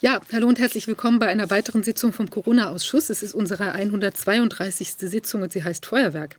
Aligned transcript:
Ja, 0.00 0.20
hallo 0.32 0.46
und 0.46 0.60
herzlich 0.60 0.86
willkommen 0.86 1.18
bei 1.18 1.26
einer 1.26 1.50
weiteren 1.50 1.82
Sitzung 1.82 2.12
vom 2.12 2.30
Corona-Ausschuss. 2.30 3.10
Es 3.10 3.24
ist 3.24 3.34
unsere 3.34 3.72
132. 3.72 4.90
Sitzung 4.96 5.42
und 5.42 5.52
sie 5.52 5.64
heißt 5.64 5.84
Feuerwerk. 5.86 6.38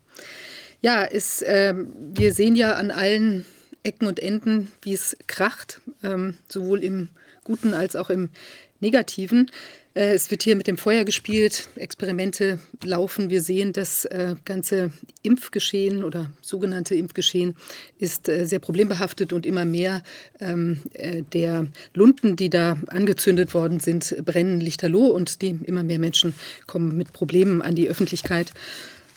Ja, 0.79 1.03
es, 1.03 1.41
äh, 1.41 1.73
wir 1.75 2.33
sehen 2.33 2.55
ja 2.55 2.75
an 2.75 2.89
allen 2.89 3.45
Ecken 3.83 4.07
und 4.07 4.21
Enden, 4.21 4.71
wie 4.81 4.93
es 4.93 5.17
kracht, 5.27 5.81
ähm, 6.03 6.37
sowohl 6.47 6.81
im 6.85 7.09
Guten 7.43 7.73
als 7.73 7.97
auch 7.97 8.09
im 8.09 8.29
Negativen. 8.79 9.51
Äh, 9.99 10.13
es 10.13 10.31
wird 10.31 10.43
hier 10.43 10.55
mit 10.55 10.67
dem 10.67 10.77
Feuer 10.77 11.03
gespielt, 11.03 11.67
Experimente 11.75 12.59
laufen. 12.83 13.29
Wir 13.29 13.41
sehen, 13.41 13.73
das 13.73 14.05
äh, 14.05 14.35
ganze 14.45 14.91
Impfgeschehen 15.23 16.05
oder 16.05 16.31
sogenannte 16.41 16.95
Impfgeschehen 16.95 17.55
ist 17.97 18.29
äh, 18.29 18.45
sehr 18.45 18.59
problembehaftet 18.59 19.33
und 19.33 19.45
immer 19.45 19.65
mehr 19.65 20.01
ähm, 20.39 20.79
der 21.33 21.67
Lunden, 21.93 22.37
die 22.37 22.49
da 22.49 22.77
angezündet 22.87 23.53
worden 23.53 23.81
sind, 23.81 24.15
brennen 24.23 24.61
lichterloh 24.61 25.07
und 25.07 25.41
die 25.41 25.59
immer 25.65 25.83
mehr 25.83 25.99
Menschen 25.99 26.33
kommen 26.65 26.95
mit 26.95 27.11
Problemen 27.11 27.61
an 27.61 27.75
die 27.75 27.89
Öffentlichkeit. 27.89 28.53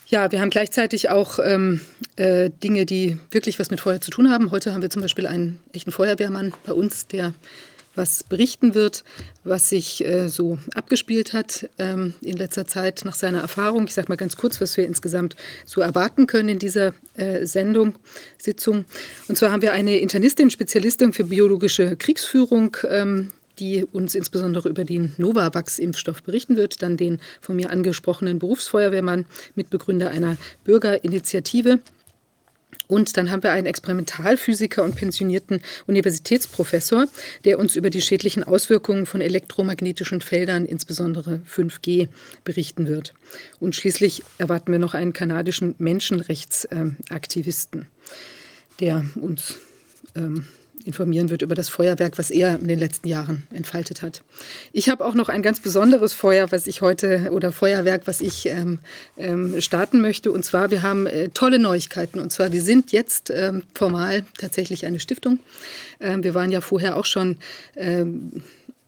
Ja, 0.07 0.31
wir 0.31 0.41
haben 0.41 0.49
gleichzeitig 0.49 1.09
auch 1.09 1.39
ähm, 1.39 1.79
äh, 2.17 2.49
Dinge, 2.61 2.85
die 2.85 3.17
wirklich 3.31 3.57
was 3.57 3.71
mit 3.71 3.79
Feuer 3.79 4.01
zu 4.01 4.11
tun 4.11 4.29
haben. 4.29 4.51
Heute 4.51 4.73
haben 4.73 4.81
wir 4.81 4.89
zum 4.89 5.01
Beispiel 5.01 5.27
einen 5.27 5.59
echten 5.71 5.91
Feuerwehrmann 5.91 6.53
bei 6.65 6.73
uns, 6.73 7.07
der 7.07 7.33
was 7.95 8.23
berichten 8.23 8.75
wird, 8.75 9.03
was 9.43 9.69
sich 9.69 10.05
äh, 10.05 10.27
so 10.29 10.57
abgespielt 10.73 11.33
hat 11.33 11.69
ähm, 11.77 12.13
in 12.21 12.37
letzter 12.37 12.65
Zeit 12.65 13.03
nach 13.05 13.15
seiner 13.15 13.41
Erfahrung. 13.41 13.85
Ich 13.85 13.93
sage 13.93 14.09
mal 14.09 14.15
ganz 14.15 14.37
kurz, 14.37 14.59
was 14.61 14.77
wir 14.77 14.85
insgesamt 14.85 15.35
so 15.65 15.81
erwarten 15.81 16.27
können 16.27 16.49
in 16.49 16.59
dieser 16.59 16.93
äh, 17.15 17.45
Sendung, 17.45 17.95
Sitzung. 18.37 18.85
Und 19.27 19.37
zwar 19.37 19.51
haben 19.51 19.61
wir 19.61 19.73
eine 19.73 19.97
Internistin, 19.97 20.49
Spezialistin 20.49 21.13
für 21.13 21.25
biologische 21.25 21.95
Kriegsführung. 21.95 22.77
Ähm, 22.89 23.31
die 23.59 23.85
uns 23.85 24.15
insbesondere 24.15 24.67
über 24.67 24.83
den 24.83 25.13
Novavax-Impfstoff 25.17 26.23
berichten 26.23 26.55
wird, 26.57 26.81
dann 26.81 26.97
den 26.97 27.19
von 27.39 27.55
mir 27.55 27.69
angesprochenen 27.69 28.39
Berufsfeuerwehrmann, 28.39 29.25
Mitbegründer 29.53 30.09
einer 30.09 30.37
Bürgerinitiative 30.63 31.79
und 32.93 33.17
dann 33.17 33.31
haben 33.31 33.41
wir 33.41 33.51
einen 33.51 33.65
Experimentalphysiker 33.65 34.83
und 34.83 34.95
pensionierten 34.95 35.63
Universitätsprofessor, 35.87 37.07
der 37.43 37.57
uns 37.57 37.75
über 37.75 37.89
die 37.89 38.03
schädlichen 38.03 38.43
Auswirkungen 38.43 39.07
von 39.07 39.19
elektromagnetischen 39.19 40.21
Feldern, 40.21 40.67
insbesondere 40.67 41.41
5G, 41.51 42.09
berichten 42.43 42.87
wird. 42.87 43.15
Und 43.59 43.75
schließlich 43.75 44.21
erwarten 44.37 44.71
wir 44.71 44.77
noch 44.77 44.93
einen 44.93 45.11
kanadischen 45.11 45.73
Menschenrechtsaktivisten, 45.79 47.87
der 48.79 49.03
uns 49.15 49.55
ähm, 50.13 50.45
informieren 50.85 51.29
wird 51.29 51.41
über 51.41 51.55
das 51.55 51.69
Feuerwerk, 51.69 52.17
was 52.17 52.29
er 52.29 52.59
in 52.59 52.67
den 52.67 52.79
letzten 52.79 53.07
Jahren 53.07 53.43
entfaltet 53.53 54.01
hat. 54.01 54.21
Ich 54.71 54.89
habe 54.89 55.05
auch 55.05 55.13
noch 55.13 55.29
ein 55.29 55.41
ganz 55.41 55.59
besonderes 55.59 56.13
Feuer, 56.13 56.51
was 56.51 56.67
ich 56.67 56.81
heute 56.81 57.29
oder 57.31 57.51
Feuerwerk, 57.51 58.03
was 58.05 58.21
ich 58.21 58.45
ähm, 58.47 58.79
ähm, 59.17 59.61
starten 59.61 60.01
möchte. 60.01 60.31
Und 60.31 60.43
zwar, 60.43 60.71
wir 60.71 60.81
haben 60.81 61.07
äh, 61.07 61.29
tolle 61.29 61.59
Neuigkeiten. 61.59 62.19
Und 62.19 62.31
zwar, 62.31 62.51
wir 62.51 62.61
sind 62.61 62.91
jetzt 62.91 63.29
ähm, 63.29 63.63
formal 63.73 64.25
tatsächlich 64.37 64.85
eine 64.85 64.99
Stiftung. 64.99 65.39
Ähm, 65.99 66.23
wir 66.23 66.33
waren 66.33 66.51
ja 66.51 66.61
vorher 66.61 66.97
auch 66.97 67.05
schon 67.05 67.37
ähm, 67.75 68.43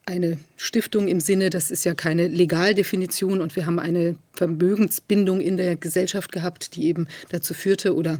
eine 0.07 0.37
Stiftung 0.55 1.07
im 1.07 1.19
Sinne, 1.19 1.49
das 1.49 1.71
ist 1.71 1.83
ja 1.83 1.95
keine 1.95 2.27
Legaldefinition 2.27 3.41
und 3.41 3.55
wir 3.55 3.65
haben 3.65 3.79
eine 3.79 4.15
Vermögensbindung 4.33 5.41
in 5.41 5.57
der 5.57 5.75
Gesellschaft 5.77 6.31
gehabt, 6.31 6.75
die 6.75 6.85
eben 6.85 7.07
dazu 7.29 7.55
führte 7.55 7.95
oder 7.95 8.19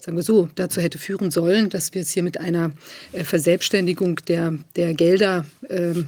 sagen 0.00 0.16
wir 0.16 0.22
so, 0.22 0.48
dazu 0.54 0.80
hätte 0.80 0.98
führen 0.98 1.30
sollen, 1.30 1.68
dass 1.68 1.92
wir 1.92 2.02
es 2.02 2.10
hier 2.10 2.22
mit 2.22 2.40
einer 2.40 2.72
äh, 3.12 3.22
Verselbstständigung 3.22 4.16
der, 4.28 4.54
der 4.76 4.94
Gelder 4.94 5.44
ähm, 5.68 6.06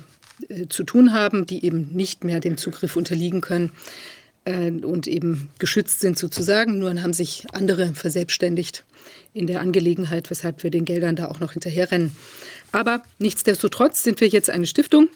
äh, 0.48 0.66
zu 0.68 0.84
tun 0.84 1.12
haben, 1.12 1.44
die 1.44 1.62
eben 1.64 1.88
nicht 1.92 2.24
mehr 2.24 2.40
dem 2.40 2.56
Zugriff 2.56 2.96
unterliegen 2.96 3.42
können 3.42 3.72
äh, 4.46 4.70
und 4.70 5.06
eben 5.06 5.50
geschützt 5.58 6.00
sind 6.00 6.18
sozusagen. 6.18 6.78
Nur 6.78 7.02
haben 7.02 7.12
sich 7.12 7.44
andere 7.52 7.92
verselbstständigt 7.94 8.84
in 9.34 9.46
der 9.46 9.60
Angelegenheit, 9.60 10.30
weshalb 10.30 10.62
wir 10.62 10.70
den 10.70 10.86
Geldern 10.86 11.16
da 11.16 11.26
auch 11.28 11.40
noch 11.40 11.52
hinterherrennen. 11.52 12.16
Aber 12.72 13.02
nichtsdestotrotz 13.18 14.02
sind 14.02 14.20
wir 14.20 14.28
jetzt 14.28 14.50
eine 14.50 14.66
Stiftung. 14.66 15.08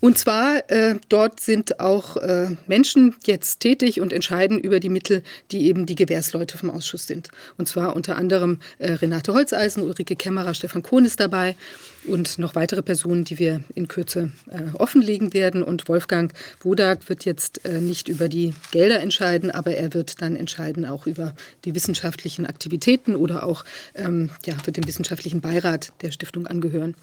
Und 0.00 0.18
zwar 0.18 0.70
äh, 0.70 0.96
dort 1.08 1.40
sind 1.40 1.80
auch 1.80 2.16
äh, 2.18 2.56
Menschen 2.66 3.16
jetzt 3.24 3.60
tätig 3.60 4.00
und 4.00 4.12
entscheiden 4.12 4.58
über 4.58 4.78
die 4.78 4.90
Mittel, 4.90 5.22
die 5.50 5.66
eben 5.66 5.86
die 5.86 5.94
Gewährsleute 5.94 6.58
vom 6.58 6.70
Ausschuss 6.70 7.06
sind. 7.06 7.28
Und 7.56 7.68
zwar 7.68 7.96
unter 7.96 8.16
anderem 8.16 8.58
äh, 8.78 8.92
Renate 8.92 9.32
Holzeisen, 9.32 9.82
Ulrike 9.82 10.16
Kämmerer, 10.16 10.52
Stefan 10.52 10.82
Kohn 10.82 11.06
ist 11.06 11.20
dabei 11.20 11.56
und 12.06 12.38
noch 12.38 12.54
weitere 12.54 12.82
Personen, 12.82 13.24
die 13.24 13.38
wir 13.38 13.60
in 13.74 13.88
Kürze 13.88 14.32
äh, 14.50 14.74
offenlegen 14.74 15.32
werden. 15.32 15.62
Und 15.62 15.88
Wolfgang 15.88 16.32
Wodak 16.60 17.08
wird 17.08 17.24
jetzt 17.24 17.64
äh, 17.64 17.80
nicht 17.80 18.08
über 18.08 18.28
die 18.28 18.54
Gelder 18.70 19.00
entscheiden, 19.00 19.50
aber 19.50 19.74
er 19.74 19.94
wird 19.94 20.20
dann 20.20 20.36
entscheiden 20.36 20.84
auch 20.84 21.06
über 21.06 21.34
die 21.64 21.74
wissenschaftlichen 21.74 22.46
Aktivitäten 22.46 23.16
oder 23.16 23.44
auch 23.44 23.64
ähm, 23.94 24.30
ja, 24.44 24.54
wird 24.64 24.76
dem 24.76 24.86
wissenschaftlichen 24.86 25.40
Beirat 25.40 25.92
der 26.02 26.10
Stiftung 26.10 26.46
angehören. 26.46 26.94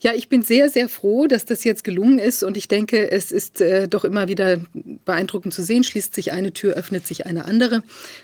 Ja, 0.00 0.12
ich 0.14 0.28
bin 0.28 0.42
sehr, 0.42 0.68
sehr 0.68 0.88
froh, 0.88 1.26
dass 1.26 1.44
das 1.44 1.64
jetzt 1.64 1.84
gelungen 1.84 2.18
ist 2.18 2.42
und 2.42 2.56
ich 2.56 2.68
denke, 2.68 3.10
es 3.10 3.30
ist 3.30 3.60
äh, 3.60 3.88
doch 3.88 4.04
immer 4.04 4.28
wieder 4.28 4.58
beeindruckend 5.04 5.54
zu 5.54 5.62
sehen. 5.62 5.84
Schließt 5.84 6.14
sich 6.14 6.32
eine 6.32 6.52
Tür, 6.52 6.74
öffnet 6.74 7.06
sich 7.06 7.26
eine 7.26 7.44
andere. 7.44 7.82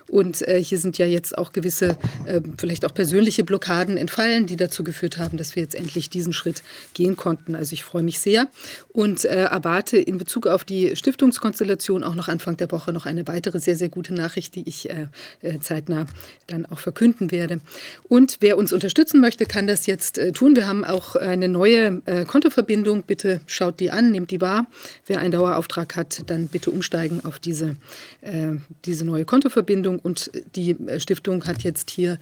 Und 0.09 0.47
äh, 0.47 0.63
hier 0.63 0.79
sind 0.79 0.99
ja 0.99 1.07
jetzt 1.07 1.37
auch 1.39 1.53
gewisse, 1.53 1.97
äh, 2.27 2.41
vielleicht 2.59 2.85
auch 2.85 2.95
persönliche 2.95 3.45
Blockaden 3.45 3.97
entfallen, 3.97 4.47
die 4.47 4.57
dazu 4.57 4.85
geführt 4.85 5.19
haben, 5.19 5.37
dass 5.37 5.57
wir 5.57 5.63
jetzt 5.63 5.75
endlich 5.75 6.11
diese 6.11 6.24
diesen 6.25 6.33
Schritt 6.33 6.63
gehen 6.95 7.17
konnten. 7.17 7.55
Also 7.55 7.75
ich 7.75 7.85
freue 7.85 8.03
mich 8.03 8.19
sehr 8.19 8.49
und 8.93 9.25
äh, 9.25 9.45
erwarte 9.45 9.99
in 9.99 10.17
Bezug 10.19 10.47
auf 10.47 10.65
die 10.65 10.97
Stiftungskonstellation 10.97 12.03
auch 12.03 12.15
noch 12.15 12.29
Anfang 12.29 12.57
der 12.57 12.71
Woche 12.71 12.93
noch 12.93 13.07
eine 13.07 13.27
weitere 13.29 13.61
sehr, 13.61 13.77
sehr 13.77 13.91
gute 13.91 14.15
Nachricht, 14.15 14.55
die 14.55 14.67
ich 14.67 14.89
äh, 14.89 15.09
äh 15.43 15.59
zeitnah 15.61 16.07
dann 16.47 16.67
auch 16.67 16.79
verkünden 16.79 17.31
werde. 17.31 17.61
Und 18.09 18.39
wer 18.41 18.57
uns 18.57 18.73
unterstützen 18.73 19.21
möchte, 19.21 19.47
kann 19.47 19.67
das 19.67 19.87
jetzt 19.87 20.19
äh, 20.19 20.33
tun. 20.33 20.57
Wir 20.57 20.67
haben 20.67 20.85
auch 20.85 21.17
eine 21.17 21.49
neue 21.49 22.03
äh, 22.07 22.25
Kontoverbindung. 22.25 23.03
Bitte 23.03 23.41
schaut 23.47 23.81
die 23.81 23.91
an, 23.91 24.13
nehmt 24.13 24.31
die 24.31 24.41
wahr. 24.41 24.67
Wer 25.07 25.19
einen 25.19 25.33
Dauerauftrag 25.33 25.97
hat, 25.97 26.23
dann 26.27 26.49
bitte 26.49 26.71
umsteigen 26.71 27.25
auf 27.25 27.39
diese, 27.39 27.77
äh, 28.23 28.53
diese 28.85 29.05
neue 29.05 29.25
Kontoverbindung. 29.25 29.99
Und 29.99 30.31
die 30.55 30.77
Stiftung 30.99 31.45
hat 31.45 31.63
jetzt 31.63 31.91
hier 31.91 32.19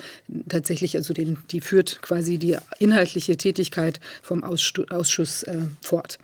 tatsächlich, 0.49 0.97
also 0.97 1.15
den, 1.15 1.39
die 1.51 1.61
führt 1.61 2.01
quasi 2.03 2.39
die 2.39 2.57
inhaltliche 2.79 3.37
Tätigkeit 3.37 3.92
Arbeit 3.93 4.01
vom 4.23 4.45
Ausschuss 4.45 5.43
äh, 5.45 5.59
fort. 5.83 6.19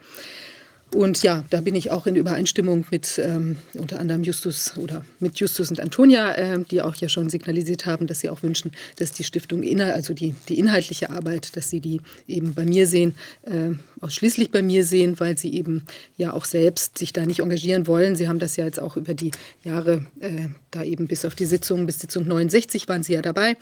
Und 0.95 1.23
ja, 1.23 1.45
da 1.51 1.61
bin 1.61 1.75
ich 1.75 1.91
auch 1.91 2.07
in 2.07 2.17
Übereinstimmung 2.17 2.87
mit 2.91 3.21
ähm, 3.23 3.59
unter 3.75 4.01
anderem 4.01 4.23
Justus 4.23 4.75
oder 4.79 5.05
mit 5.21 5.39
Justus 5.39 5.69
und 5.69 5.81
Antonia, 5.81 6.33
äh, 6.33 6.65
die 6.65 6.81
auch 6.81 6.95
ja 6.95 7.11
schon 7.11 7.29
signalisiert 7.29 7.85
haben, 7.85 8.07
dass 8.07 8.21
sie 8.21 8.31
auch 8.31 8.43
wünschen, 8.43 8.73
dass 8.97 9.13
die 9.13 9.23
Stiftung, 9.23 9.63
also 9.83 10.15
die, 10.15 10.35
die 10.49 10.59
inhaltliche 10.59 11.11
Arbeit, 11.11 11.59
dass 11.59 11.69
sie 11.69 11.81
die 11.81 12.01
eben 12.27 12.55
bei 12.55 12.65
mir 12.65 12.87
sehen, 12.87 13.17
äh, 13.43 13.73
ausschließlich 14.01 14.51
bei 14.51 14.63
mir 14.63 14.83
sehen, 14.83 15.21
weil 15.21 15.37
sie 15.37 15.53
eben 15.53 15.83
ja 16.17 16.33
auch 16.33 16.47
selbst 16.47 16.97
sich 16.97 17.13
da 17.13 17.27
nicht 17.27 17.41
engagieren 17.41 17.87
wollen. 17.87 18.17
Sie 18.17 18.27
haben 18.27 18.39
das 18.39 18.57
ja 18.57 18.65
jetzt 18.65 18.81
auch 18.81 18.97
über 18.97 19.13
die 19.13 19.33
Jahre, 19.65 20.07
äh, 20.21 20.49
da 20.71 20.85
eben 20.85 21.07
bis 21.07 21.27
auf 21.27 21.35
die 21.35 21.45
Sitzung, 21.45 21.85
bis 21.85 21.99
Sitzung 21.99 22.27
69 22.27 22.89
waren 22.89 23.03
sie 23.03 23.13
ja 23.13 23.21
dabei 23.21 23.59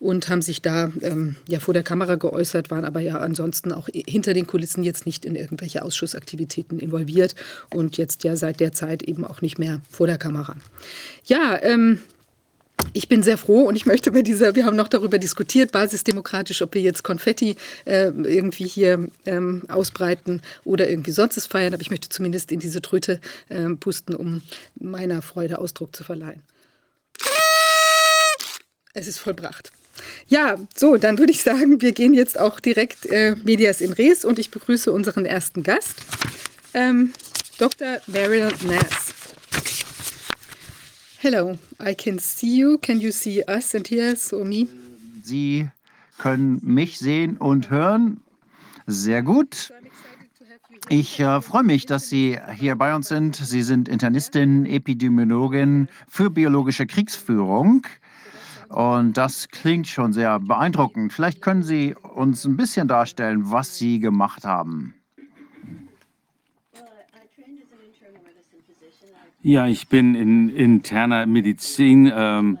und 0.00 0.28
haben 0.28 0.42
sich 0.42 0.62
da 0.62 0.92
ähm, 1.02 1.36
ja 1.48 1.60
vor 1.60 1.74
der 1.74 1.82
Kamera 1.82 2.16
geäußert, 2.16 2.70
waren 2.70 2.84
aber 2.84 3.00
ja 3.00 3.18
ansonsten 3.18 3.72
auch 3.72 3.88
hinter 3.92 4.34
den 4.34 4.46
Kulissen 4.46 4.84
jetzt 4.84 5.06
nicht 5.06 5.24
in 5.24 5.36
irgendwelche 5.36 5.82
Ausschussaktivitäten 5.82 6.78
involviert 6.78 7.34
und 7.74 7.96
jetzt 7.96 8.24
ja 8.24 8.36
seit 8.36 8.60
der 8.60 8.72
Zeit 8.72 9.02
eben 9.02 9.24
auch 9.24 9.40
nicht 9.40 9.58
mehr 9.58 9.80
vor 9.90 10.06
der 10.06 10.18
Kamera. 10.18 10.56
Ja, 11.24 11.58
ähm, 11.62 12.00
ich 12.92 13.08
bin 13.08 13.22
sehr 13.22 13.38
froh 13.38 13.62
und 13.62 13.76
ich 13.76 13.86
möchte 13.86 14.12
bei 14.12 14.22
dieser, 14.22 14.54
wir 14.54 14.64
haben 14.64 14.76
noch 14.76 14.88
darüber 14.88 15.18
diskutiert, 15.18 15.72
basisdemokratisch, 15.72 16.62
ob 16.62 16.74
wir 16.74 16.82
jetzt 16.82 17.02
Konfetti 17.02 17.56
äh, 17.84 18.08
irgendwie 18.08 18.66
hier 18.66 19.08
ähm, 19.26 19.62
ausbreiten 19.68 20.42
oder 20.64 20.88
irgendwie 20.88 21.10
sonst 21.10 21.44
feiern, 21.46 21.74
aber 21.74 21.82
ich 21.82 21.90
möchte 21.90 22.08
zumindest 22.08 22.52
in 22.52 22.60
diese 22.60 22.80
Tröte 22.80 23.20
äh, 23.48 23.68
pusten, 23.70 24.14
um 24.14 24.42
meiner 24.78 25.22
Freude 25.22 25.58
Ausdruck 25.58 25.94
zu 25.94 26.04
verleihen. 26.04 26.42
Es 28.94 29.06
ist 29.06 29.18
vollbracht. 29.18 29.72
Ja, 30.28 30.58
so, 30.76 30.96
dann 30.96 31.18
würde 31.18 31.32
ich 31.32 31.42
sagen, 31.42 31.80
wir 31.80 31.92
gehen 31.92 32.14
jetzt 32.14 32.38
auch 32.38 32.60
direkt 32.60 33.06
äh, 33.06 33.36
Medias 33.44 33.80
in 33.80 33.92
Res 33.92 34.24
und 34.24 34.38
ich 34.38 34.50
begrüße 34.50 34.92
unseren 34.92 35.24
ersten 35.24 35.62
Gast, 35.62 35.96
ähm, 36.74 37.12
Dr. 37.58 37.98
Meryl 38.06 38.52
Nass. 38.66 39.14
Hello, 41.18 41.58
I 41.84 41.94
can 41.94 42.18
see 42.18 42.58
you. 42.58 42.78
Can 42.78 43.00
you 43.00 43.10
see 43.10 43.42
us 43.48 43.74
and 43.74 43.88
hear 43.88 44.12
us 44.12 44.32
or 44.32 44.44
me? 44.44 44.68
Sie 45.22 45.68
können 46.18 46.60
mich 46.62 46.98
sehen 46.98 47.36
und 47.36 47.70
hören. 47.70 48.20
Sehr 48.86 49.22
gut. 49.22 49.72
Ich 50.88 51.20
äh, 51.20 51.42
freue 51.42 51.64
mich, 51.64 51.86
dass 51.86 52.08
Sie 52.08 52.38
hier 52.56 52.76
bei 52.76 52.94
uns 52.94 53.08
sind. 53.08 53.36
Sie 53.36 53.62
sind 53.62 53.88
Internistin, 53.88 54.64
Epidemiologin 54.64 55.88
für 56.08 56.30
biologische 56.30 56.86
Kriegsführung. 56.86 57.82
Und 58.68 59.16
das 59.16 59.48
klingt 59.48 59.86
schon 59.86 60.12
sehr 60.12 60.38
beeindruckend. 60.40 61.12
Vielleicht 61.12 61.40
können 61.40 61.62
Sie 61.62 61.94
uns 61.94 62.44
ein 62.44 62.56
bisschen 62.56 62.86
darstellen, 62.86 63.50
was 63.50 63.78
Sie 63.78 63.98
gemacht 63.98 64.44
haben. 64.44 64.94
Ja, 69.40 69.66
ich 69.66 69.88
bin 69.88 70.14
in 70.14 70.50
interner 70.50 71.24
Medizin 71.24 72.12
ähm, 72.14 72.58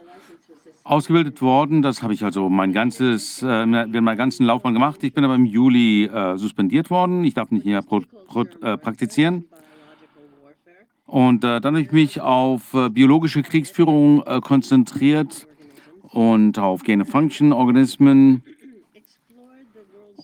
ausgebildet 0.84 1.42
worden. 1.42 1.82
Das 1.82 2.02
habe 2.02 2.14
ich 2.14 2.24
also 2.24 2.48
mein 2.48 2.72
ganzes, 2.72 3.42
äh, 3.42 3.46
während 3.46 3.92
meiner 3.92 4.16
ganzen 4.16 4.46
Laufbahn 4.46 4.72
gemacht. 4.72 5.02
Ich 5.02 5.12
bin 5.12 5.24
aber 5.24 5.34
im 5.34 5.44
Juli 5.44 6.04
äh, 6.04 6.38
suspendiert 6.38 6.88
worden. 6.88 7.24
Ich 7.24 7.34
darf 7.34 7.50
nicht 7.50 7.66
mehr 7.66 7.82
pro, 7.82 8.02
pro, 8.28 8.42
äh, 8.62 8.78
praktizieren. 8.78 9.44
Und 11.04 11.42
äh, 11.42 11.60
dann 11.60 11.74
habe 11.74 11.82
ich 11.82 11.92
mich 11.92 12.20
auf 12.20 12.72
äh, 12.74 12.88
biologische 12.88 13.42
Kriegsführung 13.42 14.22
äh, 14.24 14.40
konzentriert 14.40 15.47
und 16.12 16.58
auf 16.58 16.82
Gain-of-Function-Organismen. 16.84 18.42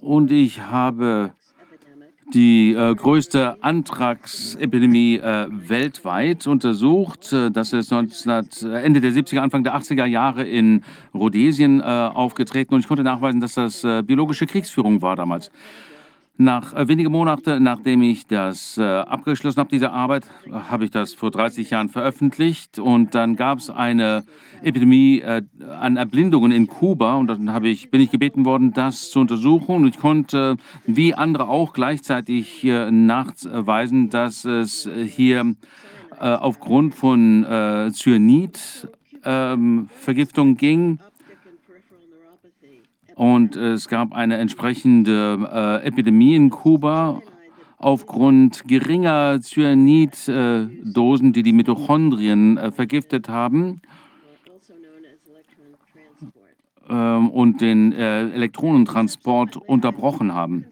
Und 0.00 0.30
ich 0.32 0.60
habe 0.60 1.32
die 2.32 2.72
äh, 2.72 2.94
größte 2.94 3.62
Antragsepidemie 3.62 5.16
äh, 5.16 5.46
weltweit 5.50 6.46
untersucht. 6.46 7.32
Äh, 7.32 7.50
das 7.50 7.72
ist 7.72 7.90
19, 7.90 8.30
äh, 8.30 8.82
Ende 8.82 9.00
der 9.00 9.12
70er, 9.12 9.38
Anfang 9.38 9.62
der 9.62 9.76
80er 9.76 10.06
Jahre 10.06 10.44
in 10.44 10.82
Rhodesien 11.12 11.80
äh, 11.80 11.84
aufgetreten 11.84 12.74
und 12.74 12.80
ich 12.80 12.88
konnte 12.88 13.04
nachweisen, 13.04 13.40
dass 13.40 13.54
das 13.54 13.82
biologische 14.06 14.46
Kriegsführung 14.46 15.02
war 15.02 15.16
damals. 15.16 15.50
Nach 16.36 16.74
äh, 16.74 16.88
wenigen 16.88 17.12
Monaten, 17.12 17.62
nachdem 17.62 18.02
ich 18.02 18.26
das 18.26 18.76
äh, 18.76 18.82
abgeschlossen 18.82 19.60
habe, 19.60 19.70
diese 19.70 19.92
Arbeit, 19.92 20.24
habe 20.50 20.84
ich 20.84 20.90
das 20.90 21.14
vor 21.14 21.30
30 21.30 21.70
Jahren 21.70 21.90
veröffentlicht 21.90 22.80
und 22.80 23.14
dann 23.14 23.36
gab 23.36 23.58
es 23.58 23.70
eine 23.70 24.24
Epidemie 24.60 25.20
äh, 25.20 25.42
an 25.78 25.96
Erblindungen 25.96 26.50
in 26.50 26.66
Kuba 26.66 27.14
und 27.14 27.28
dann 27.28 27.52
habe 27.52 27.68
ich, 27.68 27.92
bin 27.92 28.00
ich 28.00 28.10
gebeten 28.10 28.44
worden, 28.44 28.72
das 28.72 29.12
zu 29.12 29.20
untersuchen 29.20 29.76
und 29.76 29.86
ich 29.86 30.00
konnte, 30.00 30.56
wie 30.86 31.14
andere 31.14 31.46
auch, 31.46 31.72
gleichzeitig 31.72 32.64
äh, 32.64 32.90
nachweisen, 32.90 34.10
dass 34.10 34.44
es 34.44 34.90
hier 35.06 35.54
äh, 36.18 36.24
aufgrund 36.24 36.96
von 36.96 37.44
äh, 37.44 37.92
Cyanid-Vergiftung 37.92 40.48
ähm, 40.48 40.56
ging 40.56 40.98
und 43.14 43.56
es 43.56 43.88
gab 43.88 44.12
eine 44.12 44.38
entsprechende 44.38 45.48
äh, 45.52 45.86
Epidemie 45.86 46.34
in 46.34 46.50
Kuba 46.50 47.22
aufgrund 47.78 48.66
geringer 48.66 49.40
Cyaniddosen, 49.40 51.28
äh, 51.28 51.32
die 51.32 51.42
die 51.42 51.52
Mitochondrien 51.52 52.56
äh, 52.56 52.72
vergiftet 52.72 53.28
haben 53.28 53.82
ähm, 56.88 57.30
und 57.30 57.60
den 57.60 57.92
äh, 57.92 58.30
Elektronentransport 58.30 59.56
unterbrochen 59.56 60.34
haben. 60.34 60.66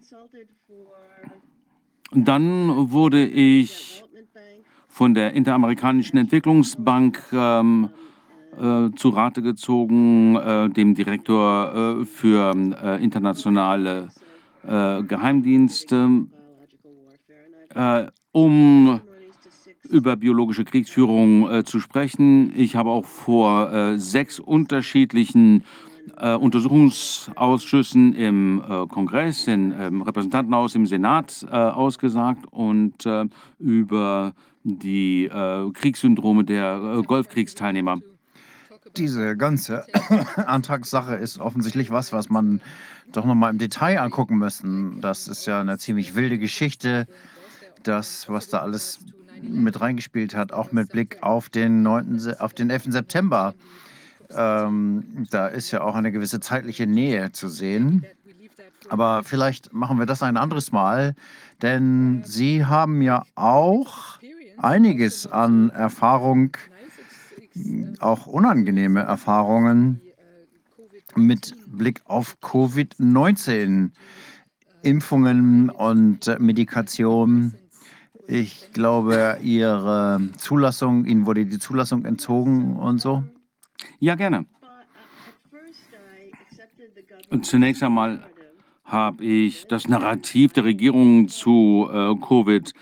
Dann 2.11 2.91
wurde 2.91 3.25
ich 3.25 4.03
von 4.87 5.13
der 5.13 5.33
Interamerikanischen 5.33 6.19
Entwicklungsbank 6.19 7.23
ähm, 7.31 7.89
äh, 8.59 8.95
zu 8.95 9.09
Rate 9.09 9.41
gezogen, 9.41 10.35
äh, 10.35 10.69
dem 10.69 10.95
Direktor 10.95 12.01
äh, 12.01 12.05
für 12.05 12.53
äh, 12.55 13.03
internationale 13.03 14.09
äh, 14.67 15.03
Geheimdienste, 15.03 16.27
äh, 17.73 18.05
um 18.31 19.01
über 19.89 20.15
biologische 20.15 20.63
Kriegsführung 20.63 21.65
zu 21.65 21.79
sprechen. 21.79 22.53
Ich 22.55 22.75
habe 22.75 22.89
auch 22.89 23.05
vor 23.05 23.99
sechs 23.99 24.39
unterschiedlichen 24.39 25.65
Untersuchungsausschüssen 26.19 28.15
im 28.15 28.63
Kongress, 28.89 29.45
im 29.47 30.01
Repräsentantenhaus, 30.01 30.73
im 30.73 30.87
Senat 30.87 31.45
ausgesagt 31.51 32.45
und 32.49 33.07
über 33.59 34.33
die 34.63 35.29
Kriegssyndrome 35.73 36.43
der 36.43 37.03
Golfkriegsteilnehmer 37.05 37.99
diese 38.97 39.35
ganze 39.37 39.85
Antragssache 40.35 41.15
ist 41.15 41.39
offensichtlich 41.39 41.91
was, 41.91 42.13
was 42.13 42.29
man 42.29 42.61
doch 43.11 43.25
noch 43.25 43.35
mal 43.35 43.49
im 43.49 43.57
Detail 43.57 43.99
angucken 43.99 44.37
müssen. 44.37 45.01
Das 45.01 45.27
ist 45.27 45.45
ja 45.45 45.61
eine 45.61 45.77
ziemlich 45.77 46.15
wilde 46.15 46.37
Geschichte, 46.37 47.07
das, 47.83 48.29
was 48.29 48.49
da 48.49 48.59
alles 48.59 48.99
mit 49.41 49.81
reingespielt 49.81 50.35
hat, 50.35 50.53
auch 50.53 50.71
mit 50.71 50.89
Blick 50.89 51.17
auf 51.21 51.49
den, 51.49 51.83
9., 51.83 52.35
auf 52.39 52.53
den 52.53 52.69
11. 52.69 52.85
September. 52.87 53.53
Ähm, 54.31 55.27
da 55.29 55.47
ist 55.47 55.71
ja 55.71 55.81
auch 55.81 55.95
eine 55.95 56.11
gewisse 56.11 56.39
zeitliche 56.39 56.87
Nähe 56.87 57.31
zu 57.31 57.49
sehen. 57.49 58.05
Aber 58.89 59.23
vielleicht 59.23 59.73
machen 59.73 59.99
wir 59.99 60.05
das 60.05 60.23
ein 60.23 60.37
anderes 60.37 60.71
Mal, 60.71 61.15
denn 61.61 62.23
Sie 62.25 62.65
haben 62.65 63.01
ja 63.01 63.23
auch 63.35 64.19
einiges 64.57 65.27
an 65.27 65.69
Erfahrung 65.69 66.57
auch 67.99 68.27
unangenehme 68.27 69.01
Erfahrungen 69.01 70.01
mit 71.15 71.55
Blick 71.67 72.01
auf 72.05 72.37
Covid-19, 72.41 73.91
Impfungen 74.81 75.69
und 75.69 76.39
Medikation. 76.39 77.53
Ich 78.27 78.71
glaube, 78.71 79.37
Ihre 79.41 80.21
Zulassung, 80.37 81.05
Ihnen 81.05 81.25
wurde 81.25 81.45
die 81.45 81.59
Zulassung 81.59 82.05
entzogen 82.05 82.77
und 82.77 82.99
so? 82.99 83.23
Ja, 83.99 84.15
gerne. 84.15 84.45
Und 87.29 87.45
zunächst 87.45 87.83
einmal 87.83 88.23
habe 88.85 89.23
ich 89.23 89.65
das 89.67 89.87
Narrativ 89.87 90.53
der 90.53 90.65
Regierung 90.65 91.27
zu 91.27 91.89
äh, 91.91 92.15
Covid 92.15 92.73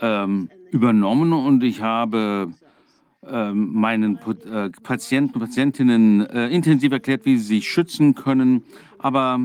ähm, 0.00 0.48
übernommen 0.70 1.32
und 1.32 1.62
ich 1.64 1.82
habe 1.82 2.52
meinen 3.22 4.18
äh, 4.18 4.70
Patienten 4.82 5.34
und 5.34 5.40
Patientinnen 5.40 6.26
äh, 6.26 6.48
intensiv 6.48 6.92
erklärt, 6.92 7.24
wie 7.24 7.36
sie 7.36 7.56
sich 7.56 7.68
schützen 7.68 8.14
können. 8.14 8.64
Aber 8.98 9.40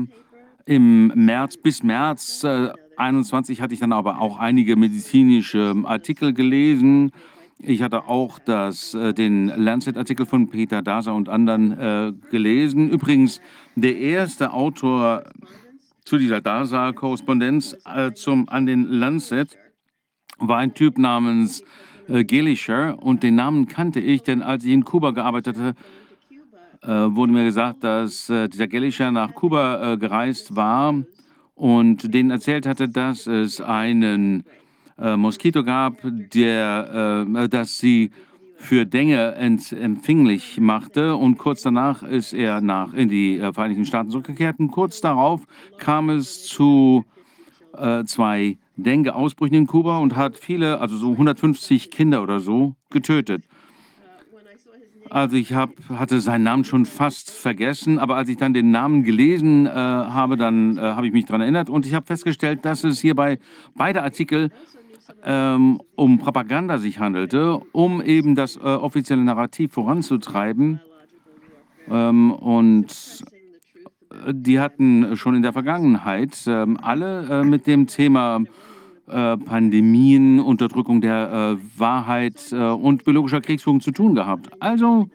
im 0.64 1.08
März 1.08 1.56
bis 1.58 1.82
März 1.82 2.40
2021 2.40 3.58
äh, 3.58 3.62
hatte 3.62 3.74
ich 3.74 3.80
dann 3.80 3.92
aber 3.92 4.20
auch 4.20 4.38
einige 4.38 4.76
medizinische 4.76 5.74
Artikel 5.84 6.32
gelesen. 6.32 7.12
Ich 7.58 7.82
hatte 7.82 8.06
auch 8.06 8.38
das, 8.38 8.90
den 8.92 9.46
Lancet-Artikel 9.46 10.26
von 10.26 10.50
Peter 10.50 10.82
Dasa 10.82 11.12
und 11.12 11.30
anderen 11.30 11.72
äh, 11.72 12.12
gelesen. 12.30 12.90
Übrigens, 12.90 13.40
der 13.76 13.96
erste 13.96 14.52
Autor 14.52 15.24
zu 16.06 16.18
dieser 16.18 16.40
Dasa-Korrespondenz 16.40 17.76
äh, 17.84 18.10
an 18.46 18.66
den 18.66 18.84
Lancet 18.84 19.58
war 20.38 20.58
ein 20.58 20.72
Typ 20.72 20.98
namens 20.98 21.64
äh, 22.08 22.24
Gelischer 22.24 23.02
und 23.02 23.22
den 23.22 23.34
Namen 23.34 23.66
kannte 23.66 24.00
ich, 24.00 24.22
denn 24.22 24.42
als 24.42 24.64
ich 24.64 24.72
in 24.72 24.84
Kuba 24.84 25.10
gearbeitet 25.10 25.56
hatte, 25.56 25.74
äh, 26.82 27.14
wurde 27.14 27.32
mir 27.32 27.44
gesagt, 27.44 27.82
dass 27.84 28.30
äh, 28.30 28.48
dieser 28.48 28.68
Gelischer 28.68 29.10
nach 29.10 29.34
Kuba 29.34 29.92
äh, 29.92 29.96
gereist 29.96 30.54
war 30.54 30.94
und 31.54 32.14
denen 32.14 32.30
erzählt 32.30 32.66
hatte, 32.66 32.88
dass 32.88 33.26
es 33.26 33.60
einen 33.60 34.44
äh, 34.98 35.16
Moskito 35.16 35.64
gab, 35.64 35.96
der, 36.04 37.26
äh, 37.26 37.48
dass 37.48 37.78
sie 37.78 38.10
für 38.58 38.86
Dengue 38.86 39.34
empfänglich 39.34 40.58
machte 40.58 41.16
und 41.16 41.36
kurz 41.38 41.62
danach 41.62 42.02
ist 42.02 42.32
er 42.32 42.60
nach 42.60 42.94
in 42.94 43.08
die 43.08 43.38
äh, 43.38 43.52
Vereinigten 43.52 43.84
Staaten 43.84 44.10
zurückgekehrt 44.10 44.58
und 44.58 44.70
kurz 44.70 45.00
darauf 45.00 45.42
kam 45.78 46.08
es 46.10 46.44
zu 46.46 47.04
äh, 47.76 48.04
zwei 48.04 48.56
Dengue-Ausbrüchen 48.76 49.54
in 49.54 49.66
Kuba 49.66 49.98
und 49.98 50.16
hat 50.16 50.36
viele, 50.36 50.80
also 50.80 50.96
so 50.96 51.12
150 51.12 51.90
Kinder 51.90 52.22
oder 52.22 52.40
so, 52.40 52.74
getötet. 52.90 53.42
Also 55.10 55.36
ich 55.36 55.52
hab, 55.52 55.70
hatte 55.88 56.20
seinen 56.20 56.42
Namen 56.42 56.64
schon 56.64 56.84
fast 56.84 57.30
vergessen, 57.30 57.98
aber 57.98 58.16
als 58.16 58.28
ich 58.28 58.36
dann 58.36 58.54
den 58.54 58.70
Namen 58.70 59.04
gelesen 59.04 59.66
äh, 59.66 59.70
habe, 59.70 60.36
dann 60.36 60.76
äh, 60.76 60.80
habe 60.80 61.06
ich 61.06 61.12
mich 61.12 61.26
daran 61.26 61.42
erinnert 61.42 61.70
und 61.70 61.86
ich 61.86 61.94
habe 61.94 62.06
festgestellt, 62.06 62.64
dass 62.64 62.82
es 62.84 63.00
hierbei 63.00 63.38
beide 63.74 64.02
Artikel 64.02 64.50
ähm, 65.24 65.80
um 65.94 66.18
Propaganda 66.18 66.78
sich 66.78 66.98
handelte, 66.98 67.58
um 67.72 68.02
eben 68.02 68.34
das 68.34 68.56
äh, 68.56 68.60
offizielle 68.60 69.22
Narrativ 69.22 69.72
voranzutreiben. 69.72 70.80
Ähm, 71.88 72.32
und 72.32 73.24
die 74.30 74.60
hatten 74.60 75.16
schon 75.16 75.34
in 75.34 75.42
der 75.42 75.52
Vergangenheit 75.52 76.36
ähm, 76.46 76.78
alle 76.80 77.26
äh, 77.28 77.44
mit 77.44 77.66
dem 77.66 77.86
Thema 77.86 78.40
äh, 79.06 79.36
Pandemien, 79.36 80.40
Unterdrückung 80.40 81.00
der 81.00 81.58
äh, 81.58 81.78
Wahrheit 81.78 82.52
und 82.52 83.04
biologischer 83.04 83.40
Kriegsführung 83.40 83.80
zu 83.80 83.92
tun 83.92 84.14
gehabt. 84.14 84.50
Also 84.60 85.08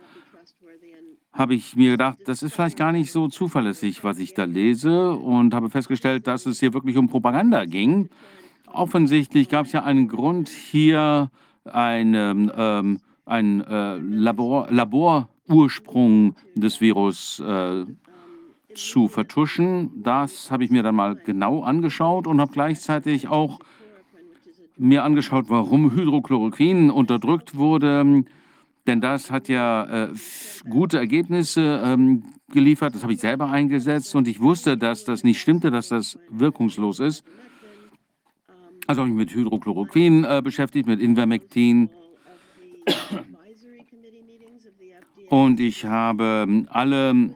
habe 1.34 1.56
ich 1.56 1.76
mir 1.76 1.92
gedacht, 1.92 2.18
das 2.26 2.44
ist 2.44 2.54
vielleicht 2.54 2.78
gar 2.78 2.92
nicht 2.92 3.12
so 3.12 3.28
zuverlässig, 3.28 4.04
was 4.04 4.20
ich 4.20 4.34
da 4.34 4.44
lese 4.44 5.12
und 5.12 5.54
habe 5.54 5.70
festgestellt, 5.70 6.28
dass 6.28 6.46
es 6.46 6.60
hier 6.60 6.74
wirklich 6.74 6.98
um 6.98 7.08
Propaganda 7.08 7.66
ging. 7.66 8.10
Offensichtlich 8.68 9.50
gab 9.50 9.66
es 9.66 9.72
ja 9.72 9.84
einen 9.84 10.08
Grund, 10.08 10.50
hier 10.50 11.32
eine, 11.66 12.52
ähm, 12.56 13.00
ein 13.26 13.62
äh, 13.62 13.98
Labor, 13.98 14.68
Laborursprung 14.70 16.36
des 16.56 16.82
Virus 16.82 17.40
äh, 17.40 17.86
zu 18.76 19.08
vertuschen. 19.08 20.04
Das 20.04 20.52
habe 20.52 20.64
ich 20.64 20.72
mir 20.72 20.84
dann 20.84 20.96
mal 20.96 21.16
genau 21.16 21.64
angeschaut 21.64 22.28
und 22.28 22.40
habe 22.42 22.52
gleichzeitig 22.52 23.28
auch 23.28 23.60
mir 24.78 25.04
angeschaut, 25.04 25.46
warum 25.50 25.94
Hydrochloroquin 25.94 26.90
unterdrückt 26.90 27.56
wurde, 27.56 28.24
denn 28.88 29.02
das 29.02 29.30
hat 29.30 29.48
ja 29.48 30.06
äh, 30.06 30.10
gute 30.68 30.98
Ergebnisse 30.98 31.82
ähm, 31.84 32.24
geliefert. 32.52 32.96
Das 32.96 33.04
habe 33.04 33.14
ich 33.14 33.20
selber 33.20 33.50
eingesetzt 33.50 34.16
und 34.16 34.28
ich 34.28 34.42
wusste, 34.42 34.78
dass 34.78 35.06
das 35.06 35.24
nicht 35.24 35.40
stimmte, 35.40 35.70
dass 35.70 35.90
das 35.90 36.18
wirkungslos 36.30 37.00
ist. 37.00 37.24
Also 38.88 39.02
habe 39.02 39.12
ich 39.12 39.16
mich 39.16 39.28
mit 39.28 39.36
Hydrochloroquin 39.36 40.24
äh, 40.24 40.42
beschäftigt, 40.44 40.88
mit 40.88 41.00
Invermectin. 41.00 41.92
Und 45.30 45.60
ich 45.60 45.86
habe 45.86 46.46
ähm, 46.48 46.68
alle 46.72 47.36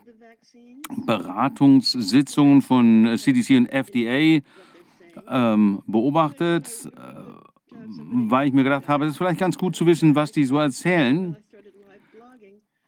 Beratungssitzungen 1.05 2.61
von 2.61 3.17
CDC 3.17 3.57
und 3.57 3.67
FDA 3.67 4.41
ähm, 5.29 5.81
beobachtet, 5.87 6.67
äh, 6.85 7.69
weil 7.69 8.47
ich 8.47 8.53
mir 8.53 8.63
gedacht 8.63 8.87
habe, 8.87 9.05
es 9.05 9.11
ist 9.11 9.17
vielleicht 9.17 9.39
ganz 9.39 9.57
gut 9.57 9.75
zu 9.75 9.85
wissen, 9.85 10.15
was 10.15 10.31
die 10.31 10.45
so 10.45 10.57
erzählen. 10.57 11.37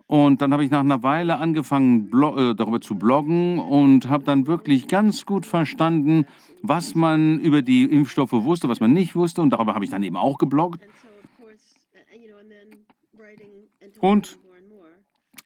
Und 0.07 0.41
dann 0.41 0.53
habe 0.53 0.63
ich 0.63 0.71
nach 0.71 0.79
einer 0.79 1.03
Weile 1.03 1.37
angefangen, 1.37 2.07
äh, 2.07 2.55
darüber 2.55 2.79
zu 2.79 2.95
bloggen 2.95 3.59
und 3.59 4.07
habe 4.07 4.23
dann 4.23 4.47
wirklich 4.47 4.87
ganz 4.87 5.25
gut 5.25 5.45
verstanden, 5.45 6.25
was 6.61 6.95
man 6.95 7.39
über 7.39 7.61
die 7.61 7.83
Impfstoffe 7.83 8.31
wusste, 8.31 8.69
was 8.69 8.79
man 8.79 8.93
nicht 8.93 9.15
wusste. 9.15 9.41
Und 9.41 9.49
darüber 9.49 9.75
habe 9.75 9.83
ich 9.83 9.91
dann 9.91 10.03
eben 10.03 10.15
auch 10.15 10.37
gebloggt. 10.37 10.81
Und 13.99 14.39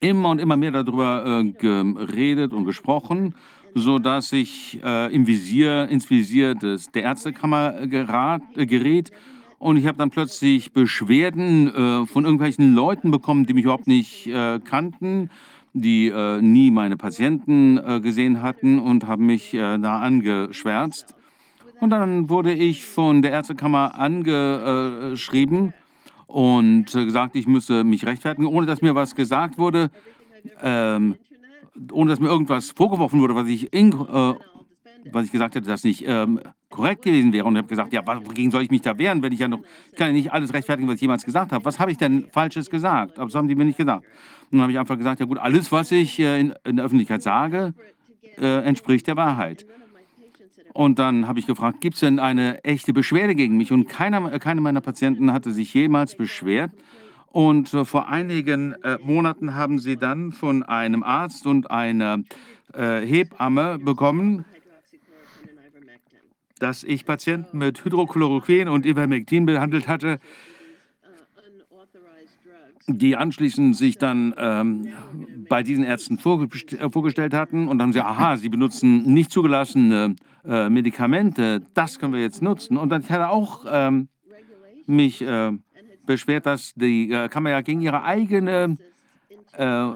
immer 0.01 0.29
und 0.29 0.39
immer 0.39 0.57
mehr 0.57 0.71
darüber 0.71 1.25
äh, 1.25 1.51
geredet 1.51 2.51
und 2.51 2.65
gesprochen, 2.65 3.35
sodass 3.73 4.33
ich 4.33 4.81
äh, 4.83 5.13
im 5.13 5.27
Visier, 5.27 5.87
ins 5.87 6.09
Visier 6.09 6.55
des, 6.55 6.91
der 6.91 7.03
Ärztekammer 7.03 7.87
gerat, 7.87 8.41
äh, 8.57 8.65
gerät. 8.65 9.11
Und 9.59 9.77
ich 9.77 9.85
habe 9.85 9.97
dann 9.99 10.09
plötzlich 10.09 10.73
Beschwerden 10.73 11.67
äh, 11.67 12.05
von 12.07 12.25
irgendwelchen 12.25 12.73
Leuten 12.73 13.11
bekommen, 13.11 13.45
die 13.45 13.53
mich 13.53 13.63
überhaupt 13.63 13.87
nicht 13.87 14.25
äh, 14.27 14.59
kannten, 14.59 15.29
die 15.73 16.07
äh, 16.07 16.41
nie 16.41 16.71
meine 16.71 16.97
Patienten 16.97 17.79
gesehen 18.01 18.41
hatten 18.41 18.79
und 18.79 19.07
haben 19.07 19.25
mich 19.25 19.51
da 19.51 20.01
angeschwärzt. 20.01 21.15
Und 21.79 21.91
dann 21.91 22.29
wurde 22.29 22.53
ich 22.53 22.85
von 22.85 23.21
der 23.21 23.31
Ärztekammer 23.31 23.97
angeschrieben 23.97 25.73
und 26.31 26.85
gesagt, 26.91 27.35
ich 27.35 27.47
müsse 27.47 27.83
mich 27.83 28.05
rechtfertigen, 28.05 28.47
ohne 28.47 28.65
dass 28.65 28.81
mir 28.81 28.95
was 28.95 29.15
gesagt 29.15 29.57
wurde, 29.57 29.91
ähm, 30.61 31.15
ohne 31.91 32.11
dass 32.11 32.19
mir 32.19 32.27
irgendwas 32.27 32.71
vorgeworfen 32.71 33.21
wurde, 33.21 33.35
was 33.35 33.47
ich, 33.47 33.73
in, 33.73 33.91
äh, 33.91 34.33
was 35.11 35.25
ich 35.25 35.31
gesagt 35.31 35.55
hätte, 35.55 35.67
das 35.67 35.83
nicht 35.83 36.03
ähm, 36.07 36.39
korrekt 36.69 37.03
gewesen 37.03 37.33
wäre. 37.33 37.45
Und 37.45 37.57
habe 37.57 37.67
gesagt, 37.67 37.93
ja, 37.93 38.01
wogegen 38.05 38.51
soll 38.51 38.63
ich 38.63 38.71
mich 38.71 38.81
da 38.81 38.97
wehren, 38.97 39.21
wenn 39.21 39.33
ich 39.33 39.39
ja 39.39 39.47
noch, 39.47 39.59
ich 39.91 39.97
kann 39.97 40.07
ja 40.07 40.13
nicht 40.13 40.31
alles 40.31 40.53
rechtfertigen, 40.53 40.87
was 40.87 40.95
ich 40.95 41.01
jemals 41.01 41.25
gesagt 41.25 41.51
habe. 41.51 41.63
Was 41.65 41.79
habe 41.79 41.91
ich 41.91 41.97
denn 41.97 42.27
Falsches 42.31 42.69
gesagt? 42.69 43.19
Aber 43.19 43.27
das 43.27 43.35
haben 43.35 43.47
die 43.47 43.55
mir 43.55 43.65
nicht 43.65 43.77
gesagt. 43.77 44.05
Und 44.51 44.57
dann 44.57 44.61
habe 44.61 44.71
ich 44.71 44.79
einfach 44.79 44.97
gesagt, 44.97 45.19
ja 45.19 45.25
gut, 45.25 45.37
alles, 45.37 45.71
was 45.71 45.91
ich 45.91 46.19
äh, 46.19 46.39
in, 46.39 46.53
in, 46.65 46.77
der 46.77 46.85
Öffentlichkeit 46.85 47.21
sage, 47.21 47.73
äh, 48.37 48.63
entspricht 48.63 49.07
der 49.07 49.15
Wahrheit. 49.15 49.65
Und 50.73 50.99
dann 50.99 51.27
habe 51.27 51.39
ich 51.39 51.47
gefragt, 51.47 51.81
gibt 51.81 51.95
es 51.95 51.99
denn 52.01 52.19
eine 52.19 52.63
echte 52.63 52.93
Beschwerde 52.93 53.35
gegen 53.35 53.57
mich? 53.57 53.71
Und 53.71 53.89
keiner, 53.89 54.39
keine 54.39 54.61
meiner 54.61 54.81
Patienten 54.81 55.33
hatte 55.33 55.51
sich 55.51 55.73
jemals 55.73 56.15
beschwert. 56.15 56.71
Und 57.27 57.73
äh, 57.73 57.85
vor 57.85 58.09
einigen 58.09 58.73
äh, 58.83 58.97
Monaten 59.01 59.55
haben 59.55 59.79
sie 59.79 59.97
dann 59.97 60.31
von 60.31 60.63
einem 60.63 61.03
Arzt 61.03 61.45
und 61.47 61.71
einer 61.71 62.23
äh, 62.73 63.01
Hebamme 63.01 63.79
bekommen, 63.79 64.45
dass 66.59 66.83
ich 66.83 67.05
Patienten 67.05 67.57
mit 67.57 67.83
Hydrochloroquin 67.83 68.67
und 68.67 68.85
Ivermectin 68.85 69.45
behandelt 69.45 69.87
hatte, 69.87 70.19
die 72.87 73.15
anschließend 73.15 73.75
sich 73.75 73.97
dann 73.97 74.33
ähm, 74.37 74.87
bei 75.49 75.63
diesen 75.63 75.83
Ärzten 75.83 76.17
äh, 76.17 76.89
vorgestellt 76.89 77.33
hatten 77.33 77.67
und 77.67 77.77
dann 77.77 77.87
haben 77.87 77.93
sie, 77.93 78.01
aha, 78.01 78.37
sie 78.37 78.49
benutzen 78.49 79.03
nicht 79.13 79.31
zugelassene 79.31 80.15
äh, 80.47 80.69
Medikamente, 80.69 81.61
das 81.73 81.99
können 81.99 82.13
wir 82.13 82.21
jetzt 82.21 82.41
nutzen. 82.41 82.77
Und 82.77 82.89
dann 82.89 83.03
hat 83.03 83.19
er 83.19 83.31
auch 83.31 83.65
ähm, 83.67 84.09
mich 84.85 85.21
äh, 85.21 85.51
beschwert, 86.05 86.45
dass 86.45 86.73
die 86.75 87.11
äh, 87.11 87.29
Kammer 87.29 87.51
ja 87.51 87.61
gegen 87.61 87.81
ihre 87.81 88.03
eigenen 88.03 88.79
äh, 89.53 89.91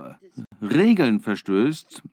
Regeln 0.61 1.19
verstößt 1.19 2.03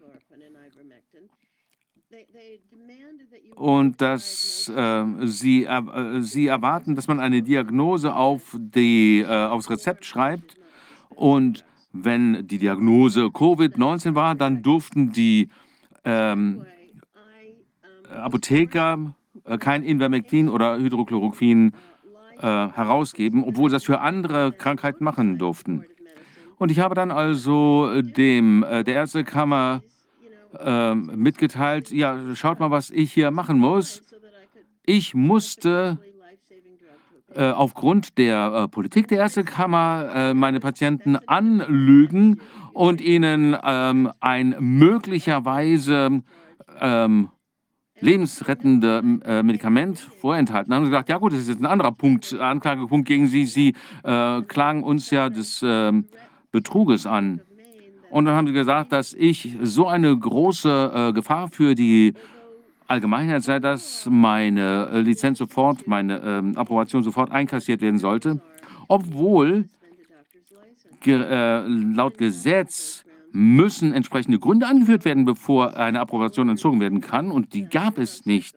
und 3.57 4.01
dass 4.01 4.73
äh, 4.75 5.05
sie, 5.23 5.65
äh, 5.65 6.21
sie 6.21 6.47
erwarten, 6.47 6.97
dass 6.97 7.09
man 7.09 7.21
eine 7.21 7.43
Diagnose 7.43 8.15
auf 8.15 8.57
die, 8.59 9.25
aufs 9.27 9.71
Rezept 9.71 10.05
schreibt 10.05 10.57
und 11.11 11.65
wenn 11.93 12.47
die 12.47 12.59
Diagnose 12.59 13.27
Covid-19 13.27 14.15
war, 14.15 14.35
dann 14.35 14.63
durften 14.63 15.13
die 15.13 15.51
ähm, 16.05 16.65
Apotheker 18.13 19.15
äh, 19.45 19.59
kein 19.59 19.83
Invermectin 19.83 20.49
oder 20.49 20.79
Hydrochloroquin 20.79 21.73
äh, 22.39 22.43
herausgeben, 22.43 23.45
obwohl 23.45 23.71
sie 23.71 23.77
das 23.77 23.85
für 23.85 24.01
andere 24.01 24.53
Krankheiten 24.53 25.05
machen 25.05 25.39
durften. 25.39 25.85
Und 26.59 26.71
ich 26.71 26.81
habe 26.81 26.95
dann 26.95 27.11
also 27.11 28.03
dem, 28.03 28.63
äh, 28.63 28.85
der 28.85 28.95
Ärztekammer 28.95 29.83
äh, 30.59 30.95
mitgeteilt, 30.95 31.91
ja, 31.91 32.19
schaut 32.35 32.61
mal, 32.61 32.71
was 32.71 32.91
ich 32.91 33.13
hier 33.13 33.31
machen 33.31 33.59
muss. 33.59 34.03
Ich 34.85 35.15
musste 35.15 35.99
äh, 37.35 37.51
aufgrund 37.51 38.19
der 38.19 38.53
äh, 38.53 38.69
Politik 38.69 39.09
der 39.09 39.19
Ärztekammer 39.19 40.11
äh, 40.15 40.35
meine 40.35 40.61
Patienten 40.61 41.17
anlügen 41.27 42.41
und 42.75 43.01
ihnen 43.01 43.57
ähm, 43.65 44.13
ein 44.21 44.55
möglicherweise 44.59 46.23
ähm, 46.81 47.29
lebensrettende 48.03 49.03
äh, 49.25 49.43
Medikament 49.43 49.99
vorenthalten. 50.21 50.75
Haben 50.75 50.85
sie 50.85 50.91
gesagt, 50.91 51.09
ja 51.09 51.19
gut, 51.19 51.33
das 51.33 51.41
ist 51.41 51.49
jetzt 51.49 51.61
ein 51.63 51.67
anderer 51.67 51.93
Punkt, 51.93 52.35
Anklagepunkt 52.39 53.07
gegen 53.07 53.29
Sie. 53.29 53.47
Sie 53.47 53.75
äh, 54.03 54.43
klagen 54.43 54.83
uns 54.83 55.11
ja 55.11 55.31
des 55.31 55.63
äh, 55.63 55.93
Betruges 56.51 57.07
an. 57.07 57.41
Und 58.11 58.27
dann 58.27 58.35
haben 58.35 58.47
sie 58.47 58.53
gesagt, 58.53 58.93
dass 58.93 59.15
ich 59.15 59.57
so 59.63 59.87
eine 59.87 60.15
große 60.15 60.93
äh, 60.95 61.13
Gefahr 61.15 61.49
für 61.49 61.75
die 61.75 62.13
Allgemeinheit 62.87 63.43
sei, 63.43 63.59
dass 63.59 64.07
meine 64.11 64.91
äh, 64.93 65.01
Lizenz 65.01 65.39
sofort, 65.39 65.87
meine 65.87 66.19
ähm, 66.19 66.59
Approbation 66.59 67.03
sofort 67.03 67.31
einkassiert 67.31 67.81
werden 67.81 67.99
sollte, 67.99 68.43
obwohl 68.89 69.71
ge 71.01 71.23
äh, 71.23 71.61
laut 71.67 72.19
Gesetz 72.19 73.05
müssen 73.33 73.93
entsprechende 73.93 74.39
Gründe 74.39 74.67
angeführt 74.67 75.05
werden, 75.05 75.25
bevor 75.25 75.77
eine 75.77 76.01
Approbation 76.01 76.49
entzogen 76.49 76.81
werden 76.81 77.01
kann. 77.01 77.31
Und 77.31 77.55
die 77.55 77.65
gab 77.65 77.99
es 77.99 78.27
nicht. 78.27 78.57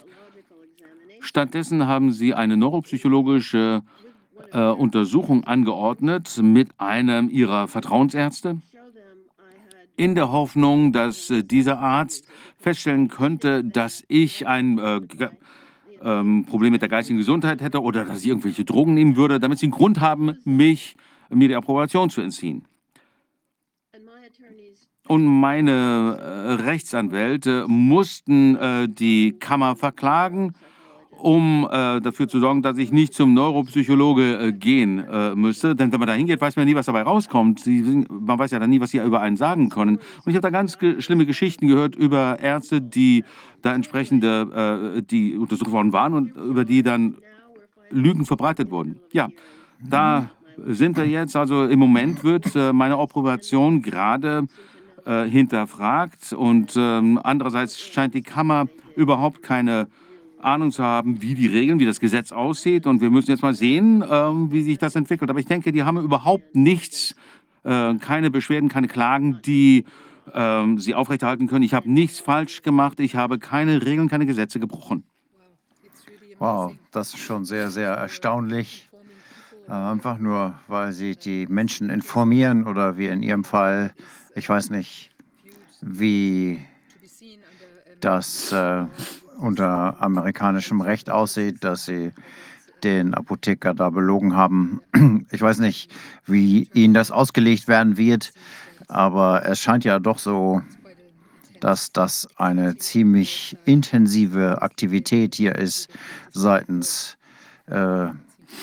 Stattdessen 1.22 1.88
haben 1.88 2.12
sie 2.12 2.34
eine 2.34 2.58
neuropsychologische 2.58 3.82
äh, 4.52 4.60
Untersuchung 4.60 5.44
angeordnet 5.46 6.40
mit 6.42 6.80
einem 6.80 7.30
ihrer 7.30 7.68
Vertrauensärzte, 7.68 8.62
in 9.98 10.14
der 10.14 10.32
Hoffnung, 10.32 10.92
dass 10.92 11.30
äh, 11.30 11.44
dieser 11.44 11.80
Arzt 11.80 12.28
feststellen 12.58 13.08
könnte, 13.08 13.64
dass 13.64 14.04
ich 14.08 14.46
ein 14.46 14.78
äh, 14.78 15.02
ähm, 16.04 16.46
Problem 16.46 16.74
mit 16.74 16.82
der 16.82 16.90
geistigen 16.90 17.18
Gesundheit 17.18 17.62
hätte 17.62 17.82
oder 17.82 18.06
dass 18.06 18.22
ich 18.22 18.28
irgendwelche 18.28 18.66
Drogen 18.66 18.94
nehmen 18.94 19.16
würde, 19.16 19.40
damit 19.40 19.60
sie 19.60 19.68
einen 19.68 19.74
Grund 19.74 20.02
haben, 20.02 20.38
mich, 20.44 20.96
mir 21.30 21.48
die 21.48 21.56
Approbation 21.56 22.10
zu 22.10 22.22
entziehen. 22.22 22.66
Und 25.08 25.26
meine 25.26 26.18
äh, 26.20 26.64
Rechtsanwälte 26.64 27.66
mussten 27.68 28.56
äh, 28.56 28.90
die 28.90 29.34
Kammer 29.34 29.76
verklagen, 29.76 30.54
um 31.12 31.68
äh, 31.72 32.02
dafür 32.02 32.28
zu 32.28 32.40
sorgen, 32.40 32.64
dass 32.64 32.80
ich 32.80 32.92
nicht 32.92 33.14
zum 33.14 33.36
Neuropsychologe 33.36 34.52
gehen 34.54 35.06
müsste. 35.36 35.76
Denn 35.76 35.92
wenn 35.92 36.00
man 36.00 36.08
da 36.08 36.14
hingeht, 36.14 36.42
weiß 36.42 36.56
man 36.56 36.66
nie, 36.66 36.76
was 36.76 36.88
dabei 36.88 37.04
rauskommt. 37.04 37.66
Man 37.66 38.38
weiß 38.38 38.52
ja 38.52 38.60
dann 38.60 38.70
nie, 38.70 38.82
was 38.82 38.92
sie 38.92 38.98
über 38.98 39.22
einen 39.22 39.38
sagen 39.38 39.70
können. 39.70 39.98
Und 39.98 40.28
ich 40.28 40.36
habe 40.36 40.42
da 40.42 40.50
ganz 40.50 40.78
schlimme 41.00 41.26
Geschichten 41.26 41.68
gehört 41.68 41.96
über 41.96 42.40
Ärzte, 42.42 42.82
die 42.82 43.24
da 43.62 43.74
entsprechende, 43.74 45.04
die 45.10 45.38
untersucht 45.38 45.72
worden 45.72 45.94
waren 45.94 46.14
und 46.14 46.36
über 46.36 46.66
die 46.66 46.84
dann 46.84 47.16
Lügen 47.90 48.26
verbreitet 48.26 48.70
wurden. 48.70 49.00
Ja, 49.12 49.30
da 49.80 50.30
sind 50.68 50.98
wir 50.98 51.08
jetzt. 51.08 51.36
Also 51.36 51.64
im 51.64 51.80
Moment 51.80 52.24
wird 52.24 52.54
meine 52.74 52.98
Approbation 52.98 53.82
gerade 53.82 54.48
äh, 55.06 55.26
hinterfragt. 55.26 56.34
Und 56.34 56.74
ähm, 56.78 57.20
andererseits 57.24 57.80
scheint 57.80 58.14
die 58.14 58.24
Kammer 58.24 58.68
überhaupt 58.96 59.44
keine 59.44 59.88
Ahnung 60.40 60.72
zu 60.72 60.84
haben, 60.84 61.22
wie 61.22 61.34
die 61.34 61.48
Regeln, 61.48 61.80
wie 61.80 61.86
das 61.86 62.00
Gesetz 62.00 62.32
aussieht. 62.32 62.86
Und 62.86 63.02
wir 63.02 63.10
müssen 63.10 63.32
jetzt 63.32 63.42
mal 63.42 63.56
sehen, 63.56 64.04
ähm, 64.10 64.52
wie 64.52 64.64
sich 64.64 64.78
das 64.78 64.96
entwickelt. 64.96 65.30
Aber 65.30 65.40
ich 65.40 65.48
denke, 65.48 65.72
die 65.72 65.84
haben 65.84 65.98
überhaupt 65.98 66.56
nichts, 66.56 67.16
äh, 67.64 67.96
keine 67.96 68.30
Beschwerden, 68.32 68.70
keine 68.70 68.88
Klagen, 68.88 69.42
die 69.44 69.86
ähm, 70.34 70.80
sie 70.80 70.96
aufrechterhalten 70.96 71.48
können. 71.48 71.64
Ich 71.64 71.74
habe 71.74 71.90
nichts 71.92 72.20
falsch 72.20 72.62
gemacht. 72.62 73.00
Ich 73.00 73.16
habe 73.16 73.40
keine 73.40 73.86
Regeln, 73.86 74.10
keine 74.10 74.26
Gesetze 74.26 74.60
gebrochen. 74.60 75.04
Wow, 76.38 76.74
das 76.92 77.14
ist 77.14 77.22
schon 77.22 77.46
sehr, 77.46 77.72
sehr 77.72 77.92
erstaunlich. 77.92 78.90
Äh, 79.68 79.72
einfach 79.72 80.20
nur, 80.20 80.54
weil 80.68 80.92
sie 80.92 81.16
die 81.16 81.48
Menschen 81.48 81.90
informieren 81.90 82.68
oder 82.68 82.98
wie 82.98 83.08
in 83.08 83.24
Ihrem 83.24 83.44
Fall, 83.44 83.94
ich 84.36 84.50
weiß 84.50 84.70
nicht, 84.70 85.10
wie 85.82 86.60
das 88.02 88.52
äh, 88.52 88.86
unter 89.38 90.02
amerikanischem 90.02 90.82
Recht 90.82 91.10
aussieht, 91.10 91.64
dass 91.64 91.86
sie 91.86 92.12
den 92.84 93.14
Apotheker 93.14 93.74
da 93.74 93.90
belogen 93.90 94.36
haben. 94.36 94.82
Ich 95.32 95.42
weiß 95.42 95.60
nicht, 95.60 95.92
wie 96.26 96.70
Ihnen 96.74 96.94
das 96.94 97.12
ausgelegt 97.12 97.68
werden 97.68 97.98
wird, 97.98 98.32
aber 98.88 99.46
es 99.46 99.60
scheint 99.60 99.84
ja 99.84 100.00
doch 100.00 100.20
so, 100.20 100.62
dass 101.60 101.92
das 101.92 102.28
eine 102.36 102.78
ziemlich 102.78 103.58
intensive 103.66 104.62
Aktivität 104.62 105.36
hier 105.36 105.56
ist 105.56 105.90
seitens 106.32 107.18
äh, 107.68 108.08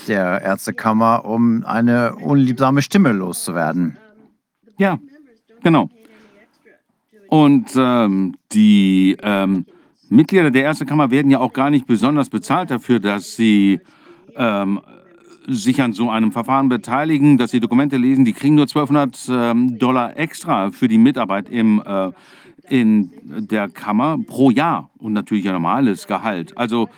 der 0.06 0.42
Ärztekammer, 0.42 1.24
um 1.24 1.64
eine 1.64 2.14
unliebsame 2.14 2.82
Stimme 2.82 3.12
loszuwerden. 3.12 3.96
Ja, 4.78 4.98
genau. 5.62 5.88
Und 7.28 7.71
ähm, 7.76 8.35
die 8.52 9.16
ähm, 9.23 9.64
Mitglieder 10.11 10.50
der 10.50 10.64
Ärztekammer 10.64 11.11
werden 11.11 11.31
ja 11.31 11.40
auch 11.40 11.54
gar 11.54 11.71
nicht 11.71 11.87
besonders 11.87 12.28
bezahlt 12.28 12.71
dafür, 12.71 13.00
dass 13.00 13.37
sie 13.37 13.81
ähm, 14.37 14.81
sich 15.47 15.81
an 15.83 15.92
so 15.92 16.11
einem 16.11 16.33
Verfahren 16.33 16.69
beteiligen, 16.69 17.38
dass 17.38 17.50
sie 17.50 17.61
Dokumente 17.61 17.97
lesen. 17.97 18.25
Die 18.25 18.35
kriegen 18.35 18.54
nur 18.54 18.64
1200 18.64 19.28
ähm, 19.31 19.78
Dollar 19.78 20.16
extra 20.16 20.71
für 20.71 20.88
die 20.88 20.99
Mitarbeit 20.99 21.49
im, 21.49 21.83
äh, 21.85 22.11
in 22.69 23.11
der 23.25 23.69
Kammer 23.69 24.19
pro 24.26 24.50
Jahr 24.50 24.90
und 24.99 25.14
natürlich 25.14 25.47
ein 25.47 25.54
normales 25.54 26.07
Gehalt. 26.07 26.57
Also 26.57 26.88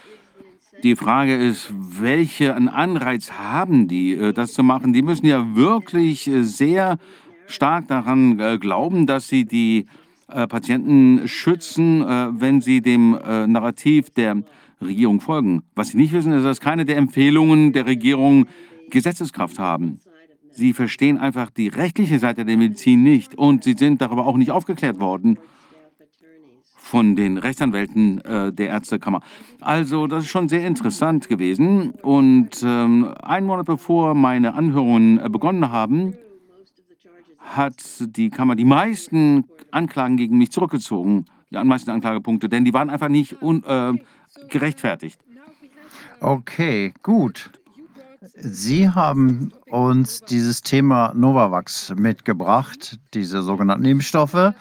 die 0.83 0.97
Frage 0.97 1.37
ist, 1.37 1.73
welchen 1.73 2.69
Anreiz 2.69 3.33
haben 3.33 3.89
die, 3.89 4.15
äh, 4.15 4.33
das 4.33 4.53
zu 4.53 4.63
machen? 4.63 4.93
Die 4.93 5.03
müssen 5.03 5.27
ja 5.27 5.55
wirklich 5.55 6.27
äh, 6.27 6.43
sehr 6.43 6.99
stark 7.47 7.89
daran 7.89 8.39
äh, 8.41 8.59
glauben, 8.59 9.07
dass 9.07 9.29
sie 9.29 9.45
die 9.45 9.87
Patienten 10.27 11.29
schützen, 11.29 12.01
wenn 12.01 12.63
sie 12.63 12.81
dem 12.81 13.11
Narrativ 13.11 14.09
der 14.09 14.43
Regierung 14.81 15.21
folgen. 15.21 15.63
Was 15.75 15.89
sie 15.89 15.99
nicht 15.99 16.15
wissen, 16.15 16.33
ist, 16.33 16.45
dass 16.45 16.61
keine 16.61 16.87
der 16.87 16.97
Empfehlungen 16.97 17.75
der 17.75 17.85
Regierung 17.85 18.47
Gesetzeskraft 18.91 19.59
haben. 19.59 20.01
Sie 20.51 20.73
verstehen 20.73 21.19
einfach 21.19 21.51
die 21.51 21.69
rechtliche 21.69 22.19
Seite 22.19 22.45
der 22.45 22.57
Medizin 22.57 23.03
nicht 23.03 23.35
und 23.35 23.65
sie 23.65 23.75
sind 23.77 24.01
darüber 24.01 24.27
auch 24.27 24.37
nicht 24.37 24.51
aufgeklärt 24.51 24.99
worden 24.99 25.39
von 26.85 27.17
den 27.17 27.39
Rechtsanwälten 27.39 28.21
äh, 28.25 28.53
der 28.53 28.69
Ärztekammer. 28.69 29.21
Also 29.61 30.07
das 30.07 30.25
ist 30.25 30.31
schon 30.31 30.49
sehr 30.49 30.65
interessant 30.67 31.29
gewesen. 31.29 31.91
Und 32.03 32.63
ähm, 32.63 33.15
einen 33.21 33.47
Monat 33.47 33.67
bevor 33.67 34.15
meine 34.15 34.55
Anhörungen 34.55 35.19
äh, 35.19 35.29
begonnen 35.29 35.73
haben, 35.73 36.15
hat 37.45 37.77
die 38.01 38.31
Kammer 38.31 38.57
die 38.57 38.65
meisten 38.65 39.45
Anklagen 39.71 40.17
gegen 40.17 40.39
mich 40.39 40.51
zurückgezogen, 40.51 41.27
die 41.51 41.63
meisten 41.63 41.91
Anklagepunkte, 41.91 42.49
denn 42.49 42.65
die 42.65 42.73
waren 42.73 42.91
einfach 42.91 43.09
nicht 43.09 43.41
un, 43.43 43.63
äh, 43.65 43.93
gerechtfertigt. 44.49 45.21
Okay, 46.21 46.93
gut. 47.03 47.51
Sie 48.37 48.89
haben 48.89 49.53
uns 49.67 50.23
dieses 50.23 50.63
Thema 50.63 51.13
Novavax 51.15 51.95
mitgebracht, 51.97 52.99
diese 53.13 53.43
sogenannten 53.43 53.85
Impfstoffe 53.85 54.55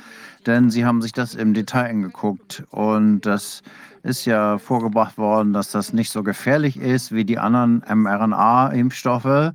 denn 0.46 0.70
Sie 0.70 0.86
haben 0.86 1.02
sich 1.02 1.12
das 1.12 1.36
im 1.36 1.54
Detail 1.54 1.90
angeguckt 1.90 2.64
und 2.70 3.22
das 3.22 3.62
ist 4.04 4.26
ja 4.26 4.58
vorgebracht 4.58 5.18
worden, 5.18 5.54
dass 5.54 5.72
das 5.72 5.94
nicht 5.94 6.12
so 6.12 6.24
gefährlich 6.24 6.78
ist 6.78 7.14
wie 7.14 7.24
die 7.24 7.40
anderen 7.40 7.84
mRNA-Impfstoffe, 7.88 9.54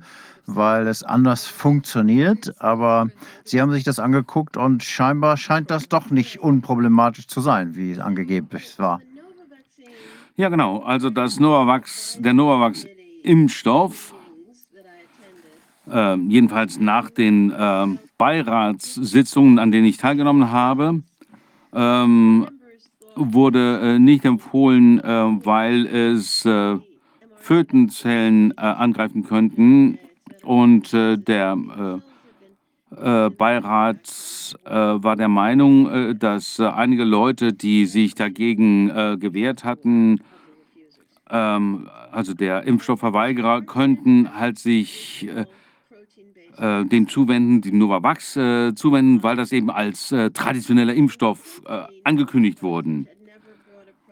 weil 0.55 0.87
es 0.87 1.03
anders 1.03 1.45
funktioniert. 1.45 2.53
Aber 2.59 3.09
Sie 3.43 3.61
haben 3.61 3.71
sich 3.71 3.83
das 3.83 3.99
angeguckt 3.99 4.57
und 4.57 4.83
scheinbar 4.83 5.37
scheint 5.37 5.71
das 5.71 5.89
doch 5.89 6.09
nicht 6.09 6.39
unproblematisch 6.39 7.27
zu 7.27 7.41
sein, 7.41 7.75
wie 7.75 7.91
es 7.91 7.99
angeblich 7.99 8.77
war. 8.77 9.01
Ja, 10.35 10.49
genau. 10.49 10.79
Also 10.83 11.09
das 11.09 11.39
Novavax, 11.39 12.17
der 12.21 12.33
Novavax-Impfstoff, 12.33 14.15
äh, 15.91 16.15
jedenfalls 16.15 16.79
nach 16.79 17.09
den 17.09 17.51
äh, 17.51 17.87
Beiratssitzungen, 18.17 19.59
an 19.59 19.71
denen 19.71 19.85
ich 19.85 19.97
teilgenommen 19.97 20.51
habe, 20.51 21.01
ähm, 21.73 22.47
wurde 23.15 23.79
äh, 23.81 23.99
nicht 23.99 24.23
empfohlen, 24.25 24.99
äh, 25.03 25.45
weil 25.45 25.85
es 25.87 26.45
äh, 26.45 26.77
Fötenzellen 27.35 28.51
äh, 28.51 28.61
angreifen 28.61 29.25
könnten. 29.25 29.97
Und 30.49 30.95
äh, 30.95 31.15
der 31.15 31.55
äh, 32.99 33.29
Beirat 33.29 34.55
war 34.65 35.15
der 35.15 35.27
Meinung, 35.27 36.17
dass 36.17 36.59
einige 36.59 37.03
Leute, 37.03 37.53
die 37.53 37.85
sich 37.85 38.15
dagegen 38.15 38.87
gewehrt 39.19 39.63
hatten, 39.63 40.21
ähm, 41.29 41.87
also 42.11 42.33
der 42.33 42.63
Impfstoffverweigerer, 42.63 43.61
könnten 43.61 44.33
halt 44.33 44.57
sich 44.57 45.29
äh, 46.57 46.83
dem 46.83 47.07
zuwenden, 47.07 47.61
dem 47.61 47.77
Novavax 47.77 48.35
äh, 48.35 48.73
zuwenden, 48.73 49.21
weil 49.21 49.35
das 49.35 49.51
eben 49.51 49.69
als 49.69 50.11
äh, 50.11 50.31
traditioneller 50.31 50.95
Impfstoff 50.95 51.61
äh, 51.67 51.83
angekündigt 52.03 52.63
wurde. 52.63 53.05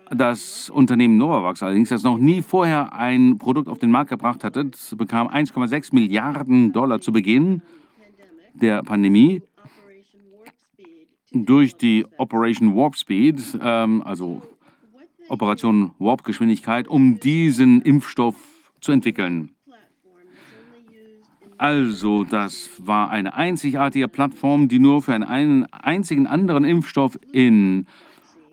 Das 0.09 0.69
Unternehmen 0.69 1.17
Novavax 1.17 1.61
allerdings, 1.63 1.89
das 1.89 2.03
noch 2.03 2.17
nie 2.17 2.41
vorher 2.41 2.93
ein 2.93 3.37
Produkt 3.37 3.67
auf 3.67 3.79
den 3.79 3.91
Markt 3.91 4.09
gebracht 4.09 4.43
hatte, 4.43 4.71
bekam 4.95 5.27
1,6 5.27 5.93
Milliarden 5.93 6.71
Dollar 6.71 7.01
zu 7.01 7.11
Beginn 7.11 7.61
der 8.53 8.83
Pandemie 8.83 9.41
durch 11.31 11.75
die 11.75 12.05
Operation 12.17 12.75
Warp 12.75 12.95
Speed, 12.95 13.41
ähm, 13.61 14.01
also 14.03 14.41
Operation 15.29 15.91
Warp 15.99 16.23
Geschwindigkeit, 16.23 16.87
um 16.87 17.19
diesen 17.19 17.81
Impfstoff 17.81 18.35
zu 18.79 18.93
entwickeln. 18.93 19.51
Also, 21.57 22.23
das 22.23 22.69
war 22.77 23.09
eine 23.09 23.33
einzigartige 23.33 24.07
Plattform, 24.07 24.67
die 24.67 24.79
nur 24.79 25.01
für 25.01 25.15
einen 25.15 25.65
einzigen 25.73 26.27
anderen 26.27 26.63
Impfstoff 26.63 27.19
in 27.31 27.87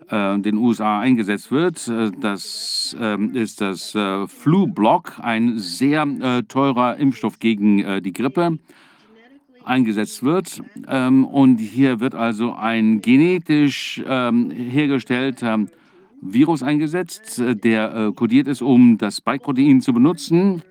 den 0.09 0.57
USA 0.57 0.99
eingesetzt 0.99 1.51
wird. 1.51 1.87
Äh, 1.87 2.11
das 2.19 2.95
äh, 2.99 3.17
ist 3.33 3.61
das 3.61 3.95
äh, 3.95 4.27
Flu-Block, 4.27 5.19
ein 5.19 5.57
sehr 5.57 6.03
äh, 6.03 6.43
teurer 6.43 6.97
Impfstoff 6.97 7.39
gegen 7.39 7.79
äh, 7.79 8.01
die 8.01 8.13
Grippe 8.13 8.59
eingesetzt 9.63 10.23
wird. 10.23 10.61
Ähm, 10.87 11.25
und 11.25 11.57
hier 11.57 11.99
wird 11.99 12.13
also 12.13 12.53
ein 12.53 13.01
genetisch 13.01 14.01
ähm, 14.07 14.51
hergestellter 14.51 15.65
Virus 16.21 16.63
eingesetzt, 16.63 17.39
der 17.39 18.11
kodiert 18.15 18.47
ist, 18.47 18.61
um 18.61 18.97
das 18.97 19.17
Spike-Protein 19.17 19.81
zu 19.81 19.93
benutzen 19.93 20.63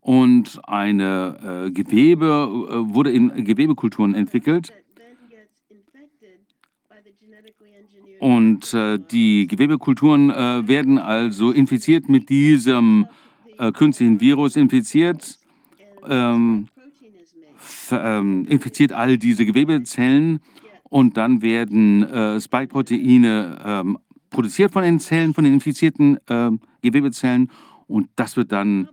und 0.00 0.60
eine 0.66 1.66
äh, 1.66 1.70
Gewebe 1.70 2.26
äh, 2.26 2.94
wurde 2.94 3.10
in 3.10 3.44
Gewebekulturen 3.44 4.14
entwickelt. 4.14 4.72
Und 8.20 8.72
äh, 8.74 8.98
die 8.98 9.46
Gewebekulturen 9.46 10.30
äh, 10.30 10.68
werden 10.68 10.98
also 10.98 11.52
infiziert 11.52 12.10
mit 12.10 12.28
diesem 12.28 13.06
äh, 13.58 13.72
künstlichen 13.72 14.20
Virus, 14.20 14.56
infiziert, 14.56 15.38
ähm, 16.06 16.66
ähm, 17.90 18.44
infiziert 18.46 18.92
all 18.92 19.16
diese 19.16 19.46
Gewebezellen. 19.46 20.40
Und 20.90 21.16
dann 21.16 21.40
werden 21.40 22.02
äh, 22.02 22.38
Spike-Proteine 22.38 23.58
ähm, 23.64 23.98
produziert 24.28 24.72
von 24.72 24.82
den 24.82 25.00
Zellen, 25.00 25.32
von 25.32 25.44
den 25.44 25.54
infizierten 25.54 26.18
ähm, 26.28 26.60
Gewebezellen. 26.82 27.50
Und 27.86 28.10
das 28.16 28.36
wird 28.36 28.52
dann 28.52 28.90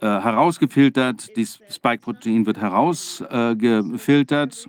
äh, 0.00 0.06
herausgefiltert, 0.06 1.36
das 1.36 1.58
Spike-Protein 1.70 2.46
wird 2.46 2.58
herausgefiltert 2.58 4.68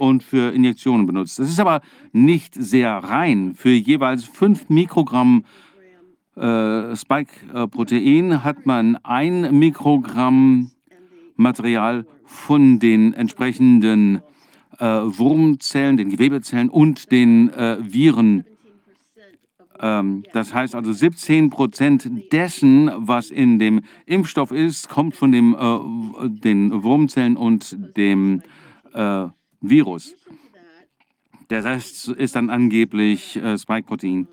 und 0.00 0.22
für 0.22 0.52
Injektionen 0.54 1.06
benutzt. 1.06 1.38
Das 1.38 1.48
ist 1.48 1.60
aber 1.60 1.82
nicht 2.12 2.54
sehr 2.54 2.90
rein. 2.92 3.54
Für 3.54 3.70
jeweils 3.70 4.24
5 4.24 4.70
Mikrogramm 4.70 5.44
äh, 6.36 6.96
Spike-Protein 6.96 8.42
hat 8.42 8.64
man 8.64 8.96
ein 9.02 9.58
Mikrogramm 9.58 10.70
Material 11.36 12.06
von 12.24 12.78
den 12.78 13.12
entsprechenden 13.12 14.22
äh, 14.78 14.84
Wurmzellen, 14.84 15.96
den 15.96 16.10
Gewebezellen 16.10 16.70
und 16.70 17.12
den 17.12 17.50
äh, 17.50 17.76
Viren 17.80 18.44
ähm, 19.82 20.24
das 20.32 20.52
heißt 20.52 20.74
also 20.74 20.92
17 20.92 21.48
Prozent 21.50 22.32
dessen, 22.32 22.90
was 22.96 23.30
in 23.30 23.58
dem 23.58 23.82
Impfstoff 24.04 24.52
ist, 24.52 24.90
kommt 24.90 25.16
von 25.16 25.32
dem, 25.32 25.54
äh, 25.54 26.28
den 26.28 26.82
Wurmzellen 26.82 27.36
und 27.36 27.76
dem 27.96 28.42
äh, 28.92 29.26
Virus. 29.60 30.14
Der 31.50 31.64
Rest 31.64 32.08
ist 32.08 32.36
dann 32.36 32.48
angeblich 32.48 33.36
äh, 33.36 33.58
Spike-Protein. 33.58 34.28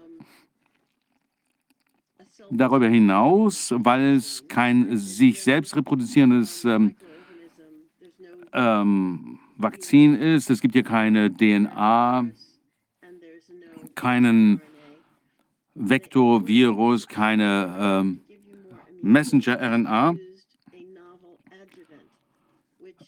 Darüber 2.49 2.87
hinaus, 2.87 3.73
weil 3.75 4.15
es 4.15 4.47
kein 4.47 4.97
sich 4.97 5.43
selbst 5.43 5.75
reproduzierendes 5.75 6.63
ähm, 6.63 6.95
ähm, 8.53 9.39
Vakzin 9.57 10.15
ist, 10.15 10.49
es 10.49 10.61
gibt 10.61 10.73
hier 10.73 10.83
keine 10.83 11.33
DNA, 11.33 12.27
keinen 13.95 14.61
Vektorvirus, 15.73 17.07
keine 17.07 17.75
ähm, 17.79 18.21
Messenger-RNA, 19.01 20.15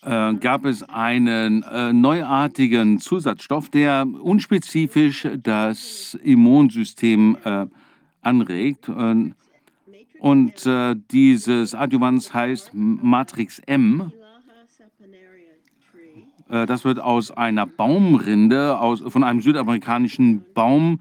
äh, 0.04 0.34
gab 0.36 0.66
es 0.66 0.84
einen 0.84 1.64
äh, 1.64 1.94
neuartigen 1.94 3.00
Zusatzstoff, 3.00 3.70
der 3.70 4.08
unspezifisch 4.08 5.28
das 5.44 6.18
Immunsystem 6.24 7.38
äh, 7.44 7.66
anregt. 8.22 8.90
und 10.20 10.66
äh, 10.66 10.96
dieses 11.12 11.74
Adjuvans 11.74 12.34
heißt 12.34 12.72
Matrix 12.74 13.60
M. 13.60 14.12
Äh, 16.50 16.66
das 16.66 16.84
wird 16.84 17.00
aus 17.00 17.32
einer 17.32 17.66
Baumrinde, 17.66 18.80
aus, 18.80 19.02
von 19.08 19.24
einem 19.24 19.42
südamerikanischen 19.42 20.44
Baum 20.54 21.00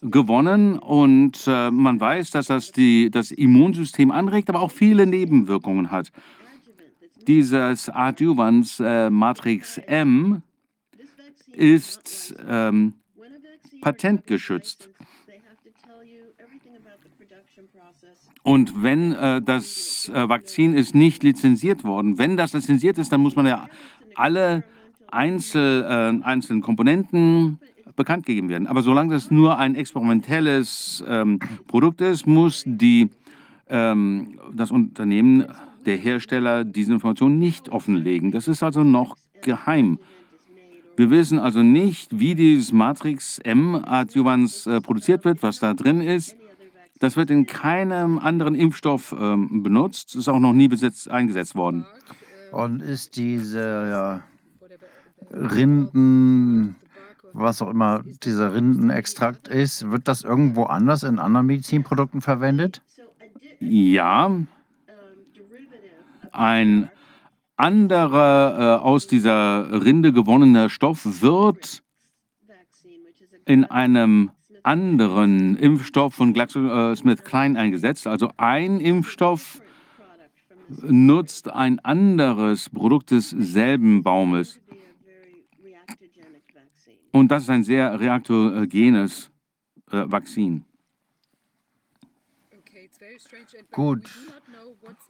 gewonnen 0.00 0.78
und 0.78 1.44
äh, 1.46 1.70
man 1.70 2.00
weiß, 2.00 2.30
dass 2.30 2.46
das 2.46 2.72
die, 2.72 3.10
das 3.10 3.30
Immunsystem 3.30 4.10
anregt, 4.10 4.48
aber 4.48 4.60
auch 4.60 4.70
viele 4.70 5.06
Nebenwirkungen 5.06 5.90
hat. 5.90 6.12
Dieses 7.28 7.90
Adjuvans 7.90 8.80
äh, 8.80 9.10
Matrix 9.10 9.76
M 9.76 10.40
ist 11.52 12.34
ähm, 12.48 12.94
patentgeschützt. 13.82 14.88
Und 18.42 18.82
wenn 18.82 19.12
äh, 19.12 19.42
das 19.42 20.08
äh, 20.08 20.26
Vakzin 20.26 20.72
ist 20.72 20.94
nicht 20.94 21.22
lizenziert 21.22 21.84
worden, 21.84 22.16
wenn 22.16 22.38
das 22.38 22.54
lizenziert 22.54 22.96
ist, 22.96 23.12
dann 23.12 23.20
muss 23.20 23.36
man 23.36 23.44
ja 23.44 23.68
alle 24.14 24.64
Einzel, 25.08 25.84
äh, 25.84 26.24
einzelnen 26.24 26.62
Komponenten 26.62 27.60
bekannt 27.94 28.24
gegeben 28.24 28.48
werden. 28.48 28.66
Aber 28.66 28.80
solange 28.80 29.12
das 29.12 29.30
nur 29.30 29.58
ein 29.58 29.74
experimentelles 29.74 31.04
ähm, 31.06 31.40
Produkt 31.66 32.00
ist, 32.00 32.26
muss 32.26 32.62
die, 32.64 33.10
ähm, 33.68 34.40
das 34.54 34.70
Unternehmen, 34.70 35.44
der 35.88 35.96
Hersteller, 35.96 36.64
diese 36.64 36.92
Information 36.92 37.38
nicht 37.38 37.70
offenlegen. 37.70 38.30
Das 38.30 38.46
ist 38.46 38.62
also 38.62 38.84
noch 38.84 39.16
geheim. 39.42 39.98
Wir 40.96 41.10
wissen 41.10 41.38
also 41.38 41.62
nicht, 41.62 42.18
wie 42.18 42.34
dieses 42.34 42.72
Matrix 42.72 43.38
M-Adjuvans 43.38 44.66
äh, 44.66 44.80
produziert 44.80 45.24
wird, 45.24 45.42
was 45.42 45.60
da 45.60 45.72
drin 45.72 46.00
ist. 46.00 46.36
Das 46.98 47.16
wird 47.16 47.30
in 47.30 47.46
keinem 47.46 48.18
anderen 48.18 48.54
Impfstoff 48.54 49.14
ähm, 49.18 49.62
benutzt, 49.62 50.16
ist 50.16 50.28
auch 50.28 50.40
noch 50.40 50.52
nie 50.52 50.68
besetzt, 50.68 51.10
eingesetzt 51.10 51.54
worden. 51.54 51.86
Und 52.50 52.82
ist 52.82 53.16
diese 53.16 53.60
ja, 53.60 54.22
Rinden, 55.30 56.74
was 57.32 57.62
auch 57.62 57.70
immer 57.70 58.02
dieser 58.24 58.52
Rindenextrakt 58.52 59.48
ist, 59.48 59.90
wird 59.90 60.08
das 60.08 60.22
irgendwo 60.22 60.64
anders 60.64 61.04
in 61.04 61.18
anderen 61.18 61.46
Medizinprodukten 61.46 62.20
verwendet? 62.20 62.82
Ja, 63.60 64.32
ein 66.38 66.90
anderer 67.56 68.78
äh, 68.80 68.82
aus 68.82 69.06
dieser 69.06 69.84
Rinde 69.84 70.12
gewonnener 70.12 70.70
Stoff 70.70 71.22
wird 71.22 71.82
in 73.44 73.64
einem 73.64 74.30
anderen 74.62 75.56
Impfstoff 75.56 76.14
von 76.14 76.32
GlaxoSmithKline 76.34 77.58
eingesetzt. 77.58 78.06
Also 78.06 78.30
ein 78.36 78.80
Impfstoff 78.80 79.60
nutzt 80.68 81.50
ein 81.50 81.78
anderes 81.80 82.68
Produkt 82.68 83.10
desselben 83.10 84.02
Baumes. 84.02 84.60
Und 87.10 87.28
das 87.28 87.44
ist 87.44 87.50
ein 87.50 87.64
sehr 87.64 87.98
reaktogenes 87.98 89.30
äh, 89.90 90.04
Vakzin. 90.06 90.64
Gut, 93.72 94.08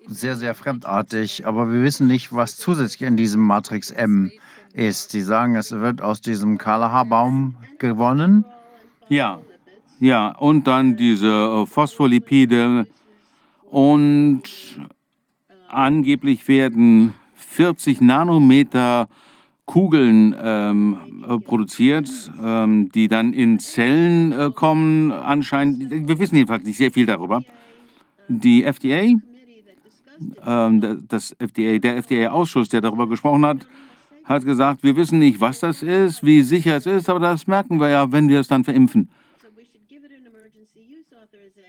sehr, 0.07 0.37
sehr 0.37 0.55
fremdartig, 0.55 1.47
aber 1.47 1.71
wir 1.73 1.83
wissen 1.83 2.07
nicht, 2.07 2.33
was 2.33 2.57
zusätzlich 2.57 3.03
in 3.03 3.17
diesem 3.17 3.43
Matrix 3.43 3.91
M 3.91 4.31
ist. 4.73 5.11
Sie 5.11 5.23
sagen, 5.23 5.57
es 5.57 5.73
wird 5.73 6.03
aus 6.03 6.21
diesem 6.21 6.59
Kalaha-Baum 6.59 7.57
gewonnen. 7.79 8.45
Ja, 9.09 9.41
ja, 10.01 10.29
und 10.29 10.67
dann 10.67 10.97
diese 10.97 11.29
äh, 11.29 11.67
Phospholipide 11.67 12.87
und 13.71 14.43
angeblich 15.69 16.47
werden 16.47 17.15
40 17.35 18.01
Nanometer 18.01 19.09
Kugeln 19.67 20.35
ähm, 20.41 21.25
äh, 21.29 21.39
produziert, 21.39 22.09
ähm, 22.43 22.91
die 22.93 23.09
dann 23.09 23.33
in 23.33 23.59
Zellen 23.59 24.33
äh, 24.33 24.51
kommen. 24.55 25.13
Anscheinend, 25.13 25.91
wir 25.91 26.19
wissen 26.19 26.37
jedenfalls 26.37 26.65
nicht 26.65 26.79
sehr 26.79 26.91
viel 26.91 27.05
darüber. 27.05 27.43
Die 28.29 28.65
FDA, 28.65 29.15
ähm, 30.47 31.05
das 31.09 31.33
FDA, 31.39 31.79
der 31.79 31.97
FDA-Ausschuss, 31.99 32.69
der 32.69 32.81
darüber 32.81 33.09
gesprochen 33.09 33.45
hat, 33.45 33.67
hat 34.25 34.45
gesagt, 34.45 34.83
wir 34.83 34.97
wissen 34.97 35.19
nicht, 35.19 35.41
was 35.41 35.61
das 35.61 35.83
ist, 35.83 36.25
wie 36.25 36.43
sicher 36.43 36.77
es 36.77 36.87
ist, 36.87 37.09
aber 37.09 37.21
das 37.21 37.47
merken 37.47 37.81
wir 37.81 37.89
ja, 37.89 38.13
wenn 38.13 38.29
wir 38.29 38.41
es 38.41 38.49
dann 38.49 38.65
verimpfen. 38.65 39.11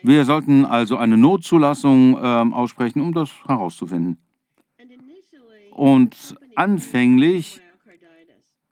Wir 0.01 0.23
sollten 0.23 0.65
also 0.65 0.97
eine 0.97 1.17
Notzulassung 1.17 2.15
äh, 2.15 2.19
aussprechen, 2.19 3.01
um 3.01 3.13
das 3.13 3.31
herauszufinden. 3.45 4.17
Und 5.71 6.35
anfänglich 6.55 7.61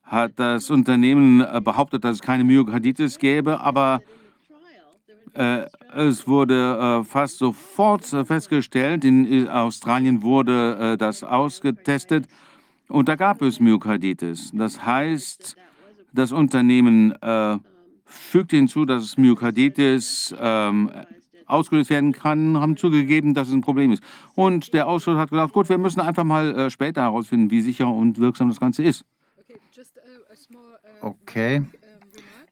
hat 0.04 0.34
das 0.38 0.70
Unternehmen 0.70 1.42
äh, 1.42 1.62
behauptet, 1.62 2.04
dass 2.04 2.16
es 2.16 2.22
keine 2.22 2.46
Myokarditis 2.46 3.20
gäbe, 3.20 3.60
aber 3.60 4.02
äh, 5.34 5.66
es 5.96 6.28
wurde 6.28 7.02
äh, 7.02 7.04
fast 7.04 7.38
sofort 7.38 8.12
äh, 8.14 8.26
festgestellt, 8.26 9.04
in 9.06 9.48
Australien 9.48 10.22
wurde 10.22 10.94
äh, 10.94 10.98
das 10.98 11.24
ausgetestet 11.24 12.26
und 12.88 13.08
da 13.08 13.16
gab 13.16 13.42
es 13.42 13.60
Myokarditis. 13.60 14.52
Das 14.54 14.86
heißt, 14.86 15.56
das 16.14 16.32
Unternehmen 16.32 17.12
äh, 17.22 17.58
fügte 18.06 18.56
hinzu, 18.56 18.86
dass 18.86 19.18
Myokarditis 19.18 20.36
ähm, 20.40 20.92
ausgelöst 21.46 21.90
werden 21.90 22.12
kann, 22.12 22.58
haben 22.58 22.78
zugegeben, 22.78 23.34
dass 23.34 23.48
es 23.48 23.54
ein 23.54 23.62
Problem 23.62 23.92
ist. 23.92 24.04
Und 24.36 24.74
der 24.74 24.88
Ausschuss 24.88 25.18
hat 25.18 25.30
gesagt, 25.30 25.54
gut, 25.54 25.70
wir 25.70 25.78
müssen 25.78 26.02
einfach 26.02 26.24
mal 26.24 26.70
später 26.70 27.02
herausfinden, 27.02 27.52
wie 27.52 27.62
sicher 27.62 27.88
und 27.88 28.20
wirksam 28.20 28.50
das 28.50 28.60
Ganze 28.60 28.84
ist. 28.84 29.06
Okay. 31.02 31.64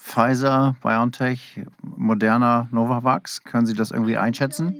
Pfizer, 0.09 0.75
BioNTech, 0.81 1.61
Moderna, 1.97 2.67
Novavax? 2.71 3.43
Können 3.43 3.67
Sie 3.67 3.75
das 3.75 3.91
irgendwie 3.91 4.17
einschätzen? 4.17 4.75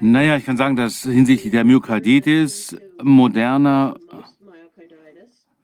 Naja, 0.00 0.36
ich 0.36 0.44
kann 0.44 0.56
sagen, 0.56 0.74
dass 0.74 1.02
hinsichtlich 1.02 1.52
der 1.52 1.64
Myokarditis 1.64 2.76
Moderna 3.00 3.94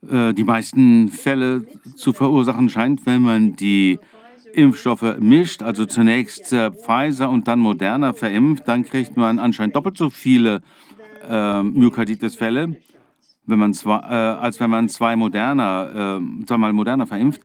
äh, 0.08 0.34
die 0.34 0.44
meisten 0.44 1.08
Fälle 1.08 1.66
zu 1.96 2.12
verursachen 2.12 2.68
scheint, 2.68 3.04
wenn 3.06 3.22
man 3.22 3.56
die 3.56 3.98
Impfstoffe 4.52 5.16
mischt, 5.18 5.62
also 5.62 5.84
zunächst 5.84 6.52
äh, 6.52 6.70
Pfizer 6.70 7.28
und 7.28 7.48
dann 7.48 7.58
Moderna 7.58 8.12
verimpft, 8.12 8.68
dann 8.68 8.84
kriegt 8.84 9.16
man 9.16 9.40
anscheinend 9.40 9.74
doppelt 9.74 9.96
so 9.96 10.10
viele 10.10 10.62
äh, 11.28 11.62
Myokarditis-Fälle, 11.62 12.76
wenn 13.46 13.58
man 13.58 13.74
zwei, 13.74 13.98
äh, 13.98 14.38
als 14.38 14.60
wenn 14.60 14.70
man 14.70 14.88
zwei 14.88 15.16
Moderna, 15.16 16.18
äh, 16.18 16.44
zweimal 16.46 16.72
Moderna 16.72 17.06
verimpft. 17.06 17.42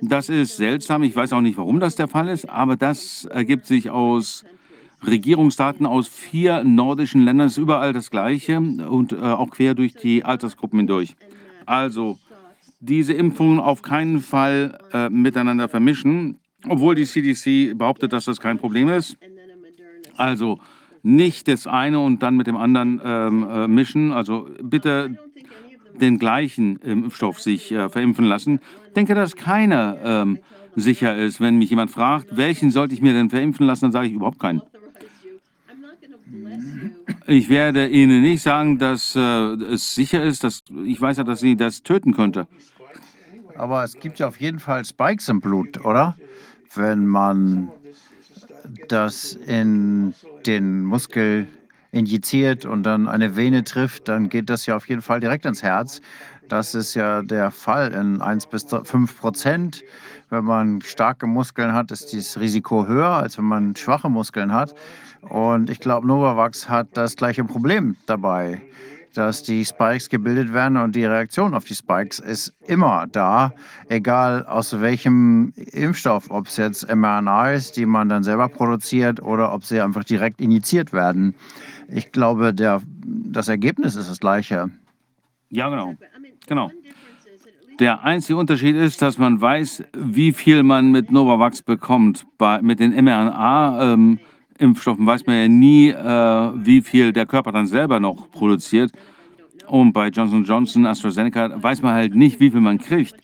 Das 0.00 0.28
ist 0.28 0.56
seltsam. 0.56 1.02
Ich 1.02 1.14
weiß 1.14 1.32
auch 1.32 1.42
nicht, 1.42 1.58
warum 1.58 1.78
das 1.80 1.94
der 1.96 2.08
Fall 2.08 2.28
ist, 2.28 2.48
aber 2.48 2.76
das 2.76 3.26
ergibt 3.26 3.66
sich 3.66 3.90
aus 3.90 4.44
Regierungsdaten 5.06 5.86
aus 5.86 6.08
vier 6.08 6.64
nordischen 6.64 7.22
Ländern. 7.22 7.46
Das 7.46 7.52
ist 7.52 7.62
überall 7.62 7.92
das 7.92 8.10
Gleiche 8.10 8.58
und 8.58 9.12
äh, 9.12 9.16
auch 9.16 9.50
quer 9.50 9.74
durch 9.74 9.94
die 9.94 10.24
Altersgruppen 10.24 10.78
hindurch. 10.78 11.16
Also 11.66 12.18
diese 12.80 13.12
Impfungen 13.12 13.60
auf 13.60 13.82
keinen 13.82 14.20
Fall 14.20 14.78
äh, 14.92 15.10
miteinander 15.10 15.68
vermischen. 15.68 16.38
obwohl 16.66 16.94
die 16.94 17.06
CDC 17.06 17.76
behauptet, 17.76 18.12
dass 18.12 18.26
das 18.26 18.40
kein 18.40 18.58
Problem 18.58 18.88
ist. 18.88 19.16
Also 20.16 20.60
nicht 21.02 21.48
das 21.48 21.66
eine 21.66 22.00
und 22.00 22.22
dann 22.22 22.36
mit 22.36 22.46
dem 22.46 22.56
anderen 22.56 23.00
ähm, 23.04 23.48
äh, 23.50 23.68
mischen. 23.68 24.12
Also 24.12 24.48
bitte 24.62 25.18
den 26.00 26.18
gleichen 26.18 26.76
Impfstoff 26.76 27.40
sich 27.40 27.72
äh, 27.72 27.88
verimpfen 27.88 28.24
lassen. 28.24 28.60
Ich 28.88 28.92
denke, 28.94 29.14
dass 29.14 29.36
keiner 29.36 29.98
ähm, 30.02 30.38
sicher 30.76 31.16
ist. 31.16 31.40
Wenn 31.40 31.58
mich 31.58 31.70
jemand 31.70 31.90
fragt, 31.90 32.36
welchen 32.36 32.70
sollte 32.70 32.94
ich 32.94 33.02
mir 33.02 33.12
denn 33.12 33.30
verimpfen 33.30 33.66
lassen, 33.66 33.86
dann 33.86 33.92
sage 33.92 34.08
ich 34.08 34.14
überhaupt 34.14 34.38
keinen. 34.38 34.62
Ich 37.26 37.48
werde 37.48 37.88
Ihnen 37.88 38.22
nicht 38.22 38.42
sagen, 38.42 38.78
dass 38.78 39.14
äh, 39.16 39.20
es 39.20 39.94
sicher 39.94 40.22
ist. 40.22 40.44
Dass, 40.44 40.62
ich 40.84 41.00
weiß 41.00 41.18
ja, 41.18 41.24
dass 41.24 41.40
Sie 41.40 41.56
das 41.56 41.82
töten 41.82 42.14
könnte. 42.14 42.46
Aber 43.56 43.84
es 43.84 43.94
gibt 43.94 44.18
ja 44.18 44.28
auf 44.28 44.40
jeden 44.40 44.58
Fall 44.58 44.84
Spikes 44.84 45.28
im 45.28 45.40
Blut, 45.40 45.84
oder? 45.84 46.16
Wenn 46.74 47.06
man 47.06 47.70
das 48.88 49.32
in 49.32 50.14
den 50.46 50.84
Muskel 50.84 51.46
injiziert 51.92 52.64
und 52.64 52.84
dann 52.84 53.08
eine 53.08 53.36
Vene 53.36 53.64
trifft, 53.64 54.08
dann 54.08 54.28
geht 54.28 54.48
das 54.48 54.66
ja 54.66 54.76
auf 54.76 54.88
jeden 54.88 55.02
Fall 55.02 55.20
direkt 55.20 55.44
ins 55.44 55.62
Herz. 55.62 56.00
Das 56.48 56.74
ist 56.74 56.94
ja 56.94 57.22
der 57.22 57.50
Fall 57.50 57.92
in 57.92 58.20
1 58.20 58.46
bis 58.46 58.64
5 58.64 59.20
Prozent. 59.20 59.82
Wenn 60.30 60.44
man 60.44 60.80
starke 60.82 61.26
Muskeln 61.26 61.72
hat, 61.72 61.90
ist 61.90 62.12
dieses 62.12 62.38
Risiko 62.38 62.86
höher, 62.86 63.10
als 63.10 63.38
wenn 63.38 63.44
man 63.44 63.76
schwache 63.76 64.08
Muskeln 64.08 64.52
hat. 64.52 64.74
Und 65.22 65.70
ich 65.70 65.80
glaube, 65.80 66.06
Novavax 66.06 66.68
hat 66.68 66.88
das 66.94 67.16
gleiche 67.16 67.44
Problem 67.44 67.96
dabei, 68.06 68.62
dass 69.14 69.42
die 69.42 69.64
Spikes 69.64 70.08
gebildet 70.08 70.52
werden 70.52 70.76
und 70.76 70.94
die 70.94 71.04
Reaktion 71.04 71.54
auf 71.54 71.64
die 71.64 71.74
Spikes 71.74 72.18
ist 72.18 72.52
immer 72.66 73.06
da, 73.10 73.52
egal 73.88 74.46
aus 74.46 74.80
welchem 74.80 75.52
Impfstoff, 75.72 76.30
ob 76.30 76.46
es 76.46 76.56
jetzt 76.56 76.94
mRNA 76.94 77.52
ist, 77.52 77.76
die 77.76 77.86
man 77.86 78.08
dann 78.08 78.22
selber 78.22 78.48
produziert 78.48 79.22
oder 79.22 79.52
ob 79.52 79.64
sie 79.64 79.80
einfach 79.80 80.04
direkt 80.04 80.40
injiziert 80.40 80.92
werden. 80.92 81.34
Ich 81.88 82.12
glaube, 82.12 82.54
der, 82.54 82.82
das 83.04 83.48
Ergebnis 83.48 83.96
ist 83.96 84.08
das 84.08 84.20
gleiche. 84.20 84.70
Ja, 85.50 85.68
genau. 85.68 85.94
Genau. 86.46 86.70
Der 87.80 88.04
einzige 88.04 88.38
Unterschied 88.38 88.76
ist, 88.76 89.00
dass 89.00 89.16
man 89.16 89.40
weiß, 89.40 89.84
wie 89.96 90.32
viel 90.32 90.62
man 90.62 90.92
mit 90.92 91.10
Novavax 91.10 91.62
bekommt. 91.62 92.26
Bei, 92.36 92.60
mit 92.60 92.78
den 92.78 92.92
mRNA-Impfstoffen 92.92 93.92
ähm, 93.92 94.20
weiß 94.60 95.26
man 95.26 95.36
ja 95.36 95.48
nie, 95.48 95.88
äh, 95.88 96.52
wie 96.64 96.82
viel 96.82 97.12
der 97.12 97.26
Körper 97.26 97.52
dann 97.52 97.66
selber 97.66 98.00
noch 98.00 98.30
produziert. 98.30 98.92
Und 99.66 99.92
bei 99.92 100.08
Johnson 100.08 100.44
Johnson, 100.44 100.86
AstraZeneca 100.86 101.62
weiß 101.62 101.82
man 101.82 101.94
halt 101.94 102.14
nicht, 102.14 102.40
wie 102.40 102.50
viel 102.50 102.60
man 102.60 102.78
kriegt. 102.78 103.16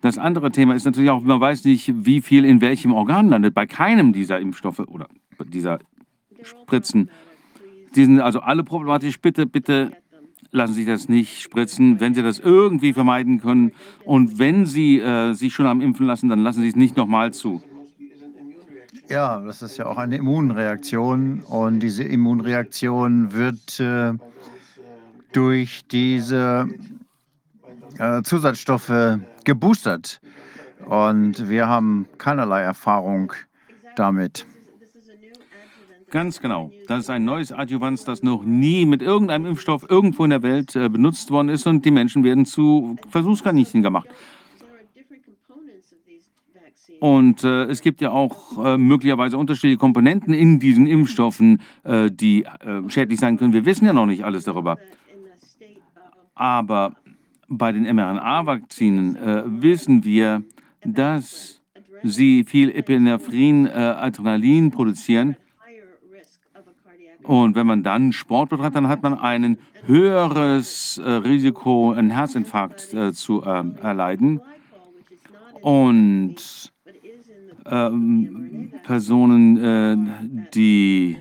Das 0.00 0.18
andere 0.18 0.50
Thema 0.50 0.74
ist 0.74 0.84
natürlich 0.84 1.10
auch, 1.10 1.20
man 1.20 1.40
weiß 1.40 1.64
nicht, 1.64 1.92
wie 2.04 2.20
viel 2.20 2.44
in 2.44 2.60
welchem 2.60 2.92
Organ 2.92 3.28
landet. 3.28 3.54
Bei 3.54 3.66
keinem 3.66 4.12
dieser 4.12 4.40
Impfstoffe 4.40 4.80
oder 4.80 5.06
dieser 5.44 5.78
Spritzen. 6.42 7.10
Die 7.94 8.04
sind 8.04 8.20
also 8.20 8.40
alle 8.40 8.64
problematisch. 8.64 9.20
Bitte, 9.20 9.46
bitte 9.46 9.92
lassen 10.50 10.74
Sie 10.74 10.84
das 10.84 11.08
nicht 11.08 11.40
spritzen, 11.40 12.00
wenn 12.00 12.14
Sie 12.14 12.22
das 12.22 12.38
irgendwie 12.38 12.92
vermeiden 12.92 13.40
können. 13.40 13.72
Und 14.04 14.38
wenn 14.38 14.66
Sie 14.66 14.98
äh, 14.98 15.34
sich 15.34 15.52
schon 15.54 15.66
haben 15.66 15.80
impfen 15.80 16.06
lassen, 16.06 16.28
dann 16.28 16.42
lassen 16.42 16.62
Sie 16.62 16.68
es 16.68 16.76
nicht 16.76 16.96
nochmal 16.96 17.32
zu. 17.32 17.62
Ja, 19.08 19.40
das 19.40 19.62
ist 19.62 19.76
ja 19.76 19.86
auch 19.86 19.98
eine 19.98 20.16
Immunreaktion. 20.16 21.42
Und 21.42 21.80
diese 21.80 22.04
Immunreaktion 22.04 23.32
wird 23.32 23.78
äh, 23.80 24.12
durch 25.32 25.82
diese 25.90 26.68
äh, 27.98 28.22
Zusatzstoffe 28.22 29.18
geboostert. 29.44 30.20
Und 30.86 31.48
wir 31.48 31.68
haben 31.68 32.06
keinerlei 32.18 32.62
Erfahrung 32.62 33.32
damit. 33.96 34.46
Ganz 36.10 36.40
genau. 36.40 36.70
Das 36.88 37.04
ist 37.04 37.10
ein 37.10 37.24
neues 37.24 37.52
Adjuvans, 37.52 38.04
das 38.04 38.22
noch 38.22 38.42
nie 38.42 38.84
mit 38.84 39.00
irgendeinem 39.00 39.46
Impfstoff 39.46 39.86
irgendwo 39.88 40.24
in 40.24 40.30
der 40.30 40.42
Welt 40.42 40.76
äh, 40.76 40.90
benutzt 40.90 41.30
worden 41.30 41.48
ist 41.48 41.66
und 41.66 41.86
die 41.86 41.90
Menschen 41.90 42.22
werden 42.22 42.44
zu 42.44 42.96
Versuchskaninchen 43.08 43.82
gemacht. 43.82 44.08
Und 47.02 47.42
äh, 47.42 47.64
es 47.64 47.80
gibt 47.80 48.00
ja 48.00 48.12
auch 48.12 48.64
äh, 48.64 48.78
möglicherweise 48.78 49.36
unterschiedliche 49.36 49.76
Komponenten 49.76 50.32
in 50.32 50.60
diesen 50.60 50.86
Impfstoffen, 50.86 51.60
äh, 51.82 52.12
die 52.12 52.44
äh, 52.44 52.88
schädlich 52.88 53.18
sein 53.18 53.38
können. 53.38 53.52
Wir 53.52 53.64
wissen 53.64 53.86
ja 53.86 53.92
noch 53.92 54.06
nicht 54.06 54.24
alles 54.24 54.44
darüber. 54.44 54.78
Aber 56.36 56.94
bei 57.48 57.72
den 57.72 57.92
mRNA-Vakzinen 57.92 59.16
äh, 59.16 59.42
wissen 59.46 60.04
wir, 60.04 60.44
dass 60.84 61.60
sie 62.04 62.44
viel 62.44 62.70
Epinephrin, 62.70 63.66
Adrenalin 63.68 64.70
produzieren 64.70 65.36
und 67.24 67.54
wenn 67.54 67.66
man 67.66 67.82
dann 67.82 68.12
Sport 68.12 68.50
betreibt, 68.50 68.74
dann 68.74 68.88
hat 68.88 69.02
man 69.02 69.18
ein 69.18 69.58
höheres 69.86 70.98
äh, 70.98 71.08
Risiko, 71.08 71.92
einen 71.92 72.10
Herzinfarkt 72.10 72.92
äh, 72.94 73.12
zu 73.12 73.44
äh, 73.44 73.62
erleiden. 73.80 74.40
Und 75.60 76.71
ähm, 77.66 78.72
Personen, 78.82 79.56
äh, 79.56 79.96
die 80.54 81.18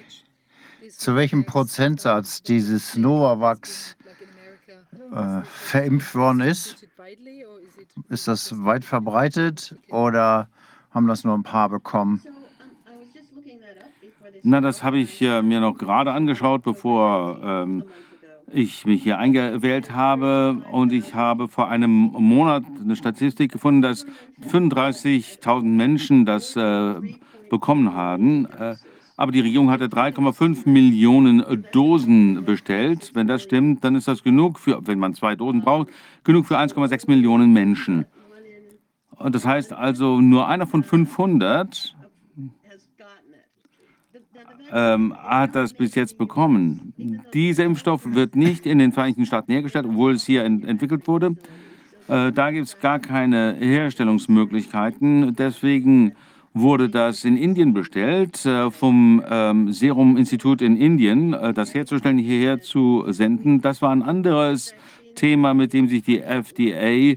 zu 0.88 1.14
welchem 1.16 1.44
Prozentsatz 1.44 2.42
dieses 2.42 2.96
Novavax 2.96 3.96
äh, 5.14 5.42
verimpft 5.44 6.14
worden 6.14 6.40
ist? 6.40 6.86
Ist 8.08 8.28
das 8.28 8.64
weit 8.64 8.84
verbreitet 8.84 9.76
oder 9.88 10.48
haben 10.90 11.06
das 11.06 11.24
nur 11.24 11.34
ein 11.34 11.42
paar 11.42 11.68
bekommen? 11.68 12.22
Na, 14.42 14.60
das 14.60 14.82
habe 14.82 14.98
ich 14.98 15.20
äh, 15.20 15.42
mir 15.42 15.60
noch 15.60 15.76
gerade 15.76 16.12
angeschaut, 16.12 16.62
bevor 16.62 17.38
ähm, 17.42 17.84
ich 18.52 18.86
mich 18.86 19.02
hier 19.02 19.18
eingewählt 19.18 19.92
habe. 19.92 20.62
Und 20.70 20.92
ich 20.92 21.14
habe 21.14 21.48
vor 21.48 21.68
einem 21.68 21.90
Monat 21.90 22.64
eine 22.80 22.96
Statistik 22.96 23.52
gefunden, 23.52 23.82
dass 23.82 24.06
35.000 24.50 25.62
Menschen 25.64 26.24
das 26.24 26.56
äh, 26.56 26.94
bekommen 27.50 27.94
haben. 27.94 28.46
Äh, 28.46 28.76
aber 29.20 29.32
die 29.32 29.40
Regierung 29.40 29.70
hatte 29.70 29.88
3,5 29.88 30.66
Millionen 30.66 31.44
Dosen 31.72 32.42
bestellt. 32.46 33.10
Wenn 33.12 33.26
das 33.26 33.42
stimmt, 33.42 33.84
dann 33.84 33.94
ist 33.94 34.08
das 34.08 34.22
genug 34.22 34.58
für, 34.58 34.80
wenn 34.86 34.98
man 34.98 35.12
zwei 35.12 35.36
Dosen 35.36 35.60
braucht, 35.60 35.88
genug 36.24 36.46
für 36.46 36.58
1,6 36.58 37.06
Millionen 37.06 37.52
Menschen. 37.52 38.06
Und 39.18 39.34
das 39.34 39.44
heißt 39.44 39.74
also, 39.74 40.22
nur 40.22 40.48
einer 40.48 40.66
von 40.66 40.82
500 40.82 41.94
ähm, 44.72 45.14
hat 45.18 45.54
das 45.54 45.74
bis 45.74 45.94
jetzt 45.96 46.16
bekommen. 46.16 46.94
Dieser 47.34 47.66
Impfstoff 47.66 48.14
wird 48.14 48.36
nicht 48.36 48.64
in 48.64 48.78
den 48.78 48.92
Vereinigten 48.92 49.26
Staaten 49.26 49.52
hergestellt, 49.52 49.84
obwohl 49.86 50.14
es 50.14 50.24
hier 50.24 50.44
ent 50.44 50.64
entwickelt 50.64 51.06
wurde. 51.06 51.36
Äh, 52.08 52.32
da 52.32 52.50
gibt 52.52 52.68
es 52.68 52.80
gar 52.80 52.98
keine 52.98 53.54
Herstellungsmöglichkeiten. 53.60 55.34
Deswegen 55.34 56.14
wurde 56.52 56.88
das 56.88 57.24
in 57.24 57.36
Indien 57.36 57.72
bestellt, 57.74 58.44
äh, 58.44 58.70
vom 58.70 59.22
ähm, 59.28 59.72
Serum-Institut 59.72 60.62
in 60.62 60.76
Indien, 60.76 61.32
äh, 61.32 61.54
das 61.54 61.74
herzustellen, 61.74 62.18
hierher 62.18 62.60
zu 62.60 63.04
senden. 63.08 63.60
Das 63.60 63.82
war 63.82 63.90
ein 63.90 64.02
anderes 64.02 64.74
Thema, 65.14 65.54
mit 65.54 65.72
dem 65.72 65.88
sich 65.88 66.02
die 66.02 66.20
FDA 66.20 67.16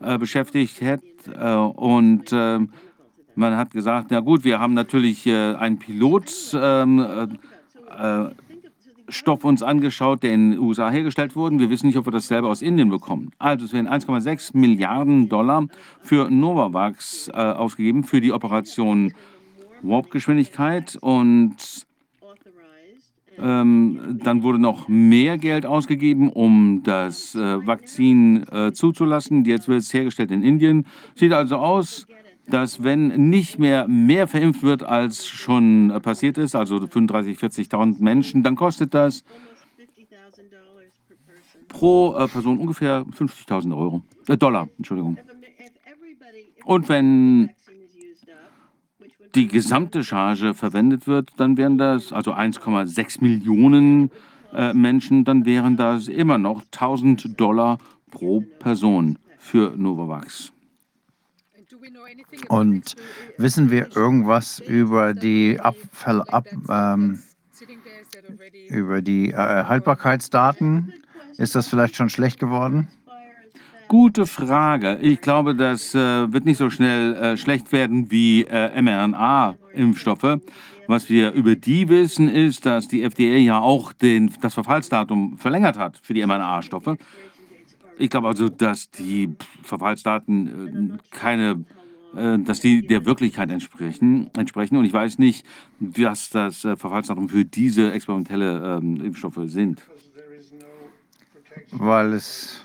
äh, 0.00 0.18
beschäftigt 0.18 0.80
hat. 0.82 1.00
Und 1.76 2.30
ähm, 2.32 2.70
man 3.34 3.56
hat 3.56 3.72
gesagt, 3.72 4.06
na 4.10 4.20
gut, 4.20 4.42
wir 4.42 4.58
haben 4.58 4.72
natürlich 4.72 5.30
einen 5.30 5.78
Pilotstoff 5.78 7.28
äh 9.10 9.44
uns 9.44 9.62
angeschaut, 9.62 10.22
der 10.22 10.32
in 10.32 10.52
den 10.52 10.60
USA 10.60 10.90
hergestellt 10.90 11.36
wurde. 11.36 11.58
Wir 11.58 11.70
wissen 11.70 11.86
nicht, 11.86 11.96
ob 11.96 12.06
wir 12.06 12.12
das 12.12 12.28
selber 12.28 12.48
aus 12.48 12.62
Indien 12.62 12.90
bekommen. 12.90 13.30
Also 13.38 13.64
es 13.64 13.72
werden 13.72 13.88
1,6 13.88 14.56
Milliarden 14.56 15.28
Dollar 15.28 15.66
für 16.02 16.30
Novavax 16.30 17.28
äh, 17.28 17.32
ausgegeben 17.32 18.04
für 18.04 18.20
die 18.20 18.32
Operation 18.32 19.12
Warp-Geschwindigkeit 19.82 20.96
und 21.00 21.56
ähm, 23.38 24.18
dann 24.22 24.42
wurde 24.42 24.58
noch 24.58 24.88
mehr 24.88 25.38
Geld 25.38 25.64
ausgegeben, 25.64 26.30
um 26.30 26.82
das 26.84 27.34
äh, 27.34 27.66
Vakzin 27.66 28.46
äh, 28.48 28.72
zuzulassen. 28.72 29.44
Jetzt 29.44 29.68
wird 29.68 29.80
es 29.80 29.94
hergestellt 29.94 30.30
in 30.30 30.42
Indien. 30.42 30.86
Sieht 31.14 31.32
also 31.32 31.56
aus, 31.56 32.06
dass 32.50 32.82
wenn 32.82 33.28
nicht 33.30 33.58
mehr 33.58 33.88
mehr 33.88 34.26
verimpft 34.28 34.62
wird, 34.62 34.82
als 34.82 35.26
schon 35.26 35.92
passiert 36.02 36.38
ist, 36.38 36.54
also 36.54 36.76
35.000, 36.76 37.38
40.000 37.38 37.96
Menschen, 38.00 38.42
dann 38.42 38.56
kostet 38.56 38.94
das 38.94 39.24
pro 41.68 42.14
äh, 42.14 42.28
Person 42.28 42.58
ungefähr 42.58 43.04
50.000 43.06 43.76
Euro, 43.76 44.02
äh, 44.28 44.36
Dollar, 44.36 44.68
Entschuldigung. 44.76 45.16
Und 46.64 46.88
wenn 46.88 47.50
die 49.34 49.46
gesamte 49.46 50.04
Charge 50.04 50.54
verwendet 50.54 51.06
wird, 51.06 51.30
dann 51.36 51.56
wären 51.56 51.78
das 51.78 52.12
also 52.12 52.32
1,6 52.32 53.22
Millionen 53.22 54.10
äh, 54.52 54.74
Menschen, 54.74 55.24
dann 55.24 55.44
wären 55.46 55.76
das 55.76 56.08
immer 56.08 56.36
noch 56.36 56.62
1000 56.72 57.40
Dollar 57.40 57.78
pro 58.10 58.40
Person 58.58 59.18
für 59.38 59.72
Novavax. 59.76 60.52
Und 62.48 62.96
wissen 63.36 63.70
wir 63.70 63.96
irgendwas 63.96 64.60
über 64.60 65.14
die 65.14 65.58
Abfall, 65.60 66.22
ab, 66.22 66.46
ähm, 66.68 67.22
über 68.68 69.02
die 69.02 69.30
äh, 69.30 69.34
Haltbarkeitsdaten? 69.34 70.92
Ist 71.38 71.54
das 71.54 71.68
vielleicht 71.68 71.96
schon 71.96 72.10
schlecht 72.10 72.38
geworden? 72.38 72.88
Gute 73.88 74.26
Frage. 74.26 74.98
Ich 75.00 75.20
glaube, 75.20 75.54
das 75.56 75.94
äh, 75.96 76.32
wird 76.32 76.44
nicht 76.44 76.58
so 76.58 76.70
schnell 76.70 77.14
äh, 77.16 77.36
schlecht 77.36 77.72
werden 77.72 78.10
wie 78.10 78.44
äh, 78.44 78.80
mRNA-Impfstoffe. 78.80 80.38
Was 80.86 81.08
wir 81.08 81.32
über 81.32 81.56
die 81.56 81.88
wissen, 81.88 82.28
ist, 82.28 82.66
dass 82.66 82.88
die 82.88 83.02
FDA 83.02 83.36
ja 83.38 83.58
auch 83.58 83.92
den, 83.92 84.32
das 84.40 84.54
Verfallsdatum 84.54 85.38
verlängert 85.38 85.76
hat 85.76 85.98
für 86.02 86.14
die 86.14 86.24
mRNA-Stoffe. 86.24 86.98
Ich 87.98 88.10
glaube 88.10 88.28
also, 88.28 88.48
dass 88.48 88.90
die 88.90 89.34
Verfallsdaten 89.62 90.94
äh, 90.94 90.98
keine 91.10 91.64
äh, 92.16 92.38
dass 92.38 92.60
die 92.60 92.86
der 92.86 93.04
Wirklichkeit 93.06 93.50
entsprechen, 93.50 94.30
entsprechen. 94.36 94.76
Und 94.76 94.84
ich 94.84 94.92
weiß 94.92 95.18
nicht, 95.18 95.46
was 95.78 96.30
das 96.30 96.64
äh, 96.64 96.76
Verfallsdatum 96.76 97.28
für 97.28 97.44
diese 97.44 97.92
experimentelle 97.92 98.78
ähm, 98.78 99.04
Impfstoffe 99.04 99.40
sind. 99.44 99.82
Weil 101.72 102.14
es 102.14 102.64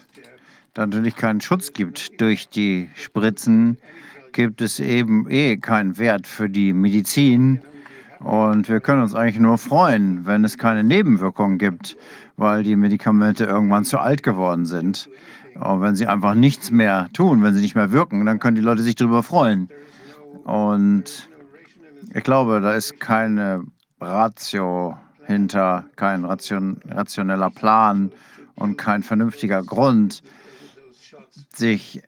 natürlich 0.75 1.15
keinen 1.15 1.41
Schutz 1.41 1.73
gibt 1.73 2.19
durch 2.19 2.49
die 2.49 2.89
Spritzen, 2.95 3.77
gibt 4.31 4.61
es 4.61 4.79
eben 4.79 5.29
eh 5.29 5.57
keinen 5.57 5.97
Wert 5.97 6.27
für 6.27 6.49
die 6.49 6.73
Medizin. 6.73 7.61
Und 8.19 8.67
wir 8.67 8.79
können 8.79 9.03
uns 9.03 9.13
eigentlich 9.13 9.39
nur 9.39 9.57
freuen, 9.57 10.25
wenn 10.25 10.43
es 10.43 10.57
keine 10.57 10.83
Nebenwirkungen 10.83 11.57
gibt, 11.57 11.95
weil 12.37 12.63
die 12.63 12.75
Medikamente 12.75 13.45
irgendwann 13.45 13.85
zu 13.85 13.99
alt 13.99 14.23
geworden 14.23 14.65
sind. 14.65 15.09
Und 15.59 15.81
wenn 15.81 15.95
sie 15.95 16.07
einfach 16.07 16.35
nichts 16.35 16.69
mehr 16.71 17.09
tun, 17.13 17.41
wenn 17.43 17.53
sie 17.53 17.61
nicht 17.61 17.75
mehr 17.75 17.91
wirken, 17.91 18.25
dann 18.25 18.39
können 18.39 18.55
die 18.55 18.61
Leute 18.61 18.83
sich 18.83 18.95
darüber 18.95 19.23
freuen. 19.23 19.69
Und 20.43 21.29
ich 22.13 22.23
glaube, 22.23 22.61
da 22.61 22.73
ist 22.73 22.99
keine 22.99 23.63
Ratio 23.99 24.97
hinter, 25.25 25.85
kein 25.95 26.25
ration, 26.25 26.79
rationeller 26.87 27.49
Plan 27.49 28.11
und 28.55 28.77
kein 28.77 29.01
vernünftiger 29.03 29.63
Grund, 29.63 30.21
sich 31.53 32.01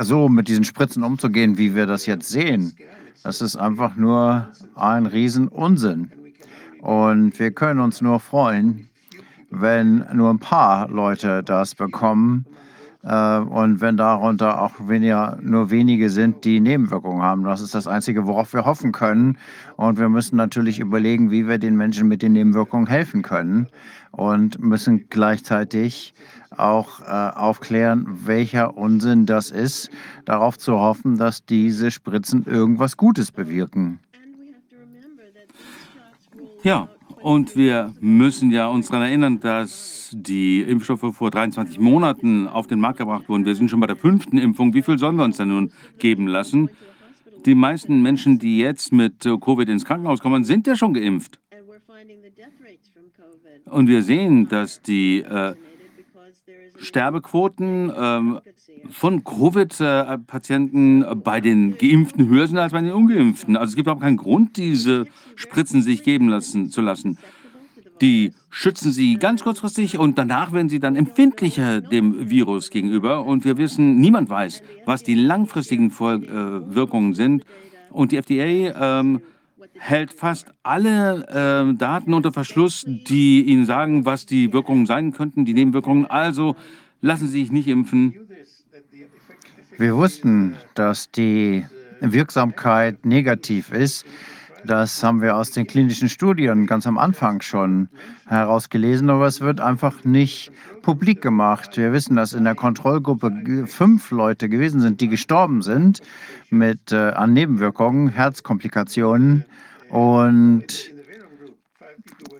so 0.00 0.28
mit 0.28 0.48
diesen 0.48 0.64
Spritzen 0.64 1.02
umzugehen, 1.02 1.58
wie 1.58 1.74
wir 1.74 1.86
das 1.86 2.06
jetzt 2.06 2.28
sehen. 2.28 2.74
Das 3.22 3.40
ist 3.40 3.56
einfach 3.56 3.96
nur 3.96 4.48
ein 4.74 5.06
Riesenunsinn. 5.06 6.12
Und 6.80 7.38
wir 7.38 7.50
können 7.50 7.80
uns 7.80 8.00
nur 8.00 8.20
freuen, 8.20 8.88
wenn 9.50 10.04
nur 10.12 10.30
ein 10.30 10.38
paar 10.38 10.88
Leute 10.88 11.42
das 11.42 11.74
bekommen 11.74 12.46
äh, 13.02 13.38
und 13.38 13.80
wenn 13.80 13.96
darunter 13.96 14.60
auch 14.60 14.72
weniger, 14.80 15.38
nur 15.40 15.70
wenige 15.70 16.10
sind, 16.10 16.44
die 16.44 16.60
Nebenwirkungen 16.60 17.22
haben. 17.22 17.44
Das 17.44 17.60
ist 17.60 17.74
das 17.74 17.86
Einzige, 17.86 18.26
worauf 18.26 18.52
wir 18.52 18.64
hoffen 18.64 18.92
können. 18.92 19.38
Und 19.76 19.98
wir 19.98 20.08
müssen 20.08 20.36
natürlich 20.36 20.80
überlegen, 20.80 21.30
wie 21.30 21.46
wir 21.48 21.58
den 21.58 21.76
Menschen 21.76 22.08
mit 22.08 22.22
den 22.22 22.32
Nebenwirkungen 22.32 22.86
helfen 22.86 23.22
können 23.22 23.68
und 24.10 24.58
müssen 24.60 25.08
gleichzeitig 25.08 26.14
auch 26.56 27.00
äh, 27.00 27.04
aufklären, 27.04 28.06
welcher 28.24 28.76
Unsinn 28.76 29.26
das 29.26 29.50
ist, 29.50 29.90
darauf 30.24 30.58
zu 30.58 30.78
hoffen, 30.78 31.16
dass 31.18 31.44
diese 31.44 31.90
Spritzen 31.90 32.44
irgendwas 32.46 32.96
Gutes 32.96 33.30
bewirken. 33.30 34.00
Ja, 36.62 36.88
und 37.22 37.56
wir 37.56 37.92
müssen 38.00 38.50
ja 38.50 38.68
uns 38.68 38.88
daran 38.88 39.06
erinnern, 39.08 39.40
dass 39.40 40.10
die 40.12 40.62
Impfstoffe 40.62 41.14
vor 41.16 41.30
23 41.30 41.78
Monaten 41.78 42.46
auf 42.48 42.66
den 42.66 42.80
Markt 42.80 42.98
gebracht 42.98 43.28
wurden. 43.28 43.44
Wir 43.44 43.54
sind 43.54 43.70
schon 43.70 43.80
bei 43.80 43.86
der 43.86 43.96
fünften 43.96 44.38
Impfung. 44.38 44.74
Wie 44.74 44.82
viel 44.82 44.98
sollen 44.98 45.16
wir 45.16 45.24
uns 45.24 45.36
denn 45.36 45.48
nun 45.48 45.72
geben 45.98 46.26
lassen? 46.26 46.70
Die 47.44 47.54
meisten 47.54 48.02
Menschen, 48.02 48.38
die 48.38 48.58
jetzt 48.58 48.92
mit 48.92 49.20
Covid 49.22 49.68
ins 49.68 49.84
Krankenhaus 49.84 50.20
kommen, 50.20 50.44
sind 50.44 50.66
ja 50.66 50.76
schon 50.76 50.94
geimpft. 50.94 51.38
Und 53.64 53.88
wir 53.88 54.02
sehen, 54.02 54.48
dass 54.48 54.80
die 54.80 55.20
äh, 55.20 55.54
Sterbequoten 56.78 57.90
äh, 57.90 58.40
von 58.90 59.24
Covid-Patienten 59.24 61.04
bei 61.22 61.40
den 61.40 61.76
Geimpften 61.78 62.28
höher 62.28 62.46
sind 62.46 62.58
als 62.58 62.72
bei 62.72 62.80
den 62.80 62.92
Ungeimpften. 62.92 63.56
Also 63.56 63.72
es 63.72 63.76
gibt 63.76 63.88
auch 63.88 64.00
keinen 64.00 64.16
Grund, 64.16 64.56
diese 64.56 65.06
Spritzen 65.36 65.82
sich 65.82 66.02
geben 66.02 66.28
lassen, 66.28 66.70
zu 66.70 66.80
lassen. 66.80 67.18
Die 68.00 68.32
schützen 68.50 68.92
sie 68.92 69.16
ganz 69.16 69.42
kurzfristig 69.42 69.98
und 69.98 70.18
danach 70.18 70.52
werden 70.52 70.68
sie 70.68 70.78
dann 70.78 70.96
empfindlicher 70.96 71.80
dem 71.80 72.30
Virus 72.30 72.70
gegenüber. 72.70 73.24
Und 73.24 73.44
wir 73.44 73.58
wissen, 73.58 73.98
niemand 73.98 74.30
weiß, 74.30 74.62
was 74.84 75.02
die 75.02 75.14
langfristigen 75.14 75.90
äh, 75.90 76.74
Wirkungen 76.74 77.14
sind. 77.14 77.44
Und 77.90 78.12
die 78.12 78.16
FDA 78.16 78.98
ähm, 79.00 79.20
hält 79.74 80.12
fast 80.12 80.52
alle 80.62 81.26
äh, 81.28 81.74
Daten 81.74 82.14
unter 82.14 82.32
Verschluss, 82.32 82.84
die 82.86 83.42
Ihnen 83.42 83.66
sagen, 83.66 84.04
was 84.04 84.26
die 84.26 84.52
Wirkungen 84.52 84.86
sein 84.86 85.12
könnten, 85.12 85.44
die 85.44 85.54
Nebenwirkungen. 85.54 86.06
Also 86.06 86.56
lassen 87.00 87.28
Sie 87.28 87.40
sich 87.40 87.52
nicht 87.52 87.68
impfen. 87.68 88.14
Wir 89.78 89.94
wussten, 89.94 90.56
dass 90.74 91.08
die 91.12 91.64
Wirksamkeit 92.00 93.06
negativ 93.06 93.70
ist. 93.70 94.04
Das 94.64 95.04
haben 95.04 95.22
wir 95.22 95.36
aus 95.36 95.52
den 95.52 95.68
klinischen 95.68 96.08
Studien 96.08 96.66
ganz 96.66 96.84
am 96.88 96.98
Anfang 96.98 97.42
schon 97.42 97.88
herausgelesen, 98.26 99.08
aber 99.08 99.28
es 99.28 99.40
wird 99.40 99.60
einfach 99.60 100.02
nicht 100.02 100.50
publik 100.82 101.22
gemacht. 101.22 101.76
Wir 101.76 101.92
wissen, 101.92 102.16
dass 102.16 102.32
in 102.32 102.42
der 102.42 102.56
Kontrollgruppe 102.56 103.66
fünf 103.68 104.10
Leute 104.10 104.48
gewesen 104.48 104.80
sind, 104.80 105.00
die 105.00 105.08
gestorben 105.08 105.62
sind 105.62 106.02
mit 106.50 106.90
äh, 106.90 107.10
an 107.10 107.32
Nebenwirkungen, 107.32 108.08
Herzkomplikationen 108.08 109.44
und 109.90 110.92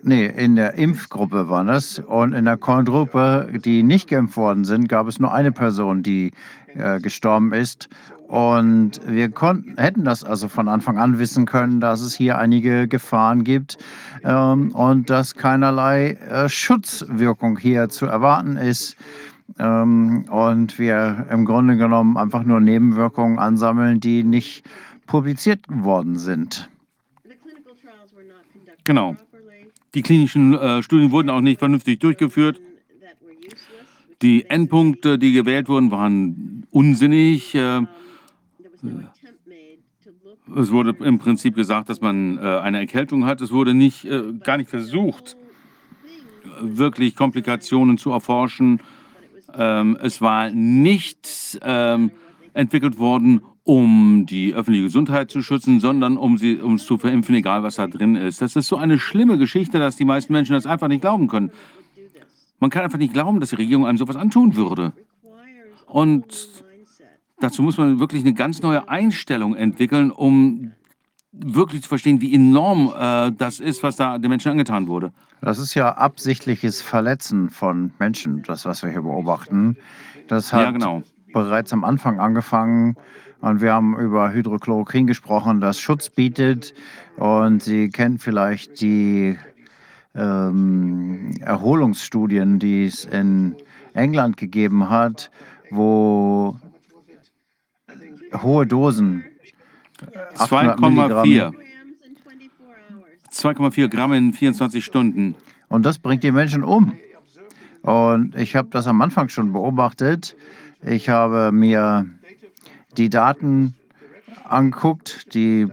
Nee, 0.01 0.27
in 0.27 0.55
der 0.55 0.75
Impfgruppe 0.75 1.49
war 1.49 1.63
das. 1.65 1.99
Und 1.99 2.33
in 2.33 2.45
der 2.45 2.57
Kontrollgruppe, 2.57 3.59
die 3.63 3.83
nicht 3.83 4.09
geimpft 4.09 4.37
worden 4.37 4.63
sind, 4.63 4.87
gab 4.87 5.07
es 5.07 5.19
nur 5.19 5.33
eine 5.33 5.51
Person, 5.51 6.03
die 6.03 6.31
äh, 6.75 6.99
gestorben 6.99 7.53
ist. 7.53 7.89
Und 8.27 9.01
wir 9.07 9.29
konnten, 9.31 9.75
hätten 9.77 10.05
das 10.05 10.23
also 10.23 10.49
von 10.49 10.67
Anfang 10.67 10.99
an 10.99 11.17
wissen 11.17 11.47
können, 11.47 11.81
dass 11.81 12.01
es 12.01 12.13
hier 12.13 12.37
einige 12.37 12.87
Gefahren 12.87 13.43
gibt 13.43 13.79
ähm, 14.23 14.71
und 14.71 15.09
dass 15.09 15.33
keinerlei 15.33 16.11
äh, 16.11 16.47
Schutzwirkung 16.47 17.57
hier 17.57 17.89
zu 17.89 18.05
erwarten 18.05 18.55
ist. 18.55 18.95
Ähm, 19.57 20.25
und 20.29 20.77
wir 20.77 21.25
im 21.31 21.45
Grunde 21.45 21.75
genommen 21.75 22.17
einfach 22.17 22.43
nur 22.43 22.59
Nebenwirkungen 22.59 23.39
ansammeln, 23.39 23.99
die 23.99 24.23
nicht 24.23 24.63
publiziert 25.07 25.65
worden 25.67 26.19
sind. 26.19 26.69
Genau. 28.83 29.15
Die 29.95 30.03
klinischen 30.03 30.53
äh, 30.53 30.83
Studien 30.83 31.11
wurden 31.11 31.31
auch 31.31 31.41
nicht 31.41 31.57
vernünftig 31.57 31.99
durchgeführt. 31.99 32.59
Die 34.21 34.49
Endpunkte, 34.49 35.17
die 35.17 35.31
gewählt 35.31 35.69
wurden, 35.69 35.91
waren 35.91 36.65
unsinnig. 36.71 37.55
Äh, 37.55 37.81
es 40.55 40.71
wurde 40.71 40.95
im 41.03 41.19
Prinzip 41.19 41.55
gesagt, 41.55 41.89
dass 41.89 42.01
man 42.01 42.37
äh, 42.37 42.41
eine 42.41 42.79
Erkältung 42.79 43.25
hat. 43.25 43.39
Es 43.41 43.51
wurde 43.51 43.73
nicht, 43.73 44.05
äh, 44.05 44.33
gar 44.43 44.57
nicht 44.57 44.69
versucht, 44.69 45.37
wirklich 46.59 47.15
Komplikationen 47.15 47.97
zu 47.97 48.11
erforschen. 48.11 48.81
Ähm, 49.55 49.97
es 50.01 50.21
war 50.21 50.49
nichts 50.51 51.57
ähm, 51.63 52.11
entwickelt 52.53 52.97
worden, 52.97 53.41
um 53.63 54.25
die 54.25 54.53
öffentliche 54.53 54.85
Gesundheit 54.85 55.31
zu 55.31 55.41
schützen, 55.41 55.79
sondern 55.79 56.17
um 56.17 56.37
sie 56.37 56.57
um 56.57 56.75
es 56.75 56.85
zu 56.85 56.97
verimpfen, 56.97 57.35
egal 57.35 57.63
was 57.63 57.75
da 57.75 57.87
drin 57.87 58.15
ist. 58.15 58.41
Das 58.41 58.55
ist 58.55 58.67
so 58.67 58.77
eine 58.77 58.99
schlimme 58.99 59.37
Geschichte, 59.37 59.79
dass 59.79 59.95
die 59.95 60.05
meisten 60.05 60.33
Menschen 60.33 60.53
das 60.53 60.65
einfach 60.65 60.87
nicht 60.87 61.01
glauben 61.01 61.27
können. 61.27 61.51
Man 62.59 62.69
kann 62.69 62.83
einfach 62.83 62.97
nicht 62.97 63.13
glauben, 63.13 63.39
dass 63.39 63.49
die 63.49 63.55
Regierung 63.55 63.85
einem 63.85 63.97
sowas 63.97 64.15
antun 64.15 64.55
würde. 64.55 64.93
Und 65.85 66.49
dazu 67.39 67.61
muss 67.61 67.77
man 67.77 67.99
wirklich 67.99 68.21
eine 68.23 68.33
ganz 68.33 68.61
neue 68.61 68.89
Einstellung 68.89 69.55
entwickeln, 69.55 70.11
um 70.11 70.73
wirklich 71.31 71.83
zu 71.83 71.89
verstehen, 71.89 72.21
wie 72.21 72.33
enorm 72.33 72.93
äh, 72.97 73.31
das 73.31 73.59
ist, 73.59 73.83
was 73.83 73.95
da 73.95 74.17
den 74.17 74.29
Menschen 74.29 74.51
angetan 74.51 74.87
wurde. 74.87 75.11
Das 75.41 75.57
ist 75.57 75.73
ja 75.73 75.93
absichtliches 75.93 76.81
Verletzen 76.81 77.49
von 77.49 77.91
Menschen, 77.99 78.43
das, 78.43 78.65
was 78.65 78.83
wir 78.83 78.89
hier 78.89 79.03
beobachten. 79.03 79.77
Das 80.27 80.51
hat 80.51 80.61
ja, 80.61 80.71
genau. 80.71 81.03
bereits 81.33 81.71
am 81.71 81.83
Anfang 81.83 82.19
angefangen. 82.19 82.95
Und 83.41 83.61
wir 83.61 83.73
haben 83.73 83.97
über 83.97 84.33
Hydrochloroquin 84.33 85.07
gesprochen, 85.07 85.61
das 85.61 85.79
Schutz 85.79 86.09
bietet. 86.09 86.73
Und 87.15 87.63
Sie 87.63 87.89
kennen 87.89 88.17
vielleicht 88.17 88.81
die 88.81 89.37
ähm, 90.19 91.31
Erholungsstudien, 91.41 92.59
die 92.59 92.85
es 92.85 93.05
in 93.05 93.55
England 93.93 94.37
gegeben 94.37 94.89
hat, 94.89 95.31
wo 95.71 96.57
hohe 98.41 98.67
Dosen, 98.67 99.23
2,4 100.35 101.53
2,4 103.31 103.87
Gramm 103.89 104.13
in 104.13 104.33
24 104.33 104.83
Stunden. 104.83 105.35
Und 105.67 105.85
das 105.85 105.99
bringt 105.99 106.23
die 106.23 106.31
Menschen 106.31 106.63
um. 106.63 106.93
Und 107.81 108.35
ich 108.35 108.55
habe 108.55 108.69
das 108.71 108.87
am 108.87 109.01
Anfang 109.01 109.29
schon 109.29 109.53
beobachtet. 109.53 110.35
Ich 110.81 111.09
habe 111.09 111.51
mir 111.51 112.07
die 112.97 113.09
Daten 113.09 113.75
angeguckt, 114.43 115.33
die 115.33 115.67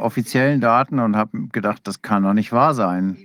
offiziellen 0.00 0.60
Daten 0.60 0.98
und 0.98 1.16
habe 1.16 1.48
gedacht, 1.52 1.82
das 1.84 2.02
kann 2.02 2.22
doch 2.22 2.34
nicht 2.34 2.52
wahr 2.52 2.74
sein. 2.74 3.16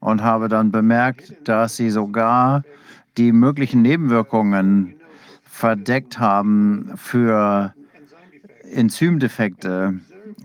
Und 0.00 0.22
habe 0.22 0.48
dann 0.48 0.70
bemerkt, 0.70 1.34
dass 1.44 1.76
sie 1.76 1.90
sogar 1.90 2.62
die 3.16 3.32
möglichen 3.32 3.82
Nebenwirkungen 3.82 4.94
verdeckt 5.42 6.18
haben 6.18 6.92
für 6.96 7.74
Enzymdefekte. 8.72 9.94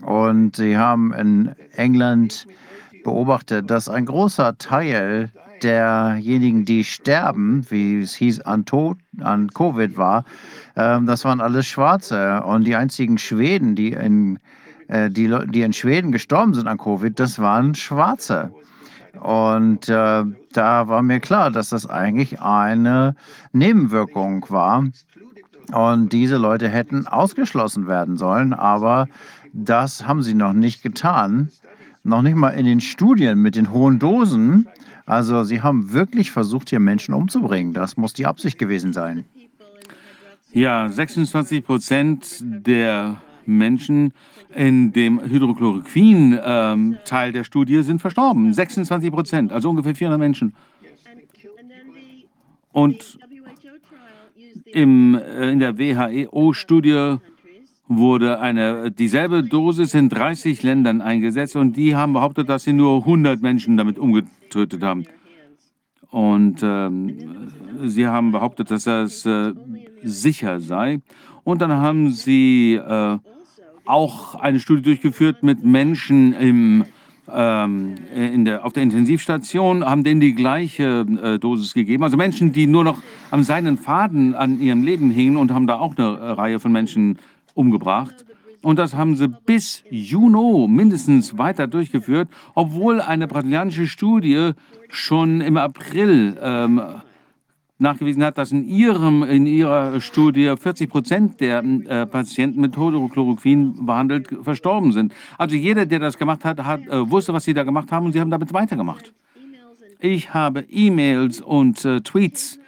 Und 0.02 0.56
sie 0.56 0.78
haben 0.78 1.14
in 1.14 1.52
England 1.76 2.48
beobachtet, 3.04 3.70
dass 3.70 3.90
ein 3.90 4.06
großer 4.06 4.58
Teil 4.58 5.32
derjenigen, 5.62 6.66
die 6.66 6.84
sterben, 6.84 7.66
wie 7.70 8.02
es 8.02 8.16
hieß, 8.16 8.42
an, 8.42 8.66
Tod, 8.66 8.98
an 9.20 9.50
Covid 9.50 9.98
war, 9.98 10.26
äh, 10.76 11.00
das 11.04 11.26
waren 11.26 11.42
alles 11.42 11.68
Schwarze. 11.68 12.42
Und 12.44 12.66
die 12.66 12.76
einzigen 12.76 13.18
Schweden, 13.18 13.76
die 13.76 13.92
in, 13.92 14.40
äh, 14.92 15.10
die, 15.10 15.34
die 15.48 15.62
in 15.62 15.74
Schweden 15.74 16.12
gestorben 16.12 16.54
sind 16.54 16.68
an 16.68 16.78
Covid, 16.78 17.20
das 17.20 17.40
waren 17.40 17.74
Schwarze. 17.74 18.52
Und 19.20 19.90
äh, 19.90 20.24
da 20.54 20.88
war 20.88 21.02
mir 21.02 21.20
klar, 21.20 21.52
dass 21.52 21.70
das 21.70 21.90
eigentlich 21.90 22.40
eine 22.40 23.16
Nebenwirkung 23.52 24.46
war. 24.50 24.86
Und 25.74 26.14
diese 26.14 26.38
Leute 26.38 26.70
hätten 26.70 27.08
ausgeschlossen 27.08 27.88
werden 27.88 28.18
sollen, 28.18 28.54
aber 28.54 29.08
das 29.54 30.08
haben 30.08 30.22
sie 30.22 30.34
noch 30.34 30.54
nicht 30.54 30.84
getan. 30.84 31.50
Noch 32.04 32.22
nicht 32.22 32.36
mal 32.36 32.50
in 32.50 32.66
den 32.66 32.82
Studien 32.82 33.40
mit 33.40 33.56
den 33.56 33.72
hohen 33.72 34.00
Dosen 34.00 34.68
also 35.12 35.44
sie 35.44 35.62
haben 35.62 35.92
wirklich 35.92 36.32
versucht, 36.32 36.70
hier 36.70 36.80
Menschen 36.80 37.14
umzubringen. 37.14 37.74
Das 37.74 37.98
muss 37.98 38.14
die 38.14 38.26
Absicht 38.26 38.58
gewesen 38.58 38.94
sein. 38.94 39.26
Ja, 40.54 40.88
26 40.88 41.66
Prozent 41.66 42.38
der 42.42 43.22
Menschen 43.46 44.14
in 44.56 44.92
dem 44.92 45.22
Hydrochloroquin-Teil 45.22 47.28
ähm, 47.28 47.34
der 47.34 47.44
Studie 47.44 47.84
sind 47.84 48.02
verstorben. 48.02 48.54
26 48.54 49.12
Prozent, 49.12 49.52
also 49.52 49.70
ungefähr 49.70 49.96
400 49.96 50.20
Menschen. 50.20 50.54
Und 52.72 53.20
im, 54.66 55.16
äh, 55.16 55.52
in 55.52 55.60
der 55.60 55.78
WHO-Studie 55.78 57.18
wurde 57.88 58.40
eine, 58.40 58.92
dieselbe 58.92 59.44
Dosis 59.44 59.94
in 59.94 60.10
30 60.10 60.64
Ländern 60.64 61.02
eingesetzt 61.02 61.56
und 61.56 61.76
die 61.76 61.96
haben 61.96 62.14
behauptet, 62.14 62.48
dass 62.48 62.64
sie 62.64 62.74
nur 62.74 63.00
100 63.00 63.42
Menschen 63.42 63.76
damit 63.76 64.00
umgetötet 64.00 64.82
haben. 64.82 65.06
Und 66.10 66.60
ähm, 66.62 67.50
sie 67.84 68.08
haben 68.08 68.32
behauptet, 68.32 68.72
dass 68.72 68.86
das 68.86 69.26
äh, 69.26 69.54
sicher 70.04 70.60
sei. 70.60 71.00
Und 71.44 71.62
dann 71.62 71.72
haben 71.72 72.12
sie 72.12 72.76
äh, 72.76 73.18
auch 73.86 74.36
eine 74.36 74.60
Studie 74.60 74.84
durchgeführt 74.84 75.44
mit 75.44 75.64
Menschen 75.64 76.34
im, 76.34 76.86
ähm, 77.34 77.96
in 78.16 78.46
der, 78.46 78.66
auf 78.66 78.74
der 78.74 78.84
Intensivstation, 78.84 79.84
haben 79.86 80.04
denen 80.04 80.22
die 80.22 80.34
gleiche 80.34 81.06
äh, 81.24 81.40
Dosis 81.40 81.74
gegeben. 81.74 82.04
Also 82.04 82.18
Menschen, 82.18 82.54
die 82.54 82.68
nur 82.68 82.84
noch 82.84 83.00
am 83.32 83.44
seinen 83.44 83.78
Faden 83.78 84.36
an 84.36 84.60
ihrem 84.60 84.84
Leben 84.84 85.12
hingen 85.12 85.38
und 85.38 85.52
haben 85.52 85.68
da 85.68 85.80
auch 85.80 85.98
eine 85.98 86.38
Reihe 86.38 86.60
von 86.60 86.72
Menschen 86.72 87.18
umgebracht. 87.54 88.26
Und 88.62 88.78
das 88.78 88.94
haben 88.94 89.16
sie 89.16 89.28
bis 89.28 89.84
Juni 89.90 90.68
mindestens 90.68 91.38
weiter 91.38 91.66
durchgeführt, 91.66 92.30
obwohl 92.54 93.02
eine 93.02 93.28
brasilianische 93.28 93.88
Studie 93.88 94.52
schon 94.90 95.42
im 95.42 95.58
April 95.58 96.38
ähm, 96.40 96.82
nachgewiesen 97.82 98.24
hat, 98.24 98.38
dass 98.38 98.52
in, 98.52 98.68
ihrem, 98.68 99.24
in 99.24 99.46
ihrer 99.46 100.00
Studie 100.00 100.54
40 100.56 100.90
Prozent 100.90 101.42
der 101.42 101.64
äh, 101.64 102.06
Patienten 102.06 102.62
mit 102.62 102.78
Hydrochloroquin 102.78 103.86
behandelt 103.86 104.30
verstorben 104.44 104.92
sind. 104.92 105.14
Also 105.38 105.56
jeder, 105.56 105.86
der 105.86 106.00
das 106.00 106.18
gemacht 106.18 106.46
hat, 106.46 106.64
hat 106.64 106.88
äh, 106.88 107.10
wusste, 107.10 107.34
was 107.34 107.44
sie 107.44 107.54
da 107.54 107.64
gemacht 107.64 107.92
haben 107.92 108.06
und 108.06 108.14
sie 108.14 108.22
haben 108.22 108.32
damit 108.32 108.54
weitergemacht. 108.54 109.12
Ich 110.00 110.34
habe 110.34 110.66
E-Mails 110.70 111.42
und 111.42 111.84
äh, 111.86 112.02
Tweets 112.02 112.60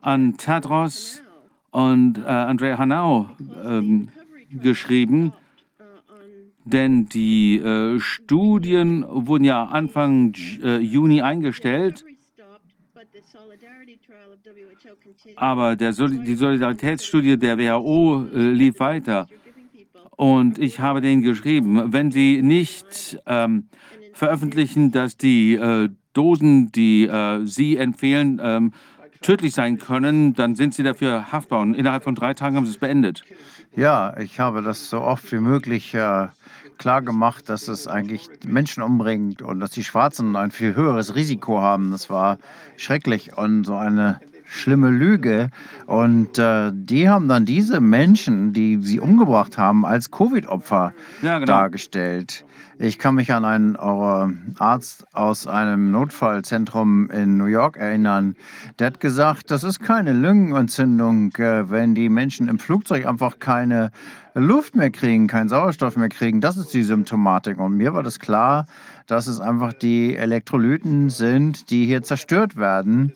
an 0.00 0.36
Tedros 0.36 1.22
und 1.70 2.18
äh, 2.18 2.22
Andrea 2.26 2.78
Hanau 2.78 3.28
ähm, 3.64 4.08
geschrieben, 4.50 5.32
denn 6.64 7.08
die 7.08 7.58
äh, 7.58 8.00
Studien 8.00 9.04
wurden 9.08 9.44
ja 9.44 9.64
Anfang 9.64 10.34
äh, 10.62 10.78
Juni 10.78 11.22
eingestellt, 11.22 12.04
aber 15.36 15.76
der 15.76 15.92
Sol 15.92 16.10
die 16.10 16.34
Solidaritätsstudie 16.34 17.36
der 17.36 17.58
WHO 17.58 18.26
äh, 18.32 18.38
lief 18.50 18.80
weiter. 18.80 19.28
Und 20.16 20.58
ich 20.58 20.80
habe 20.80 21.00
denen 21.00 21.22
geschrieben, 21.22 21.92
wenn 21.92 22.10
sie 22.10 22.40
nicht 22.42 23.18
ähm, 23.26 23.68
veröffentlichen, 24.14 24.90
dass 24.92 25.16
die 25.16 25.54
äh, 25.54 25.90
Dosen, 26.14 26.72
die 26.72 27.06
äh, 27.06 27.44
sie 27.44 27.76
empfehlen, 27.76 28.40
ähm, 28.42 28.72
tödlich 29.20 29.52
sein 29.52 29.78
können, 29.78 30.34
dann 30.34 30.54
sind 30.54 30.74
sie 30.74 30.82
dafür 30.82 31.32
haftbar. 31.32 31.60
Und 31.60 31.74
innerhalb 31.74 32.04
von 32.04 32.14
drei 32.14 32.32
Tagen 32.32 32.56
haben 32.56 32.64
sie 32.64 32.72
es 32.72 32.78
beendet. 32.78 33.24
Ja, 33.74 34.16
ich 34.18 34.40
habe 34.40 34.62
das 34.62 34.88
so 34.88 35.00
oft 35.00 35.30
wie 35.32 35.40
möglich 35.40 35.92
äh, 35.92 36.28
klar 36.78 37.02
gemacht, 37.02 37.48
dass 37.48 37.68
es 37.68 37.86
eigentlich 37.86 38.28
Menschen 38.44 38.82
umbringt 38.82 39.42
und 39.42 39.60
dass 39.60 39.70
die 39.70 39.84
Schwarzen 39.84 40.36
ein 40.36 40.50
viel 40.50 40.74
höheres 40.74 41.14
Risiko 41.14 41.60
haben. 41.60 41.90
Das 41.90 42.10
war 42.10 42.38
schrecklich 42.76 43.36
und 43.36 43.64
so 43.64 43.76
eine 43.76 44.20
schlimme 44.46 44.90
Lüge. 44.90 45.50
Und 45.86 46.38
äh, 46.38 46.70
die 46.72 47.08
haben 47.08 47.28
dann 47.28 47.44
diese 47.44 47.80
Menschen, 47.80 48.52
die 48.52 48.78
sie 48.80 49.00
umgebracht 49.00 49.58
haben, 49.58 49.84
als 49.84 50.10
Covid-Opfer 50.10 50.94
ja, 51.22 51.38
genau. 51.38 51.52
dargestellt. 51.52 52.45
Ich 52.78 52.98
kann 52.98 53.14
mich 53.14 53.32
an 53.32 53.46
einen 53.46 53.76
Arzt 53.76 55.06
aus 55.14 55.46
einem 55.46 55.90
Notfallzentrum 55.90 57.10
in 57.10 57.38
New 57.38 57.46
York 57.46 57.78
erinnern. 57.78 58.36
Der 58.78 58.88
hat 58.88 59.00
gesagt, 59.00 59.50
das 59.50 59.64
ist 59.64 59.80
keine 59.80 60.12
Lungenentzündung, 60.12 61.34
äh, 61.36 61.70
wenn 61.70 61.94
die 61.94 62.10
Menschen 62.10 62.48
im 62.48 62.58
Flugzeug 62.58 63.06
einfach 63.06 63.38
keine 63.38 63.92
Luft 64.34 64.76
mehr 64.76 64.90
kriegen, 64.90 65.26
keinen 65.26 65.48
Sauerstoff 65.48 65.96
mehr 65.96 66.10
kriegen. 66.10 66.42
Das 66.42 66.58
ist 66.58 66.74
die 66.74 66.82
Symptomatik. 66.82 67.58
Und 67.58 67.78
mir 67.78 67.94
war 67.94 68.02
das 68.02 68.18
klar, 68.18 68.66
dass 69.06 69.26
es 69.26 69.40
einfach 69.40 69.72
die 69.72 70.14
Elektrolyten 70.14 71.08
sind, 71.08 71.70
die 71.70 71.86
hier 71.86 72.02
zerstört 72.02 72.56
werden 72.56 73.14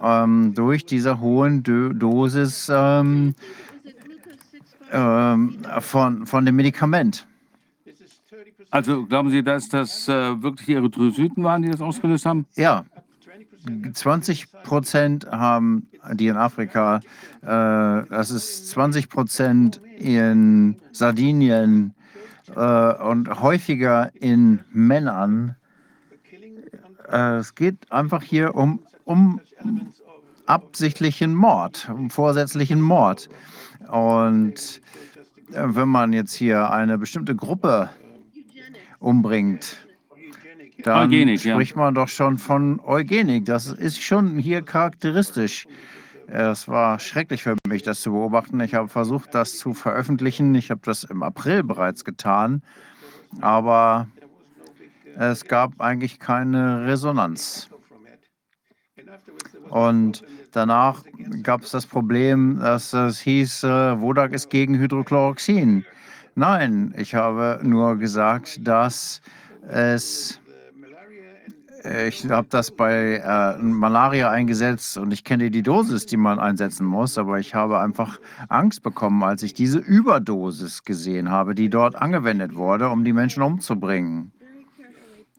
ähm, 0.00 0.54
durch 0.54 0.86
diese 0.86 1.18
hohen 1.18 1.64
Do 1.64 1.92
Dosis 1.92 2.70
ähm, 2.72 3.34
ähm, 4.92 5.56
von, 5.80 6.26
von 6.26 6.46
dem 6.46 6.54
Medikament. 6.54 7.26
Also 8.72 9.04
glauben 9.04 9.30
Sie, 9.30 9.42
dass 9.42 9.68
das 9.68 10.08
äh, 10.08 10.42
wirklich 10.42 10.66
die 10.66 10.74
Erythrozyten 10.74 11.44
waren, 11.44 11.60
die 11.60 11.68
das 11.68 11.82
ausgelöst 11.82 12.24
haben? 12.24 12.46
Ja. 12.56 12.84
20 13.92 14.50
Prozent 14.64 15.26
haben 15.30 15.88
die 16.14 16.28
in 16.28 16.36
Afrika, 16.36 17.00
äh, 17.42 17.46
das 17.46 18.30
ist 18.30 18.70
20 18.70 19.10
Prozent 19.10 19.80
in 19.98 20.76
Sardinien 20.90 21.94
äh, 22.56 22.94
und 22.94 23.42
häufiger 23.42 24.10
in 24.14 24.60
Männern. 24.72 25.54
Äh, 27.10 27.36
es 27.36 27.54
geht 27.54 27.92
einfach 27.92 28.22
hier 28.22 28.54
um, 28.54 28.80
um 29.04 29.40
absichtlichen 30.46 31.34
Mord, 31.34 31.90
um 31.94 32.08
vorsätzlichen 32.08 32.80
Mord. 32.80 33.28
Und 33.90 34.80
äh, 35.52 35.62
wenn 35.62 35.90
man 35.90 36.14
jetzt 36.14 36.32
hier 36.32 36.70
eine 36.70 36.96
bestimmte 36.96 37.36
Gruppe 37.36 37.90
umbringt, 39.02 39.76
dann 40.82 41.08
Eugenik, 41.08 41.40
spricht 41.40 41.76
man 41.76 41.94
doch 41.94 42.08
schon 42.08 42.38
von 42.38 42.80
Eugenik. 42.80 43.44
Das 43.44 43.66
ist 43.66 44.02
schon 44.02 44.38
hier 44.38 44.62
charakteristisch. 44.62 45.66
Es 46.26 46.66
war 46.66 46.98
schrecklich 46.98 47.42
für 47.42 47.56
mich, 47.68 47.82
das 47.82 48.00
zu 48.00 48.12
beobachten. 48.12 48.58
Ich 48.60 48.74
habe 48.74 48.88
versucht, 48.88 49.34
das 49.34 49.58
zu 49.58 49.74
veröffentlichen. 49.74 50.54
Ich 50.54 50.70
habe 50.70 50.80
das 50.84 51.04
im 51.04 51.22
April 51.22 51.62
bereits 51.62 52.04
getan, 52.04 52.62
aber 53.40 54.08
es 55.16 55.44
gab 55.44 55.80
eigentlich 55.80 56.18
keine 56.18 56.86
Resonanz. 56.86 57.68
Und 59.68 60.22
danach 60.52 61.02
gab 61.42 61.62
es 61.62 61.70
das 61.70 61.86
Problem, 61.86 62.58
dass 62.60 62.92
es 62.92 63.20
hieß, 63.20 63.64
äh, 63.64 64.00
Wodak 64.00 64.32
ist 64.32 64.50
gegen 64.50 64.78
Hydrochloroxin. 64.78 65.84
Nein, 66.34 66.94
ich 66.96 67.14
habe 67.14 67.60
nur 67.62 67.96
gesagt, 67.96 68.66
dass 68.66 69.20
es 69.68 70.40
ich 72.08 72.30
habe 72.30 72.46
das 72.48 72.70
bei 72.70 73.16
äh, 73.16 73.58
Malaria 73.60 74.30
eingesetzt 74.30 74.96
und 74.98 75.12
ich 75.12 75.24
kenne 75.24 75.50
die 75.50 75.62
Dosis, 75.62 76.06
die 76.06 76.16
man 76.16 76.38
einsetzen 76.38 76.86
muss, 76.86 77.18
aber 77.18 77.40
ich 77.40 77.56
habe 77.56 77.80
einfach 77.80 78.20
Angst 78.48 78.84
bekommen, 78.84 79.24
als 79.24 79.42
ich 79.42 79.52
diese 79.52 79.78
Überdosis 79.78 80.84
gesehen 80.84 81.30
habe, 81.30 81.56
die 81.56 81.68
dort 81.68 81.96
angewendet 81.96 82.54
wurde, 82.54 82.88
um 82.88 83.04
die 83.04 83.12
Menschen 83.12 83.42
umzubringen. 83.42 84.30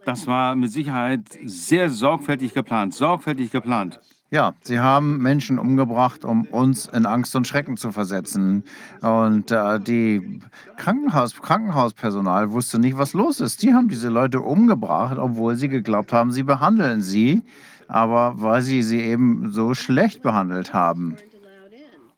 Das 0.03 0.27
war 0.27 0.55
mit 0.55 0.69
Sicherheit 0.69 1.21
sehr 1.45 1.89
sorgfältig 1.89 2.53
geplant, 2.53 2.93
sorgfältig 2.93 3.49
geplant. 3.51 4.01
Ja, 4.33 4.55
sie 4.63 4.79
haben 4.79 5.19
Menschen 5.19 5.59
umgebracht, 5.59 6.25
um 6.25 6.45
uns 6.45 6.87
in 6.87 7.05
Angst 7.05 7.35
und 7.35 7.45
Schrecken 7.45 7.77
zu 7.77 7.91
versetzen. 7.91 8.63
Und 8.99 9.51
äh, 9.51 9.79
die 9.79 10.41
Krankenhaus, 10.75 11.39
Krankenhauspersonal 11.39 12.51
wusste 12.51 12.79
nicht, 12.79 12.97
was 12.97 13.13
los 13.13 13.39
ist. 13.41 13.61
Die 13.61 13.75
haben 13.75 13.89
diese 13.89 14.09
Leute 14.09 14.41
umgebracht, 14.41 15.19
obwohl 15.19 15.55
sie 15.55 15.69
geglaubt 15.69 16.11
haben, 16.13 16.31
sie 16.31 16.41
behandeln 16.41 17.03
sie, 17.03 17.43
aber 17.87 18.33
weil 18.37 18.63
sie 18.63 18.81
sie 18.81 19.01
eben 19.01 19.51
so 19.51 19.75
schlecht 19.75 20.23
behandelt 20.23 20.73
haben. 20.73 21.15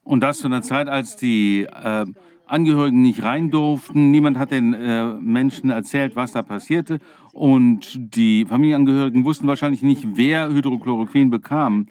Und 0.05 0.21
das 0.21 0.37
zu 0.37 0.47
einer 0.47 0.61
Zeit, 0.61 0.87
als 0.87 1.17
die 1.17 1.63
äh, 1.63 2.05
Angehörigen 2.47 3.01
nicht 3.01 3.23
rein 3.23 3.51
durften. 3.51 4.11
Niemand 4.11 4.37
hat 4.37 4.51
den 4.51 4.73
äh, 4.73 5.05
Menschen 5.15 5.69
erzählt, 5.69 6.15
was 6.15 6.31
da 6.31 6.43
passierte. 6.43 6.99
Und 7.33 8.15
die 8.15 8.45
Familienangehörigen 8.45 9.25
wussten 9.25 9.47
wahrscheinlich 9.47 9.81
nicht, 9.81 10.05
wer 10.13 10.49
Hydrochloroquin 10.49 11.29
bekam. 11.29 11.87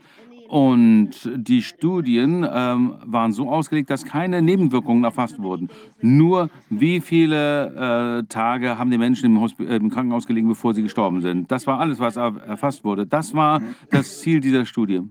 Und 0.55 1.11
die 1.35 1.63
Studien 1.63 2.47
ähm, 2.49 2.95
waren 3.05 3.33
so 3.33 3.51
ausgelegt, 3.51 3.91
dass 3.91 4.05
keine 4.05 4.41
Nebenwirkungen 4.41 5.03
erfasst 5.03 5.43
wurden. 5.43 5.69
Nur 6.01 6.49
wie 6.71 7.01
viele 7.01 8.21
äh, 8.21 8.23
Tage 8.29 8.79
haben 8.79 8.89
die 8.93 8.99
Menschen 8.99 9.27
im, 9.27 9.41
Hosp 9.41 9.59
äh, 9.59 9.75
im 9.75 9.91
Krankenhaus 9.91 10.29
gelegen, 10.29 10.47
bevor 10.47 10.73
sie 10.73 10.85
gestorben 10.85 11.23
sind. 11.23 11.51
Das 11.51 11.67
war 11.67 11.81
alles, 11.81 11.99
was 11.99 12.15
erfasst 12.15 12.85
wurde. 12.85 13.05
Das 13.05 13.35
war 13.35 13.61
das 13.91 14.21
Ziel 14.21 14.39
dieser 14.39 14.65
Studie. 14.65 15.03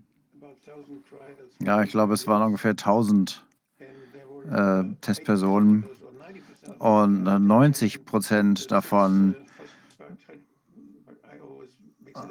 Ja, 1.60 1.84
ich 1.84 1.90
glaube, 1.90 2.14
es 2.14 2.26
waren 2.26 2.44
ungefähr 2.44 2.72
1000 2.72 3.44
äh, 4.50 4.84
Testpersonen 5.02 5.84
und 6.80 7.24
90 7.24 8.06
Prozent 8.06 8.72
davon 8.72 9.36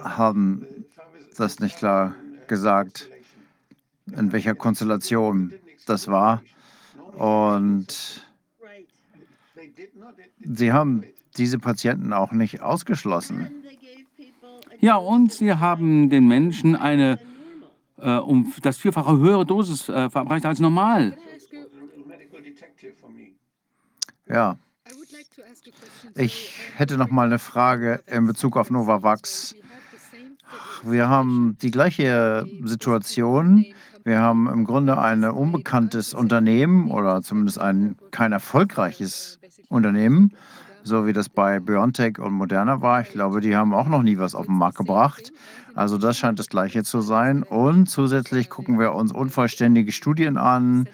haben 0.02 0.66
das 1.36 1.60
nicht 1.60 1.76
klar 1.76 2.14
gesagt, 2.48 3.08
in 4.06 4.32
welcher 4.32 4.54
Konstellation 4.54 5.52
das 5.86 6.08
war. 6.08 6.42
Und 7.16 8.22
sie 10.40 10.72
haben 10.72 11.04
diese 11.36 11.58
Patienten 11.58 12.12
auch 12.12 12.32
nicht 12.32 12.60
ausgeschlossen. 12.60 13.50
Ja, 14.80 14.96
und 14.96 15.32
sie 15.32 15.52
haben 15.54 16.10
den 16.10 16.26
Menschen 16.26 16.74
eine 16.74 17.18
äh, 18.02 18.16
um 18.16 18.52
das 18.62 18.78
vierfache 18.78 19.16
höhere 19.16 19.46
Dosis 19.46 19.88
äh, 19.88 20.10
verabreicht 20.10 20.44
als 20.44 20.58
normal. 20.58 21.16
Ja. 24.28 24.58
Ich 26.14 26.52
hätte 26.76 26.98
noch 26.98 27.10
mal 27.10 27.26
eine 27.26 27.38
Frage 27.38 28.02
in 28.06 28.26
Bezug 28.26 28.56
auf 28.56 28.70
Novavax. 28.70 29.54
Wir 30.82 31.08
haben 31.08 31.56
die 31.62 31.70
gleiche 31.70 32.46
Situation. 32.64 33.64
Wir 34.04 34.18
haben 34.18 34.48
im 34.48 34.64
Grunde 34.64 34.98
ein 34.98 35.22
unbekanntes 35.24 36.12
Unternehmen 36.12 36.90
oder 36.90 37.22
zumindest 37.22 37.60
ein 37.60 37.96
kein 38.10 38.32
erfolgreiches 38.32 39.38
Unternehmen, 39.68 40.32
so 40.82 41.06
wie 41.06 41.12
das 41.12 41.28
bei 41.28 41.60
BioNTech 41.60 42.18
und 42.18 42.32
Moderna 42.32 42.80
war. 42.80 43.02
Ich 43.02 43.10
glaube, 43.10 43.40
die 43.40 43.54
haben 43.54 43.72
auch 43.72 43.86
noch 43.86 44.02
nie 44.02 44.18
was 44.18 44.34
auf 44.34 44.46
den 44.46 44.56
Markt 44.56 44.78
gebracht. 44.78 45.32
Also 45.74 45.98
das 45.98 46.18
scheint 46.18 46.38
das 46.38 46.48
gleiche 46.48 46.82
zu 46.82 47.00
sein. 47.00 47.44
Und 47.44 47.88
zusätzlich 47.88 48.50
gucken 48.50 48.78
wir 48.78 48.92
uns 48.92 49.12
unvollständige 49.12 49.92
Studien 49.92 50.36
an 50.36 50.88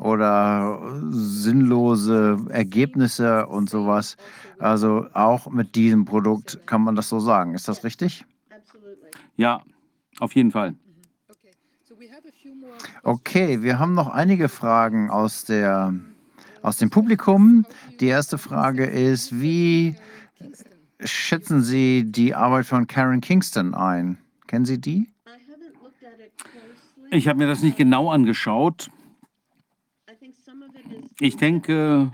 oder 0.00 0.80
sinnlose 1.10 2.38
Ergebnisse 2.50 3.46
und 3.46 3.70
sowas. 3.70 4.16
Also 4.58 5.06
auch 5.14 5.48
mit 5.50 5.76
diesem 5.76 6.04
Produkt 6.04 6.66
kann 6.66 6.82
man 6.82 6.96
das 6.96 7.08
so 7.08 7.20
sagen. 7.20 7.54
Ist 7.54 7.68
das 7.68 7.84
richtig? 7.84 8.24
Ja, 9.38 9.62
auf 10.18 10.34
jeden 10.34 10.50
Fall. 10.50 10.74
Okay, 13.04 13.62
wir 13.62 13.78
haben 13.78 13.94
noch 13.94 14.08
einige 14.08 14.48
Fragen 14.48 15.10
aus, 15.10 15.44
der, 15.44 15.94
aus 16.60 16.76
dem 16.76 16.90
Publikum. 16.90 17.64
Die 18.00 18.08
erste 18.08 18.36
Frage 18.36 18.84
ist, 18.84 19.40
wie 19.40 19.94
schätzen 21.00 21.62
Sie 21.62 22.04
die 22.04 22.34
Arbeit 22.34 22.66
von 22.66 22.88
Karen 22.88 23.20
Kingston 23.20 23.74
ein? 23.74 24.18
Kennen 24.48 24.64
Sie 24.64 24.80
die? 24.80 25.08
Ich 27.12 27.28
habe 27.28 27.38
mir 27.38 27.46
das 27.46 27.62
nicht 27.62 27.76
genau 27.76 28.10
angeschaut. 28.10 28.90
Ich 31.20 31.36
denke, 31.36 32.10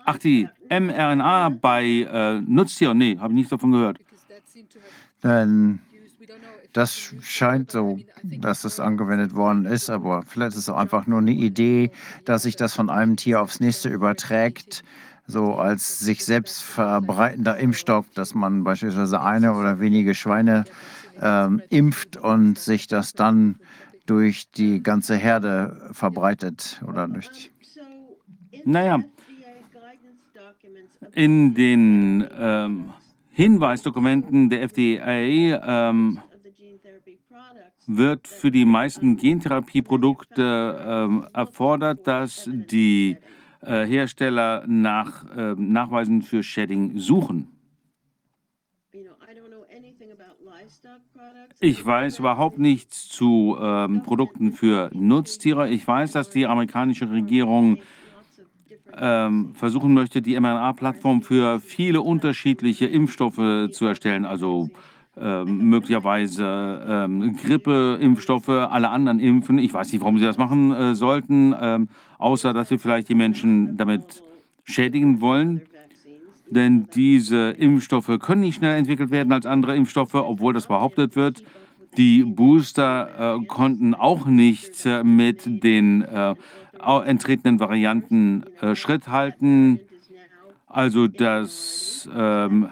Ach, 0.05 0.17
die 0.19 0.47
mRNA 0.69 1.49
bei 1.49 1.83
äh, 1.83 2.41
Nutztieren? 2.41 2.97
Nee, 2.97 3.17
habe 3.17 3.33
ich 3.33 3.37
nicht 3.39 3.51
davon 3.51 3.71
gehört. 3.71 3.97
Denn 5.23 5.79
das 6.73 7.13
scheint 7.21 7.71
so, 7.71 7.99
dass 8.21 8.65
es 8.65 8.79
angewendet 8.79 9.33
worden 9.33 9.65
ist, 9.65 9.89
aber 9.89 10.23
vielleicht 10.27 10.51
ist 10.51 10.63
es 10.63 10.69
auch 10.69 10.77
einfach 10.77 11.07
nur 11.07 11.19
eine 11.19 11.31
Idee, 11.31 11.91
dass 12.25 12.43
sich 12.43 12.55
das 12.55 12.73
von 12.73 12.89
einem 12.89 13.15
Tier 13.15 13.41
aufs 13.41 13.59
nächste 13.59 13.89
überträgt, 13.89 14.83
so 15.25 15.55
als 15.55 15.99
sich 15.99 16.23
selbst 16.23 16.61
verbreitender 16.61 17.57
Impfstoff, 17.57 18.05
dass 18.13 18.35
man 18.35 18.63
beispielsweise 18.63 19.21
eine 19.21 19.55
oder 19.55 19.79
wenige 19.79 20.13
Schweine 20.13 20.65
ähm, 21.21 21.61
impft 21.69 22.17
und 22.17 22.57
sich 22.59 22.87
das 22.87 23.13
dann 23.13 23.59
durch 24.05 24.51
die 24.51 24.83
ganze 24.83 25.15
Herde 25.15 25.89
verbreitet 25.91 26.81
oder 26.87 27.07
durch 27.07 27.51
Naja, 28.63 28.99
in 31.13 31.53
den 31.53 32.27
ähm, 32.37 32.93
Hinweisdokumenten 33.31 34.49
der 34.49 34.63
FDA 34.63 35.89
ähm, 35.91 36.19
wird 37.87 38.27
für 38.27 38.51
die 38.51 38.65
meisten 38.65 39.17
Gentherapieprodukte 39.17 40.85
ähm, 40.85 41.27
erfordert, 41.33 42.07
dass 42.07 42.49
die 42.49 43.17
äh, 43.61 43.85
Hersteller 43.85 44.63
nach 44.67 45.25
äh, 45.35 45.53
Nachweisen 45.55 46.21
für 46.21 46.43
Shedding 46.43 46.97
suchen. 46.99 47.54
Ich 51.59 51.85
weiß 51.85 52.19
überhaupt 52.19 52.59
nichts 52.59 53.07
zu 53.09 53.57
ähm, 53.59 54.03
Produkten 54.03 54.51
für 54.51 54.89
Nutztiere. 54.93 55.69
Ich 55.69 55.87
weiß, 55.87 56.11
dass 56.11 56.29
die 56.29 56.45
amerikanische 56.45 57.09
Regierung 57.09 57.79
ähm, 58.97 59.53
versuchen 59.55 59.93
möchte, 59.93 60.21
die 60.21 60.39
mRNA-Plattform 60.39 61.21
für 61.21 61.59
viele 61.59 62.01
unterschiedliche 62.01 62.85
Impfstoffe 62.85 63.71
zu 63.71 63.85
erstellen, 63.85 64.25
also 64.25 64.69
ähm, 65.17 65.69
möglicherweise 65.69 66.85
ähm, 66.87 67.37
Grippeimpfstoffe, 67.37 68.49
alle 68.49 68.89
anderen 68.89 69.19
Impfen. 69.19 69.59
Ich 69.59 69.73
weiß 69.73 69.91
nicht, 69.91 70.01
warum 70.01 70.19
sie 70.19 70.25
das 70.25 70.37
machen 70.37 70.73
äh, 70.73 70.95
sollten, 70.95 71.55
ähm, 71.59 71.89
außer 72.17 72.53
dass 72.53 72.69
sie 72.69 72.77
vielleicht 72.77 73.09
die 73.09 73.15
Menschen 73.15 73.77
damit 73.77 74.23
schädigen 74.63 75.21
wollen. 75.21 75.61
Denn 76.49 76.87
diese 76.93 77.51
Impfstoffe 77.51 78.11
können 78.19 78.41
nicht 78.41 78.57
schneller 78.57 78.77
entwickelt 78.77 79.11
werden 79.11 79.33
als 79.33 79.45
andere 79.45 79.75
Impfstoffe, 79.75 80.13
obwohl 80.13 80.53
das 80.53 80.67
behauptet 80.67 81.15
wird. 81.15 81.43
Die 81.97 82.23
Booster 82.23 83.37
äh, 83.39 83.45
konnten 83.45 83.93
auch 83.93 84.25
nicht 84.25 84.85
äh, 84.85 85.03
mit 85.03 85.63
den 85.63 86.01
äh, 86.01 86.35
entretenen 87.05 87.59
Varianten 87.59 88.43
äh, 88.61 88.75
Schritt 88.75 89.07
halten. 89.07 89.79
Also 90.67 91.07
das, 91.07 92.07
ähm, 92.13 92.69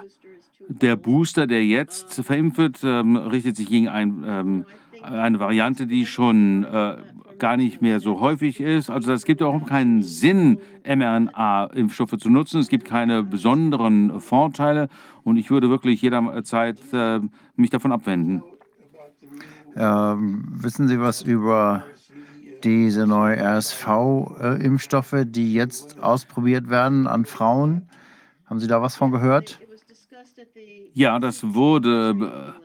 der 0.68 0.98
Booster, 0.98 1.48
der 1.48 1.66
jetzt 1.66 2.14
verimpft 2.14 2.58
wird, 2.58 2.80
ähm, 2.84 3.16
richtet 3.16 3.56
sich 3.56 3.70
gegen 3.70 3.88
ein 3.88 4.24
ähm, 4.28 4.66
eine 5.04 5.40
Variante, 5.40 5.86
die 5.86 6.06
schon 6.06 6.64
äh, 6.64 6.96
gar 7.44 7.58
nicht 7.58 7.82
mehr 7.82 8.00
so 8.00 8.22
häufig 8.22 8.62
ist. 8.62 8.90
Also 8.90 9.12
es 9.12 9.26
gibt 9.26 9.44
auch 9.44 9.66
keinen 9.66 10.02
Sinn, 10.02 10.60
mRNA-Impfstoffe 10.86 12.18
zu 12.18 12.30
nutzen. 12.30 12.62
Es 12.62 12.70
gibt 12.70 12.86
keine 12.86 13.22
besonderen 13.22 14.22
Vorteile 14.22 14.88
und 15.26 15.36
ich 15.36 15.52
würde 15.52 15.70
wirklich 15.70 16.02
jederzeit 16.02 16.78
äh, 16.94 17.20
mich 17.58 17.70
davon 17.70 17.92
abwenden. 17.92 18.44
Ähm, 19.76 20.46
wissen 20.54 20.88
Sie 20.88 21.02
was 21.02 21.22
über 21.22 21.84
diese 22.64 23.06
neuen 23.08 23.38
RSV-Impfstoffe, 23.38 25.26
die 25.26 25.54
jetzt 25.54 26.00
ausprobiert 26.00 26.70
werden 26.70 27.08
an 27.08 27.26
Frauen? 27.26 27.90
Haben 28.46 28.62
Sie 28.62 28.68
da 28.68 28.82
was 28.82 28.96
von 28.96 29.12
gehört? 29.12 29.60
Ja, 30.94 31.20
das 31.20 31.44
wurde 31.54 32.56
äh, 32.58 32.63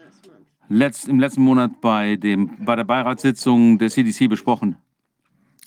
letzt, 0.69 1.09
im 1.09 1.21
letzten 1.21 1.43
Monat 1.43 1.81
bei, 1.81 2.17
dem, 2.17 2.65
bei 2.65 2.77
der 2.77 2.85
Beiratssitzung 2.85 3.79
der 3.79 3.91
CDC 3.91 4.29
besprochen. 4.29 4.77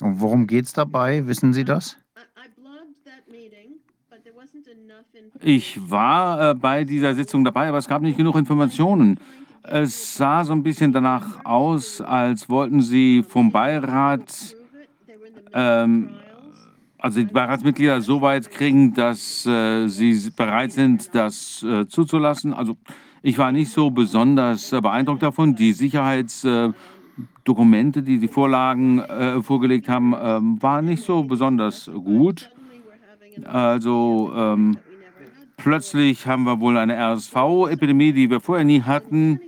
Und 0.02 0.20
worum 0.20 0.48
geht 0.48 0.66
es 0.66 0.74
dabei? 0.74 1.28
Wissen 1.28 1.54
Sie 1.54 1.64
das? 1.64 1.98
Ich 5.44 5.90
war 5.90 6.52
äh, 6.52 6.54
bei 6.54 6.84
dieser 6.84 7.16
Sitzung 7.16 7.44
dabei, 7.44 7.70
aber 7.70 7.80
es 7.80 7.88
gab 7.88 8.02
nicht 8.02 8.18
genug 8.18 8.36
Informationen. 8.36 9.20
Es 9.64 10.16
sah 10.16 10.44
so 10.44 10.54
ein 10.54 10.64
bisschen 10.64 10.92
danach 10.92 11.46
aus, 11.46 12.02
als 12.02 12.50
wollten 12.50 12.82
sie 12.82 13.24
vom 13.28 13.52
Beirat, 13.52 14.56
ähm, 15.54 16.10
also 16.98 17.20
die 17.20 17.26
Beiratsmitglieder 17.26 18.02
so 18.02 18.22
weit 18.22 18.52
kriegen, 18.52 18.94
dass 18.94 19.46
äh, 19.46 19.88
sie 19.88 20.30
bereit 20.36 20.74
sind, 20.74 21.14
das 21.14 21.64
äh, 21.64 21.88
zuzulassen. 21.88 22.54
Also 22.54 22.78
ich 23.24 23.38
war 23.38 23.52
nicht 23.52 23.72
so 23.72 23.92
besonders 23.92 24.74
äh, 24.74 24.82
beeindruckt 24.82 25.22
davon. 25.22 25.56
Die 25.56 25.74
Sicherheitsdokumente, 25.74 28.02
die 28.02 28.18
die 28.18 28.28
Vorlagen 28.28 29.00
äh, 29.00 29.42
vorgelegt 29.42 29.88
haben, 29.88 30.16
ähm, 30.20 30.60
waren 30.62 30.86
nicht 30.86 31.04
so 31.04 31.24
besonders 31.24 31.90
gut. 31.94 32.50
Also 33.46 34.32
ähm, 34.36 34.78
plötzlich 35.58 36.26
haben 36.26 36.44
wir 36.44 36.60
wohl 36.60 36.78
eine 36.78 36.98
RSV-Epidemie, 36.98 38.14
die 38.14 38.30
wir 38.30 38.40
vorher 38.40 38.66
nie 38.66 38.82
hatten. 38.82 39.40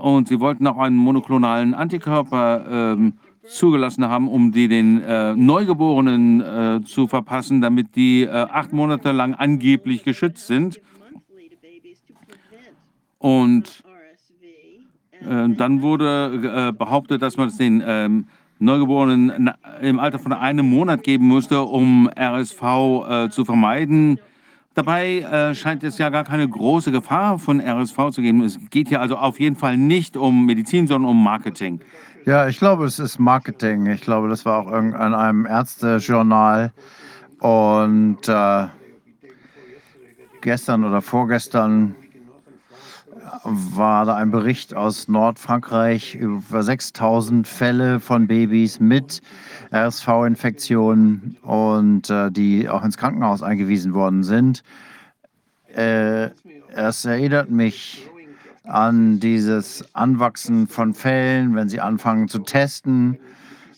Und 0.00 0.28
sie 0.28 0.40
wollten 0.40 0.66
auch 0.66 0.78
einen 0.78 0.96
monoklonalen 0.96 1.74
Antikörper 1.74 2.94
ähm, 2.94 3.14
zugelassen 3.44 4.08
haben, 4.08 4.28
um 4.28 4.52
die 4.52 4.68
den 4.68 5.02
äh, 5.02 5.34
Neugeborenen 5.34 6.40
äh, 6.40 6.80
zu 6.84 7.08
verpassen, 7.08 7.60
damit 7.60 7.96
die 7.96 8.22
äh, 8.22 8.30
acht 8.30 8.72
Monate 8.72 9.12
lang 9.12 9.34
angeblich 9.34 10.04
geschützt 10.04 10.46
sind. 10.46 10.80
Und 13.22 13.84
äh, 15.20 15.48
dann 15.50 15.80
wurde 15.80 16.70
äh, 16.70 16.72
behauptet, 16.72 17.22
dass 17.22 17.36
man 17.36 17.48
es 17.48 17.56
den 17.56 17.80
ähm, 17.86 18.26
Neugeborenen 18.58 19.52
im 19.80 20.00
Alter 20.00 20.18
von 20.18 20.32
einem 20.32 20.68
Monat 20.68 21.04
geben 21.04 21.28
musste, 21.28 21.62
um 21.62 22.10
RSV 22.18 22.62
äh, 22.62 23.28
zu 23.30 23.44
vermeiden. 23.44 24.18
Dabei 24.74 25.20
äh, 25.20 25.54
scheint 25.54 25.84
es 25.84 25.98
ja 25.98 26.08
gar 26.08 26.24
keine 26.24 26.48
große 26.48 26.90
Gefahr 26.90 27.38
von 27.38 27.60
RSV 27.60 28.10
zu 28.10 28.22
geben. 28.22 28.42
Es 28.42 28.58
geht 28.70 28.88
hier 28.88 29.00
also 29.00 29.16
auf 29.16 29.38
jeden 29.38 29.54
Fall 29.54 29.76
nicht 29.76 30.16
um 30.16 30.44
Medizin, 30.44 30.88
sondern 30.88 31.12
um 31.12 31.22
Marketing. 31.22 31.80
Ja, 32.26 32.48
ich 32.48 32.58
glaube, 32.58 32.86
es 32.86 32.98
ist 32.98 33.20
Marketing. 33.20 33.86
Ich 33.86 34.00
glaube, 34.00 34.28
das 34.28 34.44
war 34.44 34.66
auch 34.66 34.72
in 34.72 34.94
einem 34.94 35.46
Ärztejournal. 35.46 36.72
Und 37.38 38.28
äh, 38.28 38.66
gestern 40.40 40.82
oder 40.82 41.02
vorgestern 41.02 41.94
war 43.44 44.04
da 44.04 44.16
ein 44.16 44.30
Bericht 44.30 44.74
aus 44.74 45.08
Nordfrankreich 45.08 46.14
über 46.14 46.62
6000 46.62 47.46
Fälle 47.46 48.00
von 48.00 48.26
Babys 48.26 48.80
mit 48.80 49.20
RSV-Infektionen 49.72 51.36
und 51.42 52.10
äh, 52.10 52.30
die 52.30 52.68
auch 52.68 52.84
ins 52.84 52.96
Krankenhaus 52.96 53.42
eingewiesen 53.42 53.94
worden 53.94 54.22
sind. 54.22 54.62
Äh, 55.74 56.30
es 56.74 57.04
erinnert 57.04 57.50
mich 57.50 58.06
an 58.64 59.20
dieses 59.20 59.84
Anwachsen 59.94 60.68
von 60.68 60.94
Fällen, 60.94 61.54
wenn 61.54 61.68
sie 61.68 61.80
anfangen 61.80 62.28
zu 62.28 62.40
testen. 62.40 63.18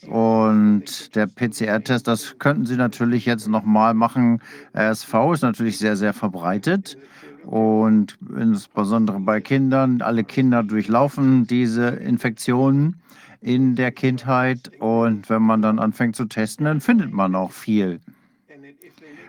Und 0.06 1.14
der 1.14 1.26
PCR-Test, 1.26 2.06
das 2.06 2.38
könnten 2.38 2.66
Sie 2.66 2.76
natürlich 2.76 3.24
jetzt 3.24 3.48
nochmal 3.48 3.94
machen. 3.94 4.40
RSV 4.76 5.14
ist 5.32 5.42
natürlich 5.42 5.78
sehr, 5.78 5.96
sehr 5.96 6.12
verbreitet. 6.12 6.98
Und 7.46 8.16
insbesondere 8.36 9.20
bei 9.20 9.40
Kindern, 9.40 10.00
alle 10.02 10.24
Kinder 10.24 10.62
durchlaufen 10.62 11.46
diese 11.46 11.88
Infektionen 11.88 12.96
in 13.40 13.76
der 13.76 13.92
Kindheit. 13.92 14.70
Und 14.78 15.28
wenn 15.28 15.42
man 15.42 15.62
dann 15.62 15.78
anfängt 15.78 16.16
zu 16.16 16.24
testen, 16.24 16.64
dann 16.64 16.80
findet 16.80 17.12
man 17.12 17.34
auch 17.34 17.52
viel. 17.52 18.00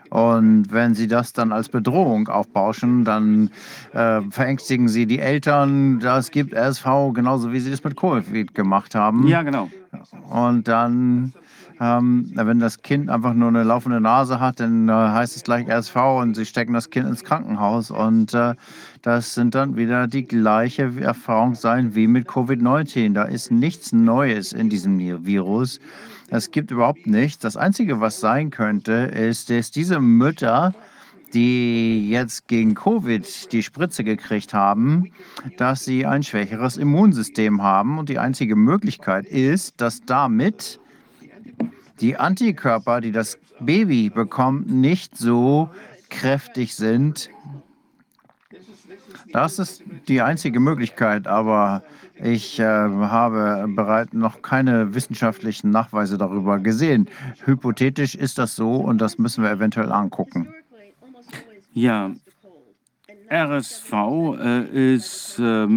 Und 0.10 0.72
wenn 0.72 0.96
sie 0.96 1.08
das 1.08 1.34
dann 1.34 1.52
als 1.52 1.68
Bedrohung 1.68 2.30
aufbauschen, 2.30 3.04
dann 3.04 3.50
äh, 3.92 4.22
verängstigen 4.30 4.88
sie 4.88 5.06
die 5.08 5.20
Eltern. 5.20 6.00
Das 6.00 6.32
gibt 6.32 6.54
RSV, 6.54 7.12
genauso 7.14 7.52
wie 7.52 7.60
sie 7.60 7.70
das 7.70 7.84
mit 7.84 7.98
Covid 7.98 8.56
gemacht 8.56 8.96
haben. 8.96 9.28
Ja, 9.28 9.42
genau. 9.42 9.70
Und 10.30 10.68
dann 10.70 11.34
ähm, 11.80 12.32
wenn 12.34 12.60
das 12.60 12.82
Kind 12.82 13.10
einfach 13.10 13.34
nur 13.34 13.50
eine 13.50 13.64
laufende 13.64 14.00
Nase 14.00 14.40
hat, 14.40 14.60
dann 14.60 14.88
äh, 14.88 14.92
heißt 14.92 15.36
es 15.36 15.44
gleich 15.44 15.68
RSV 15.68 15.96
und 16.22 16.36
sie 16.36 16.46
stecken 16.46 16.74
das 16.74 16.90
Kind 16.90 17.08
ins 17.08 17.24
Krankenhaus. 17.24 17.92
Und 17.92 18.34
äh, 18.34 18.56
das 19.02 19.34
sind 19.34 19.56
dann 19.56 19.76
wieder 19.76 20.08
die 20.08 20.26
gleiche 20.26 20.92
Erfahrung 21.02 21.56
sein 21.56 21.96
wie 21.96 22.08
mit 22.08 22.28
Covid-19. 22.28 23.14
Da 23.14 23.24
ist 23.24 23.52
nichts 23.52 23.92
Neues 23.92 24.54
in 24.54 24.70
diesem 24.70 25.00
Virus. 25.26 25.80
Es 26.30 26.52
gibt 26.52 26.72
überhaupt 26.72 27.06
nichts. 27.08 27.40
Das 27.40 27.58
Einzige, 27.58 28.00
was 28.00 28.20
sein 28.20 28.50
könnte, 28.50 28.94
ist, 28.94 29.50
dass 29.50 29.72
diese 29.72 30.00
Mütter, 30.00 30.74
die 31.34 32.10
jetzt 32.10 32.48
gegen 32.48 32.74
Covid 32.74 33.52
die 33.52 33.64
Spritze 33.64 34.04
gekriegt 34.04 34.54
haben, 34.54 35.12
dass 35.58 35.84
sie 35.84 36.06
ein 36.06 36.24
schwächeres 36.24 36.78
Immunsystem 36.78 37.62
haben. 37.62 38.00
Und 38.00 38.08
die 38.08 38.20
einzige 38.20 38.56
Möglichkeit 38.56 39.26
ist, 39.26 39.80
dass 39.82 40.02
damit 40.02 40.80
die 42.02 42.18
Antikörper, 42.18 43.02
die 43.02 43.12
das 43.12 43.40
Baby 43.60 44.10
bekommt, 44.10 44.70
nicht 44.70 45.18
so 45.18 45.70
kräftig 46.10 46.76
sind. 46.76 47.30
Das 49.32 49.60
ist 49.60 49.84
die 50.08 50.22
einzige 50.22 50.60
Möglichkeit, 50.60 51.28
aber 51.28 51.84
ich 52.24 52.60
äh, 52.60 52.64
habe 52.64 53.66
bereits 53.68 54.14
noch 54.14 54.42
keine 54.42 54.96
wissenschaftlichen 54.96 55.72
Nachweise 55.72 56.18
darüber 56.18 56.60
gesehen. 56.60 57.10
Hypothetisch 57.44 58.16
ist 58.16 58.38
das 58.38 58.56
so 58.56 58.76
und 58.76 59.00
das 59.00 59.18
müssen 59.18 59.44
wir 59.44 59.52
eventuell 59.52 59.92
angucken. 59.92 60.54
Ja, 61.74 62.12
RSV 63.30 63.94
äh, 64.40 64.94
ist 64.96 65.40
äh, 65.40 65.68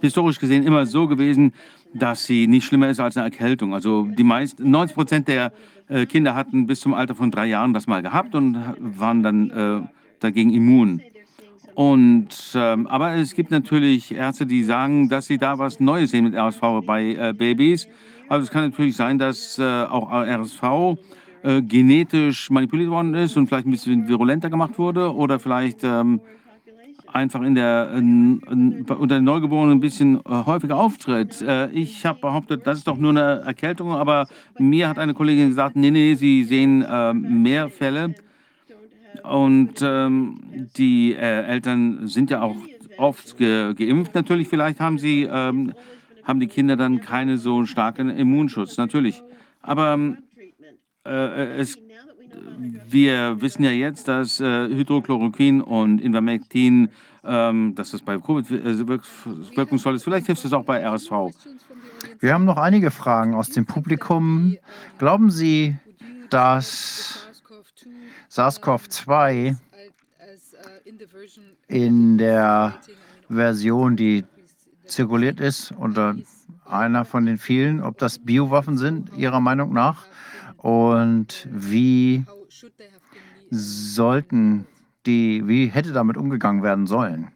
historisch 0.00 0.40
gesehen 0.40 0.64
immer 0.64 0.86
so 0.86 1.06
gewesen, 1.06 1.52
dass 1.94 2.26
sie 2.26 2.46
nicht 2.46 2.66
schlimmer 2.66 2.88
ist 2.88 3.00
als 3.00 3.16
eine 3.16 3.26
Erkältung. 3.26 3.74
Also 3.74 4.04
die 4.04 4.24
meisten, 4.24 4.70
90 4.70 4.94
Prozent 4.94 5.28
der 5.28 5.52
äh, 5.88 6.06
Kinder 6.06 6.34
hatten 6.34 6.66
bis 6.66 6.80
zum 6.80 6.94
Alter 6.94 7.14
von 7.14 7.30
drei 7.30 7.46
Jahren 7.46 7.72
das 7.72 7.86
mal 7.86 8.02
gehabt 8.02 8.34
und 8.34 8.56
waren 8.78 9.22
dann 9.22 9.50
äh, 9.50 9.80
dagegen 10.20 10.52
immun. 10.52 11.00
Und, 11.74 12.28
ähm, 12.54 12.86
aber 12.86 13.16
es 13.16 13.34
gibt 13.34 13.50
natürlich 13.50 14.14
Ärzte, 14.14 14.46
die 14.46 14.64
sagen, 14.64 15.10
dass 15.10 15.26
sie 15.26 15.36
da 15.36 15.58
was 15.58 15.78
Neues 15.78 16.10
sehen 16.10 16.24
mit 16.24 16.34
RSV 16.34 16.60
bei 16.86 17.14
äh, 17.14 17.34
Babys. 17.36 17.86
Also 18.28 18.44
es 18.44 18.50
kann 18.50 18.64
natürlich 18.64 18.96
sein, 18.96 19.18
dass 19.18 19.58
äh, 19.58 19.62
auch 19.62 20.10
RSV 20.10 20.96
äh, 21.42 21.60
genetisch 21.62 22.50
manipuliert 22.50 22.90
worden 22.90 23.14
ist 23.14 23.36
und 23.36 23.46
vielleicht 23.46 23.66
ein 23.66 23.70
bisschen 23.70 24.08
virulenter 24.08 24.48
gemacht 24.48 24.78
wurde 24.78 25.14
oder 25.14 25.38
vielleicht 25.38 25.84
ähm, 25.84 26.20
einfach 27.16 27.40
in 27.42 27.54
der, 27.54 27.90
unter 27.94 29.14
den 29.16 29.24
Neugeborenen 29.24 29.78
ein 29.78 29.80
bisschen 29.80 30.16
äh, 30.16 30.20
häufiger 30.44 30.76
auftritt. 30.76 31.40
Äh, 31.40 31.70
ich 31.70 32.04
habe 32.04 32.20
behauptet, 32.20 32.66
das 32.66 32.78
ist 32.78 32.86
doch 32.86 32.98
nur 32.98 33.10
eine 33.10 33.42
Erkältung, 33.44 33.92
aber 33.92 34.28
mir 34.58 34.88
hat 34.88 34.98
eine 34.98 35.14
Kollegin 35.14 35.48
gesagt, 35.48 35.76
nee, 35.76 35.90
nee, 35.90 36.14
sie 36.14 36.44
sehen 36.44 36.82
äh, 36.82 37.14
mehr 37.14 37.70
Fälle. 37.70 38.14
Und 39.22 39.80
ähm, 39.82 40.68
die 40.76 41.14
Eltern 41.14 42.06
sind 42.06 42.30
ja 42.30 42.42
auch 42.42 42.56
oft 42.98 43.36
ge 43.38 43.74
geimpft. 43.74 44.14
Natürlich, 44.14 44.46
vielleicht 44.46 44.78
haben 44.78 44.98
sie, 44.98 45.22
ähm, 45.24 45.72
haben 46.22 46.38
die 46.38 46.46
Kinder 46.46 46.76
dann 46.76 47.00
keine 47.00 47.38
so 47.38 47.64
starken 47.64 48.10
Immunschutz, 48.10 48.76
natürlich. 48.76 49.22
Aber 49.62 49.94
ähm, 49.94 50.18
äh, 51.04 51.58
es 51.58 51.78
wir 52.86 53.40
wissen 53.40 53.62
ja 53.64 53.70
jetzt, 53.70 54.08
dass 54.08 54.40
äh, 54.40 54.68
Hydrochloroquin 54.68 55.60
und 55.60 56.00
Invermectin, 56.00 56.90
ähm, 57.24 57.74
dass 57.74 57.90
das 57.90 58.02
bei 58.02 58.18
Covid 58.18 58.50
äh, 58.50 58.86
wirkungsvoll 58.86 59.96
ist. 59.96 60.04
Vielleicht 60.04 60.26
hilft 60.26 60.44
es 60.44 60.52
auch 60.52 60.64
bei 60.64 60.84
RSV. 60.86 61.10
Wir 62.20 62.34
haben 62.34 62.44
noch 62.44 62.56
einige 62.56 62.90
Fragen 62.90 63.34
aus 63.34 63.50
dem 63.50 63.66
Publikum. 63.66 64.56
Glauben 64.98 65.30
Sie, 65.30 65.76
dass 66.30 67.28
SARS-CoV-2 68.30 69.56
in 71.68 72.18
der 72.18 72.74
Version, 73.28 73.96
die 73.96 74.24
zirkuliert 74.84 75.40
ist, 75.40 75.72
unter 75.72 76.16
einer 76.64 77.04
von 77.04 77.26
den 77.26 77.38
vielen, 77.38 77.82
ob 77.82 77.98
das 77.98 78.18
Biowaffen 78.18 78.78
sind, 78.78 79.10
Ihrer 79.16 79.40
Meinung 79.40 79.72
nach? 79.72 80.04
Und 80.66 81.46
wie 81.48 82.24
sollten 83.50 84.66
die, 85.06 85.46
wie 85.46 85.66
hätte 85.66 85.92
damit 85.92 86.16
umgegangen 86.16 86.64
werden 86.64 86.88
sollen? 86.88 87.28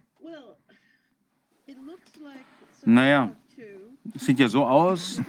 Naja, 2.85 3.31
sieht 4.17 4.41
ja 4.41 4.49
so 4.49 4.67
aus. 4.67 5.23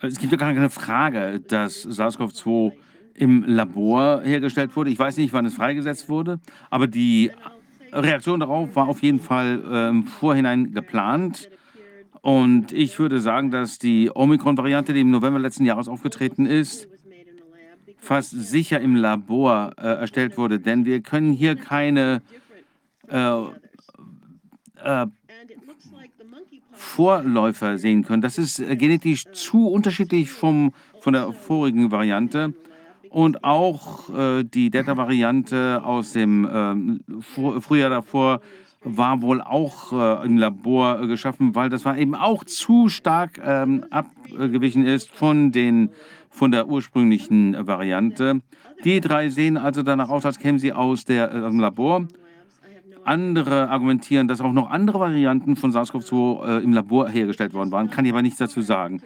Es 0.00 0.18
gibt 0.18 0.30
ja 0.32 0.36
gar 0.36 0.52
keine 0.52 0.68
Frage, 0.68 1.40
dass 1.40 1.86
SARS-CoV-2 1.86 2.74
im 3.14 3.44
Labor 3.44 4.20
hergestellt 4.20 4.76
wurde. 4.76 4.90
Ich 4.90 4.98
weiß 4.98 5.16
nicht, 5.16 5.32
wann 5.32 5.46
es 5.46 5.54
freigesetzt 5.54 6.10
wurde, 6.10 6.38
aber 6.68 6.86
die 6.86 7.30
Reaktion 7.92 8.40
darauf 8.40 8.76
war 8.76 8.88
auf 8.88 9.02
jeden 9.02 9.20
Fall 9.20 9.64
äh, 9.66 9.88
im 9.88 10.06
Vorhinein 10.06 10.74
geplant. 10.74 11.48
Und 12.22 12.72
ich 12.72 12.98
würde 12.98 13.20
sagen, 13.20 13.50
dass 13.50 13.78
die 13.78 14.10
Omikron-Variante, 14.14 14.92
die 14.92 15.00
im 15.00 15.10
November 15.10 15.38
letzten 15.38 15.64
Jahres 15.64 15.88
aufgetreten 15.88 16.46
ist, 16.46 16.88
fast 17.98 18.30
sicher 18.30 18.80
im 18.80 18.96
Labor 18.96 19.72
äh, 19.78 19.82
erstellt 19.82 20.36
wurde. 20.36 20.58
Denn 20.60 20.84
wir 20.84 21.00
können 21.00 21.32
hier 21.32 21.56
keine 21.56 22.22
äh, 23.08 23.42
äh, 24.82 25.06
Vorläufer 26.72 27.78
sehen 27.78 28.04
können. 28.04 28.22
Das 28.22 28.38
ist 28.38 28.58
äh, 28.58 28.76
genetisch 28.76 29.24
zu 29.32 29.68
unterschiedlich 29.68 30.30
vom, 30.30 30.72
von 31.00 31.12
der 31.12 31.32
vorigen 31.32 31.90
Variante. 31.90 32.54
Und 33.10 33.44
auch 33.44 34.08
äh, 34.10 34.44
die 34.44 34.70
Delta-Variante 34.70 35.82
aus 35.84 36.12
dem 36.12 37.00
äh, 37.10 37.60
Frühjahr 37.60 37.90
davor 37.90 38.40
war 38.82 39.20
wohl 39.20 39.42
auch 39.42 39.92
äh, 39.92 40.26
im 40.26 40.38
Labor 40.38 41.02
äh, 41.02 41.06
geschaffen, 41.06 41.54
weil 41.54 41.68
das 41.68 41.84
war 41.84 41.98
eben 41.98 42.14
auch 42.14 42.44
zu 42.44 42.88
stark 42.88 43.40
ähm, 43.44 43.84
abgewichen 43.90 44.86
ist 44.86 45.10
von, 45.10 45.52
den, 45.52 45.90
von 46.30 46.50
der 46.50 46.66
ursprünglichen 46.66 47.66
Variante. 47.66 48.40
Die 48.84 49.00
drei 49.00 49.28
sehen 49.28 49.58
also 49.58 49.82
danach 49.82 50.08
aus, 50.08 50.24
als 50.24 50.38
kämen 50.38 50.58
sie 50.58 50.72
aus, 50.72 51.04
der, 51.04 51.32
äh, 51.32 51.40
aus 51.40 51.50
dem 51.50 51.60
Labor. 51.60 52.06
Andere 53.04 53.68
argumentieren, 53.68 54.28
dass 54.28 54.40
auch 54.40 54.52
noch 54.52 54.70
andere 54.70 55.00
Varianten 55.00 55.56
von 55.56 55.72
SARS-CoV-2 55.72 56.46
äh, 56.46 56.64
im 56.64 56.72
Labor 56.72 57.08
hergestellt 57.08 57.52
worden 57.52 57.72
waren, 57.72 57.90
kann 57.90 58.04
ich 58.04 58.12
aber 58.12 58.22
nichts 58.22 58.38
dazu 58.38 58.62
sagen. 58.62 59.02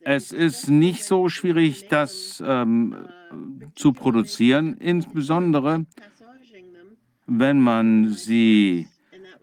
Es 0.00 0.32
ist 0.32 0.68
nicht 0.68 1.04
so 1.04 1.28
schwierig, 1.28 1.88
das 1.88 2.42
ähm, 2.46 2.94
zu 3.74 3.92
produzieren, 3.92 4.76
insbesondere 4.78 5.86
wenn 7.28 7.60
man 7.60 8.14
sie 8.14 8.88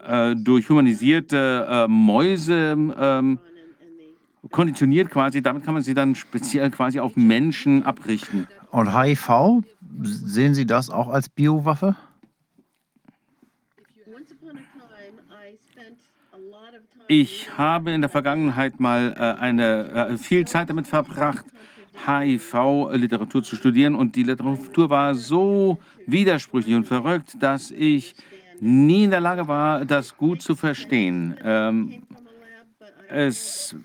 äh, 0.06 0.34
durch 0.36 0.68
humanisierte 0.68 1.66
äh, 1.68 1.88
Mäuse 1.88 2.76
ähm, 2.98 3.38
konditioniert 4.50 5.10
quasi. 5.10 5.42
Damit 5.42 5.64
kann 5.64 5.74
man 5.74 5.82
sie 5.82 5.94
dann 5.94 6.14
speziell 6.14 6.70
quasi 6.70 7.00
auf 7.00 7.16
Menschen 7.16 7.84
abrichten. 7.84 8.46
Und 8.70 8.96
HIV, 8.96 9.62
sehen 10.02 10.54
Sie 10.54 10.66
das 10.66 10.90
auch 10.90 11.08
als 11.08 11.28
Biowaffe? 11.28 11.96
Ich 17.08 17.56
habe 17.56 17.92
in 17.92 18.00
der 18.00 18.10
Vergangenheit 18.10 18.80
mal 18.80 19.14
äh, 19.16 19.40
eine, 19.40 20.08
äh, 20.10 20.18
viel 20.18 20.44
Zeit 20.46 20.68
damit 20.68 20.88
verbracht, 20.88 21.44
HIV-Literatur 22.04 23.44
zu 23.44 23.54
studieren 23.54 23.94
und 23.94 24.16
die 24.16 24.24
Literatur 24.24 24.90
war 24.90 25.14
so 25.14 25.78
widersprüchlich 26.06 26.74
und 26.74 26.84
verrückt, 26.84 27.36
dass 27.40 27.70
ich 27.70 28.16
nie 28.60 29.04
in 29.04 29.10
der 29.10 29.20
Lage 29.20 29.48
war, 29.48 29.84
das 29.84 30.16
gut 30.16 30.42
zu 30.42 30.54
verstehen. 30.54 31.36
Ähm, 31.42 32.02
es 33.08 33.76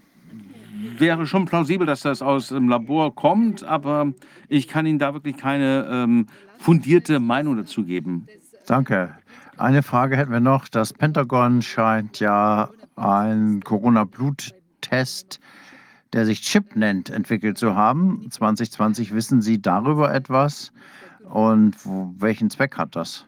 wäre 0.98 1.28
schon 1.28 1.46
plausibel, 1.46 1.86
dass 1.86 2.02
das 2.02 2.22
aus 2.22 2.50
dem 2.50 2.70
Labor 2.70 3.14
kommt, 3.14 3.64
aber 3.64 4.14
ich 4.48 4.68
kann 4.68 4.86
Ihnen 4.86 5.00
da 5.00 5.14
wirklich 5.14 5.38
keine 5.38 5.88
ähm, 5.92 6.28
fundierte 6.60 7.20
Meinung 7.20 7.58
dazu 7.58 7.84
geben. 7.84 8.28
Danke. 8.66 9.16
Eine 9.58 9.84
Frage 9.84 10.18
hätten 10.18 10.32
wir 10.32 10.40
noch. 10.40 10.68
Das 10.68 10.94
Pentagon 10.94 11.62
scheint 11.62 12.20
ja 12.20 12.70
einen 12.96 13.62
Corona-Bluttest, 13.62 15.40
der 16.14 16.26
sich 16.26 16.42
Chip 16.42 16.76
nennt, 16.76 17.10
entwickelt 17.10 17.58
zu 17.58 17.76
haben. 17.76 18.28
2020 18.30 19.14
wissen 19.14 19.42
Sie 19.42 19.62
darüber 19.62 20.14
etwas? 20.14 20.72
Und 21.30 21.76
welchen 22.20 22.50
Zweck 22.50 22.78
hat 22.78 22.96
das? 22.96 23.28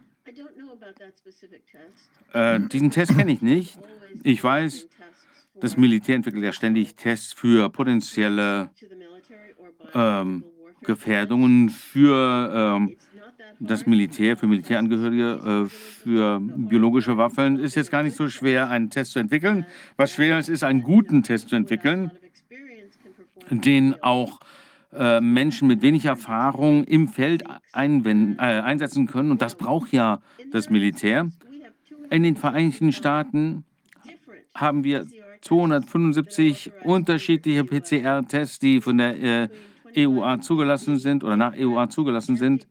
Äh, 2.32 2.60
diesen 2.60 2.90
Test 2.90 3.16
kenne 3.16 3.32
ich 3.32 3.42
nicht. 3.42 3.78
Ich 4.22 4.42
weiß, 4.42 4.88
das 5.60 5.76
Militär 5.76 6.16
entwickelt 6.16 6.44
ja 6.44 6.52
ständig 6.52 6.96
Tests 6.96 7.32
für 7.32 7.70
potenzielle 7.70 8.70
ähm, 9.94 10.44
Gefährdungen 10.82 11.70
für 11.70 12.76
ähm, 12.78 12.96
das 13.60 13.86
Militär, 13.86 14.36
für 14.36 14.46
Militärangehörige, 14.46 15.66
äh, 15.66 15.68
für 15.68 16.40
biologische 16.40 17.16
Waffen. 17.16 17.58
Ist 17.58 17.76
jetzt 17.76 17.90
gar 17.90 18.02
nicht 18.02 18.16
so 18.16 18.28
schwer, 18.28 18.68
einen 18.68 18.90
Test 18.90 19.12
zu 19.12 19.18
entwickeln. 19.18 19.66
Was 19.96 20.14
schwer 20.14 20.38
ist, 20.38 20.48
ist 20.48 20.64
einen 20.64 20.82
guten 20.82 21.22
Test 21.22 21.48
zu 21.48 21.56
entwickeln, 21.56 22.10
den 23.50 24.02
auch 24.02 24.40
äh, 24.96 25.20
Menschen 25.20 25.68
mit 25.68 25.82
wenig 25.82 26.04
Erfahrung 26.04 26.84
im 26.84 27.08
Feld 27.08 27.44
einwenden, 27.72 28.38
äh, 28.38 28.60
einsetzen 28.60 29.06
können. 29.06 29.30
Und 29.30 29.42
das 29.42 29.56
braucht 29.56 29.92
ja 29.92 30.20
das 30.52 30.70
Militär. 30.70 31.30
In 32.10 32.22
den 32.22 32.36
Vereinigten 32.36 32.92
Staaten 32.92 33.64
haben 34.54 34.84
wir 34.84 35.06
275 35.40 36.72
unterschiedliche 36.84 37.64
PCR-Tests, 37.64 38.58
die 38.58 38.80
von 38.80 38.98
der 38.98 39.22
äh, 39.22 39.48
EUA 39.96 40.40
zugelassen 40.40 40.98
sind 40.98 41.24
oder 41.24 41.36
nach 41.36 41.54
EUA 41.56 41.88
zugelassen 41.88 42.36
sind. 42.36 42.66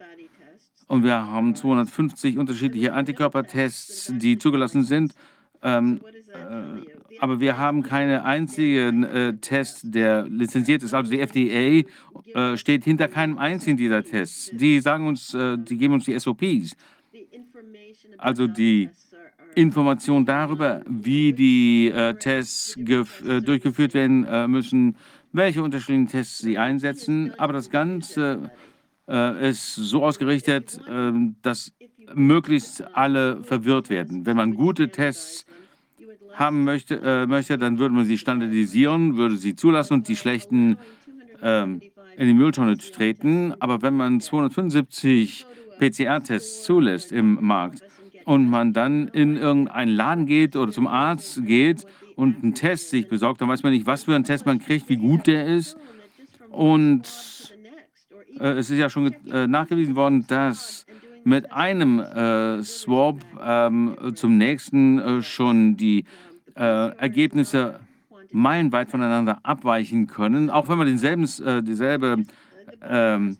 Und 0.87 1.03
wir 1.03 1.15
haben 1.15 1.55
250 1.55 2.37
unterschiedliche 2.37 2.93
Antikörpertests, 2.93 4.13
die 4.15 4.37
zugelassen 4.37 4.83
sind. 4.83 5.13
Ähm, 5.61 6.01
äh, 6.33 7.02
aber 7.23 7.39
wir 7.39 7.57
haben 7.57 7.83
keinen 7.83 8.19
einzigen 8.19 9.05
äh, 9.05 9.33
Test, 9.37 9.83
der 9.85 10.23
lizenziert 10.27 10.83
ist. 10.83 10.93
Also 10.93 11.09
die 11.09 11.21
FDA 11.21 11.87
äh, 12.35 12.57
steht 12.57 12.83
hinter 12.83 13.07
keinem 13.07 13.37
einzigen 13.37 13.77
dieser 13.77 14.03
Tests. 14.03 14.51
Die 14.51 14.81
sagen 14.81 15.07
uns, 15.07 15.33
äh, 15.33 15.57
die 15.57 15.77
geben 15.77 15.93
uns 15.93 16.03
die 16.03 16.19
SOPs. 16.19 16.75
Also 18.17 18.47
die 18.47 18.89
Information 19.55 20.25
darüber, 20.25 20.81
wie 20.85 21.31
die 21.31 21.91
äh, 21.91 22.13
Tests 22.15 22.75
äh, 22.75 23.39
durchgeführt 23.39 23.93
werden 23.93 24.25
äh, 24.25 24.45
müssen, 24.45 24.97
welche 25.31 25.63
unterschiedlichen 25.63 26.09
Tests 26.09 26.39
sie 26.39 26.57
einsetzen. 26.57 27.31
Aber 27.37 27.53
das 27.53 27.69
Ganze 27.69 28.51
ist 29.05 29.75
so 29.75 30.05
ausgerichtet, 30.05 30.79
ähm, 30.89 31.35
dass 31.41 31.73
möglichst 32.13 32.83
alle 32.95 33.43
verwirrt 33.43 33.89
werden. 33.89 34.25
Wenn 34.25 34.37
man 34.37 34.55
gute 34.55 34.89
Tests 34.89 35.45
haben 36.33 36.63
möchte, 36.63 36.99
äh, 37.03 37.25
möchte, 37.27 37.57
dann 37.57 37.79
würde 37.79 37.95
man 37.95 38.05
sie 38.05 38.17
standardisieren, 38.17 39.17
würde 39.17 39.37
sie 39.37 39.55
zulassen 39.55 39.93
und 39.93 40.07
die 40.07 40.15
schlechten 40.15 40.77
ähm, 41.41 41.81
in 42.17 42.27
die 42.27 42.33
Mülltonne 42.33 42.77
treten. 42.77 43.53
Aber 43.59 43.81
wenn 43.81 43.95
man 43.95 44.21
275 44.21 45.45
PCR-Tests 45.79 46.63
zulässt 46.63 47.11
im 47.11 47.45
Markt 47.45 47.81
und 48.25 48.49
man 48.49 48.73
dann 48.73 49.07
in 49.09 49.35
irgendeinen 49.37 49.95
Laden 49.95 50.25
geht 50.25 50.55
oder 50.55 50.71
zum 50.71 50.87
Arzt 50.87 51.45
geht 51.45 51.85
und 52.15 52.43
einen 52.43 52.53
Test 52.53 52.89
sich 52.89 53.07
besorgt, 53.07 53.41
dann 53.41 53.49
weiß 53.49 53.63
man 53.63 53.73
nicht, 53.73 53.85
was 53.85 54.03
für 54.03 54.15
einen 54.15 54.23
Test 54.23 54.45
man 54.45 54.59
kriegt, 54.59 54.89
wie 54.89 54.97
gut 54.97 55.27
der 55.27 55.45
ist. 55.45 55.77
Und 56.49 57.03
äh, 58.39 58.49
es 58.49 58.69
ist 58.69 58.77
ja 58.77 58.89
schon 58.89 59.13
äh, 59.31 59.47
nachgewiesen 59.47 59.95
worden, 59.95 60.25
dass 60.27 60.82
mit 61.23 61.51
einem 61.51 61.99
äh, 61.99 62.63
Swap 62.63 63.19
ähm, 63.41 63.97
zum 64.15 64.37
nächsten 64.37 64.99
äh, 64.99 65.21
schon 65.21 65.77
die 65.77 66.05
äh, 66.55 66.95
Ergebnisse 66.97 67.79
meilenweit 68.31 68.89
voneinander 68.89 69.39
abweichen 69.43 70.07
können, 70.07 70.49
auch 70.49 70.67
wenn 70.67 70.77
man 70.77 70.87
denselben, 70.87 71.23
äh, 71.45 71.61
dieselbe 71.61 72.23
ähm, 72.81 73.37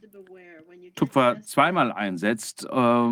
Tupfer 0.95 1.41
zweimal 1.41 1.91
einsetzt. 1.91 2.67
Äh, 2.71 3.09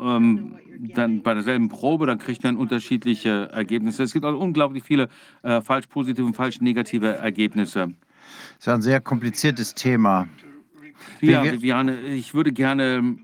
ähm, 0.00 0.56
dann 0.94 1.22
bei 1.22 1.34
derselben 1.34 1.68
Probe, 1.68 2.06
dann 2.06 2.18
kriegt 2.18 2.42
man 2.42 2.56
unterschiedliche 2.56 3.50
Ergebnisse. 3.52 4.02
Es 4.02 4.14
gibt 4.14 4.24
also 4.24 4.38
unglaublich 4.38 4.82
viele 4.82 5.08
äh, 5.42 5.60
falsch 5.60 5.86
positive 5.88 6.24
und 6.24 6.34
falsch 6.34 6.60
negative 6.60 7.16
Ergebnisse. 7.16 7.88
Das 8.56 8.66
ist 8.66 8.68
ein 8.68 8.82
sehr 8.82 9.00
kompliziertes 9.00 9.74
Thema. 9.74 10.28
Ja, 11.20 11.44
Viviane, 11.44 12.00
ich 12.00 12.32
würde 12.32 12.52
gerne 12.52 13.18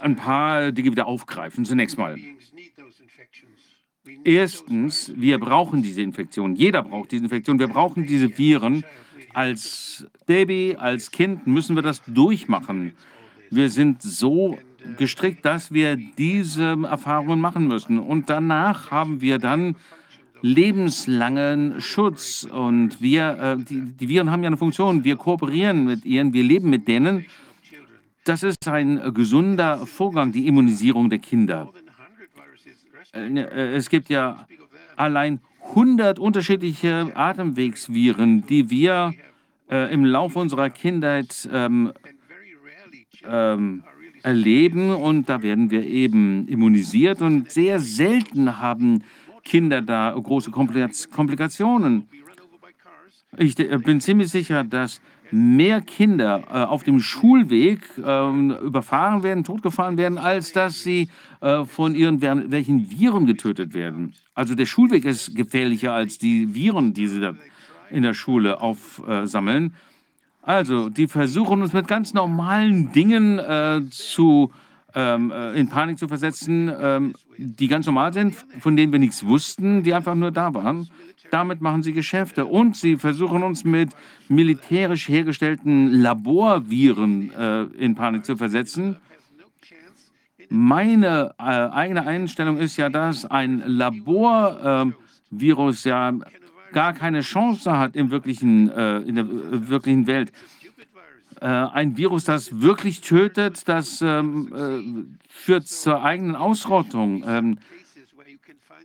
ein 0.00 0.16
paar 0.16 0.72
Dinge 0.72 0.90
wieder 0.90 1.06
aufgreifen. 1.06 1.64
Zunächst 1.64 1.98
mal. 1.98 2.16
Erstens, 4.24 5.12
wir 5.16 5.38
brauchen 5.38 5.82
diese 5.82 6.02
Infektion. 6.02 6.54
Jeder 6.54 6.82
braucht 6.82 7.12
diese 7.12 7.24
Infektion. 7.24 7.58
Wir 7.58 7.68
brauchen 7.68 8.06
diese 8.06 8.36
Viren. 8.36 8.84
Als 9.34 10.06
Baby, 10.26 10.76
als 10.78 11.10
Kind 11.10 11.46
müssen 11.46 11.76
wir 11.76 11.82
das 11.82 12.02
durchmachen. 12.06 12.92
Wir 13.50 13.70
sind 13.70 14.02
so 14.02 14.58
gestrickt, 14.96 15.44
dass 15.44 15.72
wir 15.72 15.96
diese 15.96 16.76
Erfahrungen 16.84 17.40
machen 17.40 17.68
müssen. 17.68 17.98
Und 17.98 18.30
danach 18.30 18.90
haben 18.90 19.20
wir 19.20 19.38
dann 19.38 19.76
lebenslangen 20.42 21.80
Schutz. 21.80 22.44
Und 22.44 23.00
wir, 23.00 23.38
äh, 23.38 23.62
die, 23.62 23.80
die 23.80 24.08
Viren 24.08 24.30
haben 24.30 24.42
ja 24.42 24.48
eine 24.48 24.56
Funktion. 24.56 25.04
Wir 25.04 25.16
kooperieren 25.16 25.84
mit 25.84 26.04
ihnen, 26.04 26.32
wir 26.32 26.42
leben 26.42 26.70
mit 26.70 26.88
denen. 26.88 27.26
Das 28.28 28.42
ist 28.42 28.68
ein 28.68 29.14
gesunder 29.14 29.86
Vorgang, 29.86 30.32
die 30.32 30.46
Immunisierung 30.48 31.08
der 31.08 31.18
Kinder. 31.18 31.72
Äh, 33.14 33.30
ne, 33.30 33.50
äh, 33.50 33.74
es 33.74 33.88
gibt 33.88 34.10
ja 34.10 34.46
allein 34.96 35.40
100 35.70 36.18
unterschiedliche 36.18 37.10
Atemwegsviren, 37.14 38.46
die 38.46 38.68
wir 38.68 39.14
äh, 39.70 39.90
im 39.94 40.04
Laufe 40.04 40.38
unserer 40.40 40.68
Kindheit 40.68 41.48
ähm, 41.50 41.94
ähm, 43.26 43.82
erleben. 44.22 44.90
Und 44.90 45.30
da 45.30 45.40
werden 45.40 45.70
wir 45.70 45.86
eben 45.86 46.46
immunisiert. 46.48 47.22
Und 47.22 47.50
sehr 47.50 47.80
selten 47.80 48.58
haben 48.58 49.04
Kinder 49.42 49.80
da 49.80 50.14
große 50.14 50.50
Komplikationen. 50.50 52.06
Ich 53.38 53.58
äh, 53.58 53.78
bin 53.78 54.02
ziemlich 54.02 54.28
sicher, 54.28 54.64
dass 54.64 55.00
mehr 55.30 55.80
Kinder 55.80 56.44
äh, 56.50 56.64
auf 56.64 56.84
dem 56.84 57.00
Schulweg 57.00 57.80
äh, 57.98 58.00
überfahren 58.00 59.22
werden, 59.22 59.44
totgefahren 59.44 59.96
werden, 59.96 60.18
als 60.18 60.52
dass 60.52 60.82
sie 60.82 61.08
äh, 61.40 61.64
von 61.64 61.94
irgendwelchen 61.94 62.90
Viren 62.90 63.26
getötet 63.26 63.74
werden. 63.74 64.14
Also 64.34 64.54
der 64.54 64.66
Schulweg 64.66 65.04
ist 65.04 65.34
gefährlicher 65.34 65.92
als 65.92 66.18
die 66.18 66.54
Viren, 66.54 66.94
die 66.94 67.08
sie 67.08 67.20
da 67.20 67.34
in 67.90 68.02
der 68.02 68.14
Schule 68.14 68.60
aufsammeln. 68.60 69.74
Also, 70.42 70.88
die 70.88 71.08
versuchen 71.08 71.60
uns 71.60 71.72
mit 71.72 71.88
ganz 71.88 72.14
normalen 72.14 72.90
Dingen 72.92 73.38
äh, 73.38 73.82
zu, 73.90 74.50
ähm, 74.94 75.30
äh, 75.30 75.52
in 75.58 75.68
Panik 75.68 75.98
zu 75.98 76.08
versetzen, 76.08 76.72
ähm, 76.80 77.14
die 77.36 77.68
ganz 77.68 77.84
normal 77.84 78.12
sind, 78.12 78.34
von 78.60 78.76
denen 78.76 78.90
wir 78.90 78.98
nichts 78.98 79.26
wussten, 79.26 79.82
die 79.82 79.92
einfach 79.92 80.14
nur 80.14 80.30
da 80.30 80.54
waren. 80.54 80.88
Damit 81.30 81.60
machen 81.60 81.82
sie 81.82 81.92
Geschäfte 81.92 82.46
und 82.46 82.76
sie 82.76 82.96
versuchen 82.96 83.42
uns 83.42 83.64
mit 83.64 83.90
militärisch 84.28 85.08
hergestellten 85.08 86.00
Laborviren 86.00 87.32
äh, 87.32 87.62
in 87.78 87.94
Panik 87.94 88.24
zu 88.24 88.36
versetzen. 88.36 88.96
Meine 90.50 91.34
äh, 91.38 91.42
eigene 91.42 92.06
Einstellung 92.06 92.56
ist 92.56 92.78
ja, 92.78 92.88
dass 92.88 93.26
ein 93.26 93.62
Laborvirus 93.66 94.94
äh, 95.84 95.88
ja 95.90 96.14
gar 96.72 96.92
keine 96.94 97.20
Chance 97.20 97.78
hat 97.78 97.96
im 97.96 98.10
wirklichen, 98.10 98.70
äh, 98.70 98.98
in 99.00 99.16
der 99.16 99.24
äh, 99.24 99.68
wirklichen 99.68 100.06
Welt. 100.06 100.32
Äh, 101.40 101.46
ein 101.46 101.96
Virus, 101.96 102.24
das 102.24 102.60
wirklich 102.60 103.00
tötet, 103.00 103.68
das 103.68 104.02
ähm, 104.02 104.52
äh, 104.54 105.28
führt 105.28 105.68
zur 105.68 106.02
eigenen 106.02 106.34
Ausrottung. 106.34 107.24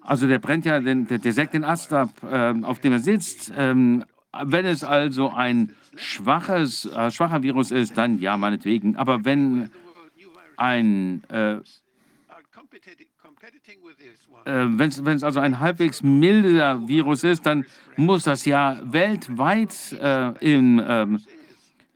Also 0.04 0.28
der 0.28 0.40
brennt 0.40 0.66
ja, 0.66 0.80
den, 0.80 1.08
der, 1.08 1.18
der 1.20 1.34
sägt 1.34 1.54
den 1.54 1.64
Ast 1.64 1.94
ab, 1.94 2.10
ähm, 2.30 2.66
auf 2.66 2.80
dem 2.80 2.94
er 2.94 3.00
sitzt. 3.00 3.52
Ähm, 3.56 4.04
wenn 4.44 4.66
es 4.66 4.84
also 4.84 5.30
ein 5.30 5.76
schwaches, 5.96 6.86
äh, 6.86 7.12
schwacher 7.12 7.44
Virus 7.44 7.72
ist, 7.72 7.98
dann 7.98 8.20
ja, 8.20 8.36
meinetwegen. 8.36 8.96
Aber 8.96 9.24
wenn 9.26 9.70
ein 10.58 11.24
äh, 11.30 11.60
äh, 14.46 14.66
wenn 14.68 14.90
es 14.90 15.24
also 15.24 15.40
ein 15.40 15.60
halbwegs 15.60 16.04
milder 16.04 16.88
Virus 16.88 17.24
ist, 17.24 17.46
dann 17.46 17.66
muss 17.96 18.24
das 18.24 18.46
ja 18.46 18.80
weltweit 18.84 19.94
äh, 19.94 20.32
im, 20.40 20.84
ähm, 20.86 21.20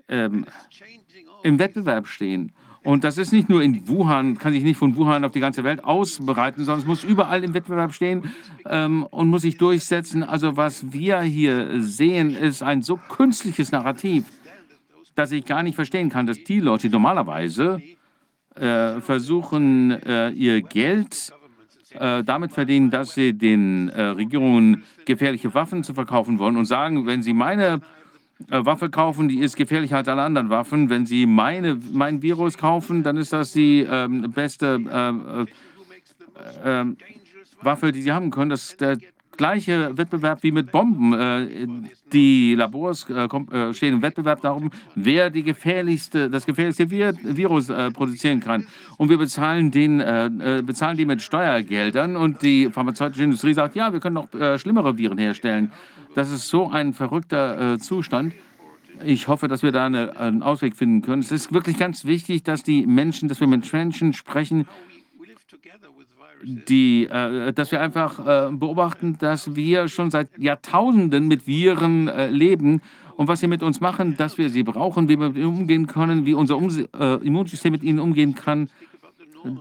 ähm, 0.08 0.46
im 1.44 1.60
Wettbewerb 1.60 2.08
stehen. 2.08 2.54
Und 2.88 3.04
das 3.04 3.18
ist 3.18 3.34
nicht 3.34 3.50
nur 3.50 3.62
in 3.62 3.86
Wuhan, 3.90 4.38
kann 4.38 4.54
sich 4.54 4.64
nicht 4.64 4.78
von 4.78 4.96
Wuhan 4.96 5.26
auf 5.26 5.34
die 5.34 5.42
ganze 5.42 5.66
Welt 5.66 5.84
ausbreiten, 5.84 6.64
sondern 6.64 6.80
es 6.80 6.88
muss 6.88 7.04
überall 7.04 7.44
im 7.44 7.54
Wettbewerb 7.54 7.94
stehen 7.94 8.32
ähm, 8.66 9.04
und 9.04 9.28
muss 9.28 9.42
sich 9.42 9.58
durchsetzen. 9.58 10.24
Also 10.24 10.56
was 10.56 10.94
wir 10.94 11.20
hier 11.20 11.84
sehen, 11.84 12.34
ist 12.34 12.64
ein 12.64 12.84
so 12.84 12.96
künstliches 12.96 13.74
Narrativ, 13.74 14.24
dass 15.16 15.34
ich 15.34 15.44
gar 15.44 15.64
nicht 15.64 15.76
verstehen 15.76 16.10
kann, 16.10 16.28
dass 16.28 16.42
die 16.46 16.62
Leute 16.62 16.90
normalerweise 16.90 17.82
äh, 18.56 19.02
versuchen, 19.02 19.92
äh, 19.92 20.30
ihr 20.30 20.62
Geld 20.62 21.34
äh, 21.92 22.24
damit 22.24 22.54
verdienen, 22.54 22.90
dass 22.90 23.16
sie 23.16 23.34
den 23.34 23.90
äh, 23.90 24.02
Regierungen 24.02 24.86
gefährliche 25.04 25.54
Waffen 25.54 25.84
zu 25.84 25.94
verkaufen 25.94 26.40
wollen 26.40 26.56
und 26.56 26.64
sagen, 26.64 27.06
wenn 27.06 27.22
sie 27.22 27.34
meine 27.34 27.82
Waffe 28.48 28.90
kaufen, 28.90 29.28
die 29.28 29.40
ist 29.40 29.56
gefährlicher 29.56 29.98
als 29.98 30.08
alle 30.08 30.22
anderen 30.22 30.50
Waffen. 30.50 30.90
Wenn 30.90 31.06
sie 31.06 31.26
meine, 31.26 31.80
mein 31.92 32.22
Virus 32.22 32.58
kaufen, 32.58 33.04
dann 33.04 33.18
ist 33.18 33.34
das 33.34 33.52
die 33.54 33.82
ähm, 33.82 34.32
beste 34.32 35.48
äh, 36.64 36.82
äh, 36.82 36.86
Waffe, 37.62 37.92
die 37.92 38.02
sie 38.02 38.12
haben 38.12 38.30
können. 38.30 38.52
Das 38.52 38.72
ist 38.72 38.82
der 38.82 38.98
gleiche 39.38 39.98
Wettbewerb 39.98 40.44
wie 40.44 40.52
mit 40.52 40.72
Bomben. 40.72 41.14
Äh, 41.14 41.68
die 42.12 42.56
Labors 42.56 43.08
äh, 43.10 43.26
äh, 43.26 43.74
stehen 43.74 43.94
im 43.94 44.02
Wettbewerb 44.02 44.42
darum, 44.42 44.72
wer 44.96 45.30
die 45.30 45.44
gefährlichste, 45.44 46.30
das 46.30 46.46
gefährlichste 46.46 46.90
Virus 46.90 47.68
produzieren 47.68 48.40
kann. 48.40 48.68
Und 48.98 49.10
wir 49.10 49.18
bezahlen, 49.18 49.72
den, 49.72 50.00
bezahlen 50.66 50.98
die 50.98 51.06
mit 51.06 51.22
Steuergeldern 51.22 52.16
und 52.16 52.42
die 52.42 52.70
pharmazeutische 52.70 53.24
Industrie 53.24 53.54
sagt, 53.54 53.76
ja, 53.76 53.94
wir 53.94 54.00
können 54.00 54.16
noch 54.16 54.30
schlimmere 54.58 54.98
Viren 54.98 55.18
herstellen. 55.18 55.72
Das 56.18 56.32
ist 56.32 56.48
so 56.48 56.68
ein 56.68 56.96
verrückter 56.96 57.78
Zustand. 57.78 58.34
Ich 59.06 59.28
hoffe, 59.28 59.48
dass 59.48 59.62
wir 59.62 59.72
da 59.72 59.86
eine, 59.86 60.18
einen 60.18 60.42
Ausweg 60.42 60.76
finden 60.76 61.04
können. 61.04 61.22
Es 61.22 61.32
ist 61.32 61.54
wirklich 61.54 61.78
ganz 61.78 62.06
wichtig, 62.06 62.42
dass 62.42 62.64
die 62.64 62.88
Menschen, 62.88 63.30
dass 63.30 63.40
wir 63.40 63.46
mit 63.46 63.72
Menschen 63.72 64.14
sprechen, 64.14 64.68
die, 66.44 67.06
äh, 67.06 67.54
dass 67.54 67.72
wir 67.72 67.82
einfach 67.82 68.18
äh, 68.18 68.52
beobachten, 68.52 69.20
dass 69.20 69.56
wir 69.56 69.90
schon 69.90 70.10
seit 70.10 70.36
Jahrtausenden 70.40 71.28
mit 71.28 71.46
Viren 71.46 72.08
äh, 72.08 72.32
leben 72.32 72.82
und 73.16 73.28
was 73.28 73.42
sie 73.42 73.48
mit 73.48 73.62
uns 73.62 73.80
machen, 73.80 74.18
dass 74.18 74.40
wir 74.40 74.50
sie 74.50 74.64
brauchen, 74.64 75.10
wie 75.10 75.20
wir 75.20 75.28
mit 75.28 75.38
ihnen 75.38 75.46
umgehen 75.46 75.86
können, 75.86 76.26
wie 76.26 76.34
unser 76.34 76.58
um 76.58 76.70
Immunsystem 77.22 77.72
mit 77.72 77.84
ihnen 77.84 78.00
umgehen 78.00 78.34
kann. 78.34 78.72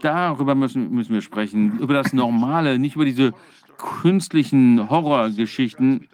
Darüber 0.00 0.54
müssen, 0.54 0.90
müssen 0.90 1.12
wir 1.12 1.20
sprechen, 1.20 1.80
über 1.80 1.92
das 1.92 2.14
Normale, 2.14 2.78
nicht 2.78 2.96
über 2.96 3.04
diese 3.04 3.34
künstlichen 3.76 4.88
Horrorgeschichten, 4.88 6.09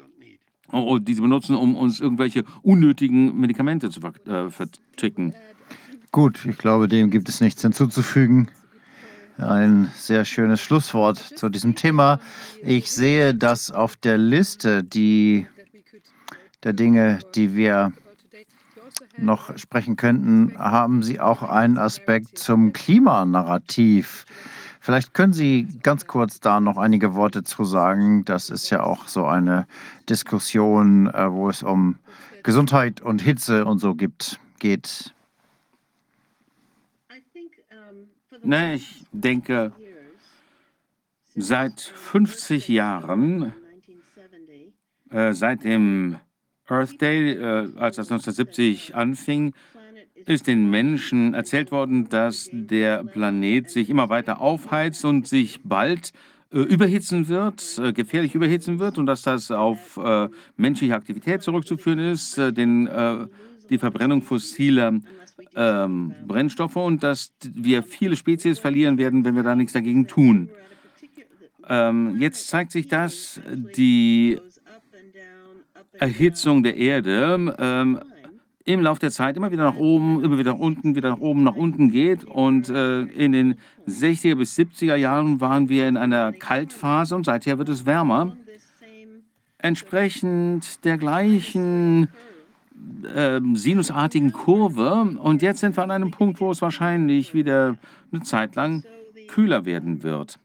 die 0.72 1.14
sie 1.14 1.20
benutzen, 1.20 1.54
um 1.56 1.76
uns 1.76 2.00
irgendwelche 2.00 2.44
unnötigen 2.62 3.38
Medikamente 3.38 3.90
zu 3.90 4.00
äh, 4.00 4.50
verticken. 4.50 5.34
Gut, 6.10 6.44
ich 6.44 6.58
glaube, 6.58 6.88
dem 6.88 7.10
gibt 7.10 7.28
es 7.28 7.40
nichts 7.40 7.62
hinzuzufügen. 7.62 8.48
Ein 9.38 9.90
sehr 9.96 10.24
schönes 10.24 10.60
Schlusswort 10.60 11.18
zu 11.18 11.48
diesem 11.48 11.74
Thema. 11.74 12.20
Ich 12.62 12.92
sehe, 12.92 13.34
dass 13.34 13.70
auf 13.70 13.96
der 13.96 14.18
Liste 14.18 14.84
die, 14.84 15.46
der 16.62 16.74
Dinge, 16.74 17.20
die 17.34 17.54
wir 17.54 17.92
noch 19.16 19.56
sprechen 19.56 19.96
könnten, 19.96 20.54
haben 20.58 21.02
Sie 21.02 21.20
auch 21.20 21.42
einen 21.42 21.78
Aspekt 21.78 22.38
zum 22.38 22.72
Klimanarrativ. 22.72 24.26
Vielleicht 24.82 25.14
können 25.14 25.32
Sie 25.32 25.68
ganz 25.84 26.08
kurz 26.08 26.40
da 26.40 26.58
noch 26.58 26.76
einige 26.76 27.14
Worte 27.14 27.44
zu 27.44 27.64
sagen. 27.64 28.24
Das 28.24 28.50
ist 28.50 28.68
ja 28.70 28.82
auch 28.82 29.06
so 29.06 29.24
eine 29.24 29.68
Diskussion, 30.08 31.06
äh, 31.06 31.30
wo 31.30 31.48
es 31.48 31.62
um 31.62 32.00
Gesundheit 32.42 33.00
und 33.00 33.22
Hitze 33.22 33.64
und 33.64 33.78
so 33.78 33.94
gibt, 33.94 34.40
geht. 34.58 35.14
Ne, 38.42 38.74
ich 38.74 39.04
denke, 39.12 39.70
seit 41.36 41.80
50 41.80 42.66
Jahren, 42.66 43.54
äh, 45.10 45.32
seit 45.32 45.62
dem 45.62 46.16
Earth 46.66 47.00
Day, 47.00 47.34
äh, 47.34 47.72
als 47.76 47.96
das 47.96 48.10
1970 48.10 48.96
anfing, 48.96 49.54
ist 50.26 50.46
den 50.46 50.70
Menschen 50.70 51.34
erzählt 51.34 51.70
worden, 51.70 52.08
dass 52.08 52.48
der 52.52 53.04
Planet 53.04 53.70
sich 53.70 53.90
immer 53.90 54.08
weiter 54.08 54.40
aufheizt 54.40 55.04
und 55.04 55.26
sich 55.26 55.60
bald 55.64 56.12
äh, 56.52 56.58
überhitzen 56.58 57.28
wird, 57.28 57.78
äh, 57.78 57.92
gefährlich 57.92 58.34
überhitzen 58.34 58.78
wird 58.78 58.98
und 58.98 59.06
dass 59.06 59.22
das 59.22 59.50
auf 59.50 59.96
äh, 59.96 60.28
menschliche 60.56 60.94
Aktivität 60.94 61.42
zurückzuführen 61.42 61.98
ist, 61.98 62.38
äh, 62.38 62.52
den, 62.52 62.88
die 63.70 63.78
Verbrennung 63.78 64.22
fossiler 64.22 65.00
ähm, 65.56 66.14
Brennstoffe 66.26 66.76
und 66.76 67.02
dass 67.02 67.32
wir 67.42 67.82
viele 67.82 68.16
Spezies 68.16 68.58
verlieren 68.58 68.98
werden, 68.98 69.24
wenn 69.24 69.34
wir 69.34 69.42
da 69.42 69.54
nichts 69.54 69.72
dagegen 69.72 70.06
tun. 70.06 70.50
Ähm, 71.68 72.20
jetzt 72.20 72.48
zeigt 72.48 72.72
sich, 72.72 72.88
dass 72.88 73.40
die 73.76 74.38
Erhitzung 75.92 76.62
der 76.62 76.76
Erde 76.76 77.56
ähm, 77.58 78.00
im 78.64 78.80
Laufe 78.80 79.00
der 79.00 79.10
Zeit 79.10 79.36
immer 79.36 79.50
wieder 79.50 79.64
nach 79.64 79.76
oben, 79.76 80.22
immer 80.22 80.38
wieder 80.38 80.52
nach 80.52 80.60
unten, 80.60 80.94
wieder 80.94 81.10
nach 81.10 81.20
oben, 81.20 81.42
nach 81.42 81.56
unten 81.56 81.90
geht. 81.90 82.24
Und 82.24 82.68
äh, 82.68 83.02
in 83.02 83.32
den 83.32 83.58
60er 83.88 84.36
bis 84.36 84.56
70er 84.56 84.96
Jahren 84.96 85.40
waren 85.40 85.68
wir 85.68 85.88
in 85.88 85.96
einer 85.96 86.32
Kaltphase 86.32 87.16
und 87.16 87.24
seither 87.24 87.58
wird 87.58 87.68
es 87.68 87.86
wärmer. 87.86 88.36
Entsprechend 89.58 90.84
der 90.84 90.98
gleichen 90.98 92.08
äh, 93.14 93.40
sinusartigen 93.54 94.32
Kurve. 94.32 95.16
Und 95.20 95.42
jetzt 95.42 95.60
sind 95.60 95.76
wir 95.76 95.84
an 95.84 95.90
einem 95.90 96.10
Punkt, 96.10 96.40
wo 96.40 96.50
es 96.50 96.62
wahrscheinlich 96.62 97.34
wieder 97.34 97.76
eine 98.12 98.22
Zeit 98.22 98.54
lang 98.54 98.84
kühler 99.28 99.64
werden 99.64 100.02
wird. 100.02 100.38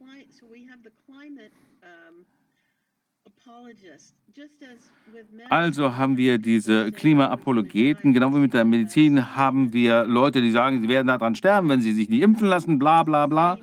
Also 5.49 5.95
haben 5.95 6.17
wir 6.17 6.37
diese 6.37 6.91
Klimaapologeten, 6.91 8.13
genau 8.13 8.33
wie 8.33 8.39
mit 8.39 8.53
der 8.53 8.65
Medizin 8.65 9.35
haben 9.35 9.73
wir 9.73 10.05
Leute, 10.05 10.41
die 10.41 10.51
sagen, 10.51 10.81
sie 10.81 10.89
werden 10.89 11.07
daran 11.07 11.35
sterben, 11.35 11.69
wenn 11.69 11.81
sie 11.81 11.93
sich 11.93 12.09
nicht 12.09 12.21
impfen 12.21 12.47
lassen, 12.47 12.79
bla 12.79 13.03
bla 13.03 13.27
bla. 13.27 13.57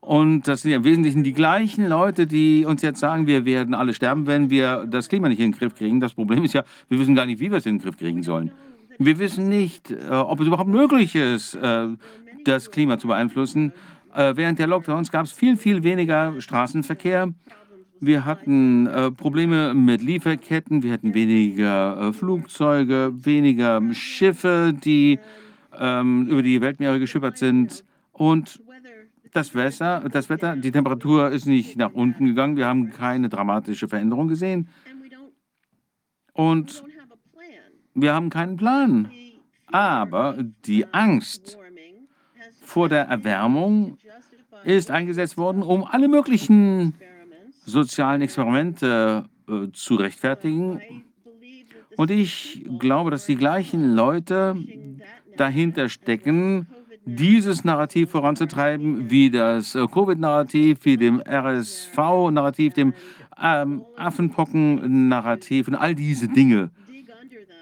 Und 0.00 0.48
das 0.48 0.62
sind 0.62 0.70
ja 0.70 0.78
im 0.78 0.84
Wesentlichen 0.84 1.22
die 1.24 1.32
gleichen 1.34 1.86
Leute, 1.86 2.26
die 2.26 2.64
uns 2.64 2.82
jetzt 2.82 3.00
sagen, 3.00 3.26
wir 3.26 3.44
werden 3.44 3.74
alle 3.74 3.92
sterben, 3.92 4.26
wenn 4.26 4.48
wir 4.48 4.86
das 4.86 5.08
Klima 5.08 5.28
nicht 5.28 5.40
in 5.40 5.52
den 5.52 5.58
Griff 5.58 5.74
kriegen. 5.74 6.00
Das 6.00 6.14
Problem 6.14 6.44
ist 6.44 6.54
ja, 6.54 6.64
wir 6.88 6.98
wissen 6.98 7.14
gar 7.14 7.26
nicht, 7.26 7.40
wie 7.40 7.50
wir 7.50 7.58
es 7.58 7.66
in 7.66 7.76
den 7.76 7.82
Griff 7.82 7.98
kriegen 7.98 8.22
sollen. 8.22 8.50
Wir 8.98 9.18
wissen 9.18 9.48
nicht, 9.48 9.90
äh, 9.90 10.10
ob 10.10 10.40
es 10.40 10.46
überhaupt 10.46 10.70
möglich 10.70 11.14
ist, 11.14 11.54
äh, 11.54 11.88
das 12.44 12.70
Klima 12.70 12.98
zu 12.98 13.08
beeinflussen. 13.08 13.72
Äh, 14.14 14.36
während 14.36 14.58
der 14.58 14.66
Lockdowns 14.66 15.10
gab 15.10 15.26
es 15.26 15.32
viel, 15.32 15.56
viel 15.56 15.82
weniger 15.82 16.40
Straßenverkehr. 16.40 17.32
Wir 18.02 18.24
hatten 18.24 18.86
äh, 18.86 19.10
Probleme 19.10 19.74
mit 19.74 20.00
Lieferketten, 20.00 20.82
wir 20.82 20.94
hatten 20.94 21.12
weniger 21.12 22.00
äh, 22.00 22.12
Flugzeuge, 22.14 23.12
weniger 23.14 23.82
Schiffe, 23.92 24.72
die 24.72 25.18
ähm, 25.78 26.26
über 26.26 26.42
die 26.42 26.62
Weltmeere 26.62 26.98
geschippert 26.98 27.36
sind. 27.36 27.84
Und 28.12 28.58
das 29.32 29.54
Wetter, 29.54 30.08
das 30.10 30.30
Wetter, 30.30 30.56
die 30.56 30.72
Temperatur 30.72 31.28
ist 31.28 31.44
nicht 31.44 31.76
nach 31.76 31.92
unten 31.92 32.24
gegangen. 32.24 32.56
Wir 32.56 32.66
haben 32.66 32.90
keine 32.90 33.28
dramatische 33.28 33.86
Veränderung 33.86 34.28
gesehen. 34.28 34.68
Und 36.32 36.82
wir 37.92 38.14
haben 38.14 38.30
keinen 38.30 38.56
Plan. 38.56 39.10
Aber 39.66 40.38
die 40.64 40.86
Angst 40.92 41.58
vor 42.62 42.88
der 42.88 43.04
Erwärmung 43.04 43.98
ist 44.64 44.90
eingesetzt 44.90 45.36
worden, 45.36 45.62
um 45.62 45.84
alle 45.84 46.08
möglichen 46.08 46.94
sozialen 47.64 48.22
Experimente 48.22 49.24
äh, 49.48 49.72
zu 49.72 49.94
rechtfertigen. 49.96 50.80
Und 51.96 52.10
ich 52.10 52.64
glaube, 52.78 53.10
dass 53.10 53.26
die 53.26 53.36
gleichen 53.36 53.94
Leute 53.94 54.56
dahinter 55.36 55.88
stecken, 55.88 56.66
dieses 57.04 57.64
Narrativ 57.64 58.10
voranzutreiben, 58.10 59.10
wie 59.10 59.30
das 59.30 59.74
äh, 59.74 59.86
Covid-Narrativ, 59.86 60.78
wie 60.82 60.96
dem 60.96 61.20
RSV-Narrativ, 61.20 62.74
dem 62.74 62.94
ähm, 63.42 63.82
Affenpocken-Narrativ 63.96 65.68
und 65.68 65.74
all 65.74 65.94
diese 65.94 66.28
Dinge. 66.28 66.70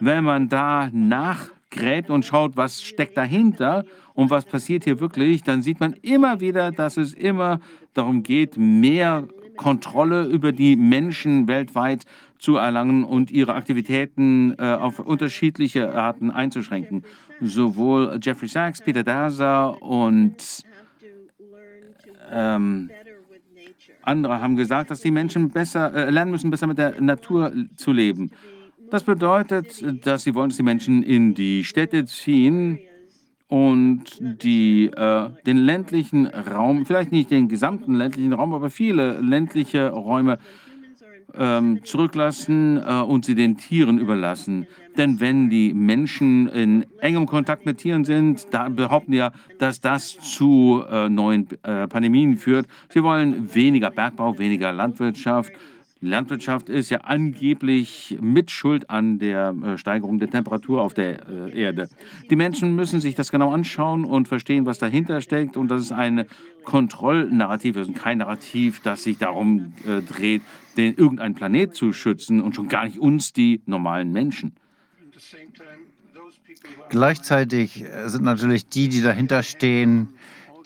Wenn 0.01 0.25
man 0.25 0.49
da 0.49 0.91
nachgräbt 0.93 2.11
und 2.11 2.25
schaut, 2.25 2.57
was 2.57 2.83
steckt 2.83 3.17
dahinter 3.17 3.85
und 4.15 4.31
was 4.31 4.45
passiert 4.45 4.85
hier 4.85 5.01
wirklich, 5.01 5.43
dann 5.43 5.63
sieht 5.63 5.81
man 5.81 5.95
immer 6.03 6.41
wieder, 6.41 6.73
dass 6.73 6.97
es 6.97 7.13
immer 7.15 7.61
darum 7.95 8.23
geht, 8.23 8.57
mehr 8.57 9.27
Kontrolle 9.59 10.25
über 10.25 10.53
die 10.53 10.77
Menschen 10.77 11.47
weltweit 11.47 12.07
zu 12.39 12.57
erlangen 12.57 13.05
und 13.05 13.31
ihre 13.31 13.55
Aktivitäten 13.55 14.55
äh, 14.59 14.63
auf 14.63 15.01
unterschiedliche 15.01 15.95
Arten 15.95 16.31
einzuschränken. 16.31 17.05
Sowohl 17.41 18.19
Jeffrey 18.23 18.49
Sachs, 18.49 18.81
Peter 18.81 19.05
Daser 19.05 19.83
und 19.83 20.65
ähm, 22.31 22.91
andere 24.03 24.41
haben 24.41 24.57
gesagt, 24.57 24.91
dass 24.91 25.01
die 25.01 25.11
Menschen 25.11 25.51
besser 25.51 25.93
äh, 25.93 26.11
lernen 26.11 26.31
müssen, 26.31 26.51
besser 26.51 26.67
mit 26.67 26.79
der 26.79 27.01
Natur 27.01 27.53
zu 27.77 27.93
leben. 27.93 28.31
Das 28.91 29.03
bedeutet, 29.03 29.85
dass 30.07 30.25
sie 30.25 30.35
wollen, 30.35 30.49
dass 30.49 30.57
die 30.57 30.63
Menschen 30.63 31.03
in 31.03 31.35
die 31.35 31.65
Städte 31.65 32.07
ziehen 32.07 32.79
und 33.49 34.05
die, 34.21 34.87
äh, 34.87 35.31
den 35.47 35.57
ländlichen 35.57 36.27
Raum, 36.27 36.85
vielleicht 36.85 37.13
nicht 37.13 37.31
den 37.31 37.49
gesamten 37.49 37.95
ländlichen 37.95 38.35
Raum, 38.35 38.53
aber 38.53 38.71
viele 38.71 39.21
ländliche 39.21 39.91
Räume 39.91 40.39
ähm, 41.35 41.85
zurücklassen 41.85 42.77
äh, 42.79 43.01
und 43.01 43.25
sie 43.25 43.35
den 43.35 43.57
Tieren 43.57 43.99
überlassen. 43.99 44.67
Denn 44.97 45.21
wenn 45.21 45.49
die 45.49 45.73
Menschen 45.73 46.49
in 46.49 46.85
engem 47.01 47.27
Kontakt 47.27 47.65
mit 47.65 47.79
Tieren 47.79 48.05
sind, 48.05 48.47
da 48.51 48.69
behaupten 48.69 49.13
ja, 49.13 49.33
dass 49.59 49.81
das 49.81 50.19
zu 50.19 50.83
äh, 50.91 51.09
neuen 51.09 51.49
äh, 51.63 51.87
Pandemien 51.87 52.37
führt. 52.37 52.67
Sie 52.89 53.03
wollen 53.03 53.55
weniger 53.55 53.91
Bergbau, 53.91 54.39
weniger 54.39 54.73
Landwirtschaft 54.73 55.53
Landwirtschaft 56.01 56.69
ist 56.69 56.91
ja 56.91 56.99
angeblich 56.99 58.17
Mitschuld 58.21 58.89
an 58.89 59.19
der 59.19 59.55
äh, 59.65 59.79
Steigerung 59.79 60.19
der 60.21 60.31
Temperatur 60.31 60.83
auf 60.83 60.95
der 60.95 61.29
äh, 61.29 61.61
Erde. 61.61 61.89
Die 62.31 62.37
Menschen 62.37 62.77
müssen 62.77 63.01
sich 63.01 63.17
das 63.17 63.33
genau 63.33 63.53
anschauen 63.53 64.05
und 64.05 64.29
verstehen, 64.29 64.65
was 64.65 64.79
dahinter 64.79 65.21
steckt. 65.21 65.57
Und 65.57 65.69
das 65.69 65.83
ist 65.83 65.93
ein 65.93 66.27
Kontrollnarrativ, 66.65 67.75
das 67.75 67.89
ist 67.89 67.97
kein 67.97 68.19
Narrativ, 68.19 68.81
das 68.81 69.03
sich 69.03 69.19
darum 69.19 69.73
äh, 69.87 70.03
dreht, 70.03 70.43
den 70.77 70.95
irgendeinen 70.95 71.35
Planet 71.35 71.75
zu 71.75 71.93
schützen 71.93 72.41
und 72.43 72.55
schon 72.55 72.69
gar 72.69 72.85
nicht 72.85 72.99
uns, 72.99 73.33
die 73.33 73.61
normalen 73.67 74.13
Menschen. 74.13 74.53
Gleichzeitig 76.91 77.85
sind 78.07 78.23
natürlich 78.23 78.69
die, 78.69 78.89
die 78.89 79.03
dahinter 79.03 79.43
stehen, 79.43 80.11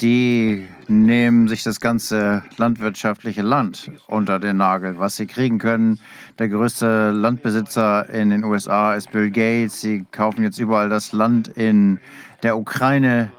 die 0.02 0.66
nehmen 0.88 1.46
sich 1.46 1.62
das 1.62 1.80
ganze 1.80 2.42
landwirtschaftliche 2.56 3.42
Land 3.42 3.90
unter 4.08 4.40
den 4.40 4.56
Nagel, 4.56 4.98
was 4.98 5.16
sie 5.16 5.26
kriegen 5.26 5.58
können. 5.58 6.00
Der 6.40 6.48
größte 6.48 7.12
Landbesitzer 7.12 8.10
in 8.10 8.30
den 8.30 8.44
USA 8.44 8.94
ist 8.94 9.12
Bill 9.12 9.30
Gates. 9.30 9.80
Sie 9.80 10.04
kaufen 10.10 10.42
jetzt 10.42 10.58
überall 10.58 10.88
das 10.88 11.12
Land 11.12 11.48
in 11.48 12.00
der 12.42 12.58
Ukraine 12.58 13.30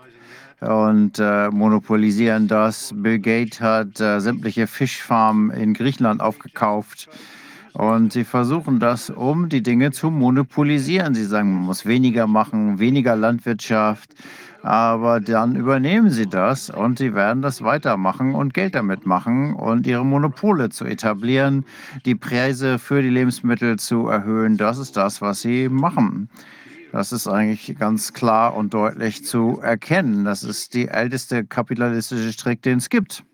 und 0.61 1.20
äh, 1.20 1.49
monopolisieren 1.49 2.47
das. 2.47 2.93
Bill 2.95 3.20
Gates 3.20 3.59
hat 3.59 3.99
äh, 3.99 4.22
sämtliche 4.22 4.66
Fischfarmen 4.66 5.51
in 5.51 5.74
Griechenland 5.74 6.22
aufgekauft. 6.22 7.09
Und 7.74 8.14
sie 8.14 8.24
versuchen 8.24 8.80
das, 8.80 9.09
um 9.09 9.49
die 9.49 9.64
Dinge 9.64 9.91
zu 9.91 10.11
monopolisieren. 10.11 11.16
Sie 11.16 11.26
sagen, 11.26 11.53
man 11.53 11.64
muss 11.64 11.86
weniger 11.86 12.28
machen, 12.28 12.80
weniger 12.80 13.16
Landwirtschaft. 13.16 14.11
Aber 14.64 15.20
dann 15.20 15.57
übernehmen 15.57 16.09
sie 16.09 16.26
das 16.26 16.70
und 16.70 16.97
sie 16.97 17.14
werden 17.14 17.41
das 17.41 17.64
weitermachen 17.64 18.34
und 18.34 18.53
Geld 18.53 18.76
damit 18.76 19.05
machen 19.05 19.53
und 19.55 19.86
ihre 19.86 20.05
Monopole 20.05 20.70
zu 20.70 20.86
etablieren, 20.86 21.66
die 22.05 22.16
Preise 22.16 22.80
für 22.80 23.01
die 23.01 23.09
Lebensmittel 23.09 23.78
zu 23.78 24.07
erhöhen. 24.07 24.55
Das 24.55 24.78
ist 24.78 24.95
das, 24.95 25.22
was 25.22 25.41
sie 25.41 25.68
machen. 25.68 26.30
Das 26.93 27.11
ist 27.11 27.28
eigentlich 27.28 27.78
ganz 27.78 28.14
klar 28.14 28.55
und 28.55 28.74
deutlich 28.74 29.26
zu 29.26 29.59
erkennen. 29.61 30.24
Das 30.24 30.43
ist 30.43 30.74
die 30.74 30.88
älteste 30.88 31.43
kapitalistische 31.43 32.38
Trick, 32.38 32.61
den 32.61 32.78
es 32.78 32.89
gibt. 32.89 33.26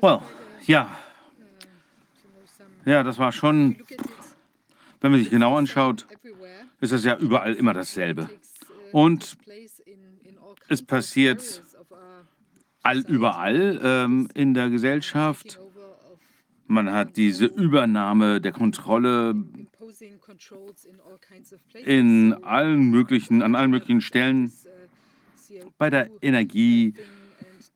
Well, 0.00 0.20
ja. 0.64 0.88
Ja, 2.86 3.02
das 3.02 3.18
war 3.18 3.30
schon, 3.30 3.76
wenn 5.02 5.10
man 5.12 5.20
sich 5.20 5.30
genau 5.30 5.58
anschaut, 5.58 6.06
ist 6.82 6.92
es 6.92 7.04
ja 7.04 7.16
überall 7.16 7.54
immer 7.54 7.72
dasselbe. 7.72 8.28
Und 8.90 9.38
es 10.68 10.84
passiert 10.84 11.62
all, 12.82 13.00
überall 13.00 13.80
ähm, 13.82 14.28
in 14.34 14.52
der 14.52 14.68
Gesellschaft. 14.68 15.60
Man 16.66 16.90
hat 16.90 17.16
diese 17.16 17.46
Übernahme 17.46 18.40
der 18.40 18.52
Kontrolle 18.52 19.34
in 21.84 22.34
allen 22.42 22.90
möglichen, 22.90 23.42
an 23.42 23.54
allen 23.54 23.70
möglichen 23.70 24.00
Stellen 24.00 24.52
bei 25.78 25.88
der 25.88 26.10
Energie, 26.20 26.94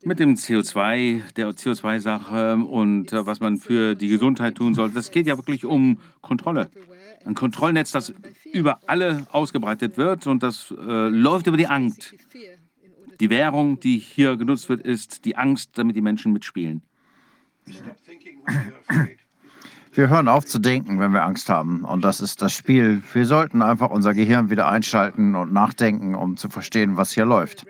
mit 0.03 0.19
dem 0.19 0.35
CO2, 0.35 1.33
der 1.35 1.51
CO2-Sache 1.51 2.57
und 2.57 3.13
äh, 3.13 3.27
was 3.27 3.41
man 3.41 3.59
für 3.59 3.95
die 3.95 4.09
Gesundheit 4.09 4.55
tun 4.55 4.75
soll. 4.75 4.91
Das 4.91 5.11
geht 5.11 5.27
ja 5.27 5.37
wirklich 5.37 5.65
um 5.65 5.99
Kontrolle 6.21 6.71
ein 7.27 7.35
Kontrollnetz, 7.35 7.91
das 7.91 8.13
über 8.53 8.81
alle 8.87 9.27
ausgebreitet 9.33 9.99
wird 9.99 10.27
und 10.27 10.43
das 10.43 10.71
äh, 10.71 11.09
läuft 11.09 11.47
über 11.47 11.57
die 11.57 11.67
Angst. 11.67 12.15
Die 13.21 13.31
Währung, 13.31 13.81
die 13.81 13.99
hier 13.99 14.37
genutzt 14.37 14.69
wird, 14.69 14.83
ist 14.83 15.25
die 15.25 15.37
Angst, 15.37 15.71
damit 15.75 15.97
die 15.97 16.03
Menschen 16.03 16.33
mitspielen. 16.33 16.83
Wir 19.93 20.11
hören 20.11 20.29
auf 20.29 20.45
zu 20.45 20.59
denken, 20.59 21.01
wenn 21.01 21.13
wir 21.13 21.25
Angst 21.25 21.49
haben. 21.49 21.85
Und 21.85 22.05
das 22.05 22.21
ist 22.21 22.43
das 22.43 22.53
Spiel. 22.53 23.03
Wir 23.15 23.25
sollten 23.25 23.63
einfach 23.63 23.91
unser 23.91 24.13
Gehirn 24.13 24.51
wieder 24.51 24.69
einschalten 24.69 25.35
und 25.35 25.53
nachdenken, 25.53 26.15
um 26.15 26.37
zu 26.37 26.51
verstehen, 26.51 26.99
was 26.99 27.13
hier 27.13 27.25
läuft. 27.25 27.67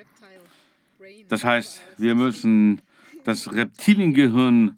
Das 1.28 1.44
heißt, 1.44 1.80
wir 1.98 2.14
müssen 2.14 2.82
das 3.24 3.52
Reptiliengehirn 3.52 4.76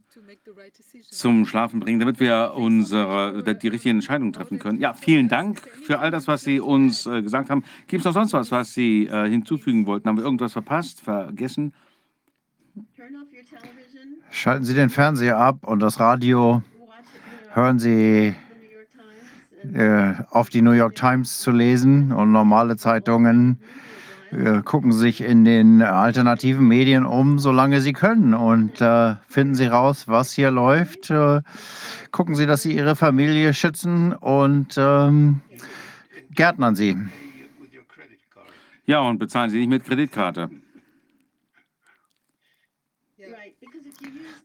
zum 1.10 1.46
Schlafen 1.46 1.80
bringen, 1.80 2.00
damit 2.00 2.20
wir 2.20 2.52
unsere, 2.54 3.42
die 3.54 3.68
richtigen 3.68 3.96
Entscheidungen 3.96 4.32
treffen 4.32 4.58
können. 4.58 4.80
Ja, 4.80 4.94
vielen 4.94 5.28
Dank 5.28 5.60
für 5.84 5.98
all 5.98 6.10
das, 6.10 6.26
was 6.26 6.42
Sie 6.42 6.60
uns 6.60 7.06
äh, 7.06 7.22
gesagt 7.22 7.50
haben. 7.50 7.64
Gibt 7.86 8.00
es 8.00 8.04
noch 8.04 8.14
sonst 8.14 8.32
was, 8.32 8.50
was 8.50 8.72
Sie 8.72 9.06
äh, 9.06 9.28
hinzufügen 9.28 9.86
wollten? 9.86 10.08
Haben 10.08 10.16
wir 10.16 10.24
irgendwas 10.24 10.52
verpasst, 10.52 11.00
vergessen? 11.00 11.72
Schalten 14.30 14.64
Sie 14.64 14.74
den 14.74 14.90
Fernseher 14.90 15.38
ab 15.38 15.66
und 15.66 15.80
das 15.80 15.98
Radio. 16.00 16.62
Hören 17.52 17.78
Sie 17.78 18.34
äh, 19.74 20.14
auf 20.30 20.50
die 20.50 20.62
New 20.62 20.72
York 20.72 20.94
Times 20.94 21.40
zu 21.40 21.50
lesen 21.50 22.12
und 22.12 22.32
normale 22.32 22.76
Zeitungen. 22.76 23.58
Äh, 24.32 24.62
gucken 24.62 24.92
sich 24.92 25.20
in 25.20 25.44
den 25.44 25.82
alternativen 25.82 26.66
Medien 26.66 27.06
um, 27.06 27.38
solange 27.38 27.80
sie 27.80 27.92
können 27.92 28.34
und 28.34 28.80
äh, 28.80 29.16
finden 29.28 29.54
sie 29.54 29.66
raus, 29.66 30.08
was 30.08 30.32
hier 30.32 30.50
läuft. 30.50 31.10
Äh, 31.10 31.42
gucken 32.10 32.34
sie, 32.34 32.46
dass 32.46 32.62
sie 32.62 32.74
ihre 32.74 32.96
Familie 32.96 33.54
schützen 33.54 34.12
und 34.12 34.76
ähm, 34.76 35.40
gärtnern 36.30 36.74
sie. 36.74 36.96
Ja, 38.86 39.00
und 39.00 39.18
bezahlen 39.18 39.50
Sie 39.50 39.58
nicht 39.58 39.68
mit 39.68 39.84
Kreditkarte. 39.84 40.48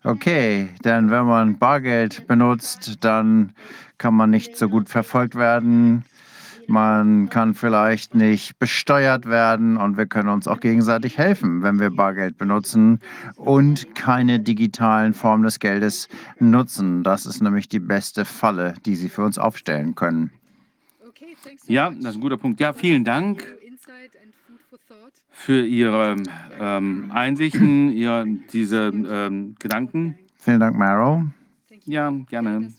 Okay, 0.04 0.68
denn 0.84 1.12
wenn 1.12 1.26
man 1.26 1.58
Bargeld 1.58 2.28
benutzt, 2.28 3.06
dann 3.06 3.54
kann 3.98 4.14
man 4.16 4.32
nicht 4.32 4.58
so 4.58 4.68
gut 4.68 4.90
verfolgt 4.90 5.36
werden. 5.36 6.04
Man 6.68 7.30
kann 7.30 7.54
vielleicht 7.54 8.16
nicht 8.16 8.58
besteuert 8.60 9.26
werden 9.26 9.78
und 9.78 9.98
wir 9.98 10.06
können 10.06 10.30
uns 10.30 10.48
auch 10.48 10.60
gegenseitig 10.60 11.18
helfen, 11.18 11.62
wenn 11.64 11.80
wir 11.80 11.90
Bargeld 11.90 12.38
benutzen 12.38 13.00
und 13.36 13.96
keine 13.96 14.40
digitalen 14.40 15.14
Formen 15.14 15.44
des 15.44 15.60
Geldes 15.60 16.08
nutzen. 16.40 17.04
Das 17.04 17.26
ist 17.26 17.42
nämlich 17.42 17.70
die 17.70 17.80
beste 17.80 18.26
Falle, 18.26 18.76
die 18.86 18.96
Sie 18.96 19.10
für 19.10 19.24
uns 19.24 19.38
aufstellen 19.38 19.96
können. 19.96 20.32
Ja, 21.68 21.90
das 21.90 22.12
ist 22.12 22.16
ein 22.16 22.22
guter 22.22 22.38
Punkt. 22.38 22.60
Ja, 22.60 22.74
vielen 22.74 23.04
Dank 23.04 23.46
für 25.30 25.66
Ihre 25.66 26.16
ähm, 26.60 27.12
Einsichten, 27.14 27.92
Ihre, 27.92 28.26
diese 28.54 28.92
ähm, 28.94 29.56
Gedanken. 29.60 30.18
Vielen 30.38 30.60
Dank, 30.60 30.78
Maro. 30.78 31.26
Ja, 31.86 32.12
gerne. 32.30 32.72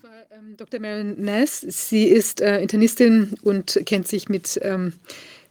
Dr. 0.56 0.78
Marilyn 0.78 1.20
Ness. 1.20 1.60
Sie 1.60 2.04
ist 2.04 2.40
äh, 2.40 2.60
Internistin 2.60 3.34
und 3.42 3.80
kennt 3.86 4.06
sich 4.06 4.28
mit 4.28 4.58
ähm, 4.62 4.92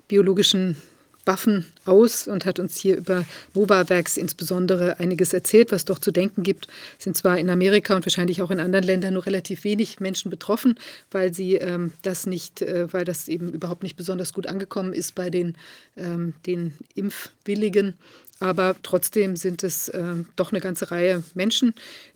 biologischen 0.07 0.77
Waffen 1.25 1.65
aus 1.85 2.27
und 2.27 2.45
hat 2.45 2.59
uns 2.59 2.77
hier 2.77 2.97
über 2.97 3.25
Novavax 3.53 4.17
insbesondere 4.17 4.99
einiges 4.99 5.33
erzählt, 5.33 5.71
was 5.71 5.85
doch 5.85 5.99
zu 5.99 6.11
denken 6.11 6.43
gibt. 6.43 6.67
Sind 6.99 7.17
zwar 7.17 7.37
in 7.37 7.49
Amerika 7.49 7.95
und 7.95 8.05
wahrscheinlich 8.05 8.41
auch 8.41 8.51
in 8.51 8.59
anderen 8.59 8.85
Ländern 8.85 9.13
nur 9.13 9.25
relativ 9.25 9.63
wenig 9.63 9.99
Menschen 9.99 10.29
betroffen, 10.29 10.75
weil 11.11 11.33
sie 11.33 11.55
ähm, 11.55 11.93
das 12.01 12.25
nicht, 12.25 12.61
äh, 12.61 12.91
weil 12.91 13.05
das 13.05 13.27
eben 13.27 13.51
überhaupt 13.51 13.83
nicht 13.83 13.97
besonders 13.97 14.33
gut 14.33 14.47
angekommen 14.47 14.93
ist 14.93 15.15
bei 15.15 15.29
den, 15.29 15.55
ähm, 15.97 16.33
den 16.45 16.73
Impfwilligen. 16.95 17.95
Aber 18.43 18.75
trotzdem 18.83 19.37
sind 19.37 19.63
es 19.63 19.87
äh, 19.87 20.15
doch 20.35 20.51
eine 20.51 20.59
ganze 20.59 20.91
Reihe 20.91 21.23
Menschen, 21.33 21.73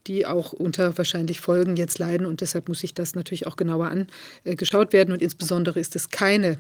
die 0.08 0.26
auch 0.26 0.52
unter 0.52 0.98
wahrscheinlich 0.98 1.40
Folgen 1.40 1.78
jetzt 1.78 2.00
leiden. 2.00 2.28
Und 2.28 2.42
deshalb 2.42 2.68
muss 2.68 2.82
sich 2.82 2.94
das 2.94 3.16
natürlich 3.16 3.48
auch 3.48 3.56
genauer 3.56 3.96
angeschaut 4.44 4.92
werden. 4.92 5.14
Und 5.14 5.22
insbesondere 5.22 5.80
ist 5.80 5.96
es 5.96 6.10
keine 6.10 6.58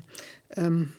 ähm, 0.55 0.93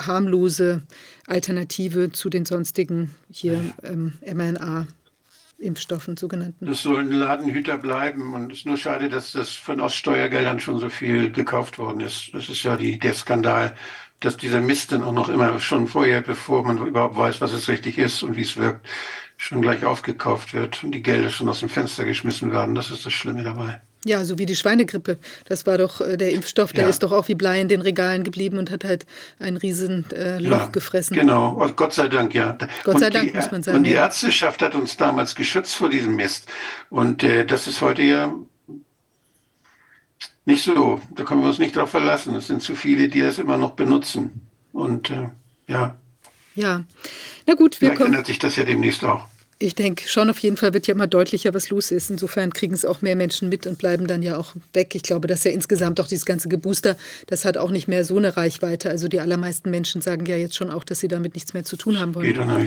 harmlose 0.00 0.82
Alternative 1.26 2.12
zu 2.12 2.30
den 2.30 2.44
sonstigen 2.44 3.16
hier 3.28 3.74
ähm, 3.82 4.12
mRNA-Impfstoffen, 4.24 6.16
sogenannten. 6.16 6.64
Das 6.64 6.82
sollen 6.82 7.10
Ladenhüter 7.10 7.76
bleiben. 7.76 8.34
Und 8.34 8.52
es 8.52 8.58
ist 8.58 8.66
nur 8.66 8.76
schade, 8.76 9.08
dass 9.08 9.32
das 9.32 9.50
von 9.50 9.80
aus 9.80 9.96
Steuergeldern 9.96 10.60
schon 10.60 10.78
so 10.78 10.90
viel 10.90 11.32
gekauft 11.32 11.76
worden 11.76 11.98
ist. 12.02 12.32
Das 12.32 12.48
ist 12.48 12.62
ja 12.62 12.76
die, 12.76 13.00
der 13.00 13.14
Skandal, 13.14 13.74
dass 14.20 14.36
dieser 14.36 14.60
Mist 14.60 14.92
dann 14.92 15.02
auch 15.04 15.12
noch 15.12 15.28
immer 15.28 15.58
schon 15.60 15.86
vorher, 15.88 16.22
bevor 16.22 16.64
man 16.64 16.78
überhaupt 16.86 17.16
weiß, 17.16 17.40
was 17.40 17.52
es 17.52 17.68
richtig 17.68 17.98
ist 17.98 18.22
und 18.22 18.36
wie 18.36 18.42
es 18.42 18.56
wirkt, 18.56 18.86
schon 19.36 19.60
gleich 19.62 19.84
aufgekauft 19.84 20.54
wird 20.54 20.82
und 20.82 20.92
die 20.92 21.02
Gelder 21.02 21.28
schon 21.30 21.48
aus 21.48 21.60
dem 21.60 21.68
Fenster 21.68 22.04
geschmissen 22.04 22.50
werden. 22.52 22.74
Das 22.74 22.90
ist 22.90 23.04
das 23.04 23.12
Schlimme 23.12 23.42
dabei. 23.42 23.80
Ja, 24.06 24.24
so 24.24 24.38
wie 24.38 24.46
die 24.46 24.54
Schweinegrippe. 24.54 25.18
Das 25.46 25.66
war 25.66 25.78
doch 25.78 26.00
äh, 26.00 26.16
der 26.16 26.30
Impfstoff, 26.30 26.72
der 26.72 26.84
Ja. 26.84 26.90
ist 26.90 27.02
doch 27.02 27.10
auch 27.12 27.26
wie 27.28 27.34
Blei 27.34 27.60
in 27.60 27.66
den 27.68 27.80
Regalen 27.80 28.22
geblieben 28.22 28.56
und 28.56 28.70
hat 28.70 28.84
halt 28.84 29.04
ein 29.40 29.56
riesen 29.56 30.08
äh, 30.12 30.38
Loch 30.38 30.50
Ja, 30.60 30.66
gefressen. 30.66 31.16
Genau, 31.16 31.50
und 31.50 31.76
Gott 31.76 31.92
sei 31.92 32.06
Dank, 32.08 32.32
ja. 32.32 32.56
Gott 32.84 33.00
sei 33.00 33.06
und 33.08 33.14
Dank, 33.14 33.30
die, 33.32 33.36
muss 33.36 33.50
man 33.50 33.62
sagen, 33.64 33.78
Und 33.78 33.84
die. 33.84 33.92
Ärzteschaft 33.92 34.62
hat 34.62 34.74
uns 34.76 34.96
damals 34.96 35.34
geschützt 35.34 35.74
vor 35.74 35.90
diesem 35.90 36.14
Mist. 36.14 36.46
Und 36.88 37.24
äh, 37.24 37.44
das 37.44 37.66
ist 37.66 37.80
heute 37.80 38.02
ja 38.02 38.32
nicht 40.46 40.64
so. 40.64 41.00
Da 41.14 41.24
können 41.24 41.42
wir 41.42 41.48
uns 41.48 41.58
nicht 41.58 41.76
darauf 41.76 41.90
verlassen. 41.90 42.34
Es 42.36 42.46
sind 42.46 42.62
zu 42.62 42.74
viele, 42.74 43.08
die 43.08 43.20
das 43.20 43.38
immer 43.38 43.58
noch 43.58 43.72
benutzen. 43.72 44.48
Und 44.72 45.10
äh, 45.10 45.28
ja, 45.68 45.96
Ja. 46.54 46.84
Na 47.46 47.54
gut, 47.54 47.80
wir 47.80 47.88
vielleicht 47.88 47.98
kommen. 47.98 48.12
ändert 48.12 48.26
sich 48.26 48.38
das 48.38 48.56
ja 48.56 48.64
demnächst 48.64 49.04
auch. 49.04 49.26
Ich 49.58 49.74
denke 49.74 50.06
schon, 50.06 50.28
auf 50.28 50.38
jeden 50.40 50.58
Fall 50.58 50.74
wird 50.74 50.86
ja 50.86 50.92
immer 50.94 51.06
deutlicher, 51.06 51.54
was 51.54 51.70
los 51.70 51.90
ist. 51.90 52.10
Insofern 52.10 52.52
kriegen 52.52 52.74
es 52.74 52.84
auch 52.84 53.00
mehr 53.00 53.16
Menschen 53.16 53.48
mit 53.48 53.66
und 53.66 53.78
bleiben 53.78 54.06
dann 54.06 54.22
ja 54.22 54.36
auch 54.36 54.54
weg. 54.74 54.94
Ich 54.94 55.02
glaube, 55.02 55.28
dass 55.28 55.44
ja 55.44 55.50
insgesamt 55.50 55.98
auch 55.98 56.06
dieses 56.08 56.26
ganze 56.26 56.48
Gebooster, 56.50 56.96
das 57.26 57.46
hat 57.46 57.56
auch 57.56 57.70
nicht 57.70 57.88
mehr 57.88 58.04
so 58.04 58.18
eine 58.18 58.36
Reichweite. 58.36 58.90
Also 58.90 59.08
die 59.08 59.18
allermeisten 59.18 59.70
Menschen 59.70 60.02
sagen 60.02 60.26
ja 60.26 60.36
jetzt 60.36 60.56
schon 60.56 60.70
auch, 60.70 60.84
dass 60.84 61.00
sie 61.00 61.08
damit 61.08 61.32
nichts 61.34 61.54
mehr 61.54 61.64
zu 61.64 61.76
tun 61.78 61.98
haben 61.98 62.14
wollen. 62.14 62.34
dann 62.34 62.50
auch- 62.50 62.60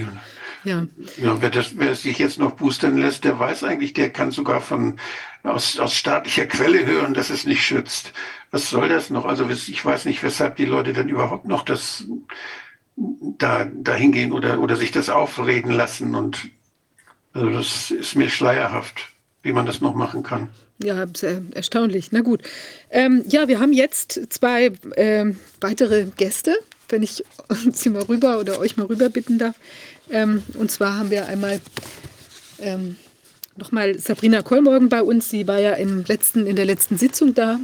Ja, 0.63 0.87
Ja, 1.17 1.41
wer, 1.41 1.49
das, 1.49 1.77
wer 1.77 1.95
sich 1.95 2.19
jetzt 2.19 2.37
noch 2.39 2.51
boostern 2.51 2.97
lässt, 2.97 3.23
der 3.23 3.39
weiß 3.39 3.63
eigentlich, 3.63 3.93
der 3.93 4.09
kann 4.09 4.31
sogar 4.31 4.61
von 4.61 4.99
aus, 5.43 5.79
aus 5.79 5.95
staatlicher 5.95 6.45
Quelle 6.47 6.85
hören, 6.85 7.13
dass 7.13 7.29
es 7.29 7.45
nicht 7.45 7.63
schützt. 7.63 8.13
Was 8.51 8.69
soll 8.69 8.89
das 8.89 9.09
noch? 9.09 9.25
Also 9.25 9.49
ich 9.49 9.83
weiß 9.85 10.05
nicht, 10.05 10.21
weshalb 10.23 10.57
die 10.57 10.65
Leute 10.65 10.93
dann 10.93 11.07
überhaupt 11.09 11.45
noch 11.45 11.63
das 11.63 12.05
da 12.95 13.65
dahin 13.65 14.11
gehen 14.11 14.31
oder 14.33 14.59
oder 14.59 14.75
sich 14.75 14.91
das 14.91 15.09
aufreden 15.09 15.71
lassen 15.71 16.15
und 16.15 16.49
also 17.33 17.49
das 17.51 17.91
ist 17.91 18.15
mir 18.15 18.29
schleierhaft, 18.29 19.09
wie 19.43 19.53
man 19.53 19.65
das 19.65 19.79
noch 19.81 19.95
machen 19.95 20.23
kann. 20.23 20.49
ja, 20.83 21.05
sehr 21.15 21.41
erstaunlich. 21.53 22.11
Na 22.11 22.21
gut. 22.21 22.41
Ähm, 22.89 23.23
ja, 23.27 23.47
wir 23.47 23.59
haben 23.59 23.71
jetzt 23.73 24.19
zwei 24.33 24.71
ähm, 24.97 25.39
weitere 25.61 26.05
Gäste, 26.17 26.55
wenn 26.89 27.03
ich 27.03 27.23
Sie 27.73 27.89
mal 27.89 28.03
rüber 28.03 28.39
oder 28.39 28.59
euch 28.59 28.77
mal 28.77 28.87
rüber 28.87 29.09
bitten 29.09 29.37
darf. 29.37 29.55
Ähm, 30.11 30.43
und 30.55 30.71
zwar 30.71 30.97
haben 30.97 31.11
wir 31.11 31.27
einmal 31.27 31.61
ähm, 32.59 32.95
nochmal 33.55 33.99
Sabrina 33.99 34.41
Kollmorgen 34.41 34.89
bei 34.89 35.01
uns. 35.01 35.29
Sie 35.29 35.47
war 35.47 35.59
ja 35.59 35.73
im 35.73 36.03
letzten, 36.05 36.47
in 36.47 36.55
der 36.55 36.65
letzten 36.65 36.97
Sitzung 36.97 37.33
da, 37.33 37.59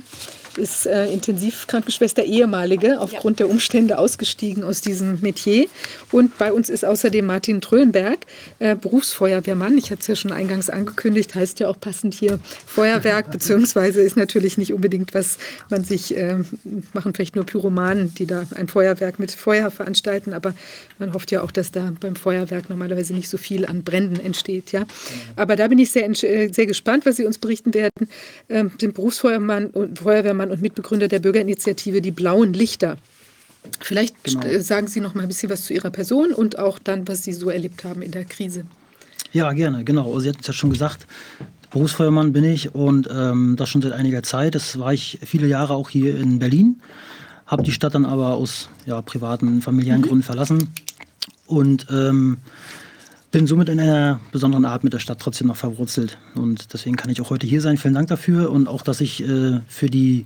ist 0.58 0.86
äh, 0.86 1.08
Intensivkrankenschwester 1.12 2.24
ehemalige, 2.24 2.99
aufgrund 2.99 3.39
der 3.39 3.49
Umstände 3.49 3.97
ausgestiegen 3.97 4.64
aus 4.64 4.82
diesem 4.82 5.20
Metier. 5.22 5.68
Und 6.12 6.38
bei 6.38 6.51
uns 6.51 6.70
ist 6.70 6.86
außerdem 6.86 7.26
Martin 7.26 7.62
Trölenberg, 7.62 8.26
äh, 8.60 8.76
Berufsfeuerwehrmann. 8.76 9.78
Ich 9.78 9.91
hatte 9.91 10.01
es 10.01 10.08
ja 10.08 10.16
schon 10.16 10.32
eingangs 10.32 10.70
angekündigt, 10.70 11.36
heißt 11.36 11.60
ja 11.60 11.68
auch 11.68 11.80
passend 11.80 12.14
hier 12.14 12.39
Feuerwerk, 12.66 13.32
beziehungsweise 13.45 14.01
ist 14.01 14.18
natürlich 14.18 14.58
nicht 14.58 14.74
unbedingt, 14.74 15.14
was 15.14 15.38
man 15.70 15.84
sich, 15.84 16.16
äh, 16.16 16.38
machen 16.93 17.14
vielleicht 17.14 17.36
nur 17.36 17.45
Pyromanen, 17.45 18.14
die 18.14 18.26
da 18.26 18.45
ein 18.56 18.68
Feuerwerk 18.68 19.20
mit 19.20 19.32
Feuer 19.32 19.72
veranstalten, 19.72 20.34
aber 20.34 20.53
man 20.97 21.14
hofft 21.14 21.32
ja 21.32 21.41
auch, 21.41 21.51
dass 21.51 21.72
da 21.72 21.93
beim 21.99 22.16
Feuerwerk 22.16 22.70
normalerweise 22.70 23.14
nicht 23.14 23.30
so 23.30 23.38
viel 23.38 23.66
an 23.66 23.84
Bränden 23.84 24.20
entsteht. 24.20 24.72
Ja? 24.72 24.86
Aber 25.36 25.55
da 25.55 25.67
bin 25.67 25.79
ich 25.79 25.92
sehr, 25.92 26.09
äh, 26.09 26.50
sehr 26.51 26.66
gespannt, 26.66 27.05
was 27.05 27.17
Sie 27.17 27.25
uns 27.25 27.38
berichten 27.38 27.74
werden. 27.74 28.09
Ähm, 28.50 28.71
sind 28.79 28.93
Berufsfeuermann 28.93 29.67
und 29.67 30.00
Feuerwehrmann 30.00 30.45
und 30.51 30.62
Mitbegründer 30.62 31.08
der 31.08 31.20
Bürgerinitiative 31.20 32.01
Die 32.01 32.12
Blauen 32.12 32.54
Lichter. 32.54 32.97
Vielleicht 33.80 34.24
Genau. 34.24 34.46
äh, 34.46 34.62
sagen 34.62 34.88
Sie 34.88 35.01
noch 35.01 35.16
mal 35.16 35.24
ein 35.24 35.28
bisschen 35.28 35.50
was 35.50 35.63
zu 35.66 35.74
Ihrer 35.74 35.89
Person 35.89 36.32
und 36.34 36.59
auch 36.59 36.80
dann, 36.80 37.08
was 37.08 37.24
Sie 37.24 37.34
so 37.34 37.50
erlebt 37.50 37.84
haben 37.84 38.01
in 38.01 38.12
der 38.12 38.26
Krise. 38.26 38.66
Ja, 39.32 39.51
gerne, 39.54 39.84
genau. 39.84 40.08
Also 40.08 40.20
Sie 40.22 40.30
hatten 40.30 40.39
es 40.42 40.47
ja 40.47 40.54
schon 40.54 40.70
gesagt, 40.70 41.08
Berufsfeuermann 41.72 42.32
bin 42.32 42.43
ich 42.43 42.74
und 42.74 43.09
ähm, 43.12 43.55
das 43.58 43.70
schon 43.70 43.82
seit 43.82 43.92
einiger 43.92 44.24
Zeit. 44.24 44.55
Das 44.55 44.80
war 44.80 44.93
ich 44.93 45.20
viele 45.26 45.47
Jahre 45.47 45.74
auch 45.74 45.89
hier 45.89 46.17
in 46.17 46.39
Berlin, 46.39 46.82
habe 47.46 47.63
die 47.63 47.72
Stadt 47.72 47.96
dann 47.96 48.05
aber 48.05 48.36
aus 48.36 48.70
ja, 48.86 49.01
privaten, 49.01 49.62
familiären 49.62 50.01
Gründen 50.01 50.24
verlassen 50.24 50.70
und 51.47 51.88
ähm, 51.92 52.38
bin 53.36 53.47
somit 53.47 53.67
in 53.67 53.82
einer 53.82 54.21
besonderen 54.32 54.63
Art 54.63 54.86
mit 54.86 54.93
der 54.93 54.99
Stadt 54.99 55.20
trotzdem 55.20 55.47
noch 55.47 55.57
verwurzelt. 55.57 56.17
Und 56.36 56.71
deswegen 56.74 56.95
kann 56.95 57.09
ich 57.09 57.20
auch 57.20 57.32
heute 57.32 57.45
hier 57.45 57.59
sein. 57.59 57.75
Vielen 57.75 57.93
Dank 57.93 58.07
dafür 58.07 58.49
und 58.49 58.70
auch, 58.70 58.82
dass 58.82 59.01
ich 59.01 59.21
äh, 59.28 59.59
für 59.67 59.89
die 59.89 60.25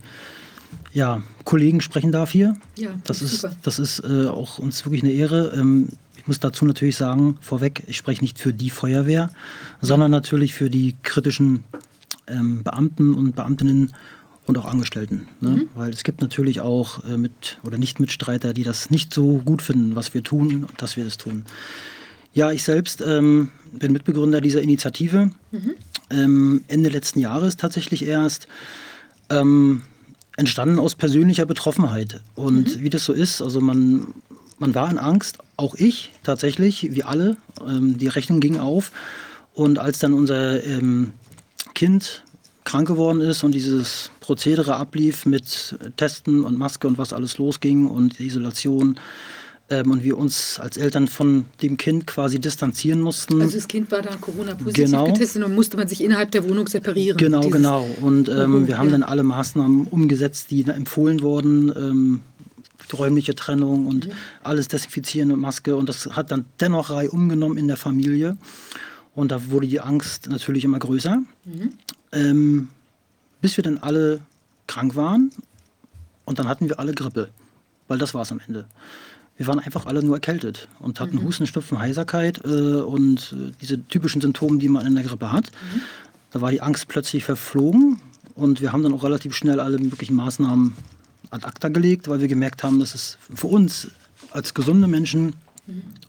ja, 0.93 1.23
Kollegen 1.43 1.81
sprechen 1.81 2.11
darf 2.11 2.29
hier. 2.29 2.55
Ja, 2.75 2.91
Das 3.05 3.23
ist, 3.23 3.41
super. 3.41 3.55
das 3.63 3.79
ist 3.79 4.03
äh, 4.03 4.27
auch 4.27 4.59
uns 4.59 4.85
wirklich 4.85 5.01
eine 5.01 5.11
Ehre. 5.11 5.53
Ähm, 5.55 5.87
ich 6.17 6.27
muss 6.27 6.39
dazu 6.39 6.65
natürlich 6.65 6.97
sagen, 6.97 7.39
vorweg, 7.41 7.81
ich 7.87 7.97
spreche 7.97 8.21
nicht 8.21 8.37
für 8.37 8.53
die 8.53 8.69
Feuerwehr, 8.69 9.31
sondern 9.81 10.11
natürlich 10.11 10.53
für 10.53 10.69
die 10.69 10.95
kritischen 11.01 11.63
ähm, 12.27 12.61
Beamten 12.61 13.15
und 13.15 13.35
Beamtinnen 13.35 13.91
und 14.45 14.55
auch 14.59 14.65
Angestellten. 14.65 15.27
Ne? 15.41 15.49
Mhm. 15.49 15.69
Weil 15.73 15.89
es 15.89 16.03
gibt 16.03 16.21
natürlich 16.21 16.61
auch 16.61 17.03
äh, 17.05 17.17
mit 17.17 17.57
oder 17.63 17.79
nicht 17.79 17.99
Mitstreiter, 17.99 18.53
die 18.53 18.63
das 18.63 18.91
nicht 18.91 19.15
so 19.15 19.39
gut 19.39 19.63
finden, 19.63 19.95
was 19.95 20.13
wir 20.13 20.21
tun, 20.21 20.67
dass 20.77 20.95
wir 20.95 21.05
das 21.05 21.17
tun. 21.17 21.45
Ja, 22.33 22.51
ich 22.51 22.63
selbst 22.63 23.01
ähm, 23.01 23.49
bin 23.71 23.91
Mitbegründer 23.91 24.41
dieser 24.41 24.61
Initiative. 24.61 25.31
Mhm. 25.51 25.75
Ähm, 26.09 26.63
Ende 26.67 26.89
letzten 26.89 27.19
Jahres 27.19 27.57
tatsächlich 27.57 28.05
erst. 28.05 28.47
Ähm, 29.29 29.83
entstanden 30.37 30.79
aus 30.79 30.95
persönlicher 30.95 31.45
Betroffenheit. 31.45 32.21
Und 32.35 32.81
wie 32.81 32.89
das 32.89 33.03
so 33.03 33.13
ist, 33.13 33.41
also 33.41 33.59
man, 33.59 34.13
man 34.57 34.73
war 34.73 34.89
in 34.89 34.97
Angst, 34.97 35.37
auch 35.57 35.75
ich 35.75 36.13
tatsächlich, 36.23 36.93
wie 36.93 37.03
alle. 37.03 37.37
Ähm, 37.67 37.97
die 37.97 38.07
Rechnung 38.07 38.39
ging 38.39 38.57
auf. 38.57 38.91
Und 39.53 39.79
als 39.79 39.99
dann 39.99 40.13
unser 40.13 40.63
ähm, 40.63 41.11
Kind 41.75 42.23
krank 42.63 42.87
geworden 42.87 43.19
ist 43.19 43.43
und 43.43 43.51
dieses 43.51 44.11
Prozedere 44.19 44.75
ablief 44.75 45.25
mit 45.25 45.77
Testen 45.97 46.43
und 46.43 46.57
Maske 46.57 46.87
und 46.87 46.97
was 46.97 47.13
alles 47.13 47.37
losging 47.37 47.87
und 47.87 48.19
Isolation, 48.19 48.99
ähm, 49.69 49.91
und 49.91 50.03
wir 50.03 50.17
uns 50.17 50.59
als 50.59 50.77
Eltern 50.77 51.07
von 51.07 51.45
dem 51.61 51.77
Kind 51.77 52.07
quasi 52.07 52.39
distanzieren 52.39 53.01
mussten. 53.01 53.41
Also 53.41 53.57
das 53.57 53.67
Kind 53.67 53.91
war 53.91 54.01
dann 54.01 54.19
Corona-positiv 54.19 54.85
Genau. 54.85 55.05
getestet 55.05 55.43
und 55.43 55.53
musste 55.55 55.77
man 55.77 55.87
sich 55.87 56.03
innerhalb 56.03 56.31
der 56.31 56.47
Wohnung 56.47 56.67
separieren. 56.67 57.17
Genau, 57.17 57.49
genau. 57.49 57.87
Und 58.01 58.29
ähm, 58.29 58.67
wir 58.67 58.77
haben 58.77 58.87
ja. 58.87 58.91
dann 58.93 59.03
alle 59.03 59.23
Maßnahmen 59.23 59.87
umgesetzt, 59.87 60.51
die 60.51 60.63
da 60.63 60.73
empfohlen 60.73 61.21
wurden. 61.21 61.71
Ähm, 61.75 62.21
räumliche 62.91 63.35
Trennung 63.35 63.85
und 63.85 64.07
Mhm. 64.07 64.11
alles 64.41 64.67
desinfizieren 64.67 65.27
mit 65.29 65.37
Maske. 65.37 65.75
Und 65.75 65.87
das 65.89 66.07
hat 66.15 66.31
dann 66.31 66.45
dennoch 66.59 66.89
Reihe 66.89 67.11
umgenommen 67.11 67.57
in 67.57 67.67
der 67.67 67.77
Familie. 67.77 68.35
Und 69.13 69.31
da 69.31 69.51
wurde 69.51 69.67
die 69.67 69.79
Angst 69.79 70.27
natürlich 70.29 70.63
immer 70.63 70.79
größer. 70.79 71.21
Mhm. 71.45 71.73
Ähm, 72.11 72.67
bis 73.41 73.57
wir 73.57 73.63
dann 73.63 73.77
alle 73.77 74.21
krank 74.65 74.95
waren. 74.95 75.29
Und 76.25 76.39
dann 76.39 76.47
hatten 76.47 76.67
wir 76.67 76.79
alle 76.79 76.93
Grippe. 76.93 77.29
Weil 77.87 77.99
das 77.99 78.13
war 78.15 78.21
es 78.23 78.31
am 78.31 78.41
Ende. 78.47 78.65
Wir 79.39 79.47
waren 79.47 79.59
einfach 79.59 79.85
alle 79.85 80.03
nur 80.03 80.17
erkältet 80.17 80.67
und 80.79 80.99
hatten 80.99 81.23
Husten, 81.23 81.47
Schnupfen, 81.47 81.79
Heiserkeit 81.79 82.41
äh, 82.43 82.81
und 82.81 83.33
äh, 83.33 83.53
diese 83.61 83.81
typischen 83.87 84.19
Symptome, 84.19 84.57
die 84.57 84.67
man 84.67 84.85
in 84.85 84.95
der 84.95 85.05
Grippe 85.05 85.31
hat. 85.31 85.49
Da 86.31 86.41
war 86.41 86.51
die 86.51 86.59
Angst 86.59 86.89
plötzlich 86.89 87.23
verflogen 87.23 88.01
und 88.35 88.59
wir 88.59 88.73
haben 88.73 88.83
dann 88.83 88.93
auch 88.93 89.01
relativ 89.01 89.33
schnell 89.33 89.61
alle 89.61 89.79
möglichen 89.79 90.15
Maßnahmen 90.15 90.73
ad 91.29 91.45
acta 91.45 91.69
gelegt, 91.69 92.09
weil 92.09 92.19
wir 92.19 92.27
gemerkt 92.27 92.63
haben, 92.63 92.81
dass 92.81 92.93
es 92.93 93.17
für 93.33 93.47
uns 93.47 93.87
als 94.31 94.53
gesunde 94.53 94.89
Menschen 94.89 95.33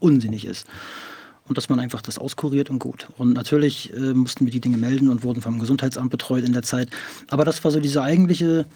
unsinnig 0.01 0.45
ist. 0.45 0.67
Und 1.51 1.57
dass 1.57 1.69
man 1.69 1.81
einfach 1.81 2.01
das 2.01 2.17
auskuriert 2.17 2.71
und 2.71 2.79
gut. 2.79 3.09
Und 3.19 3.33
natürlich 3.33 3.93
äh, 3.93 4.15
mussten 4.15 4.45
wir 4.45 4.53
die 4.53 4.61
Dinge 4.61 4.77
melden 4.77 5.09
und 5.09 5.25
wurden 5.25 5.43
vom 5.43 5.59
Gesundheitsamt 5.59 6.09
betreut 6.09 6.45
in 6.45 6.53
der 6.53 6.63
Zeit. 6.63 6.91
Aber 7.27 7.45
das 7.45 7.65
war 7.65 7.73
so 7.73 7.81
dieser 7.81 8.05
eigentliche, 8.05 8.67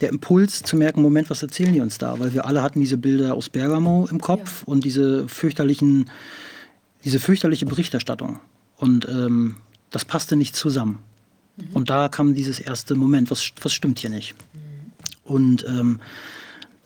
der 0.00 0.08
Impuls 0.08 0.62
zu 0.62 0.74
merken, 0.78 1.02
Moment, 1.02 1.28
was 1.28 1.42
erzählen 1.42 1.74
die 1.74 1.82
uns 1.82 1.98
da? 1.98 2.18
Weil 2.18 2.32
wir 2.32 2.46
alle 2.46 2.62
hatten 2.62 2.80
diese 2.80 2.96
Bilder 2.96 3.34
aus 3.34 3.50
Bergamo 3.50 4.08
im 4.10 4.22
Kopf 4.22 4.62
und 4.62 4.84
diese 4.84 5.28
fürchterlichen, 5.28 6.08
diese 7.04 7.20
fürchterliche 7.20 7.66
Berichterstattung. 7.66 8.40
Und 8.78 9.06
ähm, 9.06 9.56
das 9.90 10.06
passte 10.06 10.34
nicht 10.34 10.56
zusammen. 10.56 11.00
Und 11.74 11.90
da 11.90 12.08
kam 12.08 12.34
dieses 12.34 12.58
erste 12.58 12.94
Moment, 12.94 13.30
was, 13.30 13.52
was 13.60 13.74
stimmt 13.74 13.98
hier 13.98 14.08
nicht? 14.08 14.34
Und 15.24 15.62
ähm, 15.68 16.00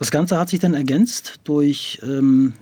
das 0.00 0.10
Ganze 0.10 0.36
hat 0.36 0.48
sich 0.48 0.58
dann 0.58 0.74
ergänzt 0.74 1.38
durch, 1.44 2.00
ähm, 2.02 2.54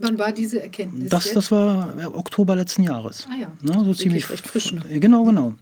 Wann 0.00 0.18
war 0.18 0.32
diese 0.32 0.62
Erkenntnis? 0.62 1.10
das, 1.10 1.26
jetzt? 1.26 1.36
das 1.36 1.50
war 1.50 1.94
äh, 1.98 2.06
Oktober 2.06 2.56
letzten 2.56 2.82
Jahres. 2.82 3.26
Ah 3.30 3.36
ja. 3.36 3.52
Ne, 3.60 3.84
so 3.84 3.94
ziemlich 3.94 4.28
recht 4.30 4.46
frisch 4.46 4.72
noch. 4.72 4.84
Äh, 4.88 4.98
Genau, 4.98 5.24
genau. 5.24 5.54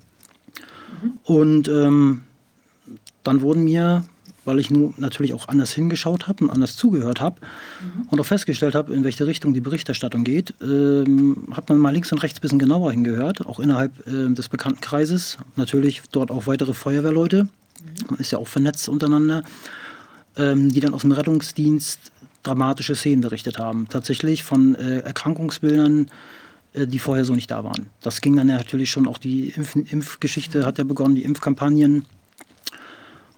Und 1.25 1.69
ähm, 1.69 2.23
dann 3.25 3.41
wurden 3.41 3.65
mir, 3.65 4.05
weil 4.45 4.59
ich 4.59 4.71
nun 4.71 4.95
natürlich 4.97 5.35
auch 5.35 5.49
anders 5.49 5.73
hingeschaut 5.73 6.29
habe 6.29 6.45
und 6.45 6.51
anders 6.51 6.77
zugehört 6.77 7.21
habe 7.21 7.41
und 8.11 8.19
auch 8.19 8.25
festgestellt 8.25 8.75
habe, 8.75 8.95
in 8.95 9.05
welche 9.05 9.27
Richtung 9.27 9.55
die 9.55 9.61
Berichterstattung 9.61 10.25
geht, 10.25 10.55
ähm, 10.63 11.49
hat 11.53 11.69
man 11.69 11.79
mal 11.79 11.91
links 11.91 12.11
und 12.13 12.19
rechts 12.23 12.39
ein 12.39 12.43
bisschen 12.43 12.59
genauer 12.59 12.93
hingehört, 12.93 13.47
auch 13.47 13.61
innerhalb 13.61 13.93
ähm, 14.07 14.35
des 14.35 14.49
Bekanntenkreises. 14.49 15.39
Natürlich 15.57 16.03
dort 16.11 16.31
auch 16.31 16.47
weitere 16.47 16.75
Feuerwehrleute. 16.75 17.49
Man 18.09 18.19
ist 18.19 18.31
ja 18.31 18.39
auch 18.39 18.49
vernetzt 18.49 18.89
untereinander, 18.89 19.45
ähm, 20.37 20.71
die 20.71 20.81
dann 20.81 20.95
aus 20.95 21.03
dem 21.03 21.13
Rettungsdienst 21.13 22.01
dramatische 22.43 22.95
Szenen 22.95 23.21
berichtet 23.21 23.59
haben. 23.59 23.89
Tatsächlich 23.89 24.43
von 24.43 24.75
äh, 24.75 25.01
Erkrankungsbildern, 25.01 26.11
äh, 26.73 26.87
die 26.87 26.99
vorher 26.99 27.25
so 27.25 27.35
nicht 27.35 27.51
da 27.51 27.65
waren. 27.65 27.87
Das 28.01 28.21
ging 28.21 28.37
dann 28.37 28.47
natürlich 28.47 28.91
schon 28.91 29.07
auch 29.07 29.19
die 29.19 29.51
Impf 29.51 29.77
Impfgeschichte 29.77 30.65
hat 30.65 30.79
ja 30.79 30.85
begonnen, 30.85 31.15
die 31.15 31.25
Impfkampagnen. 31.25 32.07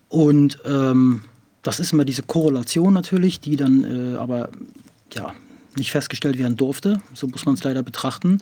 Und 0.08 0.58
ähm, 0.64 1.22
das 1.62 1.80
ist 1.80 1.92
immer 1.92 2.04
diese 2.04 2.22
Korrelation 2.22 2.92
natürlich, 2.92 3.40
die 3.40 3.56
dann 3.56 4.14
äh, 4.14 4.16
aber 4.16 4.50
ja 5.14 5.34
nicht 5.76 5.92
festgestellt 5.92 6.38
werden 6.38 6.56
durfte. 6.56 7.00
So 7.14 7.28
muss 7.28 7.46
man 7.46 7.54
es 7.54 7.64
leider 7.64 7.82
betrachten. 7.82 8.40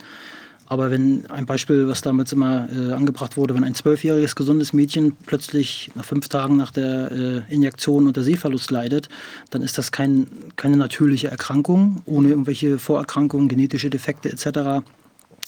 Aber 0.69 0.91
wenn 0.91 1.25
ein 1.31 1.47
Beispiel, 1.47 1.87
was 1.87 2.01
damals 2.01 2.31
immer 2.31 2.69
äh, 2.69 2.93
angebracht 2.93 3.37
wurde, 3.37 3.55
wenn 3.55 3.63
ein 3.63 3.73
zwölfjähriges 3.73 4.35
gesundes 4.35 4.71
Mädchen 4.71 5.13
plötzlich 5.25 5.89
nach 5.95 6.05
fünf 6.05 6.29
Tagen 6.29 6.57
nach 6.57 6.69
der 6.69 7.11
äh, 7.11 7.53
Injektion 7.53 8.05
unter 8.05 8.21
Sehverlust 8.21 8.69
leidet, 8.69 9.09
dann 9.49 9.63
ist 9.63 9.79
das 9.79 9.91
kein, 9.91 10.27
keine 10.57 10.77
natürliche 10.77 11.29
Erkrankung, 11.29 12.03
ohne 12.05 12.29
irgendwelche 12.29 12.77
Vorerkrankungen, 12.77 13.49
genetische 13.49 13.89
Defekte 13.89 14.29
etc. 14.31 14.85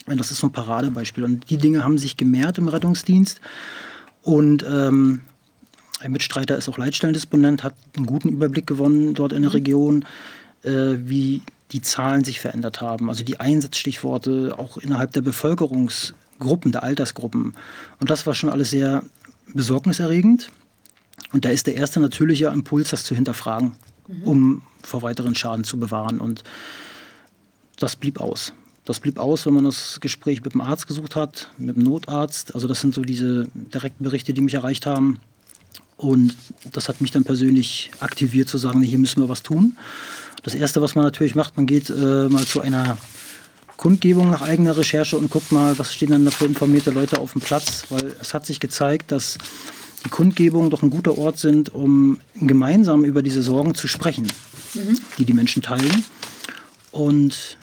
Das 0.08 0.32
ist 0.32 0.40
so 0.40 0.48
ein 0.48 0.52
Paradebeispiel. 0.52 1.24
Und 1.24 1.48
die 1.52 1.58
Dinge 1.58 1.84
haben 1.84 2.00
sich 2.00 2.18
gemehrt 2.18 2.58
im 2.58 2.68
Rettungsdienst. 2.68 3.40
Und 4.24 4.66
ähm, 4.68 5.22
ein 6.00 6.12
Mitstreiter 6.12 6.58
ist 6.58 6.68
auch 6.68 6.80
Leitstellendisponent, 6.80 7.64
hat 7.64 7.76
einen 7.96 8.08
guten 8.08 8.30
Überblick 8.30 8.66
gewonnen 8.66 9.14
dort 9.14 9.34
in 9.34 9.44
der 9.44 9.54
Region, 9.54 10.04
äh, 10.64 10.96
wie 10.98 11.44
die 11.72 11.82
Zahlen 11.82 12.24
sich 12.24 12.40
verändert 12.40 12.82
haben. 12.82 13.10
Also 13.10 13.24
die 13.24 13.40
Einsatzstichworte 13.40 14.56
auch 14.58 14.78
innerhalb 14.78 15.14
der 15.14 15.22
Bevölkerungsgruppen, 15.22 16.72
der 16.72 16.84
Altersgruppen. 16.84 17.56
Und 18.00 18.10
das 18.10 18.26
war 18.26 18.36
schon 18.36 18.50
alles 18.50 18.70
sehr 18.70 19.04
besorgniserregend. 19.54 20.50
Und 21.32 21.46
da 21.46 21.50
ist 21.50 21.68
der 21.68 21.76
erste 21.76 22.00
natürliche 22.00 22.48
Impuls, 22.48 22.90
das 22.90 23.04
zu 23.04 23.16
hinterfragen, 23.16 23.74
um 24.26 24.64
vor 24.84 25.02
weiteren 25.02 25.36
Schaden 25.36 25.64
zu 25.64 25.80
bewahren. 25.80 26.20
Und 26.20 26.44
das 27.78 27.96
blieb 27.96 28.20
aus. 28.20 28.54
Das 28.84 29.00
blieb 29.00 29.20
aus, 29.20 29.46
wenn 29.46 29.54
man 29.54 29.66
das 29.66 30.00
Gespräch 30.02 30.44
mit 30.44 30.54
dem 30.54 30.62
Arzt 30.62 30.88
gesucht 30.88 31.16
hat, 31.16 31.52
mit 31.58 31.76
dem 31.78 31.84
Notarzt. 31.84 32.54
Also 32.56 32.68
das 32.68 32.82
sind 32.82 32.94
so 32.94 33.02
diese 33.02 33.48
direkten 33.54 34.04
Berichte, 34.04 34.34
die 34.34 34.42
mich 34.42 34.56
erreicht 34.56 34.86
haben. 34.86 35.20
Und 35.98 36.36
das 36.72 36.90
hat 36.90 37.00
mich 37.00 37.12
dann 37.12 37.24
persönlich 37.24 37.92
aktiviert 38.00 38.50
zu 38.50 38.58
sagen, 38.58 38.82
hier 38.82 38.98
müssen 38.98 39.22
wir 39.22 39.30
was 39.30 39.44
tun. 39.44 39.78
Das 40.44 40.56
Erste, 40.56 40.82
was 40.82 40.96
man 40.96 41.06
natürlich 41.06 41.36
macht, 41.36 41.56
man 41.58 41.66
geht 41.68 41.90
äh, 41.90 42.28
mal 42.30 42.46
zu 42.46 42.62
einer 42.62 42.98
Kundgebung 43.78 44.30
nach 44.30 44.42
eigener 44.42 44.76
Recherche 44.78 45.18
und 45.18 45.30
guckt 45.30 45.52
mal, 45.52 45.78
was 45.78 45.94
stehen 45.94 46.12
dann 46.12 46.26
da 46.26 46.32
für 46.32 46.46
informierte 46.46 46.92
Leute 46.92 47.20
auf 47.20 47.34
dem 47.34 47.42
Platz. 47.42 47.86
Weil 47.90 48.16
es 48.20 48.34
hat 48.34 48.46
sich 48.46 48.60
gezeigt, 48.60 49.12
dass 49.12 49.38
die 50.06 50.10
Kundgebungen 50.10 50.70
doch 50.70 50.82
ein 50.82 50.90
guter 50.90 51.18
Ort 51.18 51.38
sind, 51.40 51.74
um 51.74 52.20
gemeinsam 52.36 53.06
über 53.06 53.22
diese 53.22 53.44
Sorgen 53.44 53.76
zu 53.76 53.88
sprechen, 53.88 54.28
die 55.18 55.26
die 55.26 55.34
Menschen 55.34 55.62
teilen. 55.62 56.04
Und 56.92 57.58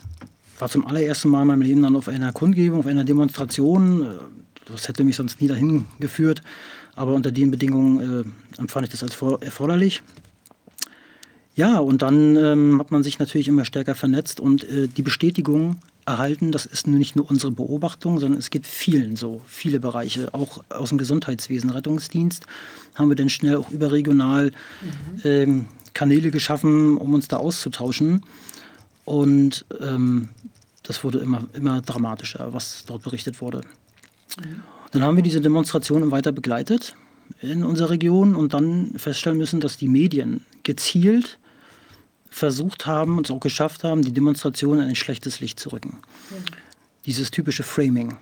war 0.57 0.69
zum 0.69 0.85
allerersten 0.87 1.29
Mal 1.29 1.41
in 1.41 1.47
meinem 1.47 1.61
Leben 1.61 1.81
dann 1.83 1.95
auf 1.95 2.07
einer 2.07 2.31
Kundgebung, 2.33 2.79
auf 2.79 2.87
einer 2.87 3.03
Demonstration. 3.03 4.03
Äh, 4.03 4.71
Das 4.71 4.87
hätte 4.87 5.03
mich 5.03 5.15
sonst 5.15 5.41
nie 5.41 5.47
dahin 5.47 5.85
geführt. 5.99 6.41
Aber 6.95 7.13
unter 7.13 7.31
den 7.31 7.49
Bedingungen 7.49 8.25
äh, 8.57 8.59
empfand 8.59 8.85
ich 8.85 8.91
das 8.91 9.03
als 9.03 9.17
erforderlich. 9.41 10.01
Ja, 11.55 11.79
und 11.79 12.01
dann 12.01 12.35
ähm, 12.35 12.79
hat 12.79 12.91
man 12.91 13.03
sich 13.03 13.19
natürlich 13.19 13.47
immer 13.47 13.65
stärker 13.65 13.95
vernetzt 13.95 14.39
und 14.39 14.63
äh, 14.63 14.87
die 14.87 15.01
Bestätigung 15.01 15.77
erhalten, 16.05 16.51
das 16.51 16.65
ist 16.65 16.87
nicht 16.87 17.15
nur 17.15 17.29
unsere 17.29 17.51
Beobachtung, 17.51 18.19
sondern 18.19 18.39
es 18.39 18.49
geht 18.49 18.65
vielen 18.65 19.15
so, 19.15 19.41
viele 19.45 19.79
Bereiche, 19.79 20.33
auch 20.33 20.63
aus 20.69 20.89
dem 20.89 20.97
Gesundheitswesen, 20.97 21.69
Rettungsdienst, 21.69 22.45
haben 22.95 23.09
wir 23.09 23.15
dann 23.15 23.29
schnell 23.29 23.57
auch 23.57 23.69
überregional 23.69 24.51
ähm, 25.23 25.67
Kanäle 25.93 26.31
geschaffen, 26.31 26.97
um 26.97 27.13
uns 27.13 27.27
da 27.27 27.37
auszutauschen. 27.37 28.23
Und 29.05 29.65
ähm, 29.81 30.29
das 30.83 31.03
wurde 31.03 31.19
immer, 31.19 31.43
immer 31.53 31.81
dramatischer, 31.81 32.53
was 32.53 32.85
dort 32.85 33.03
berichtet 33.03 33.41
wurde. 33.41 33.61
Dann 34.91 35.03
haben 35.03 35.15
wir 35.15 35.23
diese 35.23 35.41
Demonstrationen 35.41 36.11
weiter 36.11 36.31
begleitet 36.31 36.95
in 37.41 37.63
unserer 37.63 37.91
Region 37.91 38.35
und 38.35 38.53
dann 38.53 38.93
feststellen 38.97 39.37
müssen, 39.37 39.59
dass 39.59 39.77
die 39.77 39.87
Medien 39.87 40.45
gezielt 40.69 41.39
versucht 42.29 42.85
haben 42.85 43.17
und 43.17 43.25
es 43.25 43.31
auch 43.31 43.39
geschafft 43.39 43.83
haben, 43.83 44.03
die 44.03 44.11
Demonstration 44.11 44.77
in 44.77 44.89
ein 44.89 44.95
schlechtes 44.95 45.39
Licht 45.39 45.59
zu 45.59 45.69
rücken. 45.69 45.97
Dieses 47.07 47.31
typische 47.31 47.63
Framing. 47.63 48.17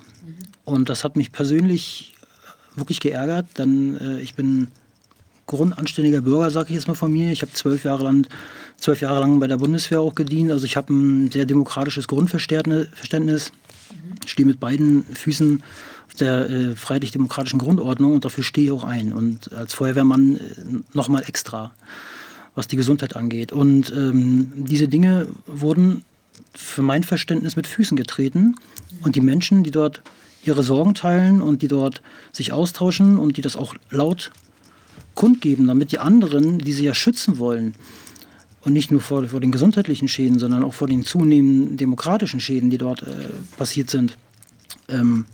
Und 0.64 0.88
das 0.88 1.04
hat 1.04 1.18
mich 1.18 1.34
persönlich 1.34 2.14
wirklich 2.76 3.02
geärgert, 3.02 3.48
denn 3.58 3.98
äh, 4.00 4.22
ich 4.22 4.34
bin 4.36 4.70
grundanständiger 5.46 6.22
Bürger, 6.22 6.50
sage 6.50 6.70
ich 6.70 6.76
jetzt 6.76 6.88
mal 6.88 6.96
von 6.96 7.12
mir. 7.12 7.34
Ich 7.34 7.42
habe 7.42 7.52
zwölf 7.52 7.84
Jahre 7.84 8.04
lang, 8.06 8.28
zwölf 8.78 9.02
Jahre 9.02 9.20
lang 9.20 9.42
bei 9.42 9.48
der 9.48 9.58
Bundeswehr 9.58 10.00
auch 10.00 10.16
gedient. 10.16 10.52
Also 10.52 10.66
ich 10.66 10.78
habe 10.78 10.94
ein 10.94 11.30
sehr 11.32 11.46
demokratisches 11.46 12.08
Grundverständnis. 12.08 13.52
Stehe 14.26 14.46
mit 14.46 14.60
beiden 14.62 15.04
Füßen 15.04 15.64
auf 16.08 16.14
der 16.16 16.50
äh, 16.50 16.76
freiheitlich-demokratischen 16.76 17.60
Grundordnung 17.60 18.14
und 18.14 18.24
dafür 18.24 18.44
stehe 18.46 18.68
ich 18.68 18.72
auch 18.72 18.86
ein. 18.86 19.12
Und 19.12 19.52
als 19.54 19.74
Feuerwehrmann 19.74 20.38
äh, 20.38 20.40
nochmal 20.94 21.24
extra, 21.28 21.74
was 22.58 22.68
die 22.68 22.76
Gesundheit 22.76 23.16
angeht. 23.16 23.52
Und 23.52 23.94
ähm, 23.96 24.52
diese 24.56 24.88
Dinge 24.88 25.28
wurden 25.46 26.04
für 26.56 26.82
mein 26.82 27.04
Verständnis 27.04 27.56
mit 27.56 27.68
Füßen 27.68 27.96
getreten. 27.96 28.56
Und 29.04 29.16
die 29.16 29.22
Menschen, 29.22 29.64
die 29.64 29.70
dort 29.70 30.02
ihre 30.44 30.64
Sorgen 30.64 30.96
teilen 30.96 31.42
und 31.42 31.62
die 31.62 31.68
dort 31.68 32.02
sich 32.32 32.52
austauschen 32.52 33.20
und 33.20 33.38
die 33.38 33.42
das 33.42 33.56
auch 33.56 33.76
laut 33.92 34.32
kundgeben, 35.14 35.68
damit 35.68 35.92
die 35.92 36.00
anderen, 36.00 36.58
die 36.58 36.74
sie 36.74 36.86
ja 36.86 36.96
schützen 36.96 37.38
wollen, 37.38 37.76
und 38.62 38.74
nicht 38.74 38.92
nur 38.92 39.00
vor, 39.00 39.26
vor 39.30 39.40
den 39.40 39.52
gesundheitlichen 39.52 40.10
Schäden, 40.10 40.40
sondern 40.40 40.64
auch 40.64 40.74
vor 40.74 40.88
den 40.88 41.06
zunehmenden 41.06 41.78
demokratischen 41.78 42.42
Schäden, 42.42 42.70
die 42.70 42.78
dort 42.78 43.02
äh, 43.04 43.30
passiert 43.56 43.90
sind, 43.90 44.18
ähm, 44.90 45.26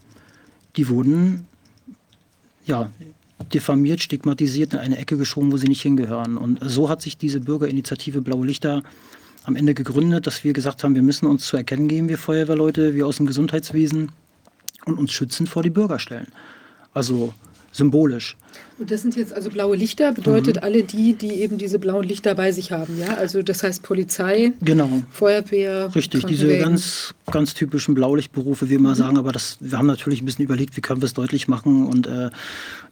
die 0.76 0.88
wurden 0.88 1.48
ja, 2.66 2.92
diffamiert, 3.44 4.02
stigmatisiert, 4.02 4.74
in 4.74 4.80
eine 4.80 4.98
Ecke 4.98 5.18
geschoben, 5.18 5.52
wo 5.52 5.58
sie 5.58 5.68
nicht 5.68 5.82
hingehören. 5.82 6.38
Und 6.38 6.60
so 6.62 6.90
hat 6.90 7.02
sich 7.02 7.18
diese 7.18 7.40
Bürgerinitiative 7.40 8.22
Blaue 8.22 8.46
Lichter 8.46 8.84
am 9.44 9.56
Ende 9.56 9.74
gegründet, 9.74 10.28
dass 10.28 10.44
wir 10.44 10.54
gesagt 10.54 10.84
haben, 10.84 10.96
wir 10.96 11.02
müssen 11.02 11.28
uns 11.28 11.46
zu 11.46 11.58
erkennen 11.58 11.88
geben, 11.88 12.10
wir 12.10 12.18
Feuerwehrleute, 12.18 12.96
wir 12.96 13.06
aus 13.06 13.18
dem 13.18 13.26
Gesundheitswesen 13.26 14.12
und 14.86 14.98
uns 14.98 15.12
schützen 15.12 15.48
vor 15.48 15.64
die 15.64 15.70
Bürger 15.70 16.00
stellen. 16.00 16.28
Also 16.94 17.34
symbolisch. 17.72 18.38
Und 18.80 18.90
das 18.90 19.02
sind 19.02 19.16
jetzt 19.16 19.34
also 19.34 19.50
blaue 19.50 19.76
Lichter, 19.76 20.12
bedeutet 20.12 20.58
mhm. 20.58 20.64
alle 20.64 20.84
die, 20.84 21.14
die 21.14 21.34
eben 21.42 21.58
diese 21.58 21.78
blauen 21.80 22.04
Lichter 22.04 22.34
bei 22.36 22.52
sich 22.52 22.72
haben, 22.72 22.98
ja? 23.00 23.16
Also 23.16 23.44
das 23.44 23.64
heißt 23.64 23.84
Polizei, 23.84 24.54
genau. 24.62 25.04
Feuerwehr. 25.12 25.94
Richtig, 25.94 26.26
diese 26.26 26.58
ganz, 26.58 27.14
ganz 27.32 27.54
typischen 27.54 27.94
Blaulichtberufe, 27.94 28.68
wie 28.68 28.72
wir 28.72 28.80
mal 28.80 28.94
mhm. 28.94 29.00
sagen, 29.00 29.18
aber 29.18 29.32
das, 29.32 29.58
wir 29.60 29.78
haben 29.78 29.86
natürlich 29.86 30.22
ein 30.22 30.26
bisschen 30.26 30.46
überlegt, 30.46 30.76
wie 30.76 30.82
können 30.82 31.02
wir 31.02 31.06
es 31.06 31.14
deutlich 31.14 31.48
machen. 31.48 31.86
Und 31.86 32.08
äh, 32.08 32.30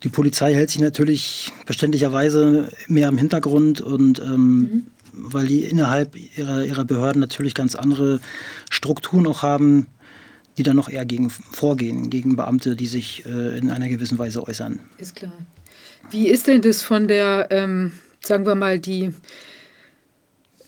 die 0.03 0.09
Polizei 0.09 0.53
hält 0.53 0.69
sich 0.69 0.81
natürlich 0.81 1.51
verständlicherweise 1.65 2.69
mehr 2.87 3.09
im 3.09 3.17
Hintergrund 3.17 3.81
und 3.81 4.19
ähm, 4.19 4.59
mhm. 4.59 4.87
weil 5.13 5.47
die 5.47 5.63
innerhalb 5.63 6.15
ihrer, 6.37 6.63
ihrer 6.63 6.85
Behörden 6.85 7.19
natürlich 7.19 7.55
ganz 7.55 7.75
andere 7.75 8.19
Strukturen 8.69 9.25
auch 9.25 9.41
haben 9.41 9.87
die 10.57 10.63
dann 10.63 10.75
noch 10.75 10.89
eher 10.89 11.05
gegen 11.05 11.29
vorgehen, 11.29 12.09
gegen 12.09 12.35
Beamte, 12.35 12.75
die 12.75 12.87
sich 12.87 13.25
äh, 13.25 13.57
in 13.57 13.71
einer 13.71 13.87
gewissen 13.87 14.19
Weise 14.19 14.45
äußern. 14.45 14.79
Ist 14.97 15.15
klar. 15.15 15.31
Wie 16.11 16.27
ist 16.27 16.47
denn 16.47 16.61
das 16.61 16.83
von 16.83 17.07
der, 17.07 17.47
ähm, 17.51 17.93
sagen 18.21 18.45
wir 18.45 18.55
mal, 18.55 18.79
die 18.79 19.13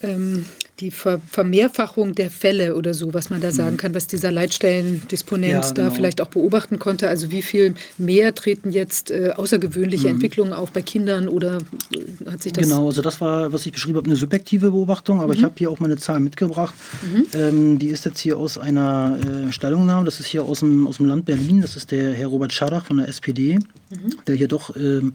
ähm, 0.01 0.45
die 0.79 0.89
Ver 0.91 1.21
Vermehrfachung 1.27 2.15
der 2.15 2.31
Fälle 2.31 2.75
oder 2.75 2.93
so, 2.93 3.13
was 3.13 3.29
man 3.29 3.41
da 3.41 3.51
sagen 3.51 3.73
mhm. 3.73 3.77
kann, 3.77 3.93
was 3.93 4.07
dieser 4.07 4.31
Leitstellendisponent 4.31 5.51
ja, 5.51 5.61
genau. 5.61 5.89
da 5.89 5.91
vielleicht 5.91 6.19
auch 6.19 6.27
beobachten 6.27 6.79
konnte. 6.79 7.09
Also 7.09 7.31
wie 7.31 7.43
viel 7.43 7.75
mehr 7.97 8.33
treten 8.33 8.71
jetzt 8.71 9.11
äh, 9.11 9.33
außergewöhnliche 9.35 10.07
mhm. 10.07 10.15
Entwicklungen 10.15 10.53
auf 10.53 10.71
bei 10.71 10.81
Kindern 10.81 11.27
oder 11.27 11.59
äh, 11.93 12.31
hat 12.31 12.41
sich 12.41 12.53
das... 12.53 12.63
Genau, 12.63 12.87
also 12.87 13.01
das 13.03 13.21
war, 13.21 13.53
was 13.53 13.65
ich 13.65 13.71
beschrieben 13.71 13.97
habe, 13.97 14.07
eine 14.07 14.15
subjektive 14.15 14.71
Beobachtung, 14.71 15.21
aber 15.21 15.33
mhm. 15.33 15.39
ich 15.39 15.43
habe 15.43 15.53
hier 15.57 15.69
auch 15.69 15.79
meine 15.79 15.97
Zahl 15.97 16.19
mitgebracht. 16.19 16.73
Mhm. 17.03 17.25
Ähm, 17.33 17.79
die 17.79 17.89
ist 17.89 18.05
jetzt 18.05 18.19
hier 18.19 18.37
aus 18.37 18.57
einer 18.57 19.19
äh, 19.47 19.51
Stellungnahme, 19.51 20.05
das 20.05 20.19
ist 20.19 20.27
hier 20.27 20.43
aus 20.43 20.59
dem, 20.59 20.87
aus 20.87 20.97
dem 20.97 21.05
Land 21.05 21.25
Berlin, 21.25 21.61
das 21.61 21.75
ist 21.75 21.91
der 21.91 22.13
Herr 22.13 22.27
Robert 22.27 22.51
Scharach 22.51 22.85
von 22.87 22.97
der 22.97 23.07
SPD, 23.07 23.59
mhm. 23.89 24.15
der 24.25 24.35
hier 24.35 24.47
doch... 24.47 24.75
Ähm, 24.75 25.13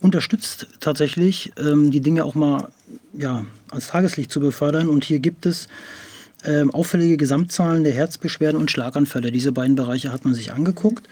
unterstützt 0.00 0.66
tatsächlich, 0.80 1.52
ähm, 1.58 1.90
die 1.90 2.00
Dinge 2.00 2.24
auch 2.24 2.34
mal 2.34 2.68
ja, 3.12 3.44
als 3.70 3.88
Tageslicht 3.88 4.30
zu 4.30 4.40
befördern. 4.40 4.88
Und 4.88 5.04
hier 5.04 5.18
gibt 5.18 5.46
es 5.46 5.68
ähm, 6.44 6.72
auffällige 6.72 7.16
Gesamtzahlen 7.16 7.84
der 7.84 7.92
Herzbeschwerden 7.92 8.60
und 8.60 8.70
Schlaganfälle. 8.70 9.30
Diese 9.30 9.52
beiden 9.52 9.76
Bereiche 9.76 10.12
hat 10.12 10.24
man 10.24 10.34
sich 10.34 10.52
angeguckt. 10.52 11.08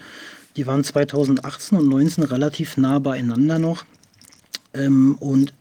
Die 0.55 0.65
waren 0.67 0.83
2018 0.83 1.77
und 1.77 1.85
2019 1.85 2.23
relativ 2.23 2.77
nah 2.77 2.99
beieinander 2.99 3.59
noch. 3.59 3.85
Ähm, 4.73 5.15
und 5.19 5.53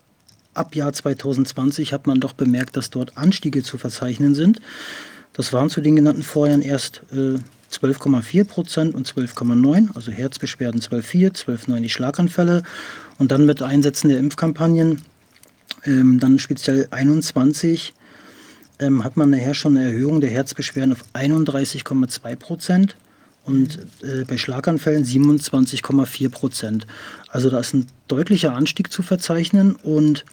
ab 0.55 0.75
Jahr 0.75 0.93
2020 0.93 1.93
hat 1.93 2.07
man 2.07 2.21
doch 2.21 2.33
bemerkt, 2.33 2.77
dass 2.77 2.91
dort 2.91 3.17
Anstiege 3.17 3.63
zu 3.63 3.79
verzeichnen 3.79 4.35
sind. 4.35 4.61
Das 5.35 5.53
waren 5.53 5.71
zu 5.71 5.81
den 5.81 5.97
genannten 5.97 6.23
Vorjahren 6.23 6.63
erst 6.63 7.03
äh, 7.13 7.39
12,4 7.71 8.45
Prozent 8.45 8.95
und 8.95 9.07
12,9, 9.07 9.95
also 9.95 10.11
Herzbeschwerden 10.11 10.81
12,4, 10.81 11.45
12,9 11.45 11.81
die 11.81 11.91
Schlaganfälle 11.91 12.63
und 13.19 13.31
dann 13.32 13.47
mit 13.47 13.62
Einsätzen 13.62 14.09
der 14.09 14.19
Impfkampagnen, 14.19 15.03
ähm, 15.85 16.19
dann 16.20 16.39
speziell 16.39 16.89
21, 16.90 17.95
ähm, 18.81 19.05
hat 19.05 19.16
man 19.16 19.31
nachher 19.31 19.55
schon 19.55 19.77
eine 19.77 19.86
Erhöhung 19.86 20.20
der 20.20 20.31
Herzbeschwerden 20.31 20.93
auf 20.93 21.05
31,2 21.15 22.36
Prozent 22.36 22.97
und 23.45 23.78
äh, 24.03 24.24
bei 24.24 24.36
Schlaganfällen 24.36 25.05
27,4 25.05 26.28
Prozent. 26.28 26.86
Also 27.28 27.51
da 27.51 27.61
ist 27.61 27.74
ein 27.74 27.86
deutlicher 28.07 28.55
Anstieg 28.55 28.93
zu 28.93 29.03
verzeichnen 29.03 29.74
und 29.77 30.24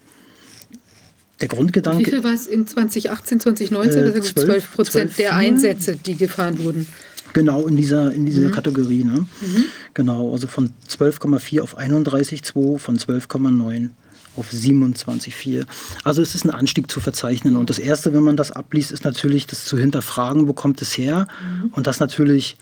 der 1.41 1.47
Grundgedanke. 1.47 2.05
Wie 2.05 2.09
viel 2.09 2.23
war 2.23 2.33
es 2.33 2.47
in 2.47 2.67
2018, 2.67 3.39
2019? 3.41 4.03
Äh, 4.03 4.21
12, 4.21 4.33
12 4.33 4.73
Prozent 4.73 5.17
der 5.17 5.35
Einsätze, 5.35 5.95
die 5.95 6.15
gefahren 6.15 6.63
wurden. 6.63 6.87
Genau, 7.35 7.67
in 7.67 7.75
dieser, 7.75 8.13
in 8.13 8.25
dieser 8.25 8.47
mhm. 8.47 8.51
Kategorie. 8.51 9.03
Ne? 9.03 9.27
Mhm. 9.41 9.65
Genau, 9.93 10.31
also 10.31 10.47
von 10.47 10.71
12,4 10.89 11.59
auf 11.59 11.77
31,2, 11.77 12.79
von 12.79 12.97
12,9 12.97 13.89
auf 14.37 14.53
27,4. 14.53 15.65
Also 16.05 16.21
es 16.21 16.33
ist 16.33 16.45
ein 16.45 16.49
Anstieg 16.49 16.89
zu 16.89 17.01
verzeichnen. 17.01 17.57
Und 17.57 17.69
das 17.69 17.77
Erste, 17.77 18.13
wenn 18.13 18.23
man 18.23 18.37
das 18.37 18.53
abliest, 18.53 18.93
ist 18.93 19.03
natürlich 19.03 19.47
das 19.47 19.65
zu 19.65 19.77
hinterfragen, 19.77 20.47
wo 20.47 20.53
kommt 20.53 20.81
es 20.81 20.97
her? 20.97 21.27
Mhm. 21.41 21.73
Und 21.73 21.87
das 21.87 21.99
natürlich 21.99 22.55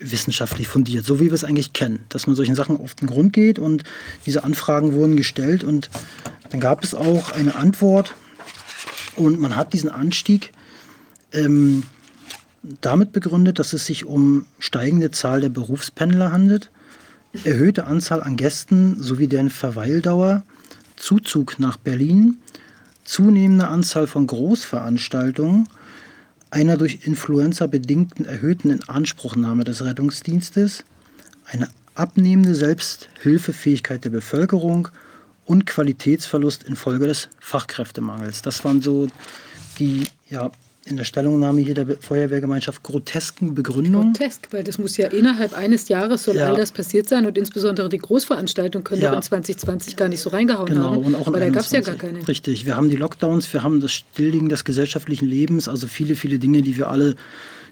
wissenschaftlich 0.00 0.66
fundiert, 0.66 1.06
so 1.06 1.20
wie 1.20 1.26
wir 1.26 1.34
es 1.34 1.44
eigentlich 1.44 1.72
kennen, 1.72 2.00
dass 2.08 2.26
man 2.26 2.34
solchen 2.34 2.56
Sachen 2.56 2.76
auf 2.78 2.96
den 2.96 3.06
Grund 3.06 3.32
geht 3.32 3.60
und 3.60 3.84
diese 4.26 4.42
Anfragen 4.42 4.94
wurden 4.94 5.14
gestellt 5.14 5.62
und 5.62 5.90
dann 6.50 6.58
gab 6.58 6.82
es 6.82 6.92
auch 6.92 7.30
eine 7.30 7.54
Antwort 7.54 8.16
und 9.14 9.38
man 9.38 9.54
hat 9.54 9.72
diesen 9.72 9.90
Anstieg 9.90 10.52
ähm, 11.32 11.84
damit 12.62 13.12
begründet, 13.12 13.58
dass 13.58 13.72
es 13.72 13.86
sich 13.86 14.04
um 14.04 14.46
steigende 14.58 15.10
Zahl 15.10 15.40
der 15.40 15.48
Berufspendler 15.48 16.32
handelt, 16.32 16.70
erhöhte 17.44 17.86
Anzahl 17.86 18.22
an 18.22 18.36
Gästen 18.36 19.02
sowie 19.02 19.26
deren 19.26 19.50
Verweildauer, 19.50 20.42
Zuzug 20.96 21.58
nach 21.58 21.76
Berlin, 21.76 22.38
zunehmende 23.04 23.68
Anzahl 23.68 24.06
von 24.06 24.26
Großveranstaltungen, 24.26 25.68
einer 26.50 26.76
durch 26.76 27.00
Influenza 27.06 27.66
bedingten 27.66 28.26
erhöhten 28.26 28.70
Inanspruchnahme 28.70 29.64
des 29.64 29.82
Rettungsdienstes, 29.84 30.84
eine 31.46 31.68
abnehmende 31.94 32.54
Selbsthilfefähigkeit 32.54 34.04
der 34.04 34.10
Bevölkerung 34.10 34.88
und 35.44 35.66
Qualitätsverlust 35.66 36.62
infolge 36.62 37.06
des 37.06 37.28
Fachkräftemangels. 37.40 38.42
Das 38.42 38.64
waren 38.64 38.80
so 38.82 39.08
die 39.78 40.06
ja, 40.28 40.52
in 40.84 40.96
der 40.96 41.04
Stellungnahme 41.04 41.60
hier 41.60 41.74
der 41.74 41.86
Feuerwehrgemeinschaft 42.00 42.82
grotesken 42.82 43.54
Begründungen. 43.54 44.14
Grotesk, 44.14 44.48
weil 44.50 44.64
das 44.64 44.78
muss 44.78 44.96
ja 44.96 45.08
innerhalb 45.08 45.56
eines 45.56 45.88
Jahres 45.88 46.24
soll 46.24 46.36
ja. 46.36 46.48
all 46.48 46.56
das 46.56 46.72
passiert 46.72 47.08
sein 47.08 47.24
und 47.24 47.38
insbesondere 47.38 47.88
die 47.88 47.98
Großveranstaltung 47.98 48.82
können 48.82 49.02
ja. 49.02 49.14
in 49.14 49.22
2020 49.22 49.96
gar 49.96 50.08
nicht 50.08 50.20
so 50.20 50.30
reingehauen 50.30 50.66
genau. 50.66 50.90
haben. 50.90 51.04
Und 51.04 51.14
auch 51.14 51.28
aber 51.28 51.38
da 51.38 51.50
gab 51.50 51.62
es 51.62 51.70
ja 51.70 51.80
gar 51.80 51.94
keine. 51.94 52.26
Richtig, 52.26 52.66
wir 52.66 52.76
haben 52.76 52.90
die 52.90 52.96
Lockdowns, 52.96 53.52
wir 53.52 53.62
haben 53.62 53.80
das 53.80 53.92
Stilllegen 53.92 54.48
des 54.48 54.64
gesellschaftlichen 54.64 55.26
Lebens, 55.26 55.68
also 55.68 55.86
viele, 55.86 56.16
viele 56.16 56.40
Dinge, 56.40 56.62
die 56.62 56.76
wir 56.76 56.88
alle 56.88 57.14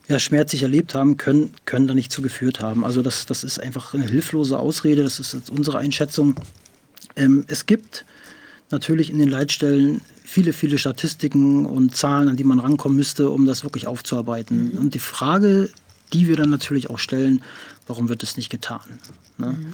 ja, 0.09 0.19
schmerzlich 0.21 0.63
erlebt 0.63 0.95
haben, 0.95 1.17
können, 1.17 1.53
können 1.65 1.89
da 1.89 1.95
nicht 1.95 2.13
zugeführt 2.13 2.61
haben. 2.61 2.85
Also 2.85 3.03
das, 3.03 3.27
das 3.27 3.43
ist 3.43 3.61
einfach 3.61 3.93
eine 3.95 4.07
hilflose 4.07 4.59
Ausrede, 4.59 5.03
das 5.03 5.19
ist 5.19 5.51
unsere 5.51 5.79
Einschätzung. 5.79 6.37
Ähm, 7.17 7.45
es 7.49 7.67
gibt 7.67 8.05
natürlich 8.71 9.11
in 9.11 9.19
den 9.19 9.29
Leitstellen 9.29 10.01
viele, 10.31 10.53
viele 10.53 10.79
Statistiken 10.79 11.67
und 11.67 11.97
Zahlen, 11.97 12.29
an 12.29 12.37
die 12.37 12.45
man 12.45 12.61
rankommen 12.61 12.97
müsste, 12.97 13.31
um 13.31 13.47
das 13.47 13.65
wirklich 13.65 13.89
aufzuarbeiten. 13.89 14.71
Mhm. 14.71 14.79
Und 14.79 14.95
die 14.95 15.01
Frage, 15.01 15.71
die 16.13 16.29
wir 16.29 16.37
dann 16.37 16.51
natürlich 16.51 16.89
auch 16.89 17.01
stellen, 17.01 17.43
warum 17.89 18.09
wird 18.09 18.23
das 18.23 18.37
nicht 18.37 18.49
getan? 18.49 19.01
Ne? 19.39 19.49
Mhm. 19.59 19.73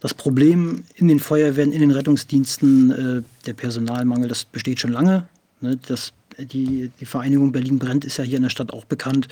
Das 0.00 0.14
Problem 0.14 0.82
in 0.96 1.06
den 1.06 1.20
Feuerwehren, 1.20 1.70
in 1.70 1.80
den 1.80 1.92
Rettungsdiensten, 1.92 2.90
äh, 2.90 3.22
der 3.46 3.52
Personalmangel, 3.52 4.28
das 4.28 4.44
besteht 4.44 4.80
schon 4.80 4.90
lange. 4.90 5.28
Ne? 5.60 5.78
Das, 5.86 6.12
die, 6.38 6.90
die 6.98 7.06
Vereinigung 7.06 7.52
Berlin 7.52 7.78
brennt 7.78 8.04
ist 8.04 8.16
ja 8.16 8.24
hier 8.24 8.38
in 8.38 8.42
der 8.42 8.50
Stadt 8.50 8.72
auch 8.72 8.84
bekannt. 8.84 9.28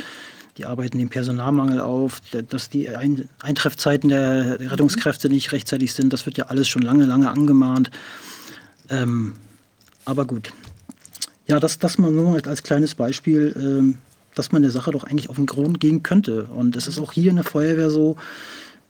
Die 0.58 0.64
arbeiten 0.64 0.98
den 0.98 1.08
Personalmangel 1.08 1.80
auf, 1.80 2.20
dass 2.48 2.70
die 2.70 2.88
Ein 2.88 3.28
Eintreffzeiten 3.42 4.10
der 4.10 4.60
Rettungskräfte 4.60 5.28
nicht 5.28 5.50
rechtzeitig 5.50 5.92
sind. 5.92 6.12
Das 6.12 6.24
wird 6.24 6.38
ja 6.38 6.46
alles 6.46 6.68
schon 6.68 6.82
lange, 6.82 7.04
lange 7.04 7.30
angemahnt. 7.30 7.90
Ähm, 8.88 9.34
aber 10.06 10.24
gut. 10.24 10.52
Ja, 11.46 11.60
das, 11.60 11.78
das 11.78 11.98
mal 11.98 12.10
nur 12.10 12.44
als 12.46 12.62
kleines 12.62 12.94
Beispiel, 12.94 13.54
ähm, 13.56 13.98
dass 14.34 14.52
man 14.52 14.62
der 14.62 14.70
Sache 14.70 14.90
doch 14.90 15.04
eigentlich 15.04 15.28
auf 15.28 15.36
den 15.36 15.46
Grund 15.46 15.80
gehen 15.80 16.02
könnte. 16.02 16.44
Und 16.44 16.76
es 16.76 16.88
ist 16.88 16.98
auch 16.98 17.12
hier 17.12 17.30
in 17.30 17.36
der 17.36 17.44
Feuerwehr 17.44 17.90
so, 17.90 18.16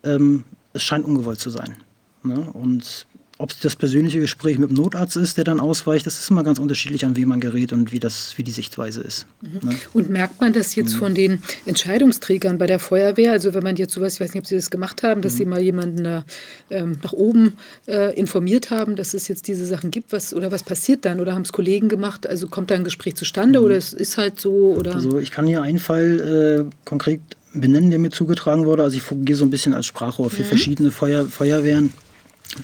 ähm, 0.04 0.44
es 0.72 0.82
scheint 0.82 1.04
ungewollt 1.04 1.40
zu 1.40 1.50
sein. 1.50 1.76
Ne? 2.22 2.48
Und 2.52 3.06
ob 3.38 3.50
es 3.50 3.60
das 3.60 3.76
persönliche 3.76 4.18
Gespräch 4.18 4.58
mit 4.58 4.70
dem 4.70 4.76
Notarzt 4.76 5.16
ist, 5.16 5.36
der 5.36 5.44
dann 5.44 5.60
ausweicht, 5.60 6.06
das 6.06 6.18
ist 6.18 6.30
immer 6.30 6.42
ganz 6.42 6.58
unterschiedlich, 6.58 7.04
an 7.04 7.16
wen 7.16 7.28
man 7.28 7.40
gerät 7.40 7.72
und 7.72 7.92
wie, 7.92 8.00
das, 8.00 8.32
wie 8.38 8.42
die 8.42 8.50
Sichtweise 8.50 9.02
ist. 9.02 9.26
Mhm. 9.42 9.68
Ne? 9.68 9.76
Und 9.92 10.08
merkt 10.08 10.40
man 10.40 10.54
das 10.54 10.74
jetzt 10.74 10.94
mhm. 10.94 10.98
von 10.98 11.14
den 11.14 11.42
Entscheidungsträgern 11.66 12.56
bei 12.56 12.66
der 12.66 12.78
Feuerwehr? 12.78 13.32
Also 13.32 13.52
wenn 13.52 13.62
man 13.62 13.76
jetzt 13.76 13.92
sowas, 13.92 14.14
ich 14.14 14.20
weiß 14.20 14.32
nicht, 14.32 14.42
ob 14.42 14.46
Sie 14.46 14.56
das 14.56 14.70
gemacht 14.70 15.02
haben, 15.02 15.20
dass 15.20 15.34
mhm. 15.34 15.36
Sie 15.36 15.44
mal 15.44 15.60
jemanden 15.60 16.04
äh, 16.06 16.22
ähm, 16.70 16.98
nach 17.02 17.12
oben 17.12 17.58
äh, 17.86 18.18
informiert 18.18 18.70
haben, 18.70 18.96
dass 18.96 19.12
es 19.12 19.28
jetzt 19.28 19.48
diese 19.48 19.66
Sachen 19.66 19.90
gibt, 19.90 20.12
was 20.12 20.32
oder 20.32 20.50
was 20.50 20.62
passiert 20.62 21.04
dann? 21.04 21.20
Oder 21.20 21.34
haben 21.34 21.42
es 21.42 21.52
Kollegen 21.52 21.90
gemacht? 21.90 22.26
Also 22.26 22.48
kommt 22.48 22.70
da 22.70 22.74
ein 22.74 22.84
Gespräch 22.84 23.16
zustande 23.16 23.58
mhm. 23.58 23.66
oder 23.66 23.76
es 23.76 23.92
ist 23.92 24.16
halt 24.16 24.40
so? 24.40 24.74
Oder? 24.78 24.94
Also 24.94 25.18
ich 25.18 25.30
kann 25.30 25.46
hier 25.46 25.60
einen 25.60 25.78
Fall 25.78 26.68
äh, 26.70 26.76
konkret 26.86 27.20
benennen, 27.52 27.90
der 27.90 27.98
mir 27.98 28.10
zugetragen 28.10 28.64
wurde. 28.64 28.82
Also 28.82 28.96
ich 28.96 29.02
fungiere 29.02 29.36
so 29.36 29.44
ein 29.44 29.50
bisschen 29.50 29.74
als 29.74 29.84
Sprachrohr 29.84 30.30
für 30.30 30.42
mhm. 30.42 30.46
verschiedene 30.46 30.90
Feuer, 30.90 31.26
Feuerwehren 31.26 31.92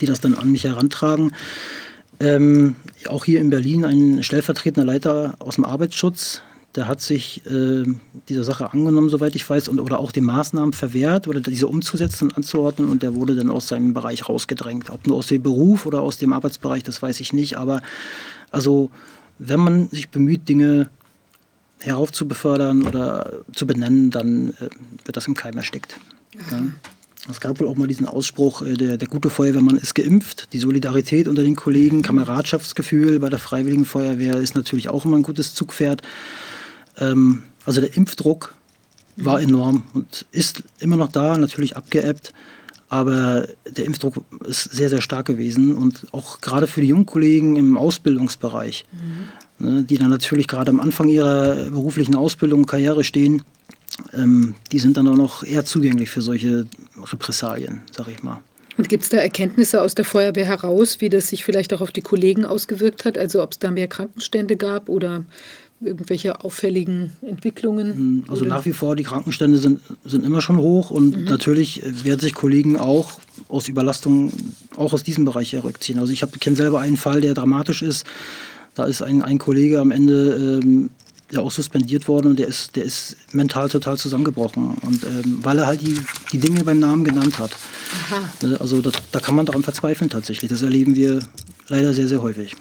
die 0.00 0.06
das 0.06 0.20
dann 0.20 0.34
an 0.34 0.50
mich 0.50 0.64
herantragen. 0.64 1.32
Ähm, 2.20 2.76
auch 3.08 3.24
hier 3.24 3.40
in 3.40 3.50
Berlin 3.50 3.84
ein 3.84 4.22
stellvertretender 4.22 4.84
Leiter 4.84 5.34
aus 5.38 5.56
dem 5.56 5.64
Arbeitsschutz, 5.64 6.42
der 6.74 6.88
hat 6.88 7.02
sich 7.02 7.44
äh, 7.46 7.84
dieser 8.28 8.44
Sache 8.44 8.72
angenommen, 8.72 9.10
soweit 9.10 9.34
ich 9.34 9.48
weiß, 9.48 9.68
und, 9.68 9.78
oder 9.78 9.98
auch 9.98 10.10
den 10.10 10.24
Maßnahmen 10.24 10.72
verwehrt 10.72 11.28
oder 11.28 11.40
diese 11.40 11.66
umzusetzen 11.66 12.28
und 12.28 12.36
anzuordnen 12.36 12.88
und 12.88 13.02
der 13.02 13.14
wurde 13.14 13.36
dann 13.36 13.50
aus 13.50 13.68
seinem 13.68 13.92
Bereich 13.92 14.28
rausgedrängt. 14.28 14.88
Ob 14.90 15.06
nur 15.06 15.16
aus 15.18 15.26
dem 15.26 15.42
Beruf 15.42 15.84
oder 15.84 16.00
aus 16.00 16.16
dem 16.16 16.32
Arbeitsbereich, 16.32 16.82
das 16.82 17.02
weiß 17.02 17.20
ich 17.20 17.32
nicht, 17.32 17.58
aber 17.58 17.82
also 18.50 18.90
wenn 19.38 19.60
man 19.60 19.88
sich 19.90 20.08
bemüht, 20.08 20.48
Dinge 20.48 20.88
heraufzubefördern 21.80 22.86
oder 22.86 23.32
zu 23.52 23.66
benennen, 23.66 24.10
dann 24.10 24.50
äh, 24.60 24.70
wird 25.04 25.16
das 25.16 25.26
im 25.26 25.34
Keim 25.34 25.56
erstickt. 25.56 25.98
Ja. 26.50 26.62
Es 27.30 27.40
gab 27.40 27.60
wohl 27.60 27.68
auch 27.68 27.76
mal 27.76 27.86
diesen 27.86 28.06
Ausspruch, 28.06 28.62
äh, 28.62 28.74
der, 28.74 28.96
der 28.96 29.08
gute 29.08 29.30
Feuerwehrmann 29.30 29.76
ist 29.76 29.94
geimpft. 29.94 30.52
Die 30.52 30.58
Solidarität 30.58 31.28
unter 31.28 31.42
den 31.42 31.56
Kollegen, 31.56 32.02
Kameradschaftsgefühl 32.02 33.20
bei 33.20 33.28
der 33.28 33.38
Freiwilligen 33.38 33.84
Feuerwehr 33.84 34.36
ist 34.36 34.56
natürlich 34.56 34.88
auch 34.88 35.04
immer 35.04 35.16
ein 35.16 35.22
gutes 35.22 35.54
Zugpferd. 35.54 36.02
Ähm, 36.98 37.44
also 37.64 37.80
der 37.80 37.96
Impfdruck 37.96 38.54
war 39.16 39.40
enorm 39.40 39.84
und 39.94 40.26
ist 40.32 40.62
immer 40.80 40.96
noch 40.96 41.12
da, 41.12 41.36
natürlich 41.38 41.76
abgeebbt. 41.76 42.32
Aber 42.88 43.48
der 43.70 43.86
Impfdruck 43.86 44.22
ist 44.44 44.64
sehr, 44.64 44.90
sehr 44.90 45.00
stark 45.00 45.26
gewesen 45.26 45.74
und 45.76 46.06
auch 46.12 46.42
gerade 46.42 46.66
für 46.66 46.82
die 46.82 46.88
jungen 46.88 47.06
Kollegen 47.06 47.56
im 47.56 47.78
Ausbildungsbereich, 47.78 48.84
mhm. 48.92 49.66
ne, 49.66 49.82
die 49.84 49.96
dann 49.96 50.10
natürlich 50.10 50.46
gerade 50.46 50.70
am 50.70 50.80
Anfang 50.80 51.08
ihrer 51.08 51.70
beruflichen 51.70 52.14
Ausbildung, 52.14 52.66
Karriere 52.66 53.02
stehen, 53.02 53.44
ähm, 54.12 54.54
die 54.70 54.78
sind 54.78 54.96
dann 54.96 55.08
auch 55.08 55.16
noch 55.16 55.44
eher 55.44 55.64
zugänglich 55.64 56.10
für 56.10 56.22
solche 56.22 56.66
Repressalien, 56.96 57.82
sag 57.90 58.08
ich 58.08 58.22
mal. 58.22 58.40
Und 58.78 58.88
gibt 58.88 59.02
es 59.02 59.10
da 59.10 59.18
Erkenntnisse 59.18 59.82
aus 59.82 59.94
der 59.94 60.04
Feuerwehr 60.04 60.46
heraus, 60.46 61.00
wie 61.00 61.10
das 61.10 61.28
sich 61.28 61.44
vielleicht 61.44 61.74
auch 61.74 61.80
auf 61.80 61.90
die 61.90 62.00
Kollegen 62.00 62.44
ausgewirkt 62.44 63.04
hat? 63.04 63.18
Also 63.18 63.42
ob 63.42 63.52
es 63.52 63.58
da 63.58 63.70
mehr 63.70 63.88
Krankenstände 63.88 64.56
gab 64.56 64.88
oder 64.88 65.24
irgendwelche 65.80 66.42
auffälligen 66.42 67.12
Entwicklungen? 67.22 67.94
Hm, 67.94 68.24
also 68.28 68.42
oder? 68.42 68.56
nach 68.56 68.64
wie 68.64 68.72
vor, 68.72 68.96
die 68.96 69.02
Krankenstände 69.02 69.58
sind, 69.58 69.80
sind 70.04 70.24
immer 70.24 70.40
schon 70.40 70.56
hoch 70.56 70.90
und 70.90 71.16
mhm. 71.16 71.24
natürlich 71.24 71.82
werden 72.04 72.20
sich 72.20 72.34
Kollegen 72.34 72.78
auch 72.78 73.20
aus 73.48 73.68
Überlastung 73.68 74.32
auch 74.76 74.92
aus 74.92 75.02
diesem 75.02 75.24
Bereich 75.24 75.52
herückziehen. 75.52 75.98
Also 75.98 76.12
ich 76.12 76.24
kenne 76.40 76.56
selber 76.56 76.80
einen 76.80 76.96
Fall, 76.96 77.20
der 77.20 77.34
dramatisch 77.34 77.82
ist. 77.82 78.06
Da 78.74 78.84
ist 78.84 79.02
ein, 79.02 79.22
ein 79.22 79.38
Kollege 79.38 79.80
am 79.80 79.90
Ende 79.90 80.60
ähm, 80.62 80.90
ja 81.32 81.40
auch 81.40 81.50
suspendiert 81.50 82.06
worden 82.08 82.28
und 82.28 82.38
der 82.38 82.46
ist, 82.46 82.76
der 82.76 82.84
ist 82.84 83.16
mental 83.32 83.68
total 83.68 83.96
zusammengebrochen. 83.96 84.76
Und 84.82 85.02
ähm, 85.04 85.38
weil 85.42 85.58
er 85.58 85.66
halt 85.66 85.80
die, 85.80 85.98
die 86.30 86.38
Dinge 86.38 86.62
beim 86.62 86.78
Namen 86.78 87.04
genannt 87.04 87.38
hat. 87.38 87.52
Aha. 88.10 88.28
Ne, 88.42 88.60
also 88.60 88.80
das, 88.82 88.94
da 89.10 89.18
kann 89.18 89.34
man 89.34 89.46
daran 89.46 89.62
verzweifeln 89.62 90.10
tatsächlich. 90.10 90.50
Das 90.50 90.62
erleben 90.62 90.94
wir 90.94 91.20
leider 91.68 91.94
sehr, 91.94 92.06
sehr 92.06 92.22
häufig. 92.22 92.54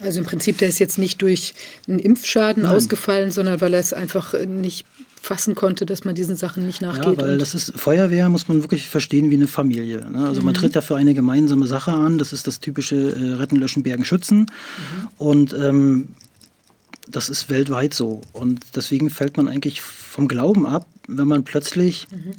Also 0.00 0.20
im 0.20 0.24
Prinzip, 0.24 0.58
der 0.58 0.68
ist 0.68 0.78
jetzt 0.78 0.98
nicht 0.98 1.20
durch 1.20 1.54
einen 1.88 1.98
Impfschaden 1.98 2.62
Nein. 2.62 2.74
ausgefallen, 2.74 3.30
sondern 3.30 3.60
weil 3.60 3.74
er 3.74 3.80
es 3.80 3.92
einfach 3.92 4.34
nicht 4.46 4.86
fassen 5.20 5.54
konnte, 5.54 5.86
dass 5.86 6.04
man 6.04 6.14
diesen 6.14 6.34
Sachen 6.36 6.66
nicht 6.66 6.82
nachgeht. 6.82 7.18
Ja, 7.18 7.26
weil 7.26 7.38
das 7.38 7.54
ist 7.54 7.72
Feuerwehr, 7.76 8.28
muss 8.28 8.48
man 8.48 8.62
wirklich 8.62 8.88
verstehen 8.88 9.30
wie 9.30 9.36
eine 9.36 9.46
Familie. 9.46 10.04
Ne? 10.10 10.26
Also 10.26 10.40
mhm. 10.40 10.46
man 10.46 10.54
tritt 10.54 10.74
ja 10.74 10.80
für 10.80 10.96
eine 10.96 11.14
gemeinsame 11.14 11.66
Sache 11.66 11.92
an. 11.92 12.18
Das 12.18 12.32
ist 12.32 12.46
das 12.46 12.58
typische 12.58 12.96
äh, 12.96 13.34
Retten, 13.34 13.56
Löschen, 13.56 13.84
Bergen, 13.84 14.04
Schützen. 14.04 14.38
Mhm. 14.40 15.08
Und 15.18 15.52
ähm, 15.54 16.08
das 17.12 17.28
ist 17.28 17.50
weltweit 17.50 17.94
so. 17.94 18.22
Und 18.32 18.60
deswegen 18.74 19.10
fällt 19.10 19.36
man 19.36 19.48
eigentlich 19.48 19.80
vom 19.80 20.28
Glauben 20.28 20.66
ab, 20.66 20.86
wenn 21.08 21.28
man 21.28 21.44
plötzlich 21.44 22.08
mhm. 22.10 22.32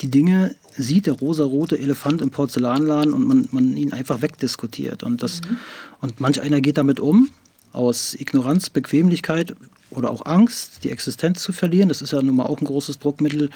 die 0.00 0.10
Dinge 0.10 0.56
sieht, 0.76 1.06
der 1.06 1.14
rosa-rote 1.14 1.78
Elefant 1.78 2.20
im 2.20 2.30
Porzellanladen 2.30 3.12
und 3.12 3.26
man, 3.26 3.48
man 3.52 3.76
ihn 3.76 3.92
einfach 3.92 4.22
wegdiskutiert. 4.22 5.02
Und, 5.02 5.22
das, 5.22 5.40
mhm. 5.42 5.58
und 6.00 6.20
manch 6.20 6.40
einer 6.40 6.60
geht 6.60 6.78
damit 6.78 7.00
um, 7.00 7.30
aus 7.72 8.14
Ignoranz, 8.14 8.70
Bequemlichkeit 8.70 9.54
oder 9.90 10.10
auch 10.10 10.26
Angst, 10.26 10.84
die 10.84 10.90
Existenz 10.90 11.42
zu 11.42 11.52
verlieren. 11.52 11.88
Das 11.88 12.02
ist 12.02 12.12
ja 12.12 12.20
nun 12.22 12.36
mal 12.36 12.46
auch 12.46 12.60
ein 12.60 12.66
großes 12.66 12.98
Druckmittel. 12.98 13.50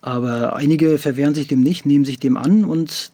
Aber 0.00 0.56
einige 0.56 0.98
verwehren 0.98 1.34
sich 1.34 1.46
dem 1.46 1.62
nicht, 1.62 1.86
nehmen 1.86 2.04
sich 2.04 2.18
dem 2.18 2.36
an 2.36 2.64
und 2.64 3.12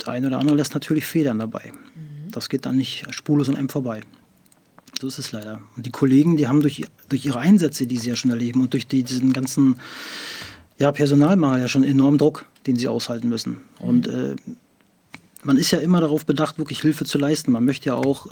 der 0.00 0.14
eine 0.14 0.28
oder 0.28 0.38
andere 0.38 0.56
lässt 0.56 0.74
natürlich 0.74 1.06
Federn 1.06 1.38
dabei. 1.38 1.72
Mhm. 1.72 2.30
Das 2.30 2.48
geht 2.48 2.66
dann 2.66 2.76
nicht 2.76 3.06
spurlos 3.10 3.48
an 3.48 3.56
einem 3.56 3.68
vorbei. 3.68 4.02
So 5.00 5.08
ist 5.08 5.18
es 5.18 5.32
leider. 5.32 5.60
Und 5.76 5.86
die 5.86 5.90
Kollegen, 5.90 6.36
die 6.36 6.48
haben 6.48 6.60
durch, 6.60 6.84
durch 7.08 7.24
ihre 7.26 7.38
Einsätze, 7.38 7.86
die 7.86 7.98
sie 7.98 8.10
ja 8.10 8.16
schon 8.16 8.30
erleben 8.30 8.62
und 8.62 8.72
durch 8.72 8.86
die, 8.86 9.02
diesen 9.02 9.32
ganzen 9.32 9.76
ja, 10.78 10.92
Personalmangel 10.92 11.60
ja 11.60 11.68
schon 11.68 11.84
enormen 11.84 12.18
Druck, 12.18 12.46
den 12.66 12.76
sie 12.76 12.88
aushalten 12.88 13.28
müssen. 13.28 13.58
Und 13.78 14.06
äh, 14.06 14.36
man 15.44 15.58
ist 15.58 15.70
ja 15.70 15.78
immer 15.78 16.00
darauf 16.00 16.24
bedacht, 16.24 16.58
wirklich 16.58 16.80
Hilfe 16.80 17.04
zu 17.04 17.18
leisten. 17.18 17.52
Man 17.52 17.64
möchte 17.64 17.90
ja 17.90 17.94
auch 17.94 18.26
äh, 18.26 18.30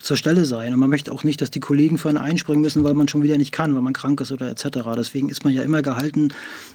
zur 0.00 0.16
Stelle 0.16 0.44
sein 0.44 0.74
und 0.74 0.80
man 0.80 0.90
möchte 0.90 1.12
auch 1.12 1.22
nicht, 1.22 1.40
dass 1.40 1.50
die 1.50 1.60
Kollegen 1.60 1.98
für 1.98 2.08
einen 2.08 2.18
einspringen 2.18 2.60
müssen, 2.60 2.82
weil 2.84 2.94
man 2.94 3.06
schon 3.08 3.22
wieder 3.22 3.38
nicht 3.38 3.52
kann, 3.52 3.74
weil 3.74 3.82
man 3.82 3.92
krank 3.92 4.20
ist 4.20 4.32
oder 4.32 4.50
etc. 4.50 4.80
Deswegen 4.96 5.28
ist 5.28 5.44
man 5.44 5.52
ja 5.52 5.62
immer 5.62 5.82
gehalten, 5.82 6.32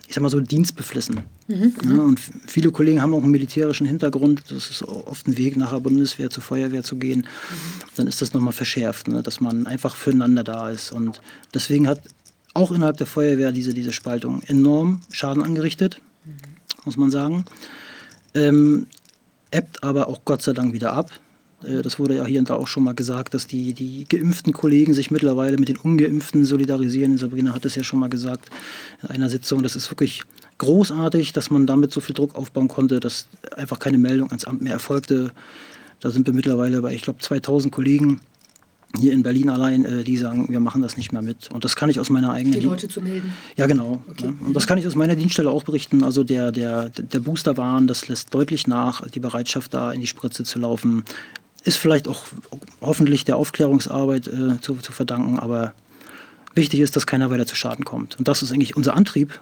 ich 0.07 0.15
sag 0.15 0.22
mal 0.22 0.30
so, 0.30 0.39
dienstbeflissen. 0.39 1.22
Mhm. 1.47 1.73
Ja, 1.85 2.01
und 2.01 2.19
viele 2.47 2.72
Kollegen 2.72 3.01
haben 3.01 3.14
auch 3.14 3.22
einen 3.22 3.31
militärischen 3.31 3.85
Hintergrund. 3.85 4.43
Das 4.49 4.69
ist 4.69 4.84
oft 4.84 5.27
ein 5.27 5.38
Weg, 5.38 5.57
nach 5.57 5.72
der 5.72 5.81
Bundeswehr 5.81 6.30
zur 6.30 6.43
Feuerwehr 6.43 6.84
zu 6.84 6.95
gehen. 6.95 7.19
Mhm. 7.19 7.26
Dann 7.97 8.07
ist 8.07 8.22
das 8.22 8.34
nochmal 8.34 8.53
verschärft, 8.53 9.10
ne? 9.10 9.22
dass 9.22 9.41
man 9.41 9.68
einfach 9.68 9.95
füreinander 9.95 10.45
da 10.45 10.69
ist. 10.69 10.93
Und 10.93 11.22
deswegen 11.53 11.88
hat 11.88 12.01
auch 12.53 12.72
innerhalb 12.72 12.97
der 12.97 13.07
Feuerwehr 13.07 13.51
diese, 13.51 13.73
diese 13.73 13.91
Spaltung 13.91 14.43
enorm 14.43 15.01
Schaden 15.11 15.43
angerichtet, 15.43 15.99
mhm. 16.23 16.35
muss 16.85 16.95
man 16.95 17.11
sagen. 17.11 17.43
Ähm, 18.34 18.88
ebbt 19.54 19.84
aber 19.84 20.08
auch 20.08 20.22
Gott 20.26 20.42
sei 20.42 20.54
Dank 20.54 20.74
wieder 20.74 20.94
ab. 20.94 21.12
Äh, 21.64 21.82
das 21.82 22.00
wurde 22.00 22.16
ja 22.16 22.26
hier 22.26 22.40
und 22.40 22.50
da 22.50 22.56
auch 22.56 22.68
schon 22.68 22.84
mal 22.84 22.96
gesagt, 22.96 23.34
dass 23.34 23.48
die, 23.48 23.74
die 23.74 24.06
geimpften 24.08 24.54
Kollegen 24.54 24.94
sich 24.94 25.12
mittlerweile 25.12 25.58
mit 25.58 25.70
den 25.70 25.78
Ungeimpften 25.78 26.46
solidarisieren. 26.46 27.18
Sabrina 27.18 27.54
hat 27.54 27.66
es 27.66 27.76
ja 27.76 27.84
schon 27.84 28.00
mal 28.00 28.10
gesagt 28.10 28.50
in 29.04 29.10
einer 29.10 29.30
Sitzung. 29.30 29.64
Das 29.64 29.76
ist 29.76 29.90
wirklich 29.90 30.24
großartig, 30.58 31.34
dass 31.34 31.50
man 31.50 31.68
damit 31.68 31.92
so 31.92 32.02
viel 32.02 32.16
Druck 32.16 32.36
aufbauen 32.36 32.68
konnte, 32.68 33.00
dass 33.00 33.28
einfach 33.56 33.80
keine 33.80 33.98
Meldung 33.98 34.30
ans 34.30 34.46
Amt 34.46 34.62
mehr 34.62 34.74
erfolgte. 34.74 35.32
Da 36.00 36.12
sind 36.12 36.28
wir 36.28 36.34
mittlerweile 36.34 36.82
bei, 36.82 36.94
ich 36.94 37.04
glaube, 37.04 37.20
2000 37.20 37.74
Kollegen 37.74 38.22
hier 38.98 39.11
in 39.11 39.24
Berlin 39.24 39.49
allein, 39.49 39.86
äh, 39.86 40.03
die 40.03 40.18
sagen, 40.18 40.48
wir 40.49 40.60
machen 40.60 40.82
das 40.82 40.98
nicht 40.98 41.11
mehr 41.11 41.22
mit. 41.22 41.49
Und 41.52 41.64
das 41.64 41.76
kann 41.76 41.90
ich 41.90 41.99
aus 41.99 42.10
meiner 42.10 42.32
eigenen... 42.32 42.60
Die 42.60 42.65
Leute 42.65 42.88
zu 42.88 43.02
melden? 43.02 43.34
Ja, 43.56 43.65
genau. 43.65 44.03
Okay. 44.10 44.26
Ja. 44.26 44.45
Und 44.45 44.53
das 44.53 44.68
kann 44.68 44.78
ich 44.78 44.86
aus 44.86 44.95
meiner 44.95 45.15
Dienststelle 45.15 45.49
auch 45.49 45.64
berichten. 45.64 46.03
Also 46.03 46.24
der, 46.24 46.52
der, 46.52 46.90
der 46.90 47.20
Boosterwahn, 47.20 47.88
das 47.88 48.07
lässt 48.07 48.34
deutlich 48.34 48.68
nach, 48.68 49.07
die 49.10 49.20
Bereitschaft 49.20 49.74
da 49.74 49.91
in 49.91 50.02
die 50.02 50.07
Spritze 50.07 50.44
zu 50.44 50.60
laufen. 50.60 51.03
Ist 51.64 51.78
vielleicht 51.78 52.07
auch 52.07 52.24
hoffentlich 52.82 53.26
der 53.26 53.38
Aufklärungsarbeit 53.38 54.28
äh, 54.28 54.61
zu, 54.61 54.76
zu 54.76 54.91
verdanken, 54.91 55.40
aber 55.40 55.74
wichtig 56.53 56.80
ist, 56.82 56.95
dass 56.95 57.07
keiner 57.07 57.32
weiter 57.32 57.48
zu 57.48 57.56
Schaden 57.56 57.86
kommt. 57.86 58.20
Und 58.20 58.28
das 58.28 58.44
ist 58.44 58.52
eigentlich 58.52 58.76
unser 58.76 58.95
Antrieb. 58.95 59.40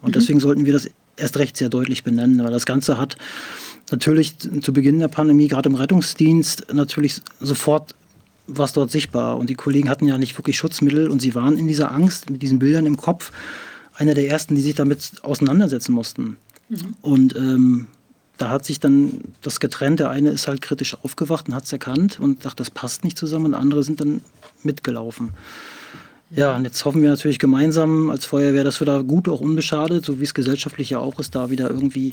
Und 0.00 0.10
mhm. 0.10 0.12
deswegen 0.12 0.40
sollten 0.40 0.64
wir 0.64 0.72
das 0.72 0.88
erst 1.16 1.36
recht 1.36 1.58
sehr 1.58 1.68
deutlich 1.68 2.04
benennen, 2.04 2.42
weil 2.42 2.52
das 2.52 2.64
Ganze 2.64 2.96
hat 2.96 3.18
natürlich 3.90 4.38
zu 4.38 4.72
Beginn 4.72 4.98
der 4.98 5.08
Pandemie, 5.08 5.48
gerade 5.48 5.68
im 5.68 5.74
Rettungsdienst, 5.74 6.72
natürlich 6.72 7.20
sofort 7.38 7.94
was 8.46 8.72
dort 8.72 8.90
sichtbar. 8.90 9.36
Und 9.38 9.50
die 9.50 9.54
Kollegen 9.54 9.88
hatten 9.88 10.06
ja 10.06 10.18
nicht 10.18 10.36
wirklich 10.38 10.56
Schutzmittel 10.56 11.08
und 11.08 11.20
sie 11.20 11.34
waren 11.34 11.58
in 11.58 11.66
dieser 11.66 11.92
Angst 11.92 12.30
mit 12.30 12.42
diesen 12.42 12.58
Bildern 12.58 12.86
im 12.86 12.96
Kopf 12.96 13.32
einer 13.94 14.14
der 14.14 14.28
ersten, 14.28 14.54
die 14.54 14.60
sich 14.60 14.74
damit 14.74 15.12
auseinandersetzen 15.22 15.92
mussten. 15.92 16.36
Mhm. 16.68 16.96
Und 17.00 17.36
ähm, 17.36 17.86
da 18.36 18.50
hat 18.50 18.64
sich 18.64 18.80
dann 18.80 19.20
das 19.42 19.60
getrennt. 19.60 20.00
Der 20.00 20.10
eine 20.10 20.30
ist 20.30 20.48
halt 20.48 20.60
kritisch 20.60 20.96
aufgewacht 21.02 21.48
und 21.48 21.54
hat 21.54 21.64
es 21.64 21.72
erkannt 21.72 22.18
und 22.20 22.44
dachte, 22.44 22.56
das 22.56 22.70
passt 22.70 23.04
nicht 23.04 23.16
zusammen. 23.16 23.46
Und 23.46 23.54
andere 23.54 23.82
sind 23.84 24.00
dann 24.00 24.20
mitgelaufen. 24.62 25.30
Ja, 26.30 26.56
und 26.56 26.64
jetzt 26.64 26.84
hoffen 26.84 27.00
wir 27.02 27.10
natürlich 27.10 27.38
gemeinsam 27.38 28.10
als 28.10 28.24
Feuerwehr, 28.26 28.64
dass 28.64 28.80
wir 28.80 28.86
da 28.86 29.02
gut, 29.02 29.28
auch 29.28 29.40
unbeschadet, 29.40 30.04
so 30.04 30.18
wie 30.18 30.24
es 30.24 30.34
gesellschaftlich 30.34 30.90
ja 30.90 30.98
auch 30.98 31.20
ist, 31.20 31.36
da 31.36 31.50
wieder 31.50 31.70
irgendwie 31.70 32.12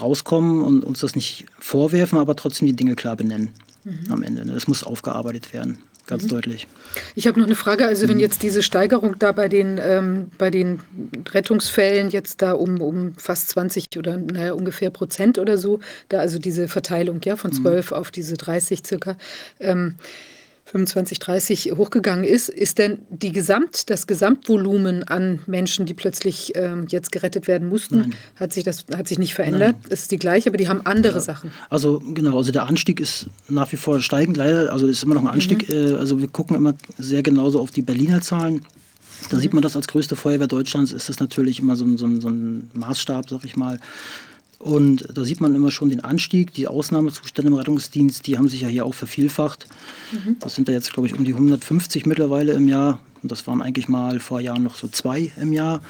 rauskommen 0.00 0.62
und 0.62 0.82
uns 0.82 1.00
das 1.00 1.14
nicht 1.14 1.46
vorwerfen, 1.60 2.18
aber 2.18 2.34
trotzdem 2.34 2.66
die 2.66 2.74
Dinge 2.74 2.96
klar 2.96 3.14
benennen 3.14 3.52
mhm. 3.86 4.12
am 4.12 4.22
Ende. 4.22 4.44
Das 4.44 4.68
muss 4.68 4.84
aufgearbeitet 4.84 5.52
werden, 5.52 5.78
ganz 6.06 6.24
mhm. 6.24 6.28
deutlich. 6.28 6.66
Ich 7.14 7.26
habe 7.26 7.38
noch 7.38 7.46
eine 7.46 7.54
Frage. 7.54 7.86
Also 7.86 8.08
wenn 8.08 8.16
mhm. 8.16 8.22
jetzt 8.22 8.42
diese 8.42 8.62
Steigerung 8.62 9.18
da 9.18 9.32
bei 9.32 9.48
den, 9.48 9.78
ähm, 9.82 10.30
bei 10.38 10.50
den 10.50 10.80
Rettungsfällen 11.30 12.10
jetzt 12.10 12.42
da 12.42 12.52
um, 12.52 12.80
um 12.80 13.14
fast 13.16 13.48
20 13.50 13.96
oder 13.96 14.18
naja, 14.18 14.52
ungefähr 14.52 14.90
Prozent 14.90 15.38
oder 15.38 15.56
so, 15.58 15.80
da 16.08 16.18
also 16.18 16.38
diese 16.38 16.68
Verteilung 16.68 17.20
ja 17.24 17.36
von 17.36 17.52
12 17.52 17.90
mhm. 17.90 17.96
auf 17.96 18.10
diese 18.10 18.36
30 18.36 18.84
circa, 18.84 19.16
ähm, 19.60 19.96
25, 20.66 21.20
30 21.20 21.72
hochgegangen 21.76 22.24
ist, 22.24 22.48
ist 22.48 22.78
denn 22.78 22.98
die 23.08 23.30
Gesamt, 23.30 23.88
das 23.88 24.08
Gesamtvolumen 24.08 25.04
an 25.04 25.38
Menschen, 25.46 25.86
die 25.86 25.94
plötzlich 25.94 26.52
ähm, 26.56 26.86
jetzt 26.88 27.12
gerettet 27.12 27.46
werden 27.46 27.68
mussten, 27.68 28.00
Nein. 28.00 28.14
hat 28.34 28.52
sich 28.52 28.64
das 28.64 28.84
hat 28.94 29.06
sich 29.06 29.18
nicht 29.18 29.34
verändert. 29.34 29.76
Es 29.88 30.02
ist 30.02 30.10
die 30.10 30.18
gleiche, 30.18 30.50
aber 30.50 30.56
die 30.56 30.68
haben 30.68 30.84
andere 30.84 31.14
ja. 31.14 31.20
Sachen. 31.20 31.52
Also 31.70 32.00
genau, 32.00 32.36
also 32.36 32.50
der 32.50 32.66
Anstieg 32.66 32.98
ist 32.98 33.28
nach 33.48 33.70
wie 33.70 33.76
vor 33.76 34.00
steigend 34.00 34.36
leider, 34.36 34.72
also 34.72 34.88
ist 34.88 35.04
immer 35.04 35.14
noch 35.14 35.22
ein 35.22 35.28
Anstieg. 35.28 35.68
Mhm. 35.68 35.94
Äh, 35.94 35.98
also 35.98 36.18
wir 36.18 36.28
gucken 36.28 36.56
immer 36.56 36.74
sehr 36.98 37.22
genauso 37.22 37.60
auf 37.60 37.70
die 37.70 37.82
Berliner 37.82 38.20
Zahlen. 38.20 38.66
Da 39.30 39.36
mhm. 39.36 39.40
sieht 39.40 39.54
man 39.54 39.62
das 39.62 39.76
als 39.76 39.86
größte 39.86 40.16
Feuerwehr 40.16 40.48
Deutschlands, 40.48 40.92
ist 40.92 41.08
das 41.08 41.20
natürlich 41.20 41.60
immer 41.60 41.76
so 41.76 41.84
ein, 41.84 41.96
so 41.96 42.06
ein, 42.06 42.20
so 42.20 42.28
ein 42.28 42.70
Maßstab, 42.74 43.30
sag 43.30 43.44
ich 43.44 43.56
mal. 43.56 43.78
Und 44.58 45.06
da 45.12 45.24
sieht 45.24 45.40
man 45.40 45.54
immer 45.54 45.70
schon 45.70 45.90
den 45.90 46.00
Anstieg. 46.02 46.52
Die 46.54 46.66
Ausnahmezustände 46.66 47.50
im 47.50 47.54
Rettungsdienst, 47.58 48.26
die 48.26 48.38
haben 48.38 48.48
sich 48.48 48.62
ja 48.62 48.68
hier 48.68 48.86
auch 48.86 48.94
vervielfacht. 48.94 49.66
Mhm. 50.12 50.36
Das 50.40 50.54
sind 50.54 50.68
da 50.68 50.72
jetzt, 50.72 50.92
glaube 50.94 51.08
ich, 51.08 51.14
um 51.14 51.24
die 51.24 51.34
150 51.34 52.06
mittlerweile 52.06 52.52
im 52.52 52.66
Jahr. 52.68 52.98
Und 53.22 53.30
das 53.32 53.46
waren 53.46 53.60
eigentlich 53.60 53.88
mal 53.88 54.18
vor 54.20 54.40
Jahren 54.40 54.62
noch 54.62 54.76
so 54.76 54.88
zwei 54.88 55.30
im 55.40 55.52
Jahr. 55.52 55.80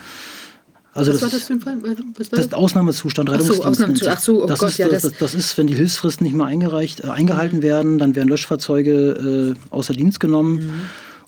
Also 0.94 1.12
Was 1.12 1.20
das, 1.20 1.30
war 1.32 1.38
das 1.38 1.46
für 1.46 1.52
ein 1.52 1.60
Fall? 1.60 1.76
Was 1.82 1.88
war 1.90 2.04
das 2.18 2.28
das? 2.30 2.40
ist 2.46 2.54
Ausnahmezustand, 2.54 3.28
Ach 3.28 3.34
so, 3.34 3.52
Rettungsdienst. 3.52 3.66
Ausnahmezustand. 3.68 4.16
Ach 4.18 4.22
so, 4.22 4.42
oh 4.44 4.46
das 4.46 4.58
Gott, 4.60 4.68
ist, 4.70 4.78
ja, 4.78 4.88
das, 4.88 5.02
das- 5.02 5.12
das, 5.18 5.34
ist, 5.34 5.58
wenn 5.58 5.66
die 5.66 5.74
Hilfsfristen 5.74 6.24
nicht 6.26 6.34
mehr 6.34 6.46
eingereicht, 6.46 7.00
äh, 7.04 7.08
eingehalten 7.08 7.62
werden, 7.62 7.98
dann 7.98 8.14
werden 8.16 8.28
Löschfahrzeuge 8.28 9.54
äh, 9.54 9.74
außer 9.74 9.92
Dienst 9.92 10.20
genommen 10.20 10.54
Mhm. 10.54 10.72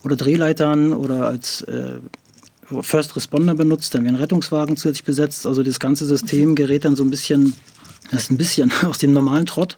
oder 0.04 0.16
Drehleitern 0.16 0.92
oder 0.94 1.26
als 1.28 1.60
äh, 1.62 1.98
First 2.82 3.16
Responder 3.16 3.54
benutzt, 3.54 3.94
dann 3.94 4.04
werden 4.04 4.16
Rettungswagen 4.16 4.76
zusätzlich 4.76 5.04
besetzt. 5.04 5.46
Also 5.46 5.62
das 5.62 5.80
ganze 5.80 6.06
System 6.06 6.54
gerät 6.54 6.84
dann 6.84 6.96
so 6.96 7.02
ein 7.02 7.10
bisschen, 7.10 7.54
das 8.10 8.24
ist 8.24 8.30
ein 8.30 8.36
bisschen 8.36 8.72
aus 8.84 8.98
dem 8.98 9.12
normalen 9.12 9.46
Trott 9.46 9.76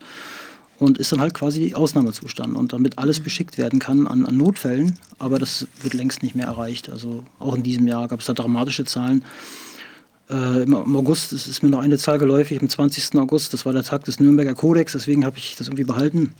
und 0.78 0.98
ist 0.98 1.12
dann 1.12 1.20
halt 1.20 1.34
quasi 1.34 1.74
Ausnahmezustand. 1.74 2.56
Und 2.56 2.72
damit 2.72 2.98
alles 2.98 3.20
beschickt 3.20 3.58
werden 3.58 3.78
kann 3.78 4.06
an, 4.06 4.26
an 4.26 4.36
Notfällen, 4.36 4.98
aber 5.18 5.38
das 5.38 5.68
wird 5.82 5.94
längst 5.94 6.22
nicht 6.22 6.34
mehr 6.34 6.46
erreicht. 6.46 6.90
Also 6.90 7.24
auch 7.38 7.54
in 7.54 7.62
diesem 7.62 7.86
Jahr 7.86 8.08
gab 8.08 8.20
es 8.20 8.26
da 8.26 8.32
dramatische 8.32 8.84
Zahlen. 8.84 9.24
Äh, 10.28 10.62
im, 10.62 10.72
Im 10.72 10.96
August 10.96 11.32
ist 11.32 11.62
mir 11.62 11.70
noch 11.70 11.80
eine 11.80 11.98
Zahl 11.98 12.18
geläufig, 12.18 12.60
am 12.60 12.68
20. 12.68 13.16
August, 13.16 13.52
das 13.52 13.66
war 13.66 13.72
der 13.72 13.84
Tag 13.84 14.04
des 14.04 14.20
Nürnberger 14.20 14.54
Kodex, 14.54 14.92
deswegen 14.92 15.24
habe 15.24 15.38
ich 15.38 15.56
das 15.56 15.68
irgendwie 15.68 15.84
behalten. 15.84 16.34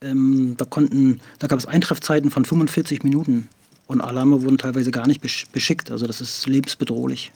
Ähm, 0.00 0.54
da, 0.56 0.64
konnten, 0.64 1.20
da 1.38 1.46
gab 1.46 1.58
es 1.58 1.66
Eintreffzeiten 1.66 2.30
von 2.30 2.44
45 2.44 3.02
Minuten 3.04 3.48
und 3.86 4.00
Alarme 4.00 4.42
wurden 4.42 4.58
teilweise 4.58 4.90
gar 4.90 5.06
nicht 5.06 5.20
besch 5.20 5.46
beschickt. 5.52 5.90
Also 5.90 6.06
das 6.06 6.20
ist 6.20 6.46
lebensbedrohlich. 6.46 7.32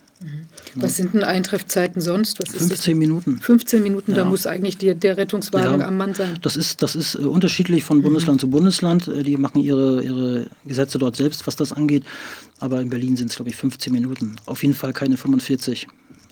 Was 0.74 0.96
sind 0.96 1.14
denn 1.14 1.22
Eintreffzeiten 1.22 2.02
sonst? 2.02 2.40
Was 2.40 2.48
ist 2.48 2.62
das? 2.62 2.68
15 2.70 2.98
Minuten. 2.98 3.38
15 3.40 3.82
Minuten, 3.84 4.14
da 4.14 4.22
Ja. 4.22 4.24
muss 4.24 4.48
eigentlich 4.48 4.76
die, 4.76 4.92
der 4.94 5.16
Rettungswagen 5.16 5.80
Ja. 5.80 5.86
am 5.86 5.96
Mann 5.96 6.12
sein. 6.14 6.36
Das 6.42 6.56
ist, 6.56 6.82
das 6.82 6.96
ist 6.96 7.14
äh, 7.14 7.18
unterschiedlich 7.18 7.84
von 7.84 8.02
Bundesland 8.02 8.40
zu 8.40 8.48
Bundesland. 8.50 9.06
Äh, 9.06 9.22
Die 9.22 9.36
machen 9.36 9.60
ihre, 9.60 10.02
ihre 10.02 10.46
Gesetze 10.66 10.98
dort 10.98 11.14
selbst, 11.14 11.46
was 11.46 11.54
das 11.54 11.72
angeht. 11.72 12.02
Aber 12.58 12.80
in 12.80 12.88
Berlin 12.90 13.16
sind 13.16 13.30
es, 13.30 13.36
glaube 13.36 13.50
ich, 13.50 13.56
15 13.56 13.92
Minuten. 13.92 14.34
Auf 14.46 14.62
jeden 14.64 14.74
Fall 14.74 14.92
keine 14.92 15.16
45. 15.16 15.86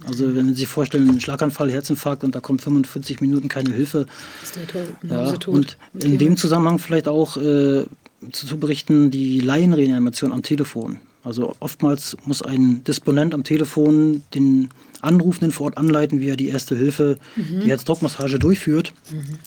Also 0.04 0.34
wenn 0.34 0.48
Sie 0.48 0.54
sich 0.54 0.68
vorstellen, 0.68 1.08
ein 1.08 1.20
Schlaganfall, 1.20 1.70
Herzinfarkt 1.70 2.24
und 2.24 2.34
da 2.34 2.40
kommt 2.40 2.62
45 2.62 3.20
Minuten 3.20 3.48
keine 3.48 3.72
Hilfe. 3.72 4.06
Ist 4.42 4.56
der 4.56 5.16
Ja, 5.26 5.32
tot. 5.36 5.54
und 5.54 5.76
in 6.04 6.18
dem 6.18 6.36
Zusammenhang 6.36 6.78
vielleicht 6.80 7.06
auch 7.08 7.36
äh, 7.36 7.84
zu, 8.32 8.58
berichten, 8.58 9.10
die 9.10 9.40
Laienreanimation 9.40 10.32
am 10.32 10.42
Telefon. 10.42 10.98
Also 11.24 11.56
oftmals 11.60 12.16
muss 12.24 12.42
ein 12.42 12.84
Disponent 12.84 13.34
am 13.34 13.42
Telefon 13.42 14.22
den 14.34 14.68
Anrufenden 15.02 15.52
vor 15.52 15.66
Ort 15.66 15.76
anleiten, 15.76 16.20
wie 16.20 16.28
er 16.28 16.36
die 16.36 16.48
erste 16.48 16.76
Hilfe, 16.76 17.18
die 17.36 17.68
Herzdruckmassage 17.68 18.38
durchführt. 18.38 18.92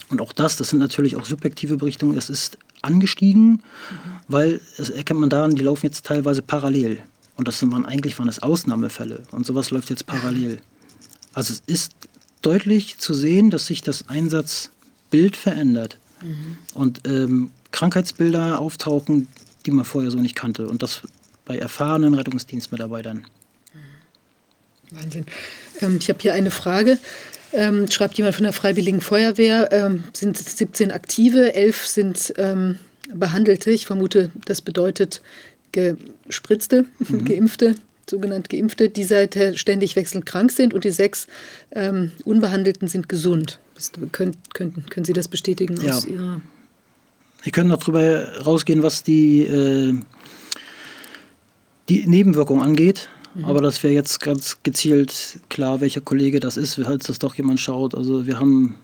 Und 0.09 0.21
auch 0.21 0.33
das, 0.33 0.57
das 0.57 0.69
sind 0.69 0.79
natürlich 0.79 1.15
auch 1.15 1.25
subjektive 1.25 1.77
Berichtungen, 1.77 2.17
es 2.17 2.29
ist 2.29 2.57
angestiegen, 2.81 3.63
weil 4.27 4.61
das 4.77 4.89
erkennt 4.89 5.19
man 5.19 5.29
daran, 5.29 5.55
die 5.55 5.63
laufen 5.63 5.85
jetzt 5.85 6.05
teilweise 6.05 6.41
parallel. 6.41 6.99
Und 7.35 7.47
das 7.47 7.61
waren 7.71 7.85
eigentlich 7.85 8.19
waren 8.19 8.27
das 8.27 8.43
Ausnahmefälle. 8.43 9.23
Und 9.31 9.45
sowas 9.45 9.71
läuft 9.71 9.89
jetzt 9.89 10.05
parallel. 10.05 10.59
Also 11.33 11.53
es 11.53 11.63
ist 11.65 11.93
deutlich 12.41 12.97
zu 12.97 13.13
sehen, 13.13 13.49
dass 13.49 13.67
sich 13.67 13.81
das 13.81 14.07
Einsatzbild 14.09 15.35
verändert 15.35 15.97
und 16.73 17.01
ähm, 17.07 17.51
Krankheitsbilder 17.71 18.59
auftauchen, 18.59 19.27
die 19.65 19.71
man 19.71 19.85
vorher 19.85 20.11
so 20.11 20.17
nicht 20.17 20.35
kannte. 20.35 20.67
Und 20.67 20.83
das 20.83 21.01
bei 21.45 21.57
erfahrenen 21.57 22.13
Rettungsdienstmitarbeitern. 22.13 23.25
Wahnsinn. 24.91 25.25
Ähm, 25.81 25.97
ich 25.99 26.09
habe 26.09 26.19
hier 26.21 26.33
eine 26.33 26.51
Frage. 26.51 26.99
Ähm, 27.51 27.89
schreibt 27.89 28.15
jemand 28.15 28.35
von 28.35 28.43
der 28.43 28.53
Freiwilligen 28.53 29.01
Feuerwehr, 29.01 29.69
ähm, 29.71 30.03
sind 30.13 30.37
17 30.37 30.91
aktive, 30.91 31.55
11 31.55 31.87
sind 31.87 32.33
ähm, 32.37 32.77
Behandelte. 33.11 33.71
Ich 33.71 33.87
vermute, 33.87 34.31
das 34.45 34.61
bedeutet 34.61 35.21
gespritzte, 35.71 36.85
geimpfte, 37.25 37.75
sogenannt 38.07 38.49
geimpfte, 38.49 38.89
die 38.89 39.03
seither 39.03 39.57
ständig 39.57 39.95
wechselnd 39.95 40.27
krank 40.27 40.51
sind 40.51 40.75
und 40.75 40.83
die 40.83 40.91
sechs 40.91 41.25
ähm, 41.71 42.11
Unbehandelten 42.23 42.87
sind 42.87 43.09
gesund. 43.09 43.59
Das, 43.73 43.91
können, 44.11 44.35
könnten, 44.53 44.85
können 44.87 45.05
Sie 45.05 45.13
das 45.13 45.27
bestätigen 45.27 45.79
Ja. 45.81 45.95
aus 45.95 46.05
Ihrer 46.05 46.41
Wir 47.41 47.51
können 47.51 47.69
noch 47.69 47.79
darüber 47.79 48.39
rausgehen, 48.39 48.83
was 48.83 49.03
die, 49.03 49.41
äh, 49.43 49.93
die 51.87 52.07
Nebenwirkung 52.07 52.61
angeht. 52.61 53.09
Aber 53.43 53.61
das 53.61 53.83
wäre 53.83 53.93
jetzt 53.93 54.19
ganz 54.19 54.57
gezielt 54.63 55.39
klar, 55.49 55.81
welcher 55.81 56.01
Kollege 56.01 56.39
das 56.39 56.57
ist, 56.57 56.75
falls 56.75 57.05
das 57.05 57.19
doch 57.19 57.35
jemand 57.35 57.59
schaut. 57.59 57.95
Also 57.95 58.25
wir 58.25 58.39
haben 58.39 58.75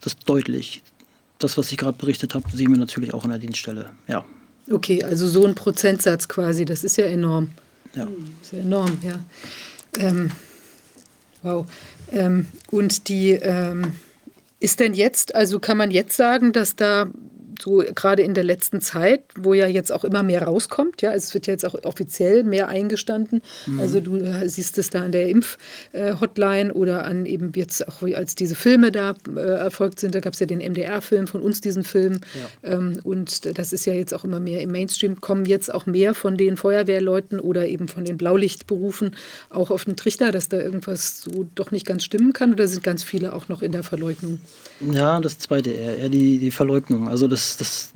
das 0.00 0.16
deutlich. 0.16 0.82
Das, 1.38 1.58
was 1.58 1.72
ich 1.72 1.78
gerade 1.78 1.98
berichtet 1.98 2.34
habe, 2.34 2.48
sehen 2.54 2.70
wir 2.70 2.78
natürlich 2.78 3.12
auch 3.12 3.24
an 3.24 3.30
der 3.30 3.38
Dienststelle. 3.38 3.90
Ja. 4.06 4.24
Okay, 4.70 5.02
also 5.02 5.26
so 5.26 5.44
ein 5.44 5.54
Prozentsatz 5.54 6.28
quasi, 6.28 6.64
das 6.64 6.84
ist 6.84 6.96
ja 6.96 7.06
enorm. 7.06 7.50
ja. 7.94 8.04
Das 8.04 8.46
ist 8.46 8.52
ja 8.52 8.58
enorm, 8.60 8.98
ja. 9.02 9.18
Ähm, 9.98 10.30
wow. 11.42 11.66
Ähm, 12.12 12.46
und 12.70 13.08
die 13.08 13.32
ähm, 13.32 13.94
ist 14.60 14.78
denn 14.78 14.94
jetzt, 14.94 15.34
also 15.34 15.58
kann 15.58 15.76
man 15.76 15.90
jetzt 15.90 16.16
sagen, 16.16 16.52
dass 16.52 16.76
da 16.76 17.10
so 17.62 17.82
gerade 17.94 18.22
in 18.22 18.34
der 18.34 18.44
letzten 18.44 18.80
Zeit, 18.80 19.22
wo 19.36 19.54
ja 19.54 19.66
jetzt 19.66 19.92
auch 19.92 20.04
immer 20.04 20.22
mehr 20.22 20.42
rauskommt, 20.42 21.02
ja, 21.02 21.10
also 21.10 21.24
es 21.24 21.34
wird 21.34 21.46
ja 21.46 21.52
jetzt 21.52 21.64
auch 21.64 21.74
offiziell 21.84 22.42
mehr 22.44 22.68
eingestanden. 22.68 23.42
Also 23.78 24.00
du 24.00 24.16
äh, 24.16 24.48
siehst 24.48 24.78
es 24.78 24.90
da 24.90 25.02
an 25.02 25.12
der 25.12 25.28
Impf-Hotline 25.28 26.74
oder 26.74 27.04
an 27.04 27.26
eben 27.26 27.52
jetzt 27.54 27.86
auch, 27.88 28.02
als 28.02 28.34
diese 28.34 28.54
Filme 28.54 28.90
da 28.90 29.14
äh, 29.34 29.40
erfolgt 29.40 30.00
sind, 30.00 30.14
da 30.14 30.20
gab 30.20 30.34
es 30.34 30.40
ja 30.40 30.46
den 30.46 30.58
MDR-Film 30.58 31.26
von 31.26 31.42
uns, 31.42 31.60
diesen 31.60 31.84
Film. 31.84 32.20
Ähm, 32.62 32.98
und 33.04 33.58
das 33.58 33.72
ist 33.72 33.86
ja 33.86 33.94
jetzt 33.94 34.12
auch 34.12 34.24
immer 34.24 34.40
mehr 34.40 34.60
im 34.60 34.72
Mainstream, 34.72 35.20
kommen 35.20 35.44
jetzt 35.44 35.72
auch 35.72 35.86
mehr 35.86 36.14
von 36.14 36.36
den 36.36 36.56
Feuerwehrleuten 36.56 37.38
oder 37.40 37.66
eben 37.68 37.88
von 37.88 38.04
den 38.04 38.16
Blaulichtberufen 38.16 39.16
auch 39.50 39.70
auf 39.70 39.84
den 39.84 39.96
Trichter, 39.96 40.32
dass 40.32 40.48
da 40.48 40.58
irgendwas 40.58 41.20
so 41.20 41.48
doch 41.54 41.70
nicht 41.70 41.86
ganz 41.86 42.04
stimmen 42.04 42.32
kann 42.32 42.52
oder 42.52 42.66
sind 42.66 42.82
ganz 42.82 43.04
viele 43.04 43.32
auch 43.32 43.48
noch 43.48 43.62
in 43.62 43.72
der 43.72 43.82
Verleugnung? 43.82 44.40
Ja, 44.80 45.20
das 45.20 45.38
zweite 45.38 45.70
eher, 45.70 45.98
eher 45.98 46.08
die, 46.08 46.38
die 46.38 46.50
Verleugnung. 46.50 47.08
Also 47.08 47.28
das, 47.28 47.51
das, 47.56 47.90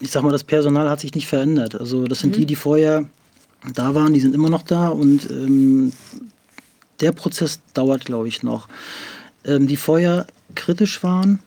ich 0.00 0.10
sag 0.10 0.22
mal, 0.22 0.32
das 0.32 0.44
Personal 0.44 0.88
hat 0.88 1.00
sich 1.00 1.14
nicht 1.14 1.26
verändert. 1.26 1.74
Also 1.74 2.06
das 2.06 2.20
sind 2.20 2.36
die, 2.36 2.46
die 2.46 2.56
vorher 2.56 3.06
da 3.74 3.94
waren, 3.94 4.14
die 4.14 4.20
sind 4.20 4.34
immer 4.34 4.50
noch 4.50 4.62
da 4.62 4.88
und 4.88 5.30
ähm, 5.30 5.92
der 7.00 7.12
Prozess 7.12 7.60
dauert, 7.74 8.04
glaube 8.04 8.28
ich, 8.28 8.42
noch. 8.42 8.68
Ähm, 9.44 9.66
die 9.66 9.76
vorher 9.76 10.26
kritisch 10.54 11.02
waren, 11.02 11.40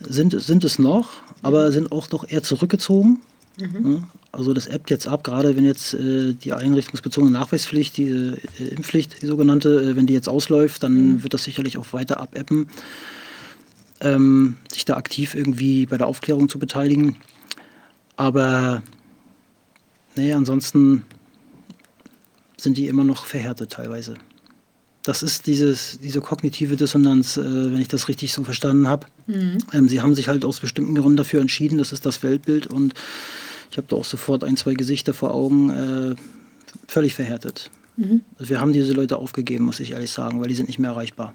sind, 0.00 0.40
sind 0.40 0.64
es 0.64 0.78
noch, 0.78 1.10
aber 1.42 1.72
sind 1.72 1.92
auch 1.92 2.06
doch 2.06 2.28
eher 2.28 2.42
zurückgezogen. 2.42 3.20
Ja, 3.58 4.02
also 4.32 4.54
das 4.54 4.66
ebbt 4.66 4.90
jetzt 4.90 5.06
ab, 5.06 5.24
gerade 5.24 5.56
wenn 5.56 5.66
jetzt 5.66 5.92
äh, 5.92 6.32
die 6.32 6.54
einrichtungsbezogene 6.54 7.32
Nachweispflicht, 7.32 7.98
die 7.98 8.08
äh, 8.08 8.38
Impfpflicht, 8.58 9.20
die 9.20 9.26
sogenannte, 9.26 9.68
äh, 9.82 9.96
wenn 9.96 10.06
die 10.06 10.14
jetzt 10.14 10.28
ausläuft, 10.28 10.82
dann 10.82 11.22
wird 11.22 11.34
das 11.34 11.44
sicherlich 11.44 11.76
auch 11.76 11.92
weiter 11.92 12.18
abebben 12.18 12.68
ähm, 14.02 14.56
sich 14.70 14.84
da 14.84 14.96
aktiv 14.96 15.34
irgendwie 15.34 15.86
bei 15.86 15.96
der 15.96 16.06
Aufklärung 16.06 16.48
zu 16.48 16.58
beteiligen. 16.58 17.16
Aber 18.16 18.82
nee, 20.16 20.32
ansonsten 20.32 21.04
sind 22.56 22.76
die 22.76 22.88
immer 22.88 23.04
noch 23.04 23.24
verhärtet 23.26 23.72
teilweise. 23.72 24.14
Das 25.04 25.22
ist 25.22 25.46
dieses, 25.48 25.98
diese 26.00 26.20
kognitive 26.20 26.76
Dissonanz, 26.76 27.36
äh, 27.36 27.42
wenn 27.42 27.80
ich 27.80 27.88
das 27.88 28.08
richtig 28.08 28.32
so 28.32 28.44
verstanden 28.44 28.86
habe. 28.86 29.06
Ähm, 29.72 29.88
sie 29.88 30.00
haben 30.00 30.14
sich 30.14 30.28
halt 30.28 30.44
aus 30.44 30.60
bestimmten 30.60 30.94
Gründen 30.94 31.16
dafür 31.16 31.40
entschieden, 31.40 31.78
das 31.78 31.92
ist 31.92 32.06
das 32.06 32.22
Weltbild 32.22 32.66
und 32.68 32.94
ich 33.70 33.78
habe 33.78 33.88
da 33.88 33.96
auch 33.96 34.04
sofort 34.04 34.44
ein, 34.44 34.56
zwei 34.56 34.74
Gesichter 34.74 35.14
vor 35.14 35.32
Augen, 35.34 35.70
äh, 35.70 36.14
völlig 36.86 37.14
verhärtet. 37.14 37.70
Also 38.38 38.50
wir 38.50 38.60
haben 38.60 38.72
diese 38.72 38.92
Leute 38.92 39.16
aufgegeben, 39.16 39.64
muss 39.64 39.80
ich 39.80 39.92
ehrlich 39.92 40.10
sagen, 40.10 40.40
weil 40.40 40.48
die 40.48 40.54
sind 40.54 40.68
nicht 40.68 40.78
mehr 40.78 40.90
erreichbar. 40.90 41.34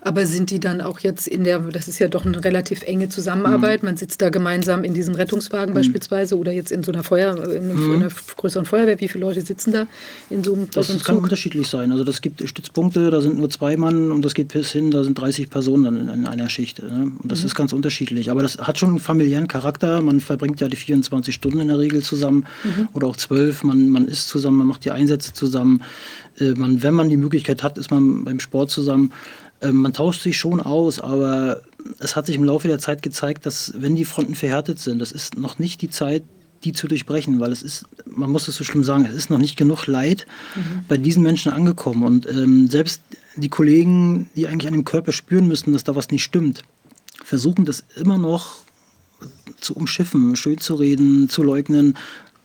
Aber 0.00 0.26
sind 0.26 0.50
die 0.50 0.60
dann 0.60 0.80
auch 0.80 1.00
jetzt 1.00 1.26
in 1.26 1.44
der, 1.44 1.58
das 1.60 1.88
ist 1.88 1.98
ja 1.98 2.08
doch 2.08 2.26
eine 2.26 2.44
relativ 2.44 2.82
enge 2.82 3.08
Zusammenarbeit, 3.08 3.82
man 3.82 3.96
sitzt 3.96 4.22
da 4.22 4.30
gemeinsam 4.30 4.84
in 4.84 4.94
diesen 4.94 5.14
Rettungswagen 5.14 5.74
beispielsweise 5.74 6.38
oder 6.38 6.52
jetzt 6.52 6.72
in 6.72 6.82
so 6.82 6.92
einer 6.92 7.02
Feuer, 7.02 7.36
in 7.52 7.70
einer 7.70 8.08
größeren 8.36 8.66
Feuerwehr, 8.66 9.00
wie 9.00 9.08
viele 9.08 9.24
Leute 9.24 9.40
sitzen 9.40 9.72
da 9.72 9.86
in 10.30 10.44
so 10.44 10.54
einem, 10.54 10.68
Das, 10.70 10.88
so 10.88 10.92
einem 10.92 11.02
kann 11.02 11.16
unterschiedlich 11.18 11.68
sein. 11.68 11.92
Also 11.92 12.04
das 12.04 12.20
gibt 12.20 12.46
Stützpunkte, 12.46 13.10
da 13.10 13.20
sind 13.20 13.38
nur 13.38 13.50
zwei 13.50 13.76
Mann 13.76 14.10
und 14.12 14.24
das 14.24 14.34
geht 14.34 14.48
bis 14.48 14.72
hin, 14.72 14.90
da 14.90 15.04
sind 15.04 15.18
30 15.18 15.50
Personen 15.50 15.84
dann 15.84 15.96
in, 15.96 16.08
in 16.08 16.26
einer 16.26 16.48
Schicht. 16.48 16.82
Ne? 16.82 17.12
Und 17.22 17.32
das 17.32 17.44
ist 17.44 17.54
ganz 17.54 17.72
unterschiedlich. 17.72 18.30
Aber 18.30 18.42
das 18.42 18.58
hat 18.58 18.78
schon 18.78 18.90
einen 18.90 18.98
familiären 19.00 19.48
Charakter. 19.48 20.00
Man 20.00 20.20
verbringt 20.20 20.60
ja 20.60 20.68
die 20.68 20.76
24 20.76 21.34
Stunden 21.34 21.60
in 21.60 21.68
der 21.68 21.78
Regel 21.78 22.02
zusammen 22.02 22.46
oder 22.92 23.06
auch 23.06 23.16
zwölf. 23.16 23.62
Man, 23.64 23.88
man 23.88 24.08
isst 24.08 24.28
zusammen, 24.28 24.58
man 24.58 24.66
macht 24.66 24.84
die 24.84 24.90
Einsätze 24.90 25.32
zusammen. 25.32 25.82
Äh, 26.38 26.52
man, 26.52 26.82
wenn 26.82 26.94
man 26.94 27.08
die 27.08 27.16
Möglichkeit 27.16 27.62
hat, 27.62 27.78
ist 27.78 27.90
man 27.90 28.24
beim 28.24 28.40
Sport 28.40 28.70
zusammen. 28.70 29.12
Äh, 29.62 29.72
man 29.72 29.92
tauscht 29.92 30.22
sich 30.22 30.36
schon 30.36 30.60
aus, 30.60 31.00
aber 31.00 31.62
es 31.98 32.16
hat 32.16 32.26
sich 32.26 32.36
im 32.36 32.44
Laufe 32.44 32.68
der 32.68 32.78
Zeit 32.78 33.02
gezeigt, 33.02 33.46
dass 33.46 33.72
wenn 33.76 33.96
die 33.96 34.04
Fronten 34.04 34.34
verhärtet 34.34 34.78
sind, 34.78 34.98
das 34.98 35.12
ist 35.12 35.36
noch 35.36 35.58
nicht 35.58 35.82
die 35.82 35.90
Zeit, 35.90 36.22
die 36.64 36.72
zu 36.72 36.86
durchbrechen, 36.86 37.40
weil 37.40 37.50
es 37.50 37.62
ist, 37.62 37.86
man 38.06 38.30
muss 38.30 38.46
es 38.46 38.56
so 38.56 38.64
schlimm 38.64 38.84
sagen, 38.84 39.04
es 39.04 39.14
ist 39.16 39.30
noch 39.30 39.38
nicht 39.38 39.56
genug 39.56 39.86
Leid 39.86 40.26
bei 40.86 40.96
diesen 40.96 41.22
Menschen 41.22 41.52
angekommen. 41.52 42.04
Und 42.04 42.28
ähm, 42.28 42.68
selbst 42.68 43.02
die 43.34 43.48
Kollegen, 43.48 44.30
die 44.36 44.46
eigentlich 44.46 44.68
an 44.68 44.74
dem 44.74 44.84
Körper 44.84 45.10
spüren 45.10 45.48
müssen, 45.48 45.72
dass 45.72 45.82
da 45.82 45.96
was 45.96 46.10
nicht 46.10 46.22
stimmt, 46.22 46.62
versuchen 47.24 47.64
das 47.64 47.84
immer 47.96 48.18
noch 48.18 48.58
zu 49.60 49.74
umschiffen, 49.74 50.36
schön 50.36 50.58
zu 50.58 50.74
reden, 50.74 51.28
zu 51.28 51.42
leugnen. 51.42 51.96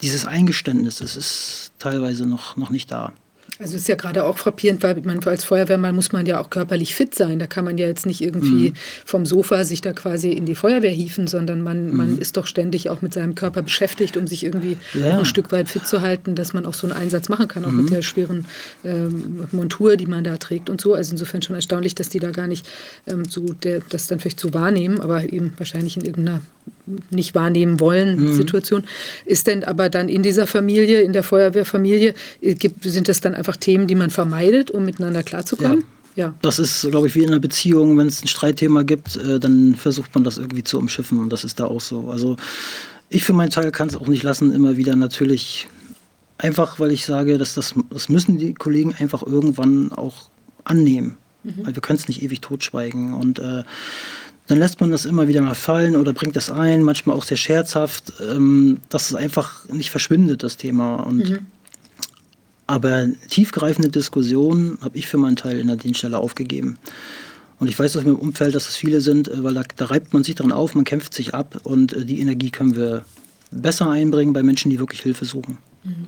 dieses 0.02 0.26
Eingeständnis, 0.26 0.98
das 0.98 1.16
ist 1.16 1.72
teilweise 1.80 2.26
noch, 2.26 2.58
noch 2.58 2.70
nicht 2.70 2.92
da. 2.92 3.14
Also 3.60 3.76
ist 3.76 3.88
ja 3.88 3.96
gerade 3.96 4.24
auch 4.24 4.38
frappierend, 4.38 4.84
weil 4.84 5.02
man 5.02 5.24
als 5.26 5.44
Feuerwehrmann 5.44 5.96
muss 5.96 6.12
man 6.12 6.26
ja 6.26 6.40
auch 6.40 6.50
körperlich 6.50 6.94
fit 6.94 7.16
sein. 7.16 7.40
Da 7.40 7.48
kann 7.48 7.66
man 7.66 7.78
ja 7.78 7.88
jetzt 7.88 8.06
nicht 8.06 8.22
irgendwie 8.22 8.70
mhm. 8.70 8.74
vom 9.06 9.26
Sofa 9.26 9.64
sich 9.64 9.82
da 9.82 9.94
quasi 9.94 10.32
in 10.32 10.46
die 10.46 10.56
Feuerwehr 10.56 10.92
hieven, 10.92 11.28
sondern 11.28 11.62
man, 11.62 11.90
mhm. 11.90 11.98
man 11.98 12.18
ist 12.18 12.38
doch 12.38 12.46
ständig 12.46 12.90
auch 12.90 13.02
mit 13.02 13.14
seinem 13.14 13.36
Körper 13.36 13.62
beschäftigt, 13.62 14.18
um 14.18 14.28
sich 14.28 14.44
irgendwie 14.44 14.78
ja. 14.94 15.18
ein 15.20 15.26
Stück 15.26 15.52
weit 15.52 15.70
fit 15.70 15.88
zu 15.88 16.02
halten, 16.02 16.36
dass 16.36 16.54
man 16.54 16.66
auch 16.66 16.74
so 16.74 16.88
einen 16.88 16.98
Einsatz 16.98 17.30
machen 17.30 17.48
kann, 17.48 17.66
auch 17.66 17.72
mhm. 17.72 17.84
mit 17.84 17.92
der 17.92 18.02
schweren 18.02 18.46
ähm, 18.84 19.48
Montur, 19.52 19.98
die 19.98 20.06
man 20.06 20.24
da 20.24 20.38
trägt 20.38 20.70
und 20.70 20.80
so. 20.80 20.94
Also 20.94 21.12
insofern 21.12 21.42
schon 21.42 21.56
erstaunlich, 21.56 21.96
dass 21.96 22.10
die 22.10 22.20
da 22.20 22.32
gar 22.32 22.48
nicht 22.48 22.68
ähm, 23.08 23.26
so 23.26 23.54
der, 23.54 23.82
das 23.90 24.08
dann 24.08 24.20
vielleicht 24.20 24.40
so 24.40 24.54
wahrnehmen, 24.54 25.02
aber 25.02 25.32
eben 25.32 25.54
wahrscheinlich 25.58 25.98
in 25.98 26.06
irgendeiner 26.06 26.42
nicht 27.10 27.36
wahrnehmen 27.36 27.80
wollen 27.80 28.20
mhm. 28.20 28.34
Situation. 28.34 28.84
Ist 29.26 29.48
denn 29.48 29.64
aber 29.64 29.90
dann 29.90 30.10
in 30.10 30.24
dieser 30.24 30.48
Familie, 30.48 31.02
in 31.02 31.14
der 31.14 31.24
Feuerwehrfamilie, 31.24 32.14
äh, 32.42 32.56
gibt, 32.56 32.84
sind 32.84 33.08
das 33.08 33.22
dann 33.22 33.36
einfach 33.36 33.58
Themen, 33.58 33.88
die 33.88 33.96
man 33.96 34.10
vermeidet, 34.10 34.72
um 34.72 34.86
miteinander 34.86 35.24
klarzukommen? 35.24 35.84
Ja. 36.16 36.28
ja. 36.28 36.34
Das 36.42 36.60
ist, 36.60 36.90
glaube 36.90 37.08
ich, 37.08 37.16
wie 37.16 37.24
in 37.24 37.30
einer 37.30 37.40
Beziehung, 37.40 37.98
wenn 37.98 38.08
es 38.08 38.24
ein 38.24 38.28
Streitthema 38.28 38.84
gibt, 38.84 39.18
äh, 39.18 39.40
dann 39.40 39.76
versucht 39.76 40.14
man 40.16 40.24
das 40.24 40.38
irgendwie 40.38 40.64
zu 40.64 40.78
umschiffen 40.78 41.20
und 41.20 41.32
das 41.32 41.44
ist 41.44 41.60
da 41.60 41.66
auch 41.66 41.82
so. 41.82 42.10
Also 42.10 42.38
ich 43.10 43.24
für 43.24 43.34
meinen 43.34 43.52
Teil 43.52 43.72
kann 43.72 43.88
es 43.88 43.96
auch 43.96 44.08
nicht 44.08 44.24
lassen, 44.24 44.54
immer 44.54 44.78
wieder 44.78 44.96
natürlich, 44.96 45.68
einfach 46.38 46.80
weil 46.80 46.92
ich 46.92 47.06
sage, 47.06 47.38
dass 47.38 47.54
das, 47.54 47.74
das 47.90 48.10
müssen 48.10 48.38
die 48.38 48.54
Kollegen 48.54 48.94
einfach 48.98 49.24
irgendwann 49.26 49.92
auch 49.92 50.30
annehmen. 50.64 51.18
Mhm. 51.44 51.66
Weil 51.66 51.76
wir 51.76 51.82
können 51.82 52.00
es 52.00 52.08
nicht 52.08 52.22
ewig 52.22 52.42
totschweigen. 52.42 53.14
Und 53.14 53.40
äh, 53.40 53.64
dann 54.48 54.60
lässt 54.60 54.80
man 54.80 54.92
das 54.92 55.06
immer 55.06 55.28
wieder 55.28 55.42
mal 55.42 55.56
fallen 55.56 55.96
oder 55.96 56.14
bringt 56.14 56.36
das 56.36 56.50
ein, 56.50 56.84
manchmal 56.84 57.16
auch 57.16 57.24
sehr 57.24 57.38
scherzhaft, 57.38 58.14
ähm, 58.22 58.80
dass 58.90 59.10
es 59.10 59.16
einfach 59.16 59.68
nicht 59.70 59.92
verschwindet, 59.92 60.44
das 60.44 60.58
Thema. 60.58 60.96
Und 60.96 61.30
mhm. 61.30 61.40
Aber 62.68 63.08
tiefgreifende 63.30 63.90
Diskussionen 63.90 64.78
habe 64.82 64.98
ich 64.98 65.08
für 65.08 65.18
meinen 65.18 65.38
Teil 65.38 65.60
in 65.60 65.68
der 65.68 65.78
Dienststelle 65.78 66.18
aufgegeben. 66.18 66.78
Und 67.60 67.70
ich 67.70 67.80
weiß 67.80 67.96
aus 67.98 68.04
meinem 68.04 68.18
Umfeld, 68.18 68.54
dass 68.54 68.68
es 68.68 68.76
viele 68.76 69.02
sind, 69.02 69.30
äh, 69.30 69.44
weil 69.44 69.54
da, 69.54 69.64
da 69.76 69.86
reibt 69.86 70.14
man 70.14 70.24
sich 70.24 70.36
dran 70.36 70.52
auf, 70.52 70.76
man 70.76 70.84
kämpft 70.84 71.14
sich 71.14 71.34
ab 71.34 71.60
und 71.64 71.94
äh, 71.94 72.06
die 72.06 72.20
Energie 72.20 72.52
können 72.52 72.76
wir 72.76 73.06
besser 73.52 73.90
einbringen 73.90 74.34
bei 74.34 74.44
Menschen, 74.44 74.70
die 74.70 74.80
wirklich 74.80 75.02
Hilfe 75.02 75.26
suchen. 75.26 75.58
Mhm. 75.84 76.08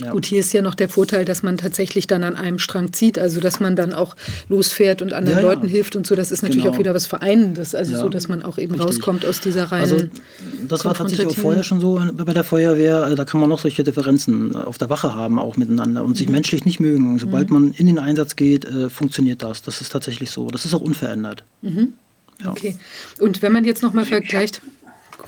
Ja. 0.00 0.10
Gut, 0.10 0.26
hier 0.26 0.40
ist 0.40 0.52
ja 0.52 0.62
noch 0.62 0.74
der 0.74 0.88
Vorteil, 0.88 1.24
dass 1.24 1.42
man 1.42 1.56
tatsächlich 1.56 2.06
dann 2.06 2.24
an 2.24 2.36
einem 2.36 2.58
Strang 2.58 2.92
zieht, 2.92 3.18
also 3.18 3.40
dass 3.40 3.60
man 3.60 3.76
dann 3.76 3.92
auch 3.92 4.16
losfährt 4.48 5.02
und 5.02 5.12
anderen 5.12 5.38
ja, 5.38 5.44
Leuten 5.44 5.68
hilft 5.68 5.94
und 5.94 6.06
so. 6.06 6.14
Das 6.16 6.32
ist 6.32 6.42
natürlich 6.42 6.64
genau. 6.64 6.74
auch 6.74 6.78
wieder 6.78 6.94
was 6.94 7.06
Vereinendes, 7.06 7.74
also 7.74 7.96
so, 7.96 8.08
dass 8.08 8.28
man 8.28 8.42
auch 8.42 8.58
eben 8.58 8.72
Richtig. 8.72 8.88
rauskommt 8.88 9.24
aus 9.24 9.40
dieser 9.40 9.70
reinen. 9.70 9.82
Also 9.82 10.06
das 10.66 10.84
war 10.84 10.94
tatsächlich 10.94 11.28
auch 11.28 11.36
vorher 11.36 11.62
schon 11.62 11.80
so 11.80 12.00
bei 12.12 12.32
der 12.32 12.44
Feuerwehr. 12.44 13.02
Also 13.02 13.14
da 13.14 13.24
kann 13.24 13.40
man 13.40 13.48
noch 13.48 13.60
solche 13.60 13.84
Differenzen 13.84 14.56
auf 14.56 14.78
der 14.78 14.90
Wache 14.90 15.14
haben, 15.14 15.38
auch 15.38 15.56
miteinander 15.56 16.02
und 16.02 16.10
mhm. 16.10 16.14
sich 16.16 16.28
menschlich 16.28 16.64
nicht 16.64 16.80
mögen. 16.80 17.18
Sobald 17.18 17.50
mhm. 17.50 17.54
man 17.54 17.72
in 17.72 17.86
den 17.86 17.98
Einsatz 17.98 18.36
geht, 18.36 18.64
äh, 18.64 18.90
funktioniert 18.90 19.42
das. 19.42 19.62
Das 19.62 19.80
ist 19.80 19.90
tatsächlich 19.90 20.30
so. 20.30 20.48
Das 20.48 20.64
ist 20.64 20.74
auch 20.74 20.80
unverändert. 20.80 21.44
Mhm. 21.62 21.94
Okay. 22.44 22.76
Und 23.20 23.42
wenn 23.42 23.52
man 23.52 23.64
jetzt 23.64 23.82
noch 23.82 23.92
mal 23.92 24.04
vergleicht, 24.04 24.60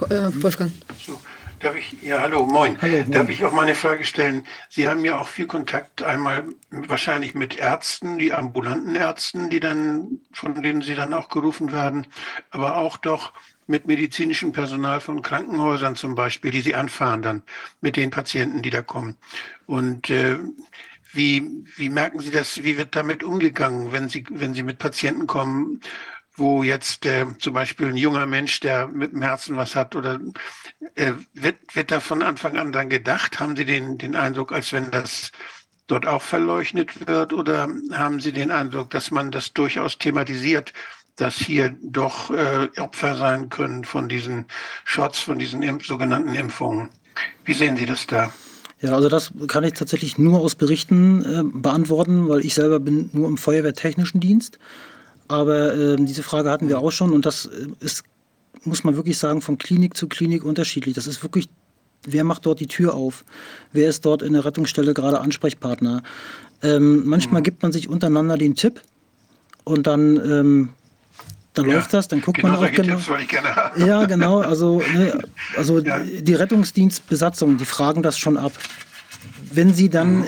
äh, 0.08 0.28
Wolfgang. 0.40 0.72
So. 1.06 1.18
Darf 1.60 1.76
ich, 1.76 2.02
ja, 2.02 2.20
hallo, 2.20 2.44
moin. 2.44 2.80
hallo, 2.82 2.98
moin. 2.98 3.10
Darf 3.10 3.28
ich 3.30 3.44
auch 3.44 3.52
mal 3.52 3.62
eine 3.62 3.74
Frage 3.74 4.04
stellen? 4.04 4.46
Sie 4.68 4.88
haben 4.88 5.04
ja 5.04 5.18
auch 5.18 5.28
viel 5.28 5.46
Kontakt 5.46 6.02
einmal 6.02 6.44
wahrscheinlich 6.70 7.34
mit 7.34 7.56
Ärzten, 7.56 8.18
die 8.18 8.32
ambulanten 8.32 8.94
Ärzten, 8.94 9.48
die 9.48 9.60
dann, 9.60 10.20
von 10.32 10.62
denen 10.62 10.82
Sie 10.82 10.94
dann 10.94 11.14
auch 11.14 11.28
gerufen 11.28 11.72
werden, 11.72 12.06
aber 12.50 12.76
auch 12.76 12.98
doch 12.98 13.32
mit 13.66 13.86
medizinischem 13.86 14.52
Personal 14.52 15.00
von 15.00 15.22
Krankenhäusern 15.22 15.96
zum 15.96 16.14
Beispiel, 16.14 16.50
die 16.50 16.60
Sie 16.60 16.74
anfahren 16.74 17.22
dann 17.22 17.42
mit 17.80 17.96
den 17.96 18.10
Patienten, 18.10 18.62
die 18.62 18.70
da 18.70 18.82
kommen. 18.82 19.16
Und 19.66 20.10
äh, 20.10 20.38
wie, 21.12 21.64
wie 21.76 21.88
merken 21.88 22.20
Sie 22.20 22.30
das, 22.30 22.62
wie 22.62 22.76
wird 22.76 22.94
damit 22.94 23.24
umgegangen, 23.24 23.92
wenn 23.92 24.08
Sie, 24.08 24.24
wenn 24.30 24.54
Sie 24.54 24.62
mit 24.62 24.78
Patienten 24.78 25.26
kommen, 25.26 25.80
wo 26.36 26.62
jetzt 26.62 27.06
äh, 27.06 27.26
zum 27.38 27.54
Beispiel 27.54 27.88
ein 27.88 27.96
junger 27.96 28.26
Mensch, 28.26 28.60
der 28.60 28.88
mit 28.88 29.12
dem 29.12 29.22
Herzen 29.22 29.56
was 29.56 29.74
hat, 29.74 29.96
oder 29.96 30.20
äh, 30.94 31.12
wird, 31.34 31.56
wird 31.74 31.90
da 31.90 32.00
von 32.00 32.22
Anfang 32.22 32.56
an 32.56 32.72
dann 32.72 32.88
gedacht? 32.88 33.40
Haben 33.40 33.56
Sie 33.56 33.64
den, 33.64 33.98
den 33.98 34.16
Eindruck, 34.16 34.52
als 34.52 34.72
wenn 34.72 34.90
das 34.90 35.32
dort 35.86 36.06
auch 36.06 36.22
verleugnet 36.22 37.06
wird, 37.06 37.32
oder 37.32 37.68
haben 37.92 38.20
Sie 38.20 38.32
den 38.32 38.50
Eindruck, 38.50 38.90
dass 38.90 39.10
man 39.10 39.30
das 39.30 39.52
durchaus 39.52 39.98
thematisiert, 39.98 40.72
dass 41.16 41.36
hier 41.36 41.74
doch 41.82 42.30
äh, 42.30 42.68
Opfer 42.78 43.16
sein 43.16 43.48
können 43.48 43.84
von 43.84 44.08
diesen 44.08 44.46
Shots, 44.84 45.18
von 45.18 45.38
diesen 45.38 45.62
Impf 45.62 45.86
sogenannten 45.86 46.34
Impfungen? 46.34 46.90
Wie 47.44 47.54
sehen 47.54 47.76
Sie 47.76 47.86
das 47.86 48.06
da? 48.06 48.32
Ja, 48.80 48.92
also 48.92 49.08
das 49.08 49.32
kann 49.48 49.64
ich 49.64 49.72
tatsächlich 49.72 50.18
nur 50.18 50.40
aus 50.40 50.54
Berichten 50.54 51.24
äh, 51.24 51.42
beantworten, 51.44 52.28
weil 52.28 52.44
ich 52.44 52.54
selber 52.54 52.78
bin 52.78 53.08
nur 53.12 53.26
im 53.28 53.38
Feuerwehrtechnischen 53.38 54.20
Dienst. 54.20 54.58
Aber 55.28 55.74
äh, 55.74 55.96
diese 55.96 56.22
Frage 56.22 56.50
hatten 56.50 56.68
wir 56.68 56.78
auch 56.78 56.90
schon 56.92 57.12
und 57.12 57.26
das 57.26 57.46
äh, 57.46 57.66
ist, 57.80 58.04
muss 58.64 58.84
man 58.84 58.96
wirklich 58.96 59.18
sagen, 59.18 59.42
von 59.42 59.58
Klinik 59.58 59.96
zu 59.96 60.08
Klinik 60.08 60.44
unterschiedlich. 60.44 60.94
Das 60.94 61.06
ist 61.06 61.22
wirklich, 61.22 61.48
wer 62.04 62.24
macht 62.24 62.46
dort 62.46 62.60
die 62.60 62.66
Tür 62.66 62.94
auf? 62.94 63.24
Wer 63.72 63.88
ist 63.88 64.04
dort 64.04 64.22
in 64.22 64.32
der 64.32 64.44
Rettungsstelle 64.44 64.94
gerade 64.94 65.20
Ansprechpartner? 65.20 66.02
Ähm, 66.62 67.02
manchmal 67.06 67.40
mhm. 67.40 67.44
gibt 67.44 67.62
man 67.62 67.72
sich 67.72 67.88
untereinander 67.88 68.36
den 68.36 68.54
Tipp 68.54 68.80
und 69.64 69.86
dann, 69.86 70.16
ähm, 70.16 70.68
dann 71.54 71.68
ja, 71.68 71.74
läuft 71.74 71.92
das, 71.92 72.08
dann 72.08 72.20
guckt 72.20 72.38
genau 72.38 72.60
man 72.60 72.68
auch 72.68 72.72
genau. 72.72 72.96
Tipps, 72.96 73.08
ja, 73.76 74.04
genau. 74.06 74.40
Also, 74.40 74.80
ne, 74.94 75.18
also 75.56 75.80
ja. 75.80 75.98
die 76.00 76.34
Rettungsdienstbesatzung, 76.34 77.58
die 77.58 77.64
fragen 77.64 78.02
das 78.02 78.18
schon 78.18 78.36
ab. 78.36 78.52
Wenn 79.52 79.74
sie 79.74 79.88
dann 79.88 80.20
mhm 80.20 80.26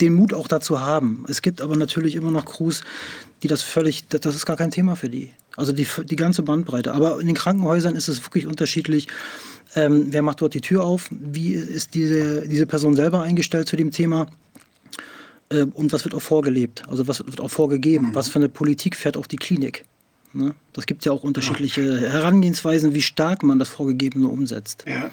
den 0.00 0.14
Mut 0.14 0.34
auch 0.34 0.48
dazu 0.48 0.80
haben. 0.80 1.24
Es 1.28 1.42
gibt 1.42 1.60
aber 1.60 1.76
natürlich 1.76 2.14
immer 2.14 2.30
noch 2.30 2.44
Crews, 2.44 2.82
die 3.42 3.48
das 3.48 3.62
völlig, 3.62 4.08
das 4.08 4.34
ist 4.34 4.46
gar 4.46 4.56
kein 4.56 4.70
Thema 4.70 4.96
für 4.96 5.08
die. 5.08 5.32
Also 5.56 5.72
die, 5.72 5.86
die 6.04 6.16
ganze 6.16 6.42
Bandbreite. 6.42 6.92
Aber 6.92 7.20
in 7.20 7.26
den 7.26 7.36
Krankenhäusern 7.36 7.96
ist 7.96 8.08
es 8.08 8.24
wirklich 8.24 8.46
unterschiedlich. 8.46 9.08
Ähm, 9.74 10.06
wer 10.10 10.22
macht 10.22 10.40
dort 10.40 10.54
die 10.54 10.60
Tür 10.60 10.84
auf? 10.84 11.08
Wie 11.10 11.52
ist 11.52 11.94
diese, 11.94 12.48
diese 12.48 12.66
Person 12.66 12.94
selber 12.94 13.22
eingestellt 13.22 13.68
zu 13.68 13.76
dem 13.76 13.90
Thema? 13.90 14.28
Äh, 15.50 15.62
und 15.62 15.92
was 15.92 16.04
wird 16.04 16.14
auch 16.14 16.22
vorgelebt? 16.22 16.84
Also 16.88 17.06
was 17.08 17.24
wird 17.24 17.40
auch 17.40 17.50
vorgegeben? 17.50 18.08
Mhm. 18.08 18.14
Was 18.14 18.28
für 18.28 18.38
eine 18.38 18.48
Politik 18.48 18.96
fährt 18.96 19.16
auf 19.16 19.28
die 19.28 19.36
Klinik? 19.36 19.84
Ne? 20.32 20.54
Das 20.72 20.86
gibt 20.86 21.04
ja 21.04 21.12
auch 21.12 21.22
unterschiedliche 21.22 22.00
Herangehensweisen, 22.00 22.94
wie 22.94 23.02
stark 23.02 23.42
man 23.42 23.58
das 23.58 23.68
Vorgegebene 23.68 24.28
umsetzt. 24.28 24.84
Ja. 24.86 25.10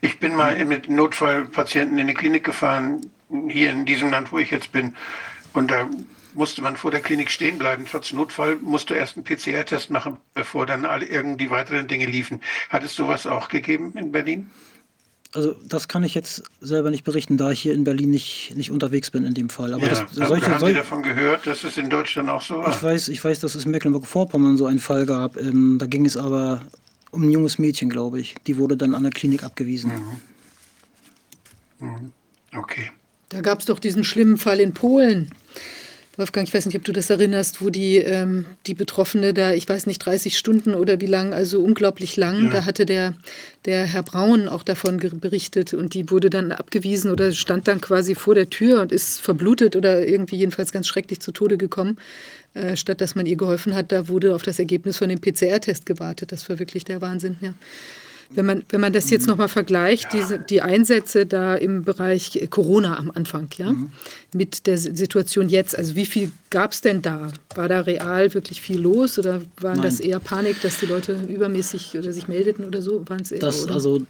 Ich 0.00 0.18
bin 0.20 0.34
mal 0.34 0.64
mit 0.64 0.88
Notfallpatienten 0.88 1.98
in 1.98 2.06
die 2.06 2.14
Klinik 2.14 2.44
gefahren, 2.44 3.00
hier 3.48 3.70
in 3.70 3.84
diesem 3.84 4.10
Land, 4.10 4.32
wo 4.32 4.38
ich 4.38 4.50
jetzt 4.50 4.72
bin. 4.72 4.94
Und 5.52 5.70
da 5.70 5.88
musste 6.34 6.62
man 6.62 6.76
vor 6.76 6.90
der 6.90 7.00
Klinik 7.00 7.30
stehen 7.30 7.58
bleiben. 7.58 7.86
Trotz 7.90 8.12
Notfall 8.12 8.56
musste 8.56 8.94
erst 8.94 9.16
einen 9.16 9.24
PCR-Test 9.24 9.90
machen, 9.90 10.18
bevor 10.34 10.66
dann 10.66 10.84
alle 10.84 11.06
irgendwie 11.06 11.50
weiteren 11.50 11.88
Dinge 11.88 12.06
liefen. 12.06 12.40
Hat 12.68 12.84
es 12.84 12.94
sowas 12.94 13.26
auch 13.26 13.48
gegeben 13.48 13.94
in 13.96 14.12
Berlin? 14.12 14.50
Also 15.32 15.54
das 15.64 15.88
kann 15.88 16.04
ich 16.04 16.14
jetzt 16.14 16.44
selber 16.60 16.90
nicht 16.90 17.04
berichten, 17.04 17.36
da 17.36 17.50
ich 17.50 17.60
hier 17.60 17.74
in 17.74 17.84
Berlin 17.84 18.10
nicht, 18.10 18.54
nicht 18.56 18.70
unterwegs 18.70 19.10
bin 19.10 19.24
in 19.24 19.34
dem 19.34 19.50
Fall. 19.50 19.74
Aber 19.74 19.82
ja, 19.82 19.88
das, 19.90 20.04
solche, 20.12 20.48
haben 20.48 20.64
Sie 20.64 20.72
davon 20.72 21.02
gehört, 21.02 21.46
dass 21.46 21.64
es 21.64 21.76
in 21.76 21.90
Deutschland 21.90 22.30
auch 22.30 22.40
so 22.40 22.58
war? 22.58 22.70
Ich 22.70 22.82
weiß, 22.82 23.08
ich 23.08 23.22
weiß 23.22 23.40
dass 23.40 23.54
es 23.54 23.64
in 23.64 23.70
Mecklenburg-Vorpommern 23.72 24.56
so 24.56 24.66
einen 24.66 24.78
Fall 24.78 25.04
gab. 25.04 25.36
Ähm, 25.36 25.78
da 25.78 25.86
ging 25.86 26.06
es 26.06 26.16
aber 26.16 26.62
um 27.10 27.22
ein 27.22 27.30
junges 27.30 27.58
Mädchen, 27.58 27.90
glaube 27.90 28.20
ich. 28.20 28.34
Die 28.46 28.56
wurde 28.56 28.76
dann 28.76 28.94
an 28.94 29.02
der 29.02 29.12
Klinik 29.12 29.42
abgewiesen. 29.42 30.20
Mhm. 31.80 31.86
Mhm. 31.88 32.12
Okay. 32.56 32.90
Da 33.28 33.40
gab 33.40 33.60
es 33.60 33.66
doch 33.66 33.78
diesen 33.78 34.04
schlimmen 34.04 34.36
Fall 34.36 34.60
in 34.60 34.72
Polen. 34.72 35.30
Wolfgang, 36.16 36.48
ich 36.48 36.54
weiß 36.54 36.64
nicht, 36.64 36.76
ob 36.76 36.84
du 36.84 36.92
das 36.92 37.10
erinnerst, 37.10 37.60
wo 37.60 37.68
die, 37.68 37.98
ähm, 37.98 38.46
die 38.66 38.72
Betroffene 38.72 39.34
da, 39.34 39.52
ich 39.52 39.68
weiß 39.68 39.84
nicht, 39.86 39.98
30 39.98 40.38
Stunden 40.38 40.74
oder 40.74 41.00
wie 41.00 41.06
lang, 41.06 41.34
also 41.34 41.62
unglaublich 41.62 42.16
lang, 42.16 42.44
ja. 42.44 42.50
da 42.50 42.64
hatte 42.64 42.86
der, 42.86 43.14
der 43.66 43.84
Herr 43.84 44.02
Braun 44.02 44.48
auch 44.48 44.62
davon 44.62 44.96
berichtet 44.96 45.74
und 45.74 45.92
die 45.92 46.10
wurde 46.10 46.30
dann 46.30 46.52
abgewiesen 46.52 47.10
oder 47.10 47.32
stand 47.32 47.68
dann 47.68 47.82
quasi 47.82 48.14
vor 48.14 48.34
der 48.34 48.48
Tür 48.48 48.80
und 48.80 48.92
ist 48.92 49.20
verblutet 49.20 49.76
oder 49.76 50.06
irgendwie 50.06 50.36
jedenfalls 50.36 50.72
ganz 50.72 50.88
schrecklich 50.88 51.20
zu 51.20 51.32
Tode 51.32 51.58
gekommen, 51.58 51.98
äh, 52.54 52.76
statt 52.76 53.02
dass 53.02 53.14
man 53.14 53.26
ihr 53.26 53.36
geholfen 53.36 53.74
hat. 53.74 53.92
Da 53.92 54.08
wurde 54.08 54.34
auf 54.34 54.42
das 54.42 54.58
Ergebnis 54.58 54.96
von 54.96 55.10
dem 55.10 55.20
PCR-Test 55.20 55.84
gewartet. 55.84 56.32
Das 56.32 56.48
war 56.48 56.58
wirklich 56.58 56.84
der 56.84 57.02
Wahnsinn, 57.02 57.36
ja. 57.42 57.52
Wenn 58.30 58.46
man, 58.46 58.64
wenn 58.68 58.80
man 58.80 58.92
das 58.92 59.10
jetzt 59.10 59.22
mhm. 59.22 59.30
nochmal 59.30 59.48
vergleicht, 59.48 60.12
ja. 60.12 60.20
diese, 60.20 60.38
die 60.38 60.62
Einsätze 60.62 61.26
da 61.26 61.54
im 61.54 61.84
Bereich 61.84 62.46
Corona 62.50 62.98
am 62.98 63.10
Anfang, 63.14 63.48
ja, 63.56 63.72
mhm. 63.72 63.90
mit 64.32 64.66
der 64.66 64.78
Situation 64.78 65.48
jetzt, 65.48 65.76
also 65.76 65.94
wie 65.94 66.06
viel 66.06 66.32
gab 66.50 66.72
es 66.72 66.80
denn 66.80 67.02
da? 67.02 67.32
War 67.54 67.68
da 67.68 67.80
real 67.80 68.34
wirklich 68.34 68.60
viel 68.60 68.80
los 68.80 69.18
oder 69.18 69.42
war 69.60 69.76
das 69.76 70.00
eher 70.00 70.20
Panik, 70.20 70.60
dass 70.62 70.80
die 70.80 70.86
Leute 70.86 71.18
übermäßig 71.28 71.96
oder 71.96 72.12
sich 72.12 72.28
meldeten 72.28 72.64
oder 72.64 72.82
so? 72.82 73.02
Waren's 73.06 73.30
eher, 73.32 73.40
das, 73.40 73.64
oder? 73.64 73.74
Also 73.74 74.02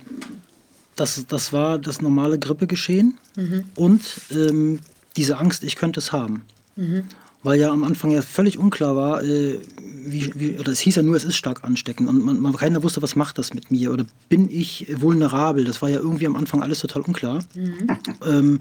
das, 0.97 1.27
das 1.27 1.53
war 1.53 1.79
das 1.79 2.01
normale 2.01 2.39
Grippegeschehen 2.39 3.19
mhm. 3.37 3.65
und 3.75 4.03
ähm, 4.31 4.81
diese 5.17 5.39
Angst, 5.39 5.63
ich 5.63 5.77
könnte 5.77 6.01
es 6.01 6.13
haben. 6.13 6.43
Mhm. 6.77 7.05
Weil 7.43 7.61
ja 7.61 7.71
am 7.71 7.85
Anfang 7.85 8.11
ja 8.11 8.23
völlig 8.23 8.59
unklar 8.59 8.97
war, 8.97 9.23
äh, 9.23 9.61
wie, 10.07 10.33
wie, 10.35 10.59
oder 10.59 10.73
es 10.73 10.81
hieß 10.81 10.97
ja 10.97 11.03
nur, 11.03 11.17
es 11.17 11.25
ist 11.25 11.37
stark 11.37 11.65
ansteckend 11.65 12.09
und 12.09 12.25
man, 12.25 12.41
man, 12.41 12.55
keiner 12.55 12.83
wusste, 12.83 13.03
was 13.03 13.17
macht 13.17 13.39
das 13.39 13.53
mit 13.55 13.71
mir 13.71 13.93
oder 13.93 14.05
bin 14.29 14.51
ich 14.51 14.87
vulnerabel? 15.01 15.65
Das 15.65 15.83
war 15.83 15.89
ja 15.89 15.99
irgendwie 15.99 16.27
am 16.27 16.37
Anfang 16.37 16.63
alles 16.63 16.81
total 16.81 17.03
unklar. 17.03 17.45
Mhm. 17.55 17.89
Ähm, 18.25 18.61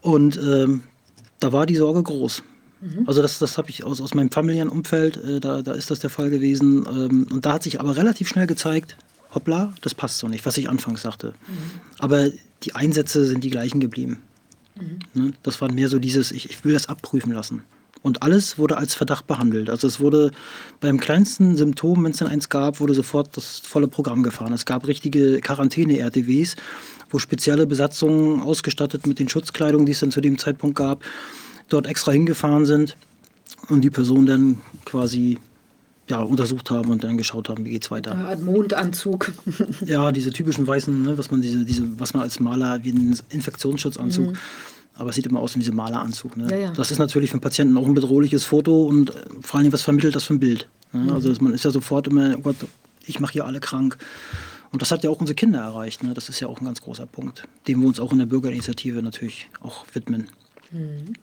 und 0.00 0.38
ähm, 0.42 0.82
da 1.40 1.52
war 1.52 1.66
die 1.66 1.76
Sorge 1.76 2.02
groß. 2.02 2.42
Mhm. 2.80 3.04
Also 3.06 3.22
das, 3.22 3.38
das 3.38 3.58
habe 3.58 3.70
ich 3.70 3.84
aus, 3.84 4.00
aus 4.00 4.14
meinem 4.14 4.30
familiären 4.30 4.68
Umfeld, 4.68 5.16
äh, 5.16 5.40
da, 5.40 5.62
da 5.62 5.72
ist 5.72 5.90
das 5.90 5.98
der 6.00 6.10
Fall 6.10 6.30
gewesen. 6.30 6.86
Ähm, 6.88 7.26
und 7.30 7.44
da 7.44 7.54
hat 7.54 7.62
sich 7.62 7.80
aber 7.80 7.96
relativ 7.96 8.28
schnell 8.28 8.46
gezeigt, 8.46 8.96
hoppla, 9.34 9.74
das 9.82 9.94
passt 9.94 10.18
so 10.18 10.28
nicht, 10.28 10.46
was 10.46 10.56
ich 10.56 10.68
anfangs 10.68 11.02
sagte. 11.02 11.34
Mhm. 11.46 11.80
Aber 11.98 12.30
die 12.62 12.74
Einsätze 12.74 13.26
sind 13.26 13.44
die 13.44 13.50
gleichen 13.50 13.80
geblieben. 13.80 14.22
Mhm. 14.76 14.98
Ne? 15.14 15.32
Das 15.42 15.60
war 15.60 15.70
mehr 15.70 15.88
so 15.88 15.98
dieses, 15.98 16.32
ich, 16.32 16.50
ich 16.50 16.64
will 16.64 16.72
das 16.72 16.88
abprüfen 16.88 17.32
lassen. 17.32 17.62
Und 18.02 18.22
alles 18.22 18.58
wurde 18.58 18.76
als 18.76 18.94
Verdacht 18.94 19.26
behandelt. 19.26 19.70
Also 19.70 19.86
es 19.86 20.00
wurde 20.00 20.30
beim 20.80 21.00
kleinsten 21.00 21.56
Symptom, 21.56 22.04
wenn 22.04 22.12
es 22.12 22.18
denn 22.18 22.28
eins 22.28 22.48
gab, 22.48 22.80
wurde 22.80 22.94
sofort 22.94 23.36
das 23.36 23.58
volle 23.58 23.88
Programm 23.88 24.22
gefahren. 24.22 24.52
Es 24.52 24.64
gab 24.64 24.86
richtige 24.86 25.40
Quarantäne-RTWs, 25.40 26.56
wo 27.10 27.18
spezielle 27.18 27.66
Besatzungen 27.66 28.42
ausgestattet 28.42 29.06
mit 29.06 29.18
den 29.18 29.28
Schutzkleidungen, 29.28 29.86
die 29.86 29.92
es 29.92 30.00
dann 30.00 30.10
zu 30.10 30.20
dem 30.20 30.38
Zeitpunkt 30.38 30.76
gab, 30.76 31.02
dort 31.68 31.86
extra 31.86 32.12
hingefahren 32.12 32.66
sind 32.66 32.96
und 33.68 33.82
die 33.82 33.90
Person 33.90 34.26
dann 34.26 34.60
quasi 34.84 35.38
ja, 36.08 36.20
untersucht 36.20 36.70
haben 36.70 36.90
und 36.90 37.04
dann 37.04 37.18
geschaut 37.18 37.48
haben, 37.48 37.64
wie 37.64 37.70
geht's 37.70 37.90
weiter. 37.90 38.14
Ja, 38.14 38.28
ein 38.28 38.44
Mondanzug. 38.44 39.32
ja, 39.84 40.10
diese 40.12 40.30
typischen 40.30 40.66
weißen, 40.66 41.02
ne, 41.02 41.18
was 41.18 41.30
man 41.30 41.42
diese, 41.42 41.64
diese, 41.64 41.82
was 41.98 42.14
man 42.14 42.22
als 42.22 42.40
Maler 42.40 42.82
wie 42.82 42.90
einen 42.90 43.18
Infektionsschutzanzug. 43.28 44.28
Mhm. 44.28 44.36
Aber 44.98 45.10
es 45.10 45.16
sieht 45.16 45.26
immer 45.26 45.40
aus 45.40 45.54
wie 45.54 45.60
dieser 45.60 45.72
Maleranzug. 45.72 46.36
Ne? 46.36 46.48
Ja, 46.50 46.56
ja. 46.56 46.72
Das 46.72 46.90
ist 46.90 46.98
natürlich 46.98 47.30
für 47.30 47.36
den 47.38 47.42
Patienten 47.42 47.76
auch 47.78 47.86
ein 47.86 47.94
bedrohliches 47.94 48.44
Foto 48.44 48.82
und 48.82 49.10
äh, 49.10 49.14
vor 49.40 49.60
allem, 49.60 49.72
was 49.72 49.82
vermittelt 49.82 50.16
das 50.16 50.24
für 50.24 50.34
ein 50.34 50.40
Bild? 50.40 50.68
Ne? 50.92 51.04
Mhm. 51.04 51.12
Also 51.12 51.32
man 51.40 51.54
ist 51.54 51.64
ja 51.64 51.70
sofort 51.70 52.08
immer, 52.08 52.34
oh 52.36 52.40
Gott, 52.40 52.56
ich 53.06 53.20
mache 53.20 53.34
hier 53.34 53.46
alle 53.46 53.60
krank. 53.60 53.96
Und 54.70 54.82
das 54.82 54.90
hat 54.90 55.02
ja 55.04 55.10
auch 55.10 55.20
unsere 55.20 55.34
Kinder 55.34 55.60
erreicht. 55.60 56.02
Ne? 56.02 56.12
Das 56.12 56.28
ist 56.28 56.40
ja 56.40 56.48
auch 56.48 56.60
ein 56.60 56.66
ganz 56.66 56.82
großer 56.82 57.06
Punkt, 57.06 57.44
dem 57.66 57.80
wir 57.80 57.88
uns 57.88 58.00
auch 58.00 58.12
in 58.12 58.18
der 58.18 58.26
Bürgerinitiative 58.26 59.02
natürlich 59.02 59.48
auch 59.60 59.86
widmen. 59.94 60.28
Mhm. 60.72 61.14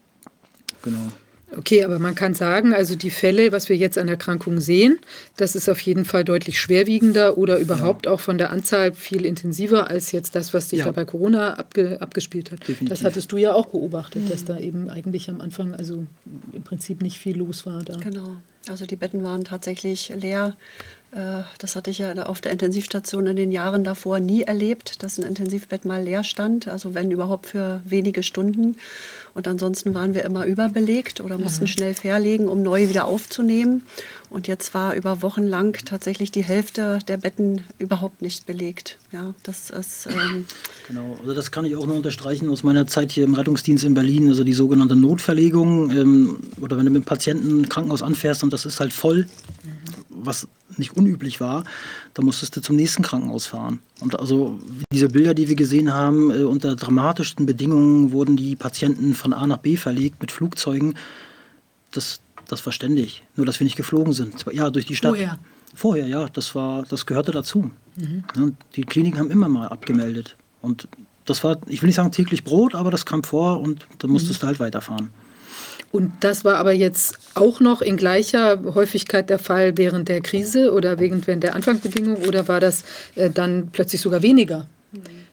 Genau. 0.82 1.12
Okay, 1.58 1.84
aber 1.84 2.00
man 2.00 2.16
kann 2.16 2.34
sagen, 2.34 2.74
also 2.74 2.96
die 2.96 3.10
Fälle, 3.10 3.52
was 3.52 3.70
wir 3.70 3.78
jetzt 3.78 3.98
an 3.98 4.08
Erkrankungen 4.08 4.60
sehen, 4.60 5.00
das 5.38 5.56
ist 5.56 5.70
auf 5.70 5.80
jeden 5.80 6.06
Fall 6.06 6.24
deutlich 6.24 6.60
schwerwiegender 6.60 7.38
oder 7.38 7.58
überhaupt 7.60 8.06
ja. 8.06 8.12
auch 8.12 8.20
von 8.20 8.38
der 8.38 8.52
Anzahl 8.52 8.94
viel 8.94 9.26
intensiver 9.26 9.90
als 9.90 10.12
jetzt 10.12 10.36
das, 10.36 10.54
was 10.54 10.70
sich 10.70 10.80
ja. 10.80 10.86
da 10.86 10.92
bei 10.92 11.06
Corona 11.06 11.54
abge, 11.56 12.02
abgespielt 12.02 12.52
hat. 12.52 12.62
Definitiv. 12.62 12.90
Das 12.90 13.04
hattest 13.04 13.32
du 13.32 13.38
ja 13.38 13.54
auch 13.54 13.68
beobachtet, 13.68 14.24
mhm. 14.24 14.30
dass 14.30 14.46
da 14.46 14.58
eben 14.60 14.90
eigentlich 14.90 15.30
am 15.30 15.42
Anfang 15.42 15.74
also 15.74 16.06
im 16.54 16.64
Prinzip 16.64 17.02
nicht 17.02 17.20
viel 17.20 17.38
los 17.38 17.66
war 17.66 17.84
da. 17.84 17.98
Genau. 17.98 18.38
Also 18.68 18.86
die 18.86 18.96
Betten 18.96 19.24
waren 19.24 19.44
tatsächlich 19.44 20.12
leer. 20.16 20.56
Äh, 21.12 21.44
das 21.60 21.76
hatte 21.76 21.92
ich 21.92 22.00
ja 22.00 22.14
auf 22.26 22.42
der 22.42 22.52
Intensivstation 22.52 23.28
in 23.28 23.36
den 23.36 23.52
Jahren 23.52 23.84
davor 23.84 24.20
nie 24.20 24.44
erlebt, 24.44 25.04
dass 25.04 25.18
ein 25.18 25.26
Intensivbett 25.26 25.86
mal 25.86 26.04
leer 26.04 26.24
stand, 26.24 26.68
also 26.68 26.94
wenn 26.94 27.12
überhaupt 27.12 27.48
für 27.48 27.82
wenige 27.86 28.24
Stunden. 28.24 28.78
Und 29.36 29.50
ansonsten 29.50 29.94
waren 29.94 30.16
wir 30.16 30.24
immer 30.24 30.46
überbelegt 30.46 31.20
oder 31.20 31.38
mussten 31.38 31.68
schnell 31.68 31.94
verlegen, 31.94 32.48
um 32.48 32.64
neu 32.64 32.88
wieder 32.88 33.04
aufzunehmen. 33.04 33.84
Und 34.30 34.48
jetzt 34.48 34.74
war 34.74 34.96
über 34.96 35.22
Wochen 35.22 35.44
lang 35.44 35.78
tatsächlich 35.86 36.32
die 36.32 36.44
Hälfte 36.44 37.00
der 37.10 37.18
Betten 37.18 37.66
überhaupt 37.78 38.22
nicht 38.22 38.46
belegt. 38.46 38.98
Ja, 39.12 39.36
das 39.44 39.70
ist. 39.72 40.08
Ähm 40.08 40.46
genau, 40.88 41.18
also 41.20 41.34
das 41.34 41.52
kann 41.52 41.66
ich 41.66 41.76
auch 41.76 41.86
nur 41.86 41.98
unterstreichen 41.98 42.50
aus 42.50 42.64
meiner 42.64 42.88
Zeit 42.88 43.12
hier 43.12 43.26
im 43.26 43.34
Rettungsdienst 43.34 43.84
in 43.84 43.94
Berlin, 43.94 44.30
also 44.30 44.46
die 44.46 44.54
sogenannte 44.54 44.96
Notverlegung. 44.96 45.92
Ähm, 45.92 46.40
oder 46.62 46.78
wenn 46.78 46.86
du 46.86 46.92
mit 46.92 47.02
einem 47.02 47.06
Patienten 47.06 47.62
ein 47.62 47.70
Krankenhaus 47.70 48.02
anfährst 48.02 48.42
und 48.42 48.54
das 48.54 48.66
ist 48.66 48.80
halt 48.80 48.94
voll, 48.94 49.28
was 50.16 50.48
nicht 50.78 50.96
unüblich 50.96 51.40
war, 51.40 51.64
da 52.14 52.24
musstest 52.24 52.56
du 52.56 52.62
zum 52.62 52.76
nächsten 52.76 53.04
Krankenhaus 53.04 53.46
fahren. 53.46 53.80
Und 54.00 54.20
also 54.20 54.60
diese 54.92 55.10
Bilder, 55.10 55.34
die 55.34 55.48
wir 55.48 55.56
gesehen 55.56 55.94
haben, 55.94 56.32
äh, 56.32 56.44
unter 56.44 56.76
dramatischsten 56.76 57.46
Bedingungen 57.46 58.12
wurden 58.12 58.36
die 58.36 58.56
Patienten 58.56 59.14
von 59.14 59.34
A 59.34 59.46
nach 59.48 59.58
B 59.58 59.78
verlegt 59.78 60.22
mit 60.22 60.32
Flugzeugen. 60.32 60.96
Das, 61.92 62.22
das 62.48 62.66
war 62.66 62.74
ständig. 62.74 63.24
Nur, 63.36 63.46
dass 63.46 63.60
wir 63.60 63.66
nicht 63.66 63.78
geflogen 63.78 64.14
sind. 64.14 64.46
Ja, 64.52 64.70
durch 64.70 64.86
die 64.86 64.96
Stadt. 64.96 65.12
Vorher. 65.12 65.40
Vorher, 65.74 66.08
ja. 66.08 66.28
Das, 66.30 66.56
war, 66.56 66.84
das 66.84 67.06
gehörte 67.06 67.32
dazu. 67.32 67.72
Mhm. 67.96 68.24
Ja, 68.36 68.48
die 68.76 68.84
Kliniken 68.84 69.20
haben 69.20 69.32
immer 69.32 69.50
mal 69.50 69.68
abgemeldet. 69.68 70.36
Und 70.62 70.88
das 71.26 71.44
war, 71.44 71.58
ich 71.68 71.82
will 71.82 71.88
nicht 71.88 71.96
sagen 71.96 72.12
täglich 72.12 72.44
Brot, 72.44 72.76
aber 72.76 72.92
das 72.92 73.06
kam 73.06 73.24
vor 73.24 73.60
und 73.60 73.88
dann 74.00 74.12
musstest 74.12 74.40
mhm. 74.40 74.42
du 74.42 74.48
halt 74.48 74.60
weiterfahren. 74.60 75.10
Und 75.96 76.12
das 76.20 76.44
war 76.44 76.58
aber 76.58 76.74
jetzt 76.74 77.18
auch 77.36 77.62
noch 77.62 77.82
in 77.82 77.96
gleicher 77.96 78.62
Häufigkeit 78.76 79.30
der 79.30 79.40
Fall 79.40 79.78
während 79.78 80.10
der 80.10 80.20
Krise 80.20 80.74
oder 80.74 81.00
während 81.00 81.26
der 81.26 81.56
Anfangsbedingungen 81.56 82.28
oder 82.28 82.50
war 82.50 82.60
das 82.60 82.84
äh, 83.16 83.30
dann 83.30 83.70
plötzlich 83.72 84.02
sogar 84.02 84.22
weniger 84.22 84.68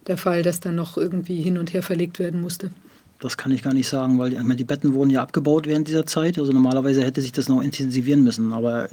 der 0.07 0.17
Fall, 0.17 0.45
dass 0.45 0.61
dann 0.61 0.77
noch 0.77 0.97
irgendwie 0.97 1.43
hin 1.43 1.59
und 1.59 1.73
her 1.73 1.83
verlegt 1.83 2.21
werden 2.21 2.41
musste? 2.41 2.71
Das 3.19 3.37
kann 3.37 3.51
ich 3.51 3.65
gar 3.65 3.75
nicht 3.75 3.89
sagen, 3.89 4.21
weil 4.21 4.31
die 4.31 4.63
Betten 4.63 4.95
wurden 4.95 5.11
ja 5.11 5.21
abgebaut 5.21 5.67
während 5.67 5.89
dieser 5.89 6.07
Zeit. 6.07 6.39
Also 6.39 6.53
normalerweise 6.53 7.03
hätte 7.03 7.23
sich 7.23 7.33
das 7.33 7.49
noch 7.49 7.61
intensivieren 7.61 8.23
müssen. 8.23 8.53
Aber 8.53 8.89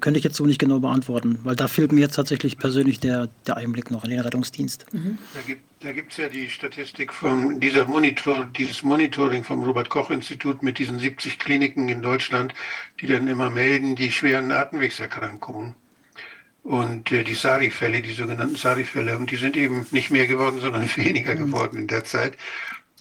könnte 0.00 0.18
ich 0.18 0.24
jetzt 0.24 0.36
so 0.36 0.44
nicht 0.44 0.58
genau 0.58 0.78
beantworten, 0.78 1.38
weil 1.44 1.56
da 1.56 1.68
fehlt 1.68 1.92
mir 1.92 2.00
jetzt 2.00 2.16
tatsächlich 2.16 2.58
persönlich 2.58 3.00
der, 3.00 3.28
der 3.46 3.56
Einblick 3.56 3.90
noch 3.90 4.04
in 4.04 4.10
den 4.10 4.20
Rettungsdienst. 4.20 4.84
Mhm. 4.92 5.18
Da 5.32 5.40
gibt 5.46 5.62
es 5.84 6.16
ja 6.16 6.28
die 6.28 6.48
Statistik 6.48 7.12
von 7.12 7.60
dieser 7.60 7.84
Monitor, 7.86 8.46
dieses 8.56 8.82
Monitoring 8.82 9.44
vom 9.44 9.62
Robert-Koch-Institut 9.62 10.62
mit 10.62 10.78
diesen 10.78 10.98
70 10.98 11.38
Kliniken 11.38 11.88
in 11.88 12.00
Deutschland, 12.00 12.54
die 13.00 13.06
dann 13.06 13.28
immer 13.28 13.50
melden, 13.50 13.94
die 13.94 14.10
schweren 14.10 14.50
Atemwegserkrankungen. 14.50 15.74
Und 16.62 17.12
äh, 17.12 17.24
die 17.24 17.34
SARI-Fälle, 17.34 18.00
die 18.00 18.14
sogenannten 18.14 18.56
SARI-Fälle, 18.56 19.18
und 19.18 19.30
die 19.30 19.36
sind 19.36 19.56
eben 19.56 19.86
nicht 19.90 20.10
mehr 20.10 20.26
geworden, 20.26 20.60
sondern 20.60 20.88
weniger 20.96 21.34
mhm. 21.34 21.50
geworden 21.50 21.78
in 21.80 21.86
der 21.86 22.04
Zeit. 22.04 22.38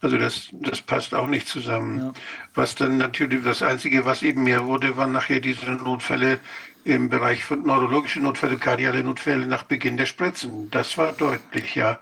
Also 0.01 0.17
das, 0.17 0.49
das 0.51 0.81
passt 0.81 1.15
auch 1.15 1.27
nicht 1.27 1.47
zusammen. 1.47 1.99
Ja. 1.99 2.13
Was 2.53 2.75
dann 2.75 2.97
natürlich 2.97 3.41
das 3.43 3.61
Einzige, 3.61 4.03
was 4.03 4.21
eben 4.21 4.43
mehr 4.43 4.65
wurde, 4.65 4.97
waren 4.97 5.13
nachher 5.13 5.39
diese 5.39 5.65
Notfälle 5.71 6.41
im 6.83 7.07
Bereich 7.07 7.45
von 7.45 7.63
neurologische 7.63 8.19
Notfälle, 8.19 8.57
kardiale 8.57 9.01
Notfälle 9.01 9.47
nach 9.47 9.63
Beginn 9.63 9.95
der 9.95 10.05
Spritzen. 10.05 10.69
Das 10.69 10.97
war 10.97 11.13
deutlich, 11.13 11.75
ja. 11.75 11.99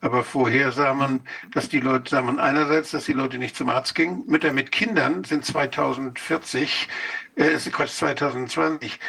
Aber 0.00 0.22
vorher 0.22 0.70
sah 0.70 0.94
man, 0.94 1.20
dass 1.52 1.68
die 1.68 1.80
Leute, 1.80 2.10
sah 2.10 2.22
man 2.22 2.38
einerseits, 2.38 2.92
dass 2.92 3.06
die 3.06 3.12
Leute 3.12 3.38
nicht 3.38 3.56
zum 3.56 3.68
Arzt 3.68 3.94
gingen. 3.94 4.24
Mütter 4.26 4.52
mit 4.52 4.70
Kindern 4.70 5.24
sind 5.24 5.44
2040, 5.44 6.88
äh, 7.34 7.56
Quatsch, 7.56 7.90
2020 7.90 9.00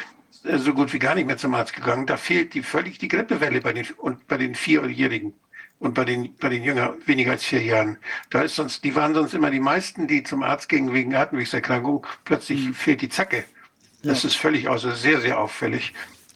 äh, 0.44 0.58
so 0.58 0.74
gut 0.74 0.92
wie 0.92 0.98
gar 0.98 1.14
nicht 1.14 1.26
mehr 1.26 1.36
zum 1.36 1.54
Arzt 1.54 1.74
gegangen. 1.74 2.06
Da 2.06 2.16
fehlt 2.16 2.54
die 2.54 2.62
völlig 2.62 2.98
die 2.98 3.08
Grippewelle 3.08 3.60
bei 3.60 3.72
den, 3.72 3.86
und 3.98 4.26
bei 4.26 4.36
den 4.36 4.54
Vierjährigen 4.54 5.34
und 5.78 5.94
bei 5.94 6.04
den, 6.04 6.36
bei 6.36 6.48
den 6.48 6.62
Jüngern 6.62 6.94
weniger 7.06 7.32
als 7.32 7.44
vier 7.44 7.62
Jahren. 7.62 7.98
Da 8.30 8.42
ist 8.42 8.56
sonst, 8.56 8.84
die 8.84 8.94
waren 8.94 9.14
sonst 9.14 9.34
immer 9.34 9.50
die 9.50 9.60
meisten, 9.60 10.08
die 10.08 10.22
zum 10.22 10.42
Arzt 10.42 10.68
gingen 10.68 10.92
wegen 10.92 11.14
Atemwegserkrankung. 11.14 12.06
Plötzlich 12.24 12.66
mhm. 12.66 12.74
fehlt 12.74 13.00
die 13.00 13.08
Zacke. 13.08 13.44
Das 14.02 14.22
ja. 14.22 14.28
ist 14.28 14.36
völlig 14.36 14.68
außer, 14.68 14.94
sehr, 14.96 15.20
sehr 15.20 15.38
auffällig. 15.38 15.94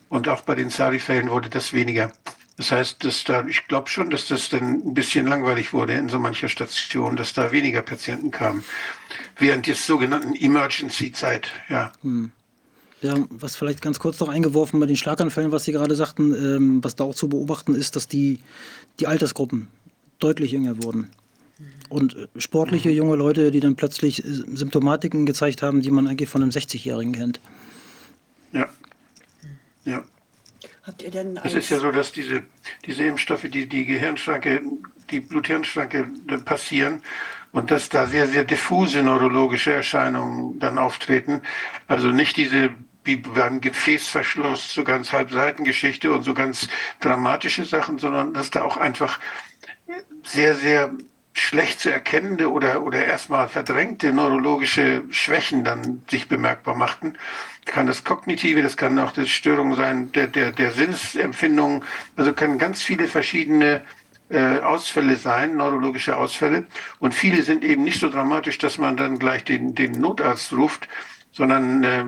Und 0.09 0.29
auch 0.29 0.43
bei 0.43 0.55
den 0.55 0.71
Sari-Fällen 0.71 1.31
wurde 1.31 1.51
das 1.51 1.73
weniger. 1.73 2.13
Das 2.57 2.71
heißt, 2.71 3.05
dass 3.05 3.25
da, 3.25 3.45
ich 3.47 3.67
glaube 3.67 3.89
schon, 3.89 4.11
dass 4.11 4.29
das 4.29 4.49
dann 4.49 4.87
ein 4.87 4.95
bisschen 4.95 5.27
langweilig 5.27 5.73
wurde 5.73 5.95
in 5.95 6.09
so 6.09 6.21
mancher 6.21 6.49
Station, 6.49 7.17
dass 7.17 7.33
da 7.33 7.51
weniger 7.51 7.83
Patienten 7.83 8.31
kamen. 8.31 8.65
Während 9.37 9.67
des 9.67 9.85
sogenannten 9.87 10.35
Emergency-Zeit, 10.35 11.51
ja. 11.69 11.93
Hm. 12.03 12.31
Ja, 13.03 13.17
was 13.29 13.57
vielleicht 13.57 13.83
ganz 13.83 13.99
kurz 13.99 14.21
noch 14.21 14.29
eingeworfen 14.29 14.81
bei 14.81 14.87
den 14.87 14.97
Schlaganfällen, 14.97 15.53
was 15.53 15.65
Sie 15.65 15.73
gerade 15.73 15.95
sagten, 15.95 16.33
ähm, 16.33 16.85
was 16.85 16.97
da 16.97 17.05
auch 17.05 17.15
zu 17.15 17.29
beobachten 17.29 17.75
ist, 17.75 17.97
dass 17.97 18.09
die, 18.09 18.39
die 18.99 19.07
Altersgruppen 19.07 19.69
deutlich 20.21 20.53
jünger 20.53 20.83
wurden. 20.83 21.11
Und 21.89 22.17
äh, 22.17 22.29
sportliche 22.39 22.89
mhm. 22.89 22.95
junge 22.95 23.17
Leute, 23.17 23.51
die 23.51 23.61
dann 23.61 23.77
plötzlich 23.77 24.25
äh, 24.25 24.29
Symptomatiken 24.55 25.27
gezeigt 25.27 25.61
haben, 25.61 25.83
die 25.83 25.91
man 25.91 26.07
eigentlich 26.07 26.29
von 26.29 26.43
einem 26.43 26.51
60-Jährigen 26.51 27.13
kennt. 27.13 27.41
Ja. 28.53 28.69
Ja. 29.85 30.05
Habt 30.87 31.03
ihr 31.03 31.11
denn 31.11 31.41
es 31.43 31.55
ist 31.55 31.71
ja 31.71 31.79
so, 31.79 31.91
dass 31.91 32.13
diese, 32.13 32.43
diese 32.85 33.05
Impfstoffe, 33.05 33.47
die 33.49 33.67
die 33.67 33.87
Gehirnschranke, 33.87 34.61
die 35.11 35.21
Bluthirnschranke 35.21 36.11
passieren 36.45 37.03
und 37.53 37.71
dass 37.71 37.89
da 37.89 38.07
sehr, 38.07 38.27
sehr 38.27 38.45
diffuse 38.45 39.03
neurologische 39.03 39.73
Erscheinungen 39.73 40.59
dann 40.59 40.77
auftreten. 40.77 41.41
Also 41.87 42.09
nicht 42.09 42.37
diese 42.37 42.71
wie 43.05 43.17
beim 43.17 43.61
Gefäßverschluss, 43.61 44.73
so 44.73 44.83
ganz 44.83 45.13
Halbseitengeschichte 45.13 46.11
und 46.13 46.23
so 46.23 46.35
ganz 46.35 46.69
dramatische 47.01 47.65
Sachen, 47.65 47.99
sondern 47.99 48.33
dass 48.33 48.51
da 48.51 48.63
auch 48.63 48.79
einfach 48.79 49.21
sehr, 50.25 50.55
sehr 50.55 50.91
schlecht 51.35 51.81
zu 51.81 51.93
erkennende 51.93 52.51
oder, 52.51 52.83
oder 52.83 53.05
erstmal 53.05 53.49
verdrängte 53.49 54.13
neurologische 54.13 55.03
Schwächen 55.11 55.65
dann 55.65 56.03
sich 56.09 56.29
bemerkbar 56.29 56.77
machten. 56.77 57.19
Kann 57.65 57.87
das 57.87 58.05
Kognitive, 58.05 58.63
das 58.63 58.77
kann 58.77 58.99
auch 58.99 59.13
das 59.13 59.29
Störung 59.29 59.75
sein 59.75 60.13
der, 60.13 60.27
der, 60.27 60.53
der 60.53 60.73
Sinnsempfindung, 60.73 61.85
also 62.17 62.33
können 62.33 62.59
ganz 62.59 62.83
viele 62.83 63.09
verschiedene 63.09 63.83
äh, 64.31 64.59
Ausfälle 64.61 65.17
sein, 65.17 65.57
neurologische 65.57 66.17
Ausfälle. 66.17 66.67
Und 66.99 67.15
viele 67.15 67.43
sind 67.43 67.65
eben 67.65 67.85
nicht 67.85 68.01
so 68.01 68.09
dramatisch, 68.11 68.59
dass 68.59 68.79
man 68.79 68.97
dann 68.97 69.19
gleich 69.19 69.45
den, 69.45 69.75
den 69.75 69.93
Notarzt 69.93 70.53
ruft, 70.53 70.89
sondern 71.33 71.85
äh, 71.85 72.05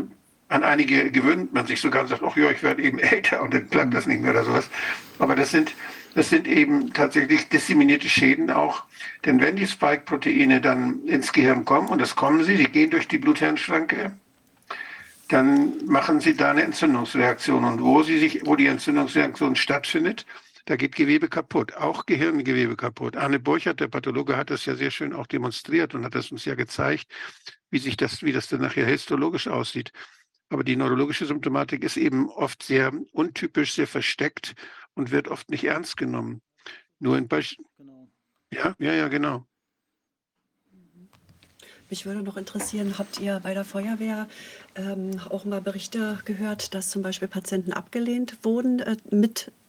an 0.49 0.63
einige 0.63 1.11
gewöhnt 1.11 1.53
man 1.53 1.67
sich 1.67 1.81
sogar 1.81 2.03
und 2.03 2.09
sagt, 2.09 2.23
ach 2.25 2.37
ja, 2.37 2.51
ich 2.51 2.63
werde 2.63 2.83
eben 2.83 2.99
älter 3.01 3.43
und 3.43 3.53
dann 3.55 3.69
klappt 3.69 3.95
das 3.95 4.07
nicht 4.07 4.23
mehr 4.23 4.33
oder 4.33 4.45
sowas. 4.45 4.71
Aber 5.19 5.35
das 5.35 5.51
sind, 5.51 5.75
das 6.15 6.31
sind 6.31 6.47
eben 6.47 6.93
tatsächlich 6.93 7.49
disseminierte 7.49 8.09
Schäden 8.09 8.51
auch. 8.51 8.85
Denn 9.25 9.41
wenn 9.41 9.57
die 9.57 9.67
Spike-Proteine 9.67 10.61
dann 10.61 11.05
ins 11.05 11.33
Gehirn 11.33 11.65
kommen, 11.65 11.89
und 11.89 12.01
das 12.01 12.17
kommen 12.17 12.45
sie, 12.45 12.57
sie 12.57 12.65
gehen 12.65 12.91
durch 12.91 13.09
die 13.09 13.19
Bluthirnschranke, 13.19 14.13
dann 15.29 15.85
machen 15.87 16.21
sie 16.21 16.37
da 16.37 16.51
eine 16.51 16.63
Entzündungsreaktion. 16.63 17.65
Und 17.65 17.83
wo 17.83 18.03
sie 18.03 18.19
sich, 18.19 18.47
wo 18.47 18.57
die 18.57 18.67
Entzündungsreaktion 18.67 19.57
stattfindet, 19.57 20.27
da 20.67 20.77
geht 20.77 20.97
Gewebe 20.97 21.29
kaputt, 21.29 21.75
auch 21.75 22.07
Gehirngewebe 22.07 22.77
kaputt. 22.77 23.17
Arne 23.17 23.39
Burchardt, 23.39 23.81
der 23.81 23.89
Pathologe, 23.89 24.37
hat 24.37 24.51
das 24.51 24.65
ja 24.67 24.75
sehr 24.75 24.91
schön 24.91 25.13
auch 25.13 25.27
demonstriert 25.27 25.95
und 25.95 26.05
hat 26.05 26.15
das 26.15 26.33
uns 26.33 26.45
ja 26.45 26.57
gezeigt, 26.57 27.07
wie 27.71 27.79
sich 27.79 27.97
das, 27.97 28.23
wie 28.23 28.33
das 28.33 28.49
dann 28.49 28.63
nachher 28.63 28.87
histologisch 28.87 29.47
aussieht. 29.47 29.93
Aber 30.49 30.65
die 30.65 30.77
neurologische 30.77 31.27
Symptomatik 31.27 31.85
ist 31.85 31.97
eben 31.97 32.29
oft 32.29 32.63
sehr 32.63 32.93
untypisch, 33.13 33.75
sehr 33.75 33.87
versteckt 33.87 34.55
und 34.95 35.11
wird 35.11 35.29
oft 35.29 35.51
nicht 35.51 35.65
ernst 35.65 35.97
genommen. 35.97 36.43
Nur 36.99 37.17
in 37.19 37.29
Beispiel. 37.29 37.65
Genau. 37.79 38.11
Ja, 38.53 38.75
ja, 38.79 38.93
ja, 38.93 39.09
genau. 39.09 39.47
Mich 41.89 42.05
würde 42.05 42.23
noch 42.23 42.37
interessieren, 42.37 42.99
habt 42.99 43.21
ihr 43.21 43.39
bei 43.43 43.55
der 43.55 43.65
Feuerwehr 43.65 44.27
ähm, 44.75 45.21
auch 45.31 45.45
mal 45.45 45.61
Berichte 45.61 46.19
gehört, 46.25 46.75
dass 46.75 46.91
zum 46.91 47.03
Beispiel 47.03 47.29
Patienten 47.29 47.73
abgelehnt 47.73 48.39
wurden, 48.43 48.81
äh, 48.81 48.97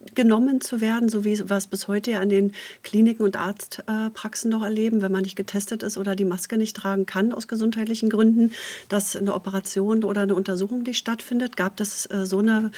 mitgenommen 0.00 0.60
zu 0.60 0.80
werden, 0.80 1.08
so 1.08 1.24
wie 1.24 1.38
wir 1.38 1.56
es 1.56 1.66
bis 1.66 1.88
heute 1.88 2.12
ja 2.12 2.20
an 2.20 2.28
den 2.28 2.52
Kliniken 2.82 3.24
und 3.24 3.36
Arztpraxen 3.36 4.50
noch 4.50 4.62
erleben, 4.62 5.02
wenn 5.02 5.12
man 5.12 5.22
nicht 5.22 5.36
getestet 5.36 5.82
ist 5.82 5.98
oder 5.98 6.14
die 6.14 6.24
Maske 6.24 6.56
nicht 6.56 6.76
tragen 6.76 7.04
kann 7.06 7.32
aus 7.32 7.48
gesundheitlichen 7.48 8.08
Gründen, 8.08 8.52
dass 8.88 9.16
eine 9.16 9.34
Operation 9.34 10.04
oder 10.04 10.22
eine 10.22 10.34
Untersuchung 10.34 10.82
nicht 10.82 10.98
stattfindet? 10.98 11.56
Gab 11.56 11.80
es 11.80 12.06
äh, 12.06 12.26
so 12.26 12.38
eine 12.38 12.70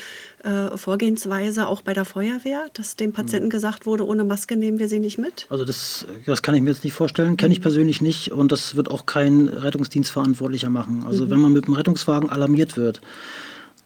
äh, 0.44 0.76
Vorgehensweise 0.76 1.66
auch 1.66 1.82
bei 1.82 1.92
der 1.92 2.04
Feuerwehr, 2.04 2.66
dass 2.72 2.96
dem 2.96 3.12
Patienten 3.12 3.46
mhm. 3.46 3.50
gesagt 3.50 3.86
wurde, 3.86 4.06
ohne 4.06 4.24
Maske 4.24 4.56
nehmen 4.56 4.78
wir 4.78 4.88
sie 4.88 4.98
nicht 4.98 5.18
mit? 5.18 5.46
Also 5.50 5.64
das, 5.64 6.06
das 6.26 6.42
kann 6.42 6.54
ich 6.54 6.62
mir 6.62 6.70
jetzt 6.70 6.84
nicht 6.84 6.94
vorstellen, 6.94 7.36
kenne 7.36 7.52
ich 7.52 7.60
mhm. 7.60 7.64
persönlich 7.64 8.00
nicht 8.00 8.32
und 8.32 8.50
das 8.50 8.76
wird 8.76 8.90
auch 8.90 9.06
kein 9.06 9.48
Rettungsdienstverantwortlicher 9.48 10.70
machen. 10.70 11.04
Also 11.06 11.26
mhm. 11.26 11.30
wenn 11.30 11.40
man 11.40 11.52
mit 11.52 11.66
dem 11.66 11.74
Rettungswagen 11.74 12.30
alarmiert 12.30 12.76
wird, 12.76 13.00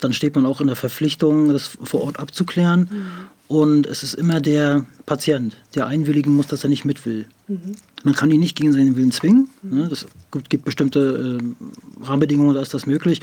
dann 0.04 0.12
steht 0.12 0.34
man 0.34 0.44
auch 0.44 0.60
in 0.60 0.66
der 0.66 0.76
Verpflichtung, 0.76 1.48
das 1.52 1.78
vor 1.82 2.02
Ort 2.02 2.20
abzuklären. 2.20 2.88
Mhm. 2.90 3.06
Und 3.46 3.86
es 3.86 4.02
ist 4.02 4.14
immer 4.14 4.40
der 4.40 4.86
Patient, 5.06 5.56
der 5.74 5.86
einwilligen 5.86 6.34
muss, 6.34 6.46
dass 6.46 6.62
er 6.62 6.70
nicht 6.70 6.84
mit 6.84 7.04
will. 7.06 7.26
Mhm. 7.48 7.76
Man 8.02 8.14
kann 8.14 8.30
ihn 8.30 8.40
nicht 8.40 8.56
gegen 8.56 8.72
seinen 8.72 8.96
Willen 8.96 9.12
zwingen. 9.12 9.48
Ne? 9.62 9.88
Es 9.90 10.06
gibt 10.48 10.64
bestimmte 10.64 11.40
äh, 11.40 12.04
Rahmenbedingungen, 12.04 12.54
da 12.54 12.60
ist 12.60 12.74
das 12.74 12.86
möglich. 12.86 13.22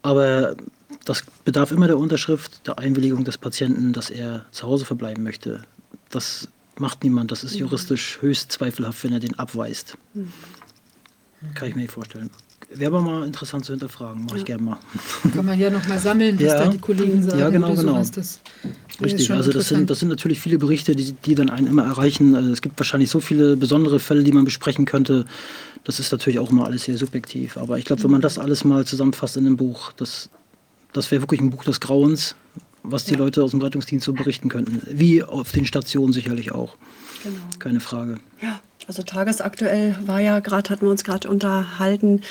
Aber 0.00 0.56
das 1.04 1.24
bedarf 1.44 1.70
immer 1.70 1.86
der 1.86 1.98
Unterschrift, 1.98 2.66
der 2.66 2.78
Einwilligung 2.78 3.24
des 3.24 3.38
Patienten, 3.38 3.92
dass 3.92 4.10
er 4.10 4.46
zu 4.52 4.66
Hause 4.66 4.84
verbleiben 4.84 5.22
möchte. 5.22 5.62
Das 6.10 6.48
macht 6.78 7.04
niemand. 7.04 7.30
Das 7.30 7.44
ist 7.44 7.54
mhm. 7.54 7.60
juristisch 7.60 8.18
höchst 8.20 8.52
zweifelhaft, 8.52 9.04
wenn 9.04 9.12
er 9.12 9.20
den 9.20 9.38
abweist. 9.38 9.98
Mhm. 10.14 10.32
Kann 11.54 11.68
ich 11.68 11.74
mir 11.74 11.82
nicht 11.82 11.92
vorstellen. 11.92 12.30
Wäre 12.74 12.94
aber 12.94 13.02
mal 13.02 13.26
interessant 13.26 13.64
zu 13.64 13.72
hinterfragen, 13.72 14.24
mache 14.24 14.38
ich 14.38 14.44
gerne 14.44 14.62
mal. 14.62 14.78
Kann 15.34 15.44
man 15.44 15.58
ja 15.58 15.70
noch 15.70 15.86
mal 15.88 15.98
sammeln, 15.98 16.36
was 16.36 16.46
ja. 16.46 16.64
da 16.64 16.68
die 16.68 16.78
Kollegen 16.78 17.22
sagen. 17.22 17.38
Ja, 17.38 17.50
genau, 17.50 17.74
genau. 17.74 17.98
Das 17.98 18.40
Richtig, 19.00 19.30
also 19.30 19.52
das 19.52 19.68
sind, 19.68 19.90
das 19.90 20.00
sind 20.00 20.08
natürlich 20.08 20.40
viele 20.40 20.58
Berichte, 20.58 20.94
die, 20.94 21.12
die 21.12 21.34
dann 21.34 21.50
einen 21.50 21.66
immer 21.66 21.84
erreichen. 21.84 22.34
Also 22.34 22.50
es 22.50 22.62
gibt 22.62 22.78
wahrscheinlich 22.78 23.10
so 23.10 23.20
viele 23.20 23.56
besondere 23.56 23.98
Fälle, 23.98 24.22
die 24.22 24.32
man 24.32 24.44
besprechen 24.44 24.84
könnte. 24.84 25.26
Das 25.84 25.98
ist 25.98 26.12
natürlich 26.12 26.38
auch 26.38 26.50
immer 26.50 26.66
alles 26.66 26.84
sehr 26.84 26.96
subjektiv. 26.96 27.56
Aber 27.56 27.78
ich 27.78 27.84
glaube, 27.84 28.02
wenn 28.04 28.10
man 28.10 28.20
das 28.20 28.38
alles 28.38 28.64
mal 28.64 28.84
zusammenfasst 28.84 29.36
in 29.36 29.46
einem 29.46 29.56
Buch, 29.56 29.92
das, 29.92 30.30
das 30.92 31.10
wäre 31.10 31.22
wirklich 31.22 31.40
ein 31.40 31.50
Buch 31.50 31.64
des 31.64 31.80
Grauens, 31.80 32.36
was 32.82 33.04
die 33.04 33.12
ja. 33.12 33.18
Leute 33.18 33.42
aus 33.42 33.52
dem 33.52 33.60
Rettungsdienst 33.60 34.04
so 34.04 34.12
berichten 34.12 34.48
könnten. 34.48 34.82
Wie 34.90 35.22
auf 35.22 35.52
den 35.52 35.66
Stationen 35.66 36.12
sicherlich 36.12 36.52
auch. 36.52 36.76
Genau. 37.22 37.36
Keine 37.58 37.80
Frage. 37.80 38.18
Ja. 38.40 38.60
Also 38.88 39.02
tagesaktuell 39.02 39.96
war 40.06 40.20
ja 40.20 40.40
gerade, 40.40 40.70
hatten 40.70 40.86
wir 40.86 40.90
uns 40.90 41.04
gerade 41.04 41.28
unterhalten 41.28 42.22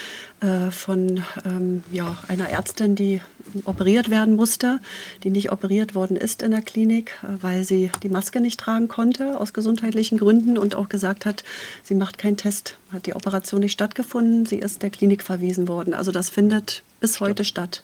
äh, 0.41 0.69
von 0.71 1.23
ähm, 1.45 1.83
ja, 1.91 2.17
einer 2.27 2.49
Ärztin, 2.49 2.95
die 2.95 3.21
operiert 3.65 4.09
werden 4.09 4.35
musste, 4.35 4.79
die 5.23 5.29
nicht 5.29 5.51
operiert 5.51 5.95
worden 5.95 6.17
ist 6.17 6.41
in 6.41 6.51
der 6.51 6.61
Klinik, 6.61 7.17
äh, 7.23 7.41
weil 7.41 7.63
sie 7.63 7.89
die 8.03 8.09
Maske 8.09 8.41
nicht 8.41 8.59
tragen 8.59 8.87
konnte 8.89 9.39
aus 9.39 9.53
gesundheitlichen 9.53 10.17
Gründen 10.17 10.57
und 10.57 10.75
auch 10.75 10.89
gesagt 10.89 11.25
hat, 11.25 11.43
sie 11.83 11.95
macht 11.95 12.17
keinen 12.17 12.37
Test, 12.37 12.77
hat 12.91 13.05
die 13.05 13.15
Operation 13.15 13.61
nicht 13.61 13.73
stattgefunden, 13.73 14.45
sie 14.45 14.59
ist 14.59 14.81
der 14.81 14.89
Klinik 14.89 15.23
verwiesen 15.23 15.67
worden. 15.67 15.93
Also 15.93 16.11
das 16.11 16.29
findet 16.29 16.83
bis 16.99 17.19
heute 17.21 17.45
statt. 17.45 17.81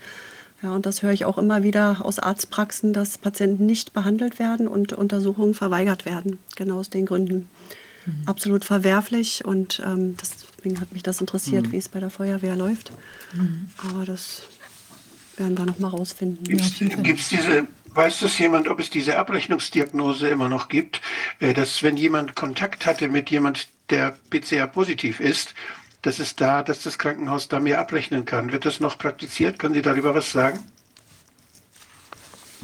Ja, 0.61 0.71
und 0.71 0.85
das 0.85 1.03
höre 1.03 1.11
ich 1.11 1.23
auch 1.25 1.37
immer 1.37 1.63
wieder 1.63 2.03
aus 2.03 2.17
Arztpraxen, 2.17 2.91
dass 2.91 3.19
Patienten 3.19 3.67
nicht 3.67 3.93
behandelt 3.93 4.39
werden 4.39 4.67
und 4.67 4.91
Untersuchungen 4.91 5.53
verweigert 5.53 6.05
werden, 6.05 6.39
genau 6.55 6.79
aus 6.79 6.89
den 6.89 7.05
Gründen 7.05 7.47
mhm. 8.07 8.23
absolut 8.25 8.65
verwerflich 8.65 9.45
und 9.45 9.81
ähm, 9.85 10.15
deswegen 10.19 10.81
hat 10.81 10.91
mich 10.93 11.03
das 11.03 11.21
interessiert, 11.21 11.67
mhm. 11.67 11.71
wie 11.73 11.77
es 11.77 11.89
bei 11.89 11.99
der 11.99 12.09
Feuerwehr 12.09 12.55
läuft. 12.55 12.91
Mhm. 13.33 13.69
Aber 13.77 14.05
das 14.05 14.43
werden 15.37 15.57
wir 15.57 15.65
noch 15.65 15.79
mal 15.79 15.89
rausfinden. 15.89 16.43
Gibt 16.43 16.61
es 17.19 17.31
ja, 17.31 17.37
diese, 17.37 17.67
weiß 17.93 18.19
das 18.21 18.39
jemand, 18.39 18.67
ob 18.67 18.79
es 18.79 18.89
diese 18.89 19.17
Abrechnungsdiagnose 19.17 20.29
immer 20.29 20.49
noch 20.49 20.69
gibt, 20.69 21.01
äh, 21.39 21.53
dass 21.53 21.83
wenn 21.83 21.97
jemand 21.97 22.35
Kontakt 22.35 22.85
hatte 22.85 23.07
mit 23.07 23.29
jemand, 23.29 23.67
der 23.89 24.17
PCR-positiv 24.29 25.19
ist, 25.19 25.53
dass 26.01 26.19
es 26.19 26.35
da, 26.35 26.63
dass 26.63 26.83
das 26.83 26.97
Krankenhaus 26.97 27.47
da 27.47 27.59
mehr 27.59 27.79
abrechnen 27.79 28.25
kann. 28.25 28.51
Wird 28.51 28.65
das 28.65 28.79
noch 28.79 28.97
praktiziert? 28.97 29.59
Können 29.59 29.73
Sie 29.73 29.81
darüber 29.81 30.13
was 30.13 30.31
sagen? 30.31 30.59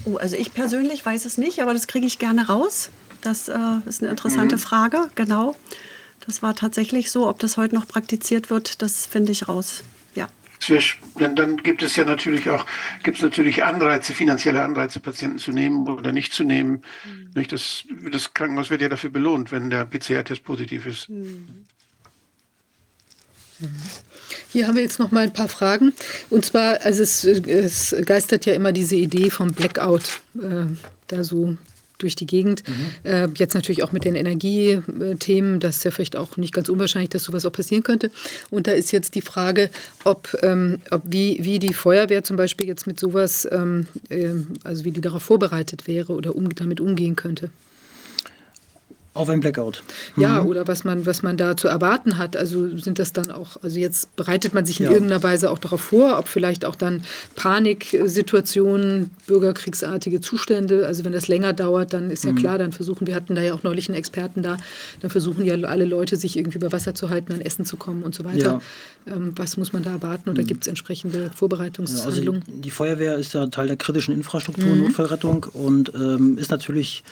Oh, 0.05 0.17
also 0.17 0.35
ich 0.35 0.53
persönlich 0.53 1.05
weiß 1.05 1.25
es 1.25 1.37
nicht, 1.37 1.61
aber 1.61 1.73
das 1.73 1.87
kriege 1.87 2.05
ich 2.05 2.19
gerne 2.19 2.47
raus. 2.47 2.89
Das 3.23 3.47
äh, 3.47 3.57
ist 3.85 4.01
eine 4.01 4.11
interessante 4.11 4.57
mhm. 4.57 4.59
Frage, 4.59 5.09
genau. 5.15 5.55
Das 6.25 6.41
war 6.41 6.55
tatsächlich 6.55 7.09
so. 7.09 7.27
Ob 7.27 7.39
das 7.39 7.57
heute 7.57 7.73
noch 7.73 7.87
praktiziert 7.87 8.49
wird, 8.49 8.81
das 8.81 9.05
finde 9.05 9.31
ich 9.31 9.47
raus. 9.47 9.83
Ja. 10.13 10.27
Dann, 11.15 11.35
dann 11.35 11.57
gibt 11.57 11.83
es 11.83 11.95
ja 11.95 12.05
natürlich 12.05 12.49
auch 12.49 12.65
gibt 13.01 13.17
es 13.17 13.23
natürlich 13.23 13.63
Anreize, 13.63 14.13
finanzielle 14.13 14.61
Anreize, 14.61 14.99
Patienten 14.99 15.39
zu 15.39 15.51
nehmen 15.51 15.87
oder 15.87 16.11
nicht 16.11 16.33
zu 16.33 16.43
nehmen. 16.43 16.83
Mhm. 17.05 17.47
Das, 17.47 17.83
das 18.11 18.33
Krankenhaus 18.33 18.69
wird 18.69 18.81
ja 18.81 18.89
dafür 18.89 19.09
belohnt, 19.09 19.51
wenn 19.51 19.69
der 19.69 19.85
PCR-Test 19.85 20.43
positiv 20.43 20.85
ist. 20.85 21.09
Mhm. 21.09 21.65
Hier 24.49 24.67
haben 24.67 24.75
wir 24.75 24.83
jetzt 24.83 24.99
noch 24.99 25.11
mal 25.11 25.23
ein 25.23 25.33
paar 25.33 25.47
Fragen. 25.47 25.93
Und 26.29 26.43
zwar, 26.43 26.81
also 26.81 27.03
es, 27.03 27.23
es 27.23 27.95
geistert 28.05 28.45
ja 28.45 28.53
immer 28.53 28.73
diese 28.73 28.95
Idee 28.95 29.29
vom 29.29 29.53
Blackout 29.53 30.21
äh, 30.35 30.65
da 31.07 31.23
so 31.23 31.57
durch 32.03 32.15
die 32.15 32.25
Gegend. 32.25 32.63
Mhm. 32.67 33.11
Äh, 33.11 33.27
jetzt 33.37 33.53
natürlich 33.55 33.83
auch 33.83 33.91
mit 33.91 34.05
den 34.05 34.15
Energiethemen, 34.15 35.59
das 35.59 35.77
ist 35.77 35.83
ja 35.85 35.91
vielleicht 35.91 36.15
auch 36.15 36.37
nicht 36.37 36.53
ganz 36.53 36.69
unwahrscheinlich, 36.69 37.09
dass 37.09 37.23
sowas 37.23 37.45
auch 37.45 37.51
passieren 37.51 37.83
könnte. 37.83 38.11
Und 38.49 38.67
da 38.67 38.71
ist 38.71 38.91
jetzt 38.91 39.15
die 39.15 39.21
Frage, 39.21 39.69
ob, 40.03 40.37
ähm, 40.41 40.81
ob 40.91 41.01
wie, 41.05 41.39
wie 41.41 41.59
die 41.59 41.73
Feuerwehr 41.73 42.23
zum 42.23 42.37
Beispiel 42.37 42.67
jetzt 42.67 42.87
mit 42.87 42.99
sowas, 42.99 43.47
ähm, 43.51 43.87
äh, 44.09 44.29
also 44.63 44.85
wie 44.85 44.91
die 44.91 45.01
darauf 45.01 45.23
vorbereitet 45.23 45.87
wäre 45.87 46.13
oder 46.13 46.35
um, 46.35 46.53
damit 46.53 46.79
umgehen 46.79 47.15
könnte. 47.15 47.49
Auf 49.15 49.29
ein 49.29 49.41
Blackout. 49.41 49.83
Ja, 50.17 50.41
mhm. 50.41 50.47
oder 50.47 50.67
was 50.67 50.83
man, 50.83 51.05
was 51.05 51.21
man 51.21 51.37
da 51.37 51.55
zu 51.55 51.67
erwarten 51.67 52.17
hat. 52.17 52.35
Also 52.35 52.75
sind 52.77 52.97
das 52.97 53.13
dann 53.13 53.29
auch, 53.29 53.57
also 53.61 53.77
jetzt 53.77 54.15
bereitet 54.15 54.55
man 54.55 54.65
sich 54.65 54.79
in 54.79 54.87
ja. 54.87 54.91
irgendeiner 54.91 55.21
Weise 55.21 55.51
auch 55.51 55.59
darauf 55.59 55.81
vor, 55.81 56.17
ob 56.17 56.27
vielleicht 56.27 56.65
auch 56.65 56.75
dann 56.75 57.03
Paniksituationen, 57.35 59.11
bürgerkriegsartige 59.27 60.19
Zustände, 60.19 60.87
also 60.87 61.05
wenn 61.05 61.11
das 61.11 61.27
länger 61.27 61.53
dauert, 61.53 61.93
dann 61.93 62.09
ist 62.09 62.23
ja 62.23 62.31
mhm. 62.31 62.37
klar, 62.37 62.57
dann 62.57 62.71
versuchen, 62.71 63.05
wir 63.05 63.13
hatten 63.13 63.35
da 63.35 63.43
ja 63.43 63.53
auch 63.53 63.61
neulich 63.61 63.87
einen 63.87 63.99
Experten 63.99 64.41
da, 64.41 64.57
dann 65.01 65.11
versuchen 65.11 65.45
ja 65.45 65.53
alle 65.53 65.85
Leute, 65.85 66.17
sich 66.17 66.35
irgendwie 66.35 66.57
über 66.57 66.71
Wasser 66.71 66.95
zu 66.95 67.11
halten, 67.11 67.33
an 67.33 67.41
Essen 67.41 67.65
zu 67.65 67.77
kommen 67.77 68.01
und 68.01 68.15
so 68.15 68.23
weiter. 68.23 68.61
Ja. 69.05 69.13
Ähm, 69.13 69.33
was 69.35 69.57
muss 69.57 69.73
man 69.73 69.83
da 69.83 69.91
erwarten? 69.91 70.31
Oder 70.31 70.41
mhm. 70.41 70.47
gibt 70.47 70.63
es 70.63 70.67
entsprechende 70.67 71.29
Vorbereitungshandlungen? 71.35 72.41
Ja, 72.41 72.47
also 72.47 72.51
die, 72.51 72.61
die, 72.61 72.71
Feuerwehr 72.71 73.17
ist 73.17 73.35
ja 73.35 73.45
Teil 73.45 73.67
der 73.67 73.77
kritischen 73.77 74.13
Infrastruktur, 74.15 74.73
mhm. 74.73 74.85
Notfallrettung 74.85 75.45
und 75.53 75.93
ähm, 75.93 76.39
ist 76.39 76.49
natürlich 76.49 77.03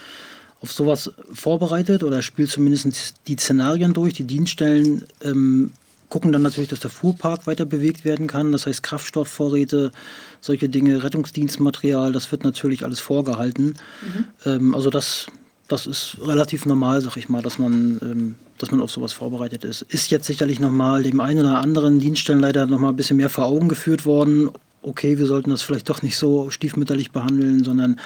auf 0.62 0.72
sowas 0.72 1.12
vorbereitet 1.34 2.04
oder 2.04 2.22
spielt 2.22 2.52
zumindest 2.52 3.16
die 3.28 3.36
Szenarien 3.36 3.94
durch. 3.94 4.14
Die 4.14 4.26
Dienststellen 4.26 5.06
ähm, 5.24 5.72
gucken 6.10 6.32
dann 6.32 6.44
natürlich, 6.44 6.70
dass 6.70 6.82
der 6.82 6.92
Fuhrpark 6.92 7.48
weiter 7.48 7.66
bewegt 7.66 8.06
werden 8.06 8.28
kann. 8.28 8.52
Das 8.52 8.68
heißt 8.68 8.84
Kraftstoffvorräte, 8.84 9.92
solche 10.40 10.70
Dinge, 10.70 11.04
Rettungsdienstmaterial, 11.04 12.12
das 12.12 12.32
wird 12.32 12.44
natürlich 12.44 12.84
alles 12.84 13.00
vorgehalten. 13.00 13.76
Mhm. 14.02 14.26
Ähm, 14.46 14.76
also 14.76 14.92
das, 14.92 15.28
das 15.68 15.88
ist 15.88 16.18
relativ 16.22 16.66
normal, 16.66 17.02
sag 17.02 17.18
ich 17.18 17.30
mal, 17.30 17.42
dass 17.42 17.58
man, 17.58 18.00
ähm, 18.04 18.36
dass 18.60 18.70
man 18.70 18.82
auf 18.82 18.92
sowas 18.92 19.14
vorbereitet 19.14 19.64
ist. 19.64 19.82
Ist 19.84 20.12
jetzt 20.12 20.28
sicherlich 20.28 20.60
nochmal 20.60 21.02
dem 21.02 21.22
einen 21.22 21.40
oder 21.40 21.60
anderen 21.60 22.00
Dienststellen 22.00 22.42
leider 22.42 22.68
nochmal 22.68 22.92
ein 22.92 22.98
bisschen 22.98 23.18
mehr 23.18 23.30
vor 23.30 23.46
Augen 23.46 23.70
geführt 23.70 24.06
worden. 24.06 24.52
Okay, 24.84 25.18
wir 25.18 25.28
sollten 25.28 25.50
das 25.50 25.62
vielleicht 25.62 25.90
doch 25.90 26.02
nicht 26.02 26.18
so 26.18 26.50
stiefmütterlich 26.50 27.12
behandeln, 27.12 27.64
sondern 27.64 28.00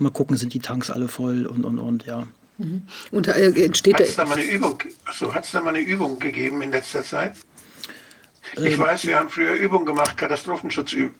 mal 0.00 0.10
gucken, 0.10 0.36
sind 0.36 0.54
die 0.54 0.60
Tanks 0.60 0.90
alle 0.90 1.08
voll 1.08 1.46
und 1.46 1.64
und 1.64 1.78
und 1.78 2.06
ja. 2.06 2.26
Mhm. 2.58 2.82
Und 3.10 3.28
da 3.28 3.32
äh, 3.32 3.64
entsteht 3.64 3.94
hat 3.94 4.02
es 4.02 4.16
da 4.16 4.24
mal 4.24 4.38
eine 4.38 4.44
Übung, 4.44 4.78
achso, 5.04 5.34
hat 5.34 5.44
es 5.44 5.52
da 5.52 5.60
mal 5.60 5.74
eine 5.74 5.80
Übung 5.80 6.18
gegeben 6.18 6.62
in 6.62 6.70
letzter 6.70 7.04
Zeit? 7.04 7.34
Ich 8.54 8.74
ähm, 8.74 8.78
weiß, 8.78 9.06
wir 9.06 9.18
haben 9.18 9.28
früher 9.28 9.54
Übungen 9.54 9.86
gemacht, 9.86 10.16
Katastrophenschutzübungen. 10.16 11.14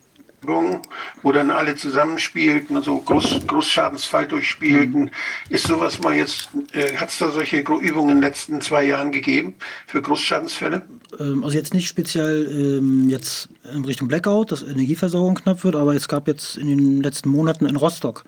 wo 1.23 1.31
dann 1.31 1.51
alle 1.51 1.75
zusammenspielten, 1.75 2.81
so 2.81 2.99
Groß, 2.99 3.45
Großschadensfall 3.47 4.27
durchspielten. 4.27 5.11
Ist 5.49 5.67
sowas 5.67 5.99
mal 5.99 6.15
jetzt, 6.15 6.49
äh, 6.73 6.95
hat 6.95 7.09
es 7.09 7.17
da 7.17 7.31
solche 7.31 7.57
Übungen 7.57 8.09
in 8.09 8.15
den 8.17 8.21
letzten 8.21 8.61
zwei 8.61 8.85
Jahren 8.85 9.11
gegeben 9.11 9.55
für 9.87 10.01
Großschadensfälle? 10.01 10.83
Ähm, 11.19 11.43
also 11.43 11.57
jetzt 11.57 11.73
nicht 11.73 11.87
speziell 11.87 12.47
ähm, 12.51 13.09
jetzt 13.09 13.49
in 13.73 13.83
Richtung 13.83 14.07
Blackout, 14.07 14.51
dass 14.51 14.63
Energieversorgung 14.63 15.35
knapp 15.35 15.63
wird, 15.63 15.75
aber 15.75 15.95
es 15.95 16.07
gab 16.07 16.27
jetzt 16.27 16.57
in 16.57 16.67
den 16.67 17.03
letzten 17.03 17.29
Monaten 17.29 17.65
in 17.65 17.75
Rostock 17.75 18.23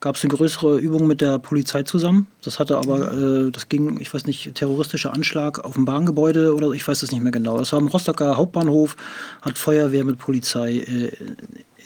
gab 0.00 0.16
es 0.16 0.24
eine 0.24 0.34
größere 0.34 0.78
Übung 0.78 1.06
mit 1.06 1.20
der 1.20 1.38
Polizei 1.38 1.82
zusammen. 1.82 2.26
Das 2.42 2.58
hatte 2.58 2.78
aber, 2.78 3.12
äh, 3.12 3.50
das 3.50 3.68
ging, 3.68 4.00
ich 4.00 4.12
weiß 4.12 4.26
nicht, 4.26 4.54
terroristischer 4.54 5.12
Anschlag 5.12 5.62
auf 5.62 5.76
ein 5.76 5.84
Bahngebäude 5.84 6.54
oder 6.54 6.70
ich 6.72 6.86
weiß 6.86 7.02
es 7.02 7.12
nicht 7.12 7.22
mehr 7.22 7.32
genau. 7.32 7.58
Das 7.58 7.72
war 7.72 7.78
am 7.78 7.88
Rostocker 7.88 8.36
Hauptbahnhof, 8.36 8.96
hat 9.42 9.58
Feuerwehr 9.58 10.04
mit 10.04 10.18
Polizei 10.18 10.78
äh, 10.78 11.12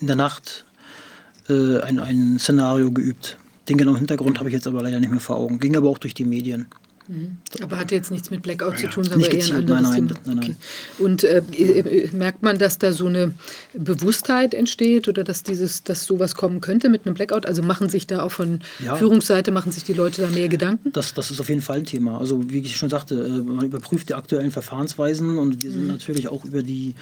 in 0.01 0.07
der 0.07 0.17
Nacht 0.17 0.65
äh, 1.49 1.81
ein, 1.81 1.99
ein 1.99 2.39
Szenario 2.39 2.93
geübt. 2.93 3.37
Den 3.69 3.79
genauen 3.79 3.97
Hintergrund 3.97 4.39
habe 4.39 4.49
ich 4.49 4.55
jetzt 4.55 4.67
aber 4.67 4.83
leider 4.83 5.01
nicht 5.01 5.11
mehr 5.11 5.21
vor 5.21 5.37
Augen. 5.37 5.59
Ging 5.59 5.77
aber 5.77 5.89
auch 5.89 5.99
durch 5.99 6.15
die 6.15 6.25
Medien. 6.25 6.67
Mhm. 7.07 7.37
Aber 7.63 7.79
hat 7.79 7.91
jetzt 7.91 8.11
nichts 8.11 8.31
mit 8.31 8.43
Blackout 8.43 8.79
zu 8.79 8.89
tun, 8.89 9.05
sondern 9.05 9.31
eher 9.31 9.45
ein 9.45 9.53
anderes 9.53 9.83
nein, 9.83 10.09
Thema. 10.09 10.21
nein, 10.25 10.37
nein, 10.37 10.39
okay. 10.39 10.57
Und 10.99 11.25
äh, 11.25 11.43
äh, 11.53 12.09
merkt 12.13 12.43
man, 12.43 12.59
dass 12.59 12.79
da 12.79 12.93
so 12.93 13.07
eine 13.07 13.35
Bewusstheit 13.75 14.55
entsteht 14.55 15.07
oder 15.07 15.23
dass 15.23 15.43
dieses, 15.43 15.83
dass 15.83 16.07
sowas 16.07 16.35
kommen 16.35 16.61
könnte 16.63 16.89
mit 16.89 17.05
einem 17.05 17.15
Blackout? 17.15 17.45
Also 17.45 17.63
machen 17.63 17.91
sich 17.91 18.07
da 18.07 18.23
auch 18.23 18.33
von 18.33 18.61
Ja. 18.83 18.97
Führungsseite 18.97 19.51
machen 19.51 19.71
sich 19.71 19.85
die 19.85 19.93
Leute 19.93 20.23
da 20.23 20.29
mehr 20.29 20.49
Gedanken? 20.49 20.93
Das, 20.93 21.13
das 21.13 21.31
ist 21.31 21.41
auf 21.41 21.49
jeden 21.51 21.63
Fall 21.63 21.79
ein 21.79 21.85
Thema. 21.85 22.19
Also 22.19 22.51
wie 22.51 22.61
ich 22.61 22.77
schon 22.77 22.89
sagte, 22.89 23.15
äh, 23.17 23.29
man 23.29 23.67
überprüft 23.67 24.09
die 24.09 24.15
aktuellen 24.15 24.51
Verfahrensweisen 24.51 25.37
und 25.37 25.63
wir 25.63 25.71
sind 25.71 25.87
natürlich 25.87 26.29
auch 26.29 26.45
über 26.45 26.63
die, 26.63 26.95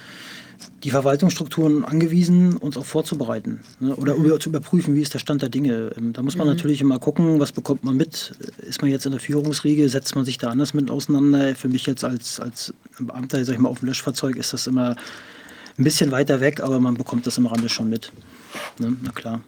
die 0.83 0.91
Verwaltungsstrukturen 0.91 1.85
angewiesen, 1.85 2.57
uns 2.57 2.77
auch 2.77 2.85
vorzubereiten 2.85 3.61
ne? 3.79 3.95
oder 3.95 4.15
über, 4.15 4.39
zu 4.39 4.49
überprüfen, 4.49 4.95
wie 4.95 5.01
ist 5.01 5.13
der 5.13 5.19
Stand 5.19 5.41
der 5.41 5.49
Dinge. 5.49 5.91
Ähm, 5.97 6.13
Da 6.13 6.21
muss 6.21 6.35
man 6.35 6.47
natürlich 6.47 6.81
immer 6.81 6.99
gucken, 6.99 7.39
was 7.39 7.51
bekommt 7.51 7.83
man 7.83 7.95
mit. 7.97 8.33
Ist 8.57 8.81
man 8.81 8.91
jetzt 8.91 9.05
in 9.05 9.11
der 9.11 9.21
Führungsriege, 9.21 9.87
setzt 9.89 10.15
man 10.15 10.25
sich 10.25 10.37
da 10.37 10.49
anders 10.49 10.73
mit 10.73 10.91
auseinander. 10.91 11.55
Für 11.55 11.69
mich 11.69 11.85
jetzt 11.85 12.03
als, 12.03 12.39
als 12.39 12.73
Beamter, 12.99 13.43
sag 13.45 13.53
ich 13.53 13.59
mal, 13.59 13.69
auf 13.69 13.79
dem 13.79 13.87
Löschfahrzeug 13.87 14.35
ist 14.35 14.53
das 14.53 14.67
immer 14.67 14.95
ein 15.77 15.83
bisschen 15.83 16.11
weiter 16.11 16.39
weg, 16.39 16.61
aber 16.61 16.79
man 16.79 16.95
bekommt 16.95 17.25
das 17.27 17.37
im 17.37 17.47
Rande 17.47 17.69
schon 17.69 17.89
mit. 17.89 18.11
Ne? 18.79 18.95
Na 19.01 19.11
klar. 19.11 19.41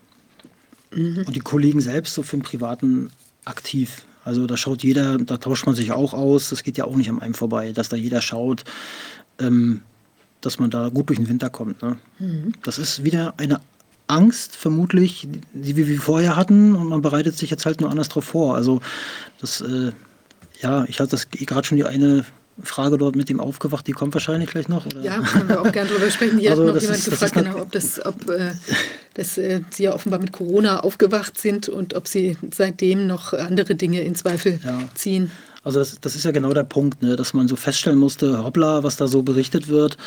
Und 0.92 1.36
die 1.36 1.42
Kollegen 1.42 1.82
selbst 1.82 2.14
so 2.14 2.24
für 2.24 2.38
den 2.38 2.44
Privaten 2.44 3.12
aktiv. 3.44 4.06
Also 4.24 4.48
da 4.48 4.58
schaut 4.58 4.84
jeder, 4.84 5.18
da 5.18 5.38
tauscht 5.38 5.66
man 5.66 5.76
sich 5.76 5.92
auch 5.92 6.14
aus. 6.14 6.50
Das 6.50 6.64
geht 6.64 6.78
ja 6.78 6.86
auch 6.86 6.96
nicht 6.96 7.10
an 7.10 7.22
einem 7.22 7.36
vorbei, 7.36 7.74
dass 7.74 7.90
da 7.90 7.96
jeder 7.96 8.22
schaut, 8.22 8.64
ähm, 9.40 9.82
dass 10.46 10.60
man 10.60 10.70
da 10.70 10.90
gut 10.90 11.10
durch 11.10 11.20
den 11.20 11.28
Winter 11.30 11.50
kommt. 11.50 11.82
Ne? 11.82 11.98
Das 12.64 12.78
ist 12.78 13.04
wieder 13.04 13.34
eine 13.38 13.60
Angst, 14.08 14.56
vermutlich, 14.56 15.28
die 15.54 15.76
wir 15.76 15.88
wie 15.88 15.98
vorher 15.98 16.36
hatten 16.36 16.76
und 16.76 16.88
man 16.90 17.02
bereitet 17.02 17.38
sich 17.38 17.50
jetzt 17.50 17.66
halt 17.66 17.82
nur 17.82 17.90
anders 17.90 18.10
drauf 18.10 18.26
vor. 18.26 18.56
Also 18.56 18.82
das, 19.42 19.62
äh, 19.62 19.92
ja, 20.62 20.86
ich 20.86 21.00
hatte 21.00 21.12
das 21.12 21.30
gerade 21.32 21.66
schon 21.68 21.78
die 21.78 21.84
eine 21.86 22.24
Frage 22.62 22.98
dort 22.98 23.16
mit 23.18 23.28
dem 23.28 23.40
aufgewacht, 23.42 23.86
die 23.88 23.92
kommt 23.92 24.14
wahrscheinlich 24.14 24.50
gleich 24.50 24.70
noch. 24.70 24.86
Oder? 24.86 25.02
Ja, 25.02 25.20
können 25.20 25.50
wir 25.50 25.60
auch 25.62 25.72
gerne 25.72 25.90
drüber 25.90 26.10
sprechen. 26.10 26.38
Hier 26.40 26.52
Also 26.52 26.68
hat 26.68 26.76
noch 26.76 26.82
jemand 26.82 27.00
ist- 27.00 27.10
gefragt, 27.10 27.34
genau, 27.34 27.58
ob, 27.62 27.72
das, 27.72 28.06
ob 28.06 28.30
äh, 28.30 28.52
das, 29.16 29.38
äh, 29.38 29.62
Sie 29.72 29.84
ja 29.84 29.94
offenbar 29.94 30.20
mit 30.22 30.32
Corona 30.32 30.80
aufgewacht 30.80 31.38
sind 31.38 31.68
und 31.68 31.96
ob 31.96 32.08
Sie 32.08 32.38
seitdem 32.54 33.08
noch 33.08 33.34
andere 33.34 33.76
Dinge 33.76 34.02
in 34.02 34.16
Zweifel 34.16 34.60
Ja. 34.64 34.80
ziehen. 34.94 35.32
Also 35.66 35.80
das, 35.80 36.00
das 36.00 36.16
ist 36.16 36.24
ja 36.24 36.32
genau 36.32 36.54
der 36.54 36.64
Punkt, 36.64 37.02
ne, 37.02 37.16
dass 37.16 37.34
man 37.34 37.48
so 37.48 37.56
feststellen 37.56 38.00
musste, 38.00 38.44
hoppla, 38.44 38.84
was 38.84 38.96
da 38.98 39.08
so 39.08 39.24
berichtet 39.24 39.68
wird, 39.68 39.98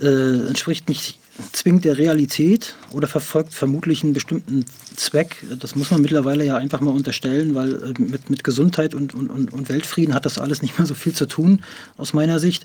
äh, 0.00 0.48
entspricht 0.48 0.88
nicht 0.88 1.18
zwingend 1.52 1.84
der 1.84 1.98
Realität 1.98 2.74
oder 2.92 3.06
verfolgt 3.06 3.52
vermutlich 3.52 4.02
einen 4.02 4.14
bestimmten 4.14 4.64
Zweck. 4.96 5.44
Das 5.60 5.76
muss 5.76 5.90
man 5.90 6.00
mittlerweile 6.00 6.46
ja 6.46 6.56
einfach 6.56 6.80
mal 6.80 6.92
unterstellen, 6.92 7.54
weil 7.54 7.74
äh, 7.74 8.00
mit, 8.00 8.30
mit 8.30 8.42
Gesundheit 8.42 8.94
und, 8.94 9.14
und, 9.14 9.52
und 9.52 9.68
Weltfrieden 9.68 10.14
hat 10.14 10.24
das 10.24 10.38
alles 10.38 10.62
nicht 10.62 10.78
mehr 10.78 10.86
so 10.86 10.94
viel 10.94 11.12
zu 11.12 11.26
tun, 11.26 11.62
aus 11.98 12.14
meiner 12.14 12.40
Sicht. 12.40 12.64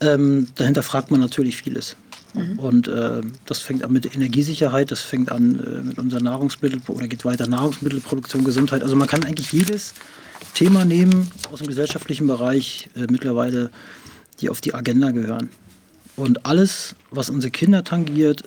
Ähm, 0.00 0.48
dahinter 0.54 0.82
fragt 0.82 1.10
man 1.10 1.18
natürlich 1.20 1.56
vieles. 1.56 1.96
Und 2.58 2.88
äh, 2.88 3.22
das 3.46 3.60
fängt 3.60 3.82
an 3.82 3.92
mit 3.92 4.14
Energiesicherheit, 4.14 4.90
das 4.90 5.00
fängt 5.00 5.32
an 5.32 5.58
äh, 5.60 5.82
mit 5.82 5.98
unserer 5.98 6.20
Nahrungsmittel 6.20 6.80
oder 6.86 7.08
geht 7.08 7.24
weiter 7.24 7.46
Nahrungsmittelproduktion, 7.46 8.44
Gesundheit. 8.44 8.82
Also 8.82 8.96
man 8.96 9.08
kann 9.08 9.24
eigentlich 9.24 9.50
jedes 9.50 9.94
Thema 10.54 10.84
nehmen 10.84 11.30
aus 11.52 11.58
dem 11.60 11.68
gesellschaftlichen 11.68 12.26
Bereich 12.26 12.88
äh, 12.96 13.06
mittlerweile, 13.10 13.70
die 14.40 14.50
auf 14.50 14.60
die 14.60 14.74
Agenda 14.74 15.10
gehören. 15.10 15.50
Und 16.16 16.46
alles, 16.46 16.96
was 17.10 17.30
unsere 17.30 17.50
Kinder 17.50 17.84
tangiert, 17.84 18.42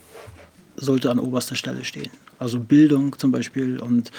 sollte 0.76 1.10
an 1.10 1.20
oberster 1.20 1.56
Stelle 1.56 1.86
stehen. 1.86 2.12
Also 2.40 2.60
Bildung 2.60 3.18
zum 3.18 3.32
Beispiel 3.32 3.80
und 3.80 4.12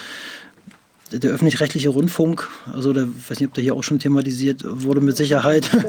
der 1.10 1.30
öffentlich-rechtliche 1.30 1.90
Rundfunk, 1.90 2.48
also 2.72 2.92
der, 2.92 3.04
ich 3.04 3.30
weiß 3.30 3.40
nicht, 3.40 3.48
ob 3.48 3.54
der 3.54 3.62
hier 3.62 3.74
auch 3.74 3.82
schon 3.82 3.98
thematisiert 3.98 4.62
wurde, 4.64 5.00
mit 5.00 5.16
Sicherheit. 5.16 5.70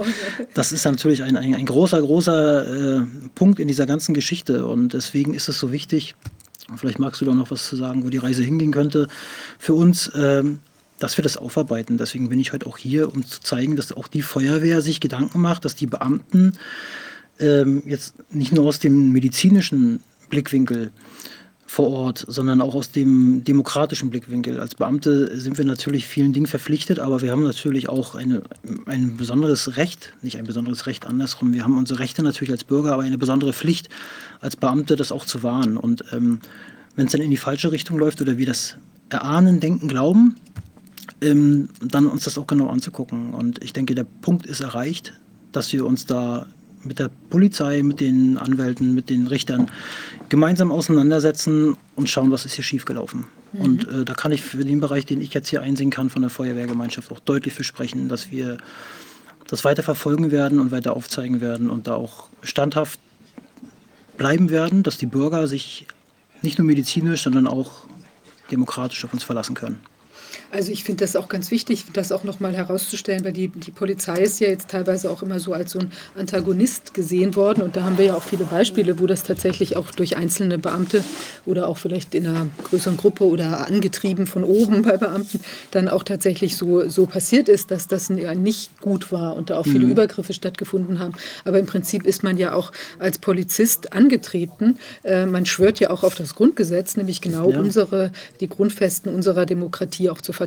Das 0.53 0.71
ist 0.71 0.85
natürlich 0.85 1.23
ein, 1.23 1.35
ein, 1.35 1.55
ein 1.55 1.65
großer, 1.65 1.99
großer 1.99 2.99
äh, 2.99 3.05
Punkt 3.33 3.59
in 3.59 3.67
dieser 3.67 3.87
ganzen 3.87 4.13
Geschichte. 4.13 4.67
Und 4.67 4.93
deswegen 4.93 5.33
ist 5.33 5.49
es 5.49 5.57
so 5.57 5.71
wichtig, 5.71 6.15
vielleicht 6.75 6.99
magst 6.99 7.21
du 7.21 7.25
da 7.25 7.33
noch 7.33 7.49
was 7.49 7.67
zu 7.67 7.75
sagen, 7.75 8.03
wo 8.03 8.09
die 8.09 8.17
Reise 8.17 8.43
hingehen 8.43 8.71
könnte, 8.71 9.07
für 9.57 9.73
uns, 9.73 10.11
ähm, 10.15 10.59
dass 11.03 11.17
wir 11.17 11.21
das 11.21 11.35
aufarbeiten. 11.35 11.97
Deswegen 11.97 12.29
bin 12.29 12.39
ich 12.39 12.53
heute 12.53 12.65
auch 12.65 12.77
hier, 12.77 13.13
um 13.13 13.25
zu 13.25 13.41
zeigen, 13.41 13.75
dass 13.75 13.91
auch 13.91 14.07
die 14.07 14.21
Feuerwehr 14.21 14.81
sich 14.81 15.01
Gedanken 15.01 15.41
macht, 15.41 15.65
dass 15.65 15.75
die 15.75 15.85
Beamten 15.85 16.53
ähm, 17.39 17.83
jetzt 17.85 18.15
nicht 18.31 18.53
nur 18.53 18.65
aus 18.65 18.79
dem 18.79 19.11
medizinischen 19.11 20.01
Blickwinkel 20.29 20.91
vor 21.65 21.89
Ort, 21.89 22.23
sondern 22.25 22.61
auch 22.61 22.73
aus 22.73 22.91
dem 22.91 23.43
demokratischen 23.43 24.11
Blickwinkel. 24.11 24.61
Als 24.61 24.75
Beamte 24.75 25.37
sind 25.37 25.57
wir 25.57 25.65
natürlich 25.65 26.07
vielen 26.07 26.31
Dingen 26.31 26.47
verpflichtet, 26.47 26.99
aber 26.99 27.21
wir 27.21 27.31
haben 27.31 27.43
natürlich 27.43 27.89
auch 27.89 28.15
eine, 28.15 28.43
ein 28.85 29.17
besonderes 29.17 29.75
Recht, 29.75 30.13
nicht 30.21 30.37
ein 30.37 30.45
besonderes 30.45 30.87
Recht 30.87 31.05
andersrum. 31.05 31.53
Wir 31.53 31.65
haben 31.65 31.77
unsere 31.77 31.99
Rechte 31.99 32.23
natürlich 32.23 32.53
als 32.53 32.63
Bürger, 32.63 32.93
aber 32.93 33.03
eine 33.03 33.17
besondere 33.17 33.51
Pflicht 33.51 33.89
als 34.39 34.55
Beamte, 34.55 34.95
das 34.95 35.11
auch 35.11 35.25
zu 35.25 35.43
wahren. 35.43 35.75
Und 35.75 36.05
ähm, 36.13 36.39
wenn 36.95 37.07
es 37.07 37.11
dann 37.11 37.19
in 37.19 37.31
die 37.31 37.35
falsche 37.35 37.73
Richtung 37.73 37.99
läuft 37.99 38.21
oder 38.21 38.37
wir 38.37 38.45
das 38.45 38.77
erahnen, 39.09 39.59
denken, 39.59 39.89
glauben, 39.89 40.37
ähm, 41.23 41.69
dann 41.81 42.07
uns 42.07 42.25
das 42.25 42.37
auch 42.37 42.47
genau 42.47 42.67
anzugucken. 42.67 43.33
Und 43.33 43.63
ich 43.63 43.73
denke, 43.73 43.95
der 43.95 44.05
Punkt 44.21 44.45
ist 44.45 44.61
erreicht, 44.61 45.13
dass 45.51 45.71
wir 45.73 45.85
uns 45.85 46.05
da 46.05 46.47
mit 46.83 46.99
der 46.99 47.09
Polizei, 47.29 47.81
mit 47.81 47.99
den 47.99 48.37
Anwälten, 48.37 48.93
mit 48.93 49.09
den 49.09 49.27
Richtern 49.27 49.71
gemeinsam 50.29 50.71
auseinandersetzen 50.71 51.77
und 51.95 52.09
schauen, 52.09 52.31
was 52.31 52.45
ist 52.45 52.53
hier 52.53 52.63
schiefgelaufen. 52.63 53.25
Und 53.53 53.87
äh, 53.87 54.03
da 54.03 54.13
kann 54.13 54.31
ich 54.31 54.41
für 54.41 54.65
den 54.65 54.79
Bereich, 54.79 55.05
den 55.05 55.21
ich 55.21 55.33
jetzt 55.33 55.47
hier 55.47 55.61
einsehen 55.61 55.91
kann 55.91 56.09
von 56.09 56.23
der 56.23 56.31
Feuerwehrgemeinschaft, 56.31 57.11
auch 57.11 57.19
deutlich 57.19 57.53
versprechen, 57.53 58.09
dass 58.09 58.31
wir 58.31 58.57
das 59.47 59.63
weiter 59.63 59.83
verfolgen 59.83 60.31
werden 60.31 60.59
und 60.59 60.71
weiter 60.71 60.95
aufzeigen 60.95 61.39
werden 61.39 61.69
und 61.69 61.87
da 61.87 61.95
auch 61.95 62.29
standhaft 62.41 62.99
bleiben 64.17 64.49
werden, 64.49 64.83
dass 64.83 64.97
die 64.97 65.05
Bürger 65.05 65.47
sich 65.47 65.85
nicht 66.41 66.57
nur 66.57 66.65
medizinisch, 66.65 67.23
sondern 67.23 67.47
auch 67.47 67.85
demokratisch 68.51 69.05
auf 69.05 69.13
uns 69.13 69.23
verlassen 69.23 69.55
können. 69.55 69.79
Also 70.53 70.71
ich 70.71 70.83
finde 70.83 71.03
das 71.03 71.15
auch 71.15 71.29
ganz 71.29 71.49
wichtig, 71.49 71.85
das 71.93 72.11
auch 72.11 72.23
nochmal 72.23 72.53
herauszustellen, 72.53 73.25
weil 73.25 73.33
die, 73.33 73.47
die 73.47 73.71
Polizei 73.71 74.21
ist 74.21 74.39
ja 74.39 74.49
jetzt 74.49 74.69
teilweise 74.69 75.09
auch 75.09 75.23
immer 75.23 75.39
so 75.39 75.51
als 75.53 75.71
so 75.71 75.79
ein 75.79 75.91
Antagonist 76.15 76.93
gesehen 76.93 77.35
worden. 77.35 77.63
Und 77.63 77.75
da 77.75 77.83
haben 77.83 77.97
wir 77.97 78.05
ja 78.05 78.15
auch 78.15 78.21
viele 78.21 78.45
Beispiele, 78.45 78.99
wo 78.99 79.07
das 79.07 79.23
tatsächlich 79.23 79.75
auch 79.77 79.89
durch 79.89 80.15
einzelne 80.15 80.59
Beamte 80.59 81.03
oder 81.47 81.67
auch 81.67 81.79
vielleicht 81.79 82.13
in 82.13 82.27
einer 82.27 82.47
größeren 82.65 82.97
Gruppe 82.97 83.23
oder 83.23 83.65
angetrieben 83.67 84.27
von 84.27 84.43
oben 84.43 84.81
bei 84.83 84.97
Beamten 84.97 85.39
dann 85.71 85.89
auch 85.89 86.03
tatsächlich 86.03 86.55
so, 86.55 86.87
so 86.87 87.07
passiert 87.07 87.49
ist, 87.49 87.71
dass 87.71 87.87
das 87.87 88.11
nicht 88.11 88.79
gut 88.79 89.11
war 89.11 89.35
und 89.35 89.49
da 89.49 89.57
auch 89.57 89.65
viele 89.65 89.87
Übergriffe 89.87 90.33
stattgefunden 90.33 90.99
haben. 90.99 91.13
Aber 91.45 91.57
im 91.57 91.65
Prinzip 91.65 92.05
ist 92.05 92.21
man 92.21 92.37
ja 92.37 92.53
auch 92.53 92.71
als 92.99 93.17
Polizist 93.17 93.93
angetreten. 93.93 94.77
Äh, 95.03 95.25
man 95.25 95.47
schwört 95.47 95.79
ja 95.79 95.89
auch 95.89 96.03
auf 96.03 96.13
das 96.13 96.35
Grundgesetz, 96.35 96.95
nämlich 96.95 97.21
genau 97.21 97.49
Ja. 97.49 97.59
unsere, 97.59 98.11
die 98.39 98.47
Grundfesten 98.47 99.11
unserer 99.11 99.47
Demokratie 99.47 100.11
auch 100.11 100.21
zu 100.21 100.31
verteidigen. 100.31 100.42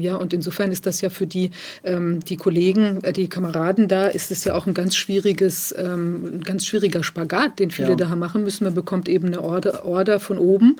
Ja? 0.00 0.16
Und 0.16 0.32
insofern 0.32 0.72
ist 0.72 0.86
das 0.86 1.00
ja 1.00 1.10
für 1.10 1.26
die, 1.26 1.50
ähm, 1.84 2.20
die 2.20 2.36
Kollegen, 2.36 3.02
äh, 3.02 3.12
die 3.12 3.28
Kameraden 3.28 3.88
da, 3.88 4.06
ist 4.08 4.30
es 4.30 4.44
ja 4.44 4.54
auch 4.54 4.66
ein 4.66 4.74
ganz 4.74 4.96
schwieriges, 4.96 5.74
ähm, 5.76 6.38
ein 6.38 6.40
ganz 6.42 6.66
schwieriger 6.66 7.02
Spagat, 7.02 7.58
den 7.58 7.70
viele 7.70 7.90
Ja. 7.90 7.96
da 7.96 8.16
machen 8.16 8.44
müssen. 8.44 8.64
Man 8.64 8.74
bekommt 8.74 9.08
eben 9.08 9.28
eine 9.28 9.42
Order, 9.42 9.84
Order 9.84 10.20
von 10.20 10.38
oben 10.38 10.76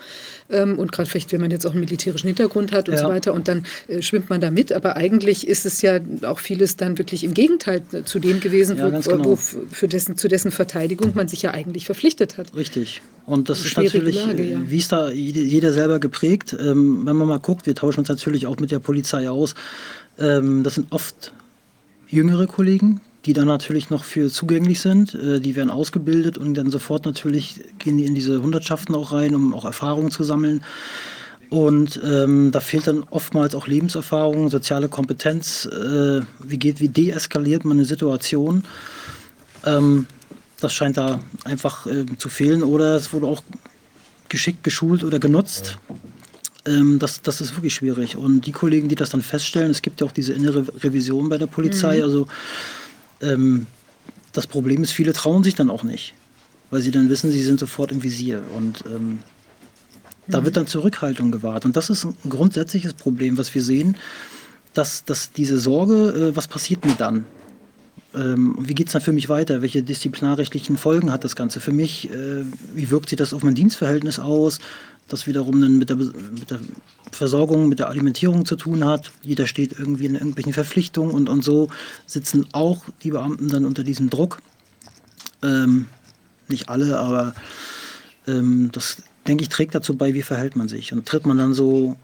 ähm, 0.51 0.79
und 0.79 0.93
gerade 0.93 1.09
vielleicht, 1.09 1.33
wenn 1.33 1.41
man 1.41 1.51
jetzt 1.51 1.67
auch 1.67 1.73
einen 1.73 1.81
militärischen 1.81 2.27
Hintergrund 2.29 2.73
hat 2.73 2.89
und 2.89 2.95
Ja. 2.97 3.03
so 3.03 3.09
weiter 3.09 3.33
und 3.35 3.49
dann 3.49 3.65
äh, 3.89 4.03
schwimmt 4.03 4.31
man 4.31 4.41
da 4.41 4.51
mit. 4.51 4.73
Aber 4.73 4.97
eigentlich 4.97 5.47
ist 5.47 5.67
es 5.67 5.83
ja 5.83 6.01
auch 6.23 6.39
vieles 6.39 6.77
dann 6.77 6.99
wirklich 6.99 7.25
im 7.25 7.35
Gegenteil 7.35 7.83
zu 8.05 8.19
dem 8.19 8.41
gewesen, 8.41 8.77
Ja, 8.79 8.93
wo, 8.93 8.97
wo 9.05 9.11
genau. 9.17 9.37
für 9.37 9.89
dessen, 9.89 10.17
zu 10.17 10.29
dessen 10.29 10.51
Verteidigung 10.51 11.13
man 11.15 11.29
sich 11.29 11.43
ja 11.43 11.51
eigentlich 11.53 11.87
verpflichtet 11.87 12.39
hat. 12.39 12.55
Richtig. 12.55 13.03
Und 13.27 13.49
das 13.49 13.65
ist 13.65 13.77
natürlich, 13.77 14.17
Lage, 14.27 14.43
äh, 14.43 14.51
ja. 14.53 14.59
wie 14.67 14.79
ist 14.79 14.91
da 14.93 15.11
jede- 15.11 15.41
jeder 15.43 15.73
selber 15.73 16.01
geprägt. 16.01 16.57
Ähm, 16.59 17.07
wenn 17.07 17.17
man 17.17 17.29
mal 17.29 17.39
guckt, 17.39 17.67
wir 17.67 17.75
tauschen 17.75 18.01
uns 18.01 18.09
natürlich 18.09 18.47
auch 18.47 18.59
mit 18.59 18.71
der 18.71 18.79
Polizei 18.81 19.31
aus. 19.31 19.55
Ähm, 20.19 20.63
das 20.65 20.75
sind 20.75 20.91
oft 20.91 21.33
jüngere 22.09 22.47
Kollegen, 22.47 23.01
die 23.27 23.33
dann 23.33 23.47
natürlich 23.47 23.91
noch 23.91 24.05
für 24.05 24.31
zugänglich 24.31 24.81
sind. 24.81 25.15
Äh, 25.15 25.41
die 25.41 25.57
werden 25.57 25.71
ausgebildet 25.71 26.39
und 26.39 26.55
dann 26.55 26.71
sofort 26.71 27.05
natürlich 27.05 27.61
gehen 27.79 27.99
die 27.99 28.07
in 28.07 28.15
diese 28.15 28.43
Hundertschaften 28.43 28.95
auch 28.95 29.13
rein, 29.13 29.35
um 29.35 29.55
auch 29.55 29.65
Erfahrungen 29.65 30.11
zu 30.11 30.25
sammeln. 30.25 30.63
Und 31.51 32.01
ähm, 32.05 32.53
da 32.53 32.61
fehlt 32.61 32.87
dann 32.87 33.03
oftmals 33.11 33.57
auch 33.57 33.67
Lebenserfahrung, 33.67 34.51
soziale 34.51 34.89
Kompetenz. 34.89 35.67
Äh, 35.67 36.23
wie 36.45 36.59
geht, 36.59 36.81
wie 36.81 36.89
deeskaliert 36.89 37.65
man 37.65 37.79
eine 37.79 37.85
Situation? 37.85 38.63
Ähm, 39.67 40.07
das 40.61 40.73
scheint 40.73 40.97
da 40.97 41.21
einfach 41.45 41.87
äh, 41.87 42.07
zu 42.19 42.29
fehlen. 42.29 42.63
Oder 42.63 42.95
es 42.95 43.13
wurde 43.13 43.27
auch 43.27 43.43
geschickt 44.29 44.63
geschult 44.63 45.03
oder 45.03 45.19
genutzt. 45.19 45.79
Ähm, 46.67 47.01
das, 47.01 47.21
das 47.21 47.41
ist 47.41 47.57
wirklich 47.57 47.75
schwierig. 47.75 48.17
Und 48.17 48.43
die 48.47 48.53
Kollegen, 48.53 48.89
die 48.89 48.95
das 48.95 49.11
dann 49.11 49.23
feststellen, 49.23 49.73
es 49.73 49.83
gibt 49.83 50.01
ja 50.01 50.07
auch 50.07 50.13
diese 50.13 50.33
innere 50.33 50.65
Revision 50.85 51.29
bei 51.29 51.37
der 51.39 51.49
Polizei. 51.49 51.99
Mhm. 51.99 52.05
Also 52.05 52.29
ähm, 53.21 53.67
das 54.33 54.47
Problem 54.47 54.83
ist, 54.83 54.93
viele 54.93 55.13
trauen 55.13 55.43
sich 55.43 55.55
dann 55.55 55.71
auch 55.71 55.83
nicht, 55.83 56.15
weil 56.71 56.83
sie 56.83 56.91
dann 56.91 57.09
wissen, 57.09 57.31
sie 57.31 57.43
sind 57.43 57.59
sofort 57.59 57.93
im 57.93 58.03
Visier. 58.03 58.43
Und 58.57 58.85
ähm, 58.87 59.09
mhm. 59.09 59.21
da 60.29 60.45
wird 60.45 60.57
dann 60.57 60.67
Zurückhaltung 60.67 61.31
gewahrt. 61.31 61.65
Und 61.65 61.77
das 61.77 61.91
ist 61.91 62.05
ein 62.05 62.15
grundsätzliches 62.29 62.95
Problem, 62.95 63.39
was 63.39 63.55
wir 63.55 63.63
sehen, 63.63 63.97
dass, 64.75 65.05
dass 65.05 65.33
diese 65.33 65.59
Sorge, 65.59 66.31
äh, 66.33 66.37
was 66.37 66.47
passiert 66.47 66.85
mir 66.85 66.95
dann? 66.95 67.27
Ähm, 68.15 68.57
wie 68.61 68.75
geht 68.75 68.89
es 68.89 68.93
dann 68.93 69.03
für 69.03 69.13
mich 69.13 69.29
weiter? 69.29 69.63
Welche 69.63 69.83
disziplinarrechtlichen 69.83 70.77
Folgen 70.77 71.13
hat 71.13 71.25
das 71.25 71.37
Ganze 71.37 71.61
für 71.61 71.73
mich? 71.73 72.11
Äh, 72.11 72.45
wie 72.75 72.91
wirkt 72.91 73.09
sich 73.09 73.19
das 73.19 73.33
auf 73.33 73.43
mein 73.43 73.55
Dienstverhältnis 73.55 74.19
aus? 74.19 74.59
Das 75.11 75.27
wiederum 75.27 75.61
dann 75.61 75.79
mit 75.79 75.91
der, 75.91 75.97
mit 75.97 76.51
der, 76.51 76.61
Versorgung, 77.11 77.69
mit 77.69 77.81
der 77.81 77.89
Alimentierung 77.89 78.47
zu 78.47 78.55
tun 78.55 78.85
hat. 78.85 79.11
Jeder 79.23 79.49
steht 79.49 79.79
irgendwie 79.79 80.07
in 80.07 80.15
irgendwelchen 80.15 80.53
Verpflichtungen 80.53 81.13
und, 81.13 81.29
und 81.29 81.43
so 81.43 81.69
sitzen 82.07 82.47
auch 82.53 82.85
die 83.03 83.11
Beamten 83.11 83.49
dann 83.49 83.65
unter 83.65 83.83
diesem 83.83 84.09
Druck. 84.09 84.41
Ähm, 85.43 85.87
nicht 86.49 86.69
alle, 86.69 86.99
aber 86.99 87.35
ähm, 88.29 88.71
das, 88.73 89.03
denke 89.27 89.43
ich, 89.43 89.49
trägt 89.49 89.75
dazu 89.75 89.97
bei, 89.97 90.15
wie 90.15 90.23
verhält 90.23 90.55
man 90.55 90.69
sich. 90.69 90.93
Und 90.93 91.07
tritt 91.07 91.27
man 91.27 91.37
dann 91.39 91.53
so 91.53 91.97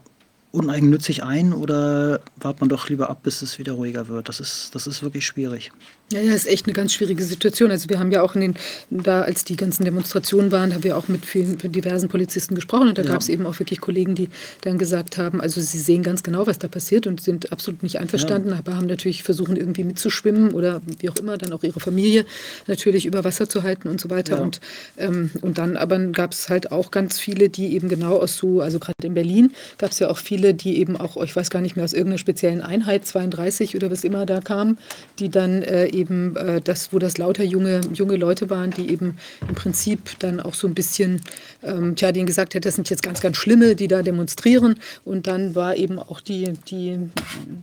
uneigennützig 0.51 1.23
ein 1.23 1.53
oder 1.53 2.19
wartet 2.35 2.61
man 2.61 2.69
doch 2.69 2.89
lieber 2.89 3.09
ab, 3.09 3.23
bis 3.23 3.41
es 3.41 3.59
wieder 3.59 3.73
ruhiger 3.73 4.09
wird? 4.09 4.27
Das 4.27 4.39
ist, 4.39 4.75
das 4.75 4.87
ist 4.87 5.03
wirklich 5.03 5.25
schwierig. 5.25 5.71
Ja, 6.09 6.21
ja, 6.21 6.33
ist 6.33 6.47
echt 6.47 6.67
eine 6.67 6.73
ganz 6.73 6.93
schwierige 6.93 7.21
Situation. 7.21 7.69
Also 7.69 7.89
wir 7.89 7.99
haben 7.99 8.13
ja 8.13 8.21
auch 8.21 8.33
in 8.35 8.39
den, 8.39 8.55
da 8.89 9.23
als 9.23 9.43
die 9.43 9.57
ganzen 9.57 9.83
Demonstrationen 9.83 10.53
waren, 10.53 10.73
haben 10.73 10.85
wir 10.85 10.97
auch 10.97 11.09
mit 11.09 11.25
vielen 11.25 11.57
mit 11.61 11.75
diversen 11.75 12.07
Polizisten 12.07 12.55
gesprochen 12.55 12.87
und 12.87 12.97
da 12.97 13.01
ja. 13.01 13.11
gab 13.11 13.19
es 13.19 13.27
eben 13.27 13.45
auch 13.45 13.59
wirklich 13.59 13.81
Kollegen, 13.81 14.15
die 14.15 14.29
dann 14.61 14.77
gesagt 14.77 15.17
haben, 15.17 15.41
also 15.41 15.59
sie 15.59 15.79
sehen 15.79 16.03
ganz 16.03 16.23
genau, 16.23 16.47
was 16.47 16.59
da 16.59 16.69
passiert 16.69 17.07
und 17.07 17.19
sind 17.19 17.51
absolut 17.51 17.83
nicht 17.83 17.99
einverstanden, 17.99 18.51
ja. 18.51 18.59
aber 18.59 18.77
haben 18.77 18.87
natürlich 18.87 19.21
versuchen 19.21 19.57
irgendwie 19.57 19.83
mitzuschwimmen 19.83 20.53
oder 20.53 20.81
wie 20.99 21.09
auch 21.09 21.17
immer, 21.17 21.37
dann 21.37 21.51
auch 21.51 21.63
ihre 21.63 21.81
Familie 21.81 22.25
natürlich 22.67 23.05
über 23.05 23.25
Wasser 23.25 23.49
zu 23.49 23.63
halten 23.63 23.89
und 23.89 23.99
so 23.99 24.09
weiter. 24.09 24.37
Ja. 24.37 24.43
Und, 24.43 24.61
ähm, 24.97 25.31
und 25.41 25.57
dann 25.57 25.75
aber 25.75 25.99
gab 25.99 26.31
es 26.31 26.47
halt 26.47 26.71
auch 26.71 26.89
ganz 26.89 27.19
viele, 27.19 27.49
die 27.49 27.75
eben 27.75 27.89
genau 27.89 28.19
aus 28.19 28.37
so, 28.37 28.61
also 28.61 28.79
gerade 28.79 28.95
in 29.03 29.13
Berlin 29.13 29.51
gab 29.77 29.91
es 29.91 29.99
ja 29.99 30.09
auch 30.09 30.19
viele, 30.19 30.53
die 30.53 30.77
eben 30.77 30.95
auch, 30.95 31.21
ich 31.21 31.35
weiß 31.35 31.49
gar 31.49 31.61
nicht 31.61 31.75
mehr, 31.75 31.83
aus 31.83 31.91
irgendeiner 31.91 32.19
speziellen 32.19 32.61
Einheit, 32.61 33.05
32 33.05 33.75
oder 33.75 33.91
was 33.91 34.05
immer 34.05 34.25
da 34.25 34.39
kamen, 34.39 34.77
die 35.19 35.27
dann 35.27 35.63
äh, 35.63 35.96
eben 35.97 36.35
äh, 36.35 36.61
das, 36.61 36.93
wo 36.93 36.99
das 36.99 37.17
lauter 37.17 37.43
junge, 37.43 37.81
junge 37.93 38.15
Leute 38.15 38.49
waren, 38.49 38.71
die 38.71 38.89
eben 38.89 39.17
im 39.47 39.55
Prinzip 39.55 40.19
dann 40.19 40.39
auch 40.39 40.53
so 40.53 40.67
ein 40.67 40.73
bisschen, 40.73 41.21
ähm, 41.63 41.95
tja, 41.95 42.11
denen 42.11 42.27
gesagt 42.27 42.55
hat, 42.55 42.65
das 42.65 42.75
sind 42.75 42.89
jetzt 42.89 43.03
ganz, 43.03 43.21
ganz 43.21 43.37
Schlimme, 43.37 43.75
die 43.75 43.87
da 43.87 44.01
demonstrieren. 44.03 44.75
Und 45.05 45.27
dann 45.27 45.55
war 45.55 45.75
eben 45.75 45.99
auch 45.99 46.21
die, 46.21 46.53
die 46.69 46.99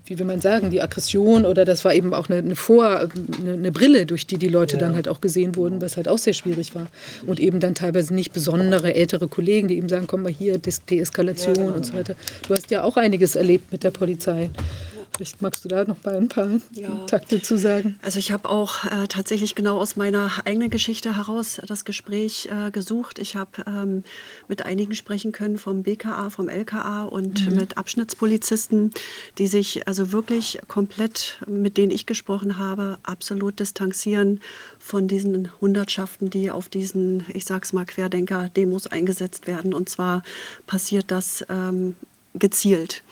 wie 0.07 0.19
will 0.19 0.27
man 0.27 0.41
sagen, 0.41 0.71
die 0.71 0.83
Aggression 0.83 1.47
oder 1.47 1.65
das 1.65 1.85
war 1.85 1.95
eben 1.95 2.15
auch 2.15 2.29
eine, 2.29 2.39
eine 2.39 2.57
Vor-, 2.57 3.09
eine, 3.41 3.53
eine, 3.53 3.73
Brille, 3.73 4.07
durch 4.07 4.27
die 4.27 4.39
die 4.39 4.49
Leute 4.49 4.77
ja. 4.77 4.81
dann 4.81 4.95
halt 4.95 5.09
auch 5.09 5.21
gesehen 5.21 5.57
wurden, 5.57 5.81
was 5.81 5.97
halt 5.97 6.09
auch 6.09 6.19
sehr 6.19 6.35
schwierig 6.35 6.75
war. 6.75 6.87
Und 7.27 7.41
eben 7.41 7.61
dann 7.61 7.75
teilweise 7.75 8.15
nicht 8.15 8.33
besondere 8.33 8.95
ältere 8.95 9.29
Kollegen, 9.29 9.69
die 9.69 9.77
eben 9.77 9.89
sagen, 9.89 10.07
komm 10.07 10.23
mal 10.23 10.33
hier, 10.33 10.59
Deeskalation 10.59 11.55
ja, 11.55 11.63
genau. 11.63 11.77
und 11.77 11.87
so 11.87 11.95
weiter. 11.95 12.15
Du 12.47 12.55
hast 12.55 12.71
ja 12.71 12.83
auch 12.83 12.97
einiges 12.97 13.37
erlebt 13.37 13.73
mit 13.73 13.85
der 13.85 13.91
Polizei. 13.91 14.51
Vielleicht 15.17 15.43
magst 15.43 15.65
du 15.65 15.69
da 15.69 15.85
noch 15.85 16.03
mal 16.03 16.17
ein 16.17 16.29
paar 16.29 16.49
ja. 16.73 16.89
Takte 17.07 17.41
zu 17.41 17.57
sagen. 17.57 18.01
Also 18.03 18.19
ich 18.19 18.33
habe 18.33 18.49
auch 18.49 18.85
äh, 18.85 19.07
tatsächlich 19.07 19.55
genau 19.55 19.79
aus 19.79 19.95
meiner 19.95 20.33
eigenen 20.45 20.71
Geschichte 20.71 21.17
heraus 21.17 21.61
das 21.67 21.85
Gespräch 21.85 22.49
äh, 22.51 22.73
gesucht. 22.73 23.21
Ich 23.21 23.37
habe 23.37 23.51
ähm, 23.67 24.03
mit 24.49 24.67
einigen 24.67 24.95
sprechen 24.95 25.31
können 25.31 25.57
vom 25.59 25.85
BKA, 25.85 26.31
vom 26.31 26.49
LKA 26.49 27.05
und 27.05 27.49
mhm. 27.49 27.57
mit 27.57 27.79
Abschnittspolizisten, 27.79 28.93
die 29.39 29.47
sich 29.47 29.87
also 29.87 30.11
wirklich 30.11 30.59
komplett, 30.67 31.41
mit 31.47 31.77
denen 31.77 31.93
ich 31.93 32.07
gesprochen 32.07 32.59
habe, 32.59 32.99
absolut 33.05 33.61
distanzieren 33.61 34.41
von 34.81 35.07
diesen 35.07 35.51
Hundertschaften, 35.61 36.29
die 36.29 36.51
auf 36.51 36.69
diesen, 36.69 37.25
ich 37.33 37.45
sag's 37.45 37.73
mal, 37.73 37.85
Querdenker-Demos 37.85 38.89
eingesetzt 38.89 39.47
werden. 39.47 39.75
Und 39.75 39.89
zwar 39.89 40.25
passiert 40.67 41.13
das 41.13 41.45
ähm, 41.49 41.95
gezielt. 42.35 43.03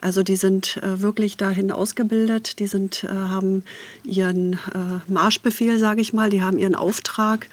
Also 0.00 0.22
die 0.22 0.36
sind 0.36 0.76
äh, 0.78 1.00
wirklich 1.00 1.36
dahin 1.36 1.72
ausgebildet, 1.72 2.58
die 2.60 2.66
sind, 2.66 3.04
äh, 3.04 3.08
haben 3.08 3.64
ihren 4.04 4.54
äh, 4.54 5.00
Marschbefehl, 5.08 5.78
sage 5.78 6.00
ich 6.00 6.12
mal, 6.12 6.30
die 6.30 6.42
haben 6.42 6.58
ihren 6.58 6.76
Auftrag 6.76 7.48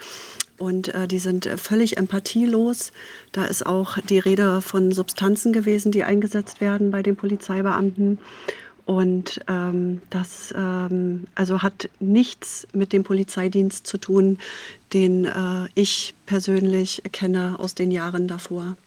und 0.58 0.94
äh, 0.94 1.08
die 1.08 1.20
sind 1.20 1.50
völlig 1.58 1.98
empathielos. 1.98 2.92
Da 3.32 3.46
ist 3.46 3.66
auch 3.66 3.98
die 3.98 4.20
Rede 4.20 4.62
von 4.62 4.92
Substanzen 4.92 5.54
gewesen, 5.54 5.92
die 5.92 6.04
eingesetzt 6.04 6.62
werden 6.62 6.92
bei 6.92 7.02
den 7.02 7.16
Polizeibeamten. 7.16 8.20
Und 8.86 9.42
ähm, 9.48 10.02
das 10.12 10.54
ähm, 10.56 11.26
also 11.34 11.64
hat 11.64 11.90
nichts 12.00 12.68
mit 12.72 12.94
dem 12.94 13.04
Polizeidienst 13.04 13.88
zu 13.88 13.98
tun, 13.98 14.38
den 14.94 15.26
äh, 15.26 15.68
ich 15.74 16.14
persönlich 16.28 17.02
kenne 17.12 17.56
aus 17.58 17.74
den 17.74 17.90
Jahren 17.90 18.28
davor. 18.28 18.78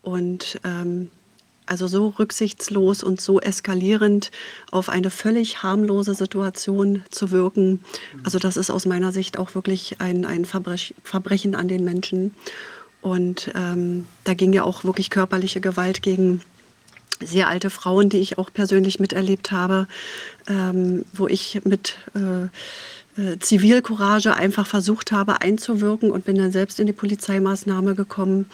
Und 0.00 0.58
ähm, 0.64 1.10
also 1.68 1.86
so 1.86 2.08
rücksichtslos 2.18 3.02
und 3.02 3.20
so 3.20 3.40
eskalierend 3.40 4.30
auf 4.70 4.88
eine 4.88 5.10
völlig 5.10 5.62
harmlose 5.62 6.14
Situation 6.14 7.04
zu 7.10 7.30
wirken. 7.30 7.84
Also 8.24 8.38
das 8.38 8.56
ist 8.56 8.70
aus 8.70 8.86
meiner 8.86 9.12
Sicht 9.12 9.38
auch 9.38 9.54
wirklich 9.54 10.00
ein, 10.00 10.24
ein 10.24 10.44
Verbrech 10.44 10.94
Verbrechen 11.02 11.54
an 11.54 11.68
den 11.68 11.84
Menschen. 11.84 12.34
Und 13.00 13.50
ähm, 13.54 14.06
da 14.24 14.34
ging 14.34 14.52
ja 14.52 14.64
auch 14.64 14.84
wirklich 14.84 15.10
körperliche 15.10 15.60
Gewalt 15.60 16.02
gegen 16.02 16.40
sehr 17.20 17.48
alte 17.48 17.70
Frauen, 17.70 18.08
die 18.08 18.18
ich 18.18 18.38
auch 18.38 18.52
persönlich 18.52 19.00
miterlebt 19.00 19.50
habe, 19.50 19.88
ähm, 20.48 21.04
wo 21.12 21.26
ich 21.26 21.60
mit 21.64 21.96
äh, 22.14 22.48
äh, 23.20 23.38
Zivilcourage 23.38 24.34
einfach 24.34 24.66
versucht 24.66 25.12
habe 25.12 25.40
einzuwirken 25.40 26.10
und 26.10 26.24
bin 26.24 26.36
dann 26.36 26.52
selbst 26.52 26.78
in 26.80 26.86
die 26.86 26.92
Polizeimaßnahme 26.92 27.94
gekommen. 27.94 28.48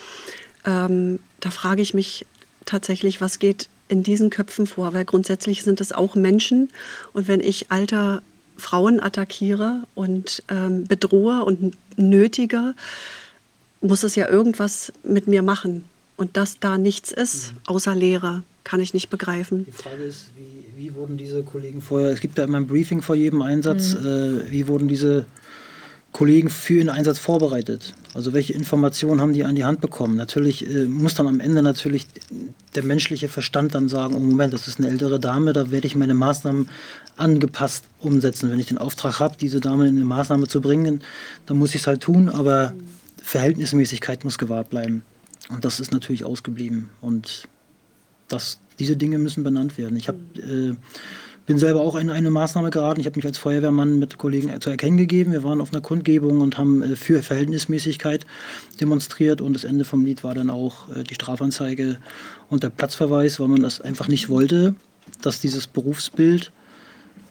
Ähm, 0.65 1.21
da 1.41 1.51
frage 1.51 1.83
ich 1.83 1.93
mich 1.93 2.27
tatsächlich, 2.65 3.21
was 3.21 3.39
geht 3.39 3.69
in 3.89 4.03
diesen 4.03 4.31
Köpfen 4.31 4.67
vor, 4.67 4.95
weil 4.95 5.05
grundsätzlich 5.05 5.63
sind 5.63 5.81
es 5.81 5.93
auch 5.93 6.15
Menschen 6.15 6.71
und 7.13 7.29
wenn 7.29 7.41
ich 7.41 7.71
alte 7.71 8.23
Frauen 8.57 9.01
attackiere 9.01 9.83
und 9.95 10.43
ähm, 10.49 10.85
bedrohe 10.87 11.45
und 11.45 11.77
nötige, 11.97 12.75
muss 13.81 14.03
es 14.03 14.15
ja 14.15 14.29
irgendwas 14.29 14.93
mit 15.03 15.27
mir 15.27 15.43
machen. 15.43 15.85
Und 16.17 16.37
dass 16.37 16.61
da 16.61 16.79
nichts 16.79 17.11
ist, 17.11 17.53
mhm. 17.53 17.59
außer 17.67 17.95
Lehre, 17.95 18.43
kann 18.63 18.81
ich 18.81 18.95
nicht 18.95 19.11
begreifen. 19.11 19.67
Die 19.67 19.73
Frage 19.73 20.05
ist, 20.05 20.31
wie, 20.37 20.65
wie, 20.77 20.95
wurden 20.95 21.17
diese 21.17 21.43
Kollegen 21.43 21.83
vorher, 21.83 22.11
es 22.11 22.21
gibt 22.21 22.39
ja 22.39 22.45
immer 22.45 22.59
ein 22.59 22.67
Briefing 22.67 23.03
vor 23.03 23.15
jedem 23.15 23.43
Einsatz, 23.43 23.95
mhm. 23.95 24.07
äh, 24.07 24.51
wie 24.51 24.69
wurden 24.69 24.89
diese 24.89 25.27
Kollegen 26.15 26.49
für 26.49 26.79
den 26.79 26.91
Einsatz 26.91 27.19
vorbereitet? 27.19 27.93
Also 28.15 28.33
welche 28.33 28.53
Informationen 28.53 29.21
haben 29.21 29.33
die 29.33 29.43
an 29.43 29.57
die 29.57 29.65
Hand 29.65 29.81
bekommen? 29.81 30.17
Natürlich 30.17 30.65
äh, 30.65 30.85
muss 30.85 31.15
dann 31.15 31.27
am 31.27 31.41
Ende 31.41 31.61
natürlich 31.61 32.07
der 32.77 32.85
menschliche 32.85 33.29
Verstand 33.29 33.75
dann 33.75 33.89
sagen, 33.89 34.15
oh 34.15 34.21
Moment, 34.21 34.55
das 34.55 34.69
ist 34.69 34.79
eine 34.79 34.89
ältere 34.89 35.19
Dame, 35.19 35.53
da 35.53 35.73
werde 35.73 35.89
ich 35.89 35.97
meine 35.97 36.15
Maßnahmen 36.15 36.71
angepasst 37.17 37.85
umsetzen. 37.99 38.49
Wenn 38.49 38.61
ich 38.61 38.67
den 38.67 38.79
Auftrag 38.79 39.19
habe, 39.19 39.37
diese 39.41 39.59
Dame 39.59 39.89
in 39.89 39.97
eine 39.97 40.05
Maßnahme 40.05 40.47
zu 40.47 40.61
bringen, 40.61 41.03
dann 41.47 41.59
muss 41.59 41.71
ich 41.71 41.81
es 41.81 41.87
halt 41.89 42.03
tun, 42.03 42.29
aber 42.29 42.75
Verhältnismäßigkeit 43.21 44.23
muss 44.23 44.39
gewahrt 44.39 44.71
bleiben. 44.71 45.03
Und 45.49 45.65
das 45.65 45.81
ist 45.81 45.91
natürlich 45.91 46.25
ausgeblieben. 46.25 46.91
Und 47.01 47.49
das, 48.29 48.61
diese 48.79 48.97
Dinge 48.97 49.19
müssen 49.19 49.43
benannt 49.43 49.79
werden. 49.79 49.97
Ich 49.97 50.07
habe 50.07 50.19
äh, 50.37 50.77
bin 51.47 51.59
selber 51.59 51.81
auch 51.81 51.97
in 51.97 52.11
eine 52.11 52.31
Maßnahme 52.31 52.71
geraten. 52.71 53.01
Ich 53.01 53.07
habe 53.07 53.17
mich 53.17 53.27
als 53.27 53.39
Feuerwehrmann 53.39 53.99
mit 53.99 54.17
Kollegen 54.19 54.61
zu 54.61 54.71
erkennen 54.71 54.97
gegeben. 54.97 55.33
Wir 55.33 55.45
waren 55.45 55.61
auf 55.61 55.73
einer 55.73 55.83
Kundgebung 55.83 56.41
und 56.41 56.57
haben 56.57 56.83
äh, 56.83 56.97
für 56.97 57.23
Verhältnismäßigkeit 57.23 58.27
demonstriert. 58.81 59.41
Und 59.41 59.53
das 59.53 59.65
Ende 59.65 59.85
vom 59.85 60.05
Lied 60.05 60.25
war 60.25 60.35
dann 60.35 60.51
auch 60.51 60.89
äh, 60.95 61.05
die 61.05 61.15
Strafanzeige 61.15 61.99
und 62.49 62.63
der 62.63 62.71
Platzverweis, 62.71 63.41
weil 63.41 63.49
man 63.49 63.63
das 63.63 63.81
einfach 63.81 64.09
nicht 64.09 64.29
wollte, 64.29 64.75
dass 65.21 65.41
dieses 65.41 65.67
Berufsbild 65.67 66.51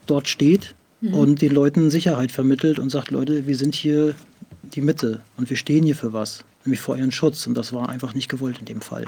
dort 0.06 0.28
steht 0.28 0.76
mhm. 1.02 1.14
und 1.14 1.42
den 1.42 1.52
Leuten 1.52 1.90
Sicherheit 1.90 2.32
vermittelt 2.32 2.78
und 2.78 2.90
sagt, 2.90 3.10
Leute, 3.10 3.48
wir 3.48 3.58
sind 3.58 3.74
hier 3.74 4.16
die 4.64 4.82
Mitte 4.82 5.22
und 5.38 5.50
wir 5.50 5.58
stehen 5.58 5.84
hier 5.84 5.96
für 5.96 6.14
was, 6.14 6.44
nämlich 6.66 6.82
vor 6.82 6.98
ihren 6.98 7.12
Schutz. 7.12 7.48
Und 7.48 7.56
das 7.56 7.74
war 7.74 7.90
einfach 7.90 8.14
nicht 8.14 8.30
gewollt 8.30 8.60
in 8.60 8.66
dem 8.66 8.82
Fall. 8.82 9.06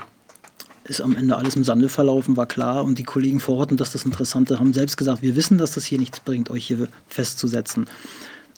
Ist 0.86 1.02
am 1.02 1.16
Ende 1.16 1.36
alles 1.36 1.56
im 1.56 1.64
Sande 1.64 1.90
verlaufen, 1.90 2.38
war 2.38 2.46
klar. 2.46 2.84
Und 2.84 3.00
die 3.00 3.04
Kollegen 3.04 3.40
vor 3.40 3.58
Ort, 3.58 3.72
und 3.72 3.80
das 3.80 3.90
ist 3.90 3.96
das 3.96 4.06
Interessante, 4.06 4.60
haben 4.60 4.74
selbst 4.74 4.98
gesagt, 4.98 5.22
wir 5.22 5.36
wissen, 5.36 5.58
dass 5.58 5.74
das 5.74 5.86
hier 5.86 6.00
nichts 6.00 6.20
bringt, 6.20 6.50
euch 6.50 6.68
hier 6.68 6.88
festzusetzen. 7.08 7.88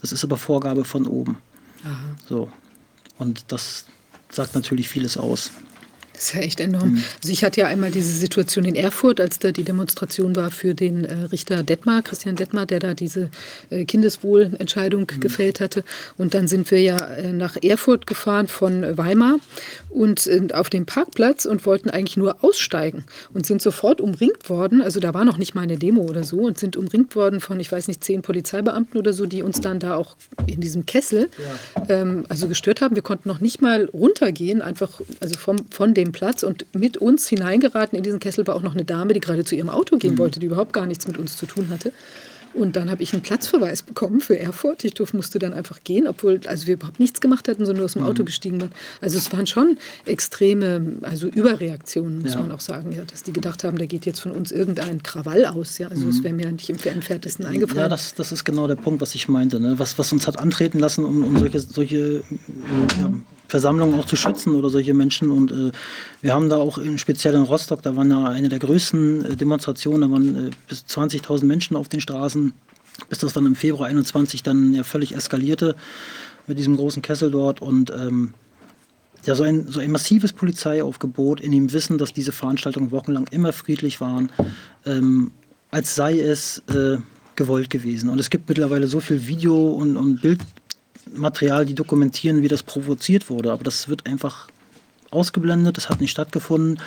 Das 0.02 0.12
ist 0.12 0.24
aber 0.24 0.38
Vorgabe 0.38 0.84
von 0.84 1.08
oben. 1.08 1.38
Aha. 1.84 2.16
So. 2.28 2.52
Und 3.18 3.46
das 3.52 3.86
sagt 4.30 4.56
natürlich 4.56 4.90
vieles 4.90 5.18
aus. 5.18 5.52
Das 6.18 6.30
ist 6.30 6.34
ja 6.34 6.42
echt 6.42 6.60
enorm. 6.60 6.94
Mhm. 6.94 7.04
Also 7.22 7.32
ich 7.32 7.44
hatte 7.44 7.62
ja 7.62 7.68
einmal 7.68 7.92
diese 7.92 8.12
Situation 8.12 8.66
in 8.66 8.74
Erfurt, 8.74 9.22
als 9.22 9.38
da 9.38 9.52
die 9.52 9.64
Demonstration 9.64 10.36
war 10.36 10.50
für 10.50 10.74
den 10.74 11.06
äh, 11.06 11.14
Richter 11.32 11.62
Detmar, 11.62 12.02
Christian 12.02 12.36
Detmar, 12.36 12.66
der 12.66 12.80
da 12.80 12.96
diese 12.96 13.30
äh, 13.70 13.86
Kindeswohlentscheidung 13.86 15.02
mhm. 15.02 15.20
gefällt 15.20 15.60
hatte. 15.60 15.84
Und 16.18 16.34
dann 16.34 16.48
sind 16.48 16.72
wir 16.72 16.82
ja 16.82 16.98
äh, 16.98 17.32
nach 17.32 17.56
Erfurt 17.62 18.08
gefahren 18.08 18.48
von 18.48 18.98
Weimar 18.98 19.38
und 19.90 20.18
sind 20.18 20.56
auf 20.56 20.72
dem 20.72 20.88
Parkplatz 20.88 21.46
und 21.46 21.68
wollten 21.68 21.92
eigentlich 21.92 22.18
nur 22.18 22.44
aussteigen 22.44 23.06
und 23.32 23.46
sind 23.46 23.62
sofort 23.62 24.02
umringt 24.02 24.50
worden. 24.50 24.82
Also 24.82 25.00
da 25.00 25.14
war 25.14 25.24
noch 25.24 25.38
nicht 25.38 25.54
mal 25.54 25.62
eine 25.62 25.78
Demo 25.78 26.02
oder 26.02 26.24
so 26.24 26.38
und 26.38 26.58
sind 26.58 26.78
umringt 26.78 27.16
worden 27.16 27.42
von, 27.42 27.60
ich 27.60 27.72
weiß 27.72 27.88
nicht, 27.88 28.04
zehn 28.04 28.24
Polizeibeamten 28.24 29.00
oder 29.00 29.14
so, 29.14 29.28
die 29.28 29.44
uns 29.44 29.62
dann 29.62 29.80
da 29.80 29.96
auch 29.96 30.16
in 30.48 30.62
diesem 30.62 30.88
Kessel 30.88 31.30
ja. 31.38 31.84
ähm, 31.90 32.26
also 32.28 32.48
gestört 32.48 32.82
haben. 32.82 32.96
Wir 32.96 33.04
konnten 33.04 33.30
noch 33.30 33.40
nicht 33.40 33.62
mal 33.62 33.86
runtergehen, 33.94 34.64
einfach 34.64 35.00
also 35.20 35.38
vom, 35.38 35.58
von 35.70 35.94
dem 35.94 36.07
dem 36.08 36.12
Platz 36.12 36.44
und 36.44 36.66
mit 36.74 36.98
uns 36.98 37.28
hineingeraten 37.28 37.98
in 37.98 38.04
diesen 38.04 38.20
Kessel 38.20 38.46
war 38.48 38.56
auch 38.56 38.62
noch 38.62 38.74
eine 38.74 38.86
Dame, 38.86 39.14
die 39.14 39.20
gerade 39.20 39.44
zu 39.44 39.56
ihrem 39.56 39.70
Auto 39.70 39.98
gehen 39.98 40.14
mhm. 40.14 40.20
wollte, 40.20 40.40
die 40.40 40.48
überhaupt 40.48 40.74
gar 40.74 40.86
nichts 40.86 41.08
mit 41.08 41.18
uns 41.18 41.38
zu 41.38 41.46
tun 41.46 41.70
hatte. 41.70 41.92
Und 42.58 42.76
dann 42.76 42.90
habe 42.90 43.04
ich 43.04 43.14
einen 43.14 43.22
Platzverweis 43.22 43.84
bekommen 43.84 44.20
für 44.20 44.40
Erfurt. 44.40 44.84
Ich 44.84 44.96
durfte, 44.96 45.16
musste 45.16 45.38
dann 45.38 45.54
einfach 45.54 45.84
gehen, 45.84 46.08
obwohl 46.08 46.40
also 46.48 46.66
wir 46.66 46.74
überhaupt 46.74 47.00
nichts 47.00 47.22
gemacht 47.22 47.48
hatten, 47.48 47.66
sondern 47.66 47.78
nur 47.78 47.86
aus 47.86 47.94
dem 47.94 48.04
Auto 48.04 48.24
mhm. 48.24 48.26
gestiegen 48.26 48.62
waren. 48.62 48.72
Also 49.00 49.18
es 49.18 49.32
waren 49.32 49.46
schon 49.46 49.78
extreme, 50.06 50.94
also 51.04 51.28
Überreaktionen, 51.28 52.22
muss 52.24 52.34
ja. 52.34 52.42
man 52.42 52.52
auch 52.52 52.60
sagen, 52.60 52.92
ja, 52.94 53.04
dass 53.04 53.22
die 53.22 53.34
gedacht 53.34 53.64
haben, 53.64 53.78
da 53.78 53.86
geht 53.86 54.08
jetzt 54.08 54.22
von 54.22 54.32
uns 54.32 54.52
irgendein 54.52 55.04
Krawall 55.04 55.46
aus. 55.46 55.78
Ja, 55.78 55.90
also 55.90 56.08
es 56.10 56.20
mhm. 56.20 56.24
wäre 56.24 56.34
mir 56.34 56.52
nicht 56.52 56.70
im 56.70 56.78
entferntesten 56.84 57.46
eingefallen. 57.46 57.80
Ja, 57.80 57.90
das, 57.90 58.16
das 58.16 58.32
ist 58.32 58.44
genau 58.44 58.68
der 58.68 58.76
Punkt, 58.76 59.02
was 59.02 59.14
ich 59.14 59.28
meinte. 59.28 59.60
Ne? 59.60 59.78
Was, 59.78 60.00
was 60.00 60.12
uns 60.12 60.26
hat 60.26 60.40
antreten 60.40 60.80
lassen, 60.80 61.06
um, 61.06 61.24
um 61.24 61.38
solche, 61.38 61.60
solche 61.60 62.24
ja, 63.00 63.14
Versammlungen 63.48 64.00
auch 64.00 64.06
zu 64.06 64.16
schützen 64.16 64.56
oder 64.56 64.70
solche 64.70 64.94
Menschen. 64.94 65.32
Und 65.32 65.52
äh, 65.52 65.72
wir 66.22 66.34
haben 66.34 66.50
da 66.50 66.58
auch 66.58 66.78
in, 66.78 66.98
speziell 66.98 67.34
in 67.34 67.44
Rostock, 67.44 67.82
da 67.82 67.96
waren 67.96 68.12
ja 68.12 68.26
eine 68.26 68.50
der 68.50 68.60
größten 68.60 69.26
äh, 69.26 69.36
Demonstrationen, 69.36 70.02
da 70.02 70.12
waren 70.12 70.48
äh, 70.48 70.50
bis 70.68 70.86
20.000 70.88 71.46
Menschen 71.46 71.76
auf 71.76 71.90
den 71.90 72.02
Straßen, 72.02 72.54
bis 73.10 73.20
das 73.20 73.34
dann 73.34 73.46
im 73.46 73.56
Februar 73.56 73.88
21 73.88 74.44
dann 74.44 74.74
ja 74.74 74.84
völlig 74.84 75.16
eskalierte 75.16 75.76
mit 76.48 76.58
diesem 76.58 76.78
großen 76.78 77.02
Kessel 77.02 77.32
dort 77.32 77.62
und 77.62 77.92
ähm, 77.92 78.34
ja, 79.26 79.36
so 79.36 79.44
ein, 79.44 79.68
so 79.68 79.80
ein 79.80 79.92
massives 79.92 80.32
Polizeiaufgebot 80.32 81.42
in 81.42 81.52
dem 81.52 81.74
Wissen, 81.74 81.98
dass 81.98 82.14
diese 82.14 82.32
Veranstaltungen 82.32 82.92
wochenlang 82.92 83.28
immer 83.32 83.52
friedlich 83.52 84.00
waren, 84.00 84.32
ähm, 84.86 85.32
als 85.70 85.96
sei 85.96 86.20
es 86.20 86.64
äh, 86.70 86.98
gewollt 87.36 87.70
gewesen. 87.70 88.10
Und 88.10 88.20
es 88.20 88.30
gibt 88.30 88.48
mittlerweile 88.48 88.88
so 88.88 89.00
viel 89.00 89.28
Video- 89.28 89.72
und, 89.72 89.98
und 89.98 90.22
Bild, 90.22 90.40
Material, 91.16 91.66
die 91.66 91.76
dokumentieren, 91.76 92.42
wie 92.42 92.48
das 92.48 92.64
provoziert 92.64 93.30
wurde. 93.30 93.52
Aber 93.52 93.64
das 93.64 93.88
wird 93.88 94.06
einfach 94.06 94.48
ausgeblendet, 95.12 95.78
das 95.78 95.90
hat 95.90 96.02
nicht 96.02 96.12
stattgefunden. 96.12 96.80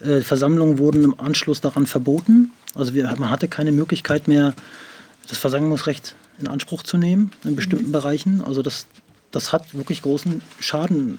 Äh, 0.00 0.20
Versammlungen 0.20 0.78
wurden 0.78 1.04
im 1.04 1.20
Anschluss 1.20 1.60
daran 1.60 1.86
verboten. 1.86 2.52
Also 2.74 2.94
wir, 2.94 3.04
man 3.18 3.30
hatte 3.30 3.48
keine 3.48 3.72
Möglichkeit 3.72 4.28
mehr, 4.28 4.54
das 5.28 5.38
Versammlungsrecht 5.38 6.14
in 6.40 6.48
Anspruch 6.48 6.82
zu 6.82 6.96
nehmen 6.96 7.32
in 7.44 7.56
bestimmten 7.56 7.88
mhm. 7.88 7.92
Bereichen. 7.92 8.42
Also 8.42 8.62
das, 8.62 8.86
das 9.30 9.52
hat 9.52 9.74
wirklich 9.74 10.02
großen 10.02 10.42
Schaden 10.58 11.18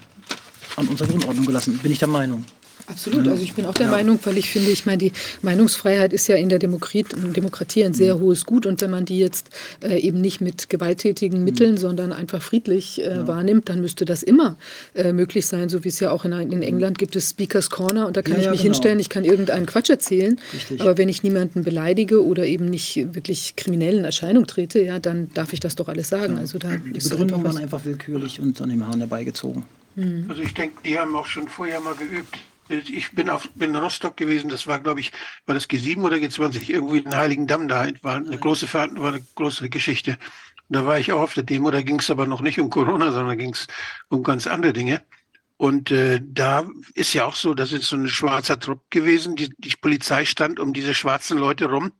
an 0.76 0.88
unserer 0.88 1.08
Grundordnung 1.08 1.46
gelassen, 1.46 1.78
bin 1.78 1.92
ich 1.92 1.98
der 1.98 2.08
Meinung. 2.08 2.44
Absolut, 2.92 3.26
also 3.26 3.42
ich 3.42 3.54
bin 3.54 3.64
auch 3.64 3.74
der 3.74 3.86
ja. 3.86 3.92
Meinung, 3.92 4.18
weil 4.24 4.36
ich 4.36 4.50
finde, 4.50 4.70
ich 4.70 4.84
meine, 4.84 4.98
die 4.98 5.12
Meinungsfreiheit 5.40 6.12
ist 6.12 6.26
ja 6.28 6.36
in 6.36 6.50
der 6.50 6.58
Demokratie, 6.58 7.04
Demokratie 7.04 7.84
ein 7.84 7.94
sehr 7.94 8.16
mhm. 8.16 8.20
hohes 8.20 8.44
Gut 8.44 8.66
und 8.66 8.82
wenn 8.82 8.90
man 8.90 9.06
die 9.06 9.18
jetzt 9.18 9.48
äh, 9.82 9.98
eben 9.98 10.20
nicht 10.20 10.42
mit 10.42 10.68
gewalttätigen 10.68 11.38
mhm. 11.38 11.44
Mitteln, 11.44 11.76
sondern 11.78 12.12
einfach 12.12 12.42
friedlich 12.42 13.00
äh, 13.00 13.16
ja. 13.16 13.26
wahrnimmt, 13.26 13.70
dann 13.70 13.80
müsste 13.80 14.04
das 14.04 14.22
immer 14.22 14.56
äh, 14.94 15.12
möglich 15.12 15.46
sein, 15.46 15.70
so 15.70 15.84
wie 15.84 15.88
es 15.88 16.00
ja 16.00 16.10
auch 16.10 16.26
in, 16.26 16.32
in 16.32 16.62
England 16.62 16.98
gibt 16.98 17.16
es 17.16 17.30
Speakers 17.30 17.70
Corner 17.70 18.06
und 18.06 18.16
da 18.16 18.22
kann 18.22 18.34
ja, 18.34 18.40
ich 18.40 18.50
mich 18.50 18.60
genau. 18.60 18.74
hinstellen, 18.74 19.00
ich 19.00 19.08
kann 19.08 19.24
irgendeinen 19.24 19.64
Quatsch 19.64 19.88
erzählen, 19.88 20.38
Richtig. 20.52 20.80
aber 20.80 20.98
wenn 20.98 21.08
ich 21.08 21.22
niemanden 21.22 21.64
beleidige 21.64 22.24
oder 22.24 22.44
eben 22.44 22.66
nicht 22.66 23.14
wirklich 23.14 23.56
kriminellen 23.56 24.04
Erscheinung 24.04 24.46
trete, 24.46 24.82
ja, 24.82 24.98
dann 24.98 25.30
darf 25.32 25.54
ich 25.54 25.60
das 25.60 25.76
doch 25.76 25.88
alles 25.88 26.10
sagen. 26.10 26.36
Also 26.36 26.58
da 26.58 26.76
die 26.76 26.98
Begründungen 26.98 27.44
waren 27.44 27.56
einfach 27.56 27.86
willkürlich 27.86 28.38
und 28.38 28.60
an 28.60 28.68
dem 28.68 28.86
Hahn 28.86 28.98
herbeigezogen. 28.98 29.64
Mhm. 29.94 30.26
Also 30.28 30.42
ich 30.42 30.52
denke, 30.52 30.76
die 30.84 30.98
haben 30.98 31.14
auch 31.16 31.26
schon 31.26 31.48
vorher 31.48 31.80
mal 31.80 31.94
geübt 31.94 32.38
ich 32.68 33.12
bin 33.12 33.28
auf 33.30 33.48
bin 33.54 33.70
in 33.70 33.76
Rostock 33.76 34.16
gewesen, 34.16 34.48
das 34.48 34.66
war, 34.66 34.80
glaube 34.80 35.00
ich, 35.00 35.12
war 35.46 35.54
das 35.54 35.68
G7 35.68 36.02
oder 36.02 36.16
G20, 36.16 36.70
irgendwie 36.70 36.98
in 36.98 37.16
Heiligen 37.16 37.46
Damm 37.46 37.68
da, 37.68 37.86
war 38.02 38.16
eine 38.16 38.38
große, 38.38 38.72
war 38.72 38.84
eine 38.84 39.26
große 39.34 39.68
Geschichte. 39.68 40.18
Und 40.68 40.76
da 40.76 40.86
war 40.86 40.98
ich 40.98 41.12
auch 41.12 41.20
auf 41.20 41.34
der 41.34 41.42
Demo, 41.42 41.70
da 41.70 41.82
ging 41.82 41.98
es 41.98 42.10
aber 42.10 42.26
noch 42.26 42.40
nicht 42.40 42.58
um 42.60 42.70
Corona, 42.70 43.12
sondern 43.12 43.38
ging 43.38 43.52
es 43.52 43.66
um 44.08 44.22
ganz 44.22 44.46
andere 44.46 44.72
Dinge. 44.72 45.02
Und 45.56 45.90
äh, 45.90 46.20
da 46.24 46.66
ist 46.94 47.12
ja 47.12 47.24
auch 47.24 47.36
so, 47.36 47.54
das 47.54 47.72
ist 47.72 47.86
so 47.86 47.96
ein 47.96 48.08
schwarzer 48.08 48.58
Trupp 48.58 48.90
gewesen. 48.90 49.36
Die, 49.36 49.52
die 49.58 49.76
Polizei 49.80 50.24
stand 50.24 50.58
um 50.58 50.72
diese 50.72 50.94
schwarzen 50.94 51.38
Leute 51.38 51.66
rum 51.66 51.92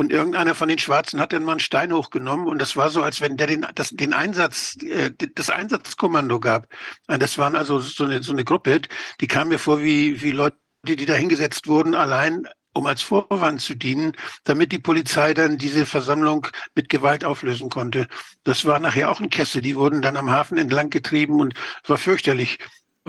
und 0.00 0.12
irgendeiner 0.12 0.54
von 0.54 0.70
den 0.70 0.78
Schwarzen 0.78 1.20
hat 1.20 1.34
dann 1.34 1.44
mal 1.44 1.52
einen 1.52 1.60
Stein 1.60 1.92
hochgenommen 1.92 2.46
und 2.46 2.58
das 2.58 2.74
war 2.74 2.88
so, 2.88 3.02
als 3.02 3.20
wenn 3.20 3.36
der 3.36 3.48
den, 3.48 3.66
das, 3.74 3.90
den 3.90 4.14
Einsatz, 4.14 4.74
äh, 4.82 5.10
das 5.34 5.50
Einsatzkommando 5.50 6.40
gab. 6.40 6.66
Äh, 7.06 7.18
das 7.18 7.36
waren 7.36 7.54
also 7.54 7.80
so 7.80 8.04
eine, 8.04 8.22
so 8.22 8.32
eine 8.32 8.42
Gruppe, 8.42 8.80
die 9.20 9.26
kam 9.26 9.48
mir 9.48 9.58
vor 9.58 9.82
wie, 9.82 10.22
wie 10.22 10.30
Leute, 10.30 10.56
die 10.84 11.04
da 11.04 11.12
hingesetzt 11.12 11.66
wurden, 11.66 11.94
allein 11.94 12.48
um 12.72 12.86
als 12.86 13.02
Vorwand 13.02 13.60
zu 13.60 13.74
dienen, 13.74 14.12
damit 14.44 14.72
die 14.72 14.78
Polizei 14.78 15.34
dann 15.34 15.58
diese 15.58 15.84
Versammlung 15.84 16.46
mit 16.74 16.88
Gewalt 16.88 17.22
auflösen 17.22 17.68
konnte. 17.68 18.06
Das 18.42 18.64
war 18.64 18.78
nachher 18.78 19.10
auch 19.10 19.20
ein 19.20 19.28
Kessel. 19.28 19.60
Die 19.60 19.76
wurden 19.76 20.00
dann 20.00 20.16
am 20.16 20.30
Hafen 20.30 20.56
entlang 20.56 20.88
getrieben 20.88 21.40
und 21.40 21.52
war 21.86 21.98
fürchterlich. 21.98 22.58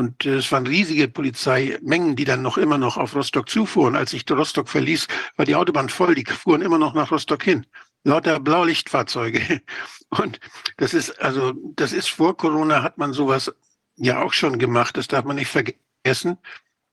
Und 0.01 0.25
es 0.25 0.51
waren 0.51 0.65
riesige 0.65 1.07
Polizeimengen, 1.07 2.15
die 2.15 2.25
dann 2.25 2.41
noch 2.41 2.57
immer 2.57 2.79
noch 2.79 2.97
auf 2.97 3.13
Rostock 3.13 3.47
zufuhren. 3.47 3.95
Als 3.95 4.13
ich 4.13 4.25
Rostock 4.31 4.67
verließ, 4.67 5.05
war 5.37 5.45
die 5.45 5.53
Autobahn 5.53 5.89
voll. 5.89 6.15
Die 6.15 6.25
fuhren 6.25 6.63
immer 6.63 6.79
noch 6.79 6.95
nach 6.95 7.11
Rostock 7.11 7.43
hin. 7.43 7.67
Lauter 8.03 8.39
Blaulichtfahrzeuge. 8.39 9.61
Und 10.09 10.39
das 10.77 10.95
ist, 10.95 11.21
also, 11.21 11.53
das 11.75 11.93
ist 11.93 12.09
vor 12.09 12.35
Corona 12.35 12.81
hat 12.81 12.97
man 12.97 13.13
sowas 13.13 13.53
ja 13.95 14.23
auch 14.23 14.33
schon 14.33 14.57
gemacht. 14.57 14.97
Das 14.97 15.07
darf 15.07 15.23
man 15.23 15.35
nicht 15.35 15.51
vergessen. 15.51 16.39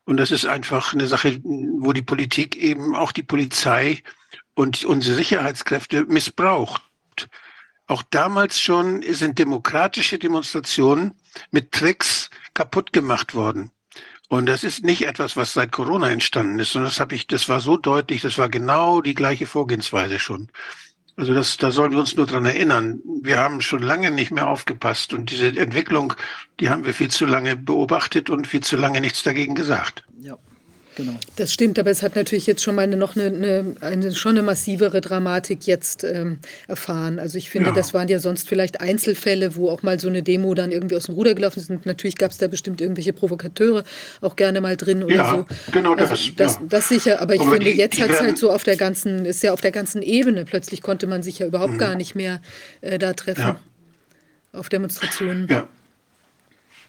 Und 0.05 0.18
das 0.18 0.30
ist 0.30 0.44
einfach 0.44 0.93
eine 0.93 1.06
Sache, 1.06 1.40
wo 1.43 1.94
die 1.94 2.02
Politik 2.02 2.56
eben 2.56 2.94
auch 2.94 3.12
die 3.12 3.22
Polizei 3.22 4.02
und 4.52 4.85
unsere 4.85 5.16
Sicherheitskräfte 5.16 6.05
missbraucht. 6.05 6.82
Auch 7.86 8.02
damals 8.10 8.60
schon 8.60 9.02
sind 9.02 9.39
demokratische 9.39 10.18
Demonstrationen 10.18 11.14
mit 11.51 11.72
Tricks 11.72 12.28
kaputt 12.59 12.93
gemacht 12.93 13.36
worden. 13.36 13.70
Und 14.28 14.47
das 14.47 14.64
ist 14.64 14.85
nicht 14.85 15.06
etwas, 15.06 15.36
was 15.36 15.52
seit 15.52 15.70
Corona 15.70 16.10
entstanden 16.10 16.59
ist, 16.59 16.72
sondern 16.72 16.90
das 16.90 16.98
habe 16.98 17.14
ich, 17.14 17.28
das 17.28 17.48
war 17.48 17.60
so 17.60 17.76
deutlich, 17.76 18.20
das 18.20 18.36
war 18.36 18.48
genau 18.48 19.01
die 19.01 19.14
gleiche 19.14 19.47
Vorgehensweise 19.47 20.18
schon. 20.18 20.51
Also 21.16 21.35
das, 21.35 21.56
da 21.56 21.70
sollen 21.70 21.93
wir 21.93 22.01
uns 22.01 22.16
nur 22.16 22.26
dran 22.26 22.47
erinnern. 22.47 23.01
Wir 23.22 23.39
haben 23.39 23.60
schon 23.60 23.82
lange 23.82 24.10
nicht 24.10 24.32
mehr 24.32 24.48
aufgepasst 24.48 25.12
und 25.12 25.30
diese 25.30 25.47
Entwicklung, 25.56 26.14
die 26.59 26.68
haben 26.68 26.85
wir 26.85 26.94
viel 26.94 27.10
zu 27.10 27.26
lange 27.26 27.55
beobachtet 27.55 28.28
und 28.28 28.48
viel 28.48 28.60
zu 28.60 28.76
lange 28.76 29.01
nichts 29.01 29.22
dagegen 29.22 29.55
gesagt. 29.55 30.02
Ja. 30.20 30.36
Genau. 30.98 31.12
Das 31.36 31.52
stimmt, 31.52 31.78
aber 31.78 31.92
es 31.92 32.02
hat 32.02 32.16
natürlich 32.16 32.48
jetzt 32.48 32.60
schon 32.60 32.74
mal 32.74 32.82
eine, 32.82 32.96
noch 32.96 33.14
eine, 33.14 33.26
eine, 33.26 33.74
eine 33.80 34.14
schon 34.16 34.32
eine 34.32 34.42
massivere 34.42 35.00
Dramatik 35.00 35.64
jetzt 35.64 36.02
ähm, 36.02 36.40
erfahren. 36.66 37.20
Also 37.20 37.38
ich 37.38 37.50
finde, 37.50 37.68
ja. 37.68 37.74
das 37.74 37.94
waren 37.94 38.08
ja 38.08 38.18
sonst 38.18 38.48
vielleicht 38.48 38.80
Einzelfälle, 38.80 39.54
wo 39.54 39.70
auch 39.70 39.84
mal 39.84 40.00
so 40.00 40.08
eine 40.08 40.24
Demo 40.24 40.54
dann 40.54 40.72
irgendwie 40.72 40.96
aus 40.96 41.04
dem 41.04 41.14
Ruder 41.14 41.34
gelaufen 41.34 41.60
ist. 41.60 41.70
Und 41.70 41.86
natürlich 41.86 42.16
gab 42.16 42.32
es 42.32 42.38
da 42.38 42.48
bestimmt 42.48 42.80
irgendwelche 42.80 43.12
Provokateure 43.12 43.84
auch 44.22 44.34
gerne 44.34 44.60
mal 44.60 44.76
drin 44.76 45.04
oder 45.04 45.14
ja, 45.14 45.30
so. 45.30 45.46
Genau 45.70 45.94
also 45.94 46.14
das. 46.14 46.34
Das, 46.34 46.54
ja. 46.54 46.62
das 46.68 46.88
sicher, 46.88 47.20
aber 47.20 47.36
ich 47.36 47.42
aber 47.42 47.52
finde, 47.52 47.70
die, 47.70 47.78
jetzt 47.78 48.00
hat 48.00 48.10
es 48.10 48.20
halt 48.20 48.36
so 48.36 48.50
auf 48.50 48.64
der 48.64 48.76
ganzen, 48.76 49.24
ist 49.24 49.40
ja 49.44 49.52
auf 49.52 49.60
der 49.60 49.70
ganzen 49.70 50.02
Ebene. 50.02 50.46
Plötzlich 50.46 50.82
konnte 50.82 51.06
man 51.06 51.22
sich 51.22 51.38
ja 51.38 51.46
überhaupt 51.46 51.74
mhm. 51.74 51.78
gar 51.78 51.94
nicht 51.94 52.16
mehr 52.16 52.42
äh, 52.80 52.98
da 52.98 53.12
treffen. 53.12 53.54
Auf 54.50 54.68
Demonstrationen. 54.68 55.46
Ja. 55.48 55.68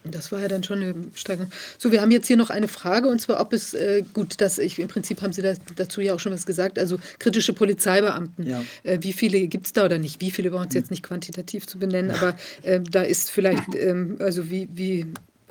Das 0.04 0.32
war 0.32 0.40
ja 0.40 0.48
dann 0.48 0.64
schon 0.64 0.82
eine 0.82 0.94
Steigerung. 1.14 1.50
So, 1.76 1.92
wir 1.92 2.00
haben 2.00 2.10
jetzt 2.10 2.26
hier 2.26 2.38
noch 2.38 2.48
eine 2.48 2.68
Frage 2.68 3.08
und 3.08 3.20
zwar, 3.20 3.38
ob 3.38 3.52
es, 3.52 3.74
äh, 3.74 4.02
gut, 4.14 4.40
dass 4.40 4.58
ich, 4.58 4.78
im 4.78 4.88
Prinzip 4.88 5.20
haben 5.20 5.32
Sie 5.32 5.42
das, 5.42 5.58
dazu 5.76 6.00
ja 6.00 6.14
auch 6.14 6.20
schon 6.20 6.32
was 6.32 6.46
gesagt, 6.46 6.78
also 6.78 6.98
kritische 7.18 7.52
Polizeibeamten. 7.52 8.46
Ja. 8.46 8.64
Äh, 8.82 8.98
wie 9.02 9.12
viele 9.12 9.46
gibt 9.46 9.66
es 9.66 9.72
da 9.74 9.84
oder 9.84 9.98
nicht? 9.98 10.22
Wie 10.22 10.30
viele 10.30 10.50
brauchen 10.50 10.68
es 10.68 10.74
jetzt 10.74 10.90
nicht 10.90 11.02
quantitativ 11.02 11.66
zu 11.66 11.78
benennen, 11.78 12.12
aber 12.12 12.34
äh, 12.62 12.80
da 12.80 13.02
ist 13.02 13.30
vielleicht, 13.30 13.74
ähm, 13.74 14.16
also 14.20 14.50
wie, 14.50 14.68
wie 14.72 15.06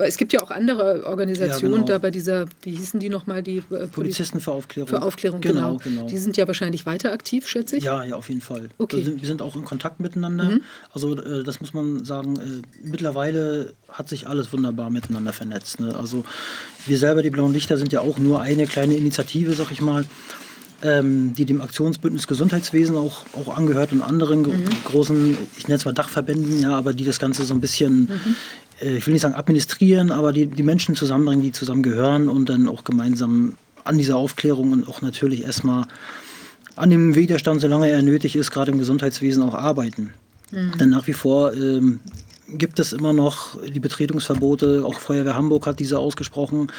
es 0.06 0.16
gibt 0.16 0.32
ja 0.32 0.40
auch 0.42 0.50
andere 0.50 1.04
Organisationen, 1.06 1.72
Ja, 1.72 1.78
genau. 1.78 1.86
da 1.86 1.98
bei 1.98 2.10
dieser, 2.10 2.46
wie 2.62 2.72
hießen 2.72 3.00
die 3.00 3.08
nochmal, 3.08 3.42
die 3.42 3.58
äh, 3.58 3.62
Poliz 3.62 3.90
Polizisten 3.90 4.40
für 4.40 4.52
Aufklärung. 4.52 4.88
für 4.88 5.02
Aufklärung, 5.02 5.40
genau. 5.40 5.76
Genau, 5.76 5.78
genau. 5.82 6.06
Die 6.08 6.18
sind 6.18 6.36
ja 6.36 6.46
wahrscheinlich 6.46 6.86
weiter 6.86 7.12
aktiv, 7.12 7.46
schätze 7.48 7.76
ich. 7.76 7.84
Ja, 7.84 8.02
ja, 8.04 8.16
auf 8.16 8.28
jeden 8.28 8.40
Fall. 8.40 8.68
Okay. 8.78 8.98
Wir, 8.98 9.04
sind, 9.04 9.20
wir 9.22 9.28
sind 9.28 9.42
auch 9.42 9.56
in 9.56 9.64
Kontakt 9.64 10.00
miteinander. 10.00 10.44
Mhm. 10.44 10.60
Also 10.92 11.16
äh, 11.16 11.42
das 11.44 11.60
muss 11.60 11.74
man 11.74 12.04
sagen, 12.04 12.36
äh, 12.36 12.62
mittlerweile 12.82 13.74
hat 13.88 14.08
sich 14.08 14.26
alles 14.26 14.52
wunderbar 14.52 14.90
miteinander 14.90 15.32
vernetzt. 15.32 15.80
Ne? 15.80 15.94
Also 15.96 16.24
wir 16.86 16.98
selber, 16.98 17.22
die 17.22 17.30
Blauen 17.30 17.52
Lichter, 17.52 17.76
sind 17.76 17.92
ja 17.92 18.00
auch 18.00 18.18
nur 18.18 18.40
eine 18.40 18.66
kleine 18.66 18.94
Initiative, 18.96 19.52
sag 19.54 19.70
ich 19.70 19.80
mal, 19.80 20.04
ähm, 20.82 21.34
die 21.34 21.44
dem 21.44 21.60
Aktionsbündnis 21.60 22.26
Gesundheitswesen 22.26 22.96
auch, 22.96 23.26
auch 23.34 23.54
angehört 23.54 23.92
und 23.92 24.00
anderen 24.00 24.44
gro- 24.44 24.54
großen, 24.86 25.36
ich 25.58 25.68
nenne 25.68 25.76
es 25.76 25.84
mal 25.84 25.92
Dachverbänden, 25.92 26.62
ja, 26.62 26.70
aber 26.74 26.94
die 26.94 27.04
das 27.04 27.18
Ganze 27.18 27.44
so 27.44 27.52
ein 27.52 27.60
bisschen, 27.60 28.08
äh, 28.08 28.12
ich 28.80 29.06
will 29.06 29.12
nicht 29.12 29.22
sagen 29.22 29.34
administrieren, 29.34 30.10
aber 30.10 30.32
die, 30.32 30.46
die 30.46 30.62
Menschen 30.62 30.94
zusammenbringen, 30.94 31.42
die 31.42 31.52
zusammengehören 31.52 32.28
und 32.28 32.48
dann 32.48 32.68
auch 32.68 32.84
gemeinsam 32.84 33.56
an 33.84 33.98
dieser 33.98 34.16
Aufklärung 34.16 34.72
und 34.72 34.88
auch 34.88 35.02
natürlich 35.02 35.44
erstmal 35.44 35.86
an 36.76 36.90
dem 36.90 37.14
Widerstand, 37.14 37.60
solange 37.60 37.90
er 37.90 38.02
nötig 38.02 38.36
ist, 38.36 38.50
gerade 38.50 38.72
im 38.72 38.78
Gesundheitswesen 38.78 39.42
auch 39.42 39.54
arbeiten. 39.54 40.14
Denn 40.80 40.90
nach 40.90 41.06
wie 41.06 41.12
vor 41.12 41.52
ähm, 41.54 42.00
gibt 42.48 42.80
es 42.80 42.92
immer 42.92 43.12
noch 43.12 43.58
die 43.62 43.80
Betretungsverbote. 43.80 44.84
Auch 44.84 44.98
Feuerwehr 44.98 45.36
Hamburg 45.36 45.66
hat 45.66 45.78
diese 45.78 45.98
ausgesprochen. 45.98 46.72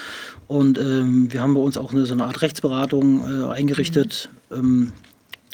Und 0.48 0.78
ähm, 0.78 1.32
wir 1.32 1.42
haben 1.42 1.54
bei 1.54 1.62
uns 1.62 1.78
auch 1.78 1.92
eine, 1.92 2.06
so 2.06 2.14
eine 2.14 2.26
Art 2.26 2.42
Rechtsberatung 2.42 3.24
äh, 3.24 3.54
eingerichtet 3.54 4.30
ähm, 4.52 4.92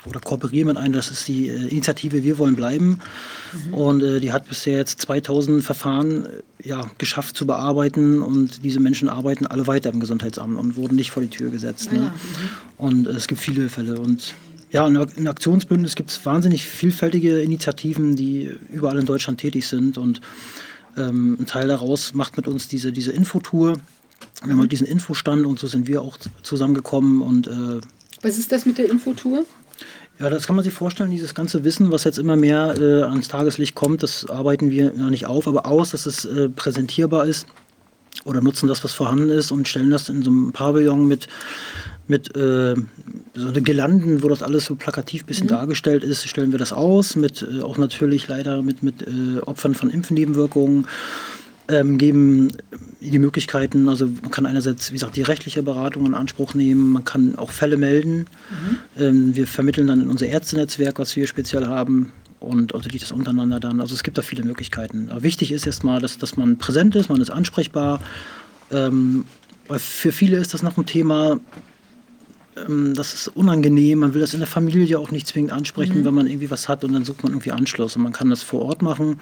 oder 0.07 0.19
kooperieren 0.19 0.67
mit 0.67 0.77
einer. 0.77 0.97
Das 0.97 1.11
ist 1.11 1.27
die 1.27 1.49
äh, 1.49 1.67
Initiative 1.67 2.23
Wir 2.23 2.38
wollen 2.38 2.55
bleiben. 2.55 2.99
Und 3.71 4.03
äh, 4.03 4.19
die 4.19 4.31
hat 4.31 4.47
bisher 4.47 4.77
jetzt 4.77 5.01
2000 5.01 5.63
Verfahren 5.63 6.25
äh, 6.25 6.67
ja, 6.67 6.89
geschafft 6.97 7.38
zu 7.38 7.45
bearbeiten. 7.45 8.21
Und 8.21 8.63
diese 8.63 8.79
Menschen 8.79 9.09
arbeiten 9.09 9.45
alle 9.47 9.67
weiter 9.67 9.91
im 9.91 9.99
Gesundheitsamt 9.99 10.57
und 10.57 10.75
wurden 10.75 10.95
nicht 10.95 11.11
vor 11.11 11.21
die 11.23 11.29
Tür 11.29 11.49
gesetzt. 11.49 11.91
Ne? 11.91 12.11
Und 12.77 13.07
äh, 13.07 13.11
es 13.11 13.27
gibt 13.27 13.41
viele 13.41 13.69
Fälle. 13.69 13.99
Und 13.99 14.34
ja, 14.71 14.85
in 14.85 15.27
Aktionsbündnis 15.27 15.95
gibt 15.95 16.11
es 16.11 16.25
wahnsinnig 16.25 16.65
vielfältige 16.65 17.41
Initiativen, 17.41 18.15
die 18.15 18.51
überall 18.69 18.99
in 18.99 19.05
Deutschland 19.05 19.39
tätig 19.39 19.67
sind. 19.67 19.97
Und 19.97 20.21
ähm, 20.97 21.38
ein 21.39 21.45
Teil 21.45 21.67
daraus 21.67 22.13
macht 22.13 22.38
mit 22.38 22.47
uns 22.47 22.67
diese, 22.67 22.91
diese 22.91 23.11
Infotour. 23.11 23.79
Wir 24.43 24.51
haben 24.51 24.59
halt 24.59 24.71
diesen 24.71 24.88
Infostand 24.88 25.45
und 25.45 25.59
so 25.59 25.67
sind 25.67 25.88
wir 25.88 26.01
auch 26.01 26.17
zusammengekommen. 26.43 27.21
Und 27.21 27.47
äh, 27.47 27.81
Was 28.21 28.38
ist 28.38 28.51
das 28.51 28.65
mit 28.65 28.77
der 28.77 28.89
Infotour? 28.89 29.45
Ja, 30.19 30.30
das 30.30 30.48
kann 30.48 30.56
man 30.56 30.65
sich 30.65 30.73
vorstellen, 30.73 31.11
dieses 31.11 31.35
ganze 31.35 31.64
Wissen, 31.64 31.91
was 31.91 32.03
jetzt 32.03 32.18
immer 32.18 32.35
mehr 32.35 32.76
äh, 32.80 33.03
ans 33.03 33.27
Tageslicht 33.27 33.76
kommt, 33.76 34.02
das 34.02 34.27
arbeiten 34.30 34.72
wir 34.72 34.94
ja 34.95 35.10
nicht 35.10 35.27
auf, 35.27 35.48
aber 35.48 35.68
aus, 35.68 35.91
dass 35.91 36.06
es 36.06 36.26
äh, 36.26 36.49
präsentierbar 36.49 37.26
ist 37.26 37.45
oder 38.26 38.41
nutzen 38.41 38.68
das, 38.68 38.84
was 38.84 38.94
vorhanden 38.94 39.30
ist 39.30 39.52
und 39.52 39.68
stellen 39.68 39.91
das 39.91 40.10
in 40.10 40.23
so 40.23 40.31
einem 40.31 40.52
Pavillon 40.53 41.07
mit, 41.07 41.27
mit 42.07 42.35
äh, 42.35 42.76
so 43.35 43.52
Girlanden, 43.53 44.23
wo 44.23 44.30
das 44.30 44.41
alles 44.41 44.65
so 44.65 44.76
plakativ 44.76 45.23
ein 45.23 45.27
bisschen 45.27 45.48
dargestellt 45.48 46.03
ist, 46.03 46.27
stellen 46.27 46.52
wir 46.52 46.60
das 46.60 46.73
aus, 46.73 47.15
mit 47.15 47.44
äh, 47.44 47.61
auch 47.61 47.77
natürlich 47.77 48.27
leider 48.27 48.64
mit, 48.64 48.81
mit 48.81 49.03
äh, 49.03 49.39
Opfern 49.45 49.76
von 49.76 49.89
Impfnebenwirkungen. 49.89 50.88
Ähm, 51.69 51.98
geben 51.98 52.49
die 53.02 53.19
Möglichkeiten, 53.19 53.89
also 53.89 54.07
man 54.22 54.31
kann 54.31 54.45
einerseits, 54.45 54.91
wie 54.91 54.95
gesagt, 54.95 55.18
die 55.18 55.22
rechtliche 55.22 55.61
Beratung 55.64 56.06
in 56.06 56.14
Anspruch 56.14 56.53
nehmen, 56.53 56.94
man 56.94 57.03
kann 57.03 57.35
auch 57.38 57.52
Fälle 57.52 57.76
melden. 57.76 58.26
Ähm, 58.98 59.35
wir 59.35 59.48
vermitteln 59.48 59.88
dann 59.88 60.02
in 60.02 60.10
unser 60.10 60.27
Ärztenetzwerk, 60.27 60.98
was 60.98 61.15
wir 61.15 61.27
speziell 61.27 61.68
haben 61.68 62.14
und 62.39 62.72
unterliegt 62.72 63.03
das 63.03 63.11
untereinander 63.11 63.60
dann. 63.60 63.81
Also 63.81 63.95
es 63.95 64.03
gibt 64.03 64.18
da 64.18 64.22
viele 64.22 64.44
Möglichkeiten. 64.44 65.10
Aber 65.10 65.23
wichtig 65.23 65.52
ist 65.52 65.65
erstmal, 65.65 65.99
dass, 65.99 66.18
dass 66.18 66.38
man 66.38 66.57
präsent 66.57 66.95
ist, 66.95 67.10
man 67.10 67.22
ist 67.22 67.31
ansprechbar. 67.31 67.99
Ähm, 68.72 69.26
weil 69.68 69.80
für 69.80 70.11
viele 70.11 70.38
ist 70.38 70.53
das 70.53 70.64
noch 70.64 70.77
ein 70.77 70.85
Thema, 70.85 71.39
ähm, 72.56 72.94
das 72.94 73.14
ist 73.14 73.27
unangenehm. 73.30 73.99
Man 73.99 74.14
will 74.14 74.22
das 74.22 74.34
in 74.34 74.39
der 74.39 74.48
Familie 74.48 74.99
auch 74.99 75.11
nicht 75.11 75.27
zwingend 75.27 75.52
ansprechen, 75.52 76.06
wenn 76.06 76.14
man 76.14 76.27
irgendwie 76.27 76.52
was 76.52 76.69
hat 76.69 76.84
und 76.84 76.94
dann 76.94 77.06
sucht 77.06 77.23
man 77.23 77.31
irgendwie 77.31 77.52
Anschluss. 77.52 77.95
Und 77.95 78.03
man 78.03 78.14
kann 78.14 78.30
das 78.30 78.44
vor 78.44 78.61
Ort 78.64 78.81
machen. 78.81 79.19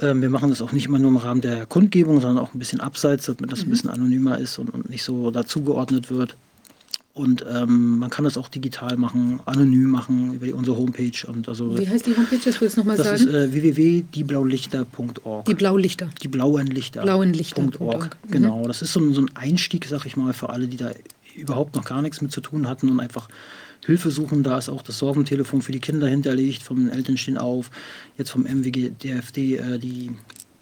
Ähm, 0.00 0.22
wir 0.22 0.30
machen 0.30 0.50
das 0.50 0.62
auch 0.62 0.72
nicht 0.72 0.86
immer 0.86 0.98
nur 0.98 1.10
im 1.10 1.16
Rahmen 1.16 1.40
der 1.40 1.66
Kundgebung, 1.66 2.20
sondern 2.20 2.44
auch 2.44 2.54
ein 2.54 2.58
bisschen 2.58 2.80
abseits, 2.80 3.26
damit 3.26 3.52
das 3.52 3.62
ein 3.62 3.70
bisschen 3.70 3.90
anonymer 3.90 4.38
ist 4.38 4.58
und, 4.58 4.70
und 4.70 4.88
nicht 4.88 5.02
so 5.02 5.30
dazugeordnet 5.30 6.10
wird. 6.10 6.36
Und 7.12 7.44
ähm, 7.52 7.98
man 7.98 8.08
kann 8.08 8.24
das 8.24 8.38
auch 8.38 8.48
digital 8.48 8.96
machen, 8.96 9.40
anonym 9.44 9.90
machen 9.90 10.34
über 10.34 10.46
die, 10.46 10.52
unsere 10.52 10.76
Homepage. 10.76 11.26
Und 11.26 11.48
also 11.48 11.76
Wie 11.76 11.88
heißt 11.88 12.06
die 12.06 12.16
Homepage? 12.16 12.38
Das 12.42 12.60
willst 12.60 12.76
du 12.76 12.80
nochmal 12.80 12.96
das 12.96 13.06
sagen? 13.06 13.28
ist 13.28 13.34
äh, 13.34 13.52
www.dieblaulichter.org. 13.52 15.44
die 15.44 15.54
Blaulichter. 15.54 16.08
Die 16.22 16.28
blauen 16.28 16.68
Lichter. 16.68 17.02
Blauen 17.02 17.32
Lichter. 17.32 17.68
Org. 17.80 18.16
Mhm. 18.26 18.30
Genau, 18.30 18.66
das 18.66 18.80
ist 18.80 18.92
so 18.92 19.00
ein, 19.00 19.12
so 19.12 19.22
ein 19.22 19.30
Einstieg, 19.34 19.86
sag 19.86 20.06
ich 20.06 20.16
mal, 20.16 20.32
für 20.32 20.50
alle, 20.50 20.68
die 20.68 20.76
da 20.76 20.92
überhaupt 21.34 21.74
noch 21.74 21.84
gar 21.84 22.00
nichts 22.00 22.22
mit 22.22 22.30
zu 22.30 22.40
tun 22.40 22.68
hatten 22.68 22.88
und 22.88 23.00
einfach 23.00 23.28
Hilfe 23.86 24.10
suchen. 24.10 24.42
Da 24.42 24.58
ist 24.58 24.68
auch 24.68 24.82
das 24.82 24.98
Sorgentelefon 24.98 25.62
für 25.62 25.72
die 25.72 25.80
Kinder 25.80 26.06
hinterlegt, 26.06 26.62
vom 26.62 26.88
Eltern 26.90 27.16
stehen 27.16 27.38
auf, 27.38 27.70
jetzt 28.18 28.30
vom 28.30 28.44
MWG, 28.44 28.90
DFD, 28.90 29.56
äh, 29.56 29.78
die, 29.78 30.10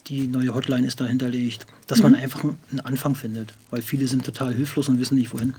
die 0.07 0.27
neue 0.28 0.55
Hotline 0.55 0.86
ist 0.86 1.01
da 1.01 1.07
hinterlegt, 1.07 1.66
dass 1.86 1.99
Mhm. 1.99 2.03
man 2.05 2.15
einfach 2.16 2.45
einen 2.45 2.81
Anfang 2.81 3.15
findet, 3.15 3.53
weil 3.70 3.82
viele 3.82 4.07
sind 4.07 4.24
total 4.24 4.55
hilflos 4.55 4.89
und 4.89 4.99
wissen 4.99 5.16
nicht, 5.16 5.32
wohin. 5.32 5.55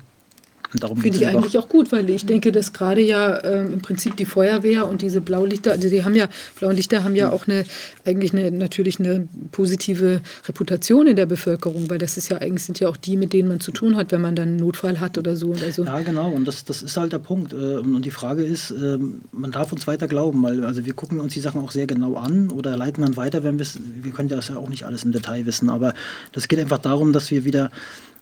Finde 1.02 1.18
ich 1.18 1.28
eigentlich 1.28 1.58
auch 1.58 1.68
gut, 1.68 1.92
weil 1.92 2.08
ich 2.10 2.26
denke, 2.26 2.52
dass 2.52 2.74
gerade 2.74 3.02
ja 3.02 3.44
ähm, 3.44 3.74
im 3.74 3.82
Prinzip 3.82 4.16
die 4.18 4.26
Feuerwehr 4.26 4.88
und 4.88 5.02
diese 5.02 5.20
Blaulichter, 5.20 5.72
also 5.72 5.90
die 5.90 6.04
haben 6.04 6.14
ja, 6.16 6.28
blauen 6.60 6.76
Lichter 6.76 7.04
haben 7.04 7.16
ja 7.16 7.32
auch 7.32 7.48
eine, 7.48 7.66
eigentlich 8.06 8.34
eine, 8.34 8.52
natürlich 8.52 9.00
eine 9.00 9.28
positive 9.52 10.22
Reputation 10.48 11.08
in 11.08 11.16
der 11.16 11.26
Bevölkerung, 11.26 11.90
weil 11.90 11.98
das 11.98 12.18
ist 12.18 12.30
ja 12.30 12.38
eigentlich, 12.38 12.64
sind 12.66 12.80
ja 12.80 12.88
auch 12.88 12.98
die, 12.98 13.18
mit 13.18 13.34
denen 13.34 13.50
man 13.50 13.60
zu 13.60 13.72
tun 13.72 13.96
hat, 13.96 14.12
wenn 14.12 14.22
man 14.22 14.36
dann 14.36 14.50
einen 14.50 14.58
Notfall 14.58 15.00
hat 15.00 15.18
oder 15.18 15.36
so. 15.36 15.54
Also, 15.54 15.86
Ja, 15.86 16.02
genau. 16.02 16.30
Und 16.32 16.46
das, 16.48 16.66
das 16.66 16.84
ist 16.84 16.96
halt 16.98 17.14
der 17.14 17.20
Punkt. 17.20 17.52
äh, 17.54 17.78
Und 17.78 18.04
die 18.04 18.12
Frage 18.12 18.44
ist, 18.44 18.70
ähm, 18.72 19.22
man 19.32 19.52
darf 19.52 19.72
uns 19.72 19.88
weiter 19.88 20.08
glauben, 20.08 20.44
weil 20.44 20.64
also 20.64 20.86
wir 20.86 20.94
gucken 20.94 21.20
uns 21.20 21.34
die 21.34 21.40
Sachen 21.40 21.62
auch 21.62 21.72
sehr 21.72 21.88
genau 21.88 22.16
an 22.16 22.52
oder 22.52 22.78
leiten 22.78 23.04
dann 23.04 23.18
weiter, 23.18 23.44
wenn 23.44 23.58
wir 23.58 23.64
es, 23.64 23.80
wir 24.02 24.12
können 24.12 24.30
das 24.30 24.50
ja 24.50 24.58
auch 24.58 24.70
nicht 24.70 24.84
alles 24.84 25.04
im 25.04 25.12
Detail 25.12 25.48
wissen, 25.48 25.70
aber 25.70 25.96
das 26.32 26.48
geht 26.48 26.60
einfach 26.60 26.78
darum, 26.78 27.12
dass 27.12 27.32
wir 27.32 27.44
wieder 27.44 27.72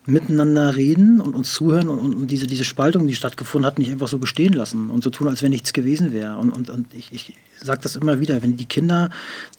miteinander 0.07 0.75
reden 0.75 1.19
und 1.19 1.35
uns 1.35 1.53
zuhören 1.53 1.89
und, 1.89 2.15
und 2.15 2.27
diese, 2.31 2.47
diese 2.47 2.63
Spaltung, 2.63 3.07
die 3.07 3.15
stattgefunden 3.15 3.65
hat, 3.65 3.77
nicht 3.77 3.91
einfach 3.91 4.07
so 4.07 4.17
bestehen 4.17 4.53
lassen 4.53 4.89
und 4.89 5.03
so 5.03 5.09
tun, 5.09 5.27
als 5.27 5.43
wenn 5.43 5.51
nichts 5.51 5.73
gewesen 5.73 6.13
wäre. 6.13 6.37
Und, 6.37 6.51
und, 6.51 6.69
und 6.69 6.93
ich, 6.93 7.11
ich 7.11 7.35
sage 7.61 7.81
das 7.83 7.97
immer 7.97 8.19
wieder, 8.21 8.41
wenn 8.41 8.55
die 8.55 8.65
Kinder, 8.65 9.09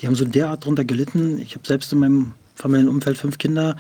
die 0.00 0.06
haben 0.06 0.14
so 0.14 0.24
derart 0.24 0.64
drunter 0.64 0.84
gelitten, 0.84 1.38
ich 1.38 1.54
habe 1.54 1.66
selbst 1.66 1.92
in 1.92 1.98
meinem 1.98 2.32
Familienumfeld 2.54 3.18
fünf 3.18 3.36
Kinder, 3.36 3.76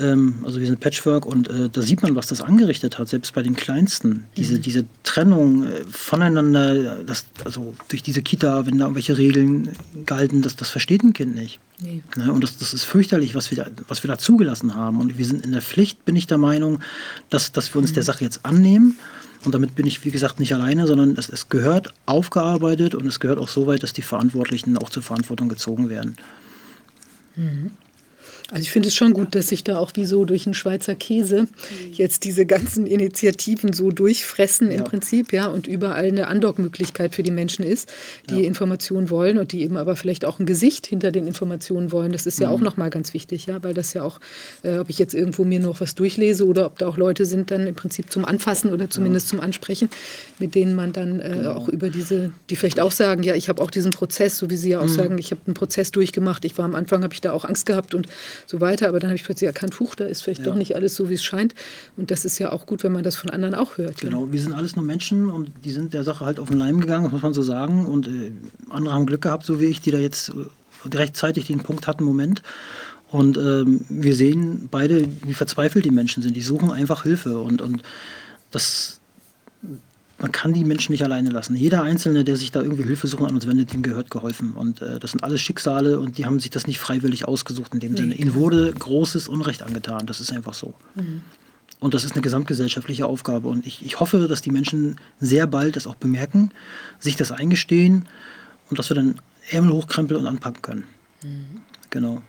ähm, 0.00 0.36
also 0.44 0.60
wir 0.60 0.66
sind 0.66 0.80
Patchwork 0.80 1.26
und 1.26 1.48
äh, 1.48 1.68
da 1.70 1.82
sieht 1.82 2.02
man, 2.02 2.14
was 2.16 2.26
das 2.26 2.40
angerichtet 2.40 2.98
hat, 2.98 3.08
selbst 3.08 3.34
bei 3.34 3.42
den 3.42 3.54
Kleinsten. 3.54 4.24
Diese, 4.36 4.58
diese 4.58 4.84
Trennung 5.02 5.64
äh, 5.64 5.84
voneinander, 5.90 7.02
das, 7.04 7.26
also 7.44 7.74
durch 7.88 8.02
diese 8.02 8.22
Kita, 8.22 8.66
wenn 8.66 8.78
da 8.78 8.86
irgendwelche 8.86 9.16
Regeln 9.18 9.70
galten, 10.06 10.42
das, 10.42 10.56
das 10.56 10.70
versteht 10.70 11.02
ein 11.02 11.12
Kind 11.12 11.34
nicht. 11.34 11.60
nee. 11.80 12.24
Ne? 12.24 12.32
Und 12.32 12.42
das, 12.42 12.58
das 12.58 12.74
ist 12.74 12.84
fürchterlich, 12.84 13.34
was 13.34 13.50
wir, 13.50 13.64
da, 13.64 13.66
was 13.88 14.02
wir 14.02 14.08
da 14.08 14.18
zugelassen 14.18 14.74
haben. 14.74 15.00
Und 15.00 15.18
wir 15.18 15.24
sind 15.24 15.44
in 15.44 15.52
der 15.52 15.62
Pflicht, 15.62 16.04
bin 16.04 16.16
ich 16.16 16.26
der 16.26 16.38
Meinung, 16.38 16.80
dass, 17.28 17.52
dass 17.52 17.74
wir 17.74 17.80
uns 17.80 17.92
der 17.92 18.02
Sache 18.02 18.24
jetzt 18.24 18.44
annehmen. 18.44 18.98
Und 19.44 19.54
damit 19.54 19.74
bin 19.74 19.86
ich, 19.86 20.04
wie 20.04 20.10
gesagt, 20.10 20.38
nicht 20.38 20.52
alleine, 20.52 20.86
sondern 20.86 21.16
es, 21.16 21.28
es 21.28 21.48
gehört 21.48 21.94
aufgearbeitet 22.06 22.94
und 22.94 23.06
es 23.06 23.20
gehört 23.20 23.38
auch 23.38 23.48
so 23.48 23.66
weit, 23.66 23.82
dass 23.82 23.92
die 23.92 24.02
Verantwortlichen 24.02 24.76
auch 24.76 24.90
zur 24.90 25.02
Verantwortung 25.02 25.48
gezogen 25.48 25.88
werden. 25.88 26.16
Also 28.50 28.62
ich 28.62 28.70
finde 28.70 28.88
es 28.88 28.94
schon 28.96 29.12
gut, 29.12 29.34
dass 29.34 29.48
sich 29.48 29.62
da 29.64 29.78
auch 29.78 29.92
wie 29.94 30.04
so 30.06 30.24
durch 30.24 30.46
einen 30.46 30.54
Schweizer 30.54 30.94
Käse 30.96 31.46
jetzt 31.92 32.24
diese 32.24 32.46
ganzen 32.46 32.86
Initiativen 32.86 33.72
so 33.72 33.90
durchfressen 33.92 34.70
im 34.70 34.78
Ja. 34.78 34.82
Prinzip, 34.84 35.32
ja, 35.32 35.46
und 35.46 35.66
überall 35.68 36.06
eine 36.06 36.26
Andockmöglichkeit 36.26 37.14
für 37.14 37.22
die 37.22 37.30
Menschen 37.30 37.64
ist, 37.64 37.92
die 38.28 38.44
Informationen 38.44 39.08
wollen 39.10 39.38
und 39.38 39.52
die 39.52 39.62
eben 39.62 39.76
aber 39.76 39.94
vielleicht 39.94 40.24
auch 40.24 40.38
ein 40.40 40.46
Gesicht 40.46 40.86
hinter 40.86 41.12
den 41.12 41.26
Informationen 41.28 41.92
wollen. 41.92 42.12
Das 42.12 42.26
ist 42.26 42.40
ja 42.40 42.48
Mhm. 42.48 42.54
auch 42.54 42.60
nochmal 42.60 42.90
ganz 42.90 43.14
wichtig, 43.14 43.46
ja, 43.46 43.62
weil 43.62 43.74
das 43.74 43.94
ja 43.94 44.02
auch, 44.02 44.18
äh, 44.64 44.78
ob 44.78 44.90
ich 44.90 44.98
jetzt 44.98 45.14
irgendwo 45.14 45.44
mir 45.44 45.60
noch 45.60 45.80
was 45.80 45.94
durchlese 45.94 46.44
oder 46.46 46.66
ob 46.66 46.78
da 46.78 46.88
auch 46.88 46.96
Leute 46.96 47.26
sind 47.26 47.50
dann 47.52 47.66
im 47.66 47.74
Prinzip 47.76 48.10
zum 48.12 48.24
Anfassen 48.24 48.72
oder 48.72 48.90
zumindest 48.90 49.28
zum 49.28 49.40
Ansprechen, 49.40 49.90
mit 50.40 50.54
denen 50.56 50.74
man 50.74 50.92
dann 50.92 51.20
äh, 51.20 51.28
Genau. 51.40 51.52
auch 51.52 51.68
über 51.68 51.88
diese, 51.90 52.32
die 52.50 52.56
vielleicht 52.56 52.80
auch 52.80 52.92
sagen, 52.92 53.22
ja, 53.22 53.34
ich 53.36 53.48
habe 53.48 53.62
auch 53.62 53.70
diesen 53.70 53.92
Prozess, 53.92 54.38
so 54.38 54.50
wie 54.50 54.56
Sie 54.56 54.68
Mhm. 54.68 54.72
ja 54.72 54.80
auch 54.80 54.88
sagen, 54.88 55.18
ich 55.18 55.30
habe 55.30 55.40
einen 55.46 55.54
Prozess 55.54 55.90
durchgemacht, 55.92 56.44
ich 56.44 56.58
war 56.58 56.64
am 56.64 56.74
Anfang, 56.74 57.02
habe 57.04 57.14
ich 57.14 57.20
da 57.20 57.32
auch 57.32 57.44
Angst 57.44 57.66
gehabt 57.66 57.94
und 57.94 58.06
so 58.46 58.60
weiter, 58.60 58.88
aber 58.88 58.98
dann 59.00 59.10
habe 59.10 59.16
ich 59.16 59.24
plötzlich 59.24 59.46
erkannt, 59.46 59.78
huch, 59.80 59.94
da 59.94 60.04
ist 60.04 60.22
vielleicht 60.22 60.40
Ja. 60.40 60.46
doch 60.46 60.54
nicht 60.54 60.74
alles 60.76 60.94
so, 60.94 61.08
wie 61.10 61.14
es 61.14 61.24
scheint. 61.24 61.54
Und 61.96 62.10
das 62.10 62.24
ist 62.24 62.38
ja 62.38 62.52
auch 62.52 62.66
gut, 62.66 62.82
wenn 62.84 62.92
man 62.92 63.02
das 63.04 63.16
von 63.16 63.30
anderen 63.30 63.54
auch 63.54 63.78
hört. 63.78 64.02
Ja. 64.02 64.08
Genau, 64.08 64.30
wir 64.32 64.40
sind 64.40 64.52
alles 64.52 64.76
nur 64.76 64.84
Menschen 64.84 65.30
und 65.30 65.50
die 65.64 65.70
sind 65.70 65.94
der 65.94 66.04
Sache 66.04 66.24
halt 66.24 66.38
auf 66.40 66.48
den 66.48 66.58
Leim 66.58 66.80
gegangen, 66.80 67.04
das 67.04 67.12
muss 67.12 67.22
man 67.22 67.34
so 67.34 67.42
sagen. 67.42 67.86
Und 67.86 68.08
äh, 68.08 68.32
andere 68.70 68.94
haben 68.94 69.06
Glück 69.06 69.22
gehabt, 69.22 69.44
so 69.46 69.60
wie 69.60 69.66
ich, 69.66 69.80
die 69.80 69.90
da 69.90 69.98
jetzt 69.98 70.30
äh, 70.30 70.96
rechtzeitig 70.96 71.46
den 71.46 71.60
Punkt 71.60 71.86
hatten, 71.86 72.04
Moment. 72.04 72.42
Und 73.10 73.36
ähm, 73.36 73.84
wir 73.88 74.14
sehen 74.14 74.68
beide, 74.70 75.08
wie 75.24 75.34
verzweifelt 75.34 75.84
die 75.84 75.90
Menschen 75.90 76.22
sind. 76.22 76.36
Die 76.36 76.42
suchen 76.42 76.70
einfach 76.70 77.02
Hilfe. 77.02 77.38
Und, 77.40 77.60
und 77.60 77.82
das 78.52 78.99
man 80.20 80.32
kann 80.32 80.52
die 80.52 80.64
Menschen 80.64 80.92
nicht 80.92 81.02
alleine 81.02 81.30
lassen. 81.30 81.56
Jeder 81.56 81.82
Einzelne, 81.82 82.24
der 82.24 82.36
sich 82.36 82.52
da 82.52 82.60
irgendwie 82.60 82.82
Hilfe 82.82 83.06
suchen 83.06 83.26
an 83.26 83.34
uns 83.34 83.46
wendet, 83.46 83.72
dem 83.72 83.82
gehört 83.82 84.10
geholfen. 84.10 84.52
Und 84.52 84.82
äh, 84.82 84.98
das 85.00 85.12
sind 85.12 85.24
alles 85.24 85.40
Schicksale 85.40 85.98
und 85.98 86.18
die 86.18 86.26
haben 86.26 86.40
sich 86.40 86.50
das 86.50 86.66
nicht 86.66 86.78
freiwillig 86.78 87.26
ausgesucht 87.26 87.72
in 87.72 87.80
dem 87.80 87.96
Sinne. 87.96 88.14
Ihnen 88.14 88.34
wurde 88.34 88.72
großes 88.72 89.28
Unrecht 89.28 89.62
angetan. 89.62 90.06
Das 90.06 90.20
ist 90.20 90.30
einfach 90.32 90.54
so. 90.54 90.74
Mhm. 90.94 91.22
Und 91.80 91.94
das 91.94 92.04
ist 92.04 92.12
eine 92.12 92.20
gesamtgesellschaftliche 92.20 93.06
Aufgabe. 93.06 93.48
Und 93.48 93.66
ich, 93.66 93.84
ich 93.84 93.98
hoffe, 93.98 94.28
dass 94.28 94.42
die 94.42 94.50
Menschen 94.50 94.96
sehr 95.20 95.46
bald 95.46 95.76
das 95.76 95.86
auch 95.86 95.94
bemerken, 95.94 96.50
sich 96.98 97.16
das 97.16 97.32
eingestehen 97.32 98.06
und 98.68 98.78
dass 98.78 98.90
wir 98.90 98.96
dann 98.96 99.20
Ärmel 99.50 99.72
hochkrempeln 99.72 100.20
und 100.20 100.26
anpacken 100.26 100.60
können. 100.60 100.84
Mhm. 101.22 101.62
Genau. 101.88 102.22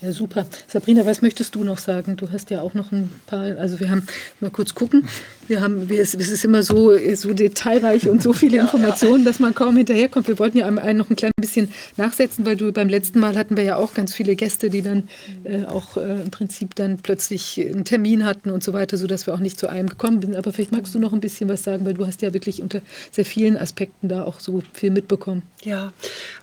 Ja, 0.00 0.12
super. 0.12 0.46
Sabrina, 0.68 1.04
was 1.04 1.22
möchtest 1.22 1.56
du 1.56 1.64
noch 1.64 1.78
sagen? 1.78 2.16
Du 2.16 2.30
hast 2.30 2.50
ja 2.50 2.62
auch 2.62 2.74
noch 2.74 2.92
ein 2.92 3.10
paar, 3.26 3.58
also 3.58 3.80
wir 3.80 3.90
haben 3.90 4.06
mal 4.38 4.50
kurz 4.50 4.72
gucken. 4.76 5.08
Wir 5.48 5.62
haben, 5.62 5.88
wir, 5.88 6.02
es, 6.02 6.14
ist 6.14 6.44
immer 6.44 6.62
so, 6.62 6.92
so 7.14 7.32
detailreich 7.32 8.08
und 8.08 8.22
so 8.22 8.34
viele 8.34 8.58
Informationen, 8.58 9.24
dass 9.24 9.38
man 9.38 9.54
kaum 9.54 9.76
hinterherkommt. 9.76 10.28
Wir 10.28 10.38
wollten 10.38 10.58
ja 10.58 10.70
noch 10.70 11.08
ein 11.08 11.16
klein 11.16 11.32
bisschen 11.40 11.72
nachsetzen, 11.96 12.44
weil 12.44 12.56
du 12.56 12.70
beim 12.70 12.88
letzten 12.90 13.18
Mal 13.18 13.36
hatten 13.36 13.56
wir 13.56 13.64
ja 13.64 13.76
auch 13.76 13.94
ganz 13.94 14.14
viele 14.14 14.36
Gäste, 14.36 14.68
die 14.68 14.82
dann 14.82 15.08
äh, 15.44 15.64
auch 15.64 15.96
äh, 15.96 16.20
im 16.20 16.30
Prinzip 16.30 16.74
dann 16.74 16.98
plötzlich 16.98 17.58
einen 17.58 17.84
Termin 17.84 18.26
hatten 18.26 18.50
und 18.50 18.62
so 18.62 18.74
weiter, 18.74 18.98
sodass 18.98 19.26
wir 19.26 19.32
auch 19.32 19.38
nicht 19.38 19.58
zu 19.58 19.68
einem 19.68 19.88
gekommen 19.88 20.20
sind. 20.20 20.36
Aber 20.36 20.52
vielleicht 20.52 20.72
magst 20.72 20.94
du 20.94 20.98
noch 20.98 21.14
ein 21.14 21.20
bisschen 21.20 21.48
was 21.48 21.64
sagen, 21.64 21.86
weil 21.86 21.94
du 21.94 22.06
hast 22.06 22.20
ja 22.20 22.34
wirklich 22.34 22.60
unter 22.60 22.82
sehr 23.10 23.24
vielen 23.24 23.56
Aspekten 23.56 24.08
da 24.08 24.24
auch 24.24 24.40
so 24.40 24.62
viel 24.74 24.90
mitbekommen. 24.90 25.42
Ja, 25.62 25.92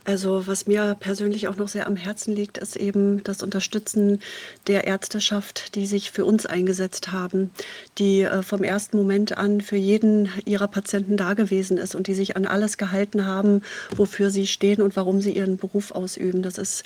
also 0.04 0.48
was 0.48 0.66
mir 0.66 0.98
persönlich 1.00 1.48
auch 1.48 1.58
noch 1.58 1.68
sehr 1.68 1.86
am 1.86 1.96
Herzen 1.96 2.36
liegt, 2.36 2.58
ist 2.58 2.76
eben 2.76 3.24
das 3.24 3.44
Unterstützen 3.44 4.20
der 4.68 4.86
Ärzteschaft, 4.86 5.76
die 5.76 5.86
sich 5.86 6.12
für 6.12 6.26
uns 6.26 6.46
eingesetzt 6.46 7.12
haben, 7.12 7.52
die 8.00 8.22
äh, 8.22 8.42
vom 8.42 8.64
ersten 8.64 8.95
Moment 8.96 9.38
an 9.38 9.62
für 9.62 9.76
jeden 9.76 10.30
ihrer 10.46 10.68
Patienten 10.68 11.18
da 11.18 11.34
gewesen 11.34 11.78
ist 11.78 11.96
und 11.96 12.08
die 12.08 12.14
sich 12.14 12.36
an 12.36 12.46
alles 12.46 12.78
gehalten 12.78 13.26
haben, 13.26 13.62
wofür 13.96 14.30
sie 14.30 14.48
stehen 14.48 14.82
und 14.82 14.96
warum 14.96 15.22
sie 15.22 15.32
ihren 15.32 15.58
Beruf 15.58 15.92
ausüben. 15.92 16.42
Das 16.42 16.58
ist 16.58 16.84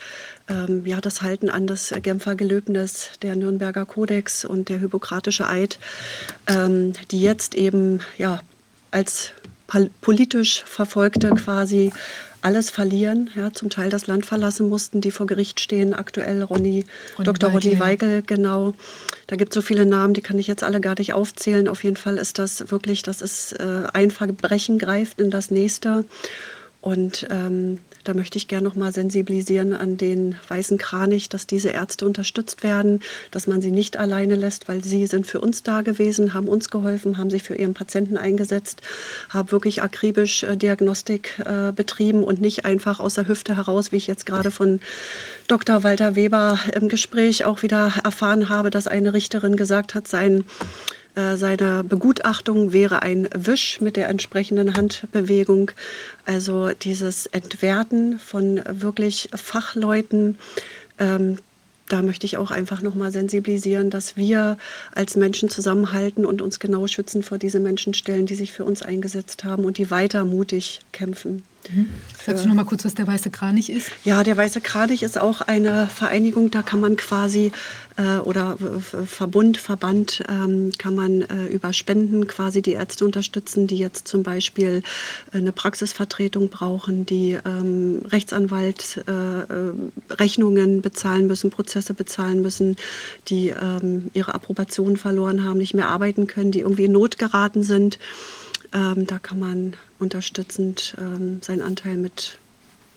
ähm, 0.47 0.85
ja 0.85 1.01
das 1.01 1.21
Halten 1.21 1.49
an 1.49 1.67
das 1.67 1.93
Genfer 2.01 2.35
Gelöbnis, 2.35 3.11
der 3.21 3.35
Nürnberger 3.35 3.85
Kodex 3.85 4.45
und 4.45 4.69
der 4.69 4.79
Hippokratische 4.79 5.47
Eid, 5.47 5.79
ähm, 6.47 6.93
die 7.11 7.21
jetzt 7.21 7.55
eben 7.55 8.01
ja 8.17 8.41
als 8.91 9.33
politisch 10.01 10.63
Verfolgte 10.65 11.29
quasi 11.29 11.91
alles 12.41 12.69
verlieren, 12.69 13.29
ja, 13.35 13.51
zum 13.51 13.69
Teil 13.69 13.89
das 13.89 14.07
Land 14.07 14.25
verlassen 14.25 14.69
mussten, 14.69 15.01
die 15.01 15.11
vor 15.11 15.27
Gericht 15.27 15.59
stehen. 15.59 15.93
Aktuell 15.93 16.41
Ronny, 16.43 16.85
Ronny 17.17 17.25
Dr. 17.25 17.51
Ronny 17.51 17.79
Weigel, 17.79 18.21
genau. 18.21 18.73
Da 19.27 19.35
gibt 19.35 19.51
es 19.51 19.55
so 19.55 19.61
viele 19.61 19.85
Namen, 19.85 20.13
die 20.13 20.21
kann 20.21 20.39
ich 20.39 20.47
jetzt 20.47 20.63
alle 20.63 20.79
gar 20.81 20.95
nicht 20.97 21.13
aufzählen. 21.13 21.67
Auf 21.67 21.83
jeden 21.83 21.97
Fall 21.97 22.17
ist 22.17 22.39
das 22.39 22.71
wirklich, 22.71 23.03
das 23.03 23.21
ist 23.21 23.53
äh, 23.53 23.83
ein 23.93 24.11
Verbrechen 24.11 24.79
greift 24.79 25.19
in 25.19 25.31
das 25.31 25.51
nächste. 25.51 26.05
Und 26.81 27.27
ähm, 27.29 27.79
da 28.03 28.13
möchte 28.13 28.37
ich 28.37 28.47
gerne 28.47 28.67
noch 28.67 28.75
mal 28.75 28.93
sensibilisieren 28.93 29.73
an 29.73 29.97
den 29.97 30.35
weißen 30.47 30.77
Kranich, 30.77 31.29
dass 31.29 31.47
diese 31.47 31.69
Ärzte 31.69 32.05
unterstützt 32.05 32.63
werden, 32.63 33.01
dass 33.31 33.47
man 33.47 33.61
sie 33.61 33.71
nicht 33.71 33.97
alleine 33.97 34.35
lässt, 34.35 34.67
weil 34.67 34.83
sie 34.83 35.07
sind 35.07 35.27
für 35.27 35.41
uns 35.41 35.63
da 35.63 35.81
gewesen, 35.81 36.33
haben 36.33 36.47
uns 36.47 36.69
geholfen, 36.69 37.17
haben 37.17 37.29
sich 37.29 37.43
für 37.43 37.55
ihren 37.55 37.73
Patienten 37.73 38.17
eingesetzt, 38.17 38.81
haben 39.29 39.51
wirklich 39.51 39.81
akribisch 39.81 40.43
äh, 40.43 40.55
Diagnostik 40.55 41.39
äh, 41.45 41.71
betrieben 41.71 42.23
und 42.23 42.41
nicht 42.41 42.65
einfach 42.65 42.99
aus 42.99 43.15
der 43.15 43.27
Hüfte 43.27 43.55
heraus, 43.55 43.91
wie 43.91 43.97
ich 43.97 44.07
jetzt 44.07 44.25
gerade 44.25 44.51
von 44.51 44.79
Dr. 45.47 45.83
Walter 45.83 46.15
Weber 46.15 46.59
im 46.73 46.89
Gespräch 46.89 47.45
auch 47.45 47.63
wieder 47.63 47.93
erfahren 48.03 48.49
habe, 48.49 48.69
dass 48.69 48.87
eine 48.87 49.13
Richterin 49.13 49.55
gesagt 49.55 49.95
hat, 49.95 50.07
sein 50.07 50.45
äh, 51.19 51.37
seine 51.37 51.83
Begutachtung 51.83 52.71
wäre 52.71 53.01
ein 53.01 53.27
Wisch 53.35 53.81
mit 53.81 53.97
der 53.97 54.07
entsprechenden 54.07 54.75
Handbewegung. 54.75 55.71
Also 56.25 56.69
dieses 56.69 57.25
Entwerten 57.25 58.19
von 58.19 58.61
wirklich 58.69 59.29
Fachleuten, 59.33 60.37
ähm, 60.97 61.39
da 61.89 62.01
möchte 62.03 62.25
ich 62.25 62.37
auch 62.37 62.51
einfach 62.51 62.81
nochmal 62.81 63.11
sensibilisieren, 63.11 63.89
dass 63.89 64.15
wir 64.15 64.57
als 64.93 65.15
Menschen 65.15 65.49
zusammenhalten 65.49 66.25
und 66.25 66.41
uns 66.41 66.59
genau 66.59 66.87
schützen 66.87 67.23
vor 67.23 67.37
diese 67.37 67.59
Menschen 67.59 67.93
stellen, 67.93 68.25
die 68.27 68.35
sich 68.35 68.53
für 68.53 68.63
uns 68.63 68.81
eingesetzt 68.81 69.43
haben 69.43 69.65
und 69.65 69.77
die 69.77 69.91
weiter 69.91 70.23
mutig 70.23 70.81
kämpfen. 70.91 71.43
Mhm. 71.69 71.89
Sagst 72.25 72.45
du 72.45 72.47
noch 72.47 72.55
mal 72.55 72.63
kurz, 72.63 72.85
was 72.85 72.93
der 72.93 73.07
Weiße 73.07 73.31
Kranich 73.31 73.69
ist? 73.69 73.91
Ja, 74.05 74.23
der 74.23 74.37
Weiße 74.37 74.61
Kranich 74.61 75.03
ist 75.03 75.19
auch 75.19 75.41
eine 75.41 75.87
Vereinigung, 75.87 76.51
da 76.51 76.61
kann 76.61 76.79
man 76.79 76.95
quasi 76.95 77.51
oder 78.23 78.57
Verbund, 78.57 79.57
Verband, 79.57 80.23
ähm, 80.29 80.71
kann 80.77 80.95
man 80.95 81.21
äh, 81.21 81.47
über 81.47 81.73
Spenden 81.73 82.27
quasi 82.27 82.61
die 82.61 82.73
Ärzte 82.73 83.03
unterstützen, 83.03 83.67
die 83.67 83.77
jetzt 83.77 84.07
zum 84.07 84.23
Beispiel 84.23 84.83
äh, 85.33 85.37
eine 85.37 85.51
Praxisvertretung 85.51 86.49
brauchen, 86.49 87.05
die 87.05 87.37
ähm, 87.45 88.01
Rechtsanwalt 88.05 89.03
äh, 89.07 89.11
äh, 89.11 89.73
Rechnungen 90.11 90.81
bezahlen 90.81 91.27
müssen, 91.27 91.49
Prozesse 91.49 91.93
bezahlen 91.93 92.41
müssen, 92.41 92.77
die 93.27 93.49
ähm, 93.49 94.09
ihre 94.13 94.33
Approbation 94.33 94.95
verloren 94.95 95.43
haben, 95.43 95.57
nicht 95.57 95.73
mehr 95.73 95.89
arbeiten 95.89 96.27
können, 96.27 96.51
die 96.51 96.59
irgendwie 96.59 96.85
in 96.85 96.93
Not 96.93 97.17
geraten 97.17 97.63
sind. 97.63 97.99
Da 98.71 99.17
kann 99.17 99.39
man 99.39 99.73
unterstützend 99.97 100.95
seinen 101.41 101.61
Anteil 101.63 101.97
mit 101.97 102.37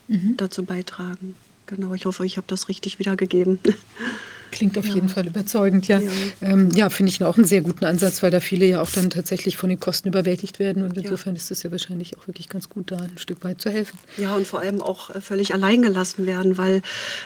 mhm. 0.06 0.36
dazu 0.36 0.64
beitragen. 0.64 1.34
Genau, 1.64 1.94
ich 1.94 2.04
hoffe, 2.04 2.26
ich 2.26 2.36
habe 2.36 2.46
das 2.46 2.68
richtig 2.68 2.98
wiedergegeben. 2.98 3.58
Klingt 4.52 4.76
auf 4.76 4.86
ja. 4.86 4.94
jeden 4.94 5.08
Fall 5.08 5.26
überzeugend, 5.26 5.88
ja. 5.88 5.98
Ja, 5.98 6.10
ähm, 6.42 6.68
ja 6.74 6.90
finde 6.90 7.10
ich 7.10 7.24
auch 7.24 7.38
einen 7.38 7.46
sehr 7.46 7.62
guten 7.62 7.86
Ansatz, 7.86 8.22
weil 8.22 8.30
da 8.30 8.38
viele 8.38 8.66
ja 8.66 8.82
auch 8.82 8.90
dann 8.90 9.08
tatsächlich 9.08 9.56
von 9.56 9.70
den 9.70 9.80
Kosten 9.80 10.08
überwältigt 10.08 10.58
werden. 10.58 10.84
Und 10.84 10.96
insofern 10.96 11.34
ist 11.34 11.50
es 11.50 11.62
ja 11.62 11.70
wahrscheinlich 11.70 12.18
auch 12.18 12.28
wirklich 12.28 12.50
ganz 12.50 12.68
gut, 12.68 12.90
da 12.90 12.98
ein 12.98 13.16
Stück 13.16 13.42
weit 13.44 13.62
zu 13.62 13.70
helfen. 13.70 13.98
Ja, 14.18 14.36
und 14.36 14.46
vor 14.46 14.60
allem 14.60 14.82
auch 14.82 15.08
äh, 15.08 15.22
völlig 15.22 15.54
allein 15.54 15.80
gelassen 15.80 16.26
werden, 16.26 16.58
weil, 16.58 16.82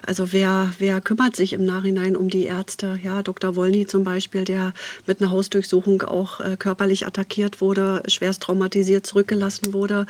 also 0.07 0.33
wer, 0.33 0.73
wer 0.79 1.01
kümmert 1.01 1.35
sich 1.35 1.53
im 1.53 1.65
Nachhinein 1.65 2.17
um 2.17 2.31
die 2.31 2.45
Ärzte? 2.45 2.99
Ja, 3.03 3.25
Dr. 3.25 3.57
Wolny 3.57 3.87
zum 3.87 4.05
Beispiel, 4.05 4.45
der 4.45 4.73
mit 5.07 5.21
einer 5.21 5.33
Hausdurchsuchung 5.33 6.03
auch 6.03 6.39
äh, 6.39 6.57
körperlich 6.57 7.09
attackiert 7.09 7.61
wurde, 7.61 8.05
schwerst 8.07 8.43
traumatisiert 8.43 9.05
zurückgelassen 9.05 9.73
wurde 9.73 10.07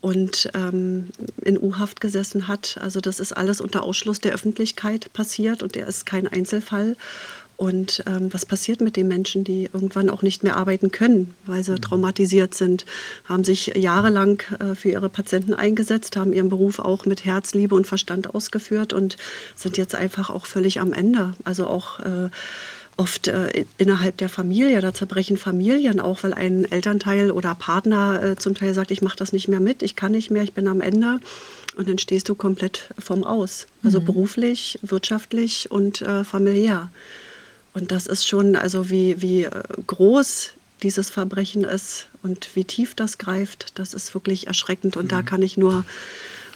und 0.00 0.48
ähm, 0.54 1.08
in 1.42 1.58
U-Haft 1.60 2.00
gesessen 2.00 2.46
hat. 2.46 2.78
Also 2.80 3.00
das 3.00 3.18
ist 3.18 3.36
alles 3.36 3.60
unter 3.60 3.82
Ausschluss 3.82 4.20
der 4.20 4.32
Öffentlichkeit 4.32 5.12
passiert 5.12 5.64
und 5.64 5.76
er 5.76 5.88
ist 5.88 6.06
kein 6.06 6.28
Einzel 6.28 6.59
Einzelfall. 6.60 6.96
Und 7.56 8.02
ähm, 8.06 8.32
was 8.32 8.46
passiert 8.46 8.80
mit 8.80 8.96
den 8.96 9.06
Menschen, 9.06 9.44
die 9.44 9.68
irgendwann 9.70 10.08
auch 10.08 10.22
nicht 10.22 10.42
mehr 10.42 10.56
arbeiten 10.56 10.90
können, 10.90 11.34
weil 11.44 11.62
sie 11.62 11.72
mhm. 11.72 11.82
traumatisiert 11.82 12.54
sind, 12.54 12.86
haben 13.26 13.44
sich 13.44 13.72
jahrelang 13.76 14.42
äh, 14.58 14.74
für 14.74 14.88
ihre 14.88 15.10
Patienten 15.10 15.52
eingesetzt, 15.52 16.16
haben 16.16 16.32
ihren 16.32 16.48
Beruf 16.48 16.78
auch 16.78 17.04
mit 17.04 17.26
Herz, 17.26 17.52
Liebe 17.52 17.74
und 17.74 17.86
Verstand 17.86 18.34
ausgeführt 18.34 18.94
und 18.94 19.18
sind 19.56 19.76
jetzt 19.76 19.94
einfach 19.94 20.30
auch 20.30 20.46
völlig 20.46 20.80
am 20.80 20.94
Ende. 20.94 21.34
Also 21.44 21.66
auch 21.66 22.00
äh, 22.00 22.30
oft 22.96 23.28
äh, 23.28 23.66
innerhalb 23.76 24.16
der 24.16 24.30
Familie, 24.30 24.80
da 24.80 24.94
zerbrechen 24.94 25.36
Familien 25.36 26.00
auch, 26.00 26.22
weil 26.22 26.32
ein 26.32 26.64
Elternteil 26.64 27.30
oder 27.30 27.54
Partner 27.54 28.22
äh, 28.22 28.36
zum 28.36 28.54
Teil 28.54 28.72
sagt, 28.72 28.90
ich 28.90 29.02
mache 29.02 29.16
das 29.16 29.34
nicht 29.34 29.48
mehr 29.48 29.60
mit, 29.60 29.82
ich 29.82 29.96
kann 29.96 30.12
nicht 30.12 30.30
mehr, 30.30 30.44
ich 30.44 30.54
bin 30.54 30.66
am 30.66 30.80
Ende. 30.80 31.20
Und 31.76 31.88
dann 31.88 31.98
stehst 31.98 32.28
du 32.28 32.34
komplett 32.34 32.90
vom 32.98 33.24
Aus. 33.24 33.66
Also 33.82 34.00
mhm. 34.00 34.04
beruflich, 34.06 34.78
wirtschaftlich 34.82 35.70
und 35.70 36.02
äh, 36.02 36.24
familiär. 36.24 36.90
Und 37.74 37.92
das 37.92 38.06
ist 38.06 38.26
schon, 38.26 38.56
also 38.56 38.90
wie, 38.90 39.22
wie 39.22 39.44
äh, 39.44 39.62
groß 39.86 40.50
dieses 40.82 41.10
Verbrechen 41.10 41.64
ist 41.64 42.08
und 42.22 42.54
wie 42.54 42.64
tief 42.64 42.94
das 42.94 43.18
greift, 43.18 43.78
das 43.78 43.94
ist 43.94 44.14
wirklich 44.14 44.46
erschreckend. 44.46 44.96
Und 44.96 45.04
mhm. 45.04 45.08
da 45.08 45.22
kann 45.22 45.42
ich 45.42 45.56
nur 45.56 45.84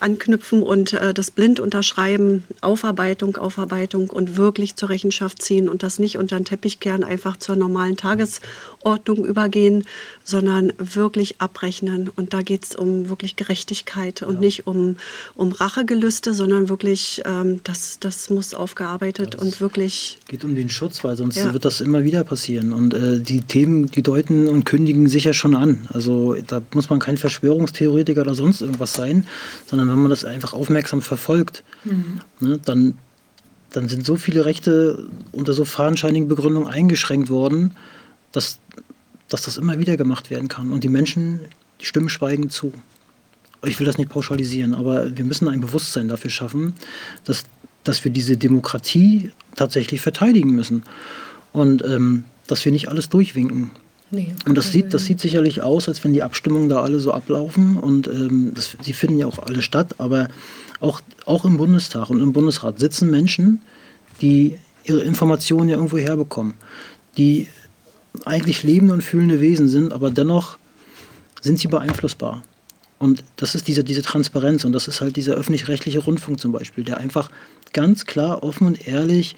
anknüpfen 0.00 0.62
und 0.62 0.92
äh, 0.92 1.14
das 1.14 1.30
blind 1.30 1.60
unterschreiben, 1.60 2.44
Aufarbeitung, 2.60 3.36
Aufarbeitung 3.36 4.10
und 4.10 4.36
wirklich 4.36 4.76
zur 4.76 4.90
Rechenschaft 4.90 5.40
ziehen 5.40 5.68
und 5.68 5.82
das 5.82 5.98
nicht 5.98 6.18
unter 6.18 6.36
den 6.36 6.44
Teppich 6.44 6.80
kehren, 6.80 7.04
einfach 7.04 7.36
zur 7.36 7.56
normalen 7.56 7.96
Tagesordnung 8.84 9.24
übergehen, 9.24 9.84
sondern 10.22 10.72
wirklich 10.78 11.40
abrechnen. 11.40 12.10
Und 12.14 12.32
da 12.32 12.42
geht 12.42 12.64
es 12.64 12.76
um 12.76 13.08
wirklich 13.08 13.36
Gerechtigkeit 13.36 14.22
und 14.22 14.34
ja. 14.34 14.40
nicht 14.40 14.66
um, 14.66 14.96
um 15.34 15.52
Rachegelüste, 15.52 16.34
sondern 16.34 16.68
wirklich, 16.68 17.22
ähm, 17.24 17.60
das, 17.64 17.98
das 17.98 18.30
muss 18.30 18.54
aufgearbeitet 18.54 19.34
ja, 19.34 19.40
und 19.40 19.60
wirklich. 19.60 20.18
geht 20.28 20.44
um 20.44 20.54
den 20.54 20.68
Schutz, 20.68 21.02
weil 21.04 21.16
sonst 21.16 21.36
ja. 21.36 21.52
wird 21.52 21.64
das 21.64 21.80
immer 21.80 22.04
wieder 22.04 22.24
passieren. 22.24 22.72
Und 22.72 22.94
äh, 22.94 23.20
die 23.20 23.42
Themen, 23.42 23.86
die 23.86 24.02
deuten 24.02 24.48
und 24.48 24.64
kündigen 24.64 25.08
sich 25.08 25.24
ja 25.24 25.32
schon 25.32 25.54
an. 25.54 25.88
Also 25.92 26.36
da 26.46 26.62
muss 26.74 26.90
man 26.90 26.98
kein 26.98 27.16
Verschwörungstheoretiker 27.16 28.22
oder 28.22 28.34
sonst 28.34 28.60
irgendwas 28.60 28.92
sein, 28.92 29.26
sondern 29.66 29.88
wenn 29.88 29.98
man 29.98 30.10
das 30.10 30.24
einfach 30.24 30.52
aufmerksam 30.52 31.02
verfolgt, 31.02 31.64
mhm. 31.84 32.20
ne, 32.40 32.60
dann, 32.64 32.94
dann 33.70 33.88
sind 33.88 34.06
so 34.06 34.16
viele 34.16 34.44
Rechte 34.44 35.08
unter 35.32 35.52
so 35.52 35.64
fadenscheinigen 35.64 36.28
Begründungen 36.28 36.68
eingeschränkt 36.68 37.28
worden, 37.28 37.74
dass, 38.34 38.58
dass 39.28 39.42
das 39.42 39.56
immer 39.56 39.78
wieder 39.78 39.96
gemacht 39.96 40.30
werden 40.30 40.48
kann. 40.48 40.70
Und 40.70 40.84
die 40.84 40.88
Menschen, 40.88 41.40
die 41.80 41.86
stimmen 41.86 42.10
schweigend 42.10 42.52
zu. 42.52 42.72
Ich 43.64 43.78
will 43.78 43.86
das 43.86 43.96
nicht 43.96 44.10
pauschalisieren, 44.10 44.74
aber 44.74 45.16
wir 45.16 45.24
müssen 45.24 45.48
ein 45.48 45.62
Bewusstsein 45.62 46.08
dafür 46.08 46.30
schaffen, 46.30 46.74
dass, 47.24 47.44
dass 47.82 48.04
wir 48.04 48.12
diese 48.12 48.36
Demokratie 48.36 49.30
tatsächlich 49.56 50.02
verteidigen 50.02 50.50
müssen. 50.50 50.82
Und 51.52 51.82
ähm, 51.82 52.24
dass 52.46 52.64
wir 52.64 52.72
nicht 52.72 52.88
alles 52.88 53.08
durchwinken. 53.08 53.70
Nee, 54.10 54.34
Und 54.46 54.56
das 54.56 54.70
sieht, 54.70 54.92
das 54.92 55.06
sieht 55.06 55.20
sicherlich 55.20 55.62
aus, 55.62 55.88
als 55.88 56.04
wenn 56.04 56.12
die 56.12 56.22
Abstimmungen 56.22 56.68
da 56.68 56.82
alle 56.82 57.00
so 57.00 57.12
ablaufen 57.12 57.76
und 57.76 58.06
ähm, 58.06 58.52
das, 58.54 58.76
die 58.84 58.92
finden 58.92 59.18
ja 59.18 59.26
auch 59.26 59.38
alle 59.38 59.62
statt, 59.62 59.94
aber 59.98 60.28
auch, 60.80 61.00
auch 61.24 61.44
im 61.44 61.56
Bundestag 61.56 62.10
und 62.10 62.20
im 62.20 62.32
Bundesrat 62.32 62.78
sitzen 62.78 63.10
Menschen, 63.10 63.62
die 64.20 64.58
ihre 64.84 65.00
Informationen 65.00 65.68
ja 65.68 65.76
irgendwo 65.76 65.96
herbekommen, 65.96 66.54
die 67.16 67.48
eigentlich 68.24 68.62
lebende 68.62 68.94
und 68.94 69.02
fühlende 69.02 69.40
Wesen 69.40 69.68
sind, 69.68 69.92
aber 69.92 70.10
dennoch 70.10 70.58
sind 71.40 71.58
sie 71.58 71.68
beeinflussbar. 71.68 72.42
Und 72.98 73.24
das 73.36 73.54
ist 73.54 73.68
diese, 73.68 73.84
diese 73.84 74.02
Transparenz 74.02 74.64
und 74.64 74.72
das 74.72 74.88
ist 74.88 75.00
halt 75.00 75.16
dieser 75.16 75.34
öffentlich-rechtliche 75.34 75.98
Rundfunk 75.98 76.40
zum 76.40 76.52
Beispiel, 76.52 76.84
der 76.84 76.98
einfach 76.98 77.30
ganz 77.72 78.06
klar, 78.06 78.42
offen 78.42 78.66
und 78.66 78.86
ehrlich, 78.86 79.36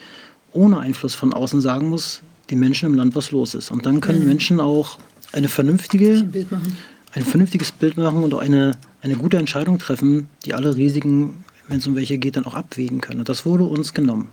ohne 0.53 0.79
Einfluss 0.79 1.15
von 1.15 1.33
außen 1.33 1.61
sagen 1.61 1.89
muss, 1.89 2.23
den 2.51 2.61
Menschen 2.61 2.91
im 2.91 2.95
Land 2.95 3.15
was 3.17 3.31
los 3.31 3.55
ist. 3.55 3.71
Und 3.71 3.87
dann 3.87 4.01
können 4.01 4.27
Menschen 4.27 4.61
auch 4.61 4.99
eine 5.33 5.49
vernünftige, 5.49 6.19
ein 6.19 6.31
Bild 6.31 6.53
machen. 6.53 6.77
ein 7.15 7.25
vernünftiges 7.25 7.73
Bild 7.73 7.97
machen 7.97 8.23
und 8.23 8.33
auch 8.35 8.41
eine, 8.41 8.77
eine 9.01 9.17
gute 9.17 9.39
Entscheidung 9.39 9.79
treffen, 9.79 10.29
die 10.45 10.55
alle 10.55 10.77
Risiken, 10.77 11.45
wenn 11.67 11.79
es 11.79 11.87
um 11.87 11.97
welche 11.97 12.19
geht, 12.19 12.37
dann 12.37 12.47
auch 12.47 12.55
abwägen 12.55 13.01
können. 13.01 13.21
Und 13.21 13.29
das 13.29 13.45
wurde 13.45 13.65
uns 13.65 13.93
genommen 13.95 14.29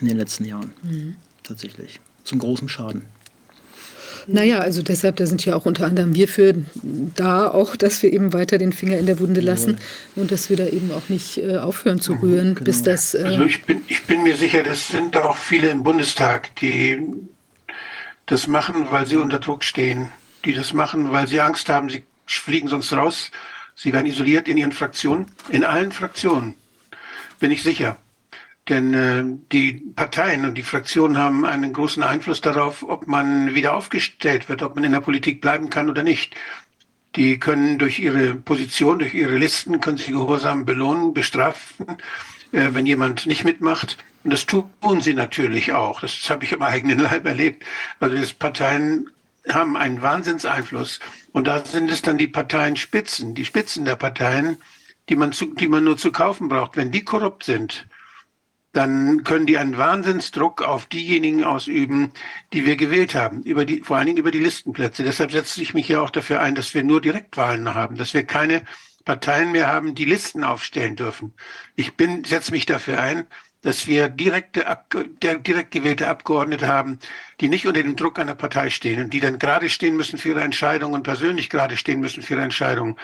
in 0.00 0.08
den 0.08 0.16
letzten 0.16 0.44
Jahren. 0.44 0.72
Tatsächlich. 1.44 2.00
Zum 2.24 2.40
großen 2.40 2.68
Schaden. 2.68 3.02
Naja, 4.30 4.58
also 4.58 4.82
deshalb, 4.82 5.16
da 5.16 5.24
sind 5.26 5.42
ja 5.46 5.56
auch 5.56 5.64
unter 5.64 5.86
anderem 5.86 6.14
wir 6.14 6.28
für 6.28 6.54
da 7.14 7.48
auch, 7.50 7.76
dass 7.76 8.02
wir 8.02 8.12
eben 8.12 8.34
weiter 8.34 8.58
den 8.58 8.74
Finger 8.74 8.98
in 8.98 9.06
der 9.06 9.20
Wunde 9.20 9.40
lassen 9.40 9.78
und 10.16 10.30
dass 10.30 10.50
wir 10.50 10.58
da 10.58 10.66
eben 10.66 10.92
auch 10.92 11.08
nicht 11.08 11.38
äh, 11.38 11.56
aufhören 11.56 11.98
zu 11.98 12.12
rühren, 12.12 12.54
bis 12.54 12.82
das. 12.82 13.14
Äh, 13.14 13.22
Also 13.24 13.44
ich 13.44 13.64
bin, 13.64 13.80
ich 13.88 14.04
bin 14.04 14.22
mir 14.22 14.36
sicher, 14.36 14.62
das 14.62 14.88
sind 14.88 15.16
auch 15.16 15.36
viele 15.38 15.70
im 15.70 15.82
Bundestag, 15.82 16.54
die 16.56 17.00
das 18.26 18.46
machen, 18.46 18.88
weil 18.90 19.06
sie 19.06 19.16
unter 19.16 19.38
Druck 19.38 19.64
stehen. 19.64 20.10
Die 20.44 20.52
das 20.52 20.74
machen, 20.74 21.10
weil 21.10 21.26
sie 21.26 21.40
Angst 21.40 21.70
haben, 21.70 21.88
sie 21.88 22.04
fliegen 22.26 22.68
sonst 22.68 22.92
raus. 22.92 23.30
Sie 23.74 23.92
werden 23.94 24.06
isoliert 24.06 24.46
in 24.46 24.58
ihren 24.58 24.72
Fraktionen, 24.72 25.26
in 25.48 25.64
allen 25.64 25.90
Fraktionen, 25.90 26.54
bin 27.40 27.50
ich 27.50 27.62
sicher. 27.62 27.96
Denn 28.68 28.92
äh, 28.92 29.24
die 29.50 29.72
Parteien 29.96 30.44
und 30.44 30.54
die 30.54 30.62
Fraktionen 30.62 31.16
haben 31.16 31.46
einen 31.46 31.72
großen 31.72 32.02
Einfluss 32.02 32.40
darauf, 32.40 32.82
ob 32.82 33.06
man 33.06 33.54
wieder 33.54 33.74
aufgestellt 33.74 34.48
wird, 34.48 34.62
ob 34.62 34.74
man 34.74 34.84
in 34.84 34.92
der 34.92 35.00
Politik 35.00 35.40
bleiben 35.40 35.70
kann 35.70 35.88
oder 35.88 36.02
nicht. 36.02 36.34
Die 37.16 37.38
können 37.38 37.78
durch 37.78 37.98
ihre 37.98 38.34
Position, 38.34 38.98
durch 38.98 39.14
ihre 39.14 39.38
Listen, 39.38 39.80
können 39.80 39.96
sie 39.96 40.12
gehorsam 40.12 40.66
belohnen, 40.66 41.14
bestrafen, 41.14 41.86
äh, 42.52 42.68
wenn 42.72 42.84
jemand 42.84 43.26
nicht 43.26 43.44
mitmacht. 43.44 43.96
Und 44.24 44.32
das 44.32 44.44
tun 44.44 44.70
sie 45.00 45.14
natürlich 45.14 45.72
auch. 45.72 46.00
Das 46.02 46.28
habe 46.28 46.44
ich 46.44 46.52
am 46.52 46.62
eigenen 46.62 46.98
Leib 46.98 47.26
erlebt. 47.26 47.64
Also 48.00 48.16
die 48.16 48.34
Parteien 48.34 49.08
haben 49.48 49.76
einen 49.78 50.02
Wahnsinnseinfluss. 50.02 51.00
Und 51.32 51.46
da 51.46 51.64
sind 51.64 51.90
es 51.90 52.02
dann 52.02 52.18
die 52.18 52.28
Parteienspitzen, 52.28 53.34
die 53.34 53.46
Spitzen 53.46 53.86
der 53.86 53.96
Parteien, 53.96 54.58
die 55.08 55.16
man, 55.16 55.32
zu, 55.32 55.46
die 55.54 55.68
man 55.68 55.84
nur 55.84 55.96
zu 55.96 56.12
kaufen 56.12 56.48
braucht. 56.48 56.76
Wenn 56.76 56.90
die 56.90 57.04
korrupt 57.04 57.44
sind, 57.44 57.86
dann 58.72 59.24
können 59.24 59.46
die 59.46 59.58
einen 59.58 59.78
Wahnsinnsdruck 59.78 60.62
auf 60.62 60.86
diejenigen 60.86 61.44
ausüben, 61.44 62.12
die 62.52 62.66
wir 62.66 62.76
gewählt 62.76 63.14
haben, 63.14 63.42
über 63.42 63.64
die, 63.64 63.80
vor 63.80 63.96
allen 63.96 64.06
Dingen 64.06 64.18
über 64.18 64.30
die 64.30 64.40
Listenplätze. 64.40 65.04
Deshalb 65.04 65.32
setze 65.32 65.62
ich 65.62 65.74
mich 65.74 65.88
ja 65.88 66.00
auch 66.00 66.10
dafür 66.10 66.40
ein, 66.40 66.54
dass 66.54 66.74
wir 66.74 66.84
nur 66.84 67.00
Direktwahlen 67.00 67.74
haben, 67.74 67.96
dass 67.96 68.14
wir 68.14 68.24
keine 68.24 68.62
Parteien 69.04 69.52
mehr 69.52 69.68
haben, 69.68 69.94
die 69.94 70.04
Listen 70.04 70.44
aufstellen 70.44 70.96
dürfen. 70.96 71.32
Ich 71.76 71.96
bin, 71.96 72.24
setze 72.24 72.52
mich 72.52 72.66
dafür 72.66 73.00
ein, 73.00 73.26
dass 73.62 73.86
wir 73.86 74.08
direkte, 74.08 74.64
direkt 75.22 75.70
gewählte 75.72 76.08
Abgeordnete 76.08 76.68
haben, 76.68 76.98
die 77.40 77.48
nicht 77.48 77.66
unter 77.66 77.82
dem 77.82 77.96
Druck 77.96 78.18
einer 78.18 78.34
Partei 78.34 78.70
stehen 78.70 79.02
und 79.02 79.12
die 79.12 79.20
dann 79.20 79.38
gerade 79.38 79.68
stehen 79.68 79.96
müssen 79.96 80.18
für 80.18 80.28
ihre 80.30 80.42
Entscheidungen 80.42 81.02
persönlich 81.02 81.50
gerade 81.50 81.76
stehen 81.76 82.00
müssen 82.00 82.22
für 82.22 82.34
ihre 82.34 82.42
Entscheidungen. 82.42 82.96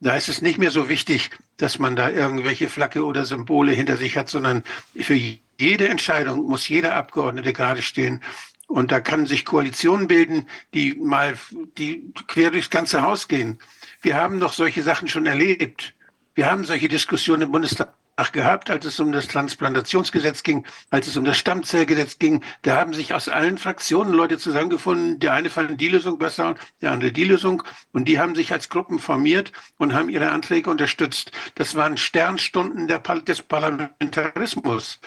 Da 0.00 0.14
ist 0.14 0.28
es 0.28 0.42
nicht 0.42 0.58
mehr 0.58 0.70
so 0.70 0.88
wichtig, 0.88 1.30
dass 1.56 1.78
man 1.78 1.96
da 1.96 2.10
irgendwelche 2.10 2.68
Flagge 2.68 3.04
oder 3.04 3.24
Symbole 3.24 3.72
hinter 3.72 3.96
sich 3.96 4.16
hat, 4.16 4.28
sondern 4.28 4.62
für 4.94 5.18
jede 5.58 5.88
Entscheidung 5.88 6.46
muss 6.46 6.68
jeder 6.68 6.94
Abgeordnete 6.94 7.52
gerade 7.52 7.80
stehen. 7.80 8.22
Und 8.66 8.92
da 8.92 9.00
kann 9.00 9.26
sich 9.26 9.44
Koalitionen 9.44 10.06
bilden, 10.06 10.48
die 10.74 10.94
mal, 10.94 11.38
die 11.78 12.12
quer 12.26 12.50
durchs 12.50 12.68
ganze 12.68 13.02
Haus 13.02 13.28
gehen. 13.28 13.58
Wir 14.02 14.16
haben 14.16 14.40
doch 14.40 14.52
solche 14.52 14.82
Sachen 14.82 15.08
schon 15.08 15.24
erlebt. 15.24 15.94
Wir 16.34 16.50
haben 16.50 16.64
solche 16.64 16.88
Diskussionen 16.88 17.42
im 17.42 17.52
Bundestag 17.52 17.94
gehabt, 18.32 18.70
als 18.70 18.86
es 18.86 18.98
um 18.98 19.12
das 19.12 19.28
Transplantationsgesetz 19.28 20.42
ging, 20.42 20.64
als 20.90 21.06
es 21.06 21.16
um 21.16 21.24
das 21.24 21.36
Stammzellgesetz 21.36 22.18
ging. 22.18 22.42
Da 22.62 22.76
haben 22.76 22.94
sich 22.94 23.12
aus 23.12 23.28
allen 23.28 23.58
Fraktionen 23.58 24.14
Leute 24.14 24.38
zusammengefunden. 24.38 25.18
Der 25.18 25.34
eine 25.34 25.50
fand 25.50 25.80
die 25.80 25.88
Lösung 25.88 26.18
besser, 26.18 26.54
der 26.80 26.92
andere 26.92 27.12
die 27.12 27.24
Lösung. 27.24 27.62
Und 27.92 28.06
die 28.06 28.18
haben 28.18 28.34
sich 28.34 28.52
als 28.52 28.70
Gruppen 28.70 28.98
formiert 28.98 29.52
und 29.76 29.92
haben 29.92 30.08
ihre 30.08 30.30
Anträge 30.30 30.70
unterstützt. 30.70 31.30
Das 31.56 31.74
waren 31.74 31.96
Sternstunden 31.96 32.88
der, 32.88 33.00
des 33.00 33.42
Parlamentarismus 33.42 34.98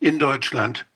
in 0.00 0.18
Deutschland. 0.18 0.86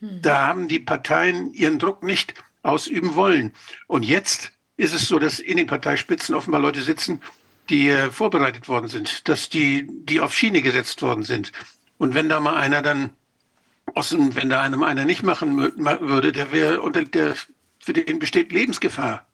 Da 0.00 0.46
haben 0.46 0.68
die 0.68 0.80
Parteien 0.80 1.52
ihren 1.52 1.78
Druck 1.78 2.02
nicht 2.02 2.34
ausüben 2.62 3.14
wollen. 3.14 3.52
Und 3.86 4.04
jetzt 4.04 4.52
ist 4.76 4.94
es 4.94 5.06
so, 5.06 5.18
dass 5.18 5.38
in 5.38 5.56
den 5.56 5.66
Parteispitzen 5.66 6.34
offenbar 6.34 6.60
Leute 6.60 6.82
sitzen, 6.82 7.20
die 7.68 7.88
äh, 7.88 8.10
vorbereitet 8.10 8.68
worden 8.68 8.88
sind, 8.88 9.28
dass 9.28 9.48
die, 9.48 9.86
die 9.88 10.20
auf 10.20 10.34
Schiene 10.34 10.62
gesetzt 10.62 11.02
worden 11.02 11.22
sind. 11.22 11.52
Und 11.98 12.14
wenn 12.14 12.28
da 12.28 12.40
mal 12.40 12.56
einer 12.56 12.82
dann 12.82 13.10
aus 13.94 14.10
dem, 14.10 14.34
wenn 14.34 14.48
da 14.48 14.60
einem 14.60 14.82
einer 14.82 15.04
nicht 15.04 15.22
machen 15.22 15.56
würde, 15.56 16.32
der 16.32 16.52
wäre 16.52 16.80
unter 16.80 17.04
der, 17.04 17.34
für 17.78 17.92
den 17.92 18.18
besteht 18.18 18.52
Lebensgefahr. 18.52 19.26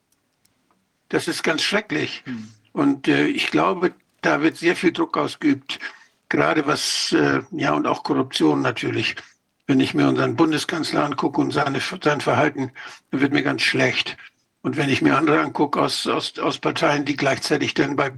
Das 1.09 1.27
ist 1.27 1.43
ganz 1.43 1.61
schrecklich. 1.63 2.23
Mhm. 2.25 2.49
Und 2.73 3.07
äh, 3.07 3.27
ich 3.27 3.51
glaube, 3.51 3.93
da 4.21 4.41
wird 4.41 4.57
sehr 4.57 4.75
viel 4.75 4.91
Druck 4.91 5.17
ausgeübt, 5.17 5.79
gerade 6.27 6.67
was, 6.67 7.11
äh, 7.11 7.41
ja, 7.51 7.73
und 7.73 7.87
auch 7.87 8.03
Korruption 8.03 8.61
natürlich. 8.61 9.15
Wenn 9.65 9.79
ich 9.79 9.93
mir 9.93 10.07
unseren 10.07 10.35
Bundeskanzler 10.35 11.03
angucke 11.03 11.41
und 11.41 11.51
seine, 11.51 11.79
sein 11.79 12.21
Verhalten, 12.21 12.71
dann 13.11 13.21
wird 13.21 13.33
mir 13.33 13.43
ganz 13.43 13.61
schlecht. 13.61 14.17
Und 14.61 14.75
wenn 14.75 14.89
ich 14.89 15.01
mir 15.01 15.17
andere 15.17 15.39
angucke 15.39 15.81
aus, 15.81 16.05
aus, 16.05 16.37
aus 16.37 16.59
Parteien, 16.59 17.05
die 17.05 17.15
gleichzeitig 17.15 17.73
dann 17.73 17.95
bei, 17.95 18.11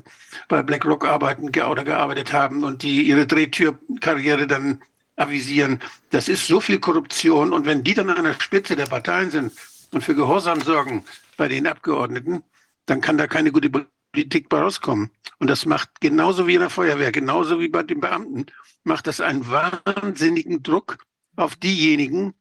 bei 0.47 0.63
BlackRock 0.63 1.05
arbeiten 1.05 1.49
oder 1.49 1.83
gearbeitet 1.83 2.33
haben 2.33 2.63
und 2.63 2.81
die 2.81 3.03
ihre 3.03 3.27
Drehtürkarriere 3.27 4.47
dann 4.47 4.81
avisieren, 5.17 5.79
das 6.09 6.27
ist 6.27 6.47
so 6.47 6.59
viel 6.59 6.79
Korruption. 6.79 7.53
Und 7.53 7.65
wenn 7.65 7.83
die 7.83 7.93
dann 7.93 8.09
an 8.09 8.23
der 8.23 8.39
Spitze 8.39 8.75
der 8.75 8.87
Parteien 8.87 9.29
sind 9.29 9.53
und 9.91 10.03
für 10.03 10.15
Gehorsam 10.15 10.61
sorgen 10.61 11.05
bei 11.37 11.47
den 11.47 11.67
Abgeordneten, 11.67 12.43
dann 12.87 13.01
kann 13.01 13.19
da 13.19 13.27
keine 13.27 13.51
gute 13.51 13.69
Politik 13.69 14.49
bei 14.49 14.59
rauskommen. 14.59 15.11
Und 15.37 15.47
das 15.49 15.67
macht 15.67 16.01
genauso 16.01 16.47
wie 16.47 16.55
in 16.55 16.61
der 16.61 16.71
Feuerwehr, 16.71 17.11
genauso 17.11 17.59
wie 17.59 17.69
bei 17.69 17.83
den 17.83 18.01
Beamten, 18.01 18.47
macht 18.83 19.05
das 19.05 19.21
einen 19.21 19.45
wahnsinnigen 19.47 20.63
Druck 20.63 20.97
auf 21.35 21.55
diejenigen, 21.55 22.33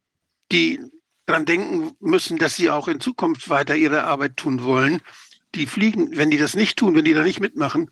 die 0.50 0.80
daran 1.30 1.46
denken 1.46 1.92
müssen, 2.00 2.38
dass 2.38 2.56
sie 2.56 2.70
auch 2.70 2.88
in 2.88 3.00
Zukunft 3.00 3.48
weiter 3.48 3.76
ihre 3.76 4.04
Arbeit 4.04 4.36
tun 4.36 4.64
wollen. 4.64 5.00
Die 5.54 5.66
fliegen, 5.66 6.16
wenn 6.16 6.30
die 6.30 6.38
das 6.38 6.54
nicht 6.54 6.76
tun, 6.76 6.96
wenn 6.96 7.04
die 7.04 7.14
da 7.14 7.22
nicht 7.22 7.38
mitmachen, 7.38 7.90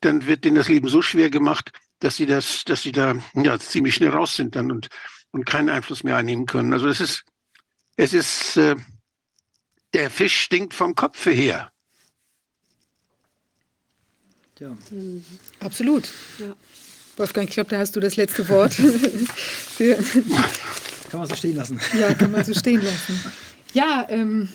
dann 0.00 0.26
wird 0.26 0.44
denen 0.44 0.56
das 0.56 0.68
Leben 0.68 0.88
so 0.88 1.00
schwer 1.00 1.30
gemacht, 1.30 1.70
dass 2.00 2.16
sie 2.16 2.26
das, 2.26 2.64
dass 2.64 2.82
sie 2.82 2.90
da 2.90 3.14
ja, 3.34 3.58
ziemlich 3.60 3.94
schnell 3.94 4.10
raus 4.10 4.34
sind 4.34 4.56
dann 4.56 4.72
und, 4.72 4.88
und 5.30 5.46
keinen 5.46 5.68
Einfluss 5.68 6.02
mehr 6.02 6.16
einnehmen 6.16 6.46
können. 6.46 6.72
Also 6.72 6.88
es 6.88 7.00
ist, 7.00 7.24
es 7.96 8.12
ist, 8.12 8.56
äh, 8.56 8.74
der 9.94 10.10
Fisch 10.10 10.40
stinkt 10.40 10.74
vom 10.74 10.94
Kopfe 10.94 11.30
her. 11.30 11.70
Ja. 14.58 14.76
Absolut. 15.60 16.08
Ja. 16.38 16.54
Wolfgang, 17.20 17.48
ich 17.48 17.54
glaube, 17.54 17.70
da 17.70 17.78
hast 17.78 17.94
du 17.94 18.00
das 18.00 18.16
letzte 18.16 18.48
Wort. 18.48 18.74
Kann 21.10 21.20
man 21.20 21.28
so 21.28 21.34
stehen 21.36 21.56
lassen. 21.56 21.78
ja, 21.98 22.14
kann 22.14 22.30
man 22.30 22.44
so 22.44 22.54
stehen 22.54 22.82
lassen. 22.82 23.20
Ja, 23.74 24.06
ähm, 24.08 24.48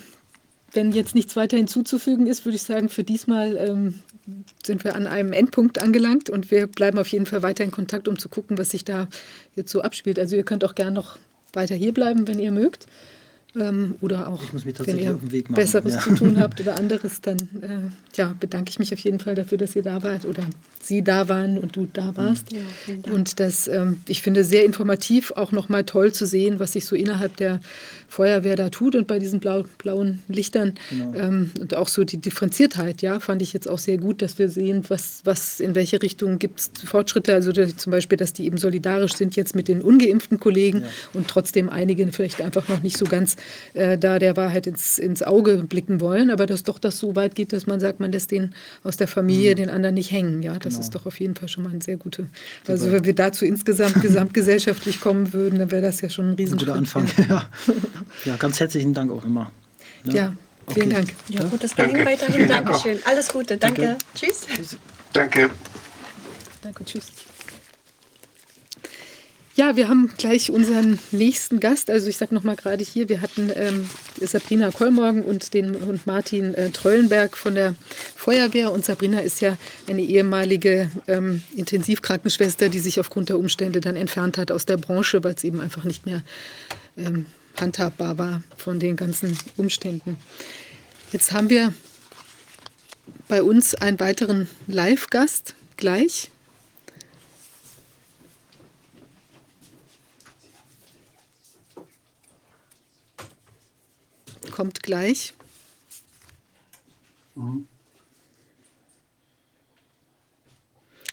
wenn 0.72 0.92
jetzt 0.92 1.16
nichts 1.16 1.36
weiter 1.36 1.58
hinzuzufügen 1.58 2.28
ist, 2.28 2.46
würde 2.46 2.56
ich 2.56 2.64
sagen, 2.64 2.90
für 2.90 3.04
diesmal 3.04 3.56
ähm, 3.58 4.00
sind 4.64 4.84
wir 4.84 4.96
an 4.96 5.06
einem 5.06 5.34
Endpunkt 5.34 5.82
angelangt 5.82 6.30
und 6.30 6.50
wir 6.52 6.68
bleiben 6.68 6.98
auf 6.98 7.08
jeden 7.10 7.26
Fall 7.26 7.44
weiter 7.44 7.64
in 7.64 7.72
Kontakt, 7.72 8.08
um 8.08 8.18
zu 8.18 8.30
gucken, 8.30 8.58
was 8.58 8.72
sich 8.72 8.84
da 8.84 9.08
jetzt 9.56 9.72
so 9.72 9.82
abspielt. 9.82 10.18
Also 10.18 10.36
ihr 10.36 10.44
könnt 10.44 10.64
auch 10.64 10.76
gerne 10.76 10.92
noch 10.92 11.18
weiter 11.54 11.76
hier 11.76 11.94
bleiben, 11.94 12.28
wenn 12.28 12.40
ihr 12.40 12.52
mögt. 12.52 12.88
Ähm, 13.58 13.96
oder 14.02 14.28
auch, 14.28 14.44
Ich 14.44 14.54
muss 14.54 14.66
mich 14.66 14.76
wenn 14.86 15.00
ihr 15.00 15.16
auf 15.16 15.22
den 15.22 15.32
Weg 15.32 15.50
machen, 15.50 15.56
Besseres 15.56 15.96
ja. 15.96 16.02
zu 16.02 16.16
tun 16.16 16.40
habt 16.42 16.60
oder 16.60 16.78
anderes, 16.78 17.22
dann 17.22 17.38
äh, 17.62 18.18
ja, 18.18 18.36
bedanke 18.40 18.70
ich 18.70 18.80
mich 18.80 18.94
auf 18.94 19.00
jeden 19.00 19.20
Fall 19.20 19.36
dafür, 19.36 19.58
dass 19.58 19.76
ihr 19.76 19.84
da 19.84 20.04
wart 20.04 20.26
oder 20.26 20.44
Sie 20.82 21.04
da 21.04 21.30
waren 21.30 21.58
und 21.58 21.76
du 21.76 21.88
da 21.92 22.16
warst. 22.16 22.52
Ja. 22.52 22.60
Und 23.12 23.40
das, 23.40 23.68
ähm, 23.68 24.02
ich 24.08 24.22
finde, 24.22 24.44
sehr 24.44 24.66
informativ, 24.66 25.32
auch 25.32 25.52
nochmal 25.52 25.84
toll 25.84 26.14
zu 26.14 26.28
sehen, 26.28 26.60
was 26.60 26.74
sich 26.74 26.86
so 26.86 26.96
innerhalb 26.96 27.38
der 27.38 27.60
Feuerwehr 28.16 28.56
da 28.56 28.70
tut 28.70 28.96
und 28.96 29.08
bei 29.08 29.20
diesen 29.20 29.40
blau, 29.42 29.64
blauen 29.78 30.24
Lichtern 30.30 30.76
Genau. 30.90 31.14
ähm, 31.16 31.52
und 31.60 31.76
auch 31.76 31.88
so 31.90 32.04
die 32.06 32.18
Differenziertheit, 32.18 33.02
ja, 33.02 33.20
fand 33.20 33.42
ich 33.42 33.52
jetzt 33.52 33.68
auch 33.68 33.78
sehr 33.80 33.98
gut, 33.98 34.22
dass 34.22 34.40
wir 34.40 34.48
sehen, 34.50 34.84
was, 34.88 35.22
was 35.26 35.60
in 35.60 35.76
welche 35.76 36.02
Richtung 36.02 36.40
gibt 36.40 36.60
es 36.60 36.72
Fortschritte. 36.86 37.34
Also 37.34 37.52
zum 37.52 37.92
Beispiel, 37.92 38.18
dass 38.18 38.32
die 38.32 38.46
eben 38.46 38.58
solidarisch 38.58 39.14
sind 39.16 39.36
jetzt 39.36 39.54
mit 39.56 39.68
den 39.68 39.82
ungeimpften 39.82 40.40
Kollegen 40.40 40.82
Ja. 40.82 40.88
und 41.14 41.28
trotzdem 41.28 41.70
einige 41.70 42.06
vielleicht 42.14 42.42
einfach 42.42 42.68
noch 42.70 42.82
nicht 42.84 42.98
so 42.98 43.06
ganz 43.06 43.36
äh, 43.74 43.98
da 43.98 44.18
der 44.20 44.38
Wahrheit 44.38 44.68
ins, 44.68 44.98
ins 44.98 45.22
Auge 45.24 45.58
blicken 45.68 46.00
wollen, 46.00 46.30
aber 46.30 46.46
dass 46.46 46.64
doch 46.64 46.80
das 46.80 46.98
so 47.00 47.16
weit 47.16 47.36
geht, 47.36 47.52
dass 47.52 47.68
man 47.68 47.80
sagt, 47.80 48.00
man 48.00 48.12
lässt 48.12 48.32
den 48.32 48.54
aus 48.84 48.96
der 48.98 49.08
Familie, 49.10 49.56
den 49.56 49.70
anderen 49.70 49.96
nicht 49.96 50.12
hängen. 50.12 50.42
Ja, 50.42 50.54
das 50.54 50.74
Genau. 50.76 50.80
ist 50.82 50.96
doch 50.96 51.06
auf 51.06 51.20
jeden 51.20 51.36
Fall 51.36 51.50
schon 51.50 51.64
mal 51.64 51.72
ein 51.74 51.82
sehr 51.82 51.98
gute. 51.98 52.28
Also 52.68 52.92
wenn 52.92 53.04
wir 53.04 53.16
dazu 53.16 53.44
insgesamt 53.46 53.96
gesamtgesellschaftlich 54.02 55.02
kommen 55.02 55.34
würden, 55.34 55.60
dann 55.60 55.72
wäre 55.72 55.82
das 55.82 56.00
ja 56.02 56.10
schon 56.10 56.26
ein 56.26 56.32
Ein 56.32 56.36
Riesenschritt. 56.36 56.68
guter 56.70 56.78
Anfang. 56.78 57.08
Ja. 57.30 57.50
ja, 58.26 58.36
ganz 58.38 58.60
herzlichen 58.60 58.94
Dank 58.94 59.12
auch 59.12 59.24
immer. 59.24 59.52
Ne? 60.04 60.14
Ja, 60.14 60.34
vielen 60.74 60.88
Okay. 60.88 60.96
Dank. 60.96 61.14
Ja, 61.30 61.44
gutes 61.44 61.76
Danke. 61.76 61.92
Gelingen 61.92 62.12
weiterhin. 62.12 62.36
Vielen 62.36 62.50
Dank. 62.50 62.66
Dankeschön. 62.66 63.00
Alles 63.06 63.28
Gute. 63.30 63.58
Danke. 63.58 63.82
Danke. 63.82 63.98
Tschüss. 64.16 64.46
Danke. 65.14 65.50
Danke, 66.62 66.86
tschüss. 66.86 67.06
Ja, 69.58 69.78
wir 69.78 69.88
haben 69.88 70.12
gleich 70.18 70.52
unseren 70.52 71.00
nächsten 71.12 71.62
Gast. 71.62 71.90
Also 71.90 72.10
ich 72.10 72.18
sage 72.18 72.36
nochmal 72.36 72.58
gerade 72.58 72.84
hier, 72.84 73.08
wir 73.08 73.22
hatten 73.22 73.50
ähm, 73.56 73.90
Sabrina 74.20 74.70
Kollmorgen 74.72 75.24
und 75.24 75.54
den 75.54 75.76
und 75.76 76.06
Martin 76.06 76.54
äh, 76.56 76.72
Tröllenberg 76.72 77.38
von 77.38 77.56
der 77.56 77.76
Feuerwehr. 78.18 78.74
Und 78.74 78.84
Sabrina 78.84 79.20
ist 79.20 79.40
ja 79.40 79.58
eine 79.88 80.02
ehemalige 80.02 80.92
ähm, 81.08 81.42
Intensivkrankenschwester, 81.56 82.68
die 82.68 82.80
sich 82.80 83.00
aufgrund 83.00 83.30
der 83.30 83.40
Umstände 83.40 83.80
dann 83.80 83.96
entfernt 83.96 84.38
hat 84.38 84.52
aus 84.52 84.66
der 84.66 84.76
Branche, 84.76 85.24
weil 85.24 85.36
es 85.36 85.46
eben 85.46 85.62
einfach 85.62 85.86
nicht 85.86 86.06
mehr 86.06 86.22
ähm, 86.98 87.26
handhabbar 87.62 88.18
war 88.18 88.44
von 88.58 88.80
den 88.80 88.96
ganzen 88.96 89.38
Umständen. 89.58 90.18
Jetzt 91.12 91.32
haben 91.32 91.50
wir 91.50 91.74
bei 93.28 93.42
uns 93.42 93.76
einen 93.76 94.00
weiteren 94.00 94.50
Live-Gast 94.68 95.56
gleich. 95.78 96.30
Kommt 104.52 104.84
gleich. 104.84 105.34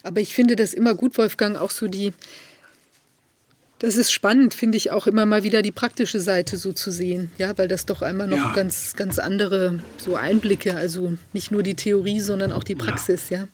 Aber 0.03 0.21
ich 0.21 0.35
finde 0.35 0.57
das 0.57 0.75
immer 0.75 0.95
gut, 0.95 1.19
Wolfgang, 1.19 1.57
auch 1.57 1.71
so 1.71 1.89
die, 1.89 2.13
das 3.83 3.97
ist 3.97 4.13
spannend, 4.13 4.55
finde 4.55 4.79
ich 4.79 4.93
auch 4.93 5.09
immer 5.09 5.27
mal 5.27 5.43
wieder 5.43 5.61
die 5.61 5.73
praktische 5.73 6.21
Seite 6.21 6.57
so 6.57 6.73
zu 6.73 6.93
sehen, 6.93 7.33
ja, 7.37 7.59
weil 7.59 7.67
das 7.67 7.85
doch 7.85 8.01
einmal 8.01 8.29
noch 8.29 8.37
Ja. 8.37 8.53
ganz, 8.53 8.95
ganz 8.95 9.19
andere 9.19 9.81
so 9.99 10.15
Einblicke, 10.15 10.77
also 10.77 11.15
nicht 11.33 11.51
nur 11.51 11.65
die 11.65 11.75
Theorie, 11.75 12.21
sondern 12.21 12.53
auch 12.53 12.63
die 12.63 12.77
Praxis, 12.77 13.29
ja. 13.29 13.49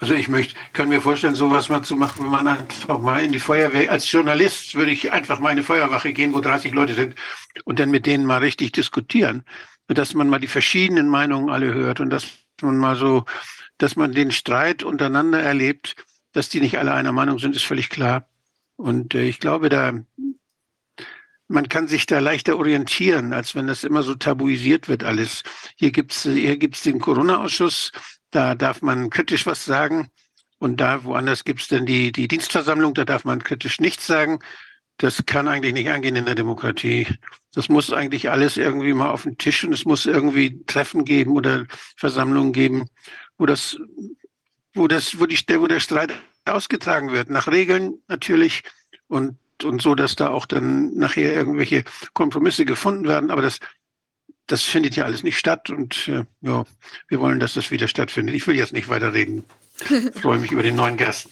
Also 0.00 0.14
ich 0.14 0.28
möchte, 0.28 0.56
kann 0.72 0.88
mir 0.88 1.00
vorstellen, 1.00 1.36
sowas 1.36 1.68
mal 1.68 1.82
zu 1.82 1.94
machen, 1.94 2.24
wenn 2.24 2.30
man 2.30 2.48
einfach 2.48 2.98
mal 2.98 3.22
in 3.22 3.30
die 3.30 3.38
Feuerwehr, 3.38 3.90
als 3.90 4.10
Journalist 4.10 4.74
würde 4.74 4.90
ich 4.90 5.12
einfach 5.12 5.38
mal 5.38 5.50
in 5.50 5.58
eine 5.58 5.62
Feuerwache 5.62 6.12
gehen, 6.12 6.34
wo 6.34 6.40
30 6.40 6.72
Leute 6.74 6.94
sind 6.94 7.14
und 7.64 7.78
dann 7.78 7.90
mit 7.90 8.06
denen 8.06 8.26
mal 8.26 8.38
richtig 8.38 8.72
diskutieren. 8.72 9.44
Dass 9.86 10.12
man 10.12 10.28
mal 10.28 10.40
die 10.40 10.48
verschiedenen 10.48 11.08
Meinungen 11.08 11.50
alle 11.50 11.72
hört 11.72 12.00
und 12.00 12.10
dass 12.10 12.26
man 12.62 12.76
mal 12.78 12.96
so, 12.96 13.24
dass 13.78 13.94
man 13.96 14.12
den 14.12 14.32
Streit 14.32 14.82
untereinander 14.82 15.40
erlebt, 15.40 15.94
dass 16.32 16.48
die 16.48 16.60
nicht 16.60 16.78
alle 16.78 16.92
einer 16.92 17.12
Meinung 17.12 17.38
sind, 17.38 17.56
ist 17.56 17.64
völlig 17.64 17.90
klar. 17.90 18.26
Und 18.80 19.14
äh, 19.14 19.24
ich 19.24 19.38
glaube, 19.38 19.68
da, 19.68 19.92
man 21.48 21.68
kann 21.68 21.86
sich 21.86 22.06
da 22.06 22.18
leichter 22.18 22.56
orientieren, 22.56 23.32
als 23.32 23.54
wenn 23.54 23.66
das 23.66 23.84
immer 23.84 24.02
so 24.02 24.14
tabuisiert 24.14 24.88
wird 24.88 25.04
alles. 25.04 25.42
Hier 25.76 25.90
gibt's 25.90 26.22
hier 26.22 26.56
gibt's 26.56 26.82
den 26.82 26.98
Corona-Ausschuss, 26.98 27.92
da 28.30 28.54
darf 28.54 28.80
man 28.80 29.10
kritisch 29.10 29.46
was 29.46 29.64
sagen. 29.64 30.10
Und 30.58 30.78
da 30.78 31.04
woanders 31.04 31.44
gibt's 31.44 31.68
dann 31.68 31.86
die, 31.86 32.12
die 32.12 32.28
Dienstversammlung, 32.28 32.94
da 32.94 33.04
darf 33.04 33.24
man 33.24 33.42
kritisch 33.42 33.80
nichts 33.80 34.06
sagen. 34.06 34.40
Das 34.96 35.24
kann 35.26 35.48
eigentlich 35.48 35.72
nicht 35.72 35.90
angehen 35.90 36.16
in 36.16 36.26
der 36.26 36.34
Demokratie. 36.34 37.06
Das 37.54 37.68
muss 37.68 37.92
eigentlich 37.92 38.30
alles 38.30 38.56
irgendwie 38.56 38.92
mal 38.92 39.10
auf 39.10 39.24
den 39.24 39.38
Tisch 39.38 39.64
und 39.64 39.72
es 39.72 39.84
muss 39.84 40.06
irgendwie 40.06 40.62
Treffen 40.64 41.04
geben 41.04 41.32
oder 41.32 41.66
Versammlungen 41.96 42.52
geben, 42.52 42.88
wo 43.38 43.46
das, 43.46 43.78
wo 44.74 44.88
das, 44.88 45.18
wo 45.18 45.26
die, 45.26 45.38
wo 45.58 45.66
der 45.66 45.80
Streit 45.80 46.12
ausgetragen 46.54 47.12
wird. 47.12 47.30
Nach 47.30 47.48
Regeln 47.48 47.98
natürlich 48.08 48.62
und, 49.08 49.36
und 49.62 49.82
so, 49.82 49.94
dass 49.94 50.16
da 50.16 50.30
auch 50.30 50.46
dann 50.46 50.94
nachher 50.94 51.34
irgendwelche 51.34 51.84
Kompromisse 52.12 52.64
gefunden 52.64 53.08
werden. 53.08 53.30
Aber 53.30 53.42
das, 53.42 53.58
das 54.46 54.62
findet 54.62 54.96
ja 54.96 55.04
alles 55.04 55.22
nicht 55.22 55.38
statt 55.38 55.70
und 55.70 56.08
äh, 56.08 56.24
ja, 56.40 56.64
wir 57.08 57.20
wollen, 57.20 57.40
dass 57.40 57.54
das 57.54 57.70
wieder 57.70 57.88
stattfindet. 57.88 58.34
Ich 58.34 58.46
will 58.46 58.56
jetzt 58.56 58.72
nicht 58.72 58.88
weiter 58.88 59.12
reden. 59.12 59.44
Ich 59.80 60.20
freue 60.22 60.38
mich 60.38 60.52
über 60.52 60.62
den 60.62 60.76
neuen 60.76 60.96
Gast. 60.96 61.28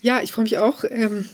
Ja, 0.00 0.20
ich 0.22 0.32
freue 0.32 0.44
mich 0.44 0.58
auch. 0.58 0.84
Ähm, 0.88 1.28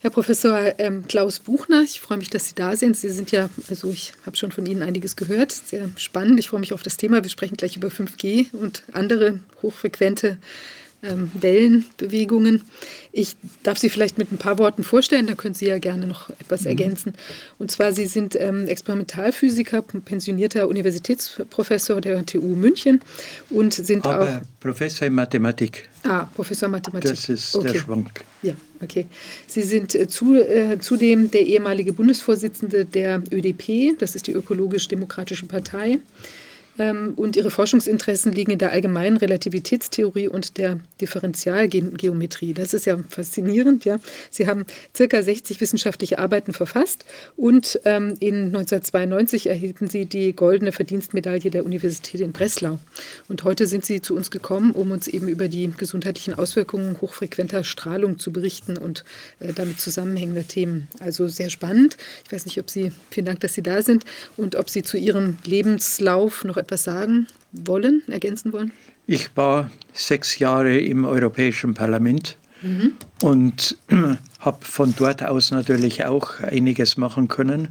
Herr 0.00 0.10
Professor 0.10 0.78
ähm, 0.78 1.06
Klaus 1.08 1.40
Buchner, 1.40 1.82
ich 1.82 2.00
freue 2.00 2.18
mich, 2.18 2.30
dass 2.30 2.48
Sie 2.48 2.54
da 2.54 2.76
sind. 2.76 2.96
Sie 2.96 3.10
sind 3.10 3.32
ja, 3.32 3.50
also 3.68 3.90
ich 3.90 4.12
habe 4.24 4.36
schon 4.36 4.52
von 4.52 4.64
Ihnen 4.64 4.82
einiges 4.82 5.16
gehört, 5.16 5.50
sehr 5.50 5.90
spannend. 5.96 6.38
Ich 6.38 6.48
freue 6.48 6.60
mich 6.60 6.72
auf 6.72 6.84
das 6.84 6.96
Thema. 6.96 7.24
Wir 7.24 7.30
sprechen 7.30 7.56
gleich 7.56 7.76
über 7.76 7.88
5G 7.88 8.54
und 8.54 8.84
andere 8.92 9.40
hochfrequente 9.60 10.38
ähm, 11.02 11.30
Wellenbewegungen. 11.34 12.62
Ich 13.12 13.36
darf 13.62 13.78
Sie 13.78 13.88
vielleicht 13.88 14.18
mit 14.18 14.32
ein 14.32 14.38
paar 14.38 14.58
Worten 14.58 14.84
vorstellen, 14.84 15.26
da 15.26 15.34
können 15.34 15.54
Sie 15.54 15.66
ja 15.66 15.78
gerne 15.78 16.06
noch 16.06 16.30
etwas 16.30 16.66
ergänzen. 16.66 17.14
Und 17.58 17.70
zwar, 17.70 17.92
Sie 17.92 18.06
sind 18.06 18.36
ähm, 18.38 18.66
Experimentalphysiker, 18.66 19.82
pensionierter 19.82 20.68
Universitätsprofessor 20.68 22.00
der 22.00 22.24
TU 22.26 22.54
München 22.54 23.00
und 23.50 23.74
sind 23.74 24.04
Aber 24.04 24.42
Professor 24.60 25.06
in 25.06 25.14
Mathematik, 25.14 25.88
auch 26.04 26.10
ah, 26.10 26.30
Professor 26.34 26.68
Mathematik. 26.68 27.10
das 27.10 27.28
ist 27.28 27.54
der 27.54 27.60
okay. 27.62 27.78
Schwank. 27.78 28.24
Ja, 28.42 28.54
okay. 28.80 29.06
Sie 29.46 29.62
sind 29.62 29.94
äh, 29.94 30.08
zu, 30.08 30.34
äh, 30.34 30.78
zudem 30.78 31.30
der 31.30 31.46
ehemalige 31.46 31.92
Bundesvorsitzende 31.92 32.84
der 32.84 33.22
ÖDP, 33.32 33.98
das 33.98 34.14
ist 34.14 34.26
die 34.26 34.32
Ökologisch-Demokratische 34.32 35.46
Partei. 35.46 35.98
Ähm, 36.78 37.14
und 37.16 37.36
Ihre 37.36 37.50
Forschungsinteressen 37.50 38.32
liegen 38.32 38.52
in 38.52 38.58
der 38.58 38.72
allgemeinen 38.72 39.16
Relativitätstheorie 39.16 40.28
und 40.28 40.58
der 40.58 40.80
Differentialgeometrie. 41.00 42.54
Das 42.54 42.74
ist 42.74 42.86
ja 42.86 42.98
faszinierend. 43.08 43.84
Ja. 43.84 43.98
Sie 44.30 44.46
haben 44.46 44.64
circa 44.96 45.22
60 45.22 45.60
wissenschaftliche 45.60 46.18
Arbeiten 46.18 46.52
verfasst 46.52 47.04
und 47.36 47.80
ähm, 47.84 48.14
in 48.20 48.46
1992 48.46 49.48
erhielten 49.48 49.88
Sie 49.88 50.06
die 50.06 50.34
Goldene 50.34 50.72
Verdienstmedaille 50.72 51.50
der 51.50 51.64
Universität 51.64 52.20
in 52.20 52.32
Breslau. 52.32 52.78
Und 53.28 53.44
heute 53.44 53.66
sind 53.66 53.84
Sie 53.84 54.00
zu 54.00 54.14
uns 54.14 54.30
gekommen, 54.30 54.72
um 54.72 54.92
uns 54.92 55.08
eben 55.08 55.28
über 55.28 55.48
die 55.48 55.72
gesundheitlichen 55.76 56.34
Auswirkungen 56.34 57.00
hochfrequenter 57.00 57.64
Strahlung 57.64 58.18
zu 58.18 58.32
berichten 58.32 58.76
und 58.76 59.04
äh, 59.40 59.52
damit 59.52 59.80
zusammenhängender 59.80 60.46
Themen. 60.46 60.88
Also 61.00 61.28
sehr 61.28 61.50
spannend. 61.50 61.96
Ich 62.24 62.32
weiß 62.32 62.46
nicht, 62.46 62.60
ob 62.60 62.70
Sie, 62.70 62.92
vielen 63.10 63.26
Dank, 63.26 63.40
dass 63.40 63.54
Sie 63.54 63.62
da 63.62 63.82
sind 63.82 64.04
und 64.36 64.54
ob 64.54 64.70
Sie 64.70 64.82
zu 64.82 64.96
Ihrem 64.96 65.38
Lebenslauf 65.44 66.44
noch 66.44 66.56
etwas 66.56 66.67
sagen 66.76 67.26
wollen, 67.52 68.02
ergänzen 68.08 68.52
wollen. 68.52 68.72
Ich 69.06 69.30
war 69.36 69.70
sechs 69.94 70.38
Jahre 70.38 70.78
im 70.78 71.04
Europäischen 71.04 71.74
Parlament 71.74 72.36
Mhm. 72.62 72.94
und 73.22 73.78
habe 74.40 74.64
von 74.64 74.94
dort 74.96 75.22
aus 75.22 75.50
natürlich 75.50 76.04
auch 76.04 76.40
einiges 76.40 76.96
machen 76.96 77.28
können, 77.28 77.68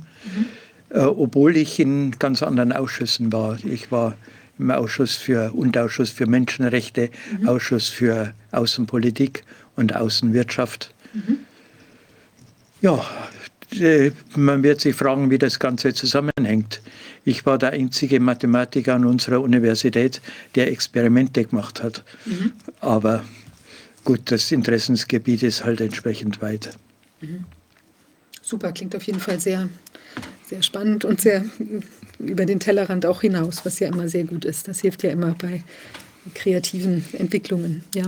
äh, 0.90 1.00
obwohl 1.00 1.58
ich 1.58 1.80
in 1.80 2.12
ganz 2.12 2.42
anderen 2.42 2.72
Ausschüssen 2.72 3.34
war. 3.34 3.58
Ich 3.66 3.92
war 3.92 4.16
im 4.60 4.72
Ausschuss 4.72 5.16
für 5.16 5.52
Unterausschuss 5.54 6.10
für 6.10 6.26
Menschenrechte, 6.26 7.10
Ausschuss 7.46 7.90
für 7.90 8.34
Außenpolitik 8.52 9.44
und 9.76 9.96
Außenwirtschaft. 9.96 10.94
Ja, 12.82 13.06
äh, 13.80 14.12
man 14.36 14.64
wird 14.64 14.82
sich 14.82 14.96
fragen, 14.96 15.30
wie 15.30 15.38
das 15.38 15.60
Ganze 15.60 15.94
zusammenhängt. 15.94 16.82
Ich 17.28 17.46
war 17.46 17.58
der 17.58 17.72
einzige 17.72 18.22
Mathematiker 18.22 18.96
an 18.96 19.04
unserer 19.04 19.42
Universität, 19.42 20.22
der 20.56 20.72
Experimente 20.72 21.44
gemacht 21.44 21.84
hat. 21.84 22.06
Aber 22.80 23.26
gut, 24.06 24.32
das 24.32 24.50
Interessensgebiet 24.54 25.44
ist 25.44 25.66
halt 25.66 25.82
entsprechend 25.82 26.42
weit. 26.42 26.70
Super, 28.42 28.72
klingt 28.72 28.96
auf 28.96 29.04
jeden 29.04 29.20
Fall 29.20 29.42
sehr, 29.42 29.68
sehr 30.46 30.64
spannend 30.64 31.04
und 31.04 31.20
sehr 31.20 31.44
über 32.18 32.46
den 32.46 32.62
Tellerrand 32.62 33.06
auch 33.06 33.20
hinaus, 33.20 33.66
was 33.66 33.78
ja 33.80 33.90
immer 33.90 34.08
sehr 34.08 34.24
gut 34.24 34.46
ist. 34.46 34.70
Das 34.70 34.80
hilft 34.80 35.04
ja 35.04 35.10
immer 35.10 35.36
bei 35.38 35.66
kreativen 36.34 37.04
Entwicklungen. 37.12 37.84
Ja. 37.94 38.06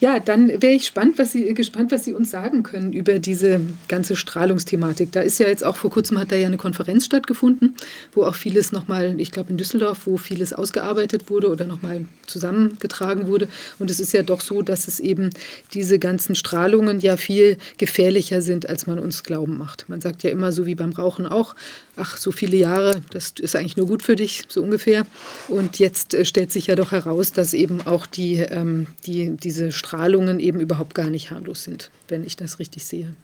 Ja, 0.00 0.20
dann 0.20 0.48
wäre 0.62 0.74
ich 0.74 0.86
spannend, 0.86 1.18
was 1.18 1.32
Sie, 1.32 1.52
gespannt, 1.54 1.90
was 1.90 2.04
Sie 2.04 2.14
uns 2.14 2.30
sagen 2.30 2.62
können 2.62 2.92
über 2.92 3.18
diese 3.18 3.60
ganze 3.88 4.14
Strahlungsthematik. 4.14 5.10
Da 5.10 5.22
ist 5.22 5.40
ja 5.40 5.48
jetzt 5.48 5.64
auch 5.64 5.74
vor 5.74 5.90
kurzem 5.90 6.20
hat 6.20 6.30
da 6.30 6.36
ja 6.36 6.46
eine 6.46 6.56
Konferenz 6.56 7.04
stattgefunden, 7.04 7.74
wo 8.12 8.22
auch 8.22 8.36
vieles 8.36 8.70
nochmal, 8.70 9.18
ich 9.18 9.32
glaube 9.32 9.50
in 9.50 9.56
Düsseldorf, 9.56 10.02
wo 10.04 10.16
vieles 10.16 10.52
ausgearbeitet 10.52 11.28
wurde 11.30 11.50
oder 11.50 11.64
nochmal 11.64 12.04
zusammengetragen 12.26 13.26
wurde. 13.26 13.48
Und 13.80 13.90
es 13.90 13.98
ist 13.98 14.12
ja 14.12 14.22
doch 14.22 14.40
so, 14.40 14.62
dass 14.62 14.86
es 14.86 15.00
eben 15.00 15.30
diese 15.74 15.98
ganzen 15.98 16.36
Strahlungen 16.36 17.00
ja 17.00 17.16
viel 17.16 17.58
gefährlicher 17.78 18.40
sind, 18.40 18.68
als 18.68 18.86
man 18.86 19.00
uns 19.00 19.24
glauben 19.24 19.58
macht. 19.58 19.88
Man 19.88 20.00
sagt 20.00 20.22
ja 20.22 20.30
immer 20.30 20.52
so 20.52 20.64
wie 20.64 20.76
beim 20.76 20.92
Rauchen 20.92 21.26
auch, 21.26 21.56
ach, 21.98 22.16
so 22.16 22.32
viele 22.32 22.56
Jahre, 22.56 23.02
das 23.10 23.32
ist 23.38 23.56
eigentlich 23.56 23.76
nur 23.76 23.86
gut 23.86 24.02
für 24.02 24.16
dich, 24.16 24.44
so 24.48 24.62
ungefähr. 24.62 25.06
Und 25.48 25.78
jetzt 25.78 26.14
äh, 26.14 26.24
stellt 26.24 26.52
sich 26.52 26.68
ja 26.68 26.76
doch 26.76 26.92
heraus, 26.92 27.32
dass 27.32 27.54
eben 27.54 27.86
auch 27.86 28.06
die, 28.06 28.36
ähm, 28.36 28.86
die, 29.06 29.36
diese 29.36 29.72
Strahlungen 29.88 30.38
eben 30.38 30.60
überhaupt 30.60 30.94
gar 30.94 31.08
nicht 31.08 31.30
harmlos 31.30 31.64
sind, 31.64 31.90
wenn 32.08 32.22
ich 32.24 32.36
das 32.36 32.58
richtig 32.58 32.84
sehe. 32.84 33.14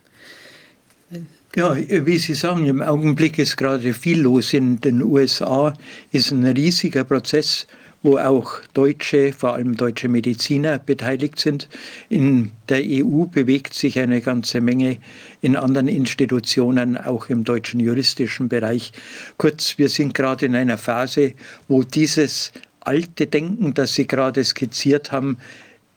Ja, 1.55 1.77
wie 1.77 2.19
Sie 2.19 2.35
sagen, 2.35 2.65
im 2.65 2.81
Augenblick 2.81 3.39
ist 3.39 3.57
gerade 3.57 3.93
viel 3.93 4.23
los 4.23 4.55
in 4.55 4.81
den 4.81 5.03
USA, 5.03 5.75
ist 6.11 6.31
ein 6.31 6.45
riesiger 6.45 7.05
Prozess 7.05 7.67
wo 8.05 8.19
auch 8.19 8.61
deutsche, 8.75 9.33
vor 9.33 9.55
allem 9.55 9.79
deutsche 9.79 10.09
Mediziner 10.09 10.79
beteiligt 10.79 11.41
sind. 11.41 11.71
In 12.11 12.53
der 12.69 12.83
EU 12.85 13.25
bewegt 13.25 13.73
sich 13.73 13.99
eine 13.99 14.21
ganze 14.21 14.61
Menge 14.61 14.99
in 15.41 15.57
anderen 15.57 15.89
Institutionen, 15.89 16.99
auch 16.99 17.31
im 17.31 17.45
deutschen 17.45 17.81
juristischen 17.81 18.51
Bereich. 18.51 18.93
Kurz, 19.39 19.79
wir 19.79 19.89
sind 19.89 20.13
gerade 20.13 20.45
in 20.45 20.55
einer 20.55 20.77
Phase, 20.77 21.33
wo 21.67 21.83
dieses 21.83 22.53
alte 22.81 23.27
Denken, 23.27 23.73
das 23.73 23.95
Sie 23.95 24.07
gerade 24.07 24.45
skizziert 24.45 25.11
haben, 25.11 25.39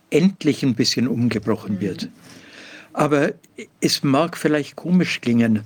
endlich 0.09 0.63
ein 0.63 0.75
bisschen 0.75 1.07
umgebrochen 1.07 1.75
mhm. 1.75 1.81
wird. 1.81 2.09
Aber 2.93 3.33
es 3.81 4.03
mag 4.03 4.37
vielleicht 4.37 4.75
komisch 4.75 5.21
klingen. 5.21 5.61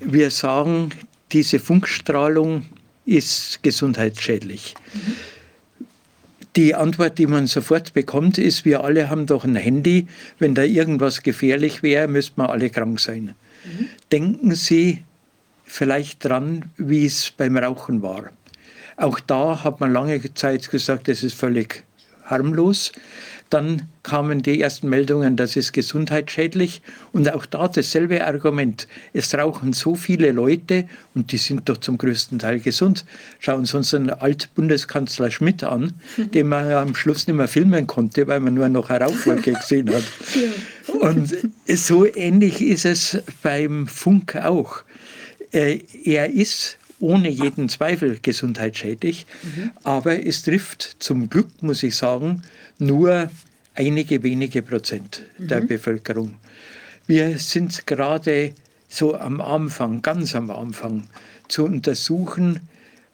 Wir 0.00 0.30
sagen, 0.30 0.90
diese 1.32 1.58
Funkstrahlung 1.58 2.66
ist 3.04 3.62
gesundheitsschädlich. 3.62 4.74
Mhm. 4.92 5.14
Die 6.56 6.74
Antwort, 6.74 7.18
die 7.18 7.26
man 7.26 7.48
sofort 7.48 7.94
bekommt, 7.94 8.38
ist, 8.38 8.64
wir 8.64 8.84
alle 8.84 9.10
haben 9.10 9.26
doch 9.26 9.44
ein 9.44 9.56
Handy. 9.56 10.06
Wenn 10.38 10.54
da 10.54 10.62
irgendwas 10.62 11.22
gefährlich 11.22 11.82
wäre, 11.82 12.06
müssten 12.06 12.40
wir 12.40 12.50
alle 12.50 12.70
krank 12.70 13.00
sein. 13.00 13.34
Mhm. 13.64 13.88
Denken 14.12 14.54
Sie 14.54 15.02
vielleicht 15.64 16.24
dran, 16.24 16.70
wie 16.76 17.06
es 17.06 17.32
beim 17.32 17.56
Rauchen 17.56 18.02
war. 18.02 18.30
Auch 18.96 19.18
da 19.18 19.64
hat 19.64 19.80
man 19.80 19.92
lange 19.92 20.32
Zeit 20.34 20.70
gesagt, 20.70 21.08
das 21.08 21.24
ist 21.24 21.34
völlig 21.34 21.82
harmlos. 22.24 22.92
Dann 23.50 23.82
kamen 24.02 24.42
die 24.42 24.60
ersten 24.60 24.88
Meldungen, 24.88 25.36
das 25.36 25.54
ist 25.54 25.72
gesundheitsschädlich. 25.72 26.82
Und 27.12 27.32
auch 27.32 27.46
da 27.46 27.68
dasselbe 27.68 28.26
Argument. 28.26 28.88
Es 29.12 29.34
rauchen 29.34 29.72
so 29.72 29.94
viele 29.94 30.32
Leute 30.32 30.88
und 31.14 31.30
die 31.30 31.36
sind 31.36 31.68
doch 31.68 31.76
zum 31.76 31.98
größten 31.98 32.38
Teil 32.38 32.60
gesund. 32.60 33.04
Schauen 33.38 33.64
Sie 33.64 33.76
unseren 33.76 34.10
Altbundeskanzler 34.10 35.30
Schmidt 35.30 35.62
an, 35.62 35.92
mhm. 36.16 36.30
den 36.30 36.48
man 36.48 36.70
am 36.72 36.94
Schluss 36.94 37.26
nicht 37.26 37.36
mehr 37.36 37.48
filmen 37.48 37.86
konnte, 37.86 38.26
weil 38.26 38.40
man 38.40 38.54
nur 38.54 38.68
noch 38.68 38.90
eine 38.90 39.04
Rauchwolke 39.04 39.52
gesehen 39.60 39.90
hat. 39.94 40.04
Ja. 40.34 40.94
Und 40.94 41.36
so 41.68 42.06
ähnlich 42.06 42.60
ist 42.60 42.84
es 42.84 43.22
beim 43.42 43.86
Funk 43.86 44.36
auch. 44.36 44.82
Äh, 45.52 45.80
er 46.04 46.30
ist 46.30 46.78
ohne 47.04 47.28
jeden 47.28 47.68
Zweifel 47.68 48.18
gesundheitsschädlich. 48.20 49.26
Mhm. 49.42 49.70
Aber 49.82 50.24
es 50.26 50.42
trifft 50.42 50.96
zum 50.98 51.28
Glück, 51.28 51.62
muss 51.62 51.82
ich 51.82 51.96
sagen, 51.96 52.42
nur 52.78 53.30
einige 53.74 54.22
wenige 54.22 54.62
Prozent 54.62 55.22
mhm. 55.38 55.48
der 55.48 55.60
Bevölkerung. 55.60 56.36
Wir 57.06 57.38
sind 57.38 57.86
gerade 57.86 58.54
so 58.88 59.16
am 59.16 59.40
Anfang, 59.40 60.02
ganz 60.02 60.34
am 60.34 60.50
Anfang, 60.50 61.04
zu 61.48 61.64
untersuchen, 61.64 62.60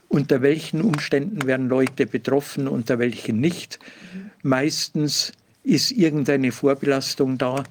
unter 0.09 0.43
welchen 0.43 0.83
Umständen 0.83 1.47
werden 1.47 1.69
Leute 1.69 2.07
betroffen, 2.07 2.69
unter 2.69 2.99
welchen 2.99 3.41
nicht. 3.41 3.79
Mhm. 4.13 4.31
Meistens 4.43 5.33
ist 5.63 5.93
irgendeine 5.93 6.53
Vorbelastung 6.53 7.39
da, 7.39 7.65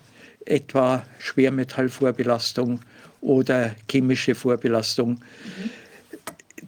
etwa 0.46 1.06
Schwermetallvorbelastung 1.20 2.82
oder 3.22 3.76
chemische 3.90 4.36
Vorbelastung. 4.36 5.12
Mhm. 5.12 5.70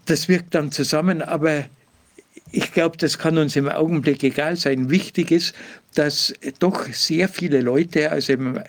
Das 0.05 0.27
wirkt 0.27 0.55
dann 0.55 0.71
zusammen, 0.71 1.21
aber 1.21 1.65
ich 2.51 2.71
glaube, 2.73 2.97
das 2.97 3.17
kann 3.17 3.37
uns 3.37 3.55
im 3.55 3.69
Augenblick 3.69 4.23
egal 4.23 4.55
sein. 4.55 4.89
Wichtig 4.89 5.31
ist, 5.31 5.53
dass 5.93 6.33
doch 6.59 6.87
sehr 6.87 7.29
viele 7.29 7.61
Leute, 7.61 8.11
also 8.11 8.33
im 8.33 8.59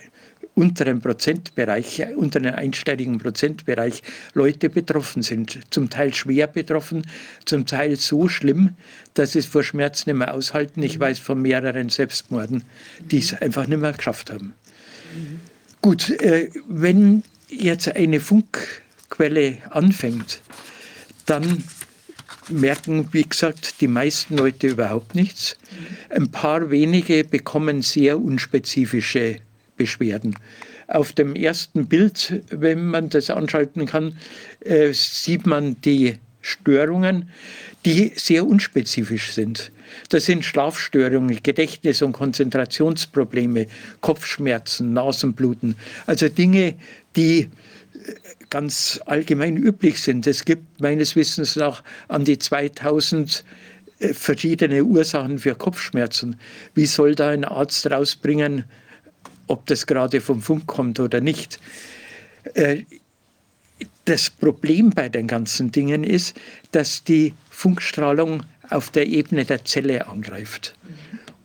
unteren 0.55 1.01
Prozentbereich, 1.01 2.03
unteren 2.15 2.53
einstelligen 2.53 3.17
Prozentbereich 3.17 4.03
Leute 4.33 4.69
betroffen 4.69 5.23
sind. 5.23 5.59
Zum 5.71 5.89
Teil 5.89 6.13
schwer 6.13 6.47
betroffen, 6.47 7.07
zum 7.45 7.65
Teil 7.65 7.95
so 7.95 8.27
schlimm, 8.27 8.75
dass 9.15 9.31
sie 9.31 9.39
es 9.39 9.45
vor 9.47 9.63
Schmerz 9.63 10.05
nicht 10.05 10.15
mehr 10.15 10.33
aushalten. 10.33 10.83
Ich 10.83 10.99
weiß 10.99 11.19
von 11.19 11.41
mehreren 11.41 11.89
Selbstmorden, 11.89 12.63
die 12.99 13.19
es 13.19 13.33
einfach 13.33 13.67
nicht 13.67 13.79
mehr 13.79 13.93
geschafft 13.93 14.31
haben. 14.31 14.53
Gut, 15.81 16.09
äh, 16.21 16.49
wenn 16.67 17.23
jetzt 17.49 17.93
eine 17.95 18.19
Funkquelle 18.19 19.57
anfängt, 19.69 20.41
dann 21.25 21.63
merken, 22.49 23.09
wie 23.11 23.23
gesagt, 23.23 23.81
die 23.81 23.87
meisten 23.87 24.37
Leute 24.37 24.67
überhaupt 24.67 25.15
nichts. 25.15 25.57
Ein 26.09 26.29
paar 26.29 26.69
wenige 26.69 27.23
bekommen 27.23 27.81
sehr 27.81 28.19
unspezifische 28.19 29.37
Beschwerden. 29.77 30.35
Auf 30.87 31.13
dem 31.13 31.35
ersten 31.35 31.87
Bild, 31.87 32.41
wenn 32.49 32.87
man 32.87 33.09
das 33.09 33.29
anschalten 33.29 33.85
kann, 33.85 34.17
äh, 34.59 34.93
sieht 34.93 35.45
man 35.45 35.79
die 35.81 36.17
Störungen, 36.41 37.29
die 37.85 38.11
sehr 38.15 38.45
unspezifisch 38.45 39.31
sind. 39.31 39.71
Das 40.09 40.25
sind 40.25 40.43
Schlafstörungen, 40.43 41.41
Gedächtnis- 41.41 42.01
und 42.01 42.13
Konzentrationsprobleme, 42.13 43.67
Kopfschmerzen, 44.01 44.93
Nasenbluten, 44.93 45.75
also 46.05 46.29
Dinge, 46.29 46.75
die 47.15 47.49
ganz 48.53 49.01
allgemein 49.07 49.57
üblich 49.57 49.99
sind. 49.99 50.27
Es 50.27 50.45
gibt 50.45 50.79
meines 50.79 51.15
Wissens 51.15 51.55
nach 51.55 51.83
an 52.07 52.23
die 52.23 52.37
2000 52.37 53.43
äh, 53.97 54.13
verschiedene 54.13 54.83
Ursachen 54.83 55.39
für 55.39 55.55
Kopfschmerzen. 55.55 56.39
Wie 56.75 56.85
soll 56.85 57.15
da 57.15 57.29
ein 57.29 57.45
Arzt 57.45 57.89
rausbringen, 57.89 58.65
ob 59.47 59.65
das 59.65 59.87
gerade 59.87 60.21
vom 60.21 60.39
Funk 60.39 60.67
kommt 60.67 60.99
oder 60.99 61.19
nicht? 61.19 61.59
Äh, 62.53 62.83
das 64.05 64.29
Problem 64.29 64.91
bei 64.91 65.09
den 65.09 65.25
ganzen 65.25 65.71
Dingen 65.71 66.03
ist, 66.03 66.39
dass 66.73 67.03
die 67.03 67.33
Funkstrahlung 67.49 68.43
auf 68.69 68.91
der 68.91 69.07
Ebene 69.07 69.45
der 69.45 69.65
Zelle 69.65 70.07
angreift. 70.07 70.75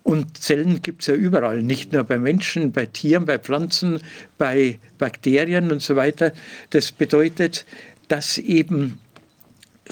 Und 0.08 0.38
Zellen 0.38 0.80
gibt 0.80 1.02
es 1.02 1.08
ja 1.08 1.14
überall, 1.14 1.62
nicht 1.62 1.92
nur 1.92 2.02
bei 2.02 2.18
Menschen, 2.18 2.72
bei 2.72 2.86
Tieren, 2.86 3.26
bei 3.26 3.38
Pflanzen, 3.38 4.00
bei 4.38 4.78
Bakterien 4.96 5.70
und 5.70 5.82
so 5.82 5.96
weiter. 5.96 6.32
Das 6.70 6.92
bedeutet, 6.92 7.66
dass 8.08 8.38
eben 8.38 9.00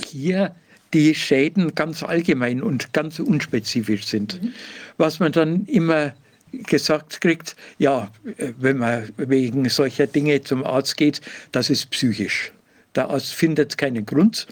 hier 0.07 0.55
die 0.95 1.15
Schäden 1.15 1.75
ganz 1.75 2.03
allgemein 2.03 2.63
und 2.63 2.95
ganz 2.95 3.19
unspezifisch 3.19 4.07
sind. 4.07 4.43
Mhm. 4.43 4.55
Was 4.97 5.21
man 5.21 5.33
dann 5.33 5.67
immer 5.67 6.15
gesagt 6.51 7.21
kriegt, 7.21 7.55
ja, 7.77 8.11
wenn 8.59 8.79
man 8.79 9.11
wegen 9.19 9.69
solcher 9.69 10.07
Dinge 10.07 10.41
zum 10.41 10.65
Arzt 10.65 10.97
geht, 10.97 11.21
das 11.53 11.69
ist 11.69 11.91
psychisch. 11.91 12.53
Der 12.95 13.11
Arzt 13.11 13.35
findet 13.35 13.77
keinen 13.77 14.07
Grund. 14.07 14.47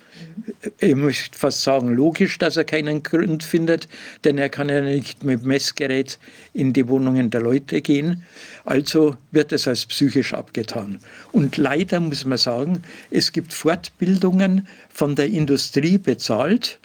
Ich 0.79 0.95
möchte 0.95 1.39
fast 1.39 1.63
sagen, 1.63 1.95
logisch, 1.95 2.39
dass 2.39 2.57
er 2.57 2.65
keinen 2.65 3.03
Grund 3.03 3.43
findet, 3.43 3.89
denn 4.25 4.39
er 4.39 4.49
kann 4.49 4.69
ja 4.69 4.81
nicht 4.81 5.25
mit 5.25 5.45
Messgerät 5.45 6.19
in 6.53 6.73
die 6.73 6.89
Wohnungen 6.89 7.31
der 7.31 7.43
Leute 7.43 7.81
gehen. 7.81 8.25
Also 8.65 9.17
wird 9.31 9.53
es 9.53 9.69
als 9.69 9.87
psychisch 9.87 10.35
abgetan. 10.35 10.99
Und 11.33 11.57
leider 11.57 12.01
muss 12.01 12.25
man 12.25 12.39
sagen, 12.39 12.83
es 13.11 13.33
gibt 13.33 13.53
Fortbildungen 13.53 14.67
von 14.91 15.15
der 15.15 15.27
Industrie 15.27 15.99
bezahlt, 15.99 16.79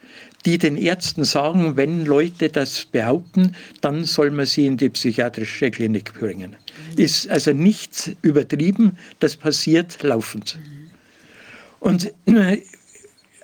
die 0.46 0.58
den 0.58 0.78
Ärzten 0.78 1.24
sagen, 1.24 1.76
wenn 1.76 2.06
Leute 2.06 2.50
das 2.50 2.86
behaupten, 2.86 3.56
dann 3.82 4.06
soll 4.06 4.32
man 4.32 4.46
sie 4.46 4.66
in 4.66 4.78
die 4.78 4.90
psychiatrische 4.90 5.70
Klinik 5.70 6.14
bringen. 6.14 6.56
Ist 6.96 7.30
also 7.30 7.52
nichts 7.52 8.12
übertrieben, 8.22 8.98
das 9.20 9.36
passiert 9.36 10.02
laufend. 10.04 10.58
Und 11.80 12.14
äh, 12.26 12.62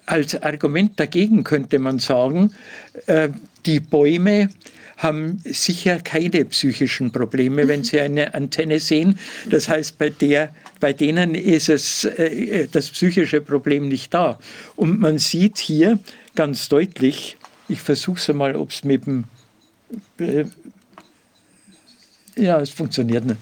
als 0.05 0.41
Argument 0.41 0.99
dagegen 0.99 1.43
könnte 1.43 1.79
man 1.79 1.99
sagen, 1.99 2.53
äh, 3.07 3.29
die 3.65 3.79
Bäume 3.79 4.49
haben 4.97 5.41
sicher 5.45 5.99
keine 5.99 6.45
psychischen 6.45 7.11
Probleme, 7.11 7.67
wenn 7.67 7.83
sie 7.83 7.99
eine 7.99 8.33
Antenne 8.33 8.79
sehen. 8.79 9.19
Das 9.49 9.67
heißt, 9.67 9.97
bei, 9.97 10.09
der, 10.09 10.53
bei 10.79 10.93
denen 10.93 11.35
ist 11.35 11.69
es, 11.69 12.05
äh, 12.05 12.67
das 12.71 12.89
psychische 12.89 13.41
Problem 13.41 13.89
nicht 13.89 14.13
da. 14.13 14.39
Und 14.75 14.99
man 14.99 15.17
sieht 15.17 15.57
hier 15.57 15.99
ganz 16.35 16.69
deutlich, 16.69 17.37
ich 17.67 17.81
versuche 17.81 18.19
es 18.19 18.27
mal, 18.33 18.55
ob 18.55 18.71
es 18.71 18.83
mit 18.83 19.05
dem 19.05 19.25
Ja, 22.37 22.59
es 22.59 22.69
funktioniert 22.69 23.25
nicht. 23.25 23.39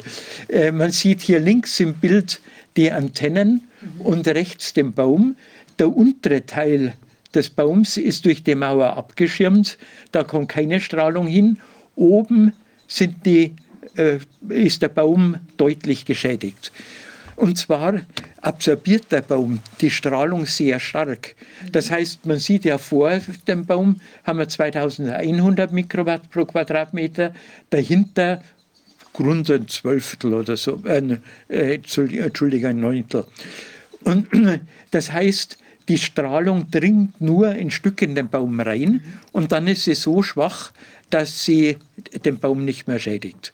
Äh, 0.50 0.72
man 0.72 0.92
sieht 0.92 1.22
hier 1.22 1.40
links 1.40 1.80
im 1.80 1.95
Bild 1.95 2.42
die 2.77 2.92
Antennen 2.92 3.67
und 4.00 4.27
rechts 4.27 4.74
den 4.74 4.93
Baum. 4.93 5.35
Der 5.80 5.95
untere 5.95 6.45
Teil 6.45 6.93
des 7.34 7.50
Baums 7.50 7.98
ist 7.98 8.26
durch 8.26 8.43
die 8.43 8.56
Mauer 8.56 8.95
abgeschirmt. 8.95 9.77
Da 10.11 10.24
kommt 10.24 10.50
keine 10.50 10.80
Strahlung 10.80 11.27
hin. 11.27 11.58
Oben 11.95 12.53
die, 13.26 13.53
äh, 13.95 14.19
ist 14.50 14.82
der 14.82 14.90
Baum 14.90 15.38
deutlich 15.58 16.06
geschädigt. 16.06 16.72
Und 17.35 17.58
zwar 17.58 18.02
absorbiert 18.42 19.11
der 19.11 19.22
Baum 19.22 19.60
die 19.82 19.90
Strahlung 19.90 20.45
sehr 20.45 20.80
stark. 20.80 21.35
Das 21.72 21.90
heißt, 21.90 22.26
man 22.26 22.38
sieht 22.38 22.66
ja 22.66 22.77
vor 22.77 23.19
dem 23.48 23.66
Baum 23.66 24.00
haben 24.24 24.40
wir 24.40 24.48
2100 24.48 25.72
Mikrowatt 25.72 26.30
pro 26.30 26.45
Quadratmeter, 26.45 27.34
dahinter 27.72 28.43
Grund 29.14 29.50
ein 29.50 29.68
Zwölftel 29.68 30.34
oder 30.34 30.58
so, 30.58 30.82
äh 30.85 31.80
Entschuldigung, 31.80 32.69
ein 32.69 32.80
Neuntel. 32.80 33.26
Und 34.03 34.27
das 34.92 35.11
heißt, 35.11 35.58
die 35.88 35.98
Strahlung 35.98 36.72
dringt 36.72 37.20
nur 37.20 37.50
ein 37.50 37.72
Stück 37.72 38.02
in 38.02 38.16
den 38.16 38.30
Baum 38.30 38.60
rein 38.60 39.02
und 39.32 39.52
dann 39.52 39.68
ist 39.68 39.84
sie 39.84 39.95
so 39.95 40.24
schwach, 40.24 40.72
dass 41.10 41.44
sie 41.44 41.78
den 42.26 42.40
Baum 42.40 42.66
nicht 42.66 42.88
mehr 42.88 43.00
schädigt. 43.00 43.52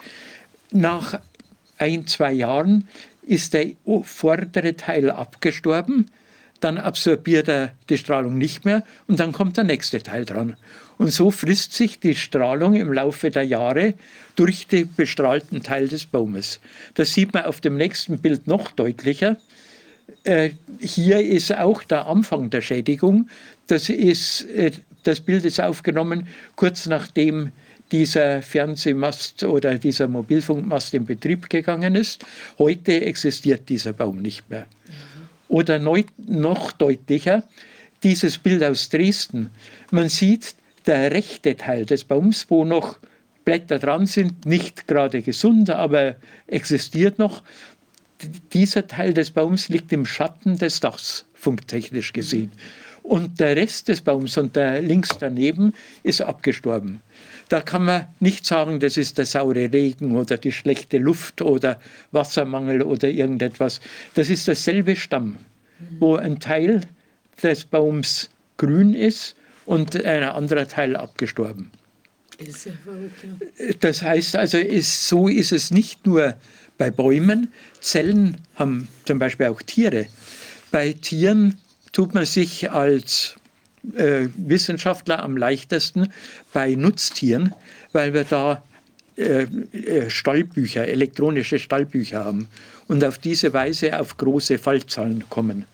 Nach 0.72 1.20
ein, 1.78 2.08
zwei 2.08 2.34
Jahren 2.34 2.88
ist 3.24 3.54
der 3.54 3.72
vordere 4.04 4.76
Teil 4.76 5.10
abgestorben, 5.12 6.12
dann 6.60 6.78
absorbiert 6.78 7.48
er 7.48 7.74
die 7.90 7.98
Strahlung 7.98 8.38
nicht 8.38 8.66
mehr 8.66 8.84
und 9.08 9.20
dann 9.20 9.32
kommt 9.32 9.58
der 9.58 9.64
nächste 9.64 10.02
Teil 10.02 10.26
dran. 10.26 10.58
Und 10.98 11.12
so 11.12 11.32
frisst 11.32 11.74
sich 11.74 12.00
die 12.00 12.16
Strahlung 12.16 12.76
im 12.76 12.92
Laufe 12.92 13.32
der 13.32 13.44
Jahre 13.44 13.94
durch 14.36 14.68
den 14.68 14.94
bestrahlten 14.94 15.64
Teil 15.64 15.88
des 15.88 16.06
Baumes. 16.06 16.60
Das 16.96 17.14
sieht 17.14 17.34
man 17.34 17.46
auf 17.46 17.62
dem 17.62 17.78
nächsten 17.78 18.20
Bild 18.20 18.48
noch 18.48 18.72
deutlicher. 18.72 19.38
Äh, 20.24 20.52
hier 20.80 21.22
ist 21.22 21.56
auch 21.56 21.84
der 21.84 22.08
Anfang 22.08 22.50
der 22.50 22.62
Schädigung. 22.62 23.30
Das, 23.68 23.90
ist, 23.90 24.46
äh, 24.50 24.72
das 25.04 25.20
Bild 25.20 25.46
ist 25.46 25.62
aufgenommen 25.62 26.28
kurz 26.56 26.86
nachdem 26.86 27.52
dieser 27.92 28.42
Fernsehmast 28.42 29.44
oder 29.44 29.76
dieser 29.78 30.08
Mobilfunkmast 30.08 30.94
in 30.94 31.06
Betrieb 31.06 31.50
gegangen 31.50 31.96
ist. 31.96 32.26
Heute 32.58 33.02
existiert 33.02 33.68
dieser 33.68 33.94
Baum 33.94 34.22
nicht 34.22 34.50
mehr. 34.50 34.66
Oder 35.48 35.80
noch 35.80 36.72
deutlicher, 36.74 37.44
dieses 38.04 38.38
Bild 38.38 38.64
aus 38.64 38.90
Dresden. 38.90 39.50
Man 39.92 40.10
sieht, 40.10 40.56
der 40.86 41.12
rechte 41.12 41.56
Teil 41.56 41.86
des 41.86 42.04
Baums, 42.04 42.46
wo 42.50 42.64
noch 42.66 42.98
Blätter 43.46 43.80
dran 43.80 44.06
sind, 44.06 44.46
nicht 44.46 44.88
gerade 44.88 45.22
gesund, 45.22 45.70
aber 45.70 46.16
existiert 46.48 47.18
noch. 47.20 47.42
Dieser 48.54 48.88
Teil 48.88 49.14
des 49.14 49.32
Baums 49.32 49.70
liegt 49.70 49.92
im 49.94 50.06
Schatten 50.06 50.58
des 50.58 50.80
Dachs, 50.80 51.26
funktechnisch 51.34 52.14
gesehen. 52.14 52.52
Und 53.04 53.40
der 53.40 53.56
Rest 53.56 53.88
des 53.88 54.02
Baums 54.02 54.38
und 54.38 54.56
der 54.56 54.82
links 54.82 55.10
daneben 55.20 55.74
ist 56.04 56.22
abgestorben. 56.22 57.02
Da 57.48 57.62
kann 57.62 57.86
man 57.86 58.08
nicht 58.20 58.46
sagen, 58.46 58.80
das 58.80 58.98
ist 58.98 59.18
der 59.18 59.26
saure 59.26 59.72
Regen 59.72 60.16
oder 60.16 60.38
die 60.38 60.52
schlechte 60.52 60.98
Luft 60.98 61.42
oder 61.42 61.80
Wassermangel 62.12 62.84
oder 62.84 63.10
irgendetwas. 63.10 63.80
Das 64.14 64.30
ist 64.30 64.48
derselbe 64.48 64.96
Stamm, 64.96 65.38
wo 66.00 66.16
ein 66.18 66.40
Teil 66.40 66.82
des 67.42 67.66
Baums 67.66 68.30
grün 68.58 68.94
ist 68.94 69.36
und 69.66 69.96
ein 70.06 70.24
anderer 70.24 70.68
Teil 70.68 70.96
abgestorben. 70.96 71.72
Das 73.80 74.02
heißt 74.02 74.36
also, 74.36 74.58
ist, 74.58 75.08
so 75.08 75.28
ist 75.28 75.52
es 75.52 75.72
nicht 75.72 76.06
nur 76.06 76.36
bei 76.80 76.90
Bäumen. 76.90 77.54
Zellen 77.80 78.38
haben 78.56 78.88
zum 79.06 79.20
Beispiel 79.20 79.46
auch 79.46 79.62
Tiere. 79.62 80.08
Bei 80.72 80.94
Tieren 80.94 81.60
tut 81.92 82.16
man 82.16 82.26
sich 82.26 82.72
als 82.72 83.36
äh, 83.96 84.28
Wissenschaftler 84.36 85.22
am 85.24 85.38
leichtesten 85.38 86.12
bei 86.52 86.74
Nutztieren, 86.74 87.54
weil 87.92 88.14
wir 88.14 88.24
da 88.24 88.64
äh, 89.16 89.44
äh, 89.44 90.10
Stallbücher, 90.10 90.88
elektronische 90.88 91.60
Stallbücher 91.60 92.24
haben 92.24 92.48
und 92.88 93.04
auf 93.04 93.18
diese 93.18 93.54
Weise 93.54 94.00
auf 94.00 94.18
große 94.18 94.58
Fallzahlen 94.58 95.26
kommen. 95.30 95.66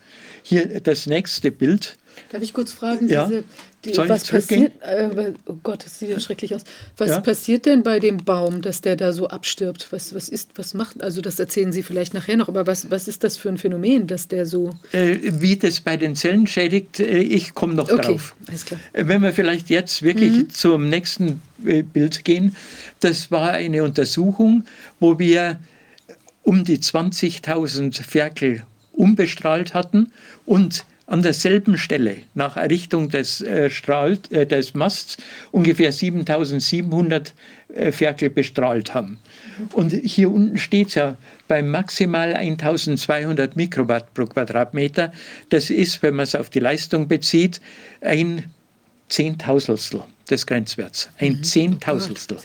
Hier 0.43 0.81
das 0.81 1.07
nächste 1.07 1.51
Bild. 1.51 1.97
Darf 2.31 2.41
ich 2.41 2.53
kurz 2.53 2.71
fragen, 2.71 3.07
ja? 3.07 3.25
diese, 3.25 3.43
die, 3.85 3.97
was 3.97 4.25
passiert? 4.25 4.73
Äh, 4.81 5.33
oh 5.45 5.57
Gott, 5.61 5.85
das 5.85 5.99
sieht 5.99 6.09
ja 6.09 6.19
schrecklich 6.19 6.55
aus. 6.55 6.63
Was 6.97 7.09
ja? 7.09 7.21
passiert 7.21 7.65
denn 7.65 7.83
bei 7.83 7.99
dem 7.99 8.17
Baum, 8.17 8.61
dass 8.61 8.81
der 8.81 8.95
da 8.95 9.13
so 9.13 9.27
abstirbt? 9.27 9.87
Was, 9.91 10.15
was 10.15 10.29
ist, 10.29 10.51
was 10.55 10.73
macht? 10.73 11.01
Also 11.03 11.21
das 11.21 11.39
erzählen 11.39 11.71
Sie 11.71 11.83
vielleicht 11.83 12.13
nachher 12.13 12.37
noch. 12.37 12.47
Aber 12.47 12.67
was, 12.67 12.89
was 12.89 13.07
ist 13.07 13.23
das 13.23 13.37
für 13.37 13.49
ein 13.49 13.57
Phänomen, 13.57 14.07
dass 14.07 14.27
der 14.27 14.45
so? 14.45 14.71
Äh, 14.91 15.17
wie 15.21 15.55
das 15.55 15.81
bei 15.81 15.97
den 15.97 16.15
Zellen 16.15 16.47
schädigt, 16.47 16.99
äh, 16.99 17.19
ich 17.19 17.53
komme 17.53 17.75
noch 17.75 17.91
okay, 17.91 18.13
drauf. 18.13 18.35
Alles 18.47 18.65
klar. 18.65 18.79
Äh, 18.93 19.07
wenn 19.07 19.21
wir 19.21 19.33
vielleicht 19.33 19.69
jetzt 19.69 20.01
wirklich 20.01 20.31
mhm. 20.31 20.49
zum 20.49 20.89
nächsten 20.89 21.41
äh, 21.65 21.83
Bild 21.83 22.23
gehen, 22.25 22.55
das 22.99 23.29
war 23.29 23.51
eine 23.51 23.83
Untersuchung, 23.83 24.65
wo 24.99 25.19
wir 25.19 25.59
um 26.43 26.63
die 26.63 26.77
20.000 26.77 28.01
Ferkel 28.03 28.63
umbestrahlt 28.91 29.73
hatten 29.73 30.11
und 30.45 30.85
an 31.07 31.21
derselben 31.21 31.77
Stelle 31.77 32.17
nach 32.33 32.57
Errichtung 32.57 33.09
des, 33.09 33.41
äh, 33.41 33.69
Strahl, 33.69 34.17
äh, 34.31 34.45
des 34.45 34.73
Masts 34.73 35.17
ungefähr 35.51 35.91
7700 35.91 37.33
äh, 37.73 37.91
Ferkel 37.91 38.29
bestrahlt 38.29 38.93
haben. 38.93 39.19
Und 39.73 39.91
hier 39.91 40.31
unten 40.31 40.57
steht 40.57 40.89
es 40.89 40.95
ja 40.95 41.15
bei 41.47 41.61
maximal 41.61 42.33
1200 42.33 43.55
Mikrowatt 43.55 44.13
pro 44.13 44.25
Quadratmeter. 44.25 45.13
Das 45.49 45.69
ist, 45.69 46.01
wenn 46.01 46.15
man 46.15 46.23
es 46.23 46.35
auf 46.35 46.49
die 46.49 46.59
Leistung 46.59 47.07
bezieht, 47.07 47.61
ein 48.01 48.51
Zehntausendstel 49.09 50.01
des 50.29 50.45
Grenzwerts. 50.45 51.09
Ein 51.19 51.33
mhm. 51.33 51.43
Zehntausendstel. 51.43 52.37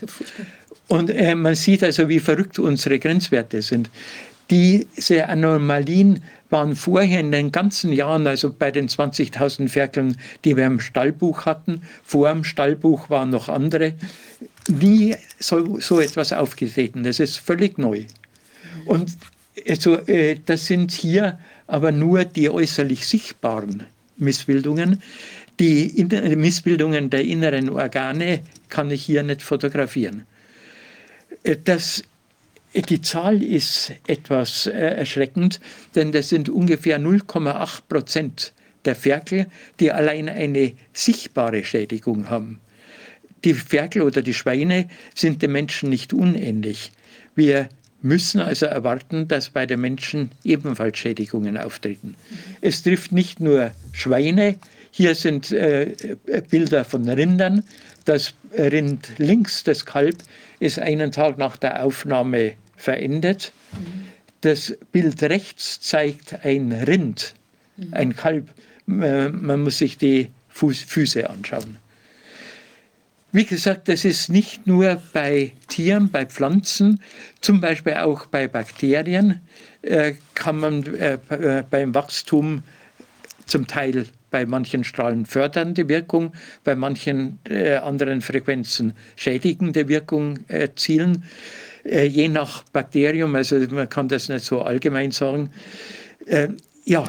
Und 0.87 1.09
äh, 1.09 1.35
man 1.35 1.55
sieht 1.55 1.83
also, 1.83 2.07
wie 2.09 2.19
verrückt 2.19 2.59
unsere 2.59 2.99
Grenzwerte 2.99 3.61
sind. 3.61 3.89
Diese 4.49 5.27
Anomalien 5.27 6.21
waren 6.51 6.75
vorher 6.75 7.19
in 7.19 7.31
den 7.31 7.51
ganzen 7.51 7.93
Jahren, 7.93 8.27
also 8.27 8.51
bei 8.51 8.71
den 8.71 8.87
20.000 8.87 9.69
Ferkeln, 9.69 10.17
die 10.43 10.55
wir 10.57 10.65
im 10.65 10.79
Stallbuch 10.79 11.45
hatten, 11.45 11.81
vor 12.03 12.29
dem 12.29 12.43
Stallbuch 12.43 13.09
waren 13.09 13.29
noch 13.29 13.49
andere, 13.49 13.93
nie 14.67 15.15
so, 15.39 15.79
so 15.79 15.99
etwas 15.99 16.33
aufgetreten. 16.33 17.03
Das 17.03 17.19
ist 17.19 17.37
völlig 17.37 17.77
neu. 17.77 18.05
Und 18.85 19.17
also, 19.67 19.95
äh, 20.07 20.39
das 20.45 20.65
sind 20.65 20.91
hier 20.91 21.39
aber 21.67 21.91
nur 21.91 22.25
die 22.25 22.49
äußerlich 22.49 23.07
sichtbaren 23.07 23.83
Missbildungen. 24.17 25.01
Die 25.59 26.05
Missbildungen 26.35 27.09
der 27.09 27.23
inneren 27.23 27.69
Organe 27.69 28.41
kann 28.69 28.91
ich 28.91 29.03
hier 29.03 29.23
nicht 29.23 29.41
fotografieren. 29.41 30.25
Äh, 31.43 31.57
das 31.63 32.03
die 32.73 33.01
Zahl 33.01 33.43
ist 33.43 33.93
etwas 34.07 34.67
äh, 34.67 34.71
erschreckend, 34.71 35.59
denn 35.95 36.11
das 36.11 36.29
sind 36.29 36.49
ungefähr 36.49 36.99
0,8 36.99 37.81
Prozent 37.89 38.53
der 38.85 38.95
Ferkel, 38.95 39.47
die 39.79 39.91
allein 39.91 40.29
eine 40.29 40.73
sichtbare 40.93 41.63
Schädigung 41.63 42.29
haben. 42.29 42.59
Die 43.43 43.53
Ferkel 43.53 44.03
oder 44.03 44.21
die 44.21 44.33
Schweine 44.33 44.87
sind 45.15 45.41
den 45.41 45.51
Menschen 45.51 45.89
nicht 45.89 46.13
unähnlich. 46.13 46.91
Wir 47.35 47.69
müssen 48.01 48.39
also 48.39 48.65
erwarten, 48.65 49.27
dass 49.27 49.49
bei 49.49 49.65
den 49.65 49.81
Menschen 49.81 50.31
ebenfalls 50.43 50.97
Schädigungen 50.97 51.57
auftreten. 51.57 52.15
Es 52.61 52.83
trifft 52.83 53.11
nicht 53.11 53.39
nur 53.39 53.71
Schweine, 53.91 54.55
hier 54.91 55.15
sind 55.15 55.51
äh, 55.51 55.95
Bilder 56.49 56.83
von 56.83 57.07
Rindern. 57.07 57.63
Das 58.03 58.33
Rind 58.57 59.07
links, 59.17 59.63
das 59.63 59.85
Kalb, 59.85 60.17
ist 60.61 60.79
einen 60.79 61.11
Tag 61.11 61.37
nach 61.37 61.57
der 61.57 61.83
Aufnahme 61.83 62.53
verendet. 62.77 63.51
Das 64.41 64.77
Bild 64.91 65.21
rechts 65.23 65.81
zeigt 65.81 66.45
ein 66.45 66.71
Rind, 66.71 67.33
ein 67.91 68.15
Kalb. 68.15 68.49
Man 68.85 69.63
muss 69.63 69.79
sich 69.79 69.97
die 69.97 70.29
Füße 70.49 71.29
anschauen. 71.29 71.77
Wie 73.31 73.45
gesagt, 73.45 73.87
das 73.87 74.05
ist 74.05 74.29
nicht 74.29 74.67
nur 74.67 75.01
bei 75.13 75.53
Tieren, 75.67 76.11
bei 76.11 76.25
Pflanzen, 76.25 77.01
zum 77.39 77.61
Beispiel 77.61 77.93
auch 77.93 78.25
bei 78.25 78.47
Bakterien 78.47 79.41
äh, 79.81 80.13
kann 80.35 80.57
man 80.57 80.83
äh, 80.95 81.17
äh, 81.29 81.63
beim 81.67 81.95
Wachstum 81.95 82.63
zum 83.45 83.67
Teil 83.67 84.05
bei 84.31 84.45
manchen 84.45 84.83
Strahlen 84.83 85.27
fördernde 85.27 85.87
Wirkung, 85.87 86.33
bei 86.63 86.75
manchen 86.75 87.39
anderen 87.83 88.21
Frequenzen 88.21 88.93
schädigende 89.15 89.87
Wirkung 89.87 90.39
erzielen. 90.47 91.23
Äh, 91.83 92.05
je 92.05 92.27
nach 92.27 92.63
Bakterium, 92.71 93.35
also 93.35 93.57
man 93.71 93.89
kann 93.89 94.07
das 94.07 94.29
nicht 94.29 94.45
so 94.45 94.61
allgemein 94.61 95.11
sagen. 95.11 95.51
Äh, 96.25 96.49
ja, 96.85 97.07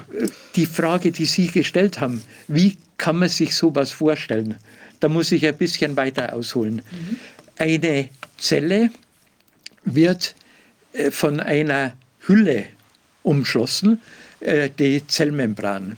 die 0.54 0.66
Frage, 0.66 1.12
die 1.12 1.24
Sie 1.24 1.48
gestellt 1.48 2.00
haben, 2.00 2.22
wie 2.48 2.76
kann 2.98 3.18
man 3.18 3.28
sich 3.28 3.54
sowas 3.54 3.90
vorstellen? 3.90 4.56
Da 5.00 5.08
muss 5.08 5.32
ich 5.32 5.46
ein 5.46 5.56
bisschen 5.56 5.96
weiter 5.96 6.32
ausholen. 6.32 6.76
Mhm. 6.76 7.16
Eine 7.58 8.08
Zelle 8.38 8.90
wird 9.84 10.34
äh, 10.92 11.10
von 11.10 11.40
einer 11.40 11.94
Hülle 12.26 12.66
umschlossen, 13.22 14.00
äh, 14.40 14.70
die 14.78 15.06
Zellmembran. 15.06 15.96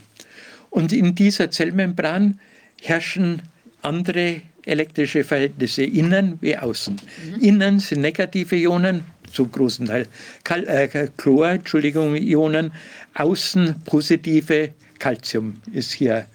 Und 0.75 0.91
in 0.91 1.15
dieser 1.15 1.49
Zellmembran 1.51 2.37
herrschen 2.81 3.41
andere 3.81 4.41
elektrische 4.65 5.23
Verhältnisse 5.23 5.83
innen 5.83 6.37
wie 6.41 6.57
außen. 6.57 6.97
Mhm. 6.97 7.39
Innen 7.39 7.79
sind 7.79 8.01
negative 8.01 8.57
Ionen, 8.57 9.05
zum 9.31 9.49
großen 9.49 9.85
Teil 9.85 10.05
Kal 10.43 10.67
äh, 10.67 11.07
Chlor, 11.15 11.47
Entschuldigung, 11.51 12.17
Ionen, 12.17 12.73
außen 13.13 13.83
positive 13.85 14.71
Calcium 14.99 15.61
ist 15.71 15.93
hier 15.93 16.25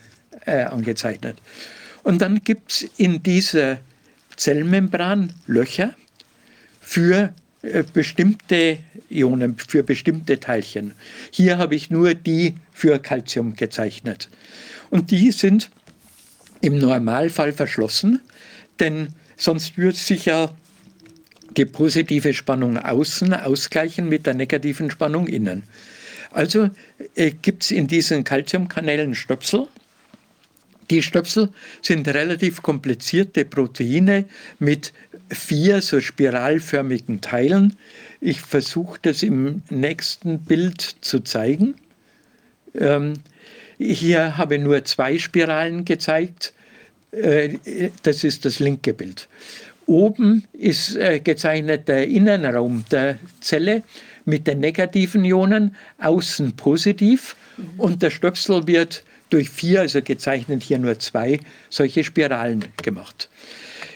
äh, 0.46 0.62
angezeichnet. 0.62 1.36
Und 2.02 2.22
dann 2.22 2.42
gibt 2.42 2.72
es 2.72 2.90
in 2.96 3.22
dieser 3.22 3.76
Zellmembran 4.36 5.34
Löcher 5.48 5.94
für 6.80 7.34
bestimmte 7.92 8.78
Ionen, 9.10 9.56
für 9.58 9.82
bestimmte 9.82 10.40
Teilchen. 10.40 10.94
Hier 11.30 11.58
habe 11.58 11.74
ich 11.74 11.90
nur 11.90 12.14
die 12.14 12.54
für 12.72 12.98
Calcium 12.98 13.54
gezeichnet. 13.54 14.30
Und 14.88 15.10
die 15.10 15.30
sind 15.30 15.70
im 16.62 16.78
Normalfall 16.78 17.52
verschlossen, 17.52 18.20
denn 18.78 19.08
sonst 19.36 19.76
würde 19.76 19.96
sich 19.96 20.26
ja 20.26 20.50
die 21.56 21.64
positive 21.64 22.32
Spannung 22.32 22.78
außen 22.78 23.34
ausgleichen 23.34 24.08
mit 24.08 24.26
der 24.26 24.34
negativen 24.34 24.90
Spannung 24.90 25.26
innen. 25.26 25.64
Also 26.32 26.70
äh, 27.16 27.32
gibt 27.32 27.64
es 27.64 27.70
in 27.70 27.86
diesen 27.86 28.24
Calciumkanälen 28.24 29.14
Stöpsel. 29.14 29.66
Die 30.90 31.02
Stöpsel 31.02 31.50
sind 31.82 32.08
relativ 32.08 32.62
komplizierte 32.62 33.44
Proteine 33.44 34.24
mit 34.58 34.92
vier 35.30 35.82
so 35.82 36.00
spiralförmigen 36.00 37.20
Teilen. 37.20 37.76
Ich 38.20 38.40
versuche 38.40 38.98
das 39.02 39.22
im 39.22 39.62
nächsten 39.70 40.40
Bild 40.40 40.80
zu 41.00 41.20
zeigen. 41.20 41.74
Ähm, 42.74 43.14
hier 43.78 44.36
habe 44.36 44.56
ich 44.56 44.62
nur 44.62 44.84
zwei 44.84 45.18
Spiralen 45.18 45.84
gezeigt. 45.84 46.52
Äh, 47.12 47.58
das 48.02 48.24
ist 48.24 48.44
das 48.44 48.58
linke 48.58 48.92
Bild. 48.92 49.28
Oben 49.86 50.44
ist 50.52 50.96
äh, 50.96 51.18
gezeichnet 51.18 51.88
der 51.88 52.06
Innenraum 52.06 52.84
der 52.90 53.18
Zelle 53.40 53.82
mit 54.24 54.46
den 54.46 54.60
negativen 54.60 55.24
Ionen, 55.24 55.74
außen 55.98 56.54
positiv 56.54 57.34
mhm. 57.56 57.80
und 57.80 58.02
der 58.02 58.10
Stöpsel 58.10 58.66
wird 58.66 59.02
durch 59.30 59.48
vier, 59.48 59.80
also 59.80 60.02
gezeichnet 60.02 60.62
hier 60.62 60.78
nur 60.78 60.98
zwei, 60.98 61.40
solche 61.70 62.04
Spiralen 62.04 62.64
gemacht. 62.82 63.28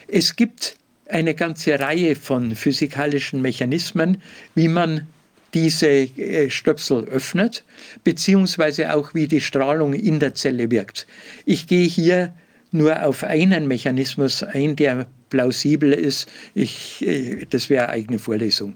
Es 0.08 0.34
gibt 0.34 0.76
eine 1.08 1.34
ganze 1.34 1.78
Reihe 1.78 2.16
von 2.16 2.54
physikalischen 2.54 3.42
Mechanismen, 3.42 4.22
wie 4.54 4.68
man 4.68 5.06
diese 5.52 5.88
äh, 5.88 6.50
Stöpsel 6.50 7.04
öffnet, 7.04 7.64
beziehungsweise 8.02 8.94
auch 8.94 9.14
wie 9.14 9.28
die 9.28 9.40
Strahlung 9.40 9.94
in 9.94 10.18
der 10.18 10.34
Zelle 10.34 10.70
wirkt. 10.70 11.06
Ich 11.44 11.66
gehe 11.66 11.86
hier 11.86 12.34
nur 12.72 13.04
auf 13.04 13.22
einen 13.22 13.68
Mechanismus 13.68 14.42
ein, 14.42 14.74
der 14.74 15.06
plausibel 15.30 15.92
ist. 15.92 16.28
Ich, 16.54 17.00
äh, 17.06 17.46
das 17.48 17.70
wäre 17.70 17.88
eigene 17.88 18.18
Vorlesung. 18.18 18.74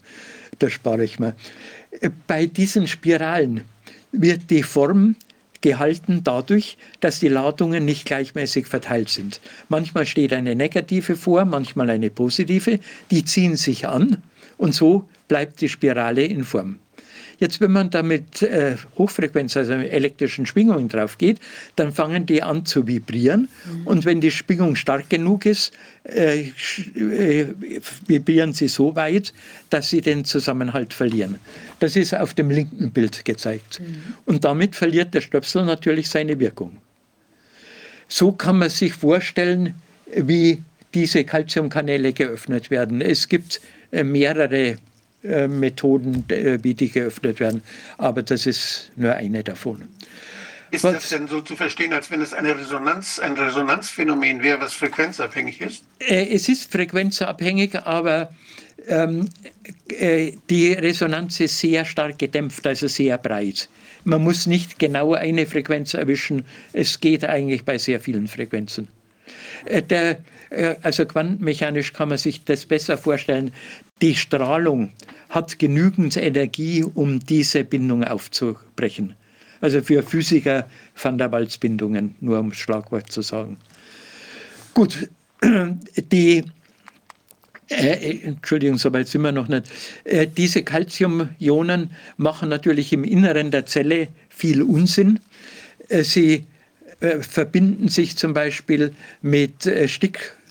Da 0.60 0.70
spare 0.70 1.04
ich 1.04 1.18
mir. 1.18 1.34
Bei 2.26 2.46
diesen 2.46 2.86
Spiralen 2.86 3.62
wird 4.12 4.50
die 4.50 4.62
Form 4.62 5.16
gehalten 5.60 6.22
dadurch, 6.24 6.76
dass 7.00 7.20
die 7.20 7.28
Ladungen 7.28 7.84
nicht 7.84 8.04
gleichmäßig 8.04 8.66
verteilt 8.66 9.08
sind. 9.08 9.40
Manchmal 9.68 10.06
steht 10.06 10.32
eine 10.32 10.54
negative 10.54 11.16
vor, 11.16 11.44
manchmal 11.44 11.90
eine 11.90 12.10
positive. 12.10 12.80
Die 13.10 13.24
ziehen 13.24 13.56
sich 13.56 13.88
an 13.88 14.22
und 14.56 14.74
so 14.74 15.08
bleibt 15.26 15.60
die 15.60 15.68
Spirale 15.68 16.24
in 16.24 16.44
Form. 16.44 16.78
Jetzt, 17.38 17.60
wenn 17.60 17.70
man 17.70 17.90
da 17.90 18.02
mit 18.02 18.42
äh, 18.42 18.76
Hochfrequenz, 18.96 19.56
also 19.56 19.72
elektrischen 19.72 20.44
Schwingungen 20.44 20.88
drauf 20.88 21.18
geht, 21.18 21.38
dann 21.76 21.92
fangen 21.92 22.26
die 22.26 22.42
an 22.42 22.66
zu 22.66 22.86
vibrieren. 22.86 23.48
Mhm. 23.64 23.86
Und 23.86 24.04
wenn 24.04 24.20
die 24.20 24.32
Schwingung 24.32 24.74
stark 24.74 25.08
genug 25.08 25.46
ist, 25.46 25.72
äh, 26.04 26.50
äh, 26.96 27.46
vibrieren 28.06 28.52
sie 28.52 28.66
so 28.66 28.96
weit, 28.96 29.32
dass 29.70 29.90
sie 29.90 30.00
den 30.00 30.24
Zusammenhalt 30.24 30.92
verlieren. 30.92 31.38
Das 31.78 31.94
ist 31.94 32.12
auf 32.12 32.34
dem 32.34 32.50
linken 32.50 32.90
Bild 32.90 33.24
gezeigt. 33.24 33.80
Mhm. 33.80 34.14
Und 34.24 34.44
damit 34.44 34.74
verliert 34.74 35.14
der 35.14 35.20
Stöpsel 35.20 35.64
natürlich 35.64 36.08
seine 36.08 36.40
Wirkung. 36.40 36.76
So 38.08 38.32
kann 38.32 38.58
man 38.58 38.70
sich 38.70 38.94
vorstellen, 38.94 39.74
wie 40.12 40.62
diese 40.94 41.22
Calciumkanäle 41.22 42.12
geöffnet 42.12 42.70
werden. 42.70 43.00
Es 43.00 43.28
gibt 43.28 43.60
äh, 43.92 44.02
mehrere 44.02 44.78
Methoden, 45.22 46.24
äh, 46.28 46.58
wie 46.62 46.74
die 46.74 46.90
geöffnet 46.90 47.40
werden. 47.40 47.62
Aber 47.96 48.22
das 48.22 48.46
ist 48.46 48.90
nur 48.96 49.14
eine 49.14 49.42
davon. 49.42 49.88
Ist 50.70 50.84
was, 50.84 50.94
das 50.94 51.08
denn 51.08 51.28
so 51.28 51.40
zu 51.40 51.56
verstehen, 51.56 51.92
als 51.92 52.10
wenn 52.10 52.20
es 52.20 52.34
eine 52.34 52.56
Resonanz, 52.56 53.18
ein 53.18 53.32
Resonanzphänomen 53.32 54.42
wäre, 54.42 54.60
was 54.60 54.74
frequenzabhängig 54.74 55.60
ist? 55.60 55.84
Äh, 55.98 56.28
es 56.34 56.48
ist 56.48 56.70
frequenzabhängig, 56.70 57.74
aber 57.84 58.30
ähm, 58.86 59.28
äh, 59.88 60.32
die 60.50 60.72
Resonanz 60.72 61.40
ist 61.40 61.58
sehr 61.58 61.84
stark 61.84 62.18
gedämpft, 62.18 62.66
also 62.66 62.86
sehr 62.86 63.18
breit. 63.18 63.68
Man 64.04 64.22
muss 64.22 64.46
nicht 64.46 64.78
genau 64.78 65.14
eine 65.14 65.46
Frequenz 65.46 65.94
erwischen. 65.94 66.44
Es 66.72 67.00
geht 67.00 67.24
eigentlich 67.24 67.64
bei 67.64 67.78
sehr 67.78 68.00
vielen 68.00 68.28
Frequenzen. 68.28 68.88
Äh, 69.64 69.82
der, 69.82 70.10
äh, 70.10 70.16
also 70.82 71.04
quantenmechanisch 71.04 71.92
kann 71.92 72.08
man 72.08 72.18
sich 72.18 72.44
das 72.44 72.64
besser 72.64 72.96
vorstellen. 72.96 73.52
Die 74.00 74.14
Strahlung 74.14 74.92
hat 75.28 75.58
genügend 75.58 76.16
Energie, 76.16 76.82
um 76.82 77.20
diese 77.20 77.64
Bindung 77.64 78.04
aufzubrechen. 78.04 79.14
Also 79.60 79.82
für 79.82 80.02
Physiker 80.02 80.68
Van 81.00 81.18
der 81.18 81.30
Waals-Bindungen, 81.32 82.14
nur 82.20 82.38
um 82.38 82.52
Schlagwort 82.52 83.10
zu 83.10 83.22
sagen. 83.22 83.56
Gut, 84.74 85.08
die, 86.12 86.44
äh, 87.68 88.18
Entschuldigung, 88.22 88.78
soweit 88.78 89.08
sind 89.08 89.22
wir 89.22 89.32
noch 89.32 89.48
nicht. 89.48 89.64
Äh, 90.04 90.26
diese 90.28 90.62
Calcium-Ionen 90.62 91.90
machen 92.16 92.48
natürlich 92.48 92.92
im 92.92 93.04
Inneren 93.04 93.50
der 93.50 93.66
Zelle 93.66 94.08
viel 94.28 94.62
Unsinn. 94.62 95.20
Äh, 95.88 96.04
sie 96.04 96.46
äh, 97.00 97.20
verbinden 97.20 97.88
sich 97.88 98.16
zum 98.16 98.32
Beispiel 98.34 98.94
mit 99.20 99.66
äh, 99.66 99.88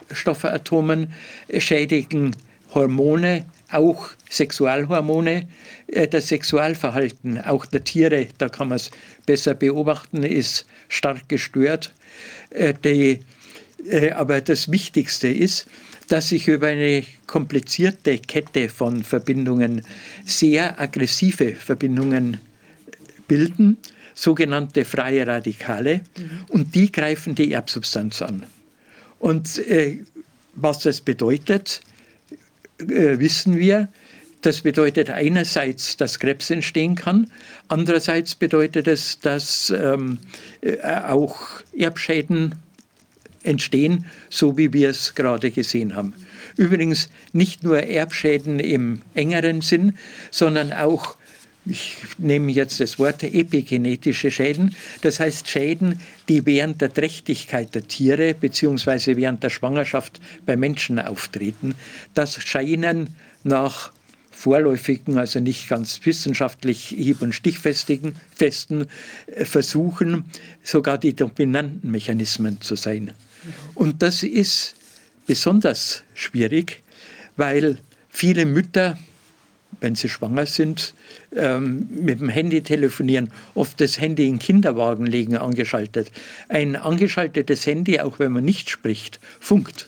Stickstoffatomen, 0.07 1.13
schädigen 1.57 2.35
Hormone, 2.73 3.45
auch 3.71 4.09
Sexualhormone. 4.29 5.47
Äh, 5.87 6.07
das 6.07 6.29
Sexualverhalten 6.29 7.41
auch 7.41 7.65
der 7.65 7.83
Tiere, 7.83 8.27
da 8.37 8.49
kann 8.49 8.69
man 8.69 8.77
es 8.77 8.91
besser 9.25 9.53
beobachten, 9.53 10.23
ist 10.23 10.65
stark 10.89 11.27
gestört. 11.29 11.93
Äh, 12.49 12.73
die, 12.83 13.19
äh, 13.89 14.11
aber 14.11 14.41
das 14.41 14.71
Wichtigste 14.71 15.27
ist, 15.27 15.67
dass 16.07 16.29
sich 16.29 16.47
über 16.47 16.67
eine 16.67 17.03
komplizierte 17.25 18.17
Kette 18.19 18.69
von 18.69 19.03
Verbindungen 19.03 19.85
sehr 20.25 20.79
aggressive 20.79 21.55
Verbindungen 21.55 22.37
bilden, 23.27 23.77
sogenannte 24.13 24.85
freie 24.85 25.27
Radikale, 25.27 26.01
mhm. 26.17 26.29
und 26.47 26.75
die 26.75 26.89
greifen 26.91 27.35
die 27.35 27.51
Erbsubstanz 27.51 28.21
an. 28.21 28.45
Und 29.19 29.57
äh, 29.67 29.99
was 30.53 30.79
das 30.79 31.01
bedeutet, 31.01 31.81
äh, 32.79 33.19
wissen 33.19 33.57
wir, 33.57 33.89
das 34.41 34.61
bedeutet 34.61 35.09
einerseits, 35.09 35.97
dass 35.97 36.19
Krebs 36.19 36.49
entstehen 36.49 36.95
kann, 36.95 37.31
andererseits 37.67 38.35
bedeutet 38.35 38.87
es, 38.87 39.19
dass 39.19 39.71
ähm, 39.71 40.19
äh, 40.61 40.77
auch 40.83 41.37
Erbschäden 41.77 42.55
entstehen, 43.43 44.05
so 44.29 44.57
wie 44.57 44.71
wir 44.73 44.89
es 44.89 45.15
gerade 45.15 45.51
gesehen 45.51 45.95
haben. 45.95 46.13
Übrigens 46.55 47.09
nicht 47.33 47.63
nur 47.63 47.79
Erbschäden 47.79 48.59
im 48.59 49.01
engeren 49.15 49.61
Sinn, 49.61 49.97
sondern 50.31 50.71
auch, 50.73 51.17
ich 51.65 51.97
nehme 52.17 52.51
jetzt 52.51 52.79
das 52.79 52.99
Wort 52.99 53.23
epigenetische 53.23 54.31
Schäden, 54.31 54.75
das 55.01 55.19
heißt 55.19 55.47
Schäden, 55.47 55.99
die 56.29 56.45
während 56.45 56.81
der 56.81 56.93
Trächtigkeit 56.93 57.73
der 57.75 57.87
Tiere 57.87 58.33
bzw. 58.33 59.15
während 59.15 59.43
der 59.43 59.49
Schwangerschaft 59.49 60.19
bei 60.45 60.55
Menschen 60.55 60.99
auftreten. 60.99 61.75
Das 62.13 62.41
scheinen 62.41 63.15
nach 63.43 63.91
vorläufigen, 64.37 65.17
also 65.17 65.39
nicht 65.39 65.67
ganz 65.67 65.99
wissenschaftlich 66.03 66.89
hieb- 66.89 67.21
und 67.21 67.33
stichfestigen 67.33 68.15
festen 68.35 68.87
äh, 69.25 69.45
Versuchen 69.45 70.25
sogar 70.63 70.99
die 70.99 71.15
dominanten 71.15 71.89
Mechanismen 71.89 72.61
zu 72.61 72.75
sein. 72.75 73.13
Und 73.73 74.01
das 74.03 74.21
ist 74.21 74.75
besonders 75.25 76.03
schwierig, 76.13 76.83
weil 77.35 77.79
viele 78.09 78.45
Mütter, 78.45 78.97
wenn 79.79 79.95
sie 79.95 80.09
schwanger 80.09 80.45
sind, 80.45 80.93
ähm, 81.37 81.87
mit 81.89 82.19
dem 82.19 82.29
Handy 82.29 82.61
telefonieren, 82.61 83.31
oft 83.55 83.79
das 83.79 83.99
Handy 83.99 84.27
in 84.27 84.39
Kinderwagen 84.39 85.05
legen 85.05 85.37
angeschaltet. 85.37 86.11
Ein 86.49 86.75
angeschaltetes 86.75 87.65
Handy, 87.65 87.99
auch 87.99 88.19
wenn 88.19 88.31
man 88.31 88.43
nicht 88.43 88.69
spricht, 88.69 89.19
funkt. 89.39 89.87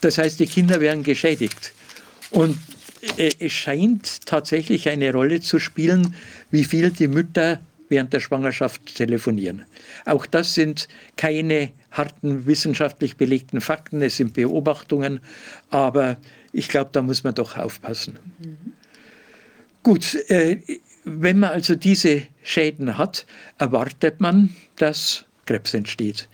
Das 0.00 0.18
heißt, 0.18 0.38
die 0.40 0.46
Kinder 0.46 0.80
werden 0.80 1.02
geschädigt. 1.02 1.72
Und 2.30 2.58
äh, 3.16 3.30
es 3.38 3.52
scheint 3.52 4.26
tatsächlich 4.26 4.88
eine 4.88 5.12
Rolle 5.12 5.40
zu 5.40 5.58
spielen, 5.58 6.14
wie 6.50 6.64
viel 6.64 6.90
die 6.90 7.08
Mütter 7.08 7.60
während 7.88 8.12
der 8.12 8.20
Schwangerschaft 8.20 8.94
telefonieren. 8.94 9.64
Auch 10.04 10.26
das 10.26 10.54
sind 10.54 10.88
keine 11.16 11.72
harten 11.90 12.46
wissenschaftlich 12.46 13.16
belegten 13.16 13.60
Fakten, 13.60 14.02
es 14.02 14.18
sind 14.18 14.34
Beobachtungen, 14.34 15.20
aber 15.70 16.18
ich 16.52 16.68
glaube, 16.68 16.90
da 16.92 17.02
muss 17.02 17.24
man 17.24 17.34
doch 17.34 17.56
aufpassen. 17.56 18.18
Mhm. 18.38 18.74
Gut, 19.82 20.14
äh, 20.28 20.58
wenn 21.04 21.38
man 21.38 21.50
also 21.50 21.74
diese 21.74 22.22
Schäden 22.42 22.98
hat, 22.98 23.26
erwartet 23.58 24.20
man, 24.20 24.54
dass 24.76 25.24
Krebs 25.46 25.74
entsteht. 25.74 26.28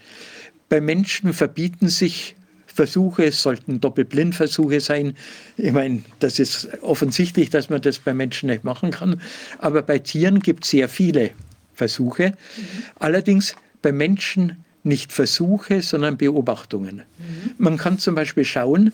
Bei 0.69 0.81
Menschen 0.81 1.33
verbieten 1.33 1.89
sich 1.89 2.35
Versuche, 2.67 3.27
es 3.27 3.41
sollten 3.41 3.81
Doppelblindversuche 3.81 4.81
sein. 4.81 5.17
Ich 5.57 5.71
meine, 5.71 6.03
das 6.19 6.41
ist 6.41 6.69
offensichtlich, 6.83 7.49
dass 7.51 7.71
man 7.71 7.81
das 7.81 8.01
bei 8.01 8.13
Menschen 8.13 8.49
nicht 8.49 8.65
machen 8.65 8.91
kann. 8.91 9.21
Aber 9.59 9.83
bei 9.83 10.01
Tieren 10.01 10.41
gibt 10.41 10.65
es 10.65 10.71
sehr 10.71 10.89
viele 10.89 11.31
Versuche. 11.75 12.31
Mhm. 12.31 12.65
Allerdings 12.97 13.55
bei 13.81 13.93
Menschen 13.93 14.65
nicht 14.83 15.13
Versuche, 15.13 15.83
sondern 15.83 16.17
Beobachtungen. 16.17 16.97
Mhm. 17.19 17.55
Man 17.59 17.77
kann 17.77 17.99
zum 17.99 18.17
Beispiel 18.17 18.45
schauen, 18.45 18.93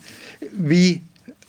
wie 0.51 1.01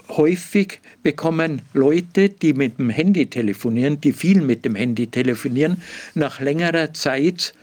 häufig 0.08 0.80
bekommen 1.02 1.62
Leute, 1.72 2.28
die 2.28 2.52
mit 2.52 2.78
dem 2.78 2.90
Handy 2.90 3.26
telefonieren, 3.26 4.00
die 4.00 4.12
viel 4.12 4.40
mit 4.40 4.64
dem 4.64 4.74
Handy 4.74 5.06
telefonieren, 5.06 5.82
nach 6.14 6.40
längerer 6.40 6.92
Zeit 6.92 7.54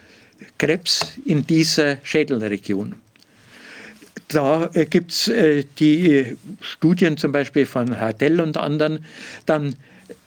Krebs 0.58 1.14
in 1.26 1.46
dieser 1.46 1.98
Schädelregion. 2.04 2.96
Da 4.30 4.70
äh, 4.74 4.86
gibt 4.86 5.12
es 5.12 5.28
äh, 5.28 5.64
die 5.80 6.38
Studien 6.62 7.18
zum 7.18 7.32
Beispiel 7.32 7.66
von 7.66 8.00
Hardell 8.00 8.40
und 8.40 8.58
anderen, 8.58 9.06
dann 9.46 9.76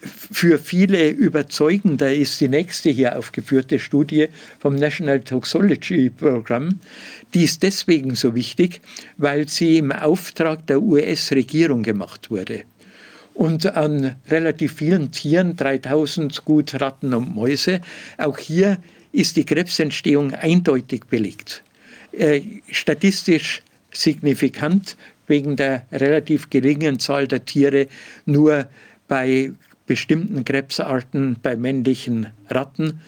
für 0.03 0.59
viele 0.59 1.11
überzeugender 1.11 2.13
ist 2.13 2.41
die 2.41 2.49
nächste 2.49 2.91
hier 2.91 3.17
aufgeführte 3.19 3.79
Studie 3.79 4.29
vom 4.59 4.75
National 4.75 5.21
Toxology 5.21 6.11
Program. 6.11 6.81
Die 7.35 7.45
ist 7.45 7.63
deswegen 7.63 8.15
so 8.15 8.35
wichtig, 8.35 8.81
weil 9.17 9.49
sie 9.49 9.79
im 9.79 9.93
Auftrag 9.93 10.67
der 10.67 10.83
US-Regierung 10.83 11.83
gemacht 11.83 12.31
wurde. 12.31 12.63
Und 13.35 13.67
an 13.67 14.17
relativ 14.29 14.75
vielen 14.75 15.11
Tieren, 15.11 15.57
3000 15.57 16.45
gut 16.45 16.81
Ratten 16.81 17.15
und 17.15 17.35
Mäuse, 17.35 17.81
auch 18.19 18.39
hier 18.39 18.79
ist 19.13 19.37
die 19.37 19.45
Krebsentstehung 19.45 20.35
eindeutig 20.35 21.05
belegt. 21.09 21.63
Äh, 22.13 22.43
statistisch 22.71 23.63
signifikant 23.93 24.97
wegen 25.29 25.57
der 25.57 25.87
relativ 25.93 26.51
geringen 26.51 26.99
Zahl 26.99 27.29
der 27.29 27.45
Tiere 27.45 27.87
nur 28.27 28.67
bei 29.09 29.53
bestimmten 29.93 30.43
Krebsarten 30.43 31.37
bei 31.43 31.55
männlichen 31.55 32.29
Ratten. 32.49 33.03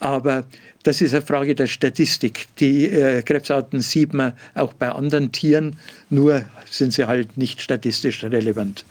Aber 0.00 0.42
das 0.82 1.00
ist 1.00 1.14
eine 1.14 1.22
Frage 1.24 1.54
der 1.54 1.68
Statistik. 1.68 2.48
Die 2.58 2.86
äh, 2.86 3.22
Krebsarten 3.22 3.80
sieht 3.80 4.12
man 4.12 4.32
auch 4.56 4.72
bei 4.72 4.88
anderen 4.88 5.30
Tieren, 5.30 5.76
nur 6.10 6.44
sind 6.68 6.92
sie 6.92 7.06
halt 7.06 7.38
nicht 7.38 7.60
statistisch 7.62 8.24
relevant. 8.24 8.84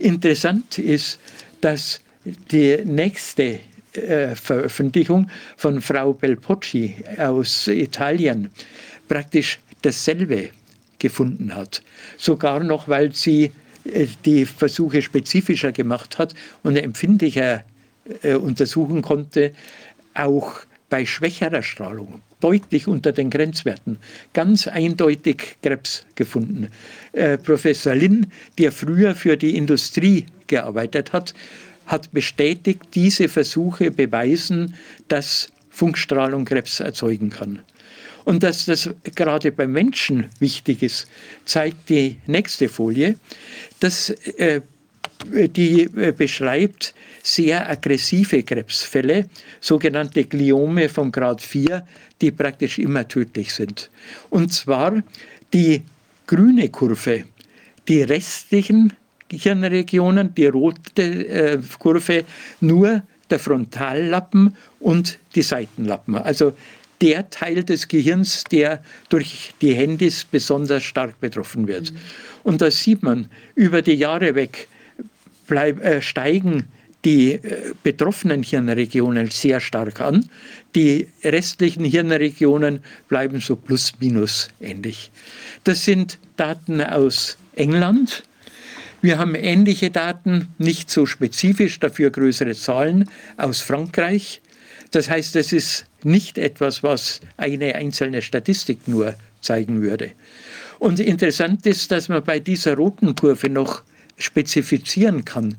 Interessant 0.00 0.80
ist, 0.80 1.20
dass 1.60 2.00
die 2.24 2.78
nächste 2.84 3.60
äh, 3.92 4.34
Veröffentlichung 4.34 5.30
von 5.56 5.80
Frau 5.80 6.12
Belpocci 6.12 6.96
aus 7.18 7.68
Italien 7.68 8.50
praktisch 9.06 9.60
dasselbe 9.82 10.50
gefunden 10.98 11.54
hat. 11.54 11.82
Sogar 12.18 12.64
noch, 12.64 12.88
weil 12.88 13.14
sie 13.14 13.52
die 14.24 14.46
Versuche 14.46 15.02
spezifischer 15.02 15.72
gemacht 15.72 16.18
hat 16.18 16.34
und 16.62 16.76
empfindlicher 16.76 17.64
äh, 18.22 18.34
untersuchen 18.34 19.02
konnte, 19.02 19.52
auch 20.14 20.60
bei 20.88 21.06
schwächerer 21.06 21.62
Strahlung, 21.62 22.20
deutlich 22.40 22.88
unter 22.88 23.12
den 23.12 23.30
Grenzwerten, 23.30 23.98
ganz 24.32 24.66
eindeutig 24.66 25.56
Krebs 25.62 26.04
gefunden. 26.16 26.68
Äh, 27.12 27.38
Professor 27.38 27.94
Lin, 27.94 28.26
der 28.58 28.72
früher 28.72 29.14
für 29.14 29.36
die 29.36 29.56
Industrie 29.56 30.26
gearbeitet 30.48 31.12
hat, 31.12 31.32
hat 31.86 32.12
bestätigt, 32.12 32.82
diese 32.94 33.28
Versuche 33.28 33.90
beweisen, 33.90 34.74
dass 35.08 35.50
Funkstrahlung 35.70 36.44
Krebs 36.44 36.80
erzeugen 36.80 37.30
kann. 37.30 37.60
Und 38.24 38.42
dass 38.42 38.66
das 38.66 38.90
gerade 39.14 39.52
beim 39.52 39.72
Menschen 39.72 40.26
wichtig 40.38 40.82
ist, 40.82 41.08
zeigt 41.44 41.88
die 41.88 42.18
nächste 42.26 42.68
Folie. 42.68 43.16
Das, 43.80 44.10
äh, 44.10 44.60
die 45.26 45.82
äh, 45.82 46.12
beschreibt 46.12 46.94
sehr 47.22 47.68
aggressive 47.68 48.42
Krebsfälle, 48.42 49.28
sogenannte 49.60 50.24
Gliome 50.24 50.88
von 50.88 51.12
Grad 51.12 51.42
4, 51.42 51.86
die 52.20 52.30
praktisch 52.30 52.78
immer 52.78 53.06
tödlich 53.06 53.52
sind. 53.52 53.90
Und 54.30 54.52
zwar 54.52 55.02
die 55.52 55.82
grüne 56.26 56.68
Kurve, 56.68 57.24
die 57.88 58.02
restlichen 58.02 58.92
Hirnregionen, 59.30 60.34
die 60.34 60.46
rote 60.46 61.02
äh, 61.02 61.58
Kurve, 61.78 62.24
nur 62.60 63.02
der 63.30 63.38
Frontallappen 63.38 64.56
und 64.80 65.18
die 65.34 65.42
Seitenlappen. 65.42 66.16
Also 66.16 66.52
der 67.00 67.30
Teil 67.30 67.64
des 67.64 67.88
Gehirns, 67.88 68.44
der 68.44 68.82
durch 69.08 69.54
die 69.60 69.74
Handys 69.74 70.24
besonders 70.24 70.82
stark 70.82 71.18
betroffen 71.20 71.66
wird. 71.66 71.92
Mhm. 71.92 71.98
Und 72.42 72.60
da 72.60 72.70
sieht 72.70 73.02
man, 73.02 73.28
über 73.54 73.82
die 73.82 73.94
Jahre 73.94 74.34
weg 74.34 74.68
bleib, 75.46 75.82
äh, 75.84 76.00
steigen 76.00 76.68
die 77.04 77.32
äh, 77.32 77.74
betroffenen 77.82 78.42
Hirnregionen 78.42 79.30
sehr 79.30 79.60
stark 79.60 80.00
an. 80.00 80.28
Die 80.74 81.08
restlichen 81.24 81.84
Hirnregionen 81.84 82.82
bleiben 83.08 83.40
so 83.40 83.56
plus 83.56 83.92
minus 84.00 84.48
ähnlich. 84.60 85.10
Das 85.64 85.84
sind 85.84 86.18
Daten 86.36 86.80
aus 86.80 87.38
England. 87.56 88.22
Wir 89.02 89.18
haben 89.18 89.34
ähnliche 89.34 89.90
Daten, 89.90 90.48
nicht 90.58 90.90
so 90.90 91.06
spezifisch, 91.06 91.80
dafür 91.80 92.10
größere 92.10 92.54
Zahlen 92.54 93.08
aus 93.38 93.60
Frankreich. 93.60 94.42
Das 94.90 95.08
heißt, 95.08 95.36
es 95.36 95.52
ist 95.52 95.86
nicht 96.04 96.38
etwas, 96.38 96.82
was 96.82 97.20
eine 97.36 97.74
einzelne 97.74 98.22
Statistik 98.22 98.86
nur 98.86 99.14
zeigen 99.40 99.82
würde. 99.82 100.12
Und 100.78 101.00
interessant 101.00 101.66
ist, 101.66 101.90
dass 101.90 102.08
man 102.08 102.24
bei 102.24 102.40
dieser 102.40 102.74
roten 102.74 103.14
Kurve 103.14 103.50
noch 103.50 103.82
spezifizieren 104.16 105.24
kann. 105.24 105.56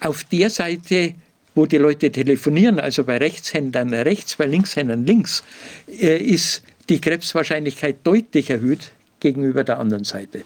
Auf 0.00 0.24
der 0.24 0.50
Seite, 0.50 1.14
wo 1.54 1.66
die 1.66 1.78
Leute 1.78 2.10
telefonieren, 2.10 2.80
also 2.80 3.04
bei 3.04 3.18
Rechtshändern 3.18 3.92
rechts, 3.92 4.36
bei 4.36 4.46
Linkshändern 4.46 5.06
links, 5.06 5.42
äh, 5.88 6.16
ist 6.16 6.62
die 6.88 7.00
Krebswahrscheinlichkeit 7.00 7.98
deutlich 8.04 8.50
erhöht 8.50 8.92
gegenüber 9.20 9.64
der 9.64 9.78
anderen 9.78 10.04
Seite. 10.04 10.44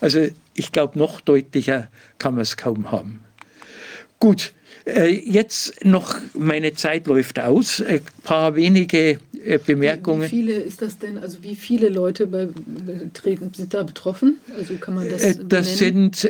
Also 0.00 0.28
ich 0.54 0.72
glaube, 0.72 0.98
noch 0.98 1.20
deutlicher 1.20 1.88
kann 2.18 2.34
man 2.34 2.42
es 2.42 2.56
kaum 2.56 2.90
haben. 2.90 3.20
Gut, 4.18 4.52
jetzt 4.86 5.84
noch, 5.84 6.16
meine 6.34 6.74
Zeit 6.74 7.06
läuft 7.06 7.40
aus, 7.40 7.82
ein 7.82 8.00
paar 8.22 8.54
wenige 8.54 9.18
äh, 9.44 9.58
Bemerkungen. 9.58 10.22
Wie 10.22 10.28
viele 10.28 10.52
ist 10.52 10.80
das 10.80 10.98
denn? 10.98 11.18
Also 11.18 11.42
wie 11.42 11.56
viele 11.56 11.88
Leute 11.88 12.26
bei, 12.26 12.48
sind 13.52 13.74
da 13.74 13.82
betroffen? 13.82 14.38
Also 14.56 14.74
kann 14.74 14.94
man 14.94 15.08
das 15.08 15.22
äh, 15.22 15.34
Das 15.44 15.78
benennen? 15.78 16.12
sind, 16.12 16.24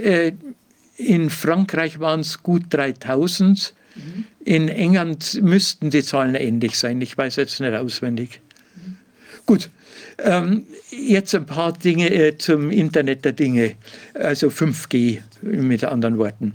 in 0.97 1.31
Frankreich 1.31 2.01
waren 2.01 2.20
es 2.20 2.43
gut 2.43 2.65
3000. 2.70 3.75
Mhm. 3.94 4.25
In 4.44 4.68
England 4.68 5.43
müssten 5.43 5.91
die 5.91 6.02
Zahlen 6.02 6.35
ähnlich 6.35 6.78
sein. 6.78 7.01
Ich 7.02 7.17
weiß 7.17 7.36
jetzt 7.36 7.60
nicht 7.60 7.75
auswendig. 7.75 8.41
Mhm. 8.76 8.97
Gut, 9.44 9.70
ähm, 10.18 10.67
jetzt 10.91 11.35
ein 11.35 11.47
paar 11.47 11.73
Dinge 11.73 12.10
äh, 12.10 12.39
zum 12.39 12.70
Internet 12.70 13.25
der 13.25 13.33
Dinge, 13.33 13.75
also 14.15 14.49
5G 14.49 15.20
mit 15.43 15.85
anderen 15.85 16.17
Worten 16.18 16.55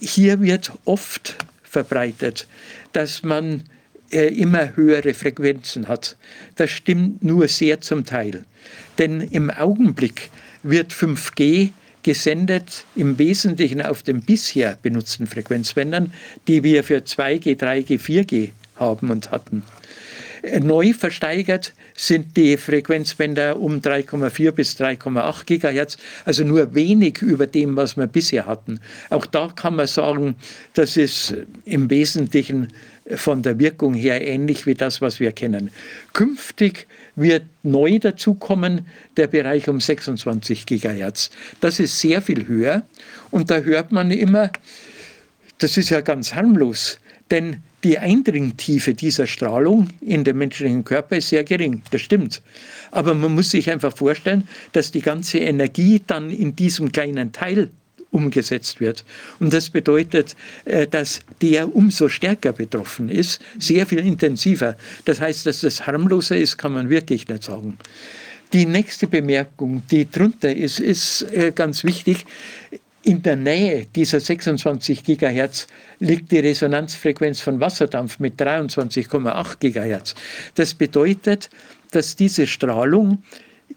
hier 0.00 0.40
wird 0.40 0.72
oft 0.84 1.36
verbreitet, 1.62 2.46
dass 2.92 3.22
man 3.22 3.64
äh, 4.10 4.28
immer 4.28 4.76
höhere 4.76 5.14
Frequenzen 5.14 5.88
hat. 5.88 6.16
Das 6.56 6.70
stimmt 6.70 7.22
nur 7.22 7.48
sehr 7.48 7.80
zum 7.80 8.04
Teil. 8.04 8.44
Denn 8.98 9.20
im 9.20 9.50
Augenblick 9.50 10.30
wird 10.62 10.92
5G 10.92 11.70
gesendet 12.02 12.84
im 12.94 13.18
Wesentlichen 13.18 13.80
auf 13.80 14.02
den 14.02 14.22
bisher 14.22 14.76
benutzten 14.82 15.26
Frequenzbändern, 15.26 16.12
die 16.48 16.62
wir 16.62 16.84
für 16.84 16.98
2G, 16.98 17.58
3G, 17.58 17.98
4G 17.98 18.50
haben 18.76 19.10
und 19.10 19.30
hatten. 19.30 19.62
Neu 20.60 20.92
versteigert 20.92 21.72
sind 21.94 22.36
die 22.36 22.56
Frequenzbänder 22.56 23.60
um 23.60 23.80
3,4 23.80 24.50
bis 24.50 24.74
3,8 24.76 25.44
Gigahertz, 25.44 25.98
also 26.24 26.42
nur 26.42 26.74
wenig 26.74 27.22
über 27.22 27.46
dem, 27.46 27.76
was 27.76 27.96
wir 27.96 28.08
bisher 28.08 28.46
hatten. 28.46 28.80
Auch 29.10 29.24
da 29.24 29.52
kann 29.54 29.76
man 29.76 29.86
sagen, 29.86 30.34
das 30.74 30.96
ist 30.96 31.34
im 31.64 31.88
Wesentlichen 31.90 32.72
von 33.14 33.42
der 33.42 33.58
Wirkung 33.58 33.94
her 33.94 34.26
ähnlich 34.26 34.66
wie 34.66 34.74
das, 34.74 35.00
was 35.00 35.20
wir 35.20 35.32
kennen. 35.32 35.70
Künftig 36.12 36.86
wird 37.14 37.44
neu 37.62 37.98
dazukommen 37.98 38.86
der 39.16 39.28
Bereich 39.28 39.68
um 39.68 39.80
26 39.80 40.66
Gigahertz. 40.66 41.30
Das 41.60 41.78
ist 41.78 42.00
sehr 42.00 42.20
viel 42.20 42.48
höher 42.48 42.82
und 43.30 43.50
da 43.50 43.58
hört 43.58 43.92
man 43.92 44.10
immer, 44.10 44.50
das 45.58 45.76
ist 45.76 45.90
ja 45.90 46.00
ganz 46.00 46.34
harmlos, 46.34 46.98
denn 47.30 47.62
die 47.84 47.98
Eindringtiefe 47.98 48.94
dieser 48.94 49.26
Strahlung 49.26 49.88
in 50.00 50.24
den 50.24 50.38
menschlichen 50.38 50.84
Körper 50.84 51.16
ist 51.16 51.28
sehr 51.28 51.44
gering, 51.44 51.82
das 51.90 52.02
stimmt. 52.02 52.42
Aber 52.90 53.14
man 53.14 53.34
muss 53.34 53.50
sich 53.50 53.70
einfach 53.70 53.96
vorstellen, 53.96 54.48
dass 54.72 54.92
die 54.92 55.00
ganze 55.00 55.38
Energie 55.38 56.02
dann 56.06 56.30
in 56.30 56.54
diesem 56.54 56.92
kleinen 56.92 57.32
Teil 57.32 57.70
umgesetzt 58.12 58.80
wird. 58.80 59.04
Und 59.40 59.52
das 59.52 59.70
bedeutet, 59.70 60.36
äh, 60.64 60.86
dass 60.86 61.20
der 61.40 61.74
umso 61.74 62.08
stärker 62.08 62.52
betroffen 62.52 63.08
ist, 63.08 63.40
sehr 63.58 63.86
viel 63.86 64.00
intensiver. 64.00 64.76
Das 65.06 65.20
heißt, 65.20 65.46
dass 65.46 65.62
das 65.62 65.86
harmloser 65.86 66.36
ist, 66.36 66.58
kann 66.58 66.74
man 66.74 66.90
wirklich 66.90 67.26
nicht 67.28 67.42
sagen. 67.42 67.78
Die 68.52 68.66
nächste 68.66 69.06
Bemerkung, 69.06 69.82
die 69.90 70.08
drunter 70.10 70.54
ist, 70.54 70.78
ist 70.78 71.22
äh, 71.32 71.52
ganz 71.54 71.84
wichtig. 71.84 72.26
In 73.04 73.20
der 73.22 73.34
Nähe 73.34 73.86
dieser 73.86 74.20
26 74.20 75.02
Gigahertz 75.02 75.66
liegt 75.98 76.30
die 76.30 76.38
Resonanzfrequenz 76.38 77.40
von 77.40 77.58
Wasserdampf 77.58 78.20
mit 78.20 78.40
23,8 78.40 79.58
Gigahertz. 79.58 80.14
Das 80.54 80.74
bedeutet, 80.74 81.50
dass 81.90 82.14
diese 82.14 82.46
Strahlung 82.46 83.24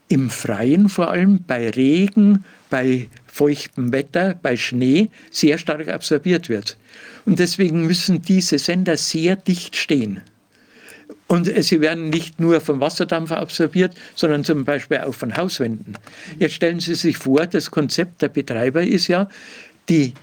im 0.09 0.29
Freien 0.29 0.89
vor 0.89 1.09
allem 1.09 1.43
bei 1.43 1.71
Regen, 1.71 2.45
bei 2.69 3.07
feuchtem 3.25 3.91
Wetter, 3.91 4.35
bei 4.39 4.55
Schnee 4.57 5.09
sehr 5.31 5.57
stark 5.57 5.87
absorbiert 5.87 6.47
wird. 6.47 6.77
Und 7.25 7.39
deswegen 7.39 7.87
müssen 7.87 8.21
diese 8.21 8.59
Sender 8.59 8.95
sehr 8.95 9.35
dicht 9.35 9.75
stehen. 9.75 10.21
Und 11.27 11.51
sie 11.63 11.81
werden 11.81 12.09
nicht 12.09 12.39
nur 12.39 12.61
vom 12.61 12.79
Wasserdampf 12.79 13.31
absorbiert, 13.31 13.95
sondern 14.13 14.43
zum 14.43 14.63
Beispiel 14.63 14.99
auch 14.99 15.15
von 15.15 15.35
Hauswänden. 15.35 15.97
Jetzt 16.37 16.53
stellen 16.53 16.79
Sie 16.79 16.93
sich 16.93 17.17
vor, 17.17 17.47
das 17.47 17.71
Konzept 17.71 18.21
der 18.21 18.29
Betreiber 18.29 18.83
ist 18.83 19.07
ja, 19.07 19.27
die 19.89 20.13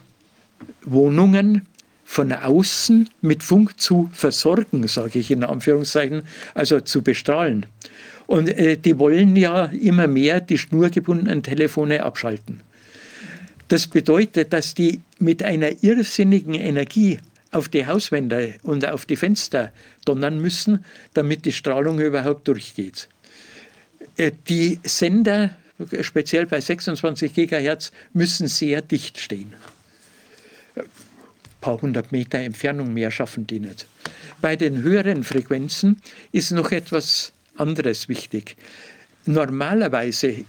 Wohnungen 0.84 1.66
von 2.04 2.32
außen 2.32 3.08
mit 3.20 3.42
Funk 3.42 3.80
zu 3.80 4.10
versorgen, 4.12 4.86
sage 4.86 5.18
ich 5.18 5.30
in 5.30 5.42
Anführungszeichen, 5.42 6.22
also 6.54 6.80
zu 6.80 7.02
bestrahlen. 7.02 7.66
Und 8.26 8.48
äh, 8.48 8.76
die 8.76 8.98
wollen 8.98 9.34
ja 9.34 9.64
immer 9.66 10.06
mehr 10.06 10.40
die 10.40 10.58
schnurgebundenen 10.58 11.42
Telefone 11.42 12.02
abschalten. 12.02 12.60
Das 13.68 13.86
bedeutet, 13.86 14.52
dass 14.52 14.74
die 14.74 15.00
mit 15.18 15.42
einer 15.42 15.82
irrsinnigen 15.82 16.54
Energie 16.54 17.18
auf 17.52 17.68
die 17.68 17.86
Hauswände 17.86 18.54
und 18.62 18.86
auf 18.86 19.06
die 19.06 19.16
Fenster 19.16 19.72
donnern 20.04 20.40
müssen, 20.40 20.84
damit 21.14 21.44
die 21.44 21.52
Strahlung 21.52 22.00
überhaupt 22.00 22.48
durchgeht. 22.48 23.08
Äh, 24.16 24.32
die 24.48 24.80
Sender, 24.82 25.50
speziell 26.00 26.46
bei 26.46 26.60
26 26.60 27.32
Gigahertz, 27.32 27.92
müssen 28.12 28.48
sehr 28.48 28.82
dicht 28.82 29.18
stehen. 29.18 29.54
Ein 30.74 30.84
paar 31.60 31.80
hundert 31.80 32.10
Meter 32.10 32.38
Entfernung 32.38 32.92
mehr 32.92 33.10
schaffen 33.10 33.46
die 33.46 33.60
nicht. 33.60 33.86
Bei 34.40 34.56
den 34.56 34.82
höheren 34.82 35.22
Frequenzen 35.22 36.00
ist 36.32 36.50
noch 36.50 36.72
etwas 36.72 37.32
anderes 37.56 38.08
wichtig. 38.08 38.56
Normalerweise 39.26 40.44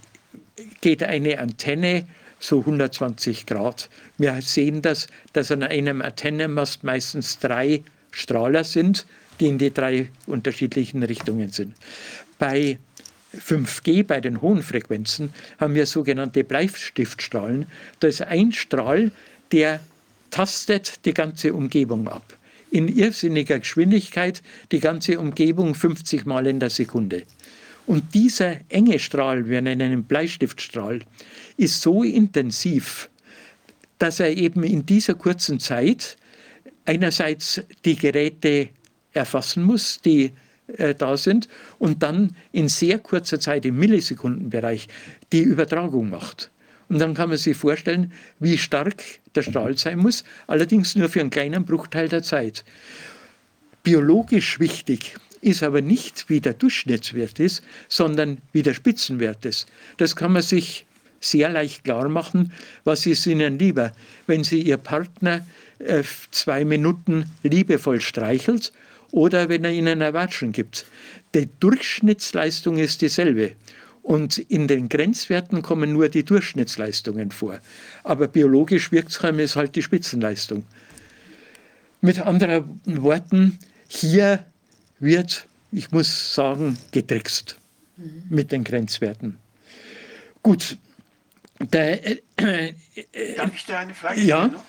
geht 0.80 1.02
eine 1.02 1.38
Antenne 1.38 2.06
so 2.40 2.60
120 2.60 3.46
Grad. 3.46 3.88
Wir 4.18 4.40
sehen 4.42 4.80
das, 4.82 5.08
dass 5.32 5.50
an 5.50 5.62
einem 5.62 6.00
Antennenmast 6.00 6.84
meistens 6.84 7.38
drei 7.38 7.82
Strahler 8.12 8.62
sind, 8.62 9.06
die 9.40 9.46
in 9.46 9.58
die 9.58 9.72
drei 9.72 10.08
unterschiedlichen 10.26 11.02
Richtungen 11.02 11.50
sind. 11.50 11.74
Bei 12.38 12.78
5G, 13.36 14.04
bei 14.04 14.20
den 14.20 14.40
hohen 14.40 14.62
Frequenzen, 14.62 15.32
haben 15.58 15.74
wir 15.74 15.86
sogenannte 15.86 16.44
Bleistiftstrahlen. 16.44 17.66
Da 17.98 18.08
ist 18.08 18.22
ein 18.22 18.52
Strahl, 18.52 19.10
der 19.50 19.80
tastet 20.30 21.04
die 21.04 21.14
ganze 21.14 21.52
Umgebung 21.52 22.08
ab. 22.08 22.36
In 22.70 22.88
irrsinniger 22.88 23.58
Geschwindigkeit 23.58 24.42
die 24.72 24.80
ganze 24.80 25.18
Umgebung 25.18 25.74
50 25.74 26.26
Mal 26.26 26.46
in 26.46 26.60
der 26.60 26.70
Sekunde. 26.70 27.22
Und 27.86 28.14
dieser 28.14 28.56
enge 28.68 28.98
Strahl, 28.98 29.48
wir 29.48 29.60
nennen 29.60 29.92
ihn 29.92 30.04
Bleistiftstrahl, 30.04 31.00
ist 31.56 31.82
so 31.82 32.02
intensiv, 32.02 33.10
dass 34.04 34.20
er 34.20 34.36
eben 34.36 34.64
in 34.64 34.84
dieser 34.84 35.14
kurzen 35.14 35.58
Zeit 35.58 36.18
einerseits 36.84 37.62
die 37.86 37.96
Geräte 37.96 38.68
erfassen 39.14 39.62
muss, 39.62 39.98
die 40.02 40.30
äh, 40.76 40.94
da 40.94 41.16
sind, 41.16 41.48
und 41.78 42.02
dann 42.02 42.36
in 42.52 42.68
sehr 42.68 42.98
kurzer 42.98 43.40
Zeit 43.40 43.64
im 43.64 43.78
Millisekundenbereich 43.78 44.88
die 45.32 45.40
Übertragung 45.40 46.10
macht. 46.10 46.50
Und 46.90 46.98
dann 46.98 47.14
kann 47.14 47.30
man 47.30 47.38
sich 47.38 47.56
vorstellen, 47.56 48.12
wie 48.40 48.58
stark 48.58 49.02
der 49.34 49.40
Strahl 49.40 49.78
sein 49.78 50.00
muss, 50.00 50.22
allerdings 50.48 50.96
nur 50.96 51.08
für 51.08 51.20
einen 51.20 51.30
kleinen 51.30 51.64
Bruchteil 51.64 52.10
der 52.10 52.22
Zeit. 52.22 52.62
Biologisch 53.84 54.60
wichtig 54.60 55.16
ist 55.40 55.62
aber 55.62 55.80
nicht, 55.80 56.28
wie 56.28 56.42
der 56.42 56.52
Durchschnittswert 56.52 57.40
ist, 57.40 57.64
sondern 57.88 58.36
wie 58.52 58.62
der 58.62 58.74
Spitzenwert 58.74 59.46
ist. 59.46 59.66
Das 59.96 60.14
kann 60.14 60.34
man 60.34 60.42
sich 60.42 60.84
sehr 61.24 61.48
leicht 61.50 61.84
klar 61.84 62.08
machen, 62.08 62.52
was 62.84 63.06
ist 63.06 63.26
Ihnen 63.26 63.58
lieber, 63.58 63.92
wenn 64.26 64.44
Sie 64.44 64.60
Ihr 64.60 64.76
Partner 64.76 65.46
äh, 65.78 66.02
zwei 66.30 66.64
Minuten 66.64 67.30
liebevoll 67.42 68.00
streichelt 68.00 68.72
oder 69.10 69.48
wenn 69.48 69.64
er 69.64 69.72
Ihnen 69.72 70.02
ein 70.02 70.14
Watschen 70.14 70.52
gibt. 70.52 70.86
Die 71.34 71.48
Durchschnittsleistung 71.60 72.78
ist 72.78 73.00
dieselbe. 73.00 73.52
Und 74.02 74.36
in 74.36 74.68
den 74.68 74.90
Grenzwerten 74.90 75.62
kommen 75.62 75.92
nur 75.94 76.10
die 76.10 76.24
Durchschnittsleistungen 76.24 77.30
vor. 77.30 77.58
Aber 78.02 78.28
biologisch 78.28 78.92
wirksam 78.92 79.38
ist 79.38 79.56
halt 79.56 79.74
die 79.76 79.82
Spitzenleistung. 79.82 80.64
Mit 82.02 82.20
anderen 82.20 82.80
Worten, 82.84 83.58
hier 83.88 84.44
wird, 85.00 85.46
ich 85.72 85.90
muss 85.90 86.34
sagen, 86.34 86.76
getrickst 86.92 87.56
mhm. 87.96 88.24
mit 88.28 88.52
den 88.52 88.62
Grenzwerten. 88.62 89.38
Gut. 90.42 90.76
Der, 91.70 92.06
äh, 92.06 92.74
äh, 93.12 93.36
Darf 93.36 93.54
ich 93.54 93.64
da 93.66 93.78
eine 93.78 93.94
Frage 93.94 94.14
stellen? 94.14 94.28
Ja. 94.28 94.46
Noch? 94.48 94.64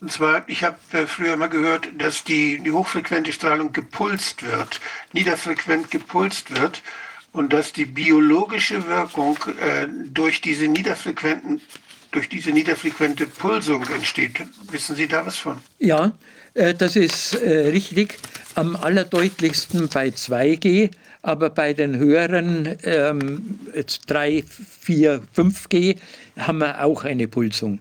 Und 0.00 0.10
zwar, 0.10 0.48
ich 0.48 0.64
habe 0.64 0.76
äh, 0.92 1.06
früher 1.06 1.36
mal 1.36 1.48
gehört, 1.48 1.88
dass 1.96 2.24
die, 2.24 2.58
die 2.58 2.72
hochfrequente 2.72 3.32
Strahlung 3.32 3.72
gepulst 3.72 4.42
wird, 4.42 4.80
niederfrequent 5.12 5.92
gepulst 5.92 6.54
wird 6.60 6.82
und 7.30 7.52
dass 7.52 7.72
die 7.72 7.86
biologische 7.86 8.86
Wirkung 8.88 9.38
äh, 9.60 9.86
durch 10.12 10.40
diese 10.40 10.66
niederfrequenten 10.66 11.60
durch 12.10 12.28
diese 12.28 12.50
niederfrequente 12.50 13.26
Pulsung 13.26 13.88
entsteht. 13.88 14.44
Wissen 14.70 14.96
Sie 14.96 15.08
da 15.08 15.24
was 15.24 15.38
von? 15.38 15.58
Ja, 15.78 16.12
äh, 16.54 16.74
das 16.74 16.94
ist 16.96 17.34
äh, 17.34 17.68
richtig. 17.68 18.18
Am 18.54 18.76
allerdeutlichsten 18.76 19.88
bei 19.88 20.08
2G, 20.08 20.90
aber 21.22 21.50
bei 21.50 21.72
den 21.72 21.96
höheren 21.96 22.76
ähm, 22.82 23.60
3, 24.06 24.44
4, 24.80 25.22
5G 25.34 25.96
haben 26.36 26.58
wir 26.58 26.84
auch 26.84 27.04
eine 27.04 27.28
Pulsung. 27.28 27.80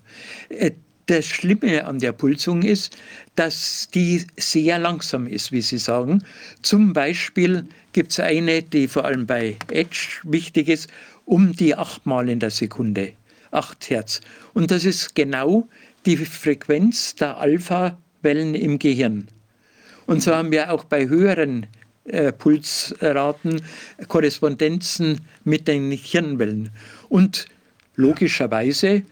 Äh, 0.50 0.72
das 1.08 1.26
Schlimme 1.26 1.86
an 1.86 2.00
der 2.00 2.14
Pulsung 2.14 2.62
ist, 2.62 2.96
dass 3.36 3.90
die 3.94 4.26
sehr 4.38 4.80
langsam 4.80 5.28
ist, 5.28 5.52
wie 5.52 5.62
Sie 5.62 5.80
sagen. 5.80 6.24
Zum 6.62 6.94
Beispiel 6.94 7.66
gibt 7.92 8.12
es 8.12 8.20
eine, 8.20 8.64
die 8.64 8.88
vor 8.88 9.04
allem 9.04 9.26
bei 9.26 9.58
Edge 9.72 10.20
wichtig 10.24 10.70
ist, 10.70 10.90
um 11.26 11.54
die 11.54 11.76
achtmal 11.76 12.30
in 12.30 12.40
der 12.40 12.52
Sekunde, 12.52 13.14
8 13.52 13.90
Hertz. 13.90 14.22
Und 14.54 14.72
das 14.72 14.86
ist 14.86 15.16
genau 15.16 15.68
die 16.06 16.18
Frequenz 16.18 17.16
der 17.16 17.38
Alpha-Wellen 17.38 18.56
im 18.56 18.80
Gehirn. 18.80 19.28
Und 20.06 20.22
so 20.22 20.34
haben 20.34 20.52
wir 20.52 20.72
auch 20.72 20.84
bei 20.86 21.08
höheren 21.08 21.64
äh, 21.64 21.68
Pulsraten 22.38 23.62
Korrespondenzen 24.08 25.22
mit 25.44 25.68
den 25.68 25.92
Hirnwellen. 25.92 26.72
Und 27.10 27.46
logischerweise 27.96 29.04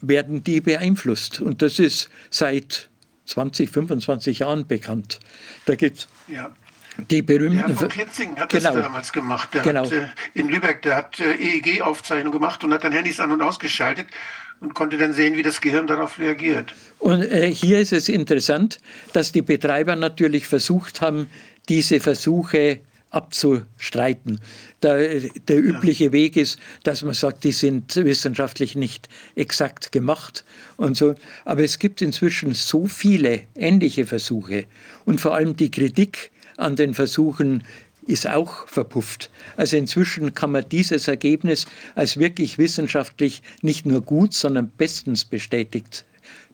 werden 0.00 0.44
die 0.44 0.60
beeinflusst. 0.60 1.40
Und 1.40 1.62
das 1.62 1.78
ist 1.78 2.10
seit 2.30 2.88
20, 3.26 3.70
25 3.70 4.40
Jahren 4.40 4.66
bekannt. 4.66 5.20
Da 5.66 5.74
gibt 5.74 6.08
ja. 6.28 6.50
die 7.10 7.22
berühmten. 7.22 7.58
Herr 7.58 7.70
von 7.70 7.88
Klitzing 7.88 8.36
hat 8.36 8.50
genau. 8.50 8.74
das 8.74 8.82
damals 8.82 9.12
gemacht. 9.12 9.54
Der 9.54 9.62
genau. 9.62 9.84
hat, 9.84 9.92
äh, 9.92 10.08
in 10.34 10.48
Lübeck, 10.48 10.82
der 10.82 10.96
hat 10.96 11.20
äh, 11.20 11.34
EEG-Aufzeichnung 11.34 12.32
gemacht 12.32 12.62
und 12.64 12.72
hat 12.72 12.84
dann 12.84 12.92
Handys 12.92 13.20
an- 13.20 13.32
und 13.32 13.42
ausgeschaltet 13.42 14.06
und 14.60 14.74
konnte 14.74 14.98
dann 14.98 15.12
sehen, 15.12 15.36
wie 15.36 15.42
das 15.42 15.60
Gehirn 15.60 15.86
darauf 15.86 16.18
reagiert. 16.18 16.74
Und 16.98 17.22
äh, 17.22 17.52
hier 17.52 17.80
ist 17.80 17.92
es 17.92 18.08
interessant, 18.08 18.80
dass 19.12 19.30
die 19.30 19.42
Betreiber 19.42 19.94
natürlich 19.94 20.46
versucht 20.46 21.00
haben, 21.00 21.28
diese 21.68 22.00
Versuche 22.00 22.80
abzustreiten. 23.10 24.40
Der, 24.82 25.20
der 25.20 25.58
übliche 25.58 26.12
Weg 26.12 26.36
ist, 26.36 26.58
dass 26.82 27.02
man 27.02 27.14
sagt, 27.14 27.44
die 27.44 27.52
sind 27.52 27.96
wissenschaftlich 27.96 28.76
nicht 28.76 29.08
exakt 29.34 29.92
gemacht 29.92 30.44
und 30.76 30.96
so. 30.96 31.14
Aber 31.44 31.64
es 31.64 31.78
gibt 31.78 32.02
inzwischen 32.02 32.54
so 32.54 32.86
viele 32.86 33.42
ähnliche 33.54 34.06
Versuche 34.06 34.66
und 35.04 35.20
vor 35.20 35.34
allem 35.34 35.56
die 35.56 35.70
Kritik 35.70 36.30
an 36.58 36.76
den 36.76 36.94
Versuchen 36.94 37.64
ist 38.06 38.26
auch 38.26 38.66
verpufft. 38.68 39.30
Also 39.56 39.76
inzwischen 39.76 40.34
kann 40.34 40.52
man 40.52 40.68
dieses 40.68 41.08
Ergebnis 41.08 41.66
als 41.94 42.18
wirklich 42.18 42.58
wissenschaftlich 42.58 43.42
nicht 43.62 43.86
nur 43.86 44.00
gut, 44.02 44.32
sondern 44.34 44.70
bestens 44.70 45.24
bestätigt 45.24 46.04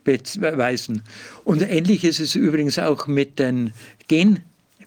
beweisen. 0.03 1.01
Und 1.43 1.61
ähnlich 1.61 2.03
ist 2.03 2.19
es 2.19 2.35
übrigens 2.35 2.77
auch 2.77 3.07
mit 3.07 3.39
den 3.39 3.73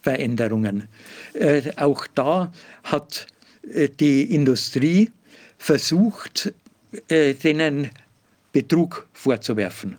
Genveränderungen. 0.08 0.88
Äh, 1.34 1.62
auch 1.76 2.06
da 2.14 2.52
hat 2.84 3.26
äh, 3.72 3.88
die 3.88 4.34
Industrie 4.34 5.10
versucht, 5.58 6.52
äh, 7.08 7.34
denen 7.34 7.90
Betrug 8.52 9.06
vorzuwerfen. 9.12 9.96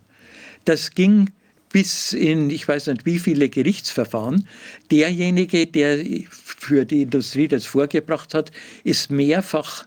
Das 0.64 0.90
ging 0.90 1.30
bis 1.72 2.12
in, 2.12 2.50
ich 2.50 2.66
weiß 2.66 2.88
nicht 2.88 3.06
wie 3.06 3.20
viele 3.20 3.48
Gerichtsverfahren. 3.48 4.48
Derjenige, 4.90 5.66
der 5.66 6.04
für 6.30 6.84
die 6.84 7.02
Industrie 7.02 7.46
das 7.46 7.64
vorgebracht 7.64 8.34
hat, 8.34 8.50
ist 8.82 9.10
mehrfach 9.10 9.86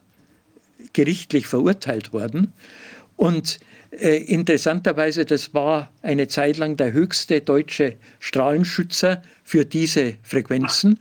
gerichtlich 0.93 1.48
verurteilt 1.48 2.14
worden. 2.14 2.53
Und 3.18 3.60
äh, 4.00 4.18
interessanterweise, 4.18 5.26
das 5.26 5.54
war 5.54 5.92
eine 6.02 6.28
Zeit 6.28 6.58
lang 6.58 6.78
der 6.78 6.94
höchste 6.94 7.42
deutsche 7.42 7.96
Strahlenschützer 8.20 9.22
für 9.44 9.66
diese 9.66 10.16
Frequenzen. 10.24 11.00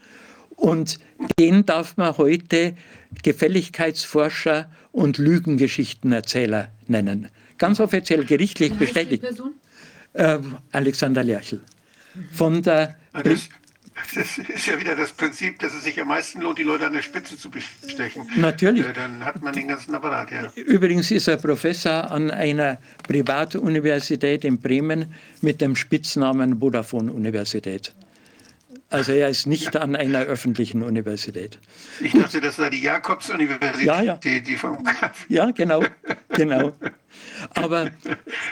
Und 0.57 0.99
den 1.39 1.65
darf 1.67 1.97
man 1.97 2.17
heute 2.19 2.75
Gefälligkeitsforscher 3.23 4.71
und 4.93 5.19
Lügengeschichtenerzähler 5.19 6.69
nennen. 6.87 7.29
Ganz 7.59 7.81
offiziell 7.81 8.25
gerichtlich 8.25 8.75
bestätigt. 8.75 9.25
Äh, 10.15 10.39
Alexander 10.73 11.25
Lerchel. 11.25 11.61
Von 12.33 12.63
der 12.63 12.97
ah, 13.13 13.23
das, 13.23 13.49
das, 14.15 14.39
ist 14.39 14.67
ja 14.67 14.79
wieder 14.79 14.97
das 14.97 15.13
Prinzip, 15.13 15.59
dass 15.59 15.75
es 15.75 15.85
sich 15.85 16.01
am 16.01 16.09
meisten 16.09 16.41
lohnt, 16.41 16.59
die 16.59 16.63
Leute 16.63 16.87
an 16.87 16.93
der 16.93 17.03
Spitze 17.03 17.37
zu 17.37 17.51
bestechen. 17.51 18.29
Natürlich. 18.37 18.87
Äh, 18.87 18.93
dann 18.93 19.25
hat 19.25 19.43
man 19.43 19.55
den 19.55 19.69
ganzen 19.69 19.95
Apparat, 19.95 20.31
ja. 20.31 20.51
Übrigens 20.55 21.11
ist 21.11 21.29
er 21.29 21.37
Professor 21.37 22.11
an 22.11 22.31
einer 22.31 22.79
Privatuniversität 23.07 24.45
in 24.45 24.61
Bremen 24.61 25.15
mit 25.41 25.61
dem 25.61 25.77
Spitznamen 25.77 26.59
Vodafone-Universität. 26.61 27.93
Also 28.93 29.13
er 29.13 29.31
ist 29.31 29.47
nicht 29.47 29.75
an 29.77 29.97
einer 29.97 30.21
öffentlichen 30.21 30.83
Universität. 30.83 31.59
Ich 32.01 32.13
dachte, 32.13 32.43
das 32.43 32.57
sei 32.57 32.69
die 32.69 32.83
Jakobs-Universität, 32.83 33.87
ja, 33.87 34.03
ja. 34.03 34.17
die, 34.17 34.43
die 34.43 34.57
vom 34.57 34.87
Ja, 35.29 35.51
genau, 35.51 35.83
genau. 36.29 36.73
Aber 37.55 37.91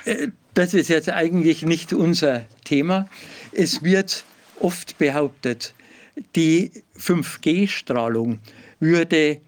äh, 0.07 0.28
das 0.55 0.73
ist 0.73 0.89
jetzt 0.89 1.10
eigentlich 1.10 1.62
nicht 1.62 1.93
unser 1.93 2.47
Thema. 2.65 3.07
Es 3.52 3.83
wird 3.83 4.25
oft 4.60 4.98
behauptet, 4.98 5.74
die 6.36 6.70
5G-Strahlung 6.98 8.39
würde 8.78 9.40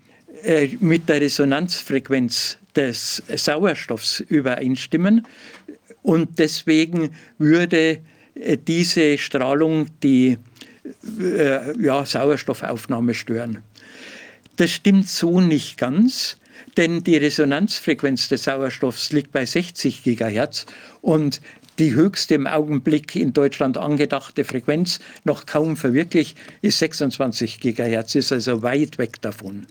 äh, 0.43 0.69
mit 0.81 1.09
der 1.09 1.21
Resonanzfrequenz 1.21 2.59
des 2.75 3.23
Sauerstoffs 3.37 4.21
übereinstimmen 4.21 5.27
und 6.03 6.39
deswegen 6.39 7.15
würde 7.39 8.01
äh, 8.35 8.57
diese 8.57 9.19
Strahlung 9.19 9.87
die 10.03 10.39
äh, 11.21 11.79
ja, 11.81 12.05
Sauerstoffaufnahme 12.05 13.15
stören. 13.15 13.63
Das 14.57 14.71
stimmt 14.71 15.09
so 15.09 15.41
nicht 15.41 15.79
ganz, 15.79 16.39
denn 16.77 17.05
die 17.05 17.17
Resonanzfrequenz 17.17 18.29
des 18.29 18.45
Sauerstoffs 18.45 19.13
liegt 19.13 19.33
bei 19.33 19.47
60 19.47 20.03
Gigahertz 20.03 20.67
und 21.01 21.41
die 21.83 21.95
höchste 21.95 22.37
im 22.37 22.47
Augenblick 22.47 23.17
in 23.17 23.33
Deutschland 23.33 23.77
angedachte 23.77 24.45
Frequenz, 24.45 25.01
noch 25.25 25.47
kaum 25.47 25.77
verwirklicht, 25.77 26.39
ist 26.61 26.79
26 26.79 27.59
Gigahertz, 27.59 28.15
ist 28.15 28.31
also 28.31 28.63
weit 28.63 28.99
weg 28.99 29.21
davon. 29.21 29.67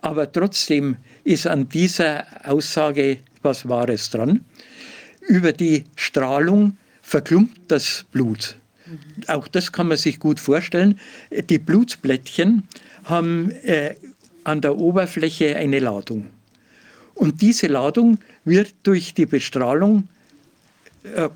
Aber 0.00 0.32
trotzdem 0.32 0.96
ist 1.22 1.46
an 1.46 1.68
dieser 1.68 2.24
Aussage 2.44 3.18
was 3.42 3.68
Wahres 3.68 4.08
dran. 4.08 4.40
Über 5.20 5.52
die 5.52 5.84
Strahlung 5.96 6.78
verklumpt 7.02 7.60
das 7.68 8.06
Blut. 8.10 8.56
Auch 9.26 9.46
das 9.46 9.70
kann 9.70 9.88
man 9.88 9.98
sich 9.98 10.18
gut 10.18 10.40
vorstellen. 10.40 10.98
Die 11.50 11.58
Blutblättchen 11.58 12.66
haben 13.04 13.50
äh, 13.64 13.96
an 14.44 14.62
der 14.62 14.78
Oberfläche 14.78 15.56
eine 15.56 15.78
Ladung. 15.78 16.26
Und 17.14 17.42
diese 17.42 17.66
Ladung 17.66 18.18
wird 18.46 18.74
durch 18.82 19.12
die 19.12 19.26
Bestrahlung 19.26 20.08
äh, 21.04 21.28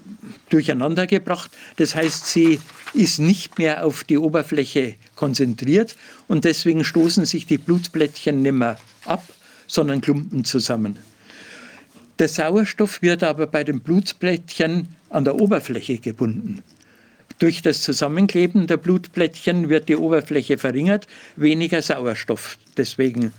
durcheinandergebracht. 0.49 1.51
Das 1.77 1.95
heißt, 1.95 2.27
sie 2.27 2.59
ist 2.95 3.19
nicht 3.19 3.59
mehr 3.59 3.85
auf 3.85 4.03
die 4.03 4.17
Oberfläche 4.17 4.95
konzentriert 5.15 5.95
und 6.27 6.45
deswegen 6.45 6.85
stoßen 6.85 7.27
sich 7.27 7.45
die 7.47 7.59
Blutblättchen 7.59 8.41
nicht 8.41 8.53
mehr 8.53 8.79
ab, 9.05 9.23
sondern 9.67 10.01
klumpen 10.01 10.45
zusammen. 10.45 10.99
Der 12.19 12.29
Sauerstoff 12.29 13.03
wird 13.03 13.23
aber 13.23 13.47
bei 13.47 13.63
den 13.63 13.81
Blutblättchen 13.81 14.89
an 15.11 15.25
der 15.25 15.37
Oberfläche 15.37 15.99
gebunden. 15.99 16.63
Durch 17.39 17.63
das 17.63 17.83
Zusammenkleben 17.83 18.67
der 18.67 18.79
Blutblättchen 18.79 19.69
wird 19.69 19.89
die 19.89 19.97
Oberfläche 19.97 20.59
verringert, 20.59 21.07
weniger 21.37 21.83
Sauerstoff 21.83 22.59
deswegen 22.77 23.33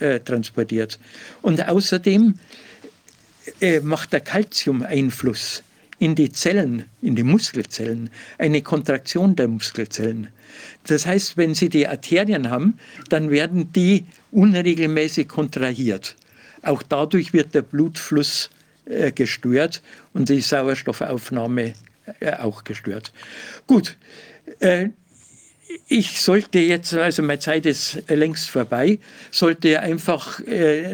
äh, 0.00 0.20
transportiert. 0.20 0.98
Und 1.42 1.66
außerdem 1.66 2.34
äh, 3.60 3.80
macht 3.80 4.12
der 4.12 4.20
Calcium-Einfluss 4.20 5.62
in 5.98 6.14
die 6.14 6.30
Zellen, 6.30 6.84
in 7.02 7.16
die 7.16 7.22
Muskelzellen, 7.22 8.10
eine 8.38 8.62
Kontraktion 8.62 9.34
der 9.36 9.48
Muskelzellen. 9.48 10.28
Das 10.86 11.06
heißt, 11.06 11.36
wenn 11.36 11.54
Sie 11.54 11.68
die 11.68 11.86
Arterien 11.86 12.50
haben, 12.50 12.78
dann 13.08 13.30
werden 13.30 13.72
die 13.72 14.06
unregelmäßig 14.30 15.28
kontrahiert. 15.28 16.16
Auch 16.62 16.82
dadurch 16.82 17.32
wird 17.32 17.54
der 17.54 17.62
Blutfluss 17.62 18.50
äh, 18.86 19.12
gestört 19.12 19.82
und 20.12 20.28
die 20.28 20.40
Sauerstoffaufnahme 20.40 21.74
äh, 22.20 22.32
auch 22.34 22.62
gestört. 22.62 23.12
Gut, 23.66 23.96
äh, 24.60 24.90
ich 25.88 26.20
sollte 26.20 26.60
jetzt, 26.60 26.94
also 26.94 27.22
meine 27.22 27.40
Zeit 27.40 27.66
ist 27.66 28.02
längst 28.08 28.48
vorbei, 28.48 28.98
sollte 29.30 29.80
einfach 29.80 30.40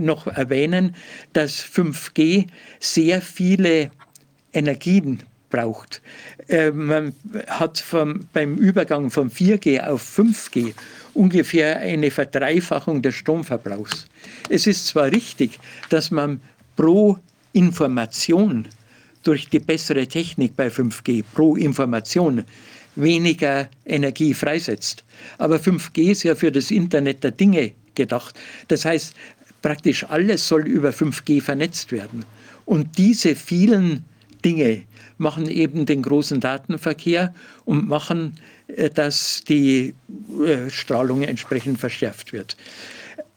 noch 0.01 0.27
erwähnen, 0.27 0.97
dass 1.35 1.63
5G 1.63 2.47
sehr 2.81 3.21
viele 3.21 3.91
Energien 4.53 5.23
braucht. 5.51 6.01
man 6.73 7.15
hat 7.47 7.79
vom, 7.79 8.27
beim 8.33 8.57
Übergang 8.57 9.11
von 9.11 9.31
4G 9.31 9.81
auf 9.87 10.03
5G 10.19 10.73
ungefähr 11.15 11.79
eine 11.79 12.11
Verdreifachung 12.11 13.03
des 13.03 13.15
Stromverbrauchs. 13.17 14.07
Es 14.49 14.67
ist 14.67 14.87
zwar 14.87 15.13
richtig, 15.13 15.59
dass 15.91 16.11
man 16.11 16.41
pro 16.75 17.19
Information 17.53 18.67
durch 19.23 19.49
die 19.49 19.61
bessere 19.61 20.07
Technik 20.07 20.57
bei 20.57 20.69
5G 20.69 21.23
pro 21.35 21.57
Information 21.57 22.45
weniger 22.97 23.69
Energie 23.87 24.35
freisetzt. 24.35 25.05
Aber 25.39 25.57
5G 25.57 26.11
ist 26.11 26.23
ja 26.25 26.35
für 26.35 26.51
das 26.51 26.71
Internet 26.71 27.25
der 27.25 27.31
Dinge 27.31 27.73
gedacht. 27.95 28.39
Das 28.69 28.85
heißt, 28.85 29.15
praktisch 29.61 30.05
alles 30.05 30.47
soll 30.47 30.67
über 30.67 30.91
5G 30.91 31.41
vernetzt 31.41 31.93
werden. 31.93 32.25
Und 32.65 32.99
diese 32.99 33.35
vielen 33.35 34.05
Dinge 34.45 34.83
machen 35.19 35.49
eben 35.49 35.87
den 35.87 36.03
großen 36.03 36.41
Datenverkehr 36.41 37.33
und 37.65 37.89
machen, 37.89 38.41
äh, 38.69 38.91
dass 38.91 39.45
die 39.45 39.95
äh, 40.45 40.69
Strahlung 40.71 41.23
entsprechend 41.23 41.79
verschärft 41.79 42.33
wird 42.33 42.57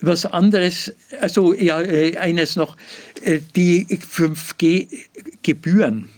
was 0.01 0.25
anderes, 0.25 0.92
also 1.22 1.53
ja, 1.53 1.80
äh, 1.82 2.17
eines 2.17 2.56
noch, 2.56 2.75
die 3.56 3.85
5G-Gebühren, 3.88 6.09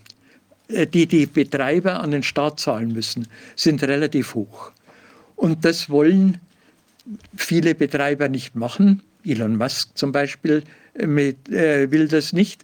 äh, 0.67 0.85
die 0.87 1.07
die 1.07 1.25
Betreiber 1.25 2.01
an 2.01 2.11
den 2.11 2.23
Staat 2.23 2.59
zahlen 2.59 2.91
müssen, 2.93 3.27
sind 3.55 3.81
relativ 3.83 4.35
hoch. 4.35 4.71
Und 5.35 5.63
das 5.65 5.89
wollen 5.89 6.39
viele 7.35 7.73
Betreiber 7.75 8.27
nicht 8.27 8.55
machen. 8.55 9.01
Elon 9.23 9.55
Musk 9.55 9.89
zum 9.95 10.11
Beispiel 10.11 10.63
mit, 11.05 11.47
äh, 11.49 11.91
will 11.91 12.07
das 12.07 12.33
nicht. 12.33 12.63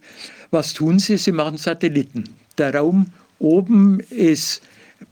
Was 0.54 0.72
tun 0.72 1.00
sie? 1.00 1.18
Sie 1.18 1.32
machen 1.32 1.56
Satelliten. 1.56 2.22
Der 2.58 2.72
Raum 2.72 3.06
oben 3.40 3.98
ist 4.10 4.62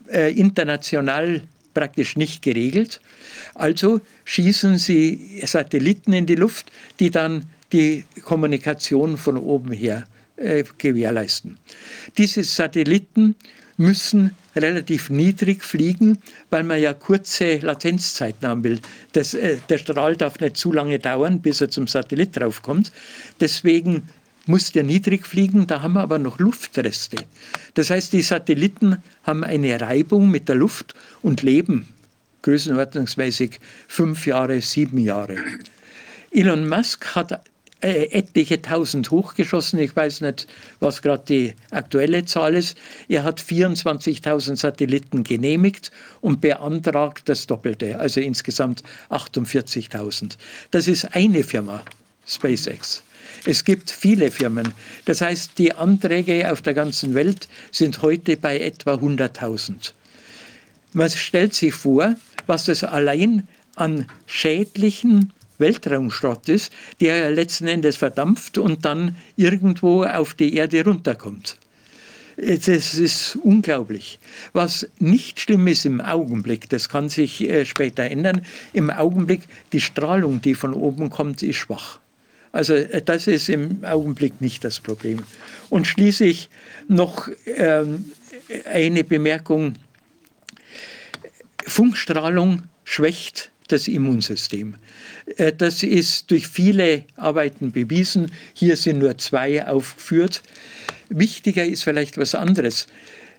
äh, 0.06 0.32
international 0.38 1.42
praktisch 1.74 2.16
nicht 2.16 2.42
geregelt. 2.42 3.00
Also 3.56 4.00
schießen 4.24 4.78
sie 4.78 5.42
Satelliten 5.44 6.12
in 6.12 6.26
die 6.26 6.36
Luft, 6.36 6.70
die 7.00 7.10
dann 7.10 7.46
die 7.72 8.04
Kommunikation 8.22 9.16
von 9.16 9.36
oben 9.36 9.72
her 9.72 10.06
äh, 10.36 10.62
gewährleisten. 10.78 11.58
Diese 12.16 12.44
Satelliten 12.44 13.34
müssen 13.76 14.36
relativ 14.54 15.10
niedrig 15.10 15.64
fliegen, 15.64 16.18
weil 16.50 16.62
man 16.62 16.80
ja 16.80 16.94
kurze 16.94 17.56
Latenzzeiten 17.56 18.46
haben 18.46 18.62
will. 18.62 18.78
Das, 19.10 19.34
äh, 19.34 19.56
der 19.68 19.78
Strahl 19.78 20.16
darf 20.16 20.38
nicht 20.38 20.56
zu 20.56 20.70
lange 20.70 21.00
dauern, 21.00 21.42
bis 21.42 21.60
er 21.60 21.68
zum 21.68 21.88
Satellit 21.88 22.36
draufkommt. 22.36 22.92
Deswegen 23.40 24.08
muss 24.46 24.72
der 24.72 24.82
niedrig 24.82 25.26
fliegen, 25.26 25.66
da 25.66 25.82
haben 25.82 25.94
wir 25.94 26.00
aber 26.00 26.18
noch 26.18 26.38
Luftreste. 26.38 27.16
Das 27.74 27.90
heißt, 27.90 28.12
die 28.12 28.22
Satelliten 28.22 29.02
haben 29.22 29.44
eine 29.44 29.80
Reibung 29.80 30.30
mit 30.30 30.48
der 30.48 30.56
Luft 30.56 30.94
und 31.22 31.42
leben 31.42 31.88
größenordnungsmäßig 32.42 33.60
fünf 33.88 34.26
Jahre, 34.26 34.60
sieben 34.60 34.98
Jahre. 34.98 35.36
Elon 36.30 36.68
Musk 36.68 37.14
hat 37.14 37.40
äh, 37.82 38.04
etliche 38.12 38.60
tausend 38.62 39.10
hochgeschossen. 39.10 39.78
Ich 39.78 39.94
weiß 39.94 40.20
nicht, 40.20 40.46
was 40.80 41.02
gerade 41.02 41.24
die 41.28 41.54
aktuelle 41.70 42.24
Zahl 42.24 42.54
ist. 42.54 42.76
Er 43.08 43.24
hat 43.24 43.40
24.000 43.40 44.56
Satelliten 44.56 45.24
genehmigt 45.24 45.90
und 46.20 46.40
beantragt 46.40 47.28
das 47.28 47.46
Doppelte, 47.46 47.98
also 47.98 48.20
insgesamt 48.20 48.82
48.000. 49.10 50.36
Das 50.70 50.88
ist 50.88 51.04
eine 51.14 51.42
Firma, 51.42 51.82
SpaceX. 52.26 53.02
Es 53.44 53.64
gibt 53.64 53.90
viele 53.90 54.30
Firmen. 54.30 54.72
Das 55.04 55.20
heißt, 55.20 55.58
die 55.58 55.74
Anträge 55.74 56.50
auf 56.52 56.62
der 56.62 56.74
ganzen 56.74 57.14
Welt 57.14 57.48
sind 57.72 58.00
heute 58.02 58.36
bei 58.36 58.60
etwa 58.60 58.94
100.000. 58.94 59.92
Man 60.92 61.10
stellt 61.10 61.54
sich 61.54 61.74
vor, 61.74 62.14
was 62.46 62.66
das 62.66 62.84
allein 62.84 63.48
an 63.74 64.06
schädlichen 64.26 65.32
Weltraumschrott 65.58 66.48
ist, 66.48 66.72
der 67.00 67.30
letzten 67.30 67.66
Endes 67.66 67.96
verdampft 67.96 68.58
und 68.58 68.84
dann 68.84 69.16
irgendwo 69.36 70.04
auf 70.04 70.34
die 70.34 70.54
Erde 70.54 70.84
runterkommt. 70.84 71.56
Das 72.36 72.94
ist 72.94 73.36
unglaublich. 73.42 74.18
Was 74.52 74.88
nicht 74.98 75.40
schlimm 75.40 75.66
ist 75.66 75.84
im 75.84 76.00
Augenblick, 76.00 76.68
das 76.68 76.88
kann 76.88 77.08
sich 77.08 77.42
äh, 77.42 77.64
später 77.66 78.04
ändern, 78.04 78.46
im 78.72 78.90
Augenblick 78.90 79.42
die 79.72 79.80
Strahlung, 79.80 80.40
die 80.40 80.54
von 80.54 80.72
oben 80.74 81.10
kommt, 81.10 81.42
ist 81.42 81.56
schwach. 81.56 82.01
Also 82.52 82.74
äh, 82.74 83.02
das 83.02 83.26
ist 83.26 83.48
im 83.48 83.84
Augenblick 83.84 84.40
nicht 84.40 84.64
das 84.64 84.78
Problem. 84.78 85.20
Und 85.70 85.86
schließlich 85.86 86.48
noch 86.89 87.28
ähm, 87.47 88.12
eine 88.70 89.05
Bemerkung. 89.05 89.74
Funkstrahlung 91.66 92.64
schwächt 92.84 93.50
das 93.68 93.89
Immunsystem. 93.89 94.76
Äh, 95.36 95.52
das 95.52 95.82
ist 95.82 96.31
durch 96.31 96.47
viele 96.47 97.05
Arbeiten 97.16 97.72
bewiesen. 97.72 98.31
Hier 98.55 98.76
sind 98.76 98.98
nur 98.98 99.16
zwei 99.18 99.66
aufgeführt. 99.66 100.42
Wichtiger 101.08 101.64
ist 101.64 101.84
vielleicht 101.84 102.18
was 102.18 102.34
anderes. 102.34 102.86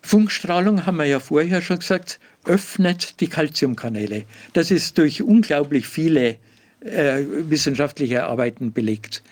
Funkstrahlung, 0.02 0.86
haben 0.86 0.98
wir 0.98 1.06
ja 1.06 1.20
vorher 1.20 1.62
schon 1.62 1.80
gesagt, 1.80 2.20
öffnet 2.46 3.20
die 3.22 3.28
Calciumkanäle. 3.28 4.26
Das 4.52 4.70
ist 4.70 4.98
durch 4.98 5.22
unglaublich 5.22 5.88
viele 5.88 6.38
äh, 6.86 7.24
wissenschaftliche 7.50 8.26
Arbeiten 8.26 8.74
belegt. 8.74 9.24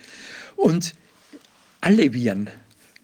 Und 0.56 0.94
alle 1.80 2.12
Viren 2.12 2.48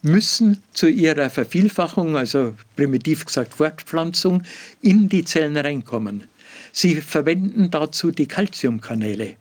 müssen 0.02 0.62
zu 0.73 0.89
ihrer 0.89 1.31
Vervielfachung, 1.31 2.17
also 2.17 2.55
primitiv 2.77 3.25
gesagt 3.25 3.55
Fortpflanzung, 3.55 4.43
in 4.81 5.09
die 5.09 5.25
Zellen 5.25 5.57
reinkommen. 5.57 6.25
Sie 6.73 7.01
verwenden 7.01 7.70
dazu 7.70 8.10
die 8.10 8.27
Calciumkanäle. 8.27 9.35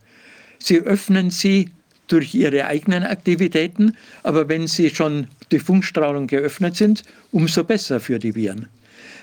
Sie 0.59 0.79
öffnen 0.79 1.29
sie 1.29 1.69
durch 2.07 2.33
ihre 2.33 2.65
eigenen 2.65 3.03
Aktivitäten, 3.03 3.95
aber 4.23 4.47
wenn 4.49 4.67
sie 4.67 4.89
schon 4.89 5.27
durch 5.49 5.61
Funkstrahlung 5.61 6.27
geöffnet 6.27 6.75
sind, 6.75 7.03
umso 7.31 7.63
besser 7.63 7.99
für 7.99 8.17
die 8.17 8.33
Viren. 8.33 8.67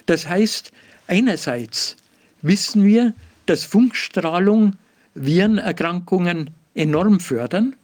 Das 0.07 0.29
heißt, 0.29 0.71
einerseits 1.07 1.97
wissen 2.43 2.85
wir, 2.85 3.15
dass 3.47 3.65
Funkstrahlung 3.65 4.75
Virenerkrankungen 5.15 6.51
enorm 6.75 7.20
fördern. 7.20 7.76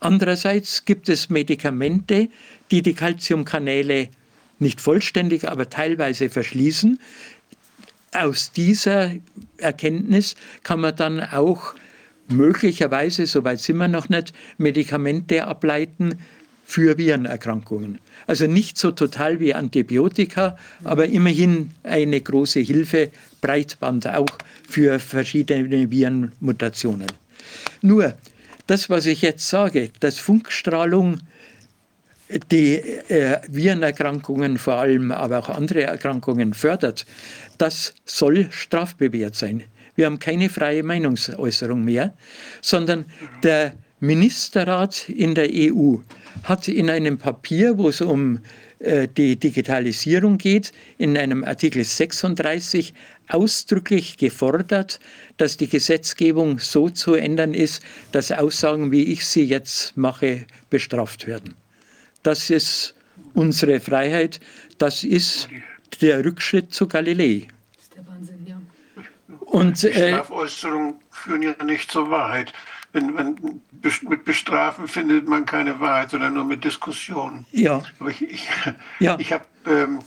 Andererseits 0.00 0.84
gibt 0.84 1.08
es 1.08 1.30
Medikamente, 1.30 2.28
die 2.70 2.82
die 2.82 2.94
Calciumkanäle 2.94 4.08
nicht 4.58 4.80
vollständig, 4.80 5.48
aber 5.48 5.70
teilweise 5.70 6.30
verschließen. 6.30 6.98
Aus 8.12 8.52
dieser 8.52 9.12
Erkenntnis 9.58 10.34
kann 10.62 10.80
man 10.80 10.96
dann 10.96 11.20
auch 11.20 11.74
möglicherweise, 12.28 13.26
soweit 13.26 13.60
sind 13.60 13.78
wir 13.78 13.88
noch 13.88 14.08
nicht, 14.08 14.32
Medikamente 14.58 15.46
ableiten 15.46 16.18
für 16.64 16.96
Virenerkrankungen. 16.96 17.98
Also 18.26 18.46
nicht 18.46 18.78
so 18.78 18.92
total 18.92 19.40
wie 19.40 19.54
Antibiotika, 19.54 20.56
aber 20.84 21.06
immerhin 21.06 21.70
eine 21.82 22.20
große 22.20 22.60
Hilfe, 22.60 23.10
Breitband 23.40 24.06
auch 24.06 24.38
für 24.72 24.98
verschiedene 24.98 25.90
Virenmutationen. 25.90 27.08
Nur, 27.82 28.14
das, 28.66 28.88
was 28.88 29.06
ich 29.06 29.22
jetzt 29.22 29.48
sage, 29.48 29.90
dass 30.00 30.18
Funkstrahlung 30.18 31.18
die 32.50 32.76
äh, 32.76 33.38
Virenerkrankungen 33.48 34.56
vor 34.56 34.74
allem, 34.74 35.12
aber 35.12 35.40
auch 35.40 35.50
andere 35.50 35.82
Erkrankungen 35.82 36.54
fördert, 36.54 37.04
das 37.58 37.92
soll 38.06 38.48
strafbewehrt 38.50 39.34
sein. 39.34 39.64
Wir 39.94 40.06
haben 40.06 40.18
keine 40.18 40.48
freie 40.48 40.82
Meinungsäußerung 40.82 41.84
mehr, 41.84 42.14
sondern 42.62 43.04
der 43.42 43.74
Ministerrat 44.00 45.08
in 45.10 45.34
der 45.34 45.50
EU 45.52 45.96
hat 46.44 46.66
in 46.68 46.88
einem 46.88 47.18
Papier, 47.18 47.76
wo 47.76 47.90
es 47.90 48.00
um 48.00 48.38
äh, 48.82 49.06
die 49.06 49.36
Digitalisierung 49.36 50.38
geht, 50.38 50.72
in 50.98 51.16
einem 51.16 51.44
Artikel 51.44 51.84
36 51.84 52.94
ausdrücklich 53.28 54.16
gefordert, 54.16 55.00
dass 55.36 55.56
die 55.56 55.68
Gesetzgebung 55.68 56.58
so 56.58 56.90
zu 56.90 57.14
ändern 57.14 57.54
ist, 57.54 57.82
dass 58.12 58.30
Aussagen, 58.32 58.92
wie 58.92 59.04
ich 59.04 59.26
sie 59.26 59.44
jetzt 59.44 59.96
mache, 59.96 60.46
bestraft 60.70 61.26
werden. 61.26 61.54
Das 62.22 62.50
ist 62.50 62.94
unsere 63.34 63.80
Freiheit. 63.80 64.40
Das 64.78 65.04
ist 65.04 65.48
der 66.00 66.24
Rückschritt 66.24 66.72
zu 66.72 66.86
Galilei. 66.86 67.48
Und, 69.40 69.84
äh, 69.84 70.12
Strafäußerungen 70.12 70.94
führen 71.10 71.42
ja 71.42 71.64
nicht 71.64 71.90
zur 71.90 72.10
Wahrheit. 72.10 72.52
Wenn, 72.92 73.16
wenn, 73.16 73.60
mit 74.08 74.24
Bestrafen 74.24 74.86
findet 74.88 75.26
man 75.26 75.44
keine 75.44 75.78
Wahrheit, 75.80 76.10
sondern 76.10 76.34
nur 76.34 76.44
mit 76.44 76.64
Diskussionen. 76.64 77.46
Ja. 77.52 77.82
Aber 77.98 78.10
ich, 78.10 78.22
ich, 78.22 78.48
ja. 78.98 79.18
ich 79.18 79.32
habe, 79.32 79.44
ähm, 79.66 79.98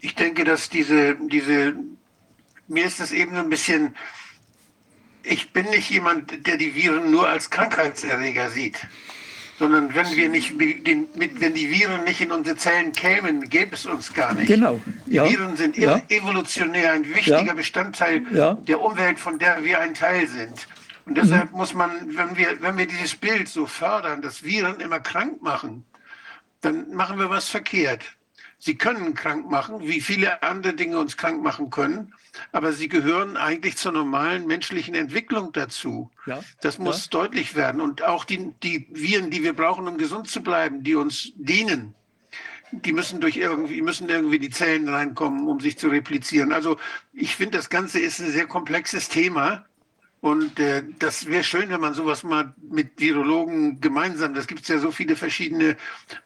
ich, 0.00 0.14
denke, 0.14 0.44
dass 0.44 0.68
diese, 0.68 1.16
diese, 1.16 1.74
mir 2.66 2.84
ist 2.84 3.00
das 3.00 3.12
eben 3.12 3.34
so 3.34 3.40
ein 3.40 3.50
bisschen, 3.50 3.96
ich 5.22 5.52
bin 5.52 5.66
nicht 5.66 5.90
jemand, 5.90 6.46
der 6.46 6.56
die 6.56 6.74
Viren 6.74 7.10
nur 7.10 7.28
als 7.28 7.50
Krankheitserreger 7.50 8.50
sieht 8.50 8.78
sondern 9.58 9.92
wenn 9.94 10.06
wir 10.14 10.28
nicht, 10.28 10.58
wenn 10.58 11.54
die 11.54 11.70
Viren 11.70 12.04
nicht 12.04 12.20
in 12.20 12.30
unsere 12.30 12.56
Zellen 12.56 12.92
kämen, 12.92 13.48
gäbe 13.48 13.74
es 13.74 13.86
uns 13.86 14.12
gar 14.14 14.32
nicht. 14.34 14.46
Genau. 14.46 14.80
Ja. 15.06 15.28
Viren 15.28 15.56
sind 15.56 15.76
ja. 15.76 16.00
evolutionär 16.08 16.92
ein 16.92 17.08
wichtiger 17.08 17.42
ja. 17.42 17.54
Bestandteil 17.54 18.20
der 18.20 18.80
Umwelt, 18.80 19.18
von 19.18 19.38
der 19.38 19.64
wir 19.64 19.80
ein 19.80 19.94
Teil 19.94 20.28
sind. 20.28 20.68
Und 21.06 21.16
deshalb 21.16 21.50
mhm. 21.50 21.58
muss 21.58 21.74
man, 21.74 22.16
wenn 22.16 22.36
wir, 22.36 22.60
wenn 22.60 22.78
wir 22.78 22.86
dieses 22.86 23.16
Bild 23.16 23.48
so 23.48 23.66
fördern, 23.66 24.22
dass 24.22 24.44
Viren 24.44 24.78
immer 24.78 25.00
krank 25.00 25.42
machen, 25.42 25.84
dann 26.60 26.90
machen 26.92 27.18
wir 27.18 27.28
was 27.30 27.48
verkehrt. 27.48 28.04
Sie 28.58 28.76
können 28.76 29.14
krank 29.14 29.50
machen, 29.50 29.80
wie 29.80 30.00
viele 30.00 30.42
andere 30.42 30.74
Dinge 30.74 30.98
uns 30.98 31.16
krank 31.16 31.42
machen 31.42 31.70
können 31.70 32.12
aber 32.52 32.72
sie 32.72 32.88
gehören 32.88 33.36
eigentlich 33.36 33.76
zur 33.76 33.92
normalen 33.92 34.46
menschlichen 34.46 34.94
Entwicklung 34.94 35.52
dazu. 35.52 36.10
Ja, 36.26 36.42
das 36.60 36.78
muss 36.78 37.04
ja. 37.06 37.10
deutlich 37.10 37.54
werden. 37.54 37.80
Und 37.80 38.02
auch 38.02 38.24
die, 38.24 38.52
die 38.62 38.86
Viren, 38.90 39.30
die 39.30 39.42
wir 39.42 39.54
brauchen, 39.54 39.88
um 39.88 39.98
gesund 39.98 40.28
zu 40.28 40.42
bleiben, 40.42 40.82
die 40.82 40.94
uns 40.94 41.32
dienen, 41.36 41.94
die 42.70 42.92
müssen 42.92 43.20
durch 43.20 43.36
irgendwie, 43.36 43.80
müssen 43.80 44.08
irgendwie 44.08 44.38
die 44.38 44.50
Zellen 44.50 44.88
reinkommen, 44.88 45.48
um 45.48 45.58
sich 45.60 45.78
zu 45.78 45.88
replizieren. 45.88 46.52
Also 46.52 46.76
ich 47.12 47.34
finde, 47.34 47.56
das 47.56 47.70
Ganze 47.70 47.98
ist 47.98 48.20
ein 48.20 48.30
sehr 48.30 48.46
komplexes 48.46 49.08
Thema. 49.08 49.64
Und 50.20 50.58
äh, 50.58 50.82
das 50.98 51.26
wäre 51.26 51.44
schön, 51.44 51.70
wenn 51.70 51.80
man 51.80 51.94
sowas 51.94 52.24
mal 52.24 52.52
mit 52.60 52.98
Virologen 52.98 53.80
gemeinsam, 53.80 54.34
das 54.34 54.48
gibt 54.48 54.62
es 54.62 54.68
ja 54.68 54.78
so 54.78 54.90
viele 54.90 55.14
verschiedene 55.14 55.76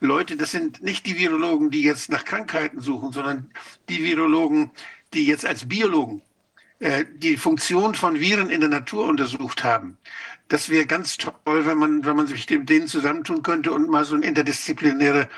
Leute, 0.01 0.37
das 0.37 0.51
sind 0.51 0.83
nicht 0.83 1.05
die 1.05 1.19
Virologen, 1.19 1.71
die 1.71 1.83
jetzt 1.83 2.11
nach 2.11 2.25
Krankheiten 2.25 2.81
suchen, 2.81 3.13
sondern 3.13 3.51
die 3.91 4.03
Virologen, 4.03 4.71
die 5.13 5.27
jetzt 5.27 5.45
als 5.45 5.69
Biologen 5.69 6.23
äh, 6.79 7.05
die 7.15 7.37
Funktion 7.37 7.95
von 7.95 8.19
Viren 8.19 8.49
in 8.49 8.61
der 8.61 8.71
Natur 8.71 9.05
untersucht 9.05 9.63
haben. 9.63 9.99
Das 10.49 10.71
wäre 10.71 10.87
ganz 10.87 11.19
toll, 11.19 11.33
wenn 11.45 11.79
man, 11.79 12.05
wenn 12.05 12.17
man 12.17 12.27
sich 12.27 12.49
mit 12.49 12.69
denen 12.71 12.89
zusammentun 12.89 13.43
könnte 13.43 13.73
und 13.73 13.91
mal 13.91 14.05
so 14.07 14.15
eine 14.15 14.27
interdisziplinäre 14.27 15.29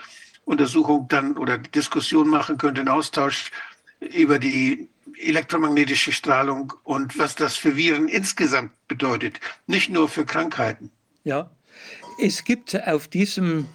Untersuchung 0.44 1.08
dann 1.08 1.36
oder 1.36 1.58
Diskussion 1.58 2.28
machen 2.28 2.56
könnte, 2.56 2.82
einen 2.82 2.88
Austausch 2.88 3.50
über 4.00 4.38
die 4.38 4.88
elektromagnetische 5.18 6.12
Strahlung 6.12 6.72
und 6.82 7.18
was 7.18 7.34
das 7.34 7.56
für 7.56 7.76
Viren 7.76 8.08
insgesamt 8.08 8.72
bedeutet, 8.88 9.40
nicht 9.66 9.90
nur 9.90 10.08
für 10.08 10.24
Krankheiten. 10.24 10.90
Ja, 11.24 11.50
es 12.20 12.44
gibt 12.44 12.76
auf 12.86 13.08
diesem 13.08 13.66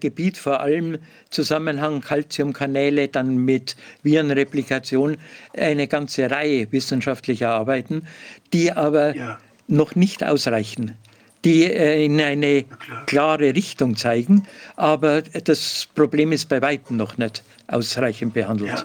Gebiet, 0.00 0.36
vor 0.36 0.60
allem 0.60 0.98
Zusammenhang 1.30 2.02
Calciumkanäle, 2.02 3.08
dann 3.08 3.38
mit 3.38 3.74
Virenreplikation, 4.02 5.16
eine 5.56 5.88
ganze 5.88 6.30
Reihe 6.30 6.70
wissenschaftlicher 6.70 7.50
Arbeiten, 7.50 8.06
die 8.52 8.70
aber 8.70 9.16
ja. 9.16 9.38
noch 9.68 9.94
nicht 9.94 10.22
ausreichen 10.22 10.96
die 11.44 11.64
äh, 11.64 12.04
in 12.04 12.20
eine 12.20 12.64
klare 13.06 13.52
Richtung 13.54 13.96
zeigen, 13.96 14.46
aber 14.76 15.22
das 15.22 15.88
Problem 15.92 16.30
ist 16.30 16.48
bei 16.48 16.62
weitem 16.62 16.96
noch 16.96 17.18
nicht 17.18 17.42
ausreichend 17.66 18.34
behandelt. 18.34 18.70
Ja. 18.70 18.84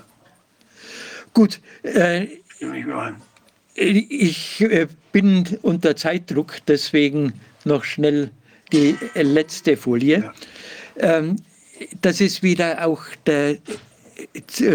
Gut, 1.37 1.59
äh, 1.83 2.25
ich 3.75 4.61
äh, 4.61 4.87
bin 5.11 5.45
unter 5.61 5.95
Zeitdruck, 5.95 6.55
deswegen 6.67 7.33
noch 7.63 7.83
schnell 7.83 8.31
die 8.71 8.95
letzte 9.13 9.77
Folie. 9.77 10.33
Ja. 10.99 11.19
Ähm, 11.19 11.35
das 12.01 12.21
ist 12.21 12.41
wieder 12.41 12.83
auch 12.83 13.03
der 13.27 13.59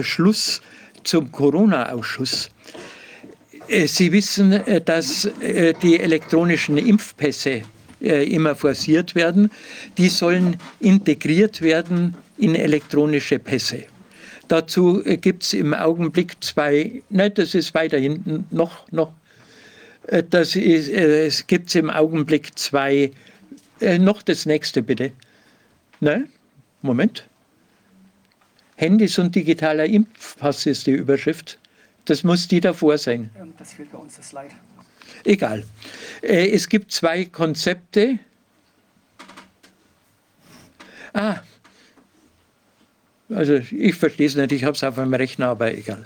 Schluss 0.02 0.62
zum 1.02 1.32
Corona-Ausschuss. 1.32 2.48
Äh, 3.66 3.88
Sie 3.88 4.12
wissen, 4.12 4.52
äh, 4.52 4.80
dass 4.80 5.28
die 5.82 5.98
elektronischen 5.98 6.78
Impfpässe 6.78 7.62
immer 7.98 8.54
forciert 8.54 9.16
werden. 9.16 9.50
Die 9.98 10.08
sollen 10.08 10.58
integriert 10.78 11.60
werden 11.60 12.14
in 12.38 12.54
elektronische 12.54 13.40
Pässe. 13.40 13.86
Dazu 14.52 15.02
gibt 15.02 15.44
es 15.44 15.54
im 15.54 15.72
Augenblick 15.72 16.44
zwei, 16.44 17.02
nein, 17.08 17.32
das 17.32 17.54
ist 17.54 17.72
weiter 17.72 17.96
hinten, 17.96 18.46
noch, 18.50 18.86
noch. 18.92 19.14
Das 20.28 20.56
ist, 20.56 20.90
es 20.90 21.46
gibt 21.46 21.74
im 21.74 21.88
Augenblick 21.88 22.58
zwei 22.58 23.12
äh, 23.80 23.98
noch 23.98 24.20
das 24.20 24.44
nächste 24.44 24.82
bitte. 24.82 25.10
Nein, 26.00 26.28
Moment. 26.82 27.26
Handys 28.76 29.18
und 29.18 29.34
digitaler 29.34 29.86
Impfpass 29.86 30.66
ist 30.66 30.86
die 30.86 30.90
Überschrift. 30.90 31.58
Das 32.04 32.22
muss 32.22 32.46
die 32.46 32.60
davor 32.60 32.98
sein. 32.98 33.30
Das 33.56 33.72
fehlt 33.72 33.90
bei 33.90 33.96
uns, 33.96 34.16
das 34.16 34.28
Slide. 34.28 34.54
Egal. 35.24 35.64
Äh, 36.20 36.50
es 36.50 36.68
gibt 36.68 36.92
zwei 36.92 37.24
Konzepte. 37.24 38.18
Ah, 41.14 41.40
also 43.34 43.60
ich 43.70 43.94
verstehe 43.94 44.26
es 44.26 44.36
nicht, 44.36 44.52
ich 44.52 44.64
habe 44.64 44.76
es 44.76 44.84
auf 44.84 44.96
meinem 44.96 45.14
Rechner, 45.14 45.48
aber 45.48 45.72
egal. 45.72 46.04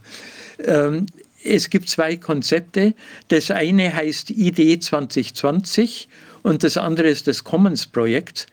Ähm, 0.58 1.06
es 1.44 1.70
gibt 1.70 1.88
zwei 1.88 2.16
Konzepte. 2.16 2.94
Das 3.28 3.50
eine 3.50 3.94
heißt 3.94 4.30
ID 4.30 4.82
2020 4.82 6.08
und 6.42 6.62
das 6.62 6.76
andere 6.76 7.08
ist 7.08 7.26
das 7.26 7.44
Commons-Projekt. 7.44 8.46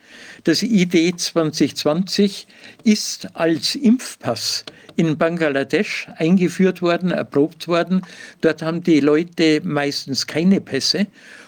Das 0.44 0.64
ID 0.64 1.20
2020 1.20 2.48
ist 2.84 3.36
als 3.36 3.76
Impfpass 3.76 4.66
in 4.96 5.18
Bangladesch 5.18 6.08
eingeführt 6.18 6.82
worden, 6.82 7.12
erprobt 7.12 7.68
worden. 7.68 8.02
Dort 8.42 8.62
haben 8.62 8.84
die 8.84 9.00
Leute 9.00 9.62
meistens 9.64 10.28
keine 10.28 10.62
Pässe. 10.62 11.08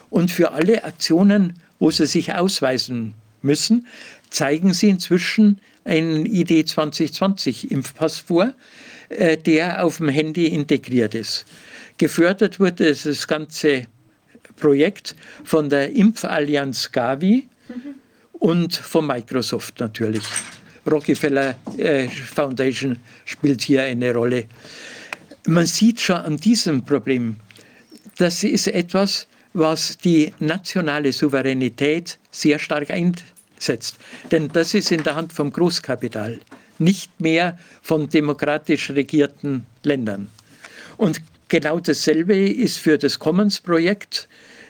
Und 0.10 0.32
für 0.32 0.52
alle 0.52 0.84
Aktionen, 0.84 1.60
wo 1.80 1.92
sie 1.92 2.06
sich 2.06 2.34
ausweisen 2.34 3.14
müssen, 3.42 3.88
zeigen 4.30 4.74
sie 4.74 4.90
inzwischen 4.90 5.60
einen 5.86 6.26
ID 6.26 6.68
2020 6.68 7.72
Impfpass 7.72 8.20
vor, 8.20 8.54
äh, 9.10 9.38
der 9.38 9.86
auf 9.86 9.98
dem 9.98 10.10
Handy 10.10 10.48
integriert 10.48 11.16
ist. 11.16 11.46
Gefördert 11.98 12.60
wurde 12.60 12.94
das 12.94 13.28
ganze 13.28 13.88
Projekt 14.58 15.16
von 15.44 15.70
der 15.70 15.96
Impfallianz 15.96 16.92
Gavi 16.92 17.48
mhm. 17.70 17.96
und 18.34 18.76
von 18.76 19.08
Microsoft 19.08 19.80
natürlich. 19.80 20.24
Rockefeller 20.90 21.56
äh, 21.78 22.08
Foundation 22.08 22.98
spielt 23.26 23.62
hier 23.62 23.84
eine 23.84 24.14
Rolle. 24.14 24.46
Man 25.48 25.66
sieht 25.66 26.02
schon 26.02 26.18
an 26.18 26.38
diesem 26.38 26.84
Problem, 26.84 27.38
das 28.18 28.44
ist 28.44 28.68
etwas, 28.68 29.28
was 29.54 29.98
die 29.98 30.34
nationale 30.40 31.12
Souveränität 31.12 32.18
sehr 32.32 32.60
stark 32.60 32.90
einsetzt. 33.56 33.98
Denn 34.32 34.50
das 34.50 34.74
ist 34.74 34.92
in 34.92 35.04
der 35.04 35.16
Hand 35.16 35.34
vom 35.34 35.52
Großkapital, 35.52 36.40
nicht 36.78 37.20
mehr 37.20 37.58
von 37.82 38.10
demokratisch 38.10 38.90
regierten 38.90 39.66
Ländern. 39.84 40.30
Und 40.98 41.22
Genau 41.48 41.80
dasselbe 41.80 42.50
ist 42.50 42.80
für 42.80 42.98
das 42.98 43.20
Commons-Projekt 43.20 44.28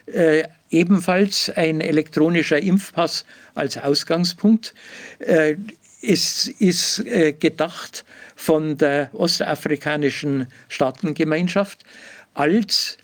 äh, 0.07 0.43
ebenfalls 0.69 1.49
ein 1.49 1.79
elektronischer 1.79 2.61
Impfpass 2.61 3.25
als 3.53 3.77
Ausgangspunkt. 3.77 4.73
Äh, 5.19 5.55
es 6.01 6.47
ist 6.47 6.99
äh, 7.05 7.31
gedacht 7.31 8.03
von 8.35 8.77
der 8.77 9.09
ostafrikanischen 9.13 10.47
Staatengemeinschaft 10.67 11.85
als 12.33 12.97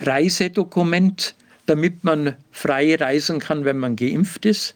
Reisedokument, 0.00 1.34
damit 1.66 2.02
man 2.04 2.36
frei 2.50 2.96
reisen 2.96 3.38
kann, 3.38 3.66
wenn 3.66 3.78
man 3.78 3.96
geimpft 3.96 4.46
ist. 4.46 4.74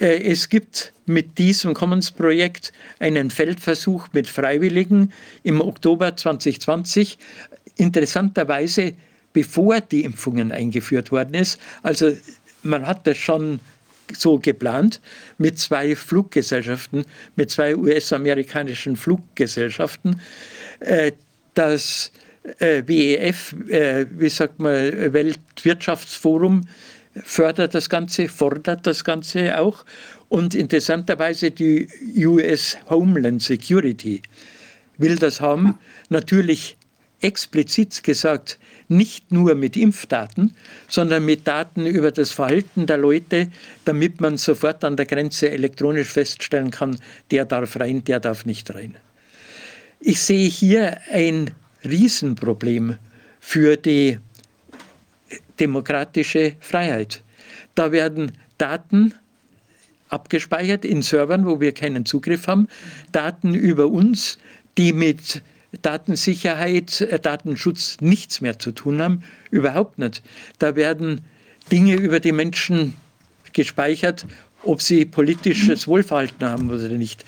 Äh, 0.00 0.22
es 0.30 0.48
gibt 0.48 0.92
mit 1.06 1.38
diesem 1.38 1.74
Commons-Projekt 1.74 2.72
einen 2.98 3.30
Feldversuch 3.30 4.08
mit 4.12 4.26
Freiwilligen 4.26 5.12
im 5.42 5.60
Oktober 5.60 6.16
2020. 6.16 7.18
Interessanterweise, 7.76 8.94
bevor 9.32 9.80
die 9.80 10.04
Impfungen 10.04 10.52
eingeführt 10.52 11.12
worden 11.12 11.34
ist. 11.34 11.60
Also 11.82 12.16
man 12.62 12.86
hat 12.86 13.06
das 13.06 13.18
schon 13.18 13.60
so 14.12 14.38
geplant 14.38 15.00
mit 15.38 15.58
zwei 15.58 15.96
Fluggesellschaften, 15.96 17.04
mit 17.36 17.50
zwei 17.50 17.74
US-amerikanischen 17.76 18.96
Fluggesellschaften. 18.96 20.20
Äh, 20.80 21.12
das 21.54 22.12
WEF, 22.58 23.54
äh, 23.68 24.06
wie 24.10 24.28
sagt 24.28 24.58
man, 24.58 25.12
Weltwirtschaftsforum, 25.12 26.68
fördert 27.22 27.74
das 27.74 27.88
Ganze, 27.88 28.28
fordert 28.28 28.86
das 28.86 29.04
Ganze 29.04 29.58
auch. 29.58 29.84
Und 30.28 30.54
interessanterweise 30.54 31.50
die 31.50 31.88
US 32.16 32.76
Homeland 32.88 33.42
Security 33.42 34.22
will 34.98 35.16
das 35.16 35.40
haben. 35.40 35.78
Natürlich 36.08 36.76
explizit 37.20 38.02
gesagt, 38.02 38.58
nicht 38.88 39.32
nur 39.32 39.54
mit 39.54 39.76
Impfdaten, 39.76 40.54
sondern 40.88 41.24
mit 41.24 41.46
Daten 41.46 41.86
über 41.86 42.12
das 42.12 42.32
Verhalten 42.32 42.86
der 42.86 42.98
Leute, 42.98 43.50
damit 43.84 44.20
man 44.20 44.36
sofort 44.36 44.84
an 44.84 44.96
der 44.96 45.06
Grenze 45.06 45.50
elektronisch 45.50 46.08
feststellen 46.08 46.70
kann, 46.70 46.98
der 47.30 47.46
darf 47.46 47.78
rein, 47.80 48.04
der 48.04 48.20
darf 48.20 48.44
nicht 48.44 48.74
rein. 48.74 48.96
Ich 50.00 50.20
sehe 50.20 50.48
hier 50.48 50.98
ein 51.10 51.52
Riesenproblem 51.82 52.98
für 53.40 53.76
die 53.76 54.18
demokratische 55.60 56.56
Freiheit. 56.60 57.22
Da 57.74 57.92
werden 57.92 58.32
Daten 58.58 59.14
abgespeichert 60.08 60.84
in 60.84 61.02
Servern, 61.02 61.46
wo 61.46 61.60
wir 61.60 61.72
keinen 61.72 62.06
Zugriff 62.06 62.46
haben, 62.46 62.68
Daten 63.12 63.54
über 63.54 63.88
uns, 63.88 64.38
die 64.78 64.92
mit 64.92 65.42
Datensicherheit, 65.82 67.00
äh, 67.00 67.18
Datenschutz 67.18 67.96
nichts 68.00 68.40
mehr 68.40 68.58
zu 68.58 68.72
tun 68.72 69.02
haben, 69.02 69.24
überhaupt 69.50 69.98
nicht. 69.98 70.22
Da 70.58 70.76
werden 70.76 71.22
Dinge 71.72 71.94
über 71.94 72.20
die 72.20 72.32
Menschen 72.32 72.94
gespeichert, 73.52 74.26
ob 74.62 74.82
sie 74.82 75.04
politisches 75.04 75.86
Wohlverhalten 75.86 76.46
haben 76.46 76.70
oder 76.70 76.88
nicht. 76.88 77.24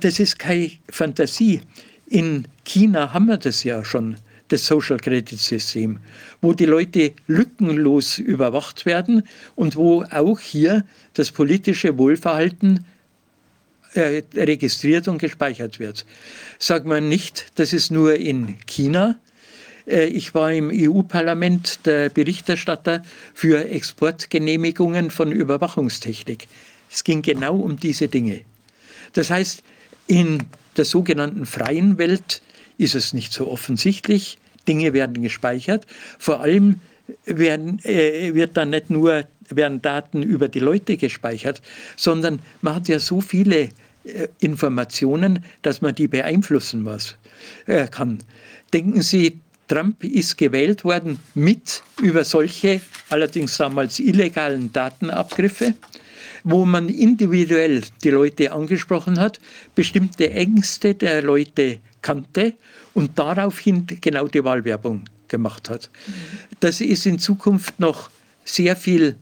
Das 0.00 0.20
ist 0.20 0.38
keine 0.38 0.70
Fantasie. 0.88 1.60
In 2.08 2.46
China 2.64 3.12
haben 3.12 3.26
wir 3.26 3.36
das 3.36 3.64
ja 3.64 3.84
schon 3.84 4.16
das 4.48 4.66
Social 4.66 4.98
Credit 4.98 5.38
System, 5.38 5.98
wo 6.40 6.52
die 6.52 6.66
Leute 6.66 7.12
lückenlos 7.26 8.18
überwacht 8.18 8.86
werden 8.86 9.22
und 9.54 9.76
wo 9.76 10.04
auch 10.04 10.40
hier 10.40 10.84
das 11.14 11.30
politische 11.32 11.98
Wohlverhalten 11.98 12.84
äh, 13.94 14.22
registriert 14.34 15.08
und 15.08 15.18
gespeichert 15.18 15.78
wird. 15.78 16.04
Sagt 16.58 16.86
man 16.86 17.08
nicht, 17.08 17.46
das 17.56 17.72
ist 17.72 17.90
nur 17.90 18.14
in 18.14 18.56
China. 18.66 19.18
Äh, 19.86 20.06
ich 20.06 20.34
war 20.34 20.52
im 20.52 20.70
EU-Parlament 20.72 21.86
der 21.86 22.10
Berichterstatter 22.10 23.02
für 23.34 23.68
Exportgenehmigungen 23.68 25.10
von 25.10 25.32
Überwachungstechnik. 25.32 26.46
Es 26.90 27.04
ging 27.04 27.22
genau 27.22 27.56
um 27.56 27.78
diese 27.78 28.08
Dinge. 28.08 28.42
Das 29.12 29.30
heißt, 29.30 29.62
in 30.06 30.44
der 30.76 30.84
sogenannten 30.84 31.46
freien 31.46 31.98
Welt 31.98 32.42
ist 32.78 32.94
es 32.94 33.12
nicht 33.12 33.32
so 33.32 33.48
offensichtlich. 33.50 34.38
Dinge 34.68 34.92
werden 34.92 35.22
gespeichert. 35.22 35.86
Vor 36.18 36.40
allem 36.40 36.80
werden, 37.24 37.78
äh, 37.84 38.34
wird 38.34 38.56
dann 38.56 38.70
nicht 38.70 38.90
nur 38.90 39.24
werden 39.48 39.80
Daten 39.80 40.22
über 40.22 40.48
die 40.48 40.58
Leute 40.58 40.96
gespeichert, 40.96 41.62
sondern 41.96 42.40
man 42.62 42.76
hat 42.76 42.88
ja 42.88 42.98
so 42.98 43.20
viele 43.20 43.68
äh, 44.04 44.28
Informationen, 44.40 45.44
dass 45.62 45.80
man 45.80 45.94
die 45.94 46.08
beeinflussen 46.08 46.82
muss, 46.82 47.16
äh, 47.66 47.86
kann. 47.86 48.18
Denken 48.72 49.02
Sie 49.02 49.40
Trump 49.68 50.04
ist 50.04 50.38
gewählt 50.38 50.84
worden 50.84 51.18
mit 51.34 51.82
über 52.00 52.24
solche, 52.24 52.80
allerdings 53.08 53.56
damals 53.56 53.98
illegalen 53.98 54.72
Datenabgriffe, 54.72 55.74
wo 56.44 56.64
man 56.64 56.88
individuell 56.88 57.82
die 58.04 58.10
Leute 58.10 58.52
angesprochen 58.52 59.18
hat, 59.18 59.40
bestimmte 59.74 60.30
Ängste 60.30 60.94
der 60.94 61.22
Leute 61.22 61.78
kannte 62.06 62.54
und 62.94 63.18
daraufhin 63.18 63.86
genau 64.00 64.28
die 64.28 64.44
Wahlwerbung 64.44 65.04
gemacht 65.26 65.68
hat. 65.68 65.90
Das 66.60 66.80
ist 66.80 67.04
in 67.04 67.18
Zukunft 67.18 67.80
noch 67.80 68.10
sehr 68.44 68.76
viel 68.76 69.16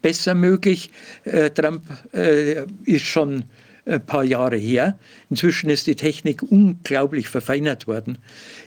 besser 0.00 0.34
möglich. 0.34 0.90
Äh, 1.24 1.50
Trump 1.50 1.82
äh, 2.12 2.64
ist 2.84 3.04
schon 3.04 3.44
ein 3.84 4.06
paar 4.06 4.22
Jahre 4.22 4.56
her. 4.56 4.96
Inzwischen 5.28 5.70
ist 5.70 5.88
die 5.88 5.96
Technik 5.96 6.42
unglaublich 6.42 7.28
verfeinert 7.28 7.88
worden. 7.88 8.18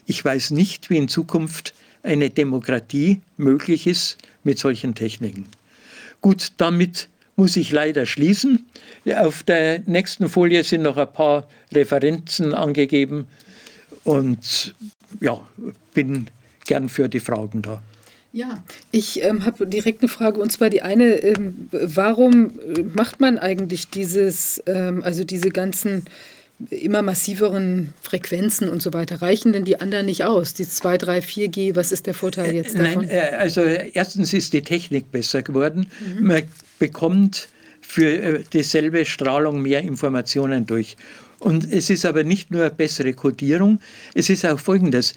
Ich 0.05 0.23
weiß 0.23 0.51
nicht, 0.51 0.89
wie 0.89 0.97
in 0.97 1.07
Zukunft 1.07 1.73
eine 2.03 2.29
Demokratie 2.29 3.21
möglich 3.37 3.87
ist 3.87 4.17
mit 4.43 4.59
solchen 4.59 4.93
Techniken. 4.93 5.47
Gut, 6.19 6.51
damit 6.57 7.07
muss 7.37 7.55
ich 7.55 7.71
leider 7.71 8.05
schließen. 8.05 8.65
Auf 9.15 9.43
der 9.43 9.79
nächsten 9.85 10.27
Folie 10.27 10.63
sind 10.63 10.81
noch 10.81 10.97
ein 10.97 11.11
paar 11.13 11.47
Referenzen 11.73 12.53
angegeben 12.53 13.27
und 14.03 14.75
ja, 15.21 15.39
bin 15.93 16.27
gern 16.65 16.89
für 16.89 17.07
die 17.07 17.21
Fragen 17.21 17.61
da. 17.61 17.81
Ja, 18.33 18.61
ich 18.91 19.23
ähm, 19.23 19.45
habe 19.45 19.65
direkt 19.65 20.01
eine 20.01 20.09
Frage 20.09 20.39
und 20.41 20.51
zwar 20.51 20.69
die 20.69 20.81
eine, 20.81 21.15
ähm, 21.23 21.69
warum 21.71 22.59
äh, 22.59 22.83
macht 22.83 23.19
man 23.19 23.37
eigentlich 23.37 23.89
dieses, 23.89 24.61
ähm, 24.65 25.01
also 25.03 25.23
diese 25.23 25.49
ganzen 25.49 26.05
immer 26.69 27.01
massiveren 27.01 27.93
Frequenzen 28.01 28.69
und 28.69 28.81
so 28.81 28.93
weiter, 28.93 29.21
reichen 29.21 29.53
denn 29.53 29.65
die 29.65 29.79
anderen 29.79 30.07
nicht 30.07 30.23
aus? 30.23 30.53
Die 30.53 30.67
2, 30.67 30.97
3, 30.97 31.19
4G, 31.19 31.75
was 31.75 31.91
ist 31.91 32.07
der 32.07 32.13
Vorteil 32.13 32.55
jetzt 32.55 32.77
davon? 32.77 33.05
Nein, 33.05 33.09
äh, 33.09 33.35
also 33.37 33.61
erstens 33.61 34.33
ist 34.33 34.53
die 34.53 34.61
Technik 34.61 35.11
besser 35.11 35.43
geworden. 35.43 35.87
Mhm. 35.99 36.27
Man 36.27 36.43
bekommt 36.79 37.49
für 37.81 38.07
äh, 38.07 38.43
dieselbe 38.51 39.05
Strahlung 39.05 39.61
mehr 39.61 39.81
Informationen 39.81 40.65
durch. 40.65 40.97
Und 41.39 41.71
es 41.71 41.89
ist 41.91 42.05
aber 42.05 42.23
nicht 42.23 42.49
nur 42.49 42.69
bessere 42.71 43.13
Kodierung, 43.13 43.79
es 44.15 44.29
ist 44.29 44.45
auch 44.45 44.59
Folgendes. 44.59 45.13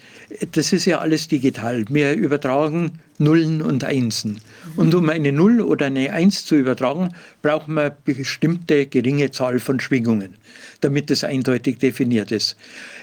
Das 0.51 0.71
ist 0.71 0.85
ja 0.85 0.99
alles 0.99 1.27
digital. 1.27 1.83
Wir 1.89 2.13
übertragen 2.13 2.99
Nullen 3.17 3.61
und 3.61 3.83
Einsen. 3.83 4.39
Und 4.75 4.93
um 4.93 5.09
eine 5.09 5.31
Null 5.31 5.61
oder 5.61 5.87
eine 5.87 6.13
Eins 6.13 6.45
zu 6.45 6.55
übertragen, 6.55 7.15
braucht 7.41 7.67
man 7.67 7.91
bestimmte 8.05 8.85
geringe 8.85 9.31
Zahl 9.31 9.59
von 9.59 9.79
Schwingungen, 9.79 10.35
damit 10.81 11.09
das 11.09 11.23
eindeutig 11.23 11.79
definiert 11.79 12.31
ist. 12.31 12.55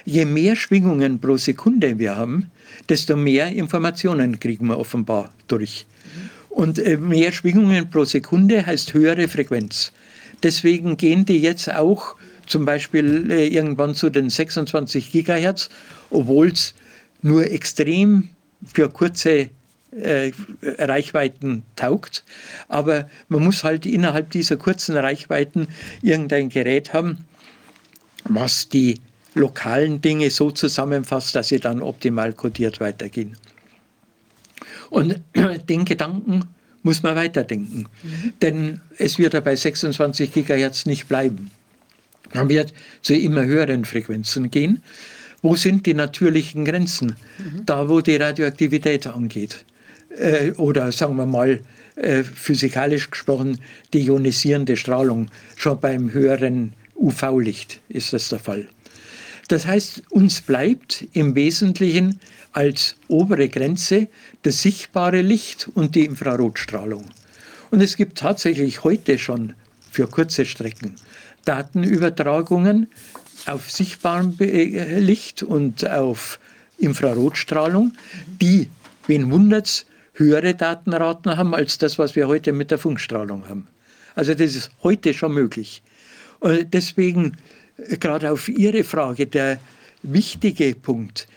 Je 0.04 0.24
mehr 0.24 0.54
Schwingungen 0.54 1.20
pro 1.20 1.36
Sekunde 1.36 1.98
wir 1.98 2.16
haben, 2.16 2.50
desto 2.88 3.16
mehr 3.16 3.48
Informationen 3.48 4.38
kriegen 4.38 4.66
wir 4.66 4.78
offenbar 4.78 5.32
durch. 5.48 5.86
Und 6.50 6.78
äh, 6.78 6.96
mehr 6.96 7.32
Schwingungen 7.32 7.90
pro 7.90 8.04
Sekunde 8.04 8.64
heißt 8.64 8.94
höhere 8.94 9.28
Frequenz. 9.28 9.92
Deswegen 10.42 10.96
gehen 10.96 11.24
die 11.24 11.38
jetzt 11.40 11.72
auch 11.72 12.16
zum 12.48 12.64
Beispiel 12.64 13.30
äh, 13.30 13.46
irgendwann 13.46 13.94
zu 13.94 14.10
den 14.10 14.30
26 14.30 15.12
Gigahertz, 15.12 15.68
obwohl 16.10 16.48
es 16.48 16.74
nur 17.22 17.50
extrem 17.50 18.30
für 18.72 18.88
kurze 18.88 19.50
äh, 19.90 20.32
Reichweiten 20.62 21.62
taugt. 21.76 22.24
Aber 22.68 23.08
man 23.28 23.44
muss 23.44 23.64
halt 23.64 23.86
innerhalb 23.86 24.30
dieser 24.30 24.56
kurzen 24.56 24.96
Reichweiten 24.96 25.68
irgendein 26.02 26.48
Gerät 26.48 26.92
haben, 26.92 27.24
was 28.24 28.68
die 28.68 29.00
lokalen 29.34 30.00
Dinge 30.00 30.30
so 30.30 30.50
zusammenfasst, 30.50 31.34
dass 31.34 31.48
sie 31.48 31.60
dann 31.60 31.80
optimal 31.80 32.32
kodiert 32.32 32.80
weitergehen. 32.80 33.36
Und 34.90 35.20
den 35.68 35.84
Gedanken 35.84 36.44
muss 36.82 37.02
man 37.02 37.16
weiterdenken. 37.16 37.86
Mhm. 38.02 38.32
Denn 38.40 38.80
es 38.98 39.18
wird 39.18 39.34
ja 39.34 39.40
bei 39.40 39.56
26 39.56 40.32
Gigahertz 40.32 40.86
nicht 40.86 41.08
bleiben. 41.08 41.50
Man 42.34 42.48
wird 42.48 42.72
zu 43.02 43.14
immer 43.14 43.44
höheren 43.44 43.84
Frequenzen 43.84 44.50
gehen. 44.50 44.82
Wo 45.40 45.56
sind 45.56 45.86
die 45.86 45.94
natürlichen 45.94 46.64
Grenzen? 46.64 47.16
Mhm. 47.38 47.64
Da, 47.64 47.88
wo 47.88 48.00
die 48.00 48.16
Radioaktivität 48.16 49.06
angeht. 49.06 49.64
Äh, 50.16 50.52
oder 50.52 50.90
sagen 50.92 51.16
wir 51.16 51.26
mal, 51.26 51.60
äh, 51.96 52.22
physikalisch 52.22 53.10
gesprochen, 53.10 53.60
die 53.92 54.06
ionisierende 54.06 54.76
Strahlung. 54.76 55.28
Schon 55.56 55.80
beim 55.80 56.12
höheren 56.12 56.72
UV-Licht 56.96 57.80
ist 57.88 58.12
das 58.12 58.28
der 58.28 58.40
Fall. 58.40 58.68
Das 59.48 59.66
heißt, 59.66 60.02
uns 60.10 60.40
bleibt 60.40 61.06
im 61.12 61.34
Wesentlichen 61.34 62.20
als 62.52 62.96
obere 63.08 63.48
Grenze 63.48 64.08
das 64.42 64.62
sichtbare 64.62 65.22
Licht 65.22 65.68
und 65.74 65.94
die 65.94 66.04
Infrarotstrahlung. 66.04 67.04
Und 67.70 67.80
es 67.80 67.96
gibt 67.96 68.18
tatsächlich 68.18 68.84
heute 68.84 69.18
schon 69.18 69.54
für 69.90 70.06
kurze 70.06 70.44
Strecken 70.44 70.96
Datenübertragungen 71.48 72.88
auf 73.46 73.70
sichtbarem 73.70 74.36
Licht 74.38 75.42
und 75.42 75.88
auf 75.88 76.38
Infrarotstrahlung, 76.76 77.94
die, 78.40 78.68
wen 79.06 79.32
wundert's, 79.32 79.86
höhere 80.12 80.54
Datenraten 80.54 81.38
haben 81.38 81.54
als 81.54 81.78
das, 81.78 81.98
was 81.98 82.14
wir 82.16 82.28
heute 82.28 82.52
mit 82.52 82.70
der 82.70 82.76
Funkstrahlung 82.76 83.48
haben. 83.48 83.66
Also 84.14 84.34
das 84.34 84.54
ist 84.54 84.70
heute 84.82 85.14
schon 85.14 85.32
möglich. 85.32 85.82
Und 86.40 86.74
deswegen 86.74 87.38
äh, 87.78 87.96
gerade 87.96 88.30
auf 88.30 88.48
Ihre 88.48 88.84
Frage 88.84 89.26
der 89.26 89.58
wichtige 90.02 90.74
Punkt. 90.74 91.28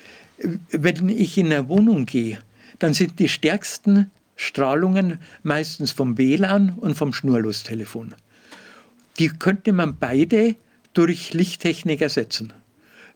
Wenn 0.72 1.07
ich 1.07 1.38
in 1.38 1.53
eine 1.53 1.69
Wohnung 1.69 2.06
gehe, 2.06 2.40
dann 2.80 2.93
sind 2.93 3.19
die 3.19 3.30
stärksten 3.30 4.11
Strahlungen 4.35 5.19
meistens 5.43 5.91
vom 5.91 6.17
WLAN 6.17 6.73
und 6.77 6.98
vom 6.98 7.14
Schnurlostelefon 7.14 8.15
die 9.22 9.30
könnte 9.30 9.72
man 9.72 9.98
beide 10.00 10.56
durch 10.93 11.32
Lichttechnik 11.32 12.01
ersetzen. 12.01 12.53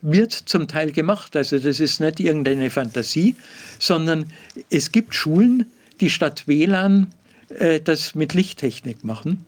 Wird 0.02 0.30
zum 0.30 0.68
Teil 0.68 0.92
gemacht, 0.92 1.34
also 1.34 1.58
das 1.58 1.80
ist 1.80 1.98
nicht 1.98 2.20
irgendeine 2.20 2.70
Fantasie, 2.70 3.34
sondern 3.80 4.32
es 4.70 4.92
gibt 4.92 5.16
Schulen, 5.16 5.66
die 6.00 6.08
statt 6.08 6.44
WLAN 6.46 7.08
äh, 7.48 7.80
das 7.80 8.14
mit 8.14 8.34
Lichttechnik 8.34 9.02
machen. 9.02 9.46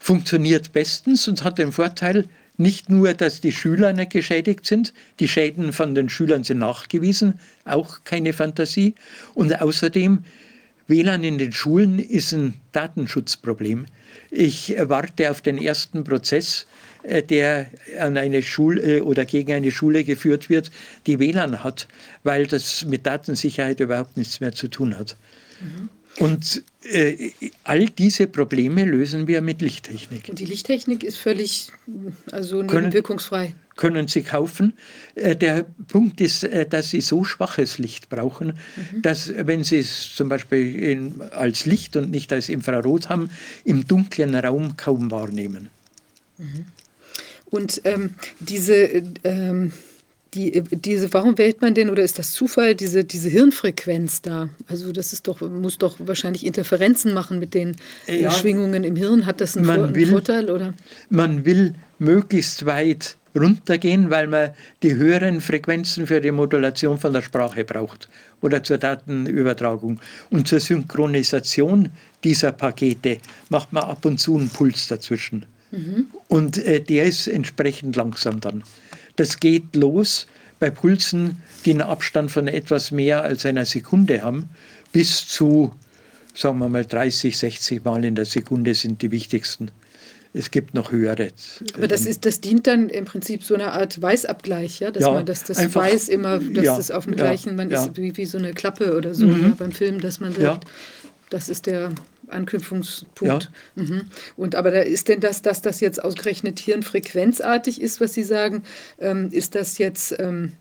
Funktioniert 0.00 0.72
bestens 0.72 1.28
und 1.28 1.44
hat 1.44 1.58
den 1.58 1.70
Vorteil, 1.70 2.28
nicht 2.56 2.90
nur, 2.90 3.14
dass 3.14 3.40
die 3.40 3.52
Schüler 3.52 3.92
nicht 3.92 4.10
geschädigt 4.10 4.66
sind, 4.66 4.92
die 5.20 5.28
Schäden 5.28 5.72
von 5.72 5.94
den 5.94 6.08
Schülern 6.08 6.42
sind 6.42 6.58
nachgewiesen, 6.58 7.38
auch 7.64 8.02
keine 8.02 8.32
Fantasie. 8.32 8.96
Und 9.34 9.62
außerdem, 9.62 10.24
WLAN 10.88 11.22
in 11.22 11.38
den 11.38 11.52
Schulen 11.52 12.00
ist 12.00 12.32
ein 12.32 12.54
Datenschutzproblem. 12.72 13.86
Ich 14.36 14.74
warte 14.78 15.30
auf 15.30 15.42
den 15.42 15.58
ersten 15.58 16.02
Prozess, 16.02 16.66
äh, 17.04 17.22
der 17.22 17.68
an 18.00 18.16
eine 18.16 18.42
Schule 18.42 18.98
äh, 18.98 19.00
oder 19.00 19.24
gegen 19.24 19.52
eine 19.52 19.70
Schule 19.70 20.02
geführt 20.02 20.50
wird, 20.50 20.72
die 21.06 21.20
WLAN 21.20 21.62
hat, 21.62 21.86
weil 22.24 22.46
das 22.46 22.84
mit 22.84 23.06
Datensicherheit 23.06 23.78
überhaupt 23.78 24.16
nichts 24.16 24.40
mehr 24.40 24.52
zu 24.52 24.68
tun 24.68 24.98
hat. 24.98 25.16
Mhm. 25.60 25.88
Und 26.18 26.62
äh, 26.82 27.30
all 27.64 27.86
diese 27.86 28.26
Probleme 28.26 28.84
lösen 28.84 29.26
wir 29.26 29.40
mit 29.40 29.62
Lichttechnik. 29.62 30.28
Und 30.28 30.38
die 30.38 30.46
Lichttechnik 30.46 31.04
ist 31.04 31.18
völlig 31.18 31.68
also 32.30 32.62
nebenwirkungsfrei. 32.62 33.54
Können, 33.76 34.08
Sie 34.08 34.22
kaufen. 34.22 34.74
Äh, 35.14 35.36
der 35.36 35.66
Punkt 35.88 36.20
ist, 36.20 36.44
äh, 36.44 36.66
dass 36.66 36.90
Sie 36.90 37.00
so 37.00 37.24
schwaches 37.24 37.78
Licht 37.78 38.08
brauchen, 38.08 38.58
mhm. 38.76 39.02
dass 39.02 39.32
wenn 39.36 39.64
Sie 39.64 39.78
es 39.78 40.14
zum 40.14 40.28
Beispiel 40.28 40.76
in, 40.76 41.22
als 41.32 41.66
Licht 41.66 41.96
und 41.96 42.10
nicht 42.10 42.32
als 42.32 42.48
Infrarot 42.48 43.08
haben, 43.08 43.30
im 43.64 43.86
dunklen 43.86 44.34
Raum 44.34 44.76
kaum 44.76 45.10
wahrnehmen. 45.10 45.70
Mhm. 46.38 46.66
Und 47.50 47.80
ähm, 47.84 48.14
diese 48.40 49.02
ähm, 49.24 49.72
die, 50.34 50.62
diese, 50.70 51.12
warum 51.12 51.38
wählt 51.38 51.60
man 51.60 51.74
denn 51.74 51.90
oder 51.90 52.02
ist 52.02 52.18
das 52.18 52.32
Zufall, 52.32 52.74
diese, 52.74 53.04
diese 53.04 53.28
Hirnfrequenz 53.28 54.22
da? 54.22 54.48
Also 54.66 54.92
das 54.92 55.12
ist 55.12 55.28
doch, 55.28 55.40
muss 55.40 55.78
doch 55.78 55.96
wahrscheinlich 55.98 56.44
Interferenzen 56.44 57.14
machen 57.14 57.38
mit 57.38 57.54
den 57.54 57.76
ja, 58.06 58.30
Schwingungen 58.30 58.84
im 58.84 58.96
Hirn. 58.96 59.26
Hat 59.26 59.40
das 59.40 59.56
einen, 59.56 59.66
Vor 59.66 59.94
will, 59.94 60.08
Vorteil? 60.08 60.50
Oder? 60.50 60.74
Man 61.08 61.44
will 61.44 61.74
möglichst 61.98 62.66
weit 62.66 63.16
runtergehen, 63.34 64.10
weil 64.10 64.26
man 64.26 64.50
die 64.82 64.94
höheren 64.94 65.40
Frequenzen 65.40 66.06
für 66.06 66.20
die 66.20 66.30
Modulation 66.30 66.98
von 66.98 67.12
der 67.12 67.22
Sprache 67.22 67.64
braucht 67.64 68.08
oder 68.40 68.62
zur 68.62 68.78
Datenübertragung. 68.78 70.00
Und 70.30 70.48
zur 70.48 70.60
Synchronisation 70.60 71.90
dieser 72.22 72.52
Pakete 72.52 73.18
macht 73.48 73.72
man 73.72 73.84
ab 73.84 74.04
und 74.04 74.18
zu 74.18 74.36
einen 74.36 74.48
Puls 74.48 74.88
dazwischen. 74.88 75.46
Mhm. 75.70 76.06
Und 76.28 76.58
äh, 76.58 76.80
der 76.80 77.04
ist 77.04 77.26
entsprechend 77.26 77.96
langsam 77.96 78.40
dann. 78.40 78.62
Das 79.16 79.40
geht 79.40 79.74
los 79.74 80.26
bei 80.58 80.70
Pulsen, 80.70 81.42
die 81.64 81.72
einen 81.72 81.82
Abstand 81.82 82.30
von 82.30 82.48
etwas 82.48 82.90
mehr 82.90 83.22
als 83.22 83.44
einer 83.44 83.64
Sekunde 83.64 84.22
haben, 84.22 84.48
bis 84.92 85.26
zu, 85.26 85.74
sagen 86.34 86.58
wir 86.58 86.68
mal, 86.68 86.84
30, 86.84 87.36
60 87.36 87.84
Mal 87.84 88.04
in 88.04 88.14
der 88.14 88.24
Sekunde 88.24 88.74
sind 88.74 89.02
die 89.02 89.10
wichtigsten. 89.10 89.70
Es 90.36 90.50
gibt 90.50 90.74
noch 90.74 90.90
höhere. 90.92 91.28
Aber 91.74 91.86
das, 91.88 92.04
ist, 92.06 92.26
das 92.26 92.40
dient 92.40 92.66
dann 92.66 92.88
im 92.90 93.04
Prinzip 93.04 93.44
so 93.44 93.54
einer 93.54 93.72
Art 93.72 94.02
Weißabgleich, 94.02 94.80
ja? 94.80 94.90
dass 94.90 95.04
Ja, 95.04 95.12
man 95.12 95.24
das, 95.24 95.44
das 95.44 95.58
einfach- 95.58 95.82
Weiß 95.82 96.08
immer, 96.08 96.38
dass 96.40 96.64
ja, 96.64 96.76
das 96.76 96.90
auf 96.90 97.04
dem 97.04 97.14
ja, 97.14 97.24
gleichen, 97.24 97.54
man 97.56 97.70
ja. 97.70 97.84
ist 97.84 97.96
wie, 97.96 98.16
wie 98.16 98.26
so 98.26 98.36
eine 98.38 98.52
Klappe 98.52 98.96
oder 98.96 99.14
so 99.14 99.26
Mhm. 99.26 99.42
ja, 99.42 99.48
beim 99.56 99.72
Film, 99.72 100.00
dass 100.00 100.18
man 100.20 100.32
Ja. 100.34 100.40
sagt, 100.54 100.64
das 101.30 101.48
ist 101.48 101.66
der 101.66 101.92
Anknüpfungspunkt. 102.28 103.50
Mhm. 103.76 104.02
Und 104.36 104.54
aber 104.54 104.70
da 104.70 104.80
ist 104.80 105.08
denn 105.08 105.20
das, 105.20 105.40
dass 105.42 105.62
das 105.62 105.80
jetzt 105.80 106.02
ausgerechnet 106.02 106.58
hirnfrequenzartig 106.58 107.80
ist, 107.80 108.00
was 108.00 108.14
Sie 108.14 108.24
sagen, 108.24 108.62
ähm, 108.98 109.28
ist 109.30 109.54
das 109.54 109.78
jetzt, 109.78 110.14
ähm, 110.18 110.52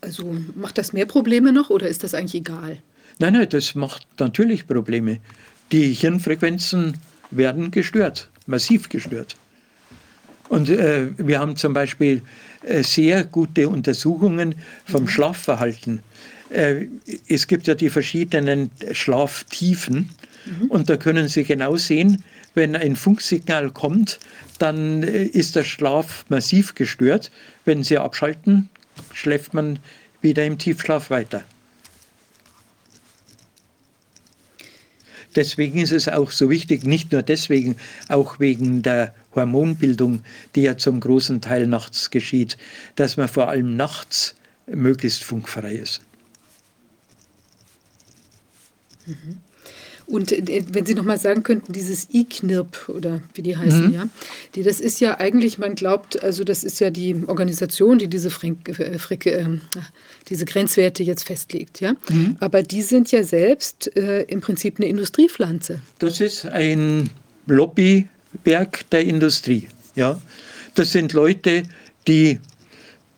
also 0.00 0.34
macht 0.54 0.78
das 0.78 0.92
mehr 0.92 1.06
Probleme 1.06 1.52
noch 1.52 1.70
oder 1.70 1.88
ist 1.88 2.02
das 2.04 2.14
eigentlich 2.14 2.34
egal? 2.36 2.78
Nein, 3.18 3.32
nein, 3.34 3.48
das 3.48 3.74
macht 3.74 4.06
natürlich 4.18 4.66
Probleme. 4.66 5.18
Die 5.72 5.92
Hirnfrequenzen 5.92 6.98
werden 7.30 7.70
gestört, 7.70 8.28
massiv 8.46 8.88
gestört. 8.88 9.36
Und 10.48 10.68
äh, 10.68 11.08
wir 11.18 11.40
haben 11.40 11.56
zum 11.56 11.72
Beispiel 11.72 12.22
äh, 12.62 12.82
sehr 12.82 13.24
gute 13.24 13.68
Untersuchungen 13.68 14.54
vom 14.84 15.08
Schlafverhalten. 15.08 16.02
Äh, 16.50 16.86
es 17.28 17.46
gibt 17.46 17.66
ja 17.66 17.74
die 17.74 17.90
verschiedenen 17.90 18.70
Schlaftiefen 18.92 20.10
und 20.68 20.88
da 20.88 20.96
können 20.96 21.28
Sie 21.28 21.44
genau 21.44 21.76
sehen, 21.76 22.22
wenn 22.54 22.76
ein 22.76 22.96
Funksignal 22.96 23.70
kommt, 23.70 24.18
dann 24.58 25.02
äh, 25.02 25.24
ist 25.24 25.56
der 25.56 25.64
Schlaf 25.64 26.24
massiv 26.28 26.74
gestört. 26.74 27.30
Wenn 27.64 27.82
Sie 27.82 27.98
abschalten, 27.98 28.70
schläft 29.12 29.54
man 29.54 29.78
wieder 30.22 30.44
im 30.44 30.56
Tiefschlaf 30.58 31.10
weiter. 31.10 31.44
Deswegen 35.36 35.78
ist 35.78 35.92
es 35.92 36.08
auch 36.08 36.30
so 36.30 36.48
wichtig, 36.50 36.84
nicht 36.84 37.12
nur 37.12 37.22
deswegen, 37.22 37.76
auch 38.08 38.40
wegen 38.40 38.82
der 38.82 39.14
Hormonbildung, 39.34 40.24
die 40.54 40.62
ja 40.62 40.78
zum 40.78 40.98
großen 40.98 41.42
Teil 41.42 41.66
nachts 41.66 42.10
geschieht, 42.10 42.56
dass 42.96 43.18
man 43.18 43.28
vor 43.28 43.48
allem 43.48 43.76
nachts 43.76 44.34
möglichst 44.66 45.22
funkfrei 45.22 45.74
ist. 45.74 46.00
Und 50.06 50.30
äh, 50.30 50.64
wenn 50.70 50.86
Sie 50.86 50.94
noch 50.94 51.04
mal 51.04 51.18
sagen 51.18 51.42
könnten, 51.42 51.72
dieses 51.72 52.08
IKNIRP 52.12 52.88
oder 52.88 53.20
wie 53.34 53.42
die 53.42 53.56
heißen, 53.56 53.88
Mhm. 53.88 53.94
ja, 53.94 54.08
die, 54.54 54.62
das 54.62 54.80
ist 54.80 55.00
ja 55.00 55.18
eigentlich, 55.18 55.58
man 55.58 55.74
glaubt, 55.74 56.22
also 56.22 56.44
das 56.44 56.62
ist 56.62 56.78
ja 56.80 56.90
die 56.90 57.16
Organisation, 57.26 57.98
die 57.98 58.06
diese, 58.08 58.30
Frink, 58.30 58.68
äh, 58.78 58.98
Frick, 58.98 59.26
äh, 59.26 59.44
diese 60.28 60.44
Grenzwerte 60.44 61.02
jetzt 61.02 61.24
festlegt, 61.24 61.80
ja. 61.80 61.94
Mhm. 62.08 62.36
Aber 62.40 62.62
die 62.62 62.82
sind 62.82 63.10
ja 63.10 63.24
selbst 63.24 63.96
äh, 63.96 64.22
im 64.22 64.40
Prinzip 64.40 64.78
eine 64.78 64.86
Industriepflanze. 64.88 65.80
Das 65.98 66.20
ist 66.20 66.46
ein 66.46 67.10
Lobbywerk 67.46 68.88
der 68.90 69.04
Industrie. 69.04 69.68
Ja? 69.96 70.20
Das 70.74 70.92
sind 70.92 71.12
Leute, 71.14 71.64
die 72.06 72.38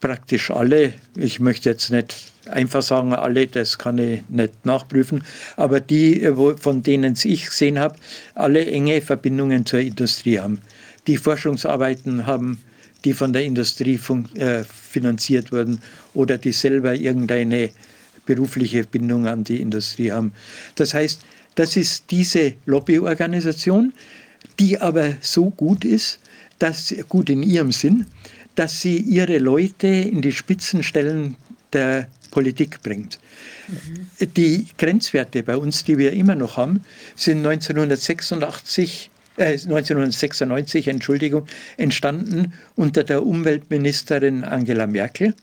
praktisch 0.01 0.51
alle, 0.51 0.95
ich 1.17 1.41
möchte 1.41 1.69
jetzt 1.69 1.91
nicht 1.91 2.15
einfach 2.51 2.83
sagen 2.83 3.15
alle, 3.15 3.47
das 3.47 3.79
kann 3.79 3.99
ich 3.99 4.23
nicht 4.29 4.65
nachprüfen, 4.65 5.25
aber 5.57 5.81
die, 5.81 6.23
äh, 6.23 6.57
von 6.57 6.83
denen 6.83 7.17
ich 7.23 7.47
gesehen 7.47 7.79
habe, 7.79 7.97
alle 8.35 8.67
enge 8.67 9.01
Verbindungen 9.01 9.67
zur 9.67 9.81
Industrie 9.81 10.39
haben. 10.39 10.61
Die 11.07 11.17
Forschungsarbeiten 11.17 12.27
haben, 12.27 12.63
die 13.05 13.13
von 13.13 13.33
der 13.33 13.45
Industrie 13.45 13.99
äh, 14.35 14.65
finanziert 14.65 15.53
wurden 15.53 15.81
oder 16.15 16.39
die 16.39 16.53
selber 16.53 16.95
irgendeine 16.95 17.71
berufliche 18.27 18.85
Bindung 18.85 19.27
an 19.27 19.45
die 19.45 19.61
Industrie 19.61 20.13
haben. 20.13 20.33
Das 20.75 20.93
heißt, 20.95 21.23
das 21.55 21.77
ist 21.77 22.05
diese 22.11 22.55
Lobbyorganisation, 22.67 23.93
die 24.59 24.79
aber 24.81 25.15
so 25.21 25.51
gut 25.51 25.85
ist, 25.85 26.21
dass 26.59 26.95
gut 27.09 27.31
in 27.31 27.43
ihrem 27.43 27.73
Sinn, 27.73 28.07
dass 28.55 28.81
sie 28.81 28.97
ihre 28.97 29.39
Leute 29.39 29.87
in 29.87 30.21
die 30.21 30.33
Spitzenstellen 30.33 31.37
der 31.73 32.09
Politik 32.31 32.83
bringt. 32.83 33.19
Die 34.37 34.67
Grenzwerte 34.79 35.43
bei 35.43 35.57
uns, 35.57 35.85
die 35.85 35.99
wir 35.99 36.13
immer 36.13 36.35
noch 36.35 36.57
haben, 36.57 36.85
sind 37.17 37.39
1986, 37.39 39.11
äh, 39.37 39.53
1996 39.53 40.89
Entschuldigung, 40.89 41.47
entstanden 41.77 42.55
unter 42.77 43.05
der 43.05 43.25
Umweltministerin 43.25 44.45
Angela 44.45 44.87
Merkel. 44.87 45.35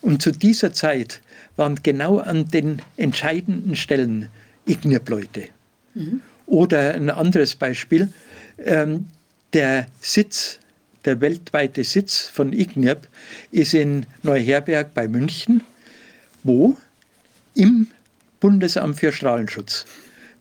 Und 0.00 0.22
zu 0.22 0.30
dieser 0.30 0.72
Zeit 0.72 1.20
waren 1.56 1.80
genau 1.82 2.18
an 2.18 2.48
den 2.48 2.80
entscheidenden 2.96 3.76
Stellen 3.76 4.28
IGNIRP-Leute. 4.66 5.48
Oder 6.46 6.94
ein 6.94 7.10
anderes 7.10 7.54
Beispiel, 7.54 8.12
ähm, 8.64 9.08
der 9.52 9.86
Sitz, 10.00 10.58
der 11.04 11.20
weltweite 11.20 11.84
Sitz 11.84 12.28
von 12.28 12.52
IGNIRP 12.52 13.08
ist 13.50 13.74
in 13.74 14.06
Neuherberg 14.22 14.94
bei 14.94 15.08
München. 15.08 15.62
Wo? 16.44 16.76
Im 17.54 17.88
Bundesamt 18.40 18.98
für 18.98 19.12
Strahlenschutz. 19.12 19.86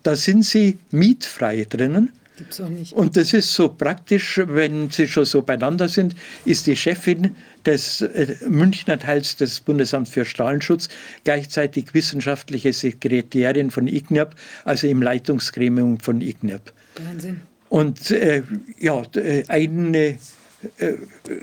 Da 0.04 0.16
sind 0.16 0.44
sie 0.44 0.80
mietfrei 0.92 1.66
drinnen. 1.70 2.12
Gibt 2.38 2.54
es 2.54 2.62
auch 2.62 2.70
nicht. 2.70 2.94
Und 2.94 3.16
das 3.18 3.34
ist 3.34 3.54
so 3.54 3.70
praktisch, 3.70 4.42
wenn 4.44 4.90
sie 4.90 5.08
schon 5.08 5.26
so 5.26 5.44
beieinander 5.44 5.88
sind, 5.88 6.16
ist 6.46 6.66
die 6.66 6.76
Chefin 6.76 7.36
des 7.66 8.02
äh, 8.02 8.36
Münchner 8.48 8.98
Teils 8.98 9.36
des 9.36 9.60
Bundesamts 9.60 10.10
für 10.10 10.26
Strahlenschutz 10.26 10.90
gleichzeitig 11.24 11.94
wissenschaftliche 11.94 12.74
Sekretärin 12.74 13.70
von 13.70 13.88
IGNIRP, 13.88 14.34
also 14.66 14.88
im 14.88 15.04
Leitungsgremium 15.04 16.00
von 16.00 16.22
IGNIRP. 16.22 16.74
Wahnsinn. 17.06 17.42
Und 17.70 18.10
äh, 18.10 18.42
ja, 18.80 19.04
äh, 19.16 19.44
eine 19.48 20.18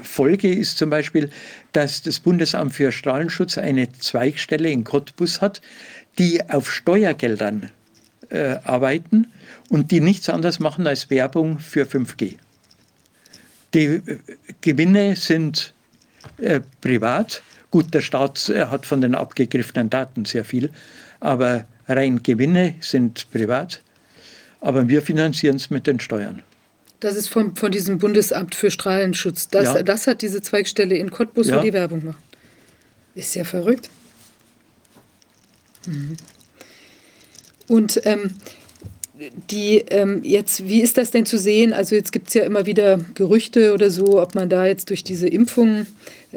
Folge 0.02 0.52
ist 0.52 0.78
zum 0.78 0.90
Beispiel, 0.90 1.30
dass 1.72 2.02
das 2.02 2.20
Bundesamt 2.20 2.74
für 2.74 2.92
Strahlenschutz 2.92 3.58
eine 3.58 3.90
Zweigstelle 3.92 4.70
in 4.70 4.84
Cottbus 4.84 5.40
hat, 5.40 5.60
die 6.18 6.40
auf 6.48 6.72
Steuergeldern 6.72 7.70
äh, 8.30 8.56
arbeiten 8.64 9.32
und 9.68 9.90
die 9.90 10.00
nichts 10.00 10.28
anderes 10.28 10.58
machen 10.58 10.86
als 10.86 11.10
Werbung 11.10 11.58
für 11.58 11.84
5G. 11.84 12.36
Die 13.74 13.84
äh, 13.84 14.18
Gewinne 14.60 15.16
sind 15.16 15.74
äh, 16.38 16.60
privat. 16.80 17.42
Gut, 17.70 17.92
der 17.92 18.00
Staat 18.00 18.48
äh, 18.48 18.66
hat 18.66 18.86
von 18.86 19.00
den 19.00 19.14
abgegriffenen 19.14 19.90
Daten 19.90 20.24
sehr 20.24 20.44
viel, 20.44 20.70
aber 21.20 21.64
rein 21.86 22.22
Gewinne 22.22 22.74
sind 22.80 23.30
privat. 23.30 23.82
Aber 24.60 24.88
wir 24.88 25.02
finanzieren 25.02 25.56
es 25.56 25.70
mit 25.70 25.86
den 25.86 26.00
Steuern. 26.00 26.42
Das 27.00 27.14
ist 27.14 27.28
vom, 27.28 27.54
von 27.54 27.70
diesem 27.70 27.98
Bundesamt 27.98 28.54
für 28.54 28.70
Strahlenschutz. 28.70 29.48
Das, 29.48 29.64
Ja. 29.64 29.82
das 29.82 30.06
hat 30.06 30.22
diese 30.22 30.42
Zweigstelle 30.42 30.96
in 30.96 31.10
Cottbus, 31.10 31.48
Ja. 31.48 31.58
wo 31.58 31.62
die 31.62 31.72
Werbung 31.72 32.04
macht. 32.04 32.18
Ist 33.14 33.34
ja 33.34 33.44
verrückt. 33.44 33.88
Mhm. 35.86 36.16
Und 37.68 38.00
ähm, 38.04 38.34
die 39.50 39.78
ähm, 39.90 40.22
jetzt, 40.22 40.66
wie 40.68 40.80
ist 40.80 40.96
das 40.96 41.10
denn 41.10 41.26
zu 41.26 41.38
sehen? 41.38 41.72
Also 41.72 41.94
jetzt 41.94 42.12
gibt 42.12 42.28
es 42.28 42.34
ja 42.34 42.44
immer 42.44 42.66
wieder 42.66 43.00
Gerüchte 43.14 43.74
oder 43.74 43.90
so, 43.90 44.20
ob 44.20 44.34
man 44.34 44.48
da 44.48 44.66
jetzt 44.66 44.90
durch 44.90 45.02
diese 45.04 45.28
Impfung 45.28 45.80
äh, 45.80 45.84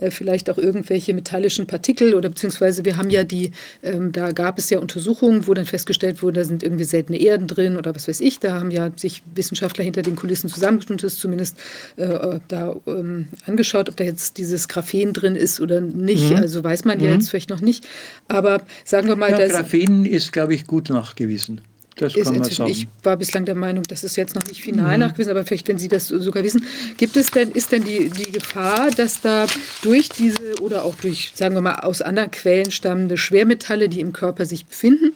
vielleicht 0.10 0.50
auch 0.50 0.58
irgendwelche 0.58 1.14
metallischen 1.14 1.68
Partikel 1.68 2.14
oder 2.14 2.30
beziehungsweise 2.30 2.86
wir 2.86 2.98
haben 2.98 3.10
ja 3.10 3.24
die, 3.24 3.52
ähm, 3.84 4.12
da 4.12 4.32
gab 4.32 4.58
es 4.58 4.70
ja 4.70 4.80
Untersuchungen, 4.80 5.48
wo 5.48 5.54
dann 5.54 5.66
festgestellt 5.66 6.24
wurde, 6.24 6.42
da 6.42 6.46
sind 6.46 6.64
irgendwie 6.64 6.84
seltene 6.86 7.20
Erden 7.20 7.48
drin 7.48 7.78
oder 7.78 7.94
was 7.94 8.08
weiß 8.08 8.22
ich. 8.22 8.40
Da 8.40 8.54
haben 8.54 8.72
ja 8.72 8.92
sich 8.96 9.22
Wissenschaftler 9.36 9.84
hinter 9.84 10.02
den 10.02 10.16
Kulissen 10.16 10.50
zusammengestellt, 10.50 11.04
das 11.04 11.18
zumindest 11.18 11.58
äh, 11.98 12.40
da 12.48 12.76
ähm, 12.88 13.28
angeschaut, 13.46 13.90
ob 13.90 13.98
da 13.98 14.04
jetzt 14.04 14.38
dieses 14.38 14.68
Graphen 14.68 15.14
drin 15.14 15.36
ist 15.36 15.60
oder 15.60 15.82
nicht. 15.82 16.30
Mhm. 16.30 16.38
Also 16.38 16.64
weiß 16.64 16.86
man 16.86 17.00
ja 17.00 17.08
Mhm. 17.10 17.14
jetzt 17.16 17.30
vielleicht 17.30 17.50
noch 17.50 17.62
nicht. 17.62 17.86
Aber 18.28 18.62
sagen 18.86 19.08
wir 19.08 19.16
mal, 19.16 19.32
Ja, 19.32 19.48
Graphen 19.48 20.06
ist, 20.06 20.32
glaube 20.32 20.54
ich, 20.54 20.66
gut 20.68 20.90
nachgewiesen. 20.90 21.62
Das 22.02 22.16
ist 22.16 22.32
inzwischen, 22.32 22.66
ich 22.68 22.88
war 23.04 23.16
bislang 23.18 23.46
der 23.46 23.56
Meinung, 23.56 23.84
das 23.88 24.04
ist 24.04 24.16
jetzt 24.16 24.36
noch 24.36 24.46
nicht 24.46 24.62
final 24.62 24.94
Mhm. 24.94 25.00
nachgewiesen, 25.02 25.32
aber 25.32 25.46
vielleicht, 25.46 25.68
wenn 25.68 25.78
Sie 25.78 25.88
das 25.88 26.08
sogar 26.08 26.44
wissen, 26.44 26.66
gibt 26.98 27.16
es 27.16 27.32
denn, 27.32 27.52
ist 27.52 27.72
denn 27.72 27.84
die, 27.84 28.10
die 28.10 28.32
Gefahr, 28.32 28.90
dass 28.92 29.22
da 29.22 29.46
durch 29.82 30.10
diese 30.10 30.60
oder 30.62 30.84
auch 30.84 30.96
durch, 30.96 31.32
sagen 31.36 31.56
wir 31.56 31.62
mal, 31.62 31.76
aus 31.76 32.02
anderen 32.02 32.32
Quellen 32.32 32.72
stammende 32.72 33.18
Schwermetalle, 33.18 33.88
die 33.88 34.00
im 34.00 34.14
Körper 34.14 34.46
sich 34.46 34.66
befinden, 34.66 35.14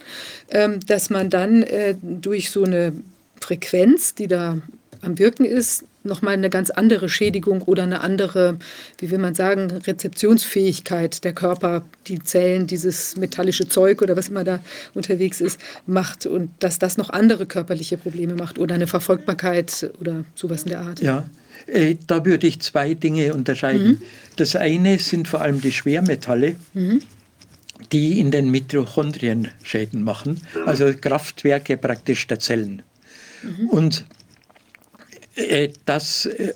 ähm, 0.50 0.80
dass 0.86 1.10
man 1.10 1.28
dann 1.30 1.62
äh, 1.64 1.96
durch 2.00 2.50
so 2.50 2.64
eine 2.64 2.92
Frequenz, 3.40 4.14
die 4.14 4.28
da 4.28 4.58
am 5.02 5.18
Wirken 5.18 5.44
ist, 5.44 5.84
nochmal 6.06 6.34
eine 6.34 6.50
ganz 6.50 6.70
andere 6.70 7.08
Schädigung 7.08 7.62
oder 7.62 7.82
eine 7.82 8.00
andere, 8.00 8.58
wie 8.98 9.10
will 9.10 9.18
man 9.18 9.34
sagen, 9.34 9.70
Rezeptionsfähigkeit 9.70 11.24
der 11.24 11.32
Körper, 11.32 11.84
die 12.06 12.20
Zellen, 12.22 12.66
dieses 12.66 13.16
metallische 13.16 13.68
Zeug 13.68 14.02
oder 14.02 14.16
was 14.16 14.28
immer 14.28 14.44
da 14.44 14.60
unterwegs 14.94 15.40
ist, 15.40 15.60
macht 15.86 16.26
und 16.26 16.50
dass 16.60 16.78
das 16.78 16.96
noch 16.96 17.10
andere 17.10 17.46
körperliche 17.46 17.98
Probleme 17.98 18.34
macht 18.34 18.58
oder 18.58 18.74
eine 18.74 18.86
Verfolgbarkeit 18.86 19.90
oder 20.00 20.24
sowas 20.34 20.62
in 20.62 20.70
der 20.70 20.80
Art. 20.80 21.00
Ja, 21.00 21.28
äh, 21.66 21.96
da 22.06 22.24
würde 22.24 22.46
ich 22.46 22.60
zwei 22.60 22.94
Dinge 22.94 23.34
unterscheiden. 23.34 23.86
Mhm. 23.86 24.02
Das 24.36 24.56
eine 24.56 24.98
sind 24.98 25.28
vor 25.28 25.40
allem 25.40 25.60
die 25.60 25.72
Schwermetalle, 25.72 26.56
Mhm. 26.74 27.02
die 27.92 28.20
in 28.20 28.30
den 28.30 28.50
Mitochondrien 28.50 29.48
Schäden 29.62 30.02
machen, 30.02 30.40
also 30.64 30.92
Kraftwerke 30.98 31.76
praktisch 31.76 32.26
der 32.26 32.38
Zellen. 32.38 32.82
Mhm. 33.42 33.68
Und 33.68 34.04
das 35.84 36.26
äh, 36.26 36.54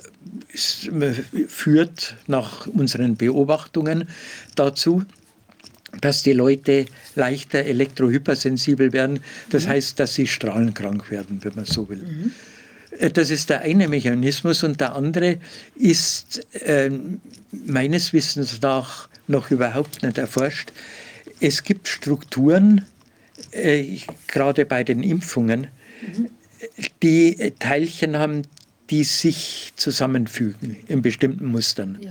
führt 1.49 2.17
nach 2.27 2.67
unseren 2.67 3.17
Beobachtungen 3.17 4.09
dazu, 4.57 5.05
dass 6.01 6.23
die 6.23 6.33
Leute 6.33 6.87
leichter 7.15 7.61
elektrohypersensibel 7.61 8.93
werden. 8.93 9.21
Das 9.51 9.65
mhm. 9.65 9.71
heißt, 9.71 10.01
dass 10.01 10.15
sie 10.15 10.27
strahlenkrank 10.27 11.11
werden, 11.11 11.41
wenn 11.43 11.55
man 11.55 11.65
so 11.65 11.89
will. 11.89 11.99
Mhm. 11.99 12.33
Äh, 12.99 13.11
das 13.11 13.31
ist 13.31 13.51
der 13.51 13.63
eine 13.63 13.89
Mechanismus 13.89 14.63
und 14.63 14.81
der 14.81 14.95
andere 14.95 15.39
ist 15.75 16.47
äh, 16.63 16.91
meines 17.51 18.13
Wissens 18.13 18.61
nach 18.63 19.09
noch 19.27 19.51
überhaupt 19.51 20.03
nicht 20.03 20.19
erforscht. 20.19 20.73
Es 21.41 21.63
gibt 21.63 21.89
Strukturen, 21.89 22.87
äh, 23.53 23.99
gerade 24.27 24.67
bei 24.67 24.85
den 24.85 25.03
Impfungen, 25.03 25.69
mhm. 26.03 26.29
die 27.03 27.53
Teilchen 27.59 28.17
haben, 28.17 28.43
die 28.91 29.05
sich 29.05 29.73
zusammenfügen 29.77 30.77
in 30.89 31.03
bestimmten 31.03 31.47
Mustern. 31.47 31.99
Ja. 32.01 32.11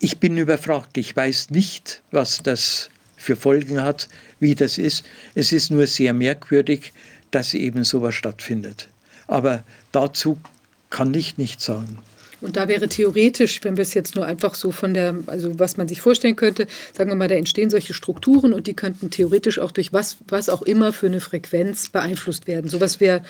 Ich 0.00 0.18
bin 0.18 0.36
überfragt. 0.36 0.96
Ich 0.98 1.14
weiß 1.14 1.50
nicht, 1.50 2.02
was 2.10 2.42
das 2.42 2.90
für 3.16 3.36
Folgen 3.36 3.82
hat, 3.82 4.08
wie 4.40 4.54
das 4.54 4.78
ist. 4.78 5.04
Es 5.34 5.52
ist 5.52 5.70
nur 5.70 5.86
sehr 5.86 6.12
merkwürdig, 6.12 6.92
dass 7.30 7.54
eben 7.54 7.84
sowas 7.84 8.14
stattfindet. 8.14 8.88
Aber 9.26 9.62
dazu 9.92 10.38
kann 10.88 11.14
ich 11.14 11.38
nichts 11.38 11.66
sagen. 11.66 11.98
Und 12.40 12.56
da 12.56 12.68
wäre 12.68 12.88
theoretisch, 12.88 13.60
wenn 13.62 13.76
wir 13.76 13.82
es 13.82 13.94
jetzt 13.94 14.16
nur 14.16 14.24
einfach 14.26 14.54
so 14.54 14.72
von 14.72 14.94
der, 14.94 15.14
also 15.26 15.58
was 15.58 15.76
man 15.76 15.88
sich 15.88 16.00
vorstellen 16.00 16.36
könnte, 16.36 16.66
sagen 16.96 17.10
wir 17.10 17.16
mal, 17.16 17.28
da 17.28 17.34
entstehen 17.34 17.70
solche 17.70 17.94
Strukturen 17.94 18.52
und 18.52 18.66
die 18.66 18.74
könnten 18.74 19.10
theoretisch 19.10 19.58
auch 19.58 19.72
durch 19.72 19.92
was, 19.92 20.16
was 20.28 20.48
auch 20.48 20.62
immer 20.62 20.92
für 20.92 21.06
eine 21.06 21.20
Frequenz 21.20 21.90
beeinflusst 21.90 22.46
werden. 22.46 22.70
Sowas 22.70 23.00
wäre 23.00 23.22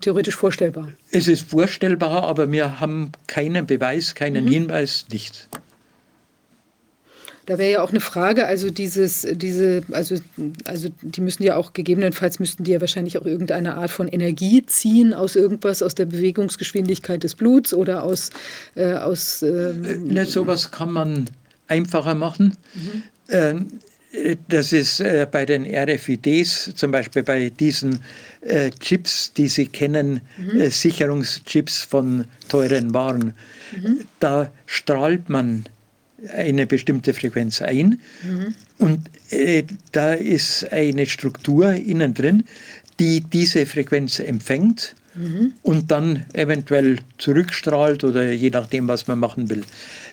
theoretisch 0.00 0.36
vorstellbar. 0.36 0.92
Es 1.10 1.28
ist 1.28 1.50
vorstellbar, 1.50 2.24
aber 2.24 2.50
wir 2.50 2.80
haben 2.80 3.12
keinen 3.26 3.66
Beweis, 3.66 4.14
keinen 4.14 4.44
mhm. 4.44 4.50
Hinweis, 4.50 5.06
nichts. 5.10 5.48
Da 7.46 7.58
wäre 7.58 7.72
ja 7.72 7.82
auch 7.82 7.90
eine 7.90 8.00
Frage, 8.00 8.46
also 8.46 8.70
dieses, 8.70 9.26
diese, 9.30 9.82
also, 9.92 10.16
also 10.64 10.88
die 11.00 11.20
müssen 11.20 11.44
ja 11.44 11.56
auch 11.56 11.72
gegebenenfalls 11.72 12.40
müssten 12.40 12.64
die 12.64 12.72
ja 12.72 12.80
wahrscheinlich 12.80 13.18
auch 13.18 13.24
irgendeine 13.24 13.76
Art 13.76 13.92
von 13.92 14.08
Energie 14.08 14.66
ziehen 14.66 15.14
aus 15.14 15.36
irgendwas, 15.36 15.80
aus 15.80 15.94
der 15.94 16.06
Bewegungsgeschwindigkeit 16.06 17.22
des 17.22 17.36
Bluts 17.36 17.72
oder 17.72 18.02
aus, 18.02 18.30
äh, 18.74 18.94
aus 18.94 19.42
ähm, 19.42 19.84
äh, 19.84 19.96
ne, 19.96 20.26
sowas 20.26 20.72
kann 20.72 20.92
man 20.92 21.30
einfacher 21.68 22.16
machen. 22.16 22.56
Mhm. 22.74 23.02
Ähm, 23.28 23.66
das 24.48 24.72
ist 24.72 25.00
äh, 25.00 25.26
bei 25.30 25.44
den 25.44 25.64
RFIDs, 25.64 26.72
zum 26.74 26.90
Beispiel 26.90 27.22
bei 27.22 27.50
diesen 27.50 28.00
äh, 28.40 28.70
Chips, 28.70 29.32
die 29.32 29.48
Sie 29.48 29.66
kennen, 29.66 30.20
mhm. 30.36 30.60
äh, 30.60 30.70
Sicherungschips 30.70 31.82
von 31.82 32.24
teuren 32.48 32.94
Waren. 32.94 33.34
Mhm. 33.76 34.06
Da 34.20 34.50
strahlt 34.66 35.28
man 35.28 35.66
eine 36.30 36.66
bestimmte 36.66 37.14
Frequenz 37.14 37.62
ein. 37.62 38.00
Mhm. 38.22 38.54
Und 38.78 39.10
äh, 39.30 39.64
da 39.92 40.14
ist 40.14 40.72
eine 40.72 41.06
Struktur 41.06 41.72
innen 41.72 42.14
drin, 42.14 42.44
die 42.98 43.20
diese 43.20 43.66
Frequenz 43.66 44.18
empfängt 44.18 44.94
mhm. 45.14 45.52
und 45.62 45.90
dann 45.90 46.24
eventuell 46.32 46.98
zurückstrahlt 47.18 48.04
oder 48.04 48.32
je 48.32 48.50
nachdem, 48.50 48.88
was 48.88 49.06
man 49.06 49.18
machen 49.18 49.50
will. 49.50 49.62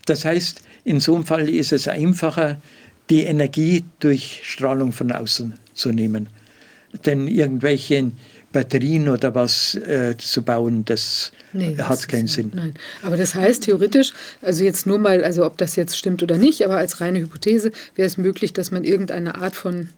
Das 0.05 0.25
heißt, 0.25 0.61
in 0.83 0.99
so 0.99 1.15
einem 1.15 1.25
Fall 1.25 1.49
ist 1.49 1.71
es 1.71 1.87
einfacher, 1.87 2.61
die 3.09 3.23
Energie 3.23 3.83
durch 3.99 4.41
Strahlung 4.43 4.91
von 4.91 5.11
außen 5.11 5.53
zu 5.73 5.91
nehmen. 5.91 6.27
Denn 7.05 7.27
irgendwelche 7.27 8.11
Batterien 8.53 9.09
oder 9.09 9.35
was 9.35 9.75
äh, 9.75 10.15
zu 10.17 10.41
bauen, 10.41 10.85
das 10.85 11.33
nee, 11.51 11.75
hat 11.77 12.07
keinen 12.07 12.27
Sinn. 12.27 12.51
Nein, 12.53 12.73
aber 13.01 13.17
das 13.17 13.35
heißt 13.35 13.63
theoretisch, 13.63 14.13
also 14.41 14.63
jetzt 14.63 14.85
nur 14.87 14.99
mal, 14.99 15.23
also 15.23 15.45
ob 15.45 15.57
das 15.57 15.75
jetzt 15.75 15.97
stimmt 15.97 16.23
oder 16.23 16.37
nicht, 16.37 16.63
aber 16.63 16.77
als 16.77 17.01
reine 17.01 17.19
Hypothese 17.19 17.71
wäre 17.95 18.07
es 18.07 18.17
möglich, 18.17 18.53
dass 18.53 18.71
man 18.71 18.85
irgendeine 18.85 19.35
Art 19.35 19.55
von 19.55 19.89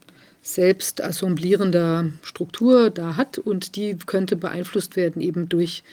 selbst 0.42 1.04
assemblierender 1.04 2.12
Struktur 2.22 2.90
da 2.90 3.16
hat 3.18 3.38
und 3.38 3.76
die 3.76 3.98
könnte 4.06 4.36
beeinflusst 4.36 4.96
werden 4.96 5.22
eben 5.22 5.50
durch 5.50 5.84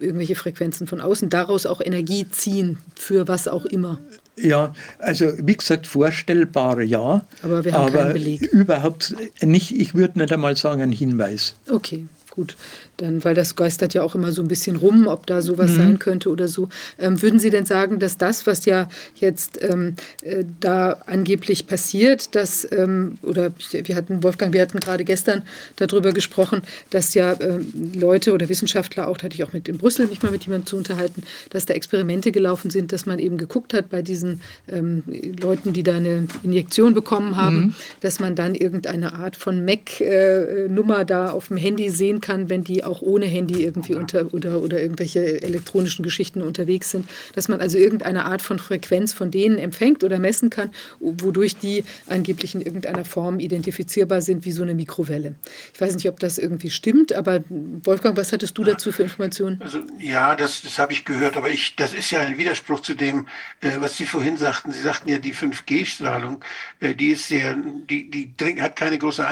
irgendwelche 0.00 0.34
Frequenzen 0.34 0.86
von 0.86 1.00
außen, 1.00 1.28
daraus 1.28 1.66
auch 1.66 1.80
Energie 1.80 2.26
ziehen 2.30 2.78
für 2.96 3.28
was 3.28 3.48
auch 3.48 3.66
immer. 3.66 4.00
Ja, 4.42 4.74
also 4.98 5.32
wie 5.38 5.56
gesagt, 5.56 5.86
vorstellbar 5.86 6.80
ja. 6.80 7.22
Aber 7.42 7.64
wir 7.64 7.72
haben 7.72 7.88
aber 7.88 7.98
keinen 7.98 8.12
Beleg. 8.12 8.42
Überhaupt 8.42 9.14
nicht, 9.40 9.78
ich 9.78 9.94
würde 9.94 10.18
nicht 10.18 10.32
einmal 10.32 10.56
sagen, 10.56 10.82
ein 10.82 10.92
Hinweis. 10.92 11.54
Okay, 11.68 12.06
gut. 12.30 12.56
Dann, 13.00 13.24
weil 13.24 13.34
das 13.34 13.56
geistert 13.56 13.94
ja 13.94 14.02
auch 14.02 14.14
immer 14.14 14.32
so 14.32 14.42
ein 14.42 14.48
bisschen 14.48 14.76
rum, 14.76 15.06
ob 15.06 15.26
da 15.26 15.40
sowas 15.40 15.70
mhm. 15.70 15.76
sein 15.76 15.98
könnte 15.98 16.28
oder 16.28 16.48
so. 16.48 16.68
Ähm, 16.98 17.22
würden 17.22 17.40
Sie 17.40 17.50
denn 17.50 17.64
sagen, 17.64 17.98
dass 17.98 18.18
das, 18.18 18.46
was 18.46 18.66
ja 18.66 18.88
jetzt 19.14 19.62
ähm, 19.62 19.94
äh, 20.22 20.44
da 20.60 20.98
angeblich 21.06 21.66
passiert, 21.66 22.34
dass, 22.34 22.70
ähm, 22.70 23.18
oder 23.22 23.52
wir 23.72 23.96
hatten, 23.96 24.22
Wolfgang, 24.22 24.52
wir 24.52 24.60
hatten 24.60 24.80
gerade 24.80 25.04
gestern 25.04 25.42
darüber 25.76 26.12
gesprochen, 26.12 26.62
dass 26.90 27.14
ja 27.14 27.36
ähm, 27.40 27.72
Leute 27.94 28.34
oder 28.34 28.48
Wissenschaftler, 28.48 29.08
auch 29.08 29.16
da 29.16 29.24
hatte 29.24 29.34
ich 29.34 29.44
auch 29.44 29.52
mit 29.52 29.68
in 29.68 29.78
Brüssel 29.78 30.06
mich 30.06 30.22
mal 30.22 30.30
mit 30.30 30.44
jemandem 30.44 30.66
zu 30.66 30.76
unterhalten, 30.76 31.22
dass 31.48 31.64
da 31.64 31.74
Experimente 31.74 32.32
gelaufen 32.32 32.70
sind, 32.70 32.92
dass 32.92 33.06
man 33.06 33.18
eben 33.18 33.38
geguckt 33.38 33.72
hat 33.72 33.88
bei 33.88 34.02
diesen 34.02 34.42
ähm, 34.68 35.02
Leuten, 35.40 35.72
die 35.72 35.82
da 35.82 35.96
eine 35.96 36.26
Injektion 36.42 36.92
bekommen 36.92 37.36
haben, 37.36 37.56
mhm. 37.56 37.74
dass 38.00 38.20
man 38.20 38.34
dann 38.34 38.54
irgendeine 38.54 39.14
Art 39.14 39.36
von 39.36 39.64
MAC-Nummer 39.64 41.00
äh, 41.00 41.06
da 41.06 41.30
auf 41.30 41.48
dem 41.48 41.56
Handy 41.56 41.88
sehen 41.88 42.20
kann, 42.20 42.50
wenn 42.50 42.64
die 42.64 42.84
auch 42.90 43.02
ohne 43.02 43.26
Handy 43.26 43.62
irgendwie 43.62 43.94
unter 43.94 44.32
oder, 44.34 44.60
oder 44.60 44.80
irgendwelche 44.80 45.42
elektronischen 45.42 46.02
Geschichten 46.02 46.42
unterwegs 46.42 46.90
sind, 46.90 47.08
dass 47.34 47.48
man 47.48 47.60
also 47.60 47.78
irgendeine 47.78 48.24
Art 48.24 48.42
von 48.42 48.58
Frequenz 48.58 49.12
von 49.12 49.30
denen 49.30 49.58
empfängt 49.58 50.04
oder 50.04 50.18
messen 50.18 50.50
kann, 50.50 50.70
wodurch 50.98 51.56
die 51.56 51.84
angeblich 52.06 52.54
in 52.54 52.60
irgendeiner 52.60 53.04
Form 53.04 53.40
identifizierbar 53.40 54.20
sind 54.22 54.44
wie 54.44 54.52
so 54.52 54.62
eine 54.62 54.74
Mikrowelle. 54.74 55.36
Ich 55.72 55.80
weiß 55.80 55.94
nicht, 55.94 56.08
ob 56.08 56.20
das 56.20 56.38
irgendwie 56.38 56.70
stimmt, 56.70 57.12
aber 57.12 57.42
Wolfgang, 57.48 58.16
was 58.16 58.32
hattest 58.32 58.56
du 58.58 58.64
dazu 58.64 58.92
für 58.92 59.04
Informationen? 59.04 59.60
Also, 59.62 59.80
ja, 59.98 60.36
das, 60.36 60.62
das 60.62 60.78
habe 60.78 60.92
ich 60.92 61.04
gehört, 61.04 61.36
aber 61.36 61.50
ich, 61.50 61.76
das 61.76 61.94
ist 61.94 62.10
ja 62.10 62.20
ein 62.20 62.38
Widerspruch 62.38 62.80
zu 62.80 62.94
dem, 62.94 63.26
äh, 63.60 63.70
was 63.78 63.96
Sie 63.96 64.06
vorhin 64.06 64.36
sagten. 64.36 64.72
Sie 64.72 64.82
sagten 64.82 65.08
ja, 65.08 65.18
die 65.18 65.34
5G-Strahlung, 65.34 66.44
äh, 66.80 66.94
die 66.94 67.10
ist 67.10 67.28
sehr, 67.28 67.56
die, 67.88 68.10
die 68.10 68.34
hat 68.60 68.76
keine 68.76 68.98
große 68.98 69.26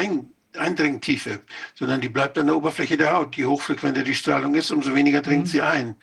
Ein 0.59 0.69
Eindringtiefe, 0.69 1.41
sondern 1.75 2.01
die 2.01 2.09
bleibt 2.09 2.39
an 2.39 2.47
der 2.47 2.57
Oberfläche 2.57 2.97
der 2.97 3.15
Haut. 3.15 3.37
Je 3.37 3.47
hochfrequenter 3.47 4.03
die 4.03 4.15
Strahlung 4.15 4.55
ist, 4.55 4.71
umso 4.71 4.95
weniger 4.95 5.23
dringt 5.23 5.45
mhm. 5.45 5.51
sie 5.51 5.63
ein. 5.63 5.97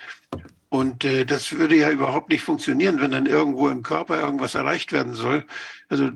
Und 0.70 1.06
äh, 1.06 1.26
das 1.26 1.54
würde 1.54 1.76
ja 1.76 1.90
überhaupt 1.90 2.30
nicht 2.30 2.44
funktionieren, 2.44 3.00
wenn 3.00 3.12
dann 3.12 3.28
irgendwo 3.28 3.70
im 3.70 3.82
Körper 3.82 4.20
irgendwas 4.20 4.56
erreicht 4.56 4.92
werden 4.92 5.14
soll. 5.14 5.46
Also 5.88 6.10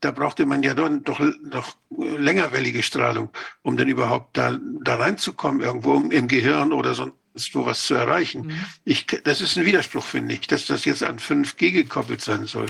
da 0.00 0.10
brauchte 0.10 0.46
man 0.46 0.62
ja 0.62 0.74
dann 0.74 1.04
doch, 1.04 1.20
doch 1.44 1.76
längerwellige 1.90 2.82
Strahlung, 2.82 3.30
um 3.62 3.76
dann 3.76 3.88
überhaupt 3.88 4.36
da, 4.36 4.58
da 4.82 4.96
reinzukommen, 4.96 5.60
irgendwo 5.60 5.94
im 5.96 6.26
Gehirn 6.28 6.72
oder 6.72 6.94
sonst 6.94 7.54
wo 7.54 7.66
was 7.66 7.84
zu 7.84 7.94
erreichen. 7.94 8.46
Mhm. 8.46 8.64
Ich, 8.84 9.06
das 9.06 9.40
ist 9.40 9.56
ein 9.56 9.64
Widerspruch, 9.64 10.04
finde 10.04 10.34
ich, 10.34 10.46
dass 10.48 10.66
das 10.66 10.84
jetzt 10.84 11.04
an 11.04 11.18
5G 11.18 11.70
gekoppelt 11.70 12.20
sein 12.20 12.46
soll. 12.46 12.66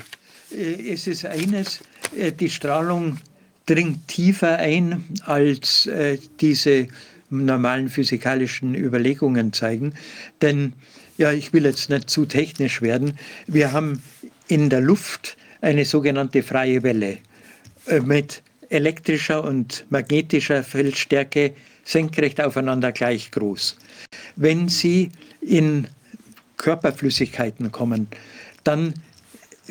Äh, 0.50 0.92
es 0.92 1.06
ist 1.06 1.24
eines, 1.24 1.80
äh, 2.14 2.32
die 2.32 2.50
Strahlung 2.50 3.18
dringt 3.70 4.08
tiefer 4.08 4.58
ein, 4.58 5.04
als 5.24 5.86
äh, 5.86 6.18
diese 6.40 6.88
normalen 7.30 7.88
physikalischen 7.88 8.74
Überlegungen 8.74 9.52
zeigen. 9.52 9.94
Denn, 10.42 10.72
ja, 11.18 11.32
ich 11.32 11.52
will 11.52 11.64
jetzt 11.64 11.88
nicht 11.88 12.10
zu 12.10 12.26
technisch 12.26 12.82
werden, 12.82 13.16
wir 13.46 13.72
haben 13.72 14.02
in 14.48 14.70
der 14.70 14.80
Luft 14.80 15.36
eine 15.60 15.84
sogenannte 15.84 16.42
freie 16.42 16.82
Welle 16.82 17.18
äh, 17.86 18.00
mit 18.00 18.42
elektrischer 18.70 19.44
und 19.44 19.84
magnetischer 19.90 20.64
Feldstärke 20.64 21.54
senkrecht 21.84 22.40
aufeinander 22.40 22.90
gleich 22.90 23.30
groß. 23.30 23.76
Wenn 24.34 24.68
Sie 24.68 25.12
in 25.40 25.86
Körperflüssigkeiten 26.56 27.70
kommen, 27.70 28.08
dann 28.64 28.94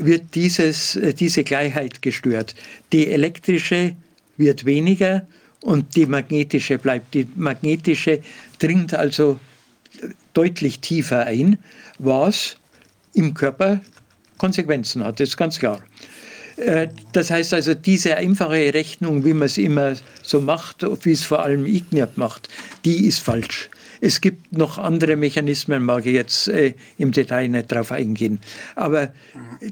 wird 0.06 0.36
dieses, 0.36 0.96
äh, 0.96 1.14
diese 1.14 1.44
Gleichheit 1.44 2.02
gestört. 2.02 2.56
Die 2.92 3.08
elektrische 3.08 3.96
wird 4.38 4.66
weniger 4.66 5.28
und 5.62 5.96
die 5.96 6.06
magnetische 6.06 6.78
bleibt. 6.78 7.14
Die 7.14 7.28
magnetische 7.36 8.22
dringt 8.60 8.94
also 8.94 9.40
deutlich 10.34 10.80
tiefer 10.80 11.26
ein, 11.26 11.58
was 11.98 12.58
im 13.14 13.34
Körper 13.34 13.82
Konsequenzen 14.38 15.04
hat, 15.04 15.20
das 15.20 15.30
ist 15.30 15.38
ganz 15.38 15.60
klar. 15.60 15.82
Äh, 16.56 16.88
das 17.12 17.30
heißt 17.30 17.54
also, 17.54 17.74
diese 17.74 18.16
einfache 18.16 18.74
Rechnung, 18.74 19.24
wie 19.24 19.34
man 19.34 19.46
es 19.46 19.58
immer 19.58 19.94
so 20.24 20.42
macht, 20.42 20.86
wie 21.04 21.12
es 21.12 21.24
vor 21.24 21.44
allem 21.44 21.66
Ignat 21.66 22.18
macht, 22.18 22.50
die 22.86 23.06
ist 23.06 23.20
falsch. 23.20 23.70
Es 24.02 24.22
gibt 24.22 24.56
noch 24.56 24.78
andere 24.78 25.16
Mechanismen, 25.16 25.84
mag 25.84 26.06
ich 26.06 26.14
jetzt 26.14 26.48
äh, 26.48 26.74
im 26.98 27.12
Detail 27.12 27.50
nicht 27.50 27.72
darauf 27.72 27.92
eingehen. 27.92 28.40
Aber 28.76 29.12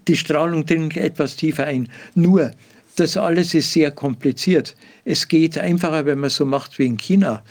die 0.07 0.17
Strahlung 0.17 0.65
dringt 0.65 0.97
etwas 0.97 1.35
tiefer 1.35 1.65
ein. 1.65 1.89
Nur, 2.15 2.51
das 2.97 3.15
alles 3.15 3.53
ist 3.53 3.71
sehr 3.71 3.91
kompliziert. 3.91 4.75
Es 5.05 5.27
geht 5.27 5.57
einfacher, 5.57 6.05
wenn 6.05 6.19
man 6.19 6.29
so 6.29 6.45
macht 6.45 6.77
wie 6.79 6.87
in 6.87 6.97
China. 6.97 7.43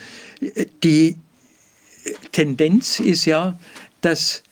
Die 0.83 1.17
Tendenz 2.33 3.01
ist 3.01 3.25
ja, 3.25 3.59
dass 4.01 4.43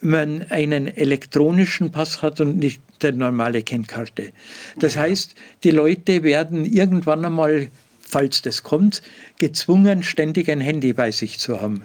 man 0.00 0.42
einen 0.50 0.86
elektronischen 0.88 1.90
Pass 1.90 2.22
hat 2.22 2.40
und 2.40 2.58
nicht 2.58 2.80
eine 3.02 3.16
normale 3.16 3.62
Kennkarte. 3.62 4.32
Das 4.78 4.96
heißt, 4.96 5.34
die 5.62 5.70
Leute 5.70 6.22
werden 6.22 6.64
irgendwann 6.64 7.24
einmal, 7.24 7.68
falls 8.14 8.42
das 8.42 8.62
kommt, 8.62 9.02
gezwungen, 9.40 10.04
ständig 10.04 10.48
ein 10.48 10.60
Handy 10.60 10.92
bei 10.92 11.10
sich 11.10 11.40
zu 11.40 11.60
haben. 11.60 11.82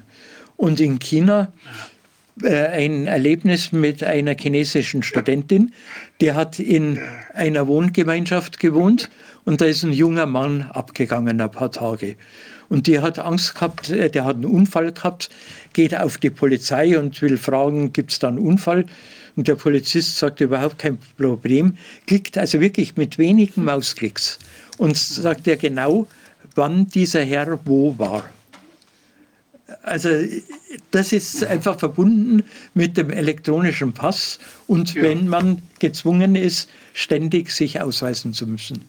Und 0.58 0.80
in 0.80 1.00
China 1.00 1.52
äh, 2.44 2.68
ein 2.68 3.08
Erlebnis 3.08 3.72
mit 3.72 4.04
einer 4.04 4.36
chinesischen 4.38 5.02
Studentin, 5.02 5.74
die 6.22 6.34
hat 6.34 6.60
in 6.60 7.00
einer 7.34 7.66
Wohngemeinschaft 7.66 8.60
gewohnt 8.60 9.10
und 9.44 9.60
da 9.60 9.66
ist 9.66 9.82
ein 9.82 9.92
junger 9.92 10.28
Mann 10.28 10.70
abgegangen, 10.72 11.42
ein 11.42 11.50
paar 11.50 11.72
Tage. 11.72 12.16
Und 12.70 12.86
die 12.86 13.00
hat 13.00 13.18
Angst 13.18 13.56
gehabt, 13.56 13.90
äh, 13.90 14.12
der 14.12 14.26
hat 14.26 14.36
einen 14.36 14.46
Unfall 14.46 14.92
gehabt, 14.92 15.32
geht 15.74 15.98
auf 15.98 16.20
die 16.20 16.30
Polizei 16.30 17.00
und 17.00 17.20
will 17.24 17.40
fragen, 17.40 17.92
gibt 17.92 18.12
es 18.12 18.20
da 18.20 18.28
einen 18.28 18.38
Unfall? 18.38 18.86
Und 19.36 19.48
der 19.48 19.56
Polizist 19.56 20.20
sagt 20.20 20.42
überhaupt 20.42 20.78
kein 20.78 21.00
Problem, 21.18 21.76
klickt 22.06 22.38
also 22.38 22.62
wirklich 22.62 22.98
mit 22.98 23.18
wenigen 23.18 23.64
Mausklicks 23.64 24.38
und 24.78 24.96
sagt 24.96 25.48
er 25.48 25.58
genau, 25.58 26.08
wann 26.60 26.88
dieser 26.90 27.24
Herr 27.24 27.60
wo 27.66 27.98
war. 27.98 28.30
Also 29.84 30.10
das 30.92 31.14
ist 31.14 31.44
einfach 31.44 31.80
verbunden 31.80 32.44
mit 32.74 32.98
dem 32.98 33.10
elektronischen 33.12 33.94
Pass 33.94 34.40
und 34.68 34.94
ja. 34.94 35.04
wenn 35.04 35.28
man 35.28 35.62
gezwungen 35.80 36.36
ist, 36.36 36.70
ständig 36.94 37.52
sich 37.52 37.80
ausweisen 37.80 38.34
zu 38.34 38.46
müssen. 38.46 38.84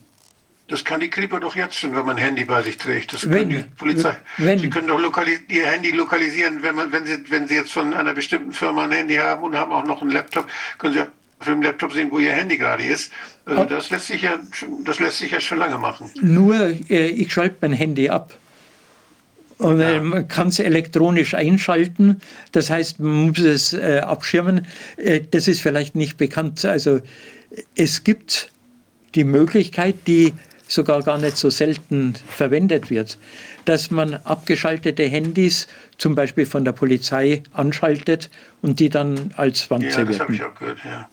Das 0.68 0.84
kann 0.84 1.00
die 1.00 1.10
Kripo 1.10 1.38
doch 1.38 1.56
jetzt 1.56 1.76
schon, 1.76 1.94
wenn 1.94 2.06
man 2.06 2.16
ein 2.16 2.22
Handy 2.22 2.44
bei 2.44 2.62
sich 2.62 2.76
trägt. 2.76 3.12
Das 3.12 3.28
wenn, 3.28 3.50
die 3.50 3.64
Polizei. 3.76 4.16
Wenn, 4.38 4.58
sie 4.58 4.70
können 4.70 4.86
doch 4.86 5.00
ihr 5.48 5.66
Handy 5.66 5.90
lokalisieren, 5.90 6.62
wenn, 6.62 6.76
man, 6.76 6.92
wenn, 6.92 7.06
sie, 7.06 7.18
wenn 7.28 7.48
sie 7.48 7.54
jetzt 7.54 7.72
von 7.72 7.92
einer 7.92 8.14
bestimmten 8.14 8.52
Firma 8.52 8.84
ein 8.84 8.92
Handy 8.92 9.16
haben 9.16 9.42
und 9.42 9.56
haben 9.56 9.72
auch 9.72 9.84
noch 9.84 10.00
einen 10.00 10.12
Laptop, 10.12 10.46
können 10.78 10.94
sie 10.94 11.00
auf 11.00 11.46
dem 11.46 11.62
Laptop 11.62 11.92
sehen, 11.92 12.10
wo 12.10 12.18
ihr 12.18 12.32
Handy 12.32 12.56
gerade 12.56 12.84
ist. 12.84 13.10
Also 13.58 13.64
das 13.64 13.90
lässt 13.90 14.06
sich 14.06 14.22
ja, 14.22 14.38
das 14.84 15.00
lässt 15.00 15.18
sich 15.18 15.32
ja 15.32 15.40
schon 15.40 15.58
lange 15.58 15.78
machen. 15.78 16.10
Nur, 16.20 16.54
äh, 16.88 17.08
ich 17.08 17.32
schalte 17.32 17.56
mein 17.60 17.72
Handy 17.72 18.08
ab. 18.08 18.34
Und 19.58 19.80
ja. 19.80 20.00
man 20.00 20.26
kann 20.26 20.48
es 20.48 20.58
elektronisch 20.58 21.34
einschalten. 21.34 22.20
Das 22.52 22.70
heißt, 22.70 22.98
man 22.98 23.28
muss 23.28 23.38
es 23.40 23.74
äh, 23.74 24.00
abschirmen. 24.02 24.66
Äh, 24.96 25.20
das 25.30 25.48
ist 25.48 25.60
vielleicht 25.60 25.94
nicht 25.94 26.16
bekannt. 26.16 26.64
Also 26.64 27.00
es 27.74 28.04
gibt 28.04 28.50
die 29.14 29.24
Möglichkeit, 29.24 29.96
die 30.06 30.32
sogar 30.66 31.02
gar 31.02 31.18
nicht 31.18 31.36
so 31.36 31.50
selten 31.50 32.14
verwendet 32.28 32.90
wird, 32.90 33.18
dass 33.64 33.90
man 33.90 34.14
abgeschaltete 34.14 35.02
Handys 35.04 35.66
zum 35.98 36.14
Beispiel 36.14 36.46
von 36.46 36.64
der 36.64 36.72
Polizei 36.72 37.42
anschaltet 37.52 38.30
und 38.62 38.80
die 38.80 38.88
dann 38.88 39.34
als 39.36 39.68
Wanze 39.70 39.88
ja, 39.88 40.04
das 40.04 40.20
habe 40.20 40.34
ich 40.34 40.42
auch 40.42 40.54
gehört, 40.54 40.78
ja. 40.84 41.08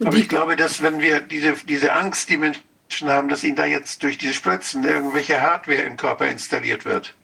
Aber 0.00 0.16
ich 0.16 0.28
glaube, 0.28 0.56
dass 0.56 0.82
wenn 0.82 1.00
wir 1.00 1.20
diese, 1.20 1.54
diese 1.66 1.92
Angst, 1.92 2.28
die 2.28 2.36
Menschen 2.36 3.08
haben, 3.08 3.28
dass 3.28 3.44
ihnen 3.44 3.56
da 3.56 3.66
jetzt 3.66 4.02
durch 4.02 4.18
diese 4.18 4.34
Spritzen 4.34 4.84
irgendwelche 4.84 5.40
Hardware 5.40 5.82
im 5.82 5.96
Körper 5.96 6.26
installiert 6.26 6.84
wird. 6.84 7.14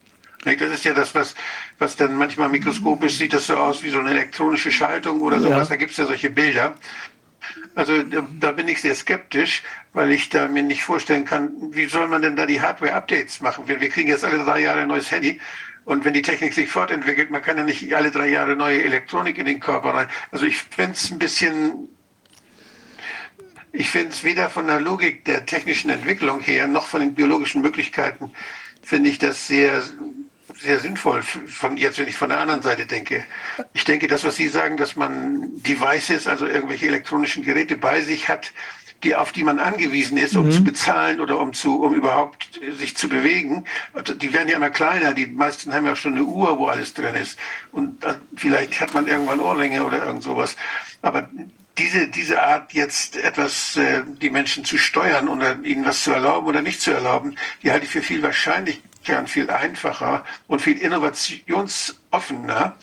Das 0.44 0.70
ist 0.70 0.84
ja 0.84 0.94
das, 0.94 1.14
was, 1.14 1.34
was 1.78 1.96
dann 1.96 2.14
manchmal 2.16 2.48
mikroskopisch 2.48 3.18
sieht 3.18 3.32
das 3.32 3.48
so 3.48 3.56
aus 3.56 3.82
wie 3.82 3.90
so 3.90 3.98
eine 3.98 4.10
elektronische 4.10 4.70
Schaltung 4.70 5.20
oder 5.20 5.40
sowas. 5.40 5.68
Ja. 5.68 5.74
Da 5.74 5.76
gibt 5.76 5.90
es 5.90 5.96
ja 5.96 6.06
solche 6.06 6.30
Bilder. 6.30 6.76
Also 7.74 8.02
da 8.02 8.52
bin 8.52 8.68
ich 8.68 8.80
sehr 8.80 8.94
skeptisch, 8.94 9.62
weil 9.92 10.12
ich 10.12 10.28
da 10.28 10.48
mir 10.48 10.62
nicht 10.62 10.84
vorstellen 10.84 11.24
kann, 11.24 11.50
wie 11.72 11.86
soll 11.86 12.08
man 12.08 12.22
denn 12.22 12.36
da 12.36 12.46
die 12.46 12.60
Hardware-Updates 12.60 13.40
machen? 13.40 13.66
Wir, 13.66 13.80
wir 13.80 13.88
kriegen 13.88 14.08
jetzt 14.08 14.24
alle 14.24 14.44
drei 14.44 14.60
Jahre 14.60 14.80
ein 14.80 14.88
neues 14.88 15.10
Handy. 15.10 15.40
Und 15.84 16.04
wenn 16.04 16.12
die 16.12 16.22
Technik 16.22 16.52
sich 16.52 16.68
fortentwickelt, 16.68 17.30
man 17.30 17.42
kann 17.42 17.56
ja 17.56 17.62
nicht 17.62 17.94
alle 17.94 18.10
drei 18.10 18.28
Jahre 18.28 18.54
neue 18.56 18.82
Elektronik 18.82 19.38
in 19.38 19.46
den 19.46 19.58
Körper 19.58 19.94
rein. 19.94 20.08
Also 20.30 20.44
ich 20.44 20.58
finde 20.58 20.92
es 20.92 21.10
ein 21.10 21.18
bisschen, 21.18 21.88
ich 23.72 23.90
finde 23.90 24.10
es 24.10 24.24
weder 24.24 24.50
von 24.50 24.66
der 24.66 24.80
Logik 24.80 25.24
der 25.24 25.46
technischen 25.46 25.90
Entwicklung 25.90 26.40
her, 26.40 26.66
noch 26.66 26.86
von 26.86 27.00
den 27.00 27.14
biologischen 27.14 27.62
Möglichkeiten, 27.62 28.32
finde 28.82 29.10
ich 29.10 29.18
das 29.18 29.46
sehr 29.46 29.82
sehr 30.60 30.80
sinnvoll, 30.80 31.22
von 31.22 31.76
jetzt, 31.76 31.98
wenn 31.98 32.08
ich 32.08 32.16
von 32.16 32.30
der 32.30 32.40
anderen 32.40 32.62
Seite 32.62 32.86
denke. 32.86 33.24
Ich 33.74 33.84
denke, 33.84 34.08
das, 34.08 34.24
was 34.24 34.36
Sie 34.36 34.48
sagen, 34.48 34.76
dass 34.76 34.96
man 34.96 35.62
Devices, 35.62 36.26
also 36.26 36.46
irgendwelche 36.46 36.86
elektronischen 36.86 37.44
Geräte 37.44 37.76
bei 37.76 38.00
sich 38.00 38.28
hat, 38.28 38.52
die, 39.04 39.14
auf 39.14 39.30
die 39.30 39.44
man 39.44 39.60
angewiesen 39.60 40.18
ist, 40.18 40.36
um 40.36 40.46
mhm. 40.46 40.50
zu 40.50 40.64
bezahlen 40.64 41.20
oder 41.20 41.38
um 41.38 41.52
zu, 41.52 41.80
um 41.82 41.94
überhaupt 41.94 42.60
sich 42.78 42.96
zu 42.96 43.08
bewegen. 43.08 43.64
Also 43.92 44.14
die 44.14 44.32
werden 44.32 44.48
ja 44.48 44.56
immer 44.56 44.70
kleiner. 44.70 45.14
Die 45.14 45.26
meisten 45.26 45.72
haben 45.72 45.86
ja 45.86 45.94
schon 45.94 46.14
eine 46.14 46.24
Uhr, 46.24 46.58
wo 46.58 46.66
alles 46.66 46.94
drin 46.94 47.14
ist. 47.14 47.38
Und 47.70 48.02
dann, 48.02 48.16
vielleicht 48.34 48.80
hat 48.80 48.94
man 48.94 49.06
irgendwann 49.06 49.38
Ohrringe 49.38 49.84
oder 49.84 50.04
irgend 50.04 50.24
sowas. 50.24 50.56
Aber 51.02 51.28
diese, 51.78 52.08
diese 52.08 52.42
Art 52.42 52.72
jetzt 52.72 53.16
etwas, 53.16 53.76
äh, 53.76 54.02
die 54.20 54.30
Menschen 54.30 54.64
zu 54.64 54.76
steuern 54.76 55.28
oder 55.28 55.58
ihnen 55.62 55.84
was 55.84 56.02
zu 56.02 56.12
erlauben 56.12 56.46
oder 56.46 56.60
nicht 56.60 56.80
zu 56.80 56.90
erlauben, 56.90 57.36
die 57.62 57.70
halte 57.70 57.86
ich 57.86 57.92
für 57.92 58.02
viel 58.02 58.22
wahrscheinlich 58.22 58.82
Kern 59.04 59.26
viel 59.26 59.48
einfacher 59.48 60.24
und 60.48 60.60
viel 60.60 60.76
innovationsoffener, 60.78 62.76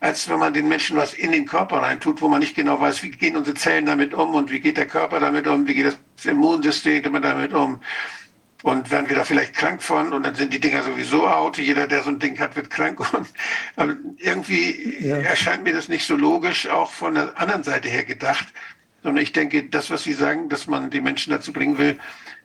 als 0.00 0.28
wenn 0.28 0.38
man 0.38 0.54
den 0.54 0.68
Menschen 0.68 0.96
was 0.96 1.14
in 1.14 1.32
den 1.32 1.46
Körper 1.46 1.82
reintut, 1.82 2.20
wo 2.20 2.28
man 2.28 2.40
nicht 2.40 2.56
genau 2.56 2.80
weiß, 2.80 3.02
wie 3.02 3.10
gehen 3.10 3.36
unsere 3.36 3.56
Zellen 3.56 3.86
damit 3.86 4.14
um 4.14 4.34
und 4.34 4.50
wie 4.50 4.60
geht 4.60 4.76
der 4.76 4.86
Körper 4.86 5.20
damit 5.20 5.46
um, 5.46 5.66
wie 5.66 5.74
geht 5.74 5.86
das 6.16 6.24
Immunsystem 6.24 7.20
damit 7.20 7.52
um. 7.52 7.80
Und 8.62 8.90
werden 8.90 9.08
wir 9.08 9.14
da 9.14 9.24
vielleicht 9.24 9.54
krank 9.54 9.82
von 9.82 10.12
und 10.12 10.24
dann 10.24 10.34
sind 10.34 10.52
die 10.52 10.58
Dinger 10.58 10.82
sowieso 10.82 11.28
out. 11.28 11.58
Jeder, 11.58 11.86
der 11.86 12.02
so 12.02 12.10
ein 12.10 12.18
Ding 12.18 12.38
hat, 12.40 12.56
wird 12.56 12.70
krank. 12.70 12.98
Und, 13.14 13.28
aber 13.76 13.96
irgendwie 14.16 14.96
ja. 15.06 15.16
erscheint 15.18 15.62
mir 15.62 15.72
das 15.72 15.88
nicht 15.88 16.06
so 16.06 16.16
logisch, 16.16 16.68
auch 16.68 16.90
von 16.90 17.14
der 17.14 17.38
anderen 17.38 17.62
Seite 17.62 17.88
her 17.88 18.04
gedacht. 18.04 18.46
Sondern 19.04 19.22
ich 19.22 19.32
denke, 19.32 19.62
das, 19.62 19.90
was 19.90 20.02
Sie 20.02 20.12
sagen, 20.12 20.48
dass 20.48 20.66
man 20.66 20.90
die 20.90 21.00
Menschen 21.00 21.30
dazu 21.30 21.52
bringen 21.52 21.78
will, 21.78 21.98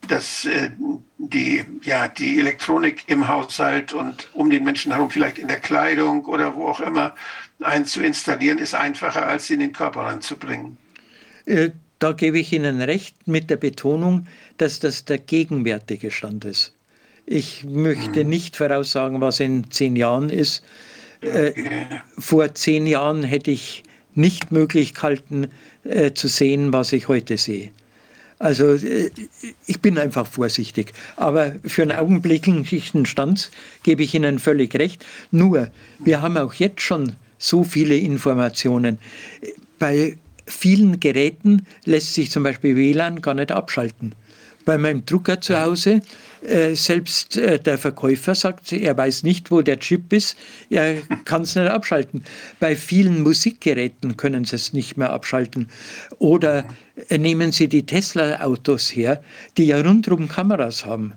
dass 0.08 0.46
äh, 0.46 0.70
die, 1.18 1.66
ja, 1.82 2.08
die 2.08 2.40
Elektronik 2.40 3.04
im 3.08 3.28
Haushalt 3.28 3.92
und 3.94 4.30
um 4.34 4.52
den 4.52 4.64
Menschen 4.64 4.92
herum, 4.92 5.10
vielleicht 5.10 5.40
in 5.40 5.48
der 5.48 5.60
Kleidung 5.60 6.26
oder 6.26 6.56
wo 6.56 6.68
auch 6.68 6.80
immer, 6.80 7.16
einzuinstallieren, 7.62 8.60
ist 8.60 8.76
einfacher, 8.76 9.26
als 9.26 9.48
sie 9.48 9.56
in 9.56 9.62
den 9.62 9.74
Körper 9.74 10.02
reinzubringen. 10.02 10.78
Äh, 11.46 11.72
da 12.00 12.12
gebe 12.12 12.38
ich 12.38 12.52
Ihnen 12.52 12.82
recht 12.82 13.16
mit 13.28 13.50
der 13.50 13.58
Betonung, 13.58 14.28
dass 14.64 14.80
das 14.80 15.04
der 15.04 15.18
gegenwärtige 15.18 16.10
Stand 16.10 16.46
ist. 16.46 16.74
Ich 17.26 17.66
möchte 17.66 18.22
hm. 18.22 18.30
nicht 18.30 18.56
voraussagen, 18.56 19.20
was 19.20 19.42
in 19.42 19.70
zehn 19.72 19.98
Jahren 19.98 20.30
ist. 20.30 20.64
Äh, 21.20 21.52
vor 22.18 22.54
zehn 22.56 22.88
Jahren 22.88 23.24
hätte 23.24 23.52
ich 23.52 23.84
nicht 24.16 24.54
möglich 24.54 24.94
gehalten, 24.94 25.50
äh, 25.84 26.14
zu 26.14 26.30
sehen, 26.30 26.72
was 26.72 26.94
ich 26.94 27.10
heute 27.10 27.38
sehe. 27.38 27.72
Also 28.40 28.76
äh, 28.76 29.12
ich 29.68 29.82
bin 29.82 29.98
einfach 29.98 30.28
vorsichtig. 30.28 30.94
Aber 31.18 31.56
für 31.66 31.82
einen 31.82 31.98
augenblicklichen 31.98 33.06
Stand 33.06 33.52
gebe 33.84 34.04
ich 34.04 34.14
Ihnen 34.16 34.40
völlig 34.40 34.76
recht. 34.76 35.06
Nur, 35.32 35.70
wir 36.00 36.22
haben 36.22 36.38
auch 36.38 36.54
jetzt 36.54 36.82
schon 36.82 37.18
so 37.38 37.66
viele 37.66 37.98
Informationen. 37.98 38.98
Bei 39.78 40.18
vielen 40.46 41.02
Geräten 41.02 41.66
lässt 41.84 42.14
sich 42.14 42.32
zum 42.32 42.44
Beispiel 42.44 42.78
WLAN 42.78 43.22
gar 43.22 43.34
nicht 43.34 43.52
abschalten. 43.52 44.16
Bei 44.66 44.78
meinem 44.78 45.06
Drucker 45.06 45.42
zu 45.42 45.60
Hause 45.60 46.02
äh, 46.42 46.76
selbst 46.76 47.38
äh, 47.38 47.60
der 47.60 47.78
Verkäufer 47.78 48.36
sagt, 48.36 48.74
er 48.74 48.98
weiß 48.98 49.24
nicht, 49.24 49.50
wo 49.50 49.62
der 49.62 49.80
Chip 49.80 50.12
ist, 50.12 50.38
er 50.70 51.02
kann 51.26 51.44
es 51.44 51.56
nicht 51.56 51.70
abschalten. 51.70 52.24
Bei 52.60 52.76
vielen 52.76 53.24
Musikgeräten 53.24 54.18
können 54.18 54.44
sie 54.44 54.56
es 54.56 54.74
nicht 54.74 54.98
mehr 54.98 55.12
abschalten. 55.12 55.70
Oder 56.20 56.66
äh, 57.10 57.18
nehmen 57.18 57.52
Sie 57.52 57.68
die 57.68 57.86
Tesla-Autos 57.86 58.90
her, 58.90 59.24
die 59.58 59.66
ja 59.66 59.82
rundherum 59.82 60.28
Kameras 60.28 60.86
haben. 60.86 61.14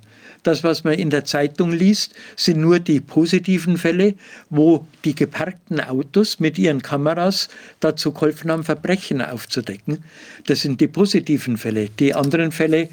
Das, 0.47 0.63
was 0.63 0.85
man 0.85 0.95
in 0.95 1.11
der 1.11 1.25
Zeitung 1.25 1.73
liest, 1.73 2.15
sind 2.37 2.61
nur 2.61 2.79
die 2.79 3.01
positiven 3.01 3.77
Fälle, 3.77 4.15
wo 4.49 4.87
die 5.05 5.13
geparkten 5.13 5.81
Autos 5.81 6.39
mit 6.39 6.57
ihren 6.57 6.83
Kameras 6.83 7.49
dazu 7.81 8.13
geholfen 8.13 8.53
haben, 8.53 8.63
Verbrechen 8.63 9.21
aufzudecken. 9.21 10.05
Das 10.47 10.61
sind 10.61 10.81
die 10.81 10.87
positiven 10.87 11.57
Fälle. 11.57 11.89
Die 11.89 12.15
anderen 12.15 12.53
Fälle 12.53 12.89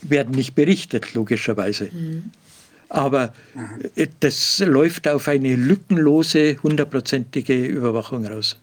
werden 0.00 0.34
nicht 0.34 0.54
berichtet, 0.54 1.12
logischerweise. 1.12 1.90
Mhm. 1.92 2.30
Aber 2.88 3.34
äh, 3.94 4.06
das 4.20 4.60
läuft 4.60 5.08
auf 5.08 5.28
eine 5.28 5.56
lückenlose, 5.56 6.56
hundertprozentige 6.62 7.66
Überwachung 7.66 8.24
raus. 8.24 8.56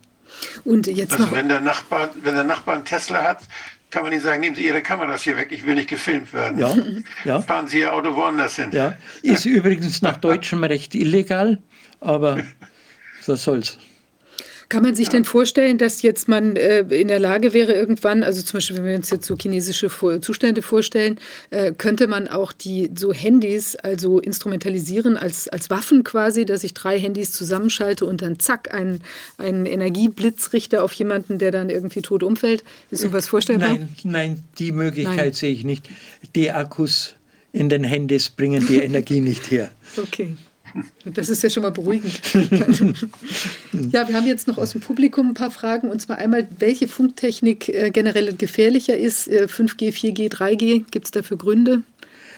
Und 0.63 0.87
jetzt 0.87 1.13
also 1.13 1.25
noch 1.25 1.31
wenn 1.31 1.47
der 1.47 1.61
Nachbar, 1.61 2.09
wenn 2.23 2.33
der 2.33 2.43
Nachbar 2.43 2.75
einen 2.75 2.85
Tesla 2.85 3.23
hat, 3.23 3.43
kann 3.95 4.03
man 4.03 4.11
nicht 4.11 4.23
sagen, 4.23 4.41
nehmen 4.41 4.57
Sie 4.57 4.67
Ihre 4.67 4.81
Kameras 4.81 5.21
hier 5.21 5.37
weg, 5.37 5.47
ich 5.51 5.65
will 5.65 5.75
nicht 5.75 5.87
gefilmt 5.87 6.33
werden. 6.33 6.59
Ja, 6.59 6.75
ja. 7.23 7.41
Fahren 7.41 7.65
Sie 7.69 7.79
Ihr 7.79 7.93
Auto 7.93 8.13
woanders 8.13 8.57
hin. 8.57 8.69
Ja. 8.73 8.93
Ist 9.21 9.45
übrigens 9.45 10.01
nach 10.01 10.17
deutschem 10.17 10.65
Recht 10.65 10.93
illegal, 10.95 11.59
aber 12.01 12.43
was 13.25 13.41
soll's. 13.41 13.77
Kann 14.69 14.83
man 14.83 14.95
sich 14.95 15.09
denn 15.09 15.25
vorstellen, 15.25 15.77
dass 15.77 16.01
jetzt 16.01 16.27
man 16.27 16.55
äh, 16.55 16.79
in 16.79 17.07
der 17.07 17.19
Lage 17.19 17.53
wäre, 17.53 17.73
irgendwann, 17.73 18.23
also 18.23 18.41
zum 18.41 18.57
Beispiel, 18.57 18.77
wenn 18.77 18.85
wir 18.85 18.95
uns 18.95 19.09
jetzt 19.09 19.27
so 19.27 19.37
chinesische 19.39 19.89
Zustände 20.21 20.61
vorstellen, 20.61 21.19
äh, 21.51 21.71
könnte 21.71 22.07
man 22.07 22.27
auch 22.27 22.51
die 22.51 22.89
so 22.95 23.13
Handys 23.13 23.75
also 23.75 24.19
instrumentalisieren 24.19 25.17
als, 25.17 25.47
als 25.47 25.69
Waffen 25.69 26.03
quasi, 26.03 26.45
dass 26.45 26.63
ich 26.63 26.73
drei 26.73 26.99
Handys 26.99 27.31
zusammenschalte 27.31 28.05
und 28.05 28.21
dann 28.21 28.39
zack, 28.39 28.73
einen, 28.73 29.01
einen 29.37 29.65
Energieblitzrichter 29.65 30.83
auf 30.83 30.93
jemanden, 30.93 31.37
der 31.37 31.51
dann 31.51 31.69
irgendwie 31.69 32.01
tot 32.01 32.23
umfällt? 32.23 32.63
Ist 32.89 33.01
sowas 33.01 33.27
vorstellbar? 33.27 33.69
Nein, 33.69 33.89
nein, 34.03 34.43
die 34.57 34.71
Möglichkeit 34.71 35.17
nein. 35.17 35.33
sehe 35.33 35.51
ich 35.51 35.63
nicht. 35.63 35.89
Die 36.35 36.51
Akkus 36.51 37.15
in 37.51 37.69
den 37.69 37.83
Handys 37.83 38.29
bringen 38.29 38.65
die 38.67 38.77
Energie 38.77 39.21
nicht 39.21 39.49
her. 39.51 39.71
Okay. 39.97 40.35
Das 41.05 41.29
ist 41.29 41.41
ja 41.43 41.49
schon 41.49 41.63
mal 41.63 41.71
beruhigend. 41.71 42.19
ja, 43.91 44.07
wir 44.07 44.15
haben 44.15 44.27
jetzt 44.27 44.47
noch 44.47 44.57
aus 44.57 44.71
dem 44.71 44.81
Publikum 44.81 45.29
ein 45.29 45.33
paar 45.33 45.51
Fragen. 45.51 45.89
Und 45.89 46.01
zwar 46.01 46.17
einmal, 46.17 46.47
welche 46.59 46.87
Funktechnik 46.87 47.69
äh, 47.69 47.91
generell 47.91 48.33
gefährlicher 48.35 48.97
ist? 48.97 49.27
Äh, 49.27 49.47
5G, 49.49 49.93
4G, 49.93 50.31
3G? 50.31 50.85
Gibt 50.91 51.05
es 51.05 51.11
dafür 51.11 51.37
Gründe? 51.37 51.83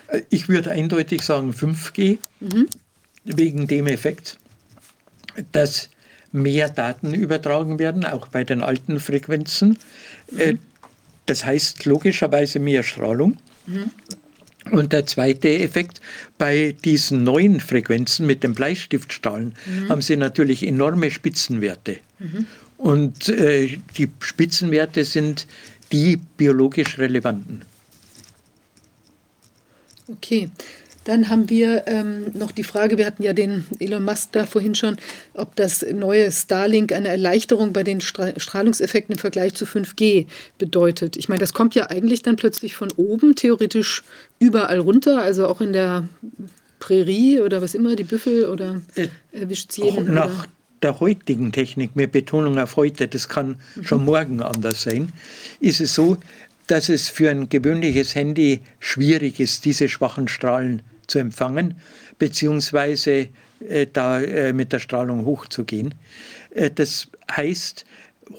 Äh, 0.08 0.22
ich 0.30 0.50
würde 0.50 0.72
eindeutig 0.72 1.24
sagen 1.24 1.52
5G, 1.52 2.20
mhm. 2.40 2.68
wegen 3.24 3.68
dem 3.68 3.88
Effekt, 3.88 4.38
dass 5.52 5.90
mehr 6.32 6.70
Daten 6.70 7.14
übertragen 7.14 7.80
werden, 7.80 8.06
auch 8.06 8.28
bei 8.28 8.44
den 8.44 8.62
alten 8.62 9.00
Frequenzen. 9.00 9.78
Äh, 10.38 10.54
mhm. 10.54 10.60
Das 11.26 11.44
heißt 11.44 11.86
logischerweise 11.86 12.60
mehr 12.60 12.84
Strahlung. 12.84 13.38
Mhm. 13.66 13.92
Und 14.72 14.94
der 14.94 15.06
zweite 15.06 15.50
Effekt, 15.50 16.02
bei 16.38 16.76
diesen 16.84 17.24
neuen 17.24 17.60
Frequenzen 17.60 18.26
mit 18.26 18.44
den 18.44 18.54
Bleistiftstrahlen 18.54 19.56
mhm. 19.66 19.90
haben 19.90 20.02
sie 20.02 20.18
natürlich 20.18 20.66
enorme 20.66 21.12
Spitzenwerte. 21.12 21.98
Mhm. 22.20 22.46
Und 22.78 23.30
äh, 23.30 23.80
die 23.98 24.10
Spitzenwerte 24.20 25.04
sind 25.04 25.48
die 25.92 26.18
biologisch 26.18 26.98
relevanten. 26.98 27.64
Okay. 30.08 30.50
Dann 31.08 31.30
haben 31.30 31.50
wir 31.50 31.88
ähm, 31.88 32.34
noch 32.34 32.52
die 32.52 32.66
Frage, 32.66 32.98
wir 32.98 33.06
hatten 33.06 33.24
ja 33.24 33.32
den 33.32 33.66
Elon 33.80 34.04
Musk 34.04 34.34
da 34.34 34.46
vorhin 34.46 34.76
schon, 34.76 34.98
ob 35.34 35.56
das 35.56 35.86
neue 35.94 36.30
Starlink 36.34 36.92
eine 36.92 37.08
Erleichterung 37.08 37.72
bei 37.72 37.84
den 37.84 38.02
Strahlungseffekten 38.02 39.16
im 39.16 39.18
Vergleich 39.18 39.54
zu 39.54 39.64
5G 39.64 40.26
bedeutet. 40.58 41.16
Ich 41.16 41.30
meine, 41.30 41.40
das 41.40 41.54
kommt 41.54 41.76
ja 41.76 41.90
eigentlich 41.90 42.24
dann 42.24 42.36
plötzlich 42.36 42.76
von 42.76 42.92
oben, 42.98 43.36
theoretisch 43.36 44.04
überall 44.40 44.80
runter, 44.80 45.22
also 45.22 45.48
auch 45.48 45.62
in 45.62 45.72
der 45.72 46.10
Prärie 46.80 47.40
oder 47.40 47.62
was 47.62 47.74
immer, 47.74 47.96
die 47.96 48.04
Büffel 48.04 48.44
oder 48.48 48.82
äh, 48.96 49.08
erwischt 49.32 49.72
es 49.72 49.78
jeden. 49.78 50.14
Nach 50.14 50.26
oder? 50.26 50.46
der 50.82 51.00
heutigen 51.00 51.54
Technik, 51.54 51.96
mit 51.96 52.12
Betonung 52.12 52.60
auf 52.60 52.76
heute, 52.76 53.08
das 53.08 53.30
kann 53.30 53.56
mhm. 53.76 53.86
schon 53.86 54.04
morgen 54.04 54.42
anders 54.42 54.84
sein, 54.84 55.14
ist 55.62 55.80
es 55.80 55.96
so, 55.96 56.18
dass 56.68 56.90
es 56.90 57.08
für 57.08 57.30
ein 57.30 57.48
gewöhnliches 57.48 58.14
Handy 58.14 58.60
schwierig 58.80 59.40
ist, 59.40 59.64
diese 59.64 59.88
schwachen 59.88 60.28
Strahlen 60.28 60.82
zu 61.08 61.20
empfangen, 61.20 61.76
beziehungsweise 62.20 63.30
äh, 63.68 63.88
da 63.92 64.22
äh, 64.22 64.54
mit 64.54 64.72
der 64.74 64.80
Strahlung 64.80 65.26
hochzugehen. 65.26 65.96
Äh, 66.52 66.72
das 66.72 67.08
heißt, 67.32 67.86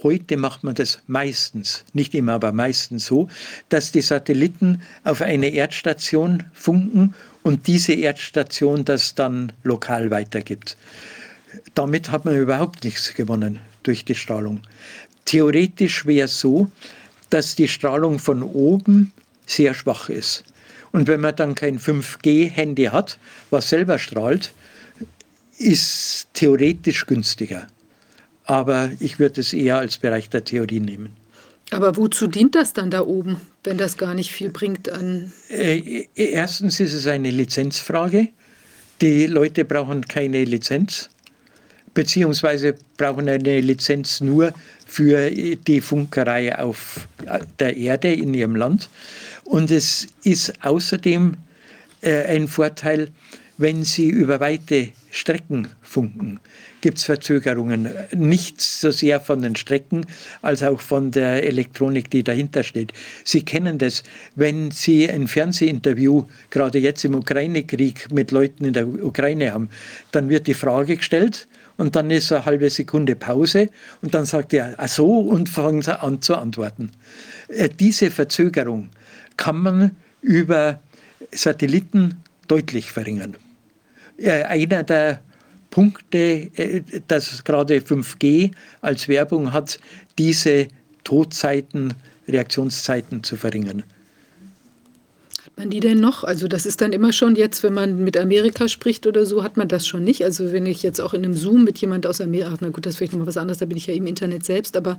heute 0.02 0.36
macht 0.36 0.64
man 0.64 0.74
das 0.74 1.00
meistens, 1.06 1.84
nicht 1.92 2.14
immer, 2.14 2.34
aber 2.34 2.52
meistens 2.52 3.06
so, 3.06 3.28
dass 3.68 3.92
die 3.92 4.02
Satelliten 4.02 4.82
auf 5.04 5.22
eine 5.22 5.48
Erdstation 5.48 6.44
funken 6.52 7.14
und 7.42 7.66
diese 7.66 7.94
Erdstation 7.94 8.84
das 8.84 9.14
dann 9.14 9.52
lokal 9.62 10.10
weitergibt. 10.10 10.76
Damit 11.74 12.10
hat 12.10 12.24
man 12.24 12.36
überhaupt 12.36 12.84
nichts 12.84 13.14
gewonnen 13.14 13.60
durch 13.82 14.04
die 14.04 14.14
Strahlung. 14.14 14.60
Theoretisch 15.24 16.06
wäre 16.06 16.26
es 16.26 16.38
so, 16.38 16.70
dass 17.30 17.54
die 17.54 17.68
Strahlung 17.68 18.18
von 18.18 18.42
oben 18.42 19.12
sehr 19.46 19.74
schwach 19.74 20.08
ist. 20.08 20.44
Und 20.92 21.06
wenn 21.06 21.20
man 21.20 21.36
dann 21.36 21.54
kein 21.54 21.78
5G-Handy 21.78 22.84
hat, 22.84 23.18
was 23.50 23.68
selber 23.68 23.98
strahlt, 23.98 24.52
ist 25.58 26.28
theoretisch 26.34 27.06
günstiger. 27.06 27.66
Aber 28.44 28.90
ich 29.00 29.18
würde 29.18 29.40
es 29.40 29.52
eher 29.52 29.78
als 29.78 29.98
Bereich 29.98 30.30
der 30.30 30.44
Theorie 30.44 30.80
nehmen. 30.80 31.10
Aber 31.70 31.96
wozu 31.96 32.26
dient 32.26 32.54
das 32.54 32.72
dann 32.72 32.90
da 32.90 33.02
oben, 33.02 33.40
wenn 33.64 33.76
das 33.76 33.98
gar 33.98 34.14
nicht 34.14 34.32
viel 34.32 34.48
bringt 34.50 34.88
an? 34.88 35.32
Äh, 35.50 36.06
erstens 36.14 36.80
ist 36.80 36.94
es 36.94 37.06
eine 37.06 37.30
Lizenzfrage. 37.30 38.28
Die 39.02 39.26
Leute 39.26 39.64
brauchen 39.64 40.08
keine 40.08 40.44
Lizenz, 40.44 41.10
beziehungsweise 41.92 42.74
brauchen 42.96 43.28
eine 43.28 43.60
Lizenz 43.60 44.20
nur 44.20 44.52
für 44.86 45.30
die 45.30 45.80
Funkerei 45.80 46.58
auf 46.58 47.06
der 47.58 47.76
Erde 47.76 48.12
in 48.12 48.32
ihrem 48.32 48.56
Land. 48.56 48.88
Und 49.48 49.70
es 49.70 50.06
ist 50.24 50.52
außerdem 50.62 51.34
äh, 52.02 52.24
ein 52.26 52.48
Vorteil, 52.48 53.08
wenn 53.56 53.82
Sie 53.82 54.10
über 54.10 54.40
weite 54.40 54.90
Strecken 55.10 55.68
funken, 55.80 56.38
gibt 56.82 56.98
es 56.98 57.04
Verzögerungen. 57.04 57.88
Nicht 58.14 58.60
so 58.60 58.90
sehr 58.90 59.22
von 59.22 59.40
den 59.40 59.56
Strecken 59.56 60.04
als 60.42 60.62
auch 60.62 60.82
von 60.82 61.12
der 61.12 61.44
Elektronik, 61.44 62.10
die 62.10 62.22
dahinter 62.22 62.62
steht. 62.62 62.92
Sie 63.24 63.42
kennen 63.42 63.78
das, 63.78 64.02
wenn 64.36 64.70
Sie 64.70 65.08
ein 65.08 65.26
Fernsehinterview 65.26 66.24
gerade 66.50 66.78
jetzt 66.78 67.06
im 67.06 67.14
Ukraine-Krieg 67.14 68.12
mit 68.12 68.32
Leuten 68.32 68.66
in 68.66 68.74
der 68.74 68.86
Ukraine 68.86 69.54
haben, 69.54 69.70
dann 70.12 70.28
wird 70.28 70.46
die 70.46 70.52
Frage 70.52 70.98
gestellt 70.98 71.48
und 71.78 71.96
dann 71.96 72.10
ist 72.10 72.30
eine 72.32 72.44
halbe 72.44 72.68
Sekunde 72.68 73.16
Pause 73.16 73.70
und 74.02 74.12
dann 74.12 74.26
sagt 74.26 74.52
er, 74.52 74.74
ach 74.76 74.88
so, 74.88 75.20
und 75.20 75.48
fangen 75.48 75.80
sie 75.80 75.98
an 75.98 76.20
zu 76.20 76.36
antworten. 76.36 76.90
Äh, 77.48 77.70
diese 77.70 78.10
Verzögerung 78.10 78.90
kann 79.38 79.62
man 79.62 79.96
über 80.20 80.80
Satelliten 81.32 82.22
deutlich 82.46 82.92
verringern. 82.92 83.36
Äh, 84.18 84.42
einer 84.42 84.82
der 84.82 85.22
Punkte, 85.70 86.50
äh, 86.56 86.82
dass 87.08 87.42
gerade 87.44 87.78
5G 87.80 88.50
als 88.82 89.08
Werbung 89.08 89.52
hat, 89.54 89.80
diese 90.18 90.68
Todzeiten, 91.04 91.94
Reaktionszeiten 92.28 93.24
zu 93.24 93.36
verringern 93.36 93.84
man 95.58 95.70
die 95.70 95.80
denn 95.80 96.00
noch? 96.00 96.24
Also 96.24 96.48
das 96.48 96.64
ist 96.64 96.80
dann 96.80 96.92
immer 96.92 97.12
schon 97.12 97.36
jetzt, 97.36 97.62
wenn 97.62 97.74
man 97.74 98.02
mit 98.02 98.16
Amerika 98.16 98.68
spricht 98.68 99.06
oder 99.06 99.26
so, 99.26 99.42
hat 99.42 99.56
man 99.56 99.68
das 99.68 99.86
schon 99.86 100.04
nicht. 100.04 100.24
Also 100.24 100.52
wenn 100.52 100.64
ich 100.64 100.82
jetzt 100.82 101.00
auch 101.00 101.12
in 101.12 101.24
einem 101.24 101.34
Zoom 101.34 101.64
mit 101.64 101.78
jemand 101.78 102.06
aus 102.06 102.20
Amerika, 102.20 102.56
na 102.60 102.68
gut, 102.70 102.86
das 102.86 102.92
ist 102.92 102.98
vielleicht 102.98 103.12
nochmal 103.12 103.26
was 103.26 103.36
anderes, 103.36 103.58
da 103.58 103.66
bin 103.66 103.76
ich 103.76 103.86
ja 103.86 103.94
im 103.94 104.06
Internet 104.06 104.44
selbst, 104.44 104.76
aber 104.76 104.98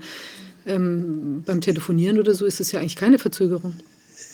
ähm, 0.67 1.43
beim 1.45 1.61
Telefonieren 1.61 2.19
oder 2.19 2.33
so 2.33 2.45
ist 2.45 2.59
es 2.59 2.71
ja 2.71 2.79
eigentlich 2.79 2.97
keine 2.97 3.17
Verzögerung. 3.17 3.73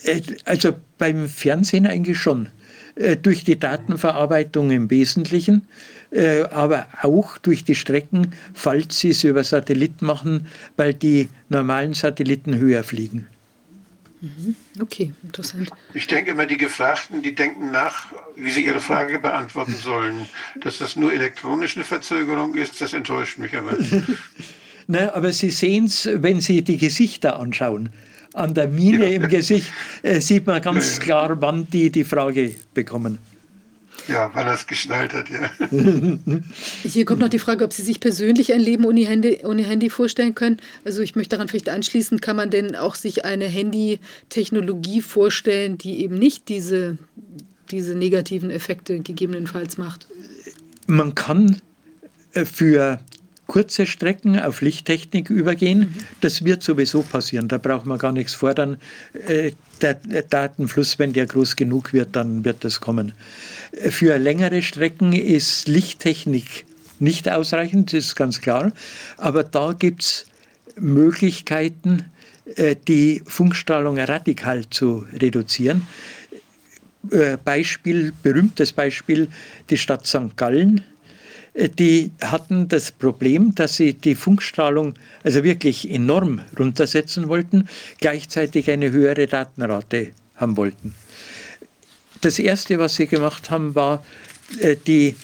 Äh, 0.06 0.22
also 0.44 0.72
beim 0.98 1.28
Fernsehen 1.28 1.86
eigentlich 1.86 2.18
schon. 2.18 2.48
Äh, 2.96 3.18
durch 3.18 3.44
die 3.44 3.58
Datenverarbeitung 3.58 4.70
im 4.70 4.90
Wesentlichen, 4.90 5.68
äh, 6.12 6.44
aber 6.44 6.86
auch 7.02 7.36
durch 7.36 7.62
die 7.62 7.74
Strecken, 7.74 8.32
falls 8.54 9.00
sie 9.00 9.10
es 9.10 9.22
über 9.22 9.44
Satellit 9.44 10.00
machen, 10.00 10.46
weil 10.78 10.94
die 10.94 11.28
normalen 11.50 11.92
Satelliten 11.92 12.56
höher 12.56 12.84
fliegen. 12.84 13.26
Mhm. 14.22 14.56
Okay, 14.80 15.12
interessant. 15.22 15.68
Ich 15.92 16.06
denke 16.06 16.30
immer, 16.30 16.46
die 16.46 16.56
Gefragten, 16.56 17.20
die 17.20 17.34
denken 17.34 17.70
nach, 17.70 18.06
wie 18.34 18.50
sie 18.50 18.64
ihre 18.64 18.80
Frage 18.80 19.18
beantworten 19.18 19.74
sollen. 19.74 20.26
Dass 20.62 20.78
das 20.78 20.96
nur 20.96 21.12
elektronisch 21.12 21.76
eine 21.76 21.84
Verzögerung 21.84 22.54
ist, 22.54 22.80
das 22.80 22.94
enttäuscht 22.94 23.36
mich 23.36 23.54
aber. 23.54 23.76
ne, 24.86 25.14
aber 25.14 25.32
Sie 25.34 25.50
sehen 25.50 25.84
es, 25.84 26.08
wenn 26.10 26.40
Sie 26.40 26.62
die 26.62 26.78
Gesichter 26.78 27.38
anschauen. 27.38 27.90
An 28.36 28.52
der 28.52 28.68
Miene 28.68 29.10
ja. 29.10 29.16
im 29.16 29.28
Gesicht 29.28 29.72
äh, 30.02 30.20
sieht 30.20 30.46
man 30.46 30.60
ganz 30.60 30.86
ja, 30.86 30.98
ja. 30.98 31.04
klar, 31.04 31.40
wann 31.40 31.66
die 31.70 31.90
die 31.90 32.04
Frage 32.04 32.54
bekommen. 32.74 33.18
Ja, 34.08 34.30
weil 34.34 34.46
er 34.46 34.54
es 34.54 34.66
geschnallt 34.66 35.12
hat, 35.14 35.26
ja. 35.30 35.50
Hier 36.82 37.04
kommt 37.04 37.20
noch 37.20 37.30
die 37.30 37.38
Frage, 37.38 37.64
ob 37.64 37.72
Sie 37.72 37.82
sich 37.82 37.98
persönlich 37.98 38.52
ein 38.52 38.60
Leben 38.60 38.84
ohne 38.84 39.06
Handy, 39.06 39.40
ohne 39.42 39.64
Handy 39.64 39.90
vorstellen 39.90 40.34
können. 40.34 40.58
Also 40.84 41.02
ich 41.02 41.16
möchte 41.16 41.36
daran 41.36 41.48
vielleicht 41.48 41.70
anschließen, 41.70 42.20
kann 42.20 42.36
man 42.36 42.50
denn 42.50 42.76
auch 42.76 42.94
sich 42.94 43.24
eine 43.24 43.46
Handy-Technologie 43.46 45.00
vorstellen, 45.00 45.78
die 45.78 46.02
eben 46.02 46.18
nicht 46.18 46.48
diese, 46.48 46.98
diese 47.70 47.94
negativen 47.94 48.50
Effekte 48.50 49.00
gegebenenfalls 49.00 49.78
macht? 49.78 50.06
Man 50.86 51.14
kann 51.14 51.60
äh, 52.34 52.44
für 52.44 53.00
kurze 53.46 53.86
Strecken 53.86 54.38
auf 54.38 54.60
Lichttechnik 54.60 55.30
übergehen. 55.30 55.94
Das 56.20 56.44
wird 56.44 56.62
sowieso 56.62 57.02
passieren, 57.02 57.48
da 57.48 57.58
braucht 57.58 57.86
man 57.86 57.98
gar 57.98 58.12
nichts 58.12 58.34
fordern. 58.34 58.78
Äh, 59.26 59.52
der 59.80 59.94
Datenfluss, 59.94 60.98
wenn 60.98 61.12
der 61.12 61.26
groß 61.26 61.56
genug 61.56 61.92
wird, 61.92 62.16
dann 62.16 62.44
wird 62.44 62.64
das 62.64 62.80
kommen. 62.80 63.12
Für 63.90 64.18
längere 64.18 64.62
Strecken 64.62 65.12
ist 65.12 65.68
Lichttechnik 65.68 66.64
nicht 66.98 67.28
ausreichend, 67.28 67.92
das 67.92 68.06
ist 68.06 68.16
ganz 68.16 68.40
klar. 68.40 68.72
Aber 69.18 69.44
da 69.44 69.72
gibt 69.72 70.02
es 70.02 70.26
Möglichkeiten, 70.78 72.06
äh, 72.56 72.76
die 72.88 73.22
Funkstrahlung 73.26 73.98
radikal 73.98 74.64
zu 74.70 75.06
reduzieren. 75.12 75.86
Äh, 77.10 77.36
Beispiel, 77.44 78.12
berühmtes 78.22 78.72
Beispiel, 78.72 79.28
die 79.70 79.78
Stadt 79.78 80.06
St. 80.06 80.36
Gallen 80.36 80.78
äh, 80.78 80.82
die 81.56 82.10
hatten 82.20 82.68
das 82.68 82.92
Problem, 82.92 83.54
dass 83.54 83.76
sie 83.76 83.94
die 83.94 84.14
Funkstrahlung 84.14 84.94
also 85.24 85.42
wirklich 85.42 85.90
enorm 85.90 86.42
runtersetzen 86.58 87.28
wollten, 87.28 87.68
gleichzeitig 87.98 88.70
eine 88.70 88.90
höhere 88.90 89.26
Datenrate 89.26 90.12
haben 90.34 90.56
wollten. 90.56 90.94
Das 92.20 92.38
Erste, 92.38 92.78
was 92.78 92.96
sie 92.96 93.06
gemacht 93.06 93.50
haben, 93.50 93.74
war 93.74 94.04
äh, 94.60 94.76
die 94.86 95.16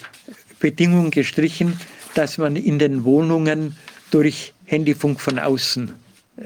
Bedingung 0.59 1.11
gestrichen, 1.11 1.79
dass 2.15 2.37
man 2.37 2.55
in 2.55 2.79
den 2.79 3.03
Wohnungen 3.03 3.75
durch 4.11 4.53
Handyfunk 4.65 5.19
von 5.19 5.39
außen 5.39 5.91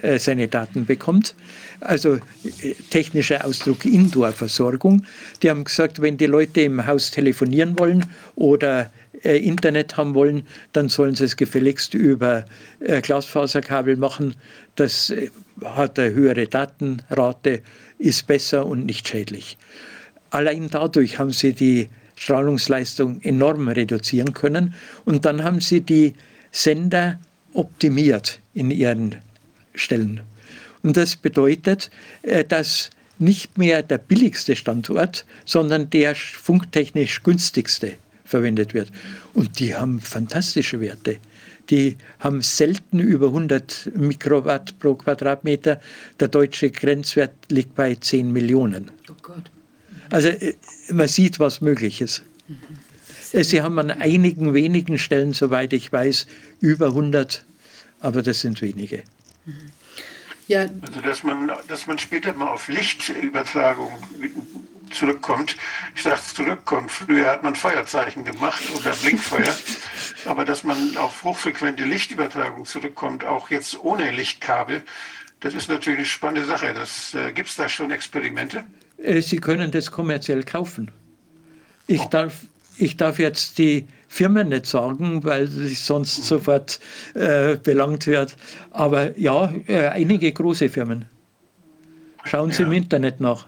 äh, 0.01 0.19
seine 0.19 0.47
Daten 0.47 0.85
bekommt. 0.85 1.35
Also 1.79 2.15
äh, 2.15 2.73
technischer 2.89 3.45
Ausdruck 3.45 3.85
Indoor-Versorgung. 3.85 5.05
Die 5.41 5.49
haben 5.49 5.63
gesagt, 5.63 6.01
wenn 6.01 6.17
die 6.17 6.25
Leute 6.25 6.61
im 6.61 6.85
Haus 6.85 7.11
telefonieren 7.11 7.77
wollen 7.79 8.05
oder 8.35 8.89
äh, 9.23 9.37
Internet 9.37 9.97
haben 9.97 10.13
wollen, 10.13 10.43
dann 10.73 10.89
sollen 10.89 11.15
sie 11.15 11.25
es 11.25 11.35
gefälligst 11.35 11.93
über 11.93 12.45
Glasfaserkabel 12.79 13.97
machen. 13.97 14.35
Das 14.75 15.13
hat 15.63 15.97
eine 15.97 16.13
höhere 16.13 16.47
Datenrate, 16.47 17.61
ist 17.97 18.27
besser 18.27 18.65
und 18.65 18.85
nicht 18.85 19.07
schädlich. 19.07 19.57
Allein 20.29 20.69
dadurch 20.69 21.19
haben 21.19 21.31
sie 21.31 21.53
die 21.53 21.89
Strahlungsleistung 22.15 23.21
enorm 23.21 23.67
reduzieren 23.67 24.33
können 24.33 24.73
und 25.05 25.25
dann 25.25 25.43
haben 25.43 25.61
sie 25.61 25.81
die 25.81 26.13
Sender 26.51 27.19
optimiert 27.53 28.39
in 28.53 28.71
ihren 28.71 29.15
stellen. 29.75 30.21
Und 30.83 30.97
das 30.97 31.15
bedeutet, 31.15 31.89
äh, 32.23 32.43
dass 32.43 32.89
nicht 33.19 33.57
mehr 33.57 33.81
der 33.81 33.97
billigste 33.97 34.55
Standort, 34.55 35.25
sondern 35.45 35.89
der 35.89 36.15
funktechnisch 36.15 37.23
günstigste 37.23 37.93
verwendet 38.27 38.73
wird. 38.73 38.91
Und 39.33 39.59
die 39.59 39.73
haben 39.73 39.99
fantastische 39.99 40.79
Werte. 40.79 41.17
Die 41.69 41.97
haben 42.19 42.41
selten 42.41 42.99
über 42.99 43.27
100 43.27 43.91
Mikrowatt 43.95 44.77
pro 44.79 44.95
Quadratmeter. 44.95 45.81
Der 46.19 46.27
deutsche 46.27 46.69
Grenzwert 46.71 47.33
liegt 47.49 47.75
bei 47.75 47.95
10 47.95 48.31
Millionen. 48.31 48.91
Oh 49.09 49.15
Gott. 49.21 49.51
Also 50.09 50.29
äh, 50.29 50.53
man 50.91 51.07
sieht, 51.07 51.39
was 51.39 51.61
möglich 51.61 52.01
ist. 52.01 52.23
Sie 53.33 53.61
haben 53.61 53.77
an 53.77 53.91
einigen 53.91 54.53
wenigen 54.53 54.97
Stellen, 54.97 55.33
soweit 55.33 55.73
ich 55.73 55.91
weiß, 55.91 56.27
über 56.61 56.87
100, 56.87 57.45
aber 57.99 58.21
das 58.21 58.39
sind 58.39 58.61
wenige. 58.61 59.03
Ja. 60.47 60.61
Also 60.61 61.01
dass 61.01 61.23
man, 61.23 61.51
dass 61.67 61.87
man 61.87 61.97
später 61.97 62.33
mal 62.33 62.47
auf 62.47 62.69
Lichtübertragung 62.69 63.91
zurückkommt. 64.93 65.55
Ich 65.95 66.03
sage 66.03 66.19
zurückkommt. 66.33 66.91
Früher 66.91 67.31
hat 67.31 67.43
man 67.43 67.55
Feuerzeichen 67.55 68.23
gemacht 68.23 68.61
oder 68.75 68.91
Blinkfeuer. 68.91 69.55
Aber 70.25 70.45
dass 70.45 70.63
man 70.63 70.97
auf 70.97 71.23
hochfrequente 71.23 71.83
Lichtübertragung 71.83 72.65
zurückkommt, 72.65 73.25
auch 73.25 73.49
jetzt 73.49 73.79
ohne 73.83 74.11
Lichtkabel, 74.11 74.83
das 75.39 75.53
ist 75.53 75.69
natürlich 75.69 75.99
eine 75.99 76.05
spannende 76.05 76.45
Sache. 76.45 76.73
äh, 77.13 77.31
Gibt 77.31 77.49
es 77.49 77.55
da 77.55 77.69
schon 77.69 77.91
Experimente? 77.91 78.63
Äh, 78.97 79.21
Sie 79.21 79.37
können 79.37 79.71
das 79.71 79.91
kommerziell 79.91 80.43
kaufen. 80.43 80.91
Ich, 81.85 82.01
oh. 82.01 82.09
darf, 82.09 82.33
ich 82.77 82.97
darf 82.97 83.19
jetzt 83.19 83.57
die 83.57 83.87
Firmen 84.07 84.49
nicht 84.49 84.65
sagen, 84.65 85.23
weil 85.23 85.47
sich 85.47 85.79
sonst 85.79 86.25
sofort 86.25 86.79
äh, 87.13 87.57
belangt 87.57 88.07
wird. 88.07 88.35
Aber 88.71 89.17
ja, 89.17 89.53
äh, 89.67 89.87
einige 89.89 90.31
große 90.31 90.69
Firmen. 90.69 91.05
Schauen 92.25 92.51
Sie 92.51 92.63
ja. 92.63 92.67
im 92.67 92.73
Internet 92.73 93.19
nach. 93.21 93.47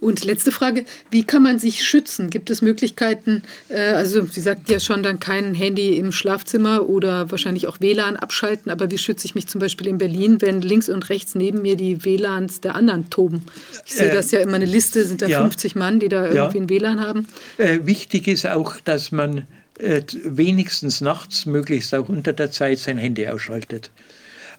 Und 0.00 0.24
letzte 0.24 0.52
Frage, 0.52 0.84
wie 1.10 1.24
kann 1.24 1.42
man 1.42 1.58
sich 1.58 1.84
schützen? 1.84 2.30
Gibt 2.30 2.50
es 2.50 2.62
Möglichkeiten, 2.62 3.42
äh, 3.68 3.78
also 3.80 4.24
Sie 4.26 4.40
sagten 4.40 4.70
ja 4.70 4.80
schon, 4.80 5.02
dann 5.02 5.20
kein 5.20 5.54
Handy 5.54 5.96
im 5.96 6.12
Schlafzimmer 6.12 6.88
oder 6.88 7.30
wahrscheinlich 7.30 7.66
auch 7.66 7.80
WLAN 7.80 8.16
abschalten, 8.16 8.70
aber 8.70 8.90
wie 8.90 8.98
schütze 8.98 9.26
ich 9.26 9.34
mich 9.34 9.46
zum 9.46 9.60
Beispiel 9.60 9.86
in 9.86 9.98
Berlin, 9.98 10.40
wenn 10.40 10.60
links 10.60 10.88
und 10.88 11.08
rechts 11.08 11.34
neben 11.34 11.62
mir 11.62 11.76
die 11.76 12.04
WLANs 12.04 12.60
der 12.60 12.74
anderen 12.74 13.10
toben? 13.10 13.42
Ich 13.86 13.94
sehe 13.94 14.10
äh, 14.10 14.14
das 14.14 14.30
ja 14.30 14.40
immer 14.40 14.56
eine 14.56 14.66
Liste, 14.66 15.04
sind 15.04 15.22
da 15.22 15.26
ja, 15.26 15.40
50 15.40 15.76
Mann, 15.76 16.00
die 16.00 16.08
da 16.08 16.26
irgendwie 16.26 16.58
ja. 16.58 16.62
ein 16.64 16.70
WLAN 16.70 17.00
haben. 17.00 17.26
Äh, 17.58 17.80
wichtig 17.84 18.28
ist 18.28 18.46
auch, 18.46 18.76
dass 18.80 19.12
man 19.12 19.46
äh, 19.78 20.02
wenigstens 20.24 21.00
nachts, 21.00 21.46
möglichst 21.46 21.94
auch 21.94 22.08
unter 22.08 22.32
der 22.32 22.50
Zeit, 22.50 22.78
sein 22.78 22.98
Handy 22.98 23.26
ausschaltet. 23.28 23.90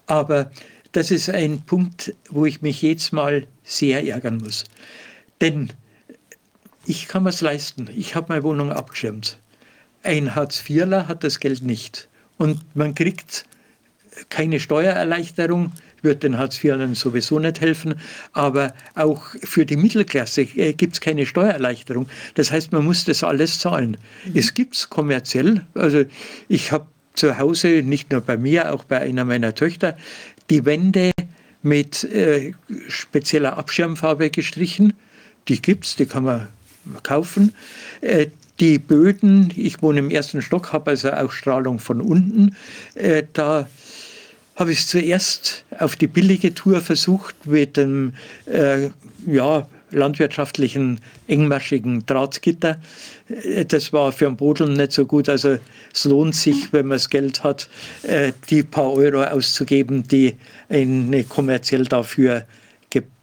Aber 0.06 0.50
das 0.92 1.10
ist 1.10 1.30
ein 1.30 1.62
Punkt, 1.62 2.14
wo 2.30 2.46
ich 2.46 2.62
mich 2.62 2.82
jetzt 2.82 3.12
mal 3.12 3.46
sehr 3.62 4.06
ärgern 4.06 4.38
muss. 4.38 4.64
Denn 5.40 5.72
ich 6.86 7.08
kann 7.08 7.26
es 7.26 7.40
leisten. 7.40 7.88
Ich 7.94 8.14
habe 8.14 8.26
meine 8.30 8.42
Wohnung 8.42 8.72
abgeschirmt. 8.72 9.38
Ein 10.02 10.34
Hartz-IVler 10.34 11.08
hat 11.08 11.24
das 11.24 11.40
Geld 11.40 11.62
nicht. 11.62 12.08
Und 12.38 12.58
man 12.74 12.94
kriegt 12.94 13.44
keine 14.28 14.60
Steuererleichterung, 14.60 15.72
wird 16.02 16.22
den 16.22 16.38
Hartz-IVlern 16.38 16.94
sowieso 16.94 17.38
nicht 17.38 17.60
helfen. 17.60 17.94
Aber 18.32 18.74
auch 18.94 19.22
für 19.42 19.66
die 19.66 19.76
Mittelklasse 19.76 20.42
äh, 20.42 20.72
gibt 20.72 20.94
es 20.94 21.00
keine 21.00 21.26
Steuererleichterung. 21.26 22.08
Das 22.34 22.50
heißt, 22.50 22.72
man 22.72 22.84
muss 22.84 23.04
das 23.04 23.22
alles 23.22 23.58
zahlen. 23.58 23.98
Mhm. 24.24 24.32
Es 24.34 24.54
gibt 24.54 24.74
es 24.74 24.88
kommerziell. 24.88 25.64
Also 25.74 26.04
ich 26.48 26.72
habe 26.72 26.86
zu 27.14 27.38
Hause, 27.38 27.82
nicht 27.82 28.10
nur 28.10 28.22
bei 28.22 28.36
mir, 28.36 28.72
auch 28.72 28.84
bei 28.84 29.00
einer 29.00 29.24
meiner 29.24 29.54
Töchter, 29.54 29.96
die 30.48 30.64
Wände 30.64 31.12
mit 31.62 32.04
äh, 32.04 32.54
spezieller 32.88 33.58
Abschirmfarbe 33.58 34.30
gestrichen 34.30 34.94
die 35.48 35.60
gibt 35.60 35.84
es, 35.84 35.96
die 35.96 36.06
kann 36.06 36.24
man 36.24 36.48
kaufen. 37.02 37.54
Äh, 38.00 38.28
die 38.60 38.78
Böden, 38.78 39.52
ich 39.56 39.80
wohne 39.82 40.00
im 40.00 40.10
ersten 40.10 40.42
Stock, 40.42 40.72
habe 40.72 40.90
also 40.90 41.10
auch 41.12 41.32
Strahlung 41.32 41.78
von 41.78 42.00
unten. 42.00 42.54
Äh, 42.94 43.24
da 43.32 43.68
habe 44.56 44.72
ich 44.72 44.80
es 44.80 44.88
zuerst 44.88 45.64
auf 45.78 45.96
die 45.96 46.06
billige 46.06 46.52
Tour 46.52 46.82
versucht 46.82 47.34
mit 47.46 47.78
dem 47.78 48.12
äh, 48.44 48.90
ja, 49.26 49.66
landwirtschaftlichen 49.90 51.00
engmaschigen 51.26 52.04
Drahtgitter. 52.04 52.78
Äh, 53.28 53.64
das 53.64 53.94
war 53.94 54.12
für 54.12 54.26
den 54.26 54.36
Boden 54.36 54.74
nicht 54.74 54.92
so 54.92 55.06
gut. 55.06 55.30
Also 55.30 55.56
es 55.94 56.04
lohnt 56.04 56.34
sich, 56.34 56.70
wenn 56.72 56.88
man 56.88 56.96
das 56.96 57.08
Geld 57.08 57.42
hat, 57.42 57.68
die 58.50 58.62
paar 58.62 58.92
Euro 58.92 59.24
auszugeben, 59.24 60.06
die 60.06 60.36
eine 60.68 61.24
kommerziell 61.24 61.84
dafür 61.84 62.44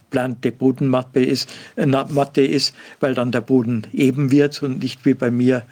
geplante 0.09 0.51
Bodenmatte 0.51 1.19
ist, 1.19 1.49
äh, 1.75 1.85
Matte 1.85 2.41
ist, 2.41 2.73
weil 2.99 3.13
dann 3.13 3.31
der 3.31 3.41
Boden 3.41 3.85
eben 3.93 4.31
wird 4.31 4.61
und 4.63 4.81
nicht 4.81 5.05
wie 5.05 5.13
bei 5.13 5.31
mir 5.31 5.63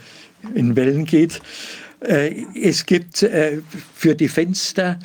in 0.54 0.76
Wellen 0.76 1.06
geht. 1.06 1.42
Äh, 2.02 2.44
es 2.62 2.86
gibt 2.86 3.24
äh, 3.24 3.62
für 3.94 4.16
die 4.16 4.28
Fenster 4.28 5.00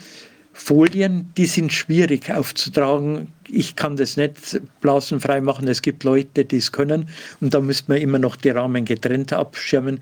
Folien, 0.52 1.32
die 1.38 1.46
sind 1.46 1.72
schwierig 1.72 2.30
aufzutragen. 2.30 3.28
Ich 3.48 3.76
kann 3.76 3.96
das 3.96 4.18
nicht 4.18 4.60
blasenfrei 4.82 5.40
machen. 5.40 5.66
Es 5.68 5.80
gibt 5.80 6.04
Leute, 6.04 6.44
die 6.44 6.58
es 6.58 6.70
können. 6.70 7.08
Und 7.40 7.54
da 7.54 7.60
müsste 7.60 7.92
man 7.92 8.02
immer 8.02 8.18
noch 8.18 8.36
die 8.36 8.50
Rahmen 8.50 8.84
getrennt 8.84 9.32
abschirmen. 9.32 10.00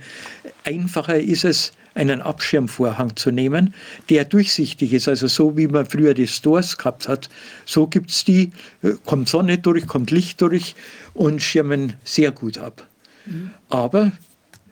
Einfacher 0.65 1.20
ist 1.20 1.44
es, 1.44 1.73
einen 1.99 2.23
Abschirmvorhang 2.23 3.17
zu 3.17 3.31
nehmen, 3.31 3.75
der 4.09 4.25
durchsichtig 4.25 4.93
ist. 4.93 5.09
Also 5.09 5.27
so 5.27 5.57
wie 5.57 5.67
man 5.67 5.85
früher 5.85 6.15
die 6.15 6.28
Stores 6.28 6.78
gehabt 6.78 7.09
hat, 7.09 7.28
so 7.67 7.86
gibt 7.86 8.10
es 8.10 8.25
die, 8.25 8.52
äh, 8.83 8.93
kommt 9.05 9.28
Sonne 9.28 9.59
durch, 9.59 9.86
kommt 9.86 10.10
Licht 10.10 10.41
durch 10.41 10.75
und 11.15 11.43
schirmen 11.43 11.94
sehr 12.05 12.31
gut 12.31 12.59
ab. 12.59 12.86
Mhm. 13.27 13.51
Aber 13.68 14.12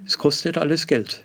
es 0.07 0.17
kostet 0.17 0.57
alles 0.57 0.87
Geld. 0.87 1.23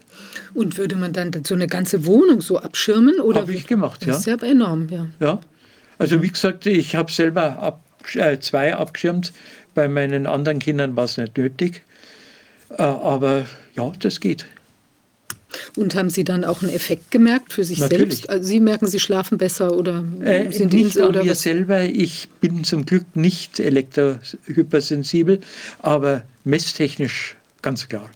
Und 0.54 0.78
würde 0.78 0.96
man 0.96 1.14
dann 1.14 1.32
so 1.46 1.54
eine 1.56 1.68
ganze 1.68 2.06
Wohnung 2.06 2.42
so 2.42 2.58
abschirmen? 2.58 3.16
Habe 3.20 3.54
ich 3.54 3.68
gemacht, 3.68 4.06
ja. 4.06 4.14
Das 4.14 4.20
ist 4.20 4.26
ja 4.26 4.36
enorm, 4.42 4.88
ja. 4.90 5.08
Ja, 5.20 5.40
also 5.98 6.22
wie 6.22 6.30
gesagt, 6.30 6.66
ich 6.66 6.96
habe 6.96 7.12
selber 7.12 7.60
ab, 7.60 7.82
äh, 8.16 8.40
zwei 8.40 8.76
abgeschirmt. 8.76 9.34
Bei 9.74 9.88
meinen 9.88 10.26
anderen 10.26 10.60
Kindern 10.60 10.96
war 10.96 11.06
es 11.06 11.18
nicht 11.18 11.38
nötig. 11.38 11.84
Äh, 12.78 12.82
aber 12.82 13.46
ja, 13.76 13.92
das 14.00 14.20
geht. 14.20 14.46
Und 15.76 15.96
haben 15.96 16.10
Sie 16.10 16.24
dann 16.24 16.44
auch 16.44 16.62
einen 16.62 16.72
Effekt 16.72 17.12
gemerkt 17.12 17.54
für 17.54 17.64
sich 17.64 17.80
Natürlich. 17.80 18.16
selbst? 18.16 18.30
Also 18.30 18.48
Sie 18.48 18.60
merken, 18.60 18.88
Sie 18.88 19.00
schlafen 19.00 19.38
besser 19.38 19.76
oder 19.76 20.04
äh, 20.22 20.52
sind 20.52 20.74
nicht 20.74 20.96
Ihnen, 20.96 21.06
oder 21.06 21.24
mir 21.24 21.32
was? 21.32 21.42
selber. 21.42 21.84
Ich 21.84 22.30
bin 22.40 22.64
zum 22.64 22.86
Glück 22.86 23.16
nicht 23.16 23.60
elektrohypersensibel, 23.60 25.42
aber 25.80 26.24
messtechnisch 26.44 27.36
ganz 27.62 27.88
klar. 27.88 28.10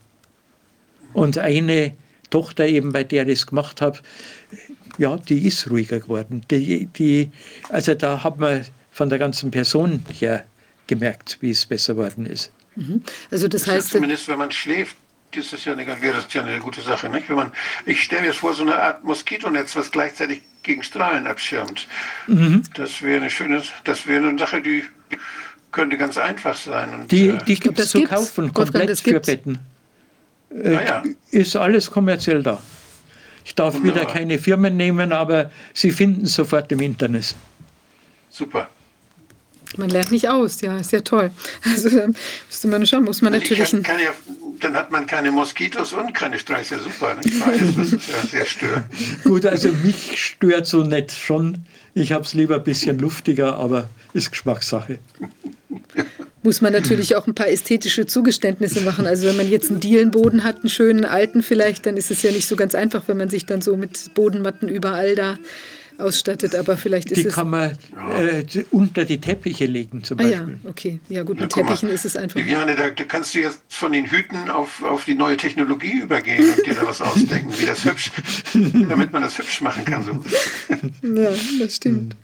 Und 1.13 1.37
eine 1.37 1.93
Tochter 2.29 2.67
eben, 2.67 2.91
bei 2.91 3.03
der 3.03 3.27
ich 3.27 3.39
es 3.39 3.47
gemacht 3.47 3.81
habe, 3.81 3.99
ja, 4.97 5.17
die 5.17 5.47
ist 5.47 5.69
ruhiger 5.69 5.99
geworden. 5.99 6.41
Die, 6.49 6.87
die, 6.87 7.29
also 7.69 7.93
da 7.93 8.23
hat 8.23 8.39
man 8.39 8.65
von 8.91 9.09
der 9.09 9.19
ganzen 9.19 9.51
Person 9.51 10.03
her 10.11 10.45
gemerkt, 10.87 11.37
wie 11.41 11.51
es 11.51 11.65
besser 11.65 11.95
geworden 11.95 12.25
ist. 12.25 12.51
Mhm. 12.75 13.01
Also 13.31 13.47
das, 13.47 13.63
das 13.63 13.73
heißt, 13.73 13.89
zumindest 13.89 14.27
wenn 14.27 14.37
man 14.37 14.51
schläft, 14.51 14.95
ist 15.37 15.53
das 15.53 15.65
ja 15.65 15.73
eine, 15.73 15.85
wäre 16.01 16.15
das 16.15 16.33
ja 16.33 16.43
eine 16.43 16.59
gute 16.59 16.81
Sache. 16.81 17.09
Nicht? 17.09 17.29
Wenn 17.29 17.35
man, 17.35 17.51
ich 17.85 18.03
stelle 18.03 18.23
mir 18.23 18.33
vor, 18.33 18.53
so 18.53 18.63
eine 18.63 18.75
Art 18.77 19.03
Moskitonetz, 19.03 19.75
was 19.75 19.91
gleichzeitig 19.91 20.41
gegen 20.63 20.83
Strahlen 20.83 21.27
abschirmt. 21.27 21.87
Mhm. 22.27 22.63
Das 22.73 23.01
wäre 23.01 23.21
eine 23.21 23.29
schöne, 23.29 23.61
das 23.83 24.07
wäre 24.07 24.27
eine 24.27 24.39
Sache, 24.39 24.61
die 24.61 24.83
könnte 25.71 25.97
ganz 25.97 26.17
einfach 26.17 26.55
sein. 26.55 26.93
Und, 26.93 27.11
die 27.11 27.29
äh, 27.29 27.37
die 27.45 27.59
gibt 27.59 27.79
es 27.79 27.91
zu 27.91 28.03
kaufen, 28.03 28.53
komplett 28.53 28.99
für 28.99 29.19
Betten. 29.19 29.59
Äh, 30.49 30.75
Ah 30.75 30.83
ja. 30.83 31.03
Ist 31.31 31.55
alles 31.55 31.91
kommerziell 31.91 32.41
da. 32.41 32.61
Ich 33.43 33.53
darf 33.53 33.75
wieder 33.75 33.95
Wunderbar. 33.95 34.13
keine 34.13 34.39
Firmen 34.39 34.75
nehmen, 34.77 35.11
aber 35.11 35.51
Sie 35.73 35.91
finden 35.91 36.25
es 36.25 36.33
sofort 36.33 36.71
im 36.71 36.79
Internet. 36.79 37.35
Super. 38.29 38.69
Man 39.77 39.89
lernt 39.89 40.11
nicht 40.11 40.29
aus, 40.29 40.61
ja, 40.61 40.77
ist 40.77 40.91
ja 40.91 41.01
toll. 41.01 41.31
Also 41.63 41.89
da 41.89 42.07
müsste 42.07 42.67
man 42.67 42.85
schauen, 42.85 43.03
muss 43.03 43.21
man 43.21 43.33
Ich 43.33 43.49
natürlich 43.49 43.83
kann 43.83 43.99
ja, 43.99 44.11
dann 44.59 44.75
hat 44.75 44.91
man 44.91 45.05
keine 45.05 45.31
Moskitos 45.31 45.93
und 45.93 46.13
keine 46.13 46.39
Streichs. 46.39 46.69
Ja, 46.69 46.79
super. 46.79 47.15
Beides, 47.15 47.75
das 47.75 47.93
ist 47.93 48.09
ja 48.09 48.27
sehr 48.29 48.45
störend. 48.45 48.85
Gut, 49.23 49.45
also 49.45 49.69
mich 49.83 50.23
stört 50.23 50.67
so 50.67 50.83
nicht 50.83 51.11
schon. 51.11 51.65
Ich 51.93 52.11
habe 52.11 52.23
es 52.23 52.33
lieber 52.33 52.55
ein 52.55 52.63
bisschen 52.63 52.99
luftiger, 52.99 53.55
aber 53.55 53.89
ist 54.13 54.31
Geschmackssache. 54.31 54.99
muss 56.45 56.61
man 56.61 56.71
natürlich 56.71 57.15
auch 57.15 57.27
ein 57.27 57.35
paar 57.35 57.49
ästhetische 57.49 58.05
Zugeständnisse 58.05 58.81
machen. 58.81 59.07
Also 59.07 59.27
wenn 59.27 59.35
man 59.35 59.49
jetzt 59.49 59.71
einen 59.71 59.79
Dielenboden 59.79 60.43
hat, 60.43 60.57
einen 60.57 60.69
schönen 60.69 61.03
alten 61.03 61.43
vielleicht, 61.43 61.85
dann 61.85 61.97
ist 61.97 62.11
es 62.11 62.21
ja 62.21 62.31
nicht 62.31 62.47
so 62.47 62.55
ganz 62.55 62.75
einfach, 62.75 63.03
wenn 63.07 63.17
man 63.17 63.29
sich 63.29 63.45
dann 63.45 63.61
so 63.61 63.75
mit 63.75 64.13
Bodenmatten 64.13 64.69
überall 64.69 65.15
da 65.15 65.37
ausstattet. 65.99 66.55
Aber 66.55 66.77
vielleicht 66.77 67.11
ist 67.11 67.23
Die 67.23 67.27
es. 67.27 67.33
kann 67.33 67.49
man 67.49 67.77
äh, 68.17 68.43
unter 68.71 69.05
die 69.05 69.19
Teppiche 69.19 69.65
legen 69.65 70.03
zum 70.03 70.19
Ah 70.19 70.23
ja, 70.23 70.37
Beispiel. 70.39 70.59
okay. 70.65 70.99
Ja 71.09 71.23
gut, 71.23 71.37
Na, 71.37 71.43
mit 71.43 71.53
guck 71.53 71.63
mal. 71.63 71.69
Teppichen 71.69 71.89
ist 71.89 72.05
es 72.05 72.15
einfach. 72.15 72.39
Viviane, 72.39 72.75
da, 72.75 72.89
da 72.89 73.03
kannst 73.03 73.33
du 73.35 73.39
jetzt 73.39 73.61
von 73.69 73.91
den 73.91 74.05
Hüten 74.05 74.49
auf, 74.49 74.83
auf 74.83 75.05
die 75.05 75.15
neue 75.15 75.37
Technologie 75.37 75.99
übergehen 76.01 76.49
und 76.55 76.65
dir 76.65 76.73
da 76.75 76.85
was 76.87 77.01
ausdenken, 77.01 77.53
wie 77.57 77.65
das 77.65 77.83
hübsch, 77.85 78.11
damit 78.53 79.11
man 79.13 79.21
das 79.23 79.37
hübsch 79.37 79.61
machen 79.61 79.85
kann. 79.85 80.03
So. 80.03 80.19
Ja, 81.07 81.31
das 81.59 81.75
stimmt. 81.75 82.15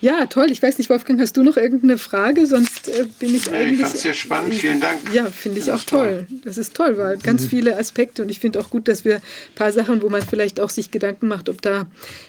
Ja, 0.00 0.26
toll. 0.26 0.46
Ich 0.50 0.62
weiß 0.62 0.78
nicht, 0.78 0.88
Wolfgang, 0.88 1.20
hast 1.20 1.36
du 1.36 1.42
noch 1.42 1.56
irgendeine 1.58 1.98
Frage? 1.98 2.46
Sonst 2.46 2.88
äh, 2.88 3.06
bin 3.18 3.34
ich 3.34 3.46
ich 3.46 3.52
eigentlich. 3.52 3.80
fand 3.80 3.94
es 3.94 4.02
sehr 4.02 4.14
spannend. 4.14 4.54
Vielen 4.54 4.80
Dank. 4.80 4.98
Ja, 5.12 5.26
finde 5.26 5.58
ich 5.58 5.66
Das 5.66 5.80
auch 5.82 5.84
toll. 5.84 6.26
toll. 6.28 6.38
Das 6.44 6.56
ist 6.58 6.74
toll, 6.74 6.96
weil 6.96 7.18
ganz 7.18 7.44
viele 7.46 7.76
Aspekte 7.78 8.22
und 8.22 8.30
ich 8.30 8.40
finde 8.40 8.60
auch 8.60 8.70
gut, 8.70 8.88
dass 8.88 9.04
wir 9.04 9.16
ein 9.16 9.22
paar 9.54 9.72
Sachen, 9.72 10.00
wo 10.02 10.08
man 10.08 10.22
vielleicht 10.22 10.58
auch 10.60 10.70
sich 10.70 10.90
Gedanken 10.90 11.28
macht, 11.28 11.48
ob 11.50 11.60
da 11.60 11.86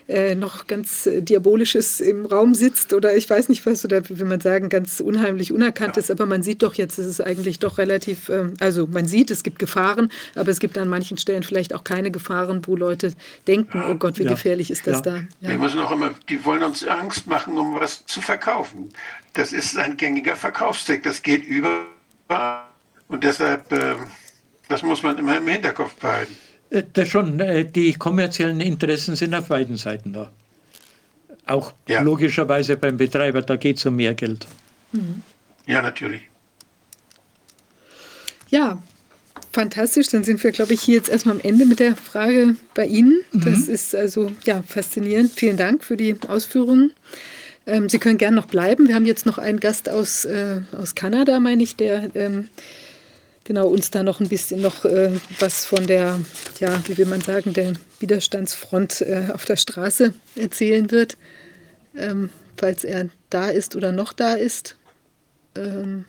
äh, 0.10 0.36
noch 0.36 0.68
ganz 0.68 1.06
äh, 1.06 1.22
Diabolisches 1.22 2.02
im 2.02 2.26
Raum 2.26 2.56
sitzt 2.56 2.94
oder 2.94 3.16
ich 3.16 3.30
weiß 3.30 3.48
nicht 3.50 3.66
was, 3.66 3.86
oder 3.86 4.08
wie 4.10 4.20
will 4.20 4.28
man 4.28 4.42
sagen, 4.42 4.68
ganz 4.70 5.00
unheimlich 5.00 5.54
Unerkanntes, 5.54 6.12
aber 6.12 6.26
man 6.26 6.44
sieht 6.44 6.64
doch 6.64 6.74
jetzt, 6.74 6.98
es 7.00 7.06
ist 7.08 7.22
eigentlich 7.22 7.60
doch 7.60 7.78
relativ, 7.78 8.28
ähm, 8.30 8.56
also 8.60 8.88
man 8.88 9.06
sieht, 9.06 9.32
es 9.32 9.44
gibt 9.44 9.60
Gefahren, 9.60 10.12
aber 10.36 10.52
es 10.52 10.60
gibt 10.60 10.78
an 10.78 10.90
manchen 10.90 11.18
Stellen 11.18 11.44
vielleicht 11.44 11.74
auch 11.74 11.84
keine 11.86 12.12
Gefahren, 12.12 12.62
wo 12.66 12.76
Leute 12.76 13.14
denken, 13.48 13.82
oh 13.90 13.96
Gott, 13.96 14.20
wie 14.20 14.24
Ja. 14.24 14.32
gefährlich 14.32 14.72
ist 14.72 14.86
das 14.88 14.98
Ja. 14.98 15.02
da. 15.02 15.24
Wir 15.40 15.58
müssen 15.58 15.80
auch 15.80 15.92
immer, 15.92 16.12
die 16.30 16.44
wollen 16.44 16.64
uns 16.64 16.86
Angst 16.86 17.28
machen, 17.28 17.58
um 17.62 17.80
was 17.80 18.06
zu 18.06 18.22
verkaufen. 18.22 18.90
Das 19.34 19.54
ist 19.54 19.78
ein 19.78 19.96
gängiger 19.98 20.36
Verkaufstrick. 20.36 21.04
Das 21.04 21.22
geht 21.22 21.44
über. 21.46 21.86
Und 23.08 23.24
deshalb, 23.24 23.72
äh, 23.72 23.96
das 24.68 24.84
muss 24.84 25.04
man 25.04 25.18
immer 25.18 25.38
im 25.38 25.48
Hinterkopf 25.48 25.94
behalten. 25.96 26.36
Äh, 26.70 26.84
Das 26.94 27.08
schon, 27.10 27.40
äh, 27.40 27.66
die 27.66 27.94
kommerziellen 27.94 28.62
Interessen 28.62 29.16
sind 29.16 29.34
auf 29.36 29.48
beiden 29.48 29.78
Seiten 29.78 30.14
da. 30.14 30.32
Auch 31.46 31.74
Ja. 31.88 32.02
logischerweise 32.02 32.78
beim 32.78 32.98
Betreiber, 32.98 33.42
da 33.42 33.56
geht 33.58 33.78
es 33.78 33.86
um 33.86 33.96
mehr 33.96 34.14
Geld. 34.14 34.48
Ja, 35.66 35.82
natürlich. 35.82 36.22
Ja, 38.50 38.82
fantastisch. 39.52 40.10
Dann 40.10 40.24
sind 40.24 40.44
wir, 40.44 40.52
glaube 40.52 40.74
ich, 40.74 40.82
hier 40.82 40.96
jetzt 40.96 41.10
erstmal 41.10 41.36
am 41.36 41.42
Ende 41.42 41.66
mit 41.66 41.80
der 41.80 41.96
Frage 41.96 42.56
bei 42.74 42.86
Ihnen. 42.86 43.22
Das 43.34 43.68
ist 43.68 43.96
also 43.96 44.32
ja 44.46 44.62
faszinierend. 44.64 45.32
Vielen 45.34 45.58
Dank 45.58 45.84
für 45.84 45.98
die 45.98 46.16
Ausführungen. 46.28 46.94
Ähm, 47.68 47.90
Sie 47.90 48.00
können 48.00 48.18
gern 48.18 48.34
noch 48.36 48.48
bleiben. 48.48 48.88
Wir 48.88 48.96
haben 48.96 49.06
jetzt 49.06 49.26
noch 49.26 49.38
einen 49.38 49.60
Gast 49.60 49.88
aus, 49.90 50.26
äh, 50.26 50.62
aus 50.78 50.96
Kanada, 50.96 51.40
meine 51.40 51.62
ich, 51.64 51.76
der 51.76 52.10
ähm, 52.16 52.50
genau 53.44 53.68
uns 53.68 53.92
da 53.92 54.04
noch 54.04 54.20
ein 54.20 54.30
bisschen 54.30 54.62
noch 54.62 54.84
äh, 54.86 55.12
was 55.40 55.66
von 55.66 55.86
der, 55.88 56.20
ja, 56.60 56.82
wie 56.88 56.98
will 56.98 57.06
man 57.06 57.22
sagen, 57.22 57.54
der 57.54 57.74
Widerstandsfront 58.00 59.02
äh, 59.02 59.28
auf 59.34 59.46
der 59.46 59.58
Straße 59.58 60.14
erzählen 60.36 60.90
wird, 60.92 61.18
ähm, 61.96 62.30
falls 62.58 62.84
er 62.84 63.10
da 63.30 63.50
ist 63.50 63.76
oder 63.76 63.92
noch 63.92 64.14
da 64.14 64.34
ist. 64.34 64.76
Ähm, 65.56 66.06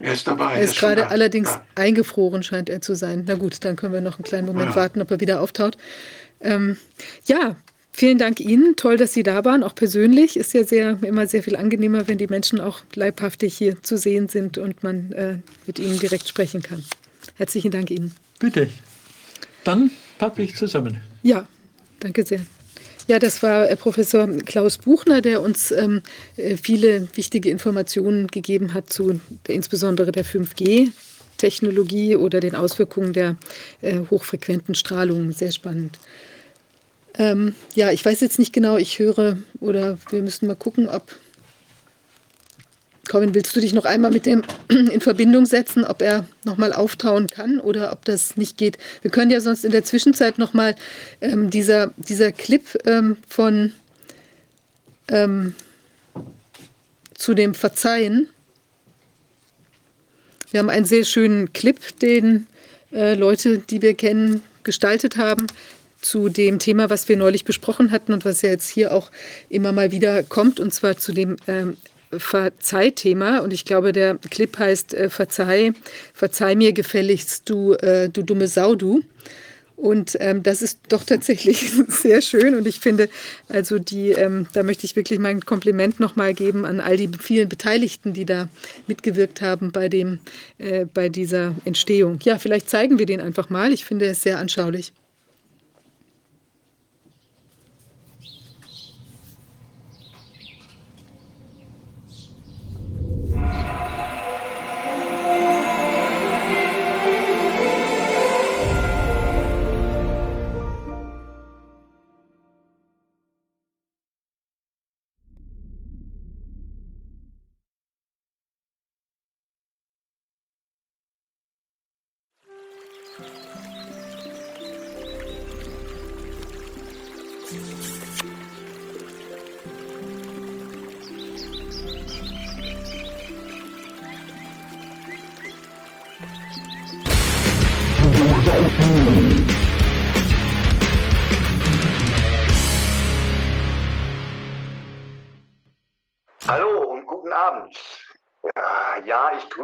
Er 0.00 0.14
ist 0.14 0.26
dabei. 0.26 0.54
er 0.54 0.62
ist 0.62 0.76
schon 0.76 0.88
gerade 0.94 1.08
allerdings 1.08 1.50
Ja. 1.50 1.64
eingefroren, 1.76 2.42
scheint 2.42 2.68
er 2.68 2.80
zu 2.80 2.94
sein. 2.96 3.24
Na 3.26 3.34
gut, 3.34 3.64
dann 3.64 3.76
können 3.76 3.92
wir 3.92 4.00
noch 4.00 4.18
einen 4.18 4.24
kleinen 4.24 4.46
Moment 4.46 4.70
Ja. 4.70 4.76
warten, 4.76 5.00
ob 5.00 5.10
er 5.12 5.20
wieder 5.20 5.40
auftaucht. 5.40 5.78
Ähm, 6.40 6.76
ja, 7.26 7.56
vielen 7.94 8.18
Dank 8.18 8.40
Ihnen. 8.40 8.76
Toll, 8.76 8.96
dass 8.96 9.14
Sie 9.14 9.22
da 9.22 9.44
waren, 9.44 9.62
auch 9.62 9.74
persönlich. 9.74 10.36
Ist 10.36 10.52
ja 10.52 10.64
sehr, 10.64 10.98
immer 11.02 11.26
sehr 11.26 11.42
viel 11.42 11.56
angenehmer, 11.56 12.08
wenn 12.08 12.18
die 12.18 12.26
Menschen 12.26 12.60
auch 12.60 12.80
leibhaftig 12.94 13.56
hier 13.56 13.82
zu 13.82 13.96
sehen 13.96 14.28
sind 14.28 14.58
und 14.58 14.82
man 14.82 15.12
äh, 15.12 15.38
mit 15.66 15.78
ihnen 15.78 15.98
direkt 15.98 16.28
sprechen 16.28 16.62
kann. 16.62 16.84
Herzlichen 17.36 17.70
Dank 17.70 17.90
Ihnen. 17.90 18.14
Bitte. 18.38 18.68
Dann 19.62 19.90
packe 20.18 20.42
ich 20.42 20.56
zusammen. 20.56 21.00
Ja, 21.22 21.46
danke 22.00 22.24
sehr. 22.24 22.40
Ja, 23.06 23.18
das 23.18 23.42
war 23.42 23.70
äh, 23.70 23.76
Professor 23.76 24.26
Klaus 24.44 24.78
Buchner, 24.78 25.20
der 25.20 25.42
uns 25.42 25.70
ähm, 25.70 26.02
äh, 26.36 26.56
viele 26.56 27.08
wichtige 27.14 27.50
Informationen 27.50 28.28
gegeben 28.28 28.72
hat 28.74 28.90
zu 28.90 29.20
der, 29.46 29.54
insbesondere 29.54 30.10
der 30.10 30.24
5G-Technologie 30.24 32.16
oder 32.16 32.40
den 32.40 32.54
Auswirkungen 32.54 33.12
der 33.12 33.36
äh, 33.82 34.00
hochfrequenten 34.10 34.74
Strahlung. 34.74 35.32
Sehr 35.32 35.52
spannend. 35.52 35.98
Ähm, 37.16 37.54
ja, 37.74 37.92
ich 37.92 38.04
weiß 38.04 38.20
jetzt 38.20 38.38
nicht 38.38 38.52
genau, 38.52 38.76
ich 38.76 38.98
höre 38.98 39.38
oder 39.60 39.98
wir 40.10 40.22
müssen 40.22 40.46
mal 40.46 40.56
gucken, 40.56 40.88
ob. 40.88 41.14
Colin, 43.08 43.34
willst 43.34 43.54
du 43.54 43.60
dich 43.60 43.74
noch 43.74 43.84
einmal 43.84 44.10
mit 44.10 44.24
dem 44.24 44.42
in 44.68 45.00
Verbindung 45.00 45.46
setzen, 45.46 45.84
ob 45.84 46.02
er 46.02 46.26
nochmal 46.44 46.72
auftauen 46.72 47.26
kann 47.28 47.60
oder 47.60 47.92
ob 47.92 48.04
das 48.04 48.36
nicht 48.36 48.56
geht? 48.56 48.78
Wir 49.02 49.10
können 49.10 49.30
ja 49.30 49.40
sonst 49.40 49.64
in 49.64 49.72
der 49.72 49.84
Zwischenzeit 49.84 50.38
nochmal 50.38 50.74
ähm, 51.20 51.50
dieser, 51.50 51.92
dieser 51.96 52.32
Clip 52.32 52.62
ähm, 52.86 53.18
von 53.28 53.72
ähm, 55.08 55.54
zu 57.14 57.34
dem 57.34 57.54
Verzeihen. 57.54 58.28
Wir 60.50 60.60
haben 60.60 60.70
einen 60.70 60.86
sehr 60.86 61.04
schönen 61.04 61.52
Clip, 61.52 61.78
den 62.00 62.46
äh, 62.90 63.14
Leute, 63.14 63.58
die 63.58 63.82
wir 63.82 63.94
kennen, 63.94 64.42
gestaltet 64.62 65.16
haben 65.16 65.46
zu 66.04 66.28
dem 66.28 66.58
Thema, 66.58 66.90
was 66.90 67.08
wir 67.08 67.16
neulich 67.16 67.44
besprochen 67.44 67.90
hatten 67.90 68.12
und 68.12 68.24
was 68.24 68.42
ja 68.42 68.50
jetzt 68.50 68.68
hier 68.68 68.92
auch 68.92 69.10
immer 69.48 69.72
mal 69.72 69.90
wieder 69.90 70.22
kommt, 70.22 70.60
und 70.60 70.72
zwar 70.72 70.96
zu 70.96 71.12
dem 71.12 71.36
ähm, 71.46 71.76
Verzeih-Thema. 72.12 73.40
Und 73.40 73.52
ich 73.52 73.64
glaube, 73.64 73.92
der 73.92 74.18
Clip 74.30 74.56
heißt 74.56 74.94
äh, 74.94 75.10
Verzeih, 75.10 75.72
verzeih 76.12 76.54
mir 76.54 76.72
gefälligst, 76.72 77.48
du, 77.48 77.72
äh, 77.74 78.08
du 78.08 78.22
dumme 78.22 78.48
Sau, 78.48 78.74
du. 78.74 79.02
Und 79.76 80.16
ähm, 80.20 80.42
das 80.42 80.62
ist 80.62 80.78
doch 80.88 81.02
tatsächlich 81.04 81.72
sehr 81.88 82.20
schön. 82.20 82.54
Und 82.54 82.66
ich 82.66 82.80
finde, 82.80 83.08
also 83.48 83.78
die, 83.78 84.10
ähm, 84.10 84.46
da 84.52 84.62
möchte 84.62 84.84
ich 84.86 84.94
wirklich 84.94 85.18
mein 85.18 85.40
Kompliment 85.40 85.98
nochmal 86.00 86.32
geben 86.32 86.64
an 86.64 86.80
all 86.80 86.96
die 86.96 87.10
vielen 87.18 87.48
Beteiligten, 87.48 88.12
die 88.12 88.24
da 88.24 88.48
mitgewirkt 88.86 89.40
haben 89.40 89.72
bei, 89.72 89.88
dem, 89.88 90.20
äh, 90.58 90.84
bei 90.84 91.08
dieser 91.08 91.54
Entstehung. 91.64 92.18
Ja, 92.22 92.38
vielleicht 92.38 92.70
zeigen 92.70 92.98
wir 92.98 93.06
den 93.06 93.20
einfach 93.20 93.50
mal. 93.50 93.72
Ich 93.72 93.84
finde 93.84 94.06
es 94.06 94.22
sehr 94.22 94.38
anschaulich. 94.38 94.92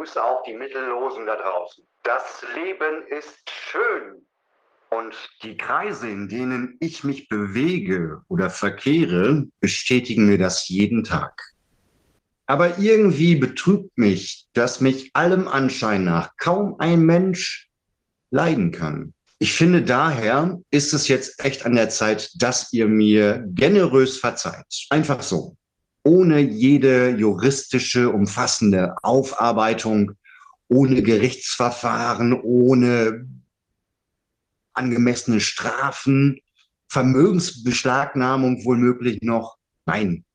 Grüße 0.01 0.23
auch 0.23 0.41
die 0.43 0.53
Mittellosen 0.53 1.27
da 1.27 1.35
draußen. 1.35 1.83
Das 2.03 2.43
Leben 2.55 3.05
ist 3.07 3.49
schön. 3.69 4.25
Und 4.89 5.15
die 5.43 5.55
Kreise, 5.55 6.09
in 6.09 6.27
denen 6.27 6.75
ich 6.79 7.03
mich 7.03 7.29
bewege 7.29 8.21
oder 8.27 8.49
verkehre, 8.49 9.45
bestätigen 9.59 10.25
mir 10.25 10.39
das 10.39 10.67
jeden 10.67 11.03
Tag. 11.03 11.39
Aber 12.47 12.79
irgendwie 12.79 13.35
betrübt 13.35 13.95
mich, 13.95 14.47
dass 14.53 14.81
mich 14.81 15.11
allem 15.13 15.47
Anschein 15.47 16.03
nach 16.03 16.35
kaum 16.37 16.77
ein 16.79 17.05
Mensch 17.05 17.69
leiden 18.31 18.71
kann. 18.71 19.13
Ich 19.37 19.53
finde 19.53 19.83
daher 19.83 20.59
ist 20.71 20.93
es 20.93 21.07
jetzt 21.07 21.43
echt 21.43 21.65
an 21.65 21.75
der 21.75 21.89
Zeit, 21.89 22.31
dass 22.41 22.73
ihr 22.73 22.87
mir 22.87 23.45
generös 23.49 24.17
verzeiht. 24.17 24.87
Einfach 24.89 25.21
so. 25.21 25.55
Ohne 26.03 26.39
jede 26.39 27.09
juristische, 27.09 28.09
umfassende 28.09 28.95
Aufarbeitung, 29.03 30.13
ohne 30.67 31.03
Gerichtsverfahren, 31.03 32.33
ohne 32.41 33.27
angemessene 34.73 35.39
Strafen, 35.39 36.39
Vermögensbeschlagnahmung 36.89 38.65
wohl 38.65 38.77
noch. 39.21 39.57
Nein, 39.85 40.25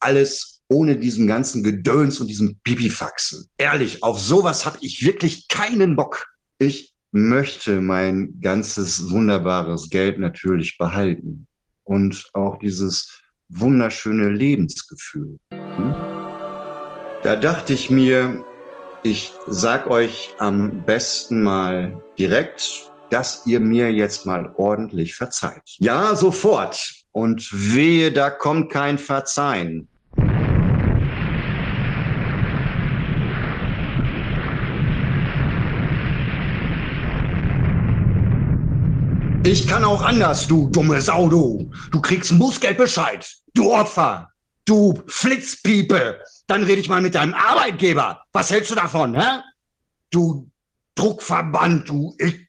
alles 0.00 0.62
ohne 0.68 0.96
diesen 0.96 1.26
ganzen 1.26 1.62
Gedöns 1.62 2.20
und 2.20 2.28
diesen 2.28 2.58
Pipifaxen. 2.60 3.48
Ehrlich, 3.56 4.02
auf 4.02 4.20
sowas 4.20 4.66
habe 4.66 4.78
ich 4.80 5.04
wirklich 5.04 5.48
keinen 5.48 5.96
Bock. 5.96 6.26
Ich 6.58 6.92
möchte 7.12 7.80
mein 7.80 8.40
ganzes 8.40 9.10
wunderbares 9.10 9.90
Geld 9.90 10.18
natürlich 10.18 10.76
behalten 10.76 11.46
und 11.84 12.28
auch 12.34 12.58
dieses 12.58 13.22
wunderschöne 13.48 14.28
Lebensgefühl. 14.28 15.38
Hm? 15.50 15.94
Da 17.22 17.36
dachte 17.36 17.72
ich 17.72 17.90
mir, 17.90 18.44
ich 19.02 19.32
sag 19.46 19.88
euch 19.88 20.34
am 20.38 20.82
besten 20.84 21.42
mal 21.42 22.02
direkt, 22.18 22.90
dass 23.10 23.46
ihr 23.46 23.60
mir 23.60 23.92
jetzt 23.92 24.26
mal 24.26 24.52
ordentlich 24.56 25.14
verzeiht. 25.14 25.62
Ja, 25.78 26.14
sofort. 26.16 27.04
Und 27.12 27.48
wehe, 27.52 28.12
da 28.12 28.30
kommt 28.30 28.70
kein 28.70 28.98
Verzeihen. 28.98 29.88
Ich 39.46 39.64
kann 39.64 39.84
auch 39.84 40.02
anders, 40.02 40.48
du 40.48 40.68
dumme 40.70 41.00
Sau, 41.00 41.28
du. 41.28 41.70
Kriegst 42.02 42.36
Bußgeldbescheid. 42.36 43.32
Du 43.54 43.72
Opfer. 43.72 44.28
Du 44.64 45.00
Flitzpiepe. 45.06 46.20
Dann 46.48 46.64
rede 46.64 46.80
ich 46.80 46.88
mal 46.88 47.00
mit 47.00 47.14
deinem 47.14 47.32
Arbeitgeber. 47.34 48.24
Was 48.32 48.50
hältst 48.50 48.72
du 48.72 48.74
davon, 48.74 49.14
hä? 49.14 49.42
Du 50.10 50.50
Druckverband, 50.96 51.88
du. 51.88 52.16
Ich 52.18 52.48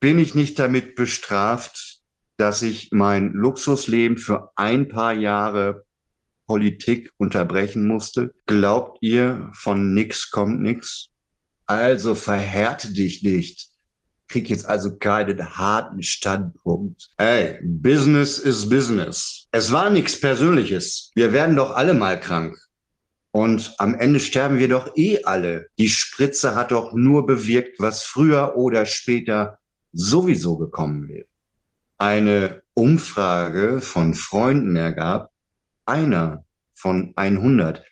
bin 0.00 0.18
ich 0.18 0.34
nicht 0.34 0.58
damit 0.58 0.96
bestraft, 0.96 2.00
dass 2.36 2.60
ich 2.60 2.90
mein 2.92 3.32
Luxusleben 3.32 4.18
für 4.18 4.50
ein 4.54 4.88
paar 4.88 5.14
Jahre 5.14 5.86
Politik 6.46 7.10
unterbrechen 7.16 7.86
musste? 7.86 8.34
Glaubt 8.44 8.98
ihr, 9.00 9.50
von 9.54 9.94
nix 9.94 10.30
kommt 10.30 10.60
nix? 10.60 11.08
Also 11.64 12.14
verhärte 12.14 12.92
dich 12.92 13.22
nicht 13.22 13.75
krieg 14.28 14.48
jetzt 14.48 14.66
also 14.66 14.96
keinen 14.96 15.56
harten 15.56 16.02
Standpunkt. 16.02 17.10
Hey, 17.18 17.58
Business 17.62 18.38
is 18.38 18.68
Business. 18.68 19.46
Es 19.52 19.70
war 19.72 19.90
nichts 19.90 20.18
Persönliches. 20.20 21.10
Wir 21.14 21.32
werden 21.32 21.56
doch 21.56 21.74
alle 21.74 21.94
mal 21.94 22.18
krank. 22.18 22.58
Und 23.32 23.74
am 23.78 23.94
Ende 23.94 24.18
sterben 24.18 24.58
wir 24.58 24.68
doch 24.68 24.96
eh 24.96 25.22
alle. 25.24 25.68
Die 25.78 25.90
Spritze 25.90 26.54
hat 26.54 26.70
doch 26.70 26.94
nur 26.94 27.26
bewirkt, 27.26 27.78
was 27.78 28.02
früher 28.02 28.56
oder 28.56 28.86
später 28.86 29.58
sowieso 29.92 30.56
gekommen 30.56 31.08
wäre. 31.08 31.26
Eine 31.98 32.62
Umfrage 32.74 33.80
von 33.80 34.14
Freunden 34.14 34.76
ergab, 34.76 35.30
einer 35.86 36.44
von 36.74 37.12
100 37.16 37.82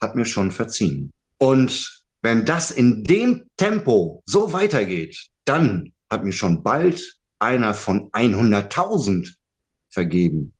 hat 0.00 0.16
mir 0.16 0.24
schon 0.24 0.50
verziehen. 0.50 1.12
Und 1.38 2.02
wenn 2.22 2.44
das 2.44 2.70
in 2.70 3.04
dem 3.04 3.44
Tempo 3.56 4.22
so 4.26 4.52
weitergeht, 4.52 5.28
dann 5.44 5.92
hat 6.10 6.24
mir 6.24 6.32
schon 6.32 6.62
bald 6.62 7.16
einer 7.38 7.74
von 7.74 8.10
100.000 8.10 9.34
vergeben. 9.90 10.54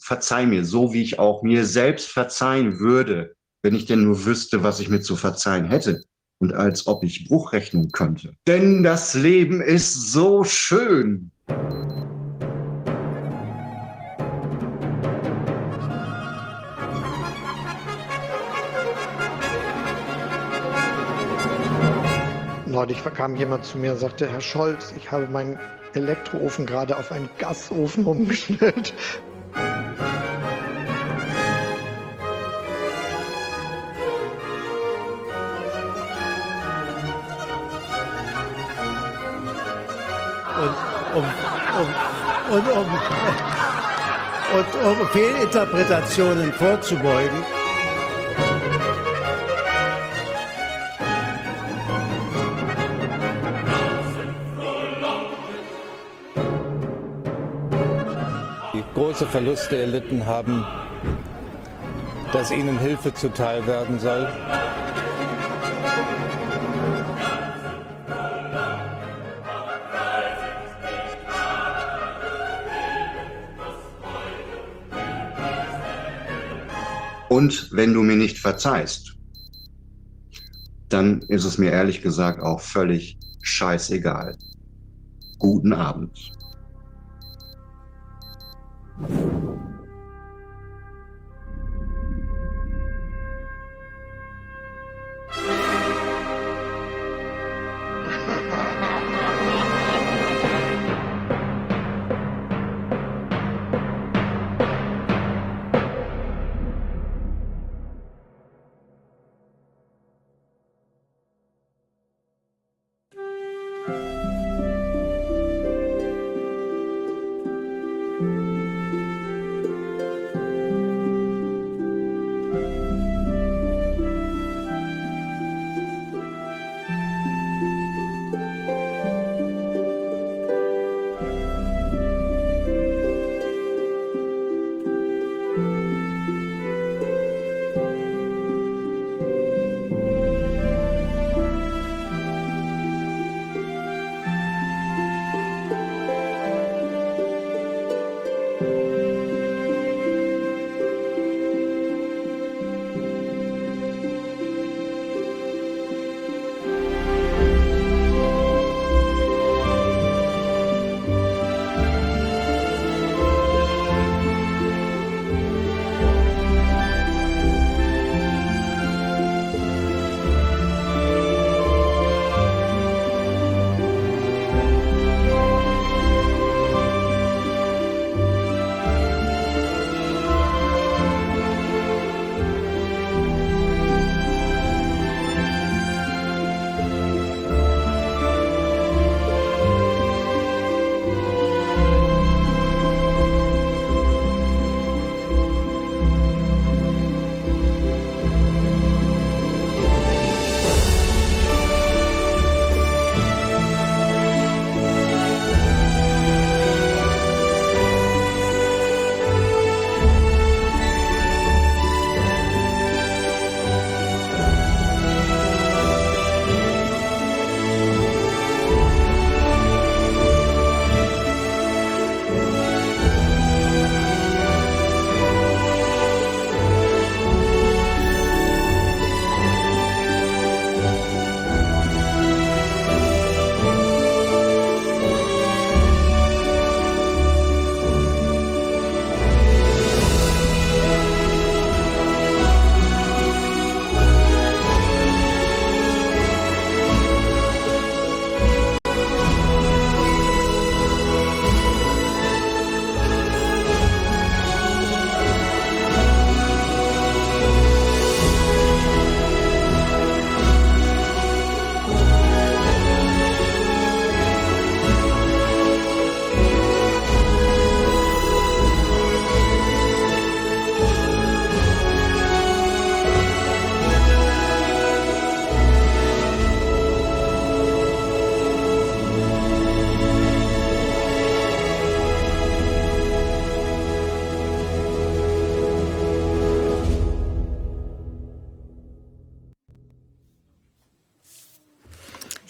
Verzeih 0.00 0.46
mir, 0.46 0.64
so 0.64 0.92
wie 0.92 1.02
ich 1.02 1.18
auch 1.18 1.42
mir 1.42 1.64
selbst 1.64 2.08
verzeihen 2.08 2.78
würde, 2.78 3.36
wenn 3.62 3.74
ich 3.74 3.86
denn 3.86 4.04
nur 4.04 4.24
wüsste, 4.24 4.62
was 4.62 4.80
ich 4.80 4.88
mir 4.88 5.00
zu 5.00 5.16
verzeihen 5.16 5.66
hätte 5.66 6.02
und 6.38 6.52
als 6.52 6.86
ob 6.86 7.04
ich 7.04 7.26
Bruchrechnung 7.26 7.88
könnte. 7.90 8.34
Denn 8.46 8.82
das 8.82 9.14
Leben 9.14 9.60
ist 9.60 10.12
so 10.12 10.44
schön. 10.44 11.30
Neulich 22.84 23.02
kam 23.14 23.34
jemand 23.36 23.64
zu 23.64 23.78
mir 23.78 23.92
und 23.92 23.98
sagte, 23.98 24.30
Herr 24.30 24.42
Scholz, 24.42 24.92
ich 24.94 25.10
habe 25.10 25.26
meinen 25.28 25.58
Elektroofen 25.94 26.66
gerade 26.66 26.98
auf 26.98 27.10
einen 27.12 27.30
Gasofen 27.38 28.04
umgestellt. 28.04 28.92
Und 40.60 40.74
um, 41.14 41.24
um, 41.80 41.88
und 42.54 42.68
um, 42.68 42.86
und 44.58 45.00
um 45.00 45.08
Fehlinterpretationen 45.08 46.52
vorzubeugen, 46.52 47.44
große 59.14 59.26
Verluste 59.30 59.76
erlitten 59.76 60.26
haben, 60.26 60.64
dass 62.32 62.50
ihnen 62.50 62.76
Hilfe 62.80 63.14
zuteil 63.14 63.64
werden 63.64 64.00
soll. 64.00 64.26
Und 77.28 77.70
wenn 77.70 77.94
du 77.94 78.02
mir 78.02 78.16
nicht 78.16 78.38
verzeihst, 78.40 79.14
dann 80.88 81.22
ist 81.28 81.44
es 81.44 81.56
mir 81.56 81.70
ehrlich 81.70 82.02
gesagt 82.02 82.40
auch 82.40 82.60
völlig 82.60 83.16
scheißegal. 83.42 84.36
Guten 85.38 85.72
Abend. 85.72 86.32
you 89.00 89.64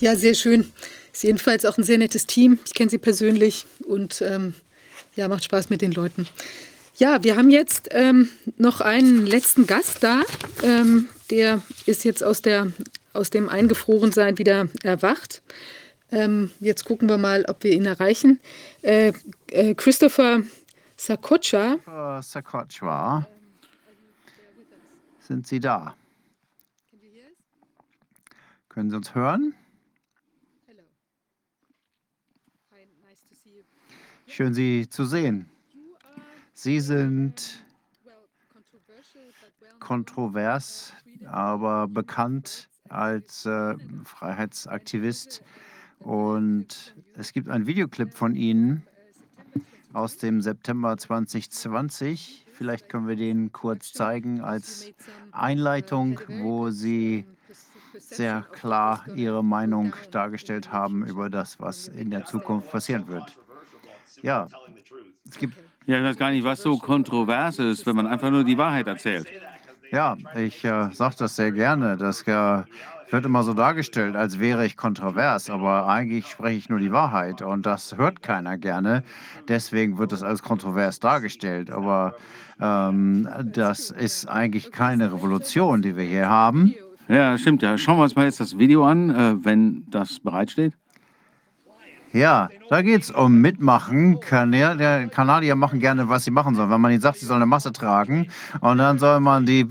Ja, 0.05 0.17
sehr 0.17 0.35
schön. 0.35 0.71
Ist 1.15 1.25
jedenfalls 1.25 1.65
auch 1.65 1.79
ein 1.79 1.83
sehr 1.83 1.97
nettes 1.97 2.27
Team. 2.27 2.59
Ich 2.67 2.75
kenne 2.75 2.91
sie 2.91 2.99
persönlich 2.99 3.65
und 3.87 4.21
ähm, 4.21 4.53
ja, 5.17 5.29
macht 5.29 5.45
Spaß 5.45 5.71
mit 5.71 5.81
den 5.81 5.93
Leuten. 5.93 6.29
Ja, 6.97 7.25
wir 7.25 7.39
haben 7.39 7.49
jetzt 7.49 7.89
ähm, 7.91 8.29
noch 8.59 8.83
einen 8.83 9.25
letzten 9.25 9.67
Gast 9.67 10.05
da. 10.05 10.21
Ähm, 10.63 11.09
der 11.31 11.63
ist 11.87 12.05
jetzt 12.05 12.23
aus, 12.23 12.43
der, 12.43 12.71
aus 13.15 13.31
dem 13.31 13.49
Eingefrorensein 13.49 14.37
wieder 14.37 14.69
erwacht. 14.83 15.41
Ähm, 16.13 16.51
jetzt 16.61 16.85
gucken 16.85 17.09
wir 17.09 17.17
mal, 17.17 17.47
ob 17.49 17.65
wir 17.65 17.73
ihn 17.73 17.87
erreichen. 17.87 18.41
Äh, 18.83 19.15
äh, 19.53 19.75
Christopher 19.75 20.43
Sakocha. 20.99 21.79
Sakochwa, 22.21 23.27
sind 25.27 25.47
Sie 25.47 25.61
da? 25.61 25.95
Können 28.69 28.91
Sie 28.91 28.97
uns 28.97 29.15
hören? 29.15 29.55
Schön, 34.37 34.53
Sie 34.53 34.89
zu 34.91 35.05
sehen. 35.05 35.49
Sie 36.55 36.81
sind 36.81 37.65
kontrovers, 39.79 40.93
aber 41.25 41.87
bekannt 41.87 42.69
als 42.89 43.47
äh, 43.47 43.77
Freiheitsaktivist. 44.03 45.45
Und 46.01 46.97
es 47.17 47.33
gibt 47.33 47.49
einen 47.49 47.69
Videoclip 47.69 48.13
von 48.13 48.35
Ihnen 48.35 48.83
aus 49.93 50.17
dem 50.17 50.41
September 50.41 50.97
2020. 50.97 52.45
Vielleicht 52.55 52.89
können 52.89 53.07
wir 53.07 53.15
den 53.15 53.53
kurz 53.53 53.93
zeigen 53.93 54.41
als 54.41 54.91
Einleitung, 55.31 56.19
wo 56.43 56.71
Sie 56.71 57.25
sehr 57.97 58.43
klar 58.51 59.05
Ihre 59.15 59.45
Meinung 59.45 59.95
dargestellt 60.11 60.73
haben 60.73 61.07
über 61.07 61.31
das, 61.31 61.61
was 61.61 61.87
in 61.87 62.11
der 62.11 62.25
Zukunft 62.25 62.73
passieren 62.73 63.07
wird. 63.07 63.37
Ja, 64.25 64.49
es 65.29 65.37
gibt. 65.37 65.55
Ja, 65.87 65.99
ich 65.99 66.05
weiß 66.05 66.17
gar 66.17 66.31
nicht, 66.31 66.45
was 66.45 66.63
so 66.63 66.79
kontrovers 66.79 67.59
ist, 67.59 67.85
wenn 67.85 67.95
man 67.95 68.07
einfach 68.07 68.31
nur 68.31 68.43
die 68.43 68.57
Wahrheit 68.57 68.87
erzählt. 68.87 69.27
Ja, 69.91 70.17
ich 70.35 70.65
äh, 70.65 70.89
sage 70.93 71.17
das 71.19 71.37
sehr 71.37 71.53
gerne. 71.53 71.99
Das 71.99 72.23
äh, 72.23 72.63
wird 73.11 73.27
immer 73.27 73.43
so 73.43 73.53
dargestellt, 73.53 74.17
als 74.17 74.41
wäre 74.41 74.65
ich 74.65 74.79
kontrovers, 74.79 75.51
aber 75.51 75.87
eigentlich 75.89 76.27
spreche 76.27 76.57
ich 76.57 76.71
nur 76.71 76.79
die 76.79 76.91
Wahrheit 76.91 77.43
und 77.43 77.67
das 77.67 77.99
hört 77.99 78.23
keiner 78.23 78.57
gerne. 78.57 79.05
Deswegen 79.47 79.99
wird 79.99 80.13
das 80.13 80.23
als 80.23 80.43
kontrovers 80.43 81.01
dargestellt. 81.01 81.71
Aber 81.71 82.17
ähm, 82.59 83.29
das 83.45 83.91
ist 83.91 84.27
eigentlich 84.27 84.73
keine 84.73 85.13
Revolution, 85.13 85.83
die 85.83 85.97
wir 85.99 86.05
hier 86.05 86.31
haben. 86.31 86.75
Ja, 87.09 87.37
stimmt 87.37 87.61
ja. 87.61 87.77
Schauen 87.77 87.99
wir 87.99 88.05
uns 88.05 88.17
mal 88.17 88.25
jetzt 88.25 88.41
das 88.41 88.57
Video 88.57 88.87
an, 88.87 89.11
äh, 89.11 89.45
wenn 89.45 89.85
das 89.91 90.19
bereitsteht. 90.19 90.73
Ja, 92.15 92.49
da 92.71 92.81
geht 92.83 93.03
es 93.03 93.11
um 93.11 93.41
Mitmachen. 93.41 94.21
Kanä 94.21 94.77
der 94.77 95.09
Kanadier 95.09 95.57
machen 95.57 95.81
gerne, 95.81 96.09
was 96.09 96.23
sie 96.23 96.31
machen 96.31 96.55
sollen. 96.55 96.71
Wenn 96.71 96.81
man 96.81 96.93
ihnen 96.93 97.01
sagt, 97.01 97.19
sie 97.19 97.27
sollen 97.27 97.43
eine 97.43 97.47
Masse 97.47 97.73
tragen 97.73 98.29
und 98.61 98.79
dann 98.79 99.01
soll 99.01 99.19
man 99.19 99.47
die 99.47 99.67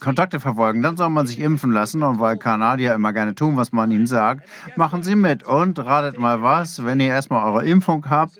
Kontakte 0.00 0.40
verfolgen, 0.40 0.80
dann 0.80 0.96
soll 0.96 1.10
man 1.10 1.26
sich 1.26 1.38
impfen 1.38 1.72
lassen. 1.72 2.02
Und 2.02 2.18
weil 2.18 2.38
Kanadier 2.38 2.94
immer 2.94 3.12
gerne 3.12 3.34
tun, 3.34 3.58
was 3.58 3.72
man 3.72 3.90
ihnen 3.90 4.06
sagt, 4.06 4.48
machen 4.76 5.02
sie 5.02 5.16
mit. 5.16 5.42
Und 5.42 5.78
ratet 5.78 6.18
mal 6.18 6.40
was, 6.40 6.82
wenn 6.82 6.98
ihr 6.98 7.08
erstmal 7.08 7.44
eure 7.44 7.66
Impfung 7.66 8.08
habt, 8.08 8.38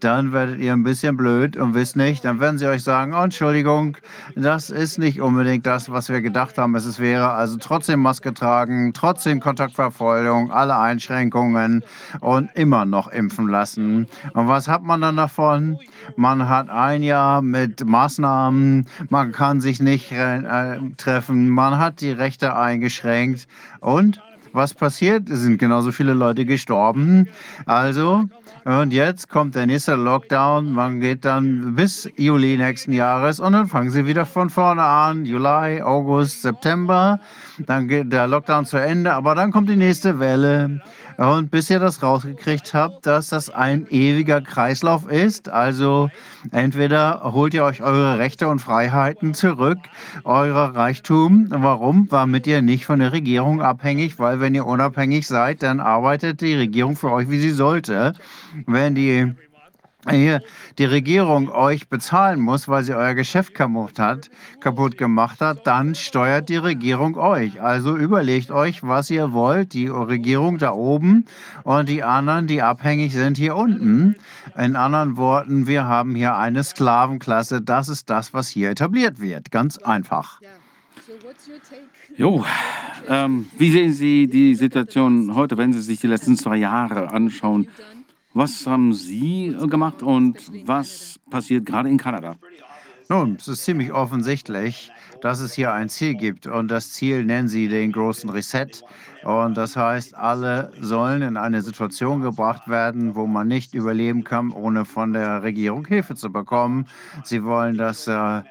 dann 0.00 0.32
werdet 0.32 0.58
ihr 0.60 0.72
ein 0.72 0.82
bisschen 0.82 1.16
blöd 1.16 1.56
und 1.56 1.74
wisst 1.74 1.96
nicht, 1.96 2.24
dann 2.24 2.40
werden 2.40 2.58
sie 2.58 2.66
euch 2.66 2.82
sagen, 2.82 3.14
oh, 3.14 3.22
Entschuldigung, 3.22 3.96
das 4.34 4.70
ist 4.70 4.98
nicht 4.98 5.20
unbedingt 5.20 5.66
das, 5.66 5.90
was 5.90 6.08
wir 6.08 6.20
gedacht 6.20 6.58
haben, 6.58 6.74
es 6.74 6.98
wäre. 6.98 7.30
Also 7.30 7.56
trotzdem 7.58 8.00
Maske 8.00 8.34
tragen, 8.34 8.92
trotzdem 8.92 9.40
Kontaktverfolgung, 9.40 10.50
alle 10.50 10.78
Einschränkungen 10.78 11.84
und 12.20 12.50
immer 12.54 12.84
noch 12.84 13.08
impfen 13.08 13.48
lassen. 13.48 14.06
Und 14.34 14.48
was 14.48 14.68
hat 14.68 14.82
man 14.82 15.00
dann 15.00 15.16
davon? 15.16 15.78
Man 16.16 16.48
hat 16.48 16.68
ein 16.68 17.02
Jahr 17.02 17.42
mit 17.42 17.84
Maßnahmen, 17.84 18.86
man 19.08 19.32
kann 19.32 19.60
sich 19.60 19.80
nicht 19.80 20.12
äh, 20.12 20.78
treffen, 20.96 21.48
man 21.48 21.78
hat 21.78 22.00
die 22.00 22.12
Rechte 22.12 22.56
eingeschränkt 22.56 23.46
und 23.80 24.20
was 24.54 24.72
passiert? 24.72 25.28
Es 25.28 25.40
sind 25.40 25.58
genauso 25.58 25.90
viele 25.90 26.14
Leute 26.14 26.44
gestorben. 26.46 27.28
Also, 27.66 28.24
und 28.64 28.92
jetzt 28.92 29.28
kommt 29.28 29.54
der 29.54 29.66
nächste 29.66 29.94
Lockdown. 29.94 30.72
Man 30.72 31.00
geht 31.00 31.24
dann 31.24 31.74
bis 31.74 32.10
Juli 32.16 32.56
nächsten 32.56 32.92
Jahres 32.92 33.38
und 33.38 33.52
dann 33.52 33.68
fangen 33.68 33.90
sie 33.90 34.06
wieder 34.06 34.24
von 34.24 34.48
vorne 34.48 34.82
an. 34.82 35.26
Juli, 35.26 35.82
August, 35.82 36.40
September. 36.40 37.20
Dann 37.58 37.88
geht 37.88 38.10
der 38.10 38.26
Lockdown 38.26 38.64
zu 38.64 38.78
Ende, 38.78 39.12
aber 39.12 39.34
dann 39.34 39.52
kommt 39.52 39.68
die 39.68 39.76
nächste 39.76 40.18
Welle. 40.18 40.80
Und 41.16 41.50
bis 41.50 41.70
ihr 41.70 41.78
das 41.78 42.02
rausgekriegt 42.02 42.74
habt, 42.74 43.06
dass 43.06 43.28
das 43.28 43.50
ein 43.50 43.86
ewiger 43.90 44.40
Kreislauf 44.40 45.08
ist, 45.08 45.48
also 45.48 46.10
entweder 46.50 47.32
holt 47.32 47.54
ihr 47.54 47.64
euch 47.64 47.82
eure 47.82 48.18
Rechte 48.18 48.48
und 48.48 48.58
Freiheiten 48.58 49.34
zurück, 49.34 49.78
euer 50.24 50.74
Reichtum. 50.74 51.46
Warum? 51.50 52.08
Damit 52.08 52.46
ihr 52.46 52.62
nicht 52.62 52.86
von 52.86 52.98
der 52.98 53.12
Regierung 53.12 53.62
abhängig, 53.62 54.18
weil 54.18 54.40
wenn 54.40 54.54
ihr 54.54 54.66
unabhängig 54.66 55.26
seid, 55.26 55.62
dann 55.62 55.80
arbeitet 55.80 56.40
die 56.40 56.54
Regierung 56.54 56.96
für 56.96 57.12
euch, 57.12 57.30
wie 57.30 57.38
sie 57.38 57.52
sollte. 57.52 58.14
Wenn 58.66 58.94
die 58.94 59.34
hier 60.10 60.42
die 60.78 60.84
Regierung 60.84 61.48
euch 61.50 61.88
bezahlen 61.88 62.40
muss, 62.40 62.68
weil 62.68 62.84
sie 62.84 62.94
euer 62.94 63.14
Geschäft 63.14 63.54
kaputt 63.54 63.98
hat, 63.98 64.30
kaputt 64.60 64.98
gemacht 64.98 65.40
hat, 65.40 65.66
dann 65.66 65.94
steuert 65.94 66.48
die 66.48 66.56
Regierung 66.56 67.16
euch. 67.16 67.60
Also 67.60 67.96
überlegt 67.96 68.50
euch, 68.50 68.82
was 68.82 69.10
ihr 69.10 69.32
wollt. 69.32 69.72
Die 69.72 69.88
Regierung 69.88 70.58
da 70.58 70.72
oben 70.72 71.24
und 71.62 71.88
die 71.88 72.02
anderen, 72.02 72.46
die 72.46 72.62
abhängig 72.62 73.12
sind, 73.12 73.36
hier 73.36 73.56
unten. 73.56 74.16
In 74.56 74.76
anderen 74.76 75.16
Worten, 75.16 75.66
wir 75.66 75.84
haben 75.86 76.14
hier 76.14 76.36
eine 76.36 76.62
Sklavenklasse. 76.64 77.62
Das 77.62 77.88
ist 77.88 78.10
das, 78.10 78.34
was 78.34 78.48
hier 78.48 78.70
etabliert 78.70 79.20
wird. 79.20 79.50
Ganz 79.50 79.78
einfach. 79.78 80.40
Jo, 82.16 82.44
ähm, 83.08 83.46
wie 83.58 83.70
sehen 83.70 83.92
Sie 83.92 84.28
die 84.28 84.54
Situation 84.54 85.34
heute, 85.34 85.58
wenn 85.58 85.72
Sie 85.72 85.82
sich 85.82 86.00
die 86.00 86.06
letzten 86.06 86.36
zwei 86.36 86.56
Jahre 86.56 87.10
anschauen? 87.10 87.68
Was 88.36 88.66
haben 88.66 88.92
Sie 88.92 89.56
gemacht 89.68 90.02
und 90.02 90.36
was 90.66 91.20
passiert 91.30 91.66
gerade 91.66 91.88
in 91.88 91.98
Kanada? 91.98 92.34
Nun, 93.08 93.36
es 93.38 93.46
ist 93.46 93.64
ziemlich 93.64 93.92
offensichtlich, 93.92 94.90
dass 95.20 95.38
es 95.38 95.54
hier 95.54 95.72
ein 95.72 95.88
Ziel 95.88 96.14
gibt. 96.14 96.48
Und 96.48 96.68
das 96.68 96.90
Ziel 96.92 97.24
nennen 97.24 97.46
sie 97.46 97.68
den 97.68 97.92
großen 97.92 98.28
Reset. 98.30 98.82
Und 99.22 99.56
das 99.56 99.76
heißt, 99.76 100.16
alle 100.16 100.72
sollen 100.80 101.22
in 101.22 101.36
eine 101.36 101.62
Situation 101.62 102.22
gebracht 102.22 102.66
werden, 102.66 103.14
wo 103.14 103.26
man 103.28 103.46
nicht 103.46 103.72
überleben 103.72 104.24
kann, 104.24 104.50
ohne 104.50 104.84
von 104.84 105.12
der 105.12 105.44
Regierung 105.44 105.86
Hilfe 105.86 106.16
zu 106.16 106.32
bekommen. 106.32 106.86
Sie 107.22 107.44
wollen 107.44 107.76
das. 107.76 108.08
Äh, 108.08 108.42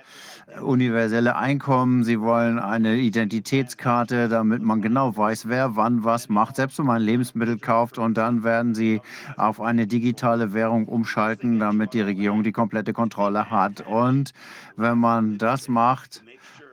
universelle 0.61 1.35
Einkommen, 1.35 2.03
sie 2.03 2.19
wollen 2.19 2.59
eine 2.59 2.97
Identitätskarte, 2.97 4.29
damit 4.29 4.61
man 4.61 4.81
genau 4.81 5.15
weiß, 5.15 5.47
wer 5.47 5.75
wann 5.75 6.03
was 6.03 6.29
macht, 6.29 6.55
selbst 6.55 6.79
wenn 6.79 6.85
man 6.85 7.01
Lebensmittel 7.01 7.57
kauft 7.57 7.97
und 7.97 8.17
dann 8.17 8.43
werden 8.43 8.75
sie 8.75 9.01
auf 9.37 9.61
eine 9.61 9.87
digitale 9.87 10.53
Währung 10.53 10.87
umschalten, 10.87 11.59
damit 11.59 11.93
die 11.93 12.01
Regierung 12.01 12.43
die 12.43 12.51
komplette 12.51 12.93
Kontrolle 12.93 13.49
hat. 13.49 13.81
Und 13.87 14.33
wenn 14.75 14.97
man 14.97 15.37
das 15.37 15.67
macht, 15.67 16.23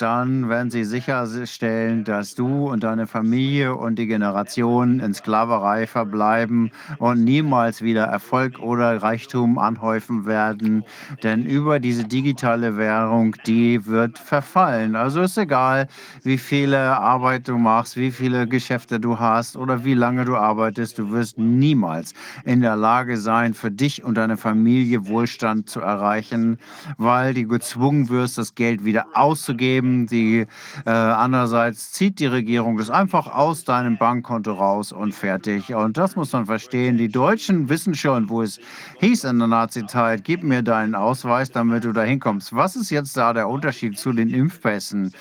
dann 0.00 0.48
werden 0.48 0.70
sie 0.70 0.84
sicherstellen, 0.84 2.04
dass 2.04 2.34
du 2.34 2.70
und 2.70 2.84
deine 2.84 3.06
Familie 3.06 3.74
und 3.74 3.98
die 3.98 4.06
Generationen 4.06 4.98
in 4.98 5.12
Sklaverei 5.12 5.86
verbleiben 5.86 6.70
und 6.98 7.22
niemals 7.22 7.82
wieder 7.82 8.04
Erfolg 8.04 8.58
oder 8.60 9.02
Reichtum 9.02 9.58
anhäufen 9.58 10.24
werden. 10.24 10.84
Denn 11.22 11.44
über 11.44 11.80
diese 11.80 12.04
digitale 12.04 12.78
Währung, 12.78 13.36
die 13.46 13.84
wird 13.84 14.18
verfallen. 14.18 14.96
Also 14.96 15.20
ist 15.20 15.36
egal, 15.36 15.86
wie 16.22 16.38
viele 16.38 16.98
Arbeit 16.98 17.48
du 17.48 17.58
machst, 17.58 17.96
wie 17.98 18.10
viele 18.10 18.46
Geschäfte 18.46 19.00
du 19.00 19.18
hast 19.18 19.56
oder 19.56 19.84
wie 19.84 19.94
lange 19.94 20.24
du 20.24 20.36
arbeitest, 20.36 20.98
du 20.98 21.10
wirst 21.10 21.36
niemals 21.36 22.14
in 22.44 22.62
der 22.62 22.76
Lage 22.76 23.18
sein, 23.18 23.52
für 23.52 23.70
dich 23.70 24.02
und 24.02 24.14
deine 24.14 24.38
Familie 24.38 25.06
Wohlstand 25.08 25.68
zu 25.68 25.80
erreichen, 25.80 26.58
weil 26.96 27.34
du 27.34 27.46
gezwungen 27.46 28.08
wirst, 28.08 28.38
das 28.38 28.54
Geld 28.54 28.84
wieder 28.84 29.06
auszugeben 29.12 29.89
geben. 29.90 30.06
Die, 30.06 30.46
äh, 30.86 30.90
andererseits 30.90 31.92
zieht 31.92 32.18
die 32.18 32.26
Regierung 32.26 32.78
das 32.78 32.90
einfach 32.90 33.26
aus 33.26 33.64
deinem 33.64 33.96
Bankkonto 33.98 34.52
raus 34.52 34.92
und 34.92 35.14
fertig. 35.14 35.74
Und 35.74 35.96
das 35.96 36.16
muss 36.16 36.32
man 36.32 36.46
verstehen. 36.46 36.96
Die 36.96 37.08
Deutschen 37.08 37.68
wissen 37.68 37.94
schon, 37.94 38.28
wo 38.28 38.42
es 38.42 38.60
hieß 39.00 39.24
in 39.24 39.38
der 39.38 39.48
Nazi-Zeit, 39.48 40.24
gib 40.24 40.42
mir 40.42 40.62
deinen 40.62 40.94
Ausweis, 40.94 41.50
damit 41.50 41.84
du 41.84 41.92
da 41.92 42.02
hinkommst. 42.02 42.54
Was 42.54 42.76
ist 42.76 42.90
jetzt 42.90 43.16
da 43.16 43.32
der 43.32 43.48
Unterschied 43.48 43.98
zu 43.98 44.12
den 44.12 44.30
Impfpässen? 44.30 45.12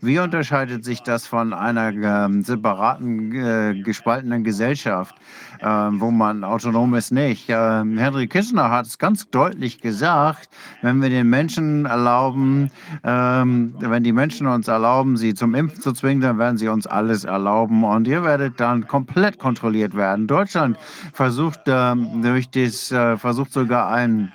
Wie 0.00 0.18
unterscheidet 0.18 0.84
sich 0.84 1.02
das 1.02 1.26
von 1.26 1.52
einer 1.52 1.92
äh, 1.92 2.42
separaten, 2.42 3.32
äh, 3.34 3.82
gespaltenen 3.82 4.44
Gesellschaft? 4.44 5.14
Äh, 5.60 5.66
wo 5.66 6.10
man 6.10 6.44
autonom 6.44 6.94
ist, 6.94 7.12
nicht. 7.12 7.48
Äh, 7.48 7.54
Henry 7.54 8.26
Kissinger 8.26 8.70
hat 8.70 8.86
es 8.86 8.98
ganz 8.98 9.28
deutlich 9.30 9.80
gesagt, 9.80 10.48
wenn 10.82 11.02
wir 11.02 11.10
den 11.10 11.28
Menschen 11.28 11.86
erlauben, 11.86 12.70
ähm, 13.04 13.74
wenn 13.78 14.04
die 14.04 14.12
Menschen 14.12 14.46
uns 14.46 14.68
erlauben, 14.68 15.16
sie 15.16 15.34
zum 15.34 15.54
Impfen 15.54 15.80
zu 15.80 15.92
zwingen, 15.92 16.20
dann 16.20 16.38
werden 16.38 16.58
sie 16.58 16.68
uns 16.68 16.86
alles 16.86 17.24
erlauben 17.24 17.84
und 17.84 18.06
ihr 18.08 18.24
werdet 18.24 18.60
dann 18.60 18.86
komplett 18.86 19.38
kontrolliert 19.38 19.94
werden. 19.94 20.26
Deutschland 20.26 20.78
versucht 21.12 21.66
äh, 21.66 21.94
durch 22.22 22.50
das, 22.50 22.92
äh, 22.92 23.16
versucht 23.16 23.52
sogar 23.52 23.90
ein 23.90 24.32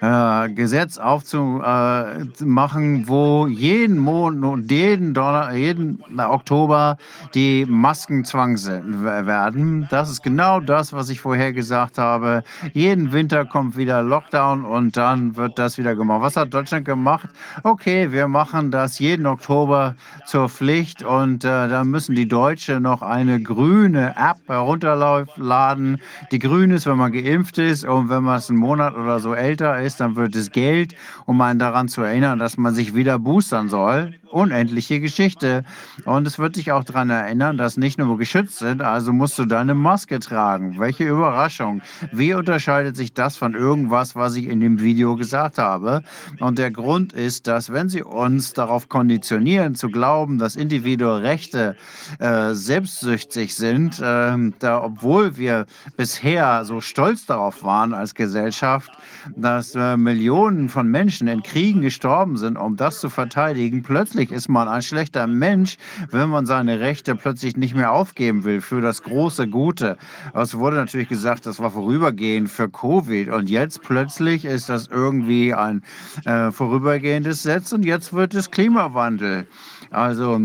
äh, 0.00 0.48
Gesetz 0.50 0.98
aufzumachen, 0.98 3.08
wo 3.08 3.46
jeden 3.46 3.98
Monat 3.98 4.44
und 4.44 4.70
jeden, 4.70 5.14
Donner, 5.14 5.52
jeden 5.54 6.02
Oktober 6.18 6.96
die 7.34 7.66
Masken 7.66 8.24
zwangs 8.24 8.68
werden. 8.68 9.86
Das 9.90 10.10
ist 10.10 10.22
genau 10.22 10.60
das, 10.60 10.92
was 10.92 11.08
ich 11.08 11.20
vorher 11.20 11.52
gesagt 11.52 11.98
habe. 11.98 12.42
Jeden 12.72 13.12
Winter 13.12 13.44
kommt 13.44 13.76
wieder 13.76 14.02
Lockdown 14.02 14.64
und 14.64 14.96
dann 14.96 15.36
wird 15.36 15.58
das 15.58 15.78
wieder 15.78 15.94
gemacht. 15.94 16.22
Was 16.22 16.36
hat 16.36 16.54
Deutschland 16.54 16.84
gemacht? 16.84 17.28
Okay, 17.62 18.12
wir 18.12 18.28
machen 18.28 18.70
das 18.70 18.98
jeden 18.98 19.26
Oktober 19.26 19.94
zur 20.26 20.48
Pflicht 20.48 21.02
und 21.02 21.44
äh, 21.44 21.68
dann 21.68 21.88
müssen 21.88 22.14
die 22.14 22.28
Deutsche 22.28 22.80
noch 22.80 23.02
eine 23.02 23.42
grüne 23.42 24.14
App 24.16 24.38
herunterladen. 24.46 26.00
Die 26.30 26.38
grün 26.38 26.70
ist, 26.70 26.86
wenn 26.86 26.96
man 26.96 27.12
geimpft 27.12 27.58
ist 27.58 27.84
und 27.84 28.08
wenn 28.08 28.22
man 28.22 28.38
es 28.38 28.48
einen 28.48 28.58
Monat 28.58 28.94
oder 28.94 29.20
so 29.20 29.34
älter 29.34 29.57
ist, 29.60 30.00
dann 30.00 30.16
wird 30.16 30.34
es 30.34 30.50
Geld, 30.50 30.94
um 31.26 31.40
einen 31.40 31.58
daran 31.58 31.88
zu 31.88 32.02
erinnern, 32.02 32.38
dass 32.38 32.56
man 32.56 32.74
sich 32.74 32.94
wieder 32.94 33.18
boostern 33.18 33.68
soll 33.68 34.14
unendliche 34.30 35.00
Geschichte. 35.00 35.64
Und 36.04 36.26
es 36.26 36.38
wird 36.38 36.56
dich 36.56 36.72
auch 36.72 36.84
daran 36.84 37.10
erinnern, 37.10 37.56
dass 37.56 37.76
nicht 37.76 37.98
nur 37.98 38.18
geschützt 38.18 38.58
sind, 38.58 38.82
also 38.82 39.12
musst 39.12 39.38
du 39.38 39.44
deine 39.44 39.74
Maske 39.74 40.18
tragen. 40.20 40.78
Welche 40.78 41.04
Überraschung. 41.04 41.82
Wie 42.12 42.34
unterscheidet 42.34 42.96
sich 42.96 43.12
das 43.12 43.36
von 43.36 43.54
irgendwas, 43.54 44.14
was 44.14 44.36
ich 44.36 44.46
in 44.46 44.60
dem 44.60 44.80
Video 44.80 45.16
gesagt 45.16 45.58
habe? 45.58 46.02
Und 46.40 46.58
der 46.58 46.70
Grund 46.70 47.12
ist, 47.12 47.46
dass 47.46 47.72
wenn 47.72 47.88
sie 47.88 48.02
uns 48.02 48.52
darauf 48.52 48.88
konditionieren, 48.88 49.74
zu 49.74 49.90
glauben, 49.90 50.38
dass 50.38 50.56
individuelle 50.56 51.22
Rechte 51.22 51.76
äh, 52.18 52.54
selbstsüchtig 52.54 53.54
sind, 53.54 53.98
äh, 54.00 54.36
da, 54.58 54.82
obwohl 54.82 55.36
wir 55.36 55.66
bisher 55.96 56.64
so 56.64 56.80
stolz 56.80 57.26
darauf 57.26 57.62
waren 57.62 57.94
als 57.94 58.14
Gesellschaft, 58.14 58.90
dass 59.36 59.74
äh, 59.74 59.96
Millionen 59.96 60.68
von 60.68 60.88
Menschen 60.88 61.28
in 61.28 61.42
Kriegen 61.42 61.80
gestorben 61.80 62.36
sind, 62.36 62.56
um 62.56 62.76
das 62.76 63.00
zu 63.00 63.10
verteidigen, 63.10 63.82
plötzlich 63.82 64.30
ist 64.30 64.48
man 64.48 64.68
ein 64.68 64.82
schlechter 64.82 65.26
Mensch, 65.26 65.76
wenn 66.10 66.28
man 66.28 66.46
seine 66.46 66.80
Rechte 66.80 67.14
plötzlich 67.14 67.56
nicht 67.56 67.74
mehr 67.74 67.92
aufgeben 67.92 68.44
will 68.44 68.60
für 68.60 68.80
das 68.80 69.02
große 69.02 69.48
Gute. 69.48 69.96
Es 70.34 70.56
wurde 70.56 70.76
natürlich 70.76 71.08
gesagt, 71.08 71.46
das 71.46 71.58
war 71.58 71.70
vorübergehend 71.70 72.50
für 72.50 72.68
Covid 72.68 73.28
und 73.30 73.48
jetzt 73.50 73.82
plötzlich 73.82 74.44
ist 74.44 74.68
das 74.68 74.88
irgendwie 74.88 75.54
ein 75.54 75.82
äh, 76.24 76.50
vorübergehendes 76.50 77.42
Setz 77.42 77.72
und 77.72 77.84
jetzt 77.84 78.12
wird 78.12 78.34
es 78.34 78.50
Klimawandel. 78.50 79.46
Also 79.90 80.40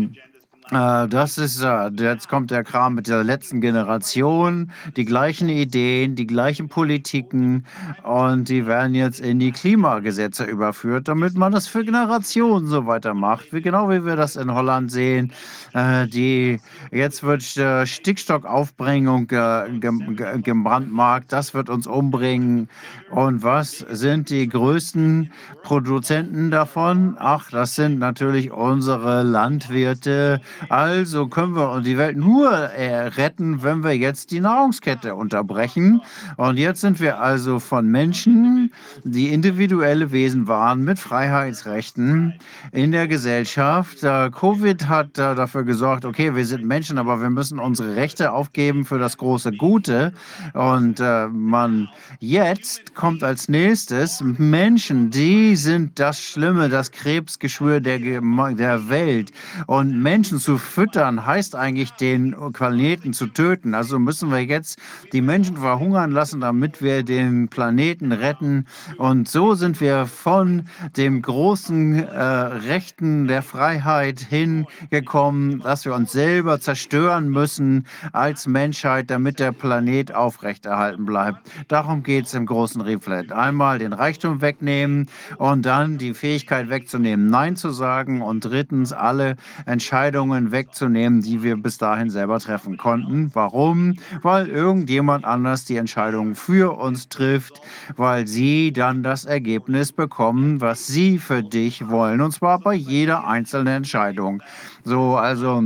äh, 0.70 1.08
das 1.08 1.36
ist, 1.36 1.62
äh, 1.62 1.90
jetzt 1.98 2.28
kommt 2.28 2.50
der 2.50 2.64
Kram 2.64 2.94
mit 2.94 3.06
der 3.06 3.22
letzten 3.22 3.60
Generation, 3.60 4.72
die 4.96 5.04
gleichen 5.04 5.50
Ideen, 5.50 6.16
die 6.16 6.26
gleichen 6.26 6.68
Politiken 6.68 7.66
und 8.02 8.48
die 8.48 8.66
werden 8.66 8.94
jetzt 8.94 9.20
in 9.20 9.38
die 9.38 9.52
Klimagesetze 9.52 10.44
überführt, 10.44 11.08
damit 11.08 11.34
man 11.34 11.52
das 11.52 11.68
für 11.68 11.84
Generationen 11.84 12.66
so 12.66 12.86
weitermacht, 12.86 13.52
wie 13.52 13.60
genau 13.60 13.90
wie 13.90 14.06
wir 14.06 14.16
das 14.16 14.36
in 14.36 14.54
Holland 14.54 14.90
sehen. 14.90 15.32
Äh, 15.74 16.08
die 16.08 16.60
jetzt 16.90 17.22
wird 17.22 17.42
Stickstoffaufbringung 17.42 19.26
gebrandmarkt, 19.26 21.32
das 21.32 21.52
wird 21.52 21.68
uns 21.68 21.86
umbringen. 21.86 22.70
Und 23.10 23.42
was 23.42 23.84
sind 23.90 24.30
die 24.30 24.48
größten 24.48 25.30
Produzenten 25.62 26.50
davon? 26.50 27.16
Ach, 27.18 27.50
das 27.50 27.74
sind 27.74 27.98
natürlich 27.98 28.50
unsere 28.50 29.22
Landwirte, 29.22 30.40
also 30.68 31.28
können 31.28 31.54
wir 31.54 31.80
die 31.80 31.98
Welt 31.98 32.16
nur 32.16 32.50
äh, 32.50 33.08
retten, 33.08 33.62
wenn 33.62 33.82
wir 33.82 33.96
jetzt 33.96 34.30
die 34.30 34.40
Nahrungskette 34.40 35.14
unterbrechen. 35.14 36.00
Und 36.36 36.58
jetzt 36.58 36.80
sind 36.80 37.00
wir 37.00 37.20
also 37.20 37.58
von 37.58 37.86
Menschen, 37.86 38.72
die 39.04 39.32
individuelle 39.32 40.12
Wesen 40.12 40.46
waren 40.46 40.84
mit 40.84 40.98
Freiheitsrechten 40.98 42.34
in 42.72 42.92
der 42.92 43.08
Gesellschaft. 43.08 44.02
Äh, 44.02 44.30
Covid 44.30 44.88
hat 44.88 45.18
äh, 45.18 45.34
dafür 45.34 45.64
gesorgt, 45.64 46.04
okay, 46.04 46.34
wir 46.34 46.46
sind 46.46 46.64
Menschen, 46.64 46.98
aber 46.98 47.20
wir 47.20 47.30
müssen 47.30 47.58
unsere 47.58 47.96
Rechte 47.96 48.32
aufgeben 48.32 48.84
für 48.84 48.98
das 48.98 49.16
große 49.16 49.52
Gute. 49.52 50.12
Und 50.52 51.00
äh, 51.00 51.28
man 51.28 51.88
jetzt 52.20 52.94
kommt 52.94 53.22
als 53.22 53.48
nächstes 53.48 54.22
Menschen, 54.22 55.10
die 55.10 55.56
sind 55.56 55.98
das 55.98 56.20
Schlimme, 56.20 56.68
das 56.68 56.90
Krebsgeschwür 56.90 57.80
der, 57.80 57.98
der 57.98 58.88
Welt. 58.88 59.32
Und 59.66 60.02
Menschen 60.02 60.38
zu 60.44 60.58
füttern, 60.58 61.24
heißt 61.24 61.56
eigentlich, 61.56 61.92
den 61.92 62.36
Planeten 62.52 63.14
zu 63.14 63.28
töten. 63.28 63.74
Also 63.74 63.98
müssen 63.98 64.30
wir 64.30 64.44
jetzt 64.44 64.78
die 65.14 65.22
Menschen 65.22 65.56
verhungern 65.56 66.10
lassen, 66.10 66.42
damit 66.42 66.82
wir 66.82 67.02
den 67.02 67.48
Planeten 67.48 68.12
retten. 68.12 68.66
Und 68.98 69.26
so 69.26 69.54
sind 69.54 69.80
wir 69.80 70.04
von 70.04 70.64
dem 70.98 71.22
großen 71.22 71.94
äh, 71.94 72.22
Rechten 72.22 73.26
der 73.26 73.40
Freiheit 73.42 74.20
hingekommen, 74.20 75.60
dass 75.60 75.86
wir 75.86 75.94
uns 75.94 76.12
selber 76.12 76.60
zerstören 76.60 77.30
müssen 77.30 77.86
als 78.12 78.46
Menschheit, 78.46 79.10
damit 79.10 79.40
der 79.40 79.52
Planet 79.52 80.14
aufrechterhalten 80.14 81.06
bleibt. 81.06 81.38
Darum 81.68 82.02
geht 82.02 82.26
es 82.26 82.34
im 82.34 82.44
großen 82.44 82.82
Reflet. 82.82 83.32
Einmal 83.32 83.78
den 83.78 83.94
Reichtum 83.94 84.42
wegnehmen 84.42 85.06
und 85.38 85.64
dann 85.64 85.96
die 85.96 86.12
Fähigkeit 86.12 86.68
wegzunehmen, 86.68 87.28
Nein 87.28 87.56
zu 87.56 87.70
sagen 87.70 88.20
und 88.20 88.44
drittens 88.44 88.92
alle 88.92 89.36
Entscheidungen 89.64 90.33
Entscheidungen 90.34 90.52
wegzunehmen, 90.52 91.22
die 91.22 91.42
wir 91.42 91.56
bis 91.56 91.78
dahin 91.78 92.10
selber 92.10 92.38
treffen 92.38 92.76
konnten. 92.76 93.30
Warum? 93.34 93.96
Weil 94.22 94.48
irgendjemand 94.48 95.24
anders 95.24 95.64
die 95.64 95.76
Entscheidung 95.76 96.34
für 96.34 96.76
uns 96.78 97.08
trifft, 97.08 97.60
weil 97.96 98.26
sie 98.26 98.72
dann 98.72 99.02
das 99.02 99.24
Ergebnis 99.24 99.92
bekommen, 99.92 100.60
was 100.60 100.86
sie 100.86 101.18
für 101.18 101.42
dich 101.42 101.88
wollen. 101.88 102.20
Und 102.20 102.32
zwar 102.32 102.58
bei 102.58 102.74
jeder 102.74 103.26
einzelnen 103.26 103.74
Entscheidung. 103.74 104.42
So, 104.84 105.16
also 105.16 105.62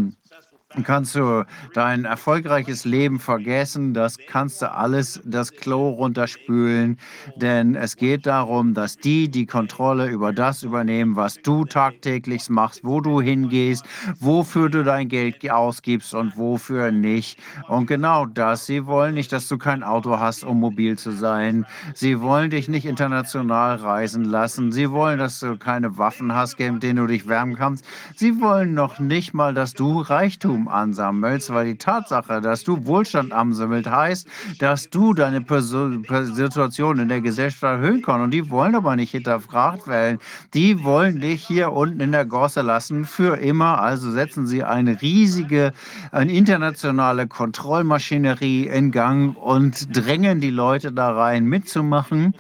kannst 0.84 1.14
du 1.14 1.44
dein 1.72 2.05
erfolgreiches 2.05 2.84
Leben 2.84 3.18
vergessen. 3.18 3.94
Das 3.94 4.18
kannst 4.28 4.60
du 4.60 4.70
alles 4.70 5.20
das 5.24 5.50
Klo 5.52 5.88
runterspülen, 5.88 6.98
denn 7.36 7.74
es 7.74 7.97
geht 7.97 8.26
darum, 8.26 8.74
dass 8.74 8.98
die 8.98 9.30
die 9.30 9.47
Kontrolle 9.47 10.08
über 10.08 10.32
das 10.32 10.62
übernehmen, 10.62 11.16
was 11.16 11.36
du 11.40 11.64
tagtäglich 11.64 12.50
machst, 12.50 12.84
wo 12.84 13.00
du 13.00 13.20
hingehst, 13.20 13.84
wofür 14.20 14.68
du 14.68 14.84
dein 14.84 15.08
Geld 15.08 15.48
ausgibst 15.50 16.14
und 16.14 16.36
wofür 16.36 16.92
nicht. 16.92 17.38
Und 17.68 17.86
genau 17.86 18.26
das. 18.26 18.66
Sie 18.66 18.84
wollen 18.86 19.14
nicht, 19.14 19.32
dass 19.32 19.48
du 19.48 19.56
kein 19.56 19.82
Auto 19.82 20.18
hast, 20.18 20.44
um 20.44 20.60
mobil 20.60 20.98
zu 20.98 21.12
sein. 21.12 21.64
Sie 21.94 22.20
wollen 22.20 22.50
dich 22.50 22.68
nicht 22.68 22.84
international 22.84 23.76
reisen 23.76 24.24
lassen. 24.24 24.70
Sie 24.72 24.90
wollen, 24.90 25.18
dass 25.18 25.40
du 25.40 25.56
keine 25.56 25.97
Waffen 25.97 26.34
hast, 26.34 26.58
mit 26.58 26.82
denen 26.82 26.98
du 26.98 27.06
dich 27.06 27.26
wärmen 27.26 27.56
kannst. 27.56 27.84
Sie 28.14 28.40
wollen 28.40 28.74
noch 28.74 28.98
nicht 28.98 29.32
mal, 29.32 29.55
dass 29.55 29.72
du 29.72 30.00
Reichtum 30.00 30.57
ansammelst, 30.66 31.52
weil 31.52 31.66
die 31.66 31.78
Tatsache, 31.78 32.40
dass 32.40 32.64
du 32.64 32.86
Wohlstand 32.86 33.32
ansammelst, 33.32 33.88
heißt, 33.88 34.28
dass 34.58 34.90
du 34.90 35.14
deine 35.14 35.40
Person, 35.40 36.04
Situation 36.24 36.98
in 36.98 37.08
der 37.08 37.20
Gesellschaft 37.20 37.62
erhöhen 37.62 38.02
kannst. 38.02 38.24
Und 38.24 38.30
die 38.32 38.50
wollen 38.50 38.74
aber 38.74 38.96
nicht 38.96 39.12
hinterfragt 39.12 39.86
werden. 39.86 40.18
Die 40.54 40.82
wollen 40.82 41.20
dich 41.20 41.46
hier 41.46 41.72
unten 41.72 42.00
in 42.00 42.12
der 42.12 42.24
Gosse 42.24 42.62
lassen 42.62 43.04
für 43.04 43.36
immer. 43.36 43.80
Also 43.80 44.10
setzen 44.10 44.46
sie 44.46 44.64
eine 44.64 45.00
riesige, 45.00 45.72
eine 46.10 46.32
internationale 46.32 47.28
Kontrollmaschinerie 47.28 48.66
in 48.66 48.90
Gang 48.90 49.36
und 49.36 49.94
drängen 49.94 50.40
die 50.40 50.50
Leute 50.50 50.90
da 50.92 51.12
rein 51.12 51.44
mitzumachen. 51.44 52.34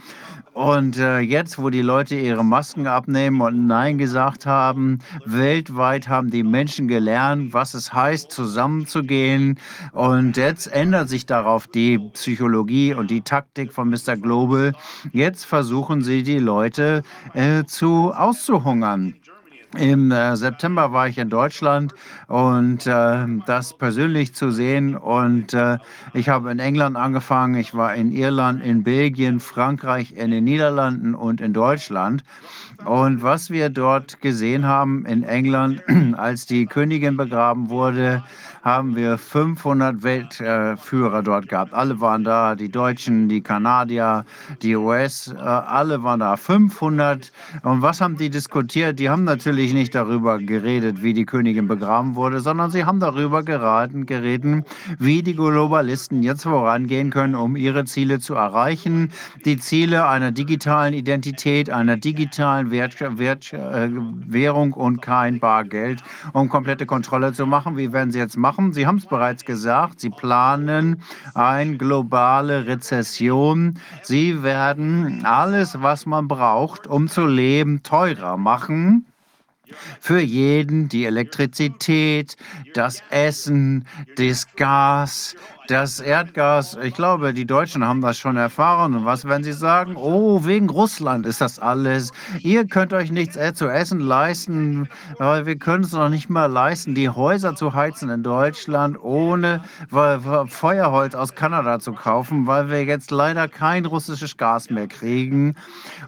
Und 0.58 0.98
äh, 0.98 1.20
jetzt, 1.20 1.62
wo 1.62 1.70
die 1.70 1.82
Leute 1.82 2.16
ihre 2.16 2.44
Masken 2.44 2.88
abnehmen 2.88 3.40
und 3.42 3.68
Nein 3.68 3.96
gesagt 3.96 4.44
haben, 4.44 4.98
weltweit 5.24 6.08
haben 6.08 6.32
die 6.32 6.42
Menschen 6.42 6.88
gelernt, 6.88 7.52
was 7.52 7.74
es 7.74 7.92
heißt, 7.92 8.32
zusammenzugehen. 8.32 9.60
Und 9.92 10.36
jetzt 10.36 10.66
ändert 10.66 11.10
sich 11.10 11.26
darauf 11.26 11.68
die 11.68 12.00
Psychologie 12.12 12.92
und 12.92 13.08
die 13.08 13.20
Taktik 13.20 13.72
von 13.72 13.88
Mr. 13.88 14.16
Global. 14.16 14.72
Jetzt 15.12 15.44
versuchen 15.44 16.02
sie, 16.02 16.24
die 16.24 16.40
Leute 16.40 17.04
äh, 17.34 17.62
zu 17.62 18.12
auszuhungern. 18.12 19.14
Im 19.76 20.10
äh, 20.10 20.34
September 20.34 20.92
war 20.92 21.08
ich 21.08 21.18
in 21.18 21.28
Deutschland 21.28 21.94
und 22.26 22.86
äh, 22.86 23.26
das 23.46 23.76
persönlich 23.76 24.34
zu 24.34 24.50
sehen. 24.50 24.96
Und 24.96 25.52
äh, 25.52 25.76
ich 26.14 26.30
habe 26.30 26.50
in 26.50 26.58
England 26.58 26.96
angefangen, 26.96 27.54
ich 27.54 27.74
war 27.74 27.94
in 27.94 28.10
Irland, 28.10 28.62
in 28.64 28.82
Belgien, 28.82 29.40
Frankreich, 29.40 30.12
in 30.12 30.30
den 30.30 30.44
Niederlanden 30.44 31.14
und 31.14 31.42
in 31.42 31.52
Deutschland. 31.52 32.24
Und 32.86 33.22
was 33.22 33.50
wir 33.50 33.68
dort 33.68 34.22
gesehen 34.22 34.64
haben 34.64 35.04
in 35.04 35.22
England, 35.22 35.82
als 36.16 36.46
die 36.46 36.64
Königin 36.64 37.18
begraben 37.18 37.68
wurde, 37.68 38.24
haben 38.68 38.96
wir 38.96 39.16
500 39.16 40.02
Weltführer 40.02 41.22
dort 41.22 41.48
gehabt. 41.48 41.72
Alle 41.72 42.00
waren 42.00 42.22
da, 42.22 42.54
die 42.54 42.70
Deutschen, 42.70 43.26
die 43.26 43.40
Kanadier, 43.40 44.26
die 44.60 44.76
US, 44.76 45.28
äh, 45.28 45.38
alle 45.38 46.02
waren 46.02 46.20
da. 46.20 46.36
500. 46.36 47.32
Und 47.62 47.80
was 47.80 48.02
haben 48.02 48.18
die 48.18 48.28
diskutiert? 48.28 48.98
Die 48.98 49.08
haben 49.08 49.24
natürlich 49.24 49.72
nicht 49.72 49.94
darüber 49.94 50.38
geredet, 50.38 51.02
wie 51.02 51.14
die 51.14 51.24
Königin 51.24 51.66
begraben 51.66 52.14
wurde, 52.14 52.40
sondern 52.40 52.70
sie 52.70 52.84
haben 52.84 53.00
darüber 53.00 53.42
geraten, 53.42 54.04
geredet, 54.04 54.66
wie 54.98 55.22
die 55.22 55.34
Globalisten 55.34 56.22
jetzt 56.22 56.42
vorangehen 56.42 57.08
können, 57.08 57.34
um 57.34 57.56
ihre 57.56 57.86
Ziele 57.86 58.20
zu 58.20 58.34
erreichen. 58.34 59.10
Die 59.46 59.56
Ziele 59.56 60.06
einer 60.06 60.30
digitalen 60.30 60.92
Identität, 60.92 61.70
einer 61.70 61.96
digitalen 61.96 62.70
Wert, 62.70 63.00
Wert, 63.00 63.50
äh, 63.54 63.88
Währung 63.90 64.74
und 64.74 65.00
kein 65.00 65.40
Bargeld, 65.40 66.02
um 66.34 66.50
komplette 66.50 66.84
Kontrolle 66.84 67.32
zu 67.32 67.46
machen. 67.46 67.78
Wie 67.78 67.92
werden 67.94 68.12
sie 68.12 68.18
jetzt 68.18 68.36
machen? 68.36 68.57
Sie 68.72 68.86
haben 68.86 68.98
es 68.98 69.06
bereits 69.06 69.44
gesagt, 69.44 70.00
sie 70.00 70.10
planen 70.10 71.02
eine 71.34 71.76
globale 71.76 72.66
Rezession. 72.66 73.78
Sie 74.02 74.42
werden 74.42 75.24
alles, 75.24 75.80
was 75.80 76.06
man 76.06 76.26
braucht, 76.26 76.88
um 76.88 77.08
zu 77.08 77.26
leben, 77.26 77.82
teurer 77.84 78.36
machen 78.36 79.06
für 80.00 80.20
jeden 80.20 80.88
die 80.88 81.04
Elektrizität, 81.04 82.36
das 82.74 83.02
Essen, 83.10 83.86
das 84.16 84.46
Gas, 84.56 85.36
das 85.68 86.00
Erdgas, 86.00 86.78
ich 86.82 86.94
glaube, 86.94 87.34
die 87.34 87.44
Deutschen 87.44 87.84
haben 87.84 88.00
das 88.00 88.16
schon 88.16 88.38
erfahren. 88.38 88.94
Und 88.94 89.04
was 89.04 89.26
werden 89.26 89.44
sie 89.44 89.52
sagen? 89.52 89.96
Oh, 89.96 90.46
wegen 90.46 90.70
Russland 90.70 91.26
ist 91.26 91.42
das 91.42 91.58
alles. 91.58 92.10
Ihr 92.40 92.66
könnt 92.66 92.94
euch 92.94 93.12
nichts 93.12 93.36
äh, 93.36 93.52
zu 93.52 93.68
essen 93.68 94.00
leisten, 94.00 94.88
weil 95.18 95.44
wir 95.44 95.56
können 95.56 95.84
es 95.84 95.92
noch 95.92 96.08
nicht 96.08 96.30
mal 96.30 96.46
leisten, 96.46 96.94
die 96.94 97.10
Häuser 97.10 97.54
zu 97.54 97.74
heizen 97.74 98.08
in 98.08 98.22
Deutschland, 98.22 98.98
ohne 99.02 99.62
Feuerholz 99.90 101.14
aus 101.14 101.34
Kanada 101.34 101.78
zu 101.80 101.92
kaufen, 101.92 102.46
weil 102.46 102.70
wir 102.70 102.84
jetzt 102.84 103.10
leider 103.10 103.46
kein 103.46 103.84
russisches 103.84 104.38
Gas 104.38 104.70
mehr 104.70 104.88
kriegen. 104.88 105.54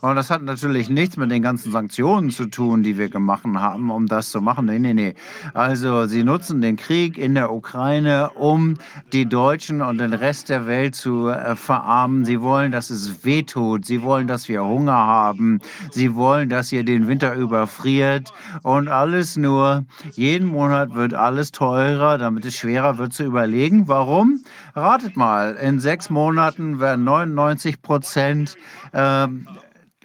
Und 0.00 0.16
das 0.16 0.30
hat 0.30 0.42
natürlich 0.42 0.88
nichts 0.88 1.18
mit 1.18 1.30
den 1.30 1.42
ganzen 1.42 1.70
Sanktionen 1.70 2.30
zu 2.30 2.46
tun, 2.46 2.82
die 2.82 2.96
wir 2.96 3.10
gemacht 3.10 3.44
haben, 3.44 3.90
um 3.90 4.06
das 4.06 4.30
zu 4.30 4.40
machen. 4.40 4.64
Nee, 4.66 4.78
nee, 4.78 4.94
nee. 4.94 5.14
Also 5.52 6.06
sie 6.06 6.24
nutzen 6.24 6.62
den 6.62 6.76
Krieg 6.76 7.18
in 7.18 7.34
der 7.34 7.52
Ukraine, 7.52 8.30
um 8.30 8.78
die 9.12 9.26
Deutschen 9.26 9.49
Deutschen 9.50 9.82
und 9.82 9.98
den 9.98 10.14
Rest 10.14 10.48
der 10.48 10.68
Welt 10.68 10.94
zu 10.94 11.26
äh, 11.26 11.56
verarmen. 11.56 12.24
Sie 12.24 12.40
wollen, 12.40 12.70
dass 12.70 12.88
es 12.88 13.24
wehtut. 13.24 13.84
Sie 13.84 14.00
wollen, 14.00 14.28
dass 14.28 14.48
wir 14.48 14.62
Hunger 14.62 14.92
haben. 14.92 15.58
Sie 15.90 16.14
wollen, 16.14 16.48
dass 16.48 16.70
ihr 16.70 16.84
den 16.84 17.08
Winter 17.08 17.34
überfriert. 17.34 18.32
Und 18.62 18.86
alles 18.86 19.36
nur, 19.36 19.84
jeden 20.12 20.46
Monat 20.46 20.94
wird 20.94 21.14
alles 21.14 21.50
teurer, 21.50 22.16
damit 22.16 22.44
es 22.44 22.54
schwerer 22.54 22.96
wird 22.98 23.12
zu 23.12 23.24
überlegen. 23.24 23.88
Warum? 23.88 24.44
Ratet 24.76 25.16
mal, 25.16 25.56
in 25.56 25.80
sechs 25.80 26.10
Monaten 26.10 26.78
werden 26.78 27.02
99 27.02 27.82
Prozent 27.82 28.56
äh, 28.92 29.26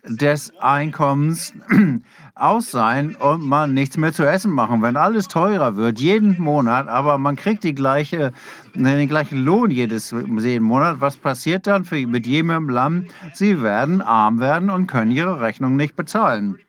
des 0.06 0.52
Einkommens 0.60 1.54
aus 2.36 2.70
sein 2.70 3.16
und 3.16 3.46
man 3.46 3.74
nichts 3.74 3.96
mehr 3.96 4.12
zu 4.12 4.24
essen 4.24 4.52
machen, 4.52 4.82
wenn 4.82 4.98
alles 4.98 5.30
teurer 5.30 5.78
wird, 5.78 6.00
jeden 6.00 6.40
Monat, 6.40 6.90
aber 6.90 7.18
man 7.18 7.38
kriegt 7.38 7.64
die 7.64 7.74
gleiche, 7.74 8.34
den 8.74 9.08
gleichen 9.08 9.46
Lohn 9.46 9.72
jedes 9.72 10.12
jeden 10.12 10.66
Monat. 10.66 11.00
Was 11.00 11.16
passiert 11.16 11.66
dann 11.66 11.86
für, 11.86 12.06
mit 12.06 12.28
jedem 12.28 12.70
Land? 12.70 13.10
Sie 13.34 13.62
werden 13.62 14.02
arm 14.02 14.40
werden 14.40 14.70
und 14.70 14.88
können 14.88 15.12
ihre 15.12 15.40
Rechnung 15.40 15.78
nicht 15.78 15.96
bezahlen. 15.96 16.60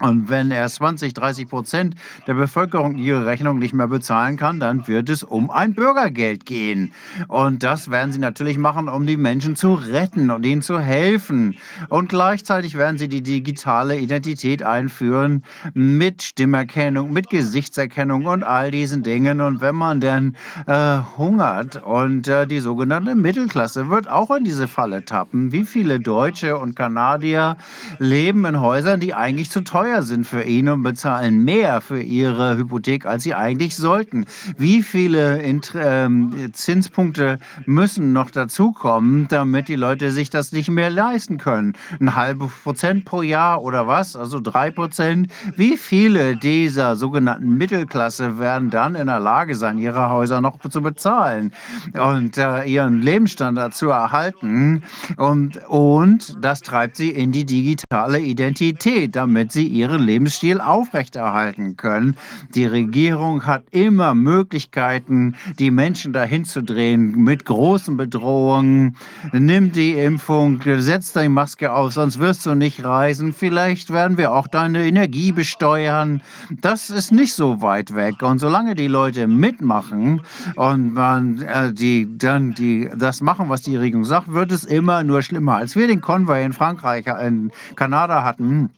Und 0.00 0.28
wenn 0.28 0.50
erst 0.50 0.76
20, 0.76 1.12
30 1.12 1.48
Prozent 1.48 1.94
der 2.26 2.34
Bevölkerung 2.34 2.96
ihre 2.96 3.26
Rechnung 3.26 3.58
nicht 3.58 3.74
mehr 3.74 3.88
bezahlen 3.88 4.36
kann, 4.36 4.60
dann 4.60 4.86
wird 4.86 5.08
es 5.08 5.24
um 5.24 5.50
ein 5.50 5.74
Bürgergeld 5.74 6.46
gehen. 6.46 6.92
Und 7.26 7.62
das 7.62 7.90
werden 7.90 8.12
sie 8.12 8.20
natürlich 8.20 8.58
machen, 8.58 8.88
um 8.88 9.06
die 9.06 9.16
Menschen 9.16 9.56
zu 9.56 9.74
retten 9.74 10.30
und 10.30 10.46
ihnen 10.46 10.62
zu 10.62 10.78
helfen. 10.78 11.56
Und 11.88 12.08
gleichzeitig 12.08 12.76
werden 12.76 12.98
sie 12.98 13.08
die 13.08 13.22
digitale 13.22 13.98
Identität 13.98 14.62
einführen 14.62 15.42
mit 15.74 16.22
Stimmerkennung, 16.22 17.12
mit 17.12 17.28
Gesichtserkennung 17.28 18.26
und 18.26 18.44
all 18.44 18.70
diesen 18.70 19.02
Dingen. 19.02 19.40
Und 19.40 19.60
wenn 19.60 19.74
man 19.74 20.00
dann 20.00 20.36
äh, 20.66 20.98
hungert 21.16 21.82
und 21.84 22.28
äh, 22.28 22.46
die 22.46 22.60
sogenannte 22.60 23.16
Mittelklasse 23.16 23.88
wird 23.90 24.08
auch 24.08 24.30
in 24.30 24.44
diese 24.44 24.68
Falle 24.68 25.04
tappen. 25.04 25.50
Wie 25.50 25.64
viele 25.64 25.98
Deutsche 25.98 26.56
und 26.56 26.76
Kanadier 26.76 27.56
leben 27.98 28.44
in 28.44 28.60
Häusern, 28.60 29.00
die 29.00 29.14
eigentlich 29.14 29.50
zu 29.50 29.62
teuer 29.62 29.87
teuer 29.88 30.02
sind 30.02 30.26
für 30.26 30.42
ihn 30.42 30.68
und 30.68 30.82
bezahlen 30.82 31.44
mehr 31.44 31.80
für 31.80 32.02
ihre 32.02 32.58
Hypothek, 32.58 33.06
als 33.06 33.22
sie 33.22 33.34
eigentlich 33.34 33.76
sollten. 33.76 34.26
Wie 34.58 34.82
viele 34.82 35.40
Int 35.40 35.72
ähm, 35.74 36.50
Zinspunkte 36.52 37.38
müssen 37.64 38.12
noch 38.12 38.30
dazukommen, 38.30 39.28
damit 39.28 39.68
die 39.68 39.76
Leute 39.76 40.10
sich 40.10 40.28
das 40.28 40.52
nicht 40.52 40.68
mehr 40.68 40.90
leisten 40.90 41.38
können? 41.38 41.72
Ein 42.00 42.14
halbes 42.14 42.50
Prozent 42.62 43.06
pro 43.06 43.22
Jahr 43.22 43.62
oder 43.62 43.86
was? 43.86 44.14
Also 44.14 44.40
drei 44.40 44.70
Prozent? 44.70 45.32
Wie 45.56 45.76
viele 45.78 46.36
dieser 46.36 46.96
sogenannten 46.96 47.56
Mittelklasse 47.56 48.38
werden 48.38 48.70
dann 48.70 48.94
in 48.94 49.06
der 49.06 49.20
Lage 49.20 49.54
sein, 49.54 49.78
ihre 49.78 50.10
Häuser 50.10 50.40
noch 50.42 50.58
zu 50.68 50.82
bezahlen 50.82 51.52
und 51.94 52.36
äh, 52.36 52.64
ihren 52.64 53.00
Lebensstandard 53.00 53.74
zu 53.74 53.88
erhalten? 53.88 54.82
Und, 55.16 55.56
und 55.68 56.36
das 56.42 56.60
treibt 56.60 56.96
sie 56.96 57.10
in 57.10 57.32
die 57.32 57.46
digitale 57.46 58.20
Identität, 58.20 59.16
damit 59.16 59.52
sie 59.52 59.77
ihren 59.78 60.02
Lebensstil 60.02 60.60
aufrechterhalten 60.60 61.76
können. 61.76 62.16
Die 62.54 62.66
Regierung 62.66 63.46
hat 63.46 63.64
immer 63.70 64.14
Möglichkeiten, 64.14 65.36
die 65.58 65.70
Menschen 65.70 66.12
dahin 66.12 66.44
zu 66.44 66.62
drehen 66.62 67.12
mit 67.22 67.44
großen 67.44 67.96
Bedrohungen. 67.96 68.96
Nimm 69.32 69.72
die 69.72 69.92
Impfung, 69.92 70.60
setz 70.78 71.12
deine 71.12 71.30
Maske 71.30 71.72
auf, 71.72 71.92
sonst 71.92 72.18
wirst 72.18 72.44
du 72.46 72.54
nicht 72.54 72.84
reisen. 72.84 73.32
Vielleicht 73.32 73.92
werden 73.92 74.18
wir 74.18 74.32
auch 74.32 74.48
deine 74.48 74.86
Energie 74.86 75.32
besteuern. 75.32 76.20
Das 76.60 76.90
ist 76.90 77.12
nicht 77.12 77.34
so 77.34 77.62
weit 77.62 77.94
weg. 77.94 78.22
Und 78.22 78.38
solange 78.38 78.74
die 78.74 78.88
Leute 78.88 79.26
mitmachen 79.26 80.22
und 80.56 80.94
man 80.94 81.42
äh, 81.42 81.72
die 81.72 82.18
dann 82.18 82.54
die 82.54 82.90
das 82.96 83.20
machen, 83.20 83.48
was 83.48 83.62
die 83.62 83.76
Regierung 83.76 84.04
sagt, 84.04 84.32
wird 84.32 84.52
es 84.52 84.64
immer 84.64 85.02
nur 85.04 85.22
schlimmer. 85.22 85.56
Als 85.56 85.76
wir 85.76 85.86
den 85.86 86.00
Konvoi 86.00 86.44
in 86.44 86.52
Frankreich, 86.52 87.06
in 87.06 87.50
Kanada 87.76 88.24
hatten, 88.24 88.70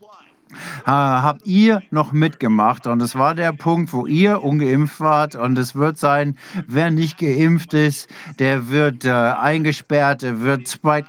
habt 0.84 1.46
ihr 1.46 1.82
noch 1.90 2.12
mitgemacht. 2.12 2.86
Und 2.86 3.00
es 3.00 3.14
war 3.14 3.34
der 3.34 3.52
Punkt, 3.52 3.92
wo 3.92 4.06
ihr 4.06 4.42
ungeimpft 4.42 5.00
wart. 5.00 5.36
Und 5.36 5.58
es 5.58 5.74
wird 5.74 5.98
sein, 5.98 6.36
wer 6.66 6.90
nicht 6.90 7.18
geimpft 7.18 7.74
ist, 7.74 8.08
der 8.38 8.68
wird 8.68 9.04
äh, 9.04 9.10
eingesperrt, 9.10 10.22
der 10.22 10.40
wird 10.40 10.66
zweit, 10.68 11.06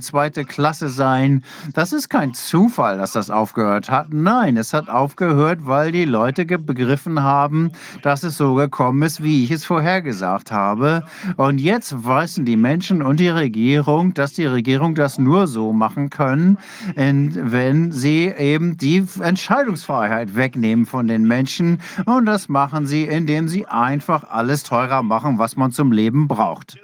zweite 0.00 0.44
Klasse 0.44 0.88
sein. 0.88 1.42
Das 1.72 1.92
ist 1.92 2.08
kein 2.08 2.34
Zufall, 2.34 2.98
dass 2.98 3.12
das 3.12 3.30
aufgehört 3.30 3.90
hat. 3.90 4.12
Nein, 4.12 4.56
es 4.56 4.72
hat 4.72 4.88
aufgehört, 4.88 5.60
weil 5.62 5.92
die 5.92 6.04
Leute 6.04 6.44
begriffen 6.44 7.22
haben, 7.22 7.72
dass 8.02 8.22
es 8.22 8.36
so 8.36 8.54
gekommen 8.54 9.02
ist, 9.02 9.22
wie 9.22 9.44
ich 9.44 9.50
es 9.50 9.64
vorhergesagt 9.64 10.52
habe. 10.52 11.04
Und 11.36 11.58
jetzt 11.58 12.04
wissen 12.04 12.44
die 12.44 12.56
Menschen 12.56 13.02
und 13.02 13.20
die 13.20 13.28
Regierung, 13.28 14.14
dass 14.14 14.32
die 14.34 14.46
Regierung 14.46 14.94
das 14.94 15.18
nur 15.18 15.46
so 15.46 15.72
machen 15.72 16.10
können, 16.10 16.58
wenn 16.94 17.92
sie 17.92 18.26
eben 18.26 18.76
die 18.76 18.83
Entscheidungsfreiheit 19.20 20.36
wegnehmen 20.36 20.86
von 20.86 21.06
den 21.06 21.24
Menschen. 21.24 21.80
Und 22.06 22.26
das 22.26 22.48
machen 22.48 22.86
sie, 22.86 23.04
indem 23.04 23.48
sie 23.48 23.66
einfach 23.66 24.24
alles 24.28 24.62
teurer 24.62 25.02
machen, 25.02 25.38
was 25.38 25.56
man 25.56 25.72
zum 25.72 25.92
Leben 25.92 26.28
braucht. 26.28 26.78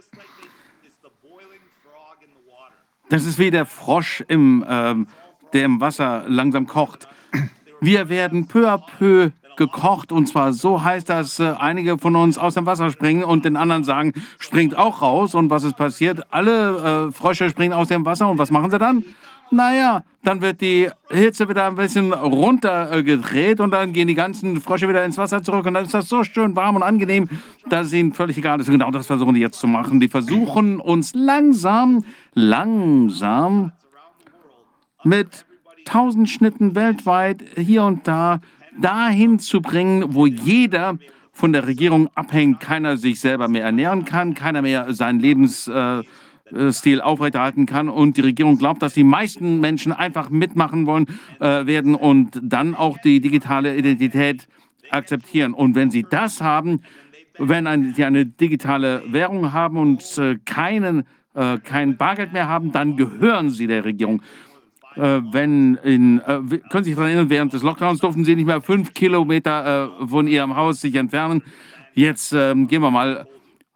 Das 3.11 3.25
ist 3.27 3.39
wie 3.39 3.51
der 3.51 3.67
Frosch, 3.67 4.25
im, 4.29 4.62
äh, 4.62 4.95
der 5.53 5.65
im 5.65 5.81
Wasser 5.81 6.25
langsam 6.29 6.67
kocht. 6.67 7.09
Wir 7.81 8.09
werden 8.09 8.47
peu 8.47 8.69
à 8.69 8.79
peu 8.79 9.33
gekocht 9.57 10.11
und 10.11 10.27
zwar 10.27 10.53
so 10.53 10.83
heiß, 10.83 11.05
dass 11.05 11.39
äh, 11.39 11.55
einige 11.59 11.99
von 11.99 12.17
uns 12.17 12.39
aus 12.39 12.55
dem 12.55 12.67
Wasser 12.67 12.91
springen 12.91 13.25
und 13.25 13.45
den 13.45 13.57
anderen 13.57 13.85
sagen, 13.85 14.12
springt 14.39 14.77
auch 14.77 15.03
raus. 15.03 15.35
Und 15.35 15.51
was 15.51 15.65
ist 15.65 15.77
passiert? 15.77 16.33
Alle 16.33 17.09
äh, 17.09 17.12
Frösche 17.12 17.51
springen 17.51 17.75
aus 17.75 17.89
dem 17.89 18.05
Wasser 18.05 18.29
und 18.29 18.39
was 18.39 18.51
machen 18.51 18.70
sie 18.70 18.79
dann? 18.79 19.05
Naja, 19.51 20.05
dann 20.23 20.41
wird 20.41 20.61
die 20.61 20.89
Hitze 21.11 21.49
wieder 21.49 21.67
ein 21.67 21.75
bisschen 21.75 22.12
runtergedreht 22.12 23.59
und 23.61 23.73
dann 23.73 23.93
gehen 23.93 24.07
die 24.07 24.15
ganzen 24.15 24.61
Frösche 24.61 24.89
wieder 24.89 25.05
ins 25.05 25.19
Wasser 25.19 25.43
zurück 25.43 25.67
und 25.67 25.75
dann 25.75 25.87
ist 25.87 25.95
das 25.95 26.09
so 26.09 26.23
schön 26.23 26.55
warm 26.55 26.77
und 26.77 26.85
angenehm, 26.85 27.29
dass 27.69 27.89
es 27.89 27.93
ihnen 27.93 28.12
völlig 28.12 28.39
egal 28.39 28.61
ist. 28.61 28.70
Genau 28.70 28.91
das 28.93 29.09
versuchen 29.09 29.35
die 29.35 29.41
jetzt 29.41 29.59
zu 29.59 29.67
machen. 29.67 29.99
Die 29.99 30.09
versuchen 30.09 30.79
uns 30.79 31.15
langsam, 31.15 32.05
langsam 32.35 33.73
mit 35.03 35.47
tausend 35.85 36.31
Schnitten 36.31 36.77
weltweit 36.77 37.43
hier 37.57 37.83
und 37.83 38.07
da 38.07 38.41
dahin 38.79 39.41
zu 39.41 39.61
bringen, 39.61 40.15
wo 40.15 40.27
jeder 40.27 40.97
von 41.33 41.53
der 41.53 41.67
Regierung 41.67 42.09
abhängt, 42.15 42.61
keiner 42.61 42.99
sich 42.99 43.19
selber 43.19 43.49
mehr 43.49 43.65
ernähren 43.65 44.05
kann, 44.05 44.35
keiner 44.35 44.62
mehr 44.62 44.95
sein 44.95 45.19
Lebens... 45.19 45.67
Äh, 45.67 46.03
Stil 46.70 47.01
aufrechterhalten 47.01 47.67
kann. 47.67 47.89
Und 47.89 48.17
die 48.17 48.23
Regierung 48.23 48.59
glaubt, 48.59 48.83
dass 48.83 48.95
die 48.95 49.05
meisten 49.05 49.61
Menschen 49.61 49.93
einfach 49.93 50.31
mitmachen 50.31 50.87
wollen 50.87 51.07
äh, 51.39 51.67
werden 51.67 51.95
und 51.95 52.41
dann 52.43 52.75
auch 52.75 52.99
die 52.99 53.20
digitale 53.20 53.77
Identität 53.77 54.47
akzeptieren. 54.91 55.55
Und 55.55 55.75
wenn 55.75 55.91
sie 55.91 56.05
das 56.09 56.41
haben, 56.41 56.83
wenn 57.39 57.67
ein, 57.67 57.95
sie 57.95 58.05
eine 58.05 58.27
digitale 58.27 59.03
Währung 59.07 59.53
haben 59.53 59.77
und 59.77 60.19
äh, 60.19 60.37
keinen, 60.45 61.05
äh, 61.35 61.59
kein 61.59 61.97
Bargeld 61.97 62.33
mehr 62.33 62.49
haben, 62.49 62.73
dann 62.73 62.97
gehören 62.97 63.51
sie 63.51 63.67
der 63.67 63.85
Regierung. 63.85 64.23
Äh, 64.97 65.20
wenn 65.33 65.77
in, 65.77 66.19
äh, 66.20 66.59
können 66.69 66.85
Sie 66.85 66.91
sich 66.91 66.95
daran 66.95 67.11
erinnern, 67.11 67.31
während 67.31 67.53
des 67.53 67.62
Lockdowns 67.62 68.01
durften 68.01 68.25
Sie 68.25 68.35
nicht 68.35 68.47
mehr 68.47 68.61
fünf 68.61 68.93
Kilometer 68.93 69.93
äh, 70.01 70.07
von 70.07 70.27
Ihrem 70.27 70.57
Haus 70.57 70.81
sich 70.81 70.95
entfernen. 70.97 71.43
Jetzt 71.95 72.33
ähm, 72.33 72.67
gehen 72.67 72.83
wir 72.83 72.91
mal 72.91 73.27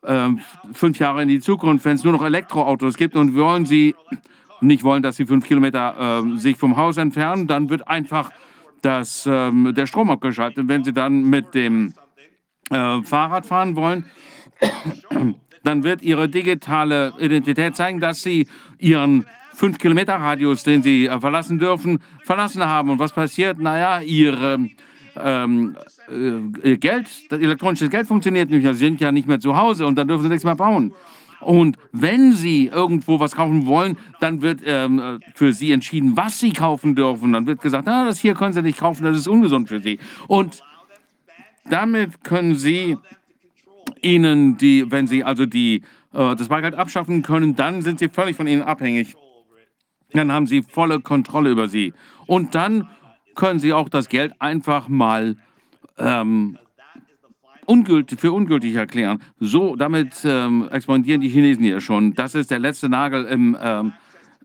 äh, 0.07 0.29
fünf 0.73 0.99
Jahre 0.99 1.23
in 1.23 1.29
die 1.29 1.41
Zukunft, 1.41 1.85
wenn 1.85 1.97
es 1.97 2.05
nur 2.05 2.13
noch 2.13 2.25
Elektroautos 2.25 2.97
gibt 2.97 3.17
und 3.17 3.35
wollen 3.35 3.67
Sie 3.67 3.95
nicht 4.61 4.85
wollen, 4.85 5.03
dass 5.03 5.17
Sie 5.17 5.27
fünf 5.27 5.47
Kilometer 5.47 6.23
äh, 6.25 6.39
sich 6.39 6.57
vom 6.57 6.77
Haus 6.77 6.97
entfernen, 6.97 7.47
dann 7.47 7.71
wird 7.71 7.87
einfach 7.89 8.31
das, 8.83 9.29
ähm, 9.31 9.73
der 9.75 9.87
Strom 9.87 10.11
abgeschaltet. 10.11 10.69
Wenn 10.69 10.85
Sie 10.85 10.93
dann 10.93 11.25
mit 11.29 11.55
dem 11.55 11.95
äh, 12.71 13.03
Fahrrad 13.03 13.47
fahren 13.47 13.77
wollen, 13.77 14.07
dann 15.63 15.83
wird 15.83 16.03
Ihre 16.03 16.29
digitale 16.29 17.13
Identität 17.19 17.77
zeigen, 17.77 18.01
dass 18.01 18.23
Sie 18.23 18.47
Ihren 18.79 19.27
5 19.55 19.79
Kilometer 19.79 20.17
Radius, 20.17 20.65
den 20.65 20.83
Sie 20.83 21.07
äh, 21.07 21.21
verlassen 21.21 21.59
dürfen, 21.59 22.01
verlassen 22.25 22.65
haben. 22.65 22.91
Und 22.91 22.99
was 22.99 23.13
passiert? 23.13 23.59
Naja, 23.59 24.01
Ihre 24.01 24.69
ähm, 25.17 25.77
äh, 26.09 26.77
Geld, 26.77 27.09
das 27.31 27.41
elektronische 27.41 27.89
Geld 27.89 28.07
funktioniert 28.07 28.51
nicht. 28.51 28.65
Sie 28.65 28.75
sind 28.75 29.01
ja 29.01 29.13
nicht 29.13 29.29
mehr 29.29 29.41
zu 29.41 29.57
Hause 29.57 29.87
und 29.87 29.97
dann 29.97 30.09
dürfen 30.09 30.25
Sie 30.25 30.29
nichts 30.29 30.45
mehr 30.45 30.57
bauen. 30.57 30.95
Und 31.41 31.77
wenn 31.93 32.33
Sie 32.33 32.67
irgendwo 32.67 33.21
was 33.21 33.33
kaufen 33.33 33.67
wollen, 33.67 33.99
dann 34.21 34.41
wird 34.43 34.61
ähm, 34.65 35.21
für 35.35 35.53
Sie 35.53 35.73
entschieden, 35.73 36.17
was 36.17 36.41
Sie 36.41 36.53
kaufen 36.53 36.95
dürfen. 36.95 37.33
Dann 37.33 37.47
wird 37.47 37.61
gesagt, 37.61 37.87
ah, 37.87 38.07
das 38.07 38.19
hier 38.19 38.35
können 38.35 38.55
Sie 38.55 38.63
nicht 38.63 38.79
kaufen, 38.79 39.05
das 39.05 39.17
ist 39.17 39.29
ungesund 39.29 39.69
für 39.69 39.81
Sie. 39.81 39.99
Und 40.27 40.63
damit 41.69 42.25
können 42.25 42.57
Sie 42.57 42.97
Ihnen 44.01 44.57
die, 44.57 44.91
wenn 44.91 45.07
Sie 45.07 45.25
also 45.25 45.47
die, 45.47 45.83
äh, 46.13 46.37
das 46.37 46.49
Bargeld 46.49 46.75
abschaffen 46.75 47.23
können, 47.23 47.57
dann 47.57 47.83
sind 47.83 47.99
Sie 47.99 48.09
völlig 48.09 48.37
von 48.37 48.47
Ihnen 48.47 48.63
abhängig. 48.63 49.15
Dann 50.13 50.33
haben 50.33 50.47
Sie 50.47 50.63
volle 50.63 51.01
Kontrolle 51.01 51.51
über 51.51 51.69
Sie. 51.69 51.93
Und 52.27 52.55
dann 52.55 52.89
können 53.35 53.59
Sie 53.59 53.73
auch 53.73 53.89
das 53.89 54.09
Geld 54.09 54.33
einfach 54.41 54.89
mal 54.89 55.37
ähm, 55.99 56.59
ungültig, 57.67 58.21
für 58.21 58.33
ungültig 58.33 58.75
erklären. 58.75 59.23
So, 59.41 59.77
damit 59.77 60.13
ähm, 60.25 60.69
expandieren 60.71 61.21
die 61.21 61.29
Chinesen 61.29 61.65
ja 61.65 61.81
schon. 61.81 62.15
Das 62.15 62.35
ist 62.35 62.51
der 62.51 62.59
letzte 62.59 62.89
Nagel 62.89 63.25
im, 63.25 63.57
ähm, 63.61 63.93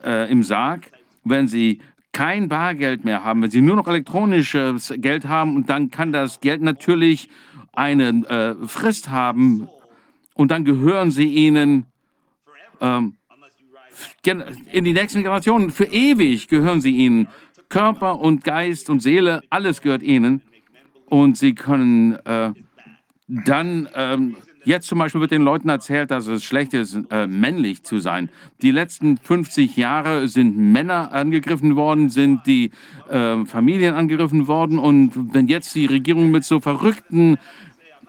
äh, 0.03 0.31
im 0.31 0.43
Sarg. 0.43 0.91
Wenn 1.23 1.47
Sie 1.47 1.81
kein 2.11 2.49
Bargeld 2.49 3.05
mehr 3.05 3.23
haben, 3.23 3.41
wenn 3.41 3.51
Sie 3.51 3.61
nur 3.61 3.75
noch 3.75 3.87
elektronisches 3.87 4.93
Geld 4.97 5.27
haben, 5.27 5.55
und 5.55 5.69
dann 5.69 5.91
kann 5.91 6.11
das 6.11 6.39
Geld 6.39 6.61
natürlich 6.61 7.29
eine 7.73 8.09
äh, 8.61 8.67
Frist 8.67 9.09
haben 9.09 9.69
und 10.33 10.51
dann 10.51 10.65
gehören 10.65 11.11
Sie 11.11 11.27
Ihnen 11.27 11.85
ähm, 12.81 13.15
in 14.71 14.85
die 14.85 14.93
nächsten 14.93 15.23
Generationen 15.23 15.71
für 15.71 15.85
ewig 15.85 16.47
gehören 16.47 16.81
Sie 16.81 16.91
Ihnen. 16.91 17.27
Körper 17.67 18.19
und 18.19 18.43
Geist 18.43 18.89
und 18.89 19.01
Seele, 19.01 19.41
alles 19.49 19.81
gehört 19.81 20.01
Ihnen. 20.01 20.41
Und 21.09 21.37
Sie 21.37 21.55
können 21.55 22.13
äh, 22.25 22.51
dann, 23.27 23.89
ähm, 23.95 24.37
jetzt 24.63 24.87
zum 24.87 24.99
Beispiel 24.99 25.21
wird 25.21 25.31
den 25.31 25.43
Leuten 25.43 25.69
erzählt, 25.69 26.11
dass 26.11 26.27
es 26.27 26.43
schlecht 26.43 26.73
ist, 26.73 26.97
äh, 27.09 27.27
männlich 27.27 27.83
zu 27.83 27.99
sein. 27.99 28.29
Die 28.61 28.71
letzten 28.71 29.17
50 29.17 29.75
Jahre 29.75 30.27
sind 30.27 30.57
Männer 30.57 31.11
angegriffen 31.11 31.75
worden, 31.75 32.09
sind 32.09 32.45
die 32.45 32.71
äh, 33.09 33.45
Familien 33.45 33.95
angegriffen 33.95 34.47
worden. 34.47 34.79
Und 34.79 35.33
wenn 35.33 35.47
jetzt 35.47 35.75
die 35.75 35.85
Regierung 35.87 36.31
mit 36.31 36.43
so 36.43 36.59
verrückten 36.59 37.37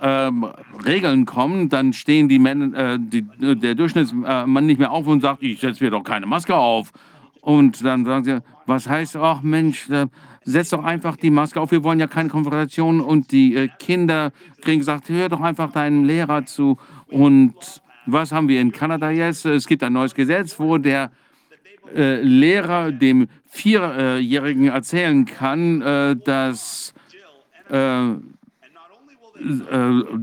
ähm, 0.00 0.46
Regeln 0.84 1.26
kommen, 1.26 1.68
dann 1.68 1.92
stehen 1.92 2.28
die 2.28 2.38
Männer, 2.38 2.94
äh, 2.94 2.98
die, 2.98 3.22
der 3.38 3.74
Durchschnittsmann 3.74 4.66
nicht 4.66 4.78
mehr 4.78 4.90
auf 4.90 5.06
und 5.06 5.20
sagt, 5.20 5.42
ich 5.42 5.60
setze 5.60 5.84
mir 5.84 5.90
doch 5.90 6.04
keine 6.04 6.26
Maske 6.26 6.54
auf. 6.54 6.92
Und 7.40 7.82
dann 7.84 8.04
sagen 8.04 8.24
sie, 8.24 8.42
was 8.66 8.88
heißt, 8.88 9.16
ach 9.16 9.42
Mensch, 9.42 9.88
äh, 10.46 10.50
setz 10.50 10.70
doch 10.70 10.84
einfach 10.84 11.16
die 11.16 11.30
Maske 11.30 11.60
auf, 11.60 11.70
wir 11.70 11.82
wollen 11.82 12.00
ja 12.00 12.06
keine 12.06 12.28
Konfrontation. 12.28 13.00
Und 13.00 13.32
die 13.32 13.54
äh, 13.56 13.68
Kinder 13.78 14.32
kriegen 14.60 14.80
gesagt, 14.80 15.08
hör 15.08 15.28
doch 15.28 15.40
einfach 15.40 15.72
deinem 15.72 16.04
Lehrer 16.04 16.46
zu. 16.46 16.78
Und 17.08 17.54
was 18.06 18.32
haben 18.32 18.48
wir 18.48 18.60
in 18.60 18.72
Kanada 18.72 19.10
jetzt? 19.10 19.46
Es 19.46 19.66
gibt 19.66 19.82
ein 19.82 19.92
neues 19.92 20.14
Gesetz, 20.14 20.58
wo 20.58 20.78
der 20.78 21.10
äh, 21.94 22.20
Lehrer 22.22 22.92
dem 22.92 23.28
Vierjährigen 23.48 24.68
erzählen 24.68 25.24
kann, 25.24 25.82
äh, 25.82 26.16
dass 26.16 26.94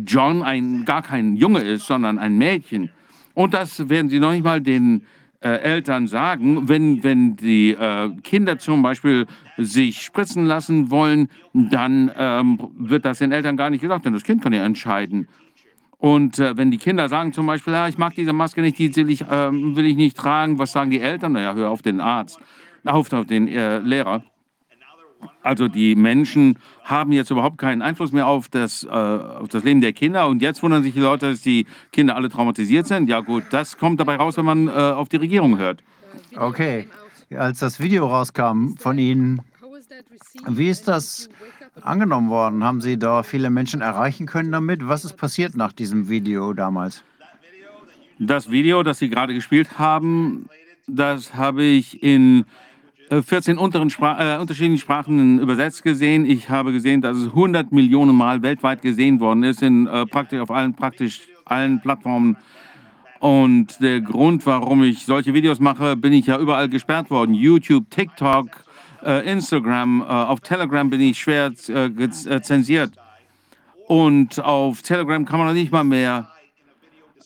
John 0.05 0.43
ein, 0.43 0.83
gar 0.83 1.01
kein 1.01 1.37
Junge 1.37 1.61
ist, 1.61 1.87
sondern 1.87 2.19
ein 2.19 2.37
Mädchen. 2.37 2.89
Und 3.33 3.53
das 3.53 3.87
werden 3.87 4.09
sie 4.09 4.19
noch 4.19 4.33
nicht 4.33 4.43
mal 4.43 4.59
den 4.59 5.03
äh, 5.39 5.49
Eltern 5.49 6.07
sagen, 6.07 6.67
wenn, 6.67 7.03
wenn 7.03 7.35
die 7.35 7.71
äh, 7.71 8.09
Kinder 8.23 8.57
zum 8.57 8.81
Beispiel 8.81 9.27
sich 9.57 10.01
spritzen 10.01 10.45
lassen 10.45 10.89
wollen, 10.89 11.29
dann 11.53 12.11
ähm, 12.17 12.59
wird 12.77 13.05
das 13.05 13.19
den 13.19 13.31
Eltern 13.31 13.57
gar 13.57 13.69
nicht 13.69 13.81
gesagt, 13.81 14.05
denn 14.05 14.13
das 14.13 14.23
Kind 14.23 14.41
kann 14.41 14.53
ja 14.53 14.63
entscheiden. 14.63 15.27
Und 15.99 16.39
äh, 16.39 16.55
wenn 16.57 16.71
die 16.71 16.77
Kinder 16.77 17.09
sagen 17.09 17.33
zum 17.33 17.47
Beispiel, 17.47 17.73
ja, 17.73 17.87
ich 17.87 17.97
mag 17.97 18.13
diese 18.13 18.33
Maske 18.33 18.61
nicht, 18.61 18.77
die 18.77 18.95
will 18.95 19.09
ich, 19.09 19.25
ähm, 19.29 19.75
will 19.75 19.85
ich 19.85 19.95
nicht 19.95 20.15
tragen, 20.15 20.59
was 20.59 20.71
sagen 20.71 20.91
die 20.91 21.01
Eltern? 21.01 21.33
Naja, 21.33 21.55
hör 21.55 21.71
auf 21.71 21.81
den 21.81 22.01
Arzt, 22.01 22.39
auf, 22.85 23.11
auf 23.11 23.25
den 23.25 23.47
äh, 23.47 23.79
Lehrer. 23.79 24.23
Also 25.41 25.67
die 25.67 25.95
Menschen 25.95 26.59
haben 26.83 27.11
jetzt 27.11 27.31
überhaupt 27.31 27.57
keinen 27.57 27.81
Einfluss 27.81 28.11
mehr 28.11 28.27
auf 28.27 28.49
das, 28.49 28.83
äh, 28.83 28.87
auf 28.89 29.47
das 29.47 29.63
Leben 29.63 29.81
der 29.81 29.93
Kinder. 29.93 30.27
Und 30.27 30.41
jetzt 30.41 30.61
wundern 30.61 30.83
sich 30.83 30.93
die 30.93 30.99
Leute, 30.99 31.31
dass 31.31 31.41
die 31.41 31.65
Kinder 31.91 32.15
alle 32.15 32.29
traumatisiert 32.29 32.87
sind. 32.87 33.09
Ja 33.09 33.21
gut, 33.21 33.45
das 33.51 33.77
kommt 33.77 33.99
dabei 33.99 34.17
raus, 34.17 34.37
wenn 34.37 34.45
man 34.45 34.67
äh, 34.67 34.71
auf 34.71 35.09
die 35.09 35.17
Regierung 35.17 35.57
hört. 35.57 35.81
Okay, 36.35 36.87
als 37.35 37.59
das 37.59 37.79
Video 37.79 38.07
rauskam 38.07 38.75
von 38.77 38.97
Ihnen, 38.97 39.41
wie 40.47 40.69
ist 40.69 40.87
das 40.87 41.29
angenommen 41.81 42.29
worden? 42.29 42.63
Haben 42.63 42.81
Sie 42.81 42.97
da 42.97 43.23
viele 43.23 43.49
Menschen 43.49 43.81
erreichen 43.81 44.25
können 44.25 44.51
damit? 44.51 44.87
Was 44.87 45.05
ist 45.05 45.17
passiert 45.17 45.55
nach 45.55 45.73
diesem 45.73 46.09
Video 46.09 46.53
damals? 46.53 47.03
Das 48.19 48.49
Video, 48.49 48.83
das 48.83 48.99
Sie 48.99 49.09
gerade 49.09 49.33
gespielt 49.33 49.77
haben, 49.77 50.49
das 50.87 51.35
habe 51.35 51.63
ich 51.63 52.01
in 52.01 52.45
14 53.09 53.57
unteren 53.57 53.89
Spra 53.89 54.35
äh, 54.35 54.39
unterschiedlichen 54.39 54.79
Sprachen 54.79 55.39
übersetzt 55.39 55.83
gesehen. 55.83 56.25
Ich 56.25 56.49
habe 56.49 56.73
gesehen, 56.73 57.01
dass 57.01 57.17
es 57.17 57.27
100 57.27 57.71
Millionen 57.71 58.15
Mal 58.15 58.41
weltweit 58.41 58.81
gesehen 58.81 59.19
worden 59.19 59.43
ist, 59.43 59.61
in 59.61 59.87
äh, 59.87 60.05
praktisch 60.05 60.39
auf 60.41 60.51
allen, 60.51 60.73
praktisch 60.73 61.21
allen 61.45 61.79
Plattformen. 61.79 62.35
Und 63.19 63.81
der 63.81 64.01
Grund, 64.01 64.45
warum 64.45 64.83
ich 64.83 65.05
solche 65.05 65.33
Videos 65.33 65.59
mache, 65.59 65.95
bin 65.95 66.13
ich 66.13 66.27
ja 66.27 66.37
überall 66.37 66.69
gesperrt 66.69 67.09
worden. 67.09 67.33
YouTube, 67.33 67.89
TikTok, 67.89 68.47
äh, 69.03 69.31
Instagram, 69.31 70.01
äh, 70.01 70.05
auf 70.05 70.41
Telegram 70.41 70.89
bin 70.89 71.01
ich 71.01 71.17
schwer 71.17 71.53
äh, 71.69 71.85
äh, 71.85 72.41
zensiert. 72.41 72.91
Und 73.87 74.43
auf 74.43 74.81
Telegram 74.81 75.23
kann 75.23 75.39
man 75.39 75.47
noch 75.47 75.53
nicht 75.53 75.71
mal 75.71 75.85
mehr 75.85 76.29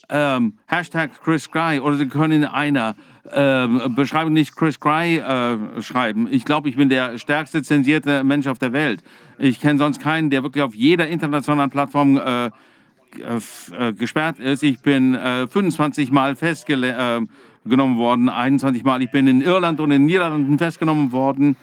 ähm, 0.10 0.54
Hashtag 0.68 1.12
Chris 1.24 1.50
Guy 1.50 1.80
oder 1.80 1.96
Sie 1.96 2.08
können 2.08 2.44
in 2.44 2.46
einer 2.46 2.96
äh, 3.30 3.68
Beschreibung 3.90 4.34
nicht 4.34 4.56
Chris 4.56 4.80
Cry 4.80 5.18
äh, 5.18 5.82
schreiben. 5.82 6.28
Ich 6.32 6.44
glaube, 6.44 6.70
ich 6.70 6.76
bin 6.76 6.90
der 6.90 7.18
stärkste 7.18 7.62
zensierte 7.62 8.24
Mensch 8.24 8.48
auf 8.48 8.58
der 8.58 8.74
Welt. 8.74 9.04
Ich 9.38 9.60
kenne 9.60 9.80
sonst 9.80 10.02
keinen, 10.02 10.30
der 10.30 10.44
wirklich 10.44 10.64
auf 10.64 10.74
jeder 10.74 11.08
internationalen 11.08 11.70
Plattform 11.70 12.18
äh, 12.18 12.48
äh 12.48 13.94
gesperrt 13.94 14.40
ist. 14.40 14.64
Ich 14.64 14.80
bin 14.80 15.16
25 15.16 16.10
äh, 16.10 16.14
Mal 16.14 16.36
festgenommen 16.36 17.28
äh, 17.68 17.98
worden, 17.98 18.30
21 18.30 18.84
Mal. 18.84 19.02
Ich 19.02 19.12
bin 19.12 19.28
in 19.28 19.42
Irland 19.42 19.80
und 19.80 19.92
in 19.92 20.02
den 20.02 20.06
Niederlanden 20.06 20.58
festgenommen 20.58 21.12
worden. 21.12 21.58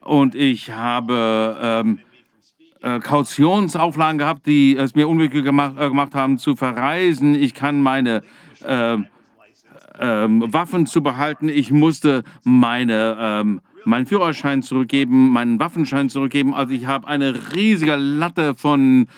Und 0.00 0.34
ich 0.34 0.72
habe 0.72 1.56
ähm, 1.60 1.98
Kautionsauflagen 3.00 4.18
gehabt, 4.18 4.46
die 4.46 4.76
es 4.76 4.94
mir 4.94 5.08
unmöglich 5.08 5.44
gemacht, 5.44 5.76
gemacht 5.76 6.14
haben, 6.14 6.38
zu 6.38 6.56
verreisen. 6.56 7.34
Ich 7.34 7.54
kann 7.54 7.82
meine 7.82 8.22
ähm, 10.00 10.52
Waffen 10.52 10.86
zu 10.86 11.02
behalten. 11.02 11.48
Ich 11.48 11.70
musste 11.70 12.24
meine, 12.44 13.16
ähm, 13.20 13.60
meinen 13.84 14.06
Führerschein 14.06 14.62
zurückgeben, 14.62 15.30
meinen 15.30 15.58
Waffenschein 15.58 16.10
zurückgeben. 16.10 16.54
Also 16.54 16.74
ich 16.74 16.86
habe 16.86 17.06
eine 17.06 17.54
riesige 17.54 17.96
Latte 17.96 18.54
von 18.54 19.08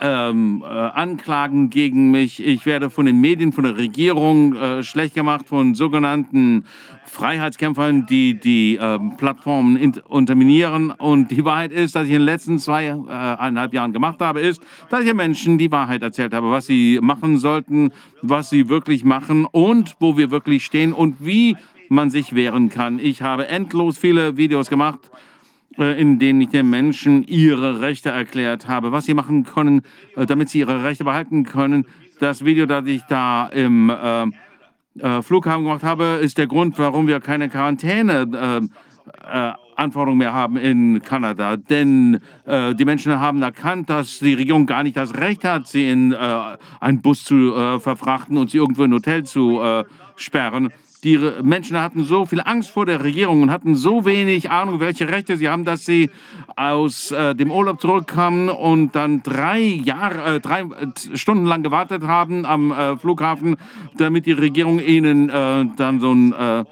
ähm, 0.00 0.62
äh, 0.64 0.68
Anklagen 0.68 1.70
gegen 1.70 2.10
mich. 2.10 2.44
Ich 2.44 2.66
werde 2.66 2.90
von 2.90 3.06
den 3.06 3.20
Medien, 3.20 3.52
von 3.52 3.64
der 3.64 3.76
Regierung 3.76 4.54
äh, 4.54 4.82
schlecht 4.82 5.14
gemacht, 5.14 5.48
von 5.48 5.74
sogenannten 5.74 6.64
Freiheitskämpfern, 7.16 8.04
die 8.06 8.34
die 8.38 8.76
äh, 8.76 8.98
Plattformen 9.16 9.94
unterminieren. 10.06 10.90
Und 10.90 11.30
die 11.30 11.44
Wahrheit 11.44 11.72
ist, 11.72 11.96
dass 11.96 12.04
ich 12.04 12.10
in 12.10 12.18
den 12.18 12.26
letzten 12.26 12.58
zweieinhalb 12.58 13.72
äh, 13.72 13.76
Jahren 13.76 13.92
gemacht 13.92 14.20
habe, 14.20 14.40
ist, 14.40 14.60
dass 14.90 15.02
ich 15.02 15.14
Menschen 15.14 15.56
die 15.56 15.72
Wahrheit 15.72 16.02
erzählt 16.02 16.34
habe, 16.34 16.50
was 16.50 16.66
sie 16.66 16.98
machen 17.00 17.38
sollten, 17.38 17.90
was 18.20 18.50
sie 18.50 18.68
wirklich 18.68 19.02
machen 19.02 19.46
und 19.46 19.96
wo 19.98 20.18
wir 20.18 20.30
wirklich 20.30 20.64
stehen 20.64 20.92
und 20.92 21.16
wie 21.18 21.56
man 21.88 22.10
sich 22.10 22.34
wehren 22.34 22.68
kann. 22.68 22.98
Ich 22.98 23.22
habe 23.22 23.48
endlos 23.48 23.96
viele 23.96 24.36
Videos 24.36 24.68
gemacht, 24.68 25.00
äh, 25.78 25.98
in 25.98 26.18
denen 26.18 26.42
ich 26.42 26.50
den 26.50 26.68
Menschen 26.68 27.26
ihre 27.26 27.80
Rechte 27.80 28.10
erklärt 28.10 28.68
habe, 28.68 28.92
was 28.92 29.06
sie 29.06 29.14
machen 29.14 29.44
können, 29.44 29.82
äh, 30.16 30.26
damit 30.26 30.50
sie 30.50 30.58
ihre 30.58 30.84
Rechte 30.84 31.04
behalten 31.04 31.44
können. 31.44 31.86
Das 32.20 32.44
Video, 32.44 32.66
das 32.66 32.86
ich 32.86 33.02
da 33.08 33.46
im 33.46 33.90
äh, 33.90 34.26
äh, 35.00 35.22
Flughafen 35.22 35.64
gemacht 35.64 35.82
habe, 35.82 36.20
ist 36.22 36.38
der 36.38 36.46
Grund, 36.46 36.78
warum 36.78 37.06
wir 37.06 37.20
keine 37.20 37.48
Quarantäne 37.48 38.68
äh, 39.30 39.48
äh, 39.48 39.52
Anforderungen 39.76 40.18
mehr 40.18 40.32
haben 40.32 40.56
in 40.56 41.02
Kanada. 41.02 41.56
Denn 41.56 42.20
äh, 42.46 42.74
die 42.74 42.84
Menschen 42.84 43.18
haben 43.20 43.42
erkannt, 43.42 43.90
dass 43.90 44.18
die 44.18 44.34
Regierung 44.34 44.66
gar 44.66 44.82
nicht 44.82 44.96
das 44.96 45.14
Recht 45.14 45.44
hat, 45.44 45.66
sie 45.66 45.90
in 45.90 46.12
äh, 46.12 46.16
einen 46.80 47.02
Bus 47.02 47.24
zu 47.24 47.54
äh, 47.54 47.78
verfrachten 47.78 48.36
und 48.38 48.50
sie 48.50 48.58
irgendwo 48.58 48.84
in 48.84 48.90
ein 48.90 48.94
Hotel 48.94 49.24
zu 49.24 49.60
äh, 49.60 49.84
sperren. 50.16 50.72
Die 51.06 51.18
Menschen 51.40 51.80
hatten 51.80 52.02
so 52.02 52.26
viel 52.26 52.40
Angst 52.40 52.70
vor 52.70 52.84
der 52.84 53.04
Regierung 53.04 53.42
und 53.42 53.52
hatten 53.52 53.76
so 53.76 54.04
wenig 54.04 54.50
Ahnung, 54.50 54.80
welche 54.80 55.08
Rechte 55.08 55.36
sie 55.36 55.48
haben, 55.48 55.64
dass 55.64 55.86
sie 55.86 56.10
aus 56.56 57.12
äh, 57.12 57.32
dem 57.36 57.52
Urlaub 57.52 57.80
zurückkamen 57.80 58.48
und 58.48 58.96
dann 58.96 59.22
drei 59.22 59.60
Jahre, 59.60 60.34
äh, 60.34 60.40
drei 60.40 60.62
äh, 60.62 61.16
Stunden 61.16 61.46
lang 61.46 61.62
gewartet 61.62 62.02
haben 62.02 62.44
am 62.44 62.72
äh, 62.72 62.96
Flughafen, 62.96 63.56
damit 63.96 64.26
die 64.26 64.32
Regierung 64.32 64.80
ihnen 64.80 65.30
äh, 65.30 65.66
dann 65.76 66.00
so 66.00 66.10
ein 66.12 66.32
äh, 66.32 66.64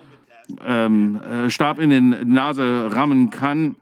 ähm, 0.67 1.21
Stab 1.47 1.79
in 1.79 1.91
den 1.91 2.33
Nase 2.33 2.91
rammen 2.93 3.31
kann. 3.31 3.77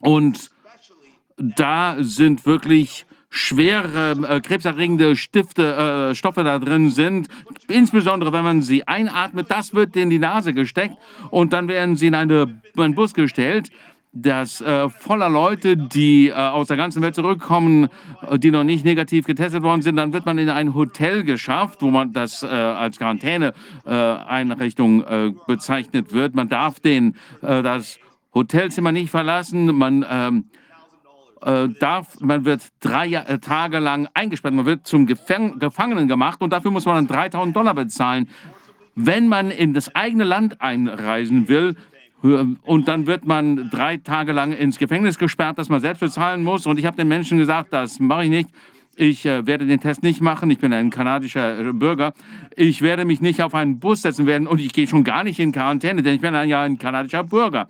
Und 0.00 0.50
da 1.38 1.96
sind 2.00 2.44
wirklich 2.44 3.05
schwere 3.36 4.16
äh, 4.28 4.40
krebserregende 4.40 5.16
Stifte, 5.16 6.10
äh, 6.10 6.14
Stoffe 6.14 6.44
da 6.44 6.58
drin 6.58 6.90
sind, 6.90 7.28
insbesondere 7.68 8.32
wenn 8.32 8.44
man 8.44 8.62
sie 8.62 8.86
einatmet, 8.86 9.50
das 9.50 9.74
wird 9.74 9.96
in 9.96 10.10
die 10.10 10.18
Nase 10.18 10.54
gesteckt 10.54 10.96
und 11.30 11.52
dann 11.52 11.68
werden 11.68 11.96
sie 11.96 12.06
in 12.06 12.14
eine, 12.14 12.60
einen 12.76 12.94
Bus 12.94 13.14
gestellt, 13.14 13.70
das 14.18 14.62
äh, 14.62 14.88
voller 14.88 15.28
Leute, 15.28 15.76
die 15.76 16.28
äh, 16.28 16.32
aus 16.32 16.68
der 16.68 16.78
ganzen 16.78 17.02
Welt 17.02 17.14
zurückkommen, 17.14 17.88
äh, 18.28 18.38
die 18.38 18.50
noch 18.50 18.64
nicht 18.64 18.82
negativ 18.84 19.26
getestet 19.26 19.62
worden 19.62 19.82
sind, 19.82 19.96
dann 19.96 20.14
wird 20.14 20.24
man 20.24 20.38
in 20.38 20.48
ein 20.48 20.74
Hotel 20.74 21.22
geschafft, 21.22 21.82
wo 21.82 21.90
man 21.90 22.14
das 22.14 22.42
äh, 22.42 22.46
als 22.46 22.98
Quarantäneeinrichtung 22.98 25.04
äh, 25.04 25.32
bezeichnet 25.46 26.14
wird. 26.14 26.34
Man 26.34 26.48
darf 26.48 26.80
den, 26.80 27.16
äh, 27.42 27.62
das 27.62 27.98
Hotelzimmer 28.34 28.92
nicht 28.92 29.10
verlassen, 29.10 29.76
man 29.76 30.06
ähm, 30.08 30.44
äh, 31.42 31.68
darf, 31.68 32.20
man 32.20 32.44
wird 32.44 32.62
drei 32.80 33.12
äh, 33.12 33.38
Tage 33.38 33.78
lang 33.78 34.08
eingesperrt, 34.14 34.54
man 34.54 34.66
wird 34.66 34.86
zum 34.86 35.06
Gefäng 35.06 35.58
Gefangenen 35.58 36.08
gemacht 36.08 36.40
und 36.40 36.52
dafür 36.52 36.70
muss 36.70 36.86
man 36.86 36.96
dann 36.96 37.06
3000 37.06 37.54
Dollar 37.54 37.74
bezahlen. 37.74 38.28
Wenn 38.94 39.28
man 39.28 39.50
in 39.50 39.74
das 39.74 39.94
eigene 39.94 40.24
Land 40.24 40.60
einreisen 40.60 41.48
will, 41.48 41.76
und 42.22 42.88
dann 42.88 43.06
wird 43.06 43.26
man 43.26 43.70
drei 43.70 43.98
Tage 43.98 44.32
lang 44.32 44.52
ins 44.52 44.78
Gefängnis 44.78 45.18
gesperrt, 45.18 45.58
das 45.58 45.68
man 45.68 45.80
selbst 45.80 46.00
bezahlen 46.00 46.42
muss. 46.42 46.66
Und 46.66 46.78
ich 46.78 46.86
habe 46.86 46.96
den 46.96 47.06
Menschen 47.06 47.38
gesagt, 47.38 47.72
das 47.72 48.00
mache 48.00 48.24
ich 48.24 48.30
nicht. 48.30 48.50
Ich 48.96 49.26
äh, 49.26 49.46
werde 49.46 49.66
den 49.66 49.78
Test 49.78 50.02
nicht 50.02 50.22
machen. 50.22 50.50
Ich 50.50 50.58
bin 50.58 50.72
ein 50.72 50.88
kanadischer 50.88 51.60
äh, 51.60 51.72
Bürger. 51.72 52.14
Ich 52.56 52.80
werde 52.80 53.04
mich 53.04 53.20
nicht 53.20 53.42
auf 53.42 53.54
einen 53.54 53.78
Bus 53.78 54.02
setzen 54.02 54.26
werden 54.26 54.48
und 54.48 54.60
ich 54.60 54.72
gehe 54.72 54.88
schon 54.88 55.04
gar 55.04 55.22
nicht 55.22 55.38
in 55.38 55.52
Quarantäne, 55.52 56.02
denn 56.02 56.14
ich 56.14 56.20
bin 56.22 56.34
ja 56.34 56.62
ein 56.62 56.78
kanadischer 56.78 57.22
Bürger 57.22 57.68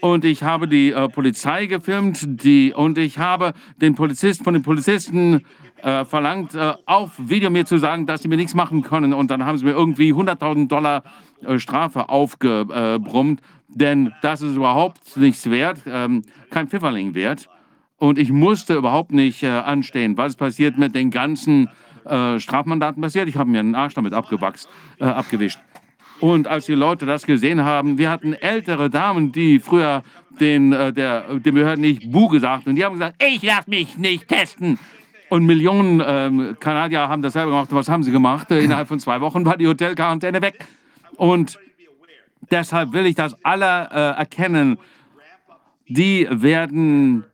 und 0.00 0.24
ich 0.24 0.42
habe 0.42 0.68
die 0.68 0.92
äh, 0.92 1.08
Polizei 1.08 1.66
gefilmt 1.66 2.42
die, 2.42 2.72
und 2.72 2.98
ich 2.98 3.18
habe 3.18 3.52
den 3.80 3.94
Polizisten 3.94 4.44
von 4.44 4.54
den 4.54 4.62
Polizisten 4.62 5.44
äh, 5.82 6.04
verlangt, 6.04 6.54
äh, 6.54 6.74
auf 6.86 7.12
Video 7.18 7.50
mir 7.50 7.64
zu 7.64 7.78
sagen, 7.78 8.06
dass 8.06 8.22
sie 8.22 8.28
mir 8.28 8.36
nichts 8.36 8.54
machen 8.54 8.82
können. 8.82 9.12
Und 9.12 9.30
dann 9.30 9.44
haben 9.44 9.58
sie 9.58 9.64
mir 9.64 9.72
irgendwie 9.72 10.12
100.000 10.12 10.68
Dollar 10.68 11.02
äh, 11.44 11.58
Strafe 11.58 12.08
aufgebrummt, 12.08 13.40
denn 13.68 14.12
das 14.22 14.42
ist 14.42 14.56
überhaupt 14.56 15.16
nichts 15.16 15.48
wert, 15.50 15.78
ähm, 15.86 16.22
kein 16.50 16.68
Pfifferling 16.68 17.14
wert. 17.14 17.48
Und 17.96 18.18
ich 18.18 18.30
musste 18.30 18.74
überhaupt 18.74 19.12
nicht 19.12 19.42
äh, 19.42 19.48
anstehen. 19.48 20.16
Was 20.16 20.36
passiert 20.36 20.78
mit 20.78 20.94
den 20.94 21.10
ganzen 21.10 21.68
äh, 22.04 22.38
Strafmandaten 22.38 23.02
passiert? 23.02 23.28
Ich 23.28 23.36
habe 23.36 23.50
mir 23.50 23.60
einen 23.60 23.74
Arsch 23.74 23.94
damit 23.94 24.14
abgewachst, 24.14 24.68
abgewischt. 25.00 25.58
Und 26.20 26.48
als 26.48 26.66
die 26.66 26.74
Leute 26.74 27.06
das 27.06 27.26
gesehen 27.26 27.64
haben, 27.64 27.98
wir 27.98 28.10
hatten 28.10 28.34
ältere 28.34 28.90
Damen, 28.90 29.32
die 29.32 29.60
früher 29.60 30.02
den, 30.40 30.72
äh, 30.72 30.92
der, 30.92 31.38
den 31.38 31.54
Behörden 31.54 31.80
nicht 31.80 32.10
Bu 32.10 32.28
gesagt 32.28 32.66
und 32.66 32.76
die 32.76 32.84
haben 32.84 32.94
gesagt, 32.94 33.22
ich 33.22 33.42
lasse 33.42 33.70
mich 33.70 33.96
nicht 33.96 34.28
testen. 34.28 34.78
Und 35.28 35.44
Millionen 35.44 36.02
ähm, 36.04 36.56
Kanadier 36.58 37.08
haben 37.08 37.22
das 37.22 37.34
selber 37.34 37.50
gemacht. 37.50 37.68
was 37.70 37.88
haben 37.88 38.02
sie 38.02 38.12
gemacht? 38.12 38.50
Äh, 38.50 38.60
innerhalb 38.60 38.88
von 38.88 38.98
zwei 38.98 39.20
Wochen 39.20 39.44
war 39.44 39.56
die 39.56 39.66
Hotelquarantäne 39.66 40.40
weg. 40.40 40.66
Und 41.16 41.58
deshalb 42.50 42.92
will 42.92 43.06
ich 43.06 43.14
das 43.14 43.36
alle 43.44 43.88
äh, 43.90 44.18
erkennen. 44.18 44.78
Die 45.86 46.26
werden 46.30 47.24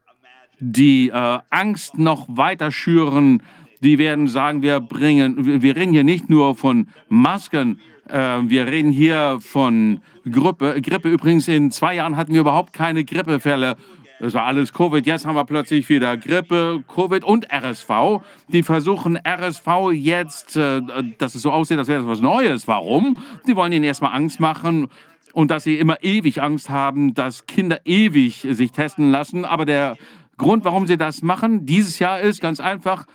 die 0.58 1.08
äh, 1.10 1.38
Angst 1.50 1.98
noch 1.98 2.26
weiter 2.28 2.72
schüren. 2.72 3.42
Die 3.80 3.98
werden 3.98 4.28
sagen, 4.28 4.62
wir 4.62 4.80
bringen, 4.80 5.62
wir 5.62 5.76
reden 5.76 5.92
hier 5.92 6.04
nicht 6.04 6.30
nur 6.30 6.56
von 6.56 6.88
Masken, 7.08 7.80
wir 8.06 8.66
reden 8.66 8.92
hier 8.92 9.38
von 9.40 10.00
Grippe. 10.30 10.80
Grippe 10.82 11.10
übrigens, 11.10 11.48
in 11.48 11.70
zwei 11.70 11.94
Jahren 11.94 12.16
hatten 12.16 12.32
wir 12.32 12.40
überhaupt 12.40 12.72
keine 12.72 13.04
Grippefälle. 13.04 13.76
Das 14.20 14.32
war 14.32 14.44
alles 14.44 14.72
Covid. 14.72 15.04
Jetzt 15.04 15.26
haben 15.26 15.34
wir 15.34 15.44
plötzlich 15.44 15.88
wieder 15.88 16.16
Grippe, 16.16 16.82
Covid 16.88 17.24
und 17.24 17.46
RSV. 17.52 18.22
Die 18.48 18.62
versuchen 18.62 19.18
RSV 19.18 19.92
jetzt, 19.92 20.56
äh, 20.56 20.80
dass 21.18 21.34
es 21.34 21.42
so 21.42 21.50
aussieht, 21.50 21.78
als 21.78 21.88
wäre 21.88 22.00
das 22.00 22.08
was 22.08 22.20
Neues. 22.20 22.68
Warum? 22.68 23.16
Die 23.46 23.56
wollen 23.56 23.72
ihnen 23.72 23.84
erstmal 23.84 24.14
Angst 24.14 24.40
machen 24.40 24.88
und 25.32 25.50
dass 25.50 25.64
sie 25.64 25.78
immer 25.78 26.02
ewig 26.02 26.40
Angst 26.40 26.70
haben, 26.70 27.12
dass 27.12 27.46
Kinder 27.46 27.80
ewig 27.84 28.46
sich 28.48 28.72
testen 28.72 29.10
lassen. 29.10 29.44
Aber 29.44 29.66
der 29.66 29.96
Grund, 30.38 30.64
warum 30.64 30.86
sie 30.86 30.96
das 30.96 31.22
machen, 31.22 31.66
dieses 31.66 31.98
Jahr 31.98 32.20
ist 32.20 32.40
ganz 32.40 32.60
einfach, 32.60 33.06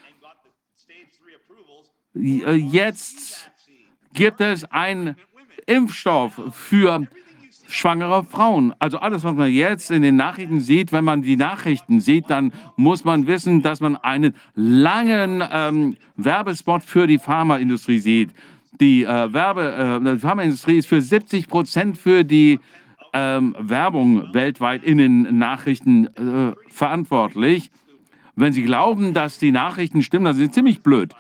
äh, 2.16 2.54
jetzt 2.54 3.49
gibt 4.20 4.42
es 4.42 4.70
einen 4.70 5.16
Impfstoff 5.66 6.34
für 6.52 7.08
schwangere 7.70 8.26
Frauen. 8.26 8.74
Also 8.78 9.00
alles, 9.00 9.24
was 9.24 9.34
man 9.34 9.50
jetzt 9.50 9.92
in 9.92 10.02
den 10.02 10.18
Nachrichten 10.18 10.60
sieht, 10.60 10.92
wenn 10.92 11.06
man 11.06 11.22
die 11.22 11.38
Nachrichten 11.38 12.02
sieht, 12.02 12.30
dann 12.30 12.52
muss 12.76 13.06
man 13.06 13.28
wissen, 13.28 13.62
dass 13.62 13.80
man 13.80 13.96
einen 13.96 14.36
langen 14.56 15.42
ähm, 15.50 15.96
Werbespot 16.18 16.84
für 16.84 17.08
die 17.08 17.18
Pharmaindustrie 17.18 18.00
sieht. 18.00 18.32
Die 18.82 19.06
äh, 19.06 19.32
Werbe, 19.32 20.02
äh, 20.06 20.16
die 20.16 20.20
Pharmaindustrie 20.20 20.80
ist 20.80 20.90
für 20.90 21.02
70 21.02 21.48
Prozent 21.48 21.98
für 21.98 22.26
die 22.26 22.60
ähm, 23.14 23.56
Werbung 23.58 24.34
weltweit 24.34 24.84
in 24.84 24.98
den 24.98 25.38
Nachrichten 25.38 26.08
äh, 26.08 26.54
verantwortlich. 26.68 27.72
Wenn 28.36 28.52
Sie 28.52 28.64
glauben, 28.64 29.14
dass 29.14 29.40
die 29.40 29.54
Nachrichten 29.54 30.04
stimmen, 30.04 30.26
dann 30.26 30.36
sind 30.36 30.54
Sie 30.54 30.60
ziemlich 30.60 30.82
blöd. 30.82 31.14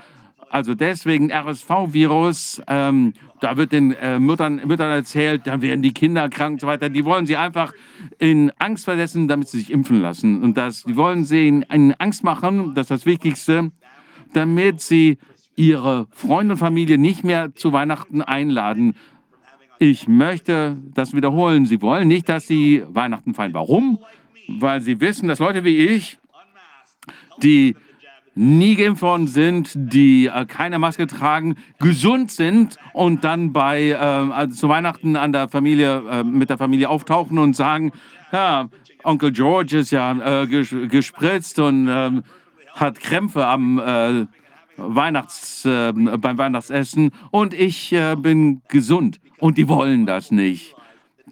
Also 0.49 0.73
deswegen 0.73 1.31
RSV-Virus, 1.31 2.61
ähm, 2.67 3.13
da 3.39 3.55
wird 3.55 3.71
den 3.71 3.93
äh, 3.93 4.19
Müttern, 4.19 4.55
Müttern 4.65 4.91
erzählt, 4.91 5.45
da 5.45 5.61
werden 5.61 5.83
die 5.83 5.93
Kinder 5.93 6.27
krank 6.27 6.53
und 6.53 6.61
so 6.61 6.67
weiter. 6.67 6.89
Die 6.89 7.05
wollen 7.05 7.27
sie 7.27 7.37
einfach 7.37 7.71
in 8.17 8.51
Angst 8.57 8.85
versetzen, 8.85 9.27
damit 9.27 9.47
sie 9.47 9.59
sich 9.59 9.71
impfen 9.71 10.01
lassen. 10.01 10.41
Und 10.41 10.57
das, 10.57 10.83
die 10.83 10.95
wollen 10.95 11.23
sie 11.23 11.47
in, 11.47 11.61
in 11.63 11.93
Angst 11.99 12.23
machen, 12.23 12.73
das 12.73 12.85
ist 12.85 12.91
das 12.91 13.05
Wichtigste, 13.05 13.71
damit 14.33 14.81
sie 14.81 15.19
ihre 15.55 16.07
Freunde 16.11 16.53
und 16.53 16.57
Familie 16.57 16.97
nicht 16.97 17.23
mehr 17.23 17.53
zu 17.53 17.71
Weihnachten 17.71 18.21
einladen. 18.21 18.95
Ich 19.77 20.07
möchte 20.07 20.77
das 20.93 21.13
wiederholen. 21.13 21.65
Sie 21.65 21.81
wollen 21.81 22.07
nicht, 22.07 22.27
dass 22.27 22.47
sie 22.47 22.83
Weihnachten 22.87 23.33
feiern. 23.33 23.53
Warum? 23.53 23.99
Weil 24.47 24.81
sie 24.81 24.99
wissen, 24.99 25.27
dass 25.27 25.39
Leute 25.39 25.63
wie 25.63 25.77
ich, 25.77 26.17
die 27.41 27.75
nie 28.35 28.75
geimpft 28.75 29.01
worden 29.01 29.27
sind, 29.27 29.71
die 29.75 30.27
äh, 30.27 30.45
keine 30.45 30.79
Maske 30.79 31.07
tragen, 31.07 31.55
gesund 31.79 32.31
sind 32.31 32.77
und 32.93 33.23
dann 33.23 33.53
bei 33.53 33.89
äh, 33.89 33.95
also 33.95 34.55
zu 34.55 34.69
Weihnachten 34.69 35.15
an 35.15 35.33
der 35.33 35.49
Familie 35.49 36.03
äh, 36.09 36.23
mit 36.23 36.49
der 36.49 36.57
Familie 36.57 36.89
auftauchen 36.89 37.37
und 37.37 37.55
sagen, 37.55 37.91
ja, 38.31 38.69
Onkel 39.03 39.31
George 39.31 39.79
ist 39.79 39.91
ja 39.91 40.43
äh, 40.43 40.47
ges 40.47 40.73
gespritzt 40.89 41.59
und 41.59 41.87
ähm, 41.89 42.23
hat 42.73 42.99
Krämpfe 42.99 43.45
am 43.45 43.79
äh, 43.79 44.25
Weihnachts, 44.77 45.65
äh, 45.65 45.91
beim 45.91 46.37
Weihnachtsessen 46.37 47.11
und 47.31 47.53
ich 47.53 47.95
bin 48.17 48.61
gesund 48.69 49.19
und 49.39 49.57
die 49.57 49.67
wollen 49.67 50.05
das 50.05 50.31
nicht. 50.31 50.75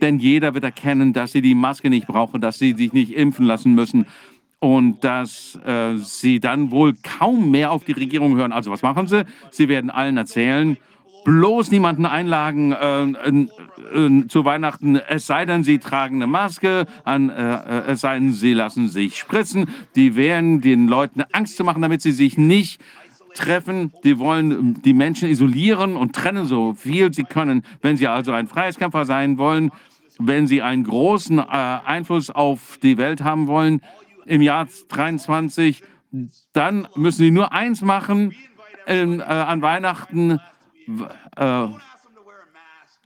Denn 0.01 0.19
jeder 0.19 0.53
wird 0.53 0.64
erkennen, 0.64 1.14
dass 1.14 1.32
sie 1.32 1.42
die 1.42 1.56
Maske 1.56 1.90
nicht 1.90 2.08
brauchen, 2.08 2.42
dass 2.42 2.59
sie 2.59 2.74
sich 2.74 2.93
nicht 2.93 3.14
impfen 3.14 3.45
lassen 3.45 3.74
müssen 3.74 4.06
und 4.59 5.03
dass 5.03 5.57
äh, 5.65 5.97
sie 5.97 6.39
dann 6.39 6.71
wohl 6.71 6.95
kaum 7.03 7.51
mehr 7.51 7.71
auf 7.71 7.83
die 7.83 7.91
Regierung 7.91 8.35
hören. 8.37 8.51
Also 8.51 8.71
was 8.71 8.81
machen 8.81 9.07
sie? 9.07 9.25
Sie 9.51 9.69
werden 9.69 9.89
allen 9.89 10.17
erzählen, 10.17 10.77
bloß 11.25 11.71
niemanden 11.71 12.05
einladen 12.05 12.71
äh, 12.71 13.03
äh, 13.93 14.27
zu 14.27 14.45
Weihnachten, 14.45 14.95
es 14.95 15.27
sei 15.27 15.45
denn, 15.45 15.63
sie 15.63 15.77
tragen 15.77 16.15
eine 16.15 16.27
Maske, 16.27 16.85
an, 17.03 17.29
äh, 17.29 17.33
äh, 17.33 17.91
es 17.91 18.01
sei 18.01 18.15
denn, 18.15 18.33
sie 18.33 18.53
lassen 18.53 18.87
sich 18.87 19.17
spritzen. 19.17 19.69
Die 19.95 20.15
werden 20.15 20.61
den 20.61 20.87
Leuten 20.87 21.23
Angst 21.33 21.57
zu 21.57 21.63
machen, 21.63 21.81
damit 21.81 22.01
sie 22.01 22.13
sich 22.13 22.37
nicht 22.37 22.81
treffen. 23.35 23.91
Die 24.03 24.17
wollen 24.19 24.81
die 24.81 24.93
Menschen 24.93 25.29
isolieren 25.29 25.95
und 25.95 26.15
trennen 26.15 26.45
so 26.45 26.73
viel 26.73 27.13
sie 27.13 27.25
können. 27.25 27.63
Wenn 27.81 27.97
sie 27.97 28.07
also 28.07 28.31
ein 28.31 28.47
Freiheitskämpfer 28.47 29.05
sein 29.05 29.37
wollen, 29.37 29.71
wenn 30.19 30.47
sie 30.47 30.61
einen 30.61 30.83
großen 30.83 31.39
äh, 31.39 31.43
Einfluss 31.43 32.29
auf 32.29 32.79
die 32.81 32.97
Welt 32.97 33.23
haben 33.23 33.47
wollen, 33.47 33.81
im 34.27 34.41
Jahr 34.41 34.67
23, 34.89 35.83
dann 36.53 36.88
müssen 36.95 37.19
sie 37.19 37.31
nur 37.31 37.51
eins 37.51 37.81
machen 37.81 38.33
äh, 38.85 39.22
an 39.22 39.61
Weihnachten. 39.61 40.39
Äh, 41.35 41.67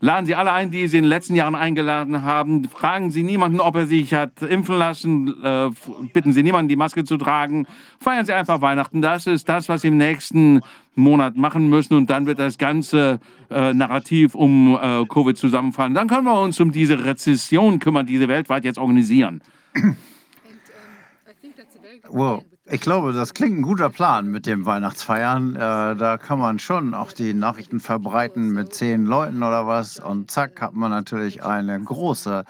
Laden 0.04 0.26
Sie 0.26 0.34
alle 0.34 0.52
ein, 0.52 0.72
die 0.72 0.88
Sie 0.88 0.98
in 0.98 1.04
den 1.04 1.10
letzten 1.10 1.36
Jahren 1.36 1.54
eingeladen 1.54 2.24
haben. 2.24 2.68
Fragen 2.68 3.12
Sie 3.12 3.22
niemanden, 3.22 3.60
ob 3.60 3.76
er 3.76 3.86
sich 3.86 4.12
hat 4.16 4.42
impfen 4.42 4.76
lassen. 4.80 5.32
Äh, 5.44 5.70
bitten 6.12 6.34
Sie 6.34 6.42
niemanden, 6.42 6.70
die 6.70 6.76
Maske 6.76 7.04
zu 7.04 7.18
tragen. 7.18 7.68
Feiern 8.00 8.26
Sie 8.26 8.34
einfach 8.34 8.62
Weihnachten. 8.62 9.04
Das 9.04 9.28
ist 9.28 9.48
das, 9.48 9.70
was 9.70 9.82
Sie 9.82 9.90
im 9.90 9.98
nächsten 9.98 10.62
Monat 10.96 11.38
machen 11.38 11.70
müssen. 11.70 11.94
Und 11.94 12.10
dann 12.10 12.26
wird 12.26 12.40
das 12.40 12.58
ganze 12.58 13.20
äh, 13.52 13.76
Narrativ 13.76 14.34
um 14.34 14.76
äh, 14.82 15.06
Covid 15.06 15.38
zusammenfallen. 15.38 15.94
Dann 15.94 16.08
können 16.08 16.26
wir 16.26 16.42
uns 16.42 16.60
um 16.60 16.72
diese 16.72 17.06
Rezession 17.06 17.78
kümmern, 17.78 18.08
die 18.08 18.18
Sie 18.18 18.28
weltweit 18.28 18.66
jetzt 18.66 18.80
organisieren. 18.80 19.44
Wow. 22.14 22.44
Ich 22.66 22.82
glaube, 22.82 23.12
das 23.14 23.34
klingt 23.34 23.58
ein 23.58 23.62
guter 23.64 23.90
Plan 23.90 24.28
mit 24.28 24.46
dem 24.46 24.66
Weihnachtsfeiern. 24.66 25.56
Äh, 25.56 25.60
da 25.96 26.18
kann 26.18 26.40
man 26.40 26.60
schon 26.60 26.94
auch 26.94 27.12
die 27.12 27.34
Nachrichten 27.34 27.80
verbreiten 27.80 28.52
mit 28.52 28.74
zehn 28.74 29.06
Leuten 29.06 29.44
oder 29.44 29.66
was. 29.66 30.00
Und 30.00 30.30
zack, 30.30 30.62
hat 30.62 30.74
man 30.74 30.92
natürlich 30.92 31.44
eine 31.44 31.80
große, 31.82 32.46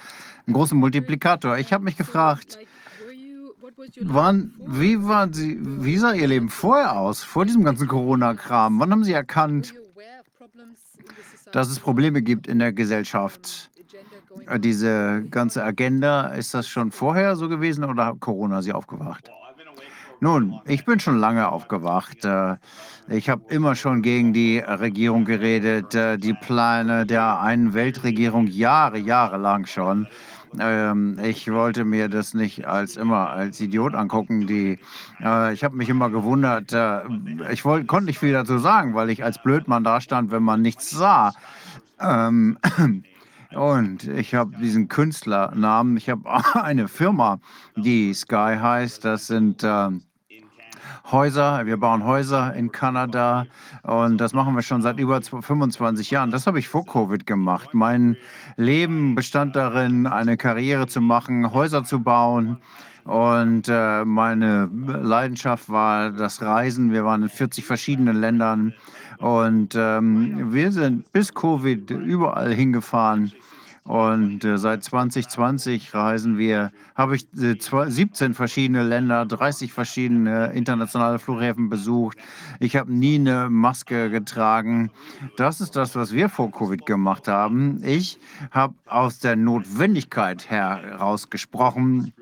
einen 0.45 0.53
großen 0.53 0.77
Multiplikator. 0.77 1.57
Ich 1.57 1.73
habe 1.73 1.83
mich 1.83 1.95
gefragt, 1.95 2.59
wann, 3.99 4.53
wie, 4.65 5.03
waren 5.03 5.33
Sie, 5.33 5.57
wie 5.61 5.97
sah 5.97 6.13
Ihr 6.13 6.27
Leben 6.27 6.49
vorher 6.49 6.97
aus, 6.97 7.23
vor 7.23 7.45
diesem 7.45 7.63
ganzen 7.63 7.87
Corona-Kram? 7.87 8.79
Wann 8.79 8.91
haben 8.91 9.03
Sie 9.03 9.13
erkannt, 9.13 9.73
dass 11.51 11.69
es 11.69 11.79
Probleme 11.79 12.21
gibt 12.21 12.47
in 12.47 12.59
der 12.59 12.73
Gesellschaft? 12.73 13.71
Äh, 14.47 14.59
Diese 14.59 15.23
ganze 15.29 15.63
Agenda, 15.63 16.27
ist 16.27 16.53
das 16.53 16.67
schon 16.67 16.91
vorher 16.91 17.35
so 17.35 17.47
gewesen 17.47 17.83
oder 17.83 18.07
hat 18.07 18.19
Corona 18.19 18.61
Sie 18.61 18.73
aufgewacht? 18.73 19.31
Nun, 20.23 20.61
ich 20.65 20.85
bin 20.85 20.99
schon 20.99 21.17
lange 21.17 21.49
aufgewacht. 21.49 22.23
Äh, 22.25 22.57
Ich 23.09 23.27
habe 23.29 23.43
immer 23.49 23.75
schon 23.75 24.03
gegen 24.03 24.33
die 24.33 24.59
Regierung 24.59 25.25
geredet, 25.25 25.95
äh, 25.95 26.17
die 26.17 26.35
Pläne 26.35 27.05
der 27.07 27.39
einen 27.41 27.73
Weltregierung 27.73 28.45
Jahre, 28.47 28.99
Jahre 28.99 29.37
lang 29.37 29.65
schon. 29.65 30.07
Ähm, 30.59 31.17
Ich 31.23 31.51
wollte 31.51 31.85
mir 31.85 32.07
das 32.07 32.35
nicht 32.35 32.67
als 32.67 32.97
immer 32.97 33.31
als 33.31 33.59
Idiot 33.61 33.95
angucken. 33.95 34.45
Die, 34.45 34.77
äh, 35.23 35.53
ich 35.53 35.63
habe 35.63 35.75
mich 35.75 35.89
immer 35.89 36.11
gewundert. 36.11 36.71
Ich 37.51 37.65
wollt, 37.65 37.87
konnte 37.87 38.05
nicht 38.05 38.19
viel 38.19 38.33
dazu 38.33 38.59
sagen, 38.59 38.93
weil 38.93 39.09
ich 39.09 39.23
als 39.23 39.41
Blödmann 39.41 39.83
da 39.83 40.01
stand, 40.01 40.31
wenn 40.31 40.43
man 40.43 40.61
nichts 40.61 40.91
sah. 40.91 41.33
Ähm, 41.99 42.59
und 43.55 44.03
ich 44.07 44.35
habe 44.35 44.55
diesen 44.57 44.87
Künstlernamen. 44.87 45.97
Ich 45.97 46.09
habe 46.09 46.23
eine 46.63 46.87
Firma, 46.87 47.39
die 47.75 48.13
Sky 48.13 48.57
heißt. 48.61 49.03
Das 49.05 49.25
sind 49.27 49.63
ähm, 49.63 50.03
Häuser. 51.09 51.65
Wir 51.65 51.77
bauen 51.77 52.05
Häuser 52.05 52.53
in 52.53 52.71
Kanada 52.71 53.45
und 53.83 54.17
das 54.17 54.33
machen 54.33 54.55
wir 54.55 54.61
schon 54.61 54.81
seit 54.81 54.99
über 54.99 55.21
25 55.21 56.11
Jahren. 56.11 56.31
Das 56.31 56.47
habe 56.47 56.59
ich 56.59 56.67
vor 56.67 56.85
Covid 56.85 57.25
gemacht. 57.25 57.69
Mein 57.73 58.17
Leben 58.57 59.15
bestand 59.15 59.55
darin, 59.55 60.07
eine 60.07 60.37
Karriere 60.37 60.87
zu 60.87 61.01
machen, 61.01 61.53
Häuser 61.53 61.83
zu 61.83 62.01
bauen. 62.01 62.57
Und 63.03 63.67
äh, 63.67 64.05
meine 64.05 64.69
Leidenschaft 64.71 65.69
war 65.69 66.11
das 66.11 66.41
Reisen. 66.41 66.91
Wir 66.91 67.03
waren 67.03 67.23
in 67.23 67.29
40 67.29 67.65
verschiedenen 67.65 68.21
Ländern 68.21 68.73
und 69.17 69.75
ähm, 69.75 70.53
wir 70.53 70.71
sind 70.71 71.11
bis 71.11 71.33
Covid 71.33 71.89
überall 71.91 72.53
hingefahren. 72.53 73.31
Und 73.83 74.43
äh, 74.43 74.57
seit 74.57 74.83
2020 74.83 75.93
reisen 75.93 76.37
wir, 76.37 76.71
habe 76.95 77.15
ich 77.15 77.25
äh, 77.41 77.55
17 77.59 78.35
verschiedene 78.35 78.83
Länder, 78.83 79.25
30 79.25 79.73
verschiedene 79.73 80.53
internationale 80.53 81.17
Flughäfen 81.17 81.69
besucht. 81.69 82.17
Ich 82.59 82.75
habe 82.75 82.93
nie 82.93 83.15
eine 83.15 83.49
Maske 83.49 84.11
getragen. 84.11 84.91
Das 85.35 85.61
ist 85.61 85.75
das, 85.75 85.95
was 85.95 86.13
wir 86.13 86.29
vor 86.29 86.51
Covid 86.51 86.85
gemacht 86.85 87.27
haben. 87.27 87.81
Ich 87.83 88.19
habe 88.51 88.75
aus 88.85 89.19
der 89.19 89.35
Notwendigkeit 89.35 90.49
heraus 90.49 91.29
gesprochen, 91.31 92.13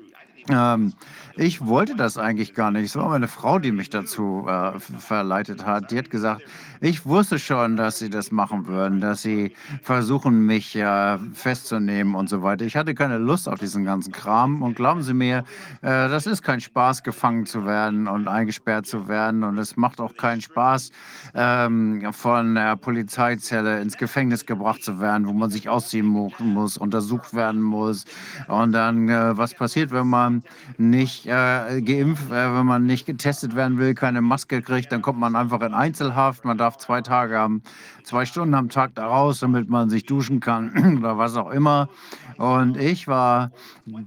ähm, 0.48 0.94
ich 1.36 1.64
wollte 1.64 1.96
das 1.96 2.18
eigentlich 2.18 2.54
gar 2.54 2.70
nicht. 2.70 2.84
Es 2.84 2.96
war 2.96 3.08
meine 3.08 3.28
Frau, 3.28 3.58
die 3.58 3.72
mich 3.72 3.90
dazu 3.90 4.46
äh, 4.48 4.78
verleitet 4.78 5.64
hat. 5.64 5.90
Die 5.90 5.98
hat 5.98 6.10
gesagt, 6.10 6.42
ich 6.80 7.04
wusste 7.06 7.38
schon, 7.38 7.76
dass 7.76 7.98
sie 7.98 8.10
das 8.10 8.30
machen 8.30 8.66
würden, 8.66 9.00
dass 9.00 9.22
sie 9.22 9.54
versuchen, 9.82 10.46
mich 10.46 10.74
äh, 10.76 11.18
festzunehmen 11.34 12.14
und 12.14 12.28
so 12.28 12.42
weiter. 12.42 12.64
Ich 12.64 12.76
hatte 12.76 12.94
keine 12.94 13.18
Lust 13.18 13.48
auf 13.48 13.58
diesen 13.58 13.84
ganzen 13.84 14.12
Kram. 14.12 14.62
Und 14.62 14.76
glauben 14.76 15.02
Sie 15.02 15.14
mir, 15.14 15.44
äh, 15.82 16.08
das 16.08 16.26
ist 16.26 16.42
kein 16.42 16.60
Spaß, 16.60 17.02
gefangen 17.02 17.46
zu 17.46 17.64
werden 17.66 18.08
und 18.08 18.28
eingesperrt 18.28 18.86
zu 18.86 19.08
werden. 19.08 19.44
Und 19.44 19.58
es 19.58 19.76
macht 19.76 20.00
auch 20.00 20.16
keinen 20.16 20.40
Spaß, 20.40 20.90
ähm, 21.34 22.12
von 22.12 22.54
der 22.54 22.76
Polizeizelle 22.76 23.80
ins 23.80 23.96
Gefängnis 23.96 24.46
gebracht 24.46 24.82
zu 24.82 25.00
werden, 25.00 25.26
wo 25.26 25.32
man 25.32 25.50
sich 25.50 25.68
ausziehen 25.68 26.06
mu 26.06 26.30
muss, 26.38 26.76
untersucht 26.76 27.34
werden 27.34 27.60
muss. 27.60 28.04
Und 28.48 28.72
dann, 28.72 29.08
äh, 29.08 29.36
was 29.36 29.54
passiert, 29.54 29.90
wenn 29.90 30.06
man 30.06 30.29
nicht 30.78 31.26
äh, 31.26 31.80
geimpft, 31.82 32.30
äh, 32.30 32.54
wenn 32.54 32.66
man 32.66 32.86
nicht 32.86 33.06
getestet 33.06 33.54
werden 33.54 33.78
will, 33.78 33.94
keine 33.94 34.20
Maske 34.20 34.62
kriegt, 34.62 34.92
dann 34.92 35.02
kommt 35.02 35.18
man 35.18 35.36
einfach 35.36 35.60
in 35.60 35.74
Einzelhaft. 35.74 36.44
Man 36.44 36.58
darf 36.58 36.78
zwei 36.78 37.00
Tage 37.00 37.38
haben, 37.38 37.62
zwei 38.04 38.24
Stunden 38.24 38.54
am 38.54 38.68
Tag 38.68 38.94
da 38.94 39.06
raus, 39.06 39.40
damit 39.40 39.68
man 39.68 39.90
sich 39.90 40.04
duschen 40.06 40.40
kann 40.40 40.98
oder 40.98 41.18
was 41.18 41.36
auch 41.36 41.50
immer. 41.50 41.88
Und 42.36 42.78
ich 42.78 43.06
war 43.06 43.50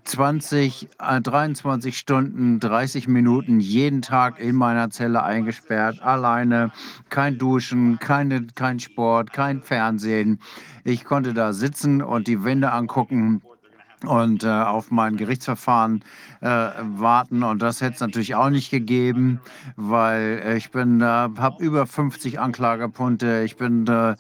20, 0.06 0.90
äh, 1.00 1.22
23 1.22 1.98
Stunden, 1.98 2.60
30 2.60 3.08
Minuten 3.08 3.60
jeden 3.60 4.02
Tag 4.02 4.40
in 4.40 4.56
meiner 4.56 4.90
Zelle 4.90 5.24
eingesperrt, 5.24 6.02
alleine, 6.02 6.72
kein 7.10 7.38
Duschen, 7.38 8.00
keine, 8.00 8.48
kein 8.56 8.80
Sport, 8.80 9.34
kein 9.34 9.62
Fernsehen. 9.62 10.40
Ich 10.84 11.06
konnte 11.06 11.34
da 11.34 11.54
sitzen 11.54 12.02
und 12.02 12.28
die 12.28 12.44
Wände 12.44 12.72
angucken 12.72 13.42
und 14.04 14.44
äh, 14.44 14.48
auf 14.48 14.92
mein 14.92 15.18
Gerichtsverfahren 15.18 16.04
äh, 16.42 16.48
warten. 16.48 17.44
Und 17.44 17.62
das 17.62 17.82
hätte 17.82 17.96
es 17.96 18.00
natürlich 18.02 18.36
auch 18.36 18.50
nicht 18.50 18.70
gegeben, 18.70 19.40
weil 19.76 20.56
ich 20.58 20.72
bin, 20.72 21.02
äh, 21.02 21.06
habe 21.06 21.64
über 21.64 21.88
50 21.88 22.40
Anklagepunkte. 22.40 23.44
Ich 23.44 23.58
bin 23.58 23.88
äh, 23.88 24.16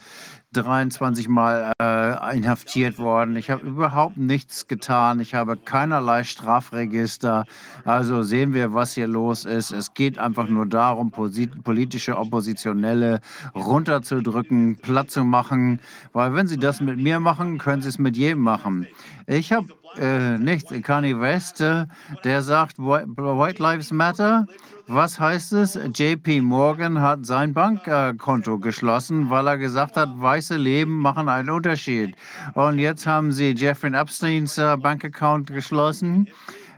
23 0.54 1.28
Mal 1.28 1.74
äh, 1.82 2.38
inhaftiert 2.38 3.00
worden. 3.00 3.36
Ich 3.36 3.50
habe 3.50 3.66
überhaupt 3.66 4.18
nichts 4.18 4.68
getan. 4.68 5.20
Ich 5.20 5.34
habe 5.34 5.58
keinerlei 5.58 6.24
Strafregister. 6.24 7.46
Also 7.86 8.24
sehen 8.24 8.54
wir, 8.54 8.74
was 8.74 8.94
hier 8.94 9.08
los 9.08 9.46
ist. 9.46 9.72
Es 9.72 9.94
geht 9.94 10.18
einfach 10.18 10.48
nur 10.48 10.66
darum, 10.66 11.12
politische 11.12 12.18
Oppositionelle 12.18 13.22
runterzudrücken, 13.56 14.78
platt 14.78 15.12
zu 15.12 15.24
machen. 15.24 15.80
Weil 16.14 16.34
wenn 16.34 16.48
Sie 16.48 16.58
das 16.58 16.82
mit 16.82 16.98
mir 16.98 17.20
machen, 17.20 17.58
können 17.58 17.82
Sie 17.82 17.90
es 17.90 18.00
mit 18.00 18.16
jedem 18.16 18.42
machen. 18.42 18.88
Ich 19.28 19.52
habe 19.52 19.68
äh, 20.00 20.38
nicht 20.38 20.70
Kanye 20.84 21.20
West, 21.20 21.62
äh, 21.62 21.86
der 22.24 22.42
sagt, 22.42 22.78
White 22.78 23.62
Lives 23.62 23.92
Matter. 23.92 24.46
Was 24.88 25.18
heißt 25.18 25.54
es? 25.54 25.80
JP 25.94 26.42
Morgan 26.42 27.00
hat 27.00 27.26
sein 27.26 27.54
Bankkonto 27.54 28.60
geschlossen, 28.60 29.30
weil 29.30 29.48
er 29.48 29.58
gesagt 29.58 29.96
hat, 29.96 30.10
weiße 30.14 30.58
Leben 30.58 31.00
machen 31.00 31.30
einen 31.30 31.50
Unterschied. 31.50 32.16
Und 32.54 32.80
jetzt 32.80 33.08
haben 33.08 33.32
sie 33.32 33.52
Jeffrey 33.52 33.94
Epsteins 33.96 34.58
äh, 34.58 34.76
Bankaccount 34.76 35.54
geschlossen. 35.54 36.28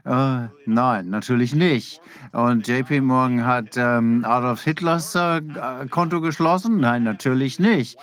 Äh, 0.06 0.48
nein, 0.66 1.10
natürlich 1.10 1.52
nicht. 1.52 2.00
Und 2.30 2.68
JP 2.68 3.00
Morgan 3.00 3.44
hat 3.44 3.76
ähm, 3.76 4.24
Adolf 4.24 4.62
Hitlers 4.62 5.16
äh, 5.16 5.40
Konto 5.90 6.20
geschlossen? 6.20 6.78
Nein, 6.78 7.02
natürlich 7.02 7.58
nicht. 7.58 7.98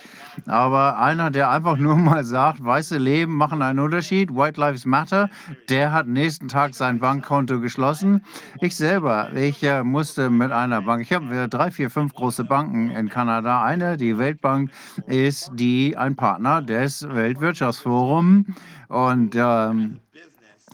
Aber 0.46 0.98
einer, 0.98 1.30
der 1.30 1.48
einfach 1.48 1.78
nur 1.78 1.96
mal 1.96 2.22
sagt, 2.22 2.62
weiße 2.62 2.98
Leben 2.98 3.34
machen 3.34 3.62
einen 3.62 3.78
Unterschied, 3.78 4.34
White 4.34 4.60
Lives 4.60 4.84
Matter, 4.84 5.30
der 5.70 5.92
hat 5.92 6.06
nächsten 6.06 6.48
Tag 6.48 6.74
sein 6.74 6.98
Bankkonto 6.98 7.58
geschlossen. 7.60 8.22
Ich 8.60 8.76
selber, 8.76 9.32
ich 9.32 9.62
äh, 9.62 9.82
musste 9.82 10.28
mit 10.28 10.52
einer 10.52 10.82
Bank, 10.82 11.00
ich 11.00 11.12
habe 11.12 11.34
äh, 11.34 11.48
drei, 11.48 11.70
vier, 11.70 11.88
fünf 11.88 12.12
große 12.12 12.44
Banken 12.44 12.90
in 12.90 13.08
Kanada. 13.08 13.62
Eine, 13.62 13.96
die 13.96 14.18
Weltbank, 14.18 14.70
ist 15.06 15.52
die 15.54 15.96
ein 15.96 16.16
Partner 16.16 16.60
des 16.60 17.08
Weltwirtschaftsforums. 17.08 18.44
Und 18.88 19.34
ähm, 19.34 20.00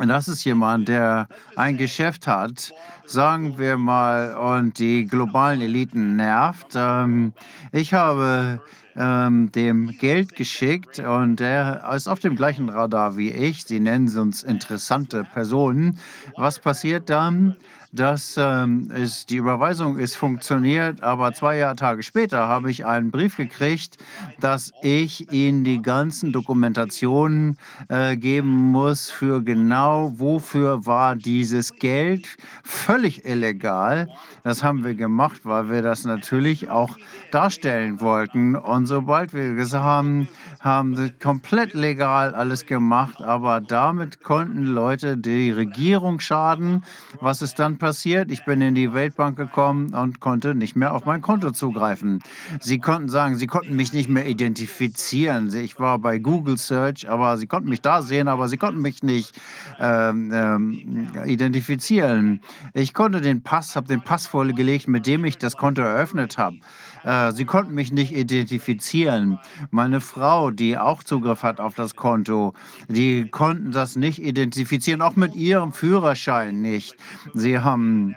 das 0.08 0.28
ist 0.28 0.44
jemand, 0.44 0.88
der 0.88 1.28
ein 1.56 1.76
Geschäft 1.76 2.26
hat, 2.26 2.72
sagen 3.04 3.58
wir 3.58 3.76
mal, 3.76 4.34
und 4.34 4.78
die 4.78 5.06
globalen 5.06 5.60
Eliten 5.60 6.16
nervt. 6.16 6.72
Ähm, 6.74 7.32
ich 7.72 7.92
habe 7.92 8.60
ähm, 8.96 9.50
dem 9.52 9.96
Geld 9.98 10.34
geschickt 10.34 10.98
und 10.98 11.40
er 11.40 11.90
ist 11.94 12.08
auf 12.08 12.20
dem 12.20 12.36
gleichen 12.36 12.68
Radar 12.68 13.16
wie 13.16 13.30
ich. 13.30 13.64
Sie 13.64 13.80
nennen 13.80 14.16
uns 14.18 14.42
interessante 14.42 15.24
Personen. 15.24 15.98
Was 16.36 16.58
passiert 16.58 17.08
dann? 17.10 17.56
Dass 17.92 18.36
ähm, 18.38 18.90
es, 18.94 19.26
die 19.26 19.36
Überweisung 19.36 19.98
ist 19.98 20.14
funktioniert, 20.16 21.02
aber 21.02 21.32
zwei 21.32 21.56
Jahr, 21.56 21.74
Tage 21.74 22.02
später 22.02 22.46
habe 22.46 22.70
ich 22.70 22.86
einen 22.86 23.10
Brief 23.10 23.36
gekriegt, 23.36 23.96
dass 24.38 24.72
ich 24.82 25.32
Ihnen 25.32 25.64
die 25.64 25.82
ganzen 25.82 26.32
Dokumentationen 26.32 27.56
äh, 27.88 28.16
geben 28.16 28.70
muss 28.70 29.10
für 29.10 29.42
genau, 29.42 30.12
wofür 30.16 30.86
war 30.86 31.16
dieses 31.16 31.74
Geld 31.74 32.36
völlig 32.62 33.24
illegal. 33.24 34.08
Das 34.44 34.62
haben 34.62 34.84
wir 34.84 34.94
gemacht, 34.94 35.40
weil 35.44 35.68
wir 35.68 35.82
das 35.82 36.04
natürlich 36.04 36.70
auch 36.70 36.96
darstellen 37.32 38.00
wollten. 38.00 38.54
Und 38.54 38.86
sobald 38.86 39.32
wir 39.32 39.54
gesagt 39.54 39.84
haben, 39.84 40.28
haben 40.60 40.96
sie 40.96 41.10
komplett 41.10 41.74
legal 41.74 42.34
alles 42.34 42.66
gemacht, 42.66 43.20
aber 43.20 43.60
damit 43.60 44.22
konnten 44.22 44.66
Leute 44.66 45.16
die 45.16 45.50
Regierung 45.50 46.20
schaden. 46.20 46.84
Was 47.20 47.42
ist 47.42 47.58
dann 47.58 47.78
passiert? 47.80 48.30
Ich 48.30 48.44
bin 48.44 48.60
in 48.60 48.76
die 48.76 48.94
Weltbank 48.94 49.36
gekommen 49.36 49.92
und 49.92 50.20
konnte 50.20 50.54
nicht 50.54 50.76
mehr 50.76 50.94
auf 50.94 51.04
mein 51.04 51.20
Konto 51.20 51.50
zugreifen. 51.50 52.22
Sie 52.60 52.78
konnten 52.78 53.08
sagen, 53.08 53.34
sie 53.34 53.48
konnten 53.48 53.74
mich 53.74 53.92
nicht 53.92 54.08
mehr 54.08 54.28
identifizieren. 54.28 55.52
Ich 55.52 55.80
war 55.80 55.98
bei 55.98 56.20
Google 56.20 56.58
Search, 56.58 57.08
aber 57.10 57.36
sie 57.38 57.48
konnten 57.48 57.68
mich 57.68 57.80
da 57.80 58.02
sehen, 58.02 58.28
aber 58.28 58.48
sie 58.48 58.56
konnten 58.56 58.80
mich 58.80 59.02
nicht 59.02 59.40
ähm, 59.80 60.30
ähm, 60.32 61.08
identifizieren. 61.26 62.40
Ich 62.74 62.94
konnte 62.94 63.20
den 63.20 63.42
Pass, 63.42 63.74
habe 63.74 63.88
den 63.88 64.02
Pass 64.02 64.28
vorgelegt, 64.28 64.86
mit 64.86 65.08
dem 65.08 65.24
ich 65.24 65.38
das 65.38 65.56
Konto 65.56 65.82
eröffnet 65.82 66.38
habe. 66.38 66.58
Äh, 67.04 67.32
sie 67.32 67.44
konnten 67.44 67.74
mich 67.74 67.92
nicht 67.92 68.12
identifizieren. 68.12 69.38
Meine 69.70 70.00
Frau, 70.00 70.50
die 70.50 70.78
auch 70.78 71.02
Zugriff 71.02 71.42
hat 71.42 71.60
auf 71.60 71.74
das 71.74 71.96
Konto, 71.96 72.54
die 72.88 73.28
konnten 73.28 73.72
das 73.72 73.96
nicht 73.96 74.20
identifizieren, 74.20 75.02
auch 75.02 75.16
mit 75.16 75.34
ihrem 75.34 75.72
Führerschein 75.72 76.60
nicht. 76.60 76.96
Sie 77.34 77.58
haben 77.58 78.16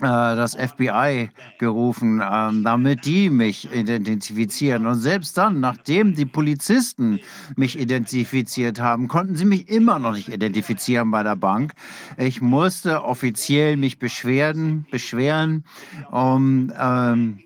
äh, 0.00 0.34
das 0.34 0.54
FBI 0.54 1.28
gerufen, 1.58 2.22
ähm, 2.24 2.64
damit 2.64 3.04
die 3.04 3.28
mich 3.28 3.70
identifizieren. 3.70 4.86
Und 4.86 4.98
selbst 4.98 5.36
dann, 5.36 5.60
nachdem 5.60 6.14
die 6.14 6.24
Polizisten 6.24 7.20
mich 7.56 7.78
identifiziert 7.78 8.80
haben, 8.80 9.08
konnten 9.08 9.36
sie 9.36 9.44
mich 9.44 9.68
immer 9.68 9.98
noch 9.98 10.12
nicht 10.12 10.28
identifizieren 10.28 11.10
bei 11.10 11.22
der 11.22 11.36
Bank. 11.36 11.72
Ich 12.16 12.40
musste 12.40 13.04
offiziell 13.04 13.76
mich 13.76 13.98
beschweren, 13.98 14.86
beschweren, 14.90 15.64
um 16.10 16.72
ähm, 16.80 17.40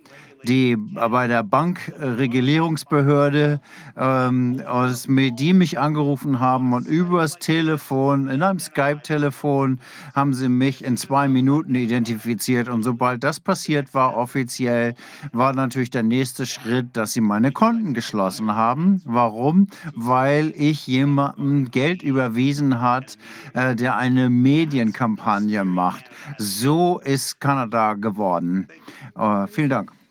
die 0.47 0.77
bei 0.77 1.27
der 1.27 1.43
Bankregulierungsbehörde, 1.43 3.61
ähm, 3.97 4.63
aus, 4.67 5.07
die 5.09 5.53
mich 5.53 5.79
angerufen 5.79 6.41
haben 6.41 6.73
und 6.73 6.87
übers 6.87 7.39
Telefon, 7.39 8.29
in 8.29 8.43
einem 8.43 8.59
Skype-Telefon, 8.59 9.79
haben 10.15 10.35
sie 10.35 10.49
mich 10.49 10.85
in 10.85 10.97
zwei 10.97 11.29
Minuten 11.29 11.75
identifiziert. 11.75 12.69
Und 12.69 12.83
sobald 12.83 13.25
das 13.25 13.41
passiert 13.41 13.95
war, 13.95 14.17
offiziell, 14.17 14.95
war 15.33 15.53
natürlich 15.53 15.91
der 15.91 16.03
nächste 16.03 16.47
Schritt, 16.47 16.97
dass 16.97 17.13
sie 17.13 17.21
meine 17.21 17.53
Konten 17.53 17.95
geschlossen 17.95 18.55
haben. 18.55 19.03
Warum? 19.05 19.69
Weil 19.95 20.53
ich 20.57 20.87
jemandem 20.87 21.71
Geld 21.71 22.03
überwiesen 22.03 22.81
hat, 22.81 23.19
äh, 23.55 23.75
der 23.75 23.97
eine 23.97 24.31
Medienkampagne 24.31 25.65
macht. 25.65 26.05
So 26.39 27.01
ist 27.01 27.41
Kanada 27.41 27.95
geworden. 27.95 28.69
Äh, 29.17 29.47
vielen 29.47 29.71
Dank. 29.71 30.04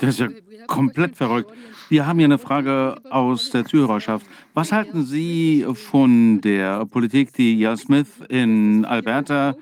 Das 0.00 0.10
ist 0.10 0.20
ja 0.20 0.28
komplett 0.66 1.16
verrückt. 1.16 1.50
Wir 1.88 2.06
haben 2.06 2.18
hier 2.18 2.26
eine 2.26 2.38
Frage 2.38 2.96
aus 3.10 3.50
der 3.50 3.64
Zuhörerschaft. 3.64 4.26
Was 4.54 4.72
halten 4.72 5.04
Sie 5.04 5.66
von 5.74 6.40
der 6.40 6.84
Politik, 6.86 7.32
die 7.32 7.58
Jan 7.58 7.76
Smith 7.76 8.08
in 8.28 8.84
Alberta 8.84 9.56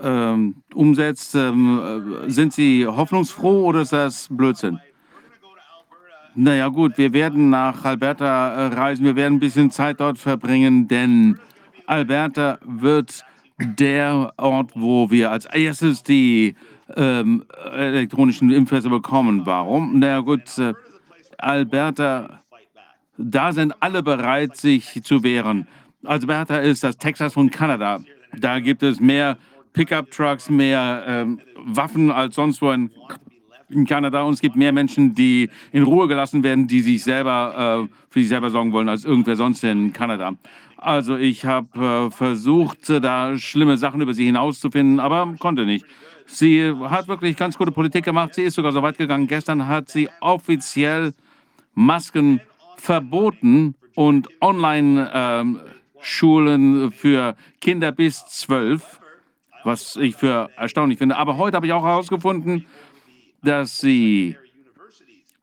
ähm, 0.00 0.56
umsetzt? 0.74 1.34
Ähm, 1.34 2.16
sind 2.28 2.52
Sie 2.52 2.86
hoffnungsfroh 2.86 3.66
oder 3.66 3.82
ist 3.82 3.92
das 3.92 4.28
Blödsinn? 4.30 4.78
Naja 6.34 6.68
gut, 6.68 6.96
wir 6.96 7.12
werden 7.12 7.50
nach 7.50 7.84
Alberta 7.84 8.50
äh, 8.54 8.66
reisen, 8.74 9.04
wir 9.04 9.16
werden 9.16 9.34
ein 9.34 9.40
bisschen 9.40 9.72
Zeit 9.72 9.98
dort 9.98 10.18
verbringen, 10.18 10.86
denn 10.86 11.40
Alberta 11.86 12.58
wird 12.64 13.24
der 13.58 14.32
Ort, 14.36 14.70
wo 14.74 15.10
wir 15.10 15.32
als 15.32 15.46
erstes 15.46 16.04
die 16.04 16.54
ähm, 16.96 17.44
elektronischen 17.72 18.50
Impfpässe 18.50 18.88
bekommen. 18.88 19.42
Warum? 19.44 19.98
Na 19.98 20.06
ja, 20.06 20.20
gut, 20.20 20.58
äh, 20.58 20.74
Alberta, 21.38 22.42
da 23.16 23.52
sind 23.52 23.74
alle 23.80 24.02
bereit, 24.02 24.56
sich 24.56 25.02
zu 25.02 25.22
wehren. 25.22 25.66
Alberta 26.04 26.58
ist 26.58 26.84
das 26.84 26.96
Texas 26.96 27.34
von 27.34 27.50
Kanada. 27.50 28.00
Da 28.38 28.60
gibt 28.60 28.82
es 28.82 29.00
mehr 29.00 29.36
Pickup-Trucks, 29.72 30.50
mehr 30.50 31.04
ähm, 31.06 31.40
Waffen 31.56 32.10
als 32.10 32.36
sonst 32.36 32.62
wo 32.62 32.70
in, 32.70 32.90
in, 33.68 33.86
Kanada. 33.86 34.22
Und 34.22 34.34
es 34.34 34.40
gibt 34.40 34.56
mehr 34.56 34.72
Menschen, 34.72 35.14
die 35.14 35.50
in 35.72 35.82
Ruhe 35.82 36.08
gelassen 36.08 36.42
werden, 36.42 36.66
die 36.66 36.80
sich 36.80 37.02
selber 37.02 37.88
äh, 37.88 37.94
für 38.10 38.20
sich 38.20 38.28
selber 38.28 38.50
sorgen 38.50 38.72
wollen, 38.72 38.88
als 38.88 39.04
irgendwer 39.04 39.36
sonst 39.36 39.62
in 39.64 39.92
Kanada. 39.92 40.32
Also 40.76 41.16
ich 41.16 41.44
habe 41.44 42.08
äh, 42.08 42.10
versucht, 42.10 42.88
da 42.88 43.36
schlimme 43.36 43.76
Sachen 43.78 44.00
über 44.00 44.14
sie 44.14 44.26
hinauszufinden, 44.26 45.00
aber 45.00 45.34
konnte 45.38 45.66
nicht. 45.66 45.84
Sie 46.30 46.74
hat 46.84 47.08
wirklich 47.08 47.34
ganz 47.36 47.56
gute 47.56 47.72
Politik 47.72 48.04
gemacht. 48.04 48.34
Sie 48.34 48.42
ist 48.42 48.54
sogar 48.54 48.72
so 48.72 48.82
weit 48.82 48.98
gegangen. 48.98 49.26
Gestern 49.26 49.66
hat 49.66 49.88
sie 49.88 50.10
offiziell 50.20 51.14
Masken 51.74 52.42
verboten 52.76 53.74
und 53.94 54.28
Online-Schulen 54.40 56.82
ähm, 56.82 56.92
für 56.92 57.34
Kinder 57.60 57.92
bis 57.92 58.26
zwölf, 58.26 59.00
was 59.64 59.96
ich 59.96 60.16
für 60.16 60.50
erstaunlich 60.56 60.98
finde. 60.98 61.16
Aber 61.16 61.38
heute 61.38 61.56
habe 61.56 61.66
ich 61.66 61.72
auch 61.72 61.84
herausgefunden, 61.84 62.66
dass 63.42 63.78
sie 63.78 64.36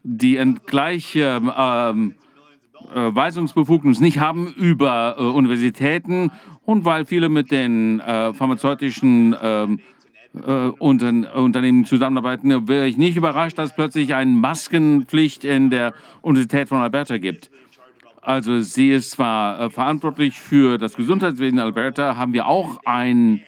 die 0.04 0.38
gleiche 0.68 1.42
ähm, 1.58 2.14
äh, 2.94 3.16
Weisungsbefugnis 3.16 4.00
nicht 4.00 4.20
haben 4.20 4.54
über 4.54 5.16
äh, 5.18 5.24
Universitäten 5.24 6.32
und 6.64 6.86
weil 6.86 7.06
viele 7.06 7.30
mit 7.30 7.50
den 7.50 8.02
äh, 8.02 8.32
pharmazeutischen 8.34 9.36
ähm, 9.42 9.80
Unternehmen 10.80 11.86
zusammenarbeiten, 11.86 12.68
wäre 12.68 12.88
ich 12.88 12.98
nicht 12.98 13.16
überrascht, 13.16 13.58
dass 13.58 13.70
es 13.70 13.76
plötzlich 13.76 14.14
eine 14.14 14.32
Maskenpflicht 14.32 15.44
in 15.44 15.70
der 15.70 15.94
Universität 16.22 16.70
von 16.70 16.80
Alberta 16.80 17.18
gibt. 17.18 17.50
Also 18.26 18.62
sie 18.62 18.92
ist 18.92 19.12
zwar 19.12 19.60
äh, 19.60 19.70
verantwortlich 19.70 20.40
für 20.40 20.80
das 20.80 20.96
Gesundheitswesen 20.96 21.60
in 21.60 21.64
Alberta, 21.64 22.18
haben 22.18 22.34
wir 22.34 22.48
auch 22.48 22.80
ein, 22.84 23.42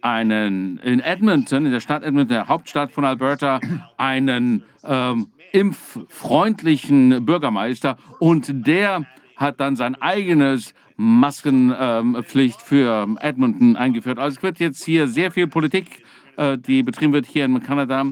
einen 0.00 0.78
in 0.78 1.00
Edmonton, 1.00 1.66
in 1.66 1.72
der 1.72 1.80
Stadt 1.80 2.02
Edmonton, 2.02 2.28
der 2.28 2.48
Hauptstadt 2.48 2.90
von 2.90 3.04
Alberta, 3.04 3.60
einen 3.98 4.62
ähm, 4.82 5.28
impffreundlichen 5.52 7.26
Bürgermeister 7.26 7.98
und 8.18 8.66
der 8.66 9.04
hat 9.36 9.60
dann 9.60 9.76
sein 9.76 9.94
eigenes 9.96 10.72
Maskenpflicht 10.96 12.60
ähm, 12.60 12.66
für 12.66 13.08
Edmonton 13.20 13.76
eingeführt. 13.76 14.18
Also 14.18 14.38
es 14.38 14.42
wird 14.42 14.58
jetzt 14.58 14.84
hier 14.84 15.06
sehr 15.06 15.30
viel 15.30 15.48
Politik 15.48 16.00
äh, 16.00 16.07
die 16.38 16.82
betrieben 16.82 17.12
wird 17.12 17.26
hier 17.26 17.44
in 17.44 17.62
Kanada. 17.62 18.04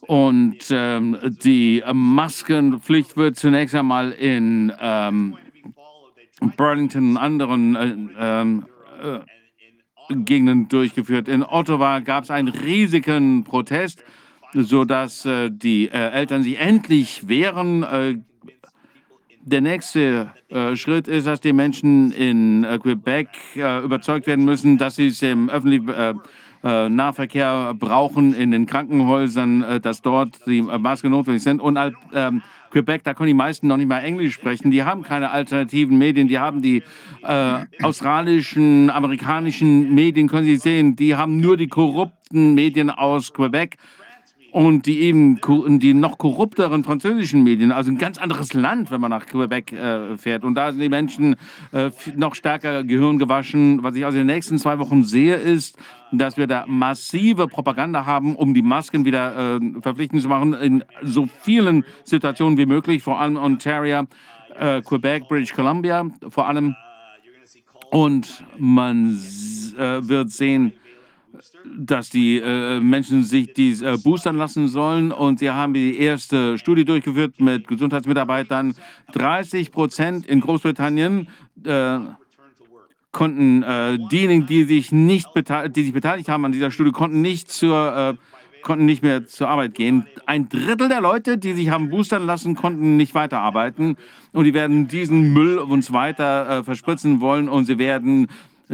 Und 0.00 0.58
ähm, 0.70 1.16
die 1.44 1.82
Maskenpflicht 1.92 3.16
wird 3.16 3.36
zunächst 3.36 3.74
einmal 3.74 4.10
in 4.10 4.72
ähm, 4.80 5.36
Burlington 6.56 7.12
und 7.12 7.16
anderen 7.16 7.76
äh, 7.76 8.40
ähm, 8.40 8.66
äh, 9.00 9.20
Gegenden 10.14 10.68
durchgeführt. 10.68 11.28
In 11.28 11.42
Ottawa 11.42 12.00
gab 12.00 12.24
es 12.24 12.30
einen 12.30 12.48
riesigen 12.48 13.44
Protest, 13.44 14.02
sodass 14.52 15.24
äh, 15.24 15.50
die 15.50 15.88
äh, 15.88 16.10
Eltern 16.10 16.42
sich 16.42 16.58
endlich 16.58 17.28
wehren. 17.28 17.84
Äh, 17.84 18.18
der 19.40 19.60
nächste 19.60 20.32
äh, 20.48 20.76
Schritt 20.76 21.08
ist, 21.08 21.26
dass 21.26 21.40
die 21.40 21.52
Menschen 21.52 22.12
in 22.12 22.66
Quebec 22.80 23.28
überzeugt 23.54 24.26
werden 24.26 24.44
müssen, 24.44 24.78
dass 24.78 24.96
sie 24.96 25.08
es 25.08 25.22
im 25.22 25.48
öffentlichen 25.50 25.88
äh, 25.88 26.14
Nahverkehr 26.62 27.74
brauchen 27.74 28.34
in 28.34 28.50
den 28.50 28.66
Krankenhäusern, 28.66 29.62
äh, 29.62 29.80
dass 29.80 30.02
dort 30.02 30.38
die 30.46 30.62
Masken 30.62 31.10
notwendig 31.10 31.42
sind. 31.42 31.60
Und 31.60 31.78
ähm, 32.14 32.42
Quebec, 32.70 33.04
da 33.04 33.14
können 33.14 33.28
die 33.28 33.34
meisten 33.34 33.66
noch 33.66 33.76
nicht 33.76 33.88
mal 33.88 34.00
Englisch 34.00 34.34
sprechen. 34.34 34.70
Die 34.70 34.82
haben 34.82 35.02
keine 35.02 35.30
alternativen 35.30 35.98
Medien. 35.98 36.28
Die 36.28 36.38
haben 36.38 36.62
die 36.62 36.82
äh, 37.22 37.58
australischen, 37.82 38.90
amerikanischen 38.90 39.94
Medien, 39.94 40.28
können 40.28 40.46
Sie 40.46 40.56
sehen, 40.56 40.96
die 40.96 41.14
haben 41.14 41.38
nur 41.38 41.56
die 41.56 41.68
korrupten 41.68 42.54
Medien 42.54 42.90
aus 42.90 43.32
Quebec 43.32 43.76
und 44.52 44.84
die 44.84 45.00
eben 45.00 45.40
die 45.80 45.94
noch 45.94 46.18
korrupteren 46.18 46.84
französischen 46.84 47.42
Medien, 47.42 47.72
also 47.72 47.90
ein 47.90 47.96
ganz 47.96 48.18
anderes 48.18 48.52
Land, 48.52 48.90
wenn 48.90 49.00
man 49.00 49.10
nach 49.10 49.24
Quebec 49.24 49.72
äh, 49.72 50.18
fährt. 50.18 50.44
Und 50.44 50.54
da 50.56 50.70
sind 50.70 50.82
die 50.82 50.90
Menschen 50.90 51.36
äh, 51.72 51.90
noch 52.14 52.34
stärker 52.34 52.84
Gehirn 52.84 53.18
gewaschen. 53.18 53.82
Was 53.82 53.96
ich 53.96 54.04
also 54.04 54.18
in 54.18 54.26
den 54.26 54.34
nächsten 54.34 54.58
zwei 54.58 54.78
Wochen 54.78 55.04
sehe, 55.04 55.36
ist, 55.36 55.78
dass 56.12 56.36
wir 56.36 56.46
da 56.46 56.66
massive 56.66 57.48
Propaganda 57.48 58.04
haben, 58.04 58.36
um 58.36 58.52
die 58.52 58.60
Masken 58.60 59.06
wieder 59.06 59.56
äh, 59.56 59.80
verpflichtend 59.80 60.20
zu 60.20 60.28
machen, 60.28 60.52
in 60.52 60.84
so 61.00 61.28
vielen 61.40 61.86
Situationen 62.04 62.58
wie 62.58 62.66
möglich, 62.66 63.02
vor 63.02 63.18
allem 63.18 63.38
Ontario, 63.38 64.02
äh, 64.58 64.82
Quebec, 64.82 65.28
British 65.28 65.54
Columbia, 65.54 66.04
vor 66.28 66.46
allem. 66.46 66.76
Und 67.90 68.44
man 68.58 69.18
äh, 69.78 70.06
wird 70.06 70.30
sehen, 70.30 70.74
dass 71.64 72.10
die 72.10 72.38
äh, 72.38 72.80
Menschen 72.80 73.24
sich 73.24 73.54
die 73.54 73.72
äh, 73.72 73.96
boostern 73.96 74.36
lassen 74.36 74.68
sollen. 74.68 75.12
Und 75.12 75.38
sie 75.38 75.50
haben 75.50 75.74
die 75.74 75.98
erste 75.98 76.58
Studie 76.58 76.84
durchgeführt 76.84 77.40
mit 77.40 77.68
Gesundheitsmitarbeitern. 77.68 78.74
30 79.12 79.72
Prozent 79.72 80.26
in 80.26 80.40
Großbritannien 80.40 81.28
äh, 81.64 81.98
konnten 83.12 83.62
äh, 83.62 83.98
diejenigen, 84.10 84.46
die 84.46 84.64
sich 84.64 84.90
nicht 84.90 85.28
die 85.34 85.84
sich 85.84 85.92
beteiligt 85.92 86.28
haben 86.28 86.44
an 86.44 86.52
dieser 86.52 86.70
Studie, 86.70 86.92
konnten 86.92 87.20
nicht 87.20 87.50
zur 87.50 88.16
äh, 88.18 88.32
konnten 88.62 88.86
nicht 88.86 89.02
mehr 89.02 89.26
zur 89.26 89.48
Arbeit 89.48 89.74
gehen. 89.74 90.06
Ein 90.24 90.48
Drittel 90.48 90.88
der 90.88 91.00
Leute, 91.00 91.36
die 91.36 91.52
sich 91.52 91.68
haben 91.70 91.90
boostern 91.90 92.24
lassen, 92.24 92.54
konnten 92.54 92.96
nicht 92.96 93.14
weiterarbeiten. 93.14 93.96
Und 94.32 94.44
die 94.44 94.54
werden 94.54 94.88
diesen 94.88 95.32
Müll 95.34 95.58
uns 95.58 95.92
weiter 95.92 96.48
äh, 96.48 96.64
verspritzen 96.64 97.20
wollen 97.20 97.48
und 97.48 97.66
sie 97.66 97.78
werden 97.78 98.28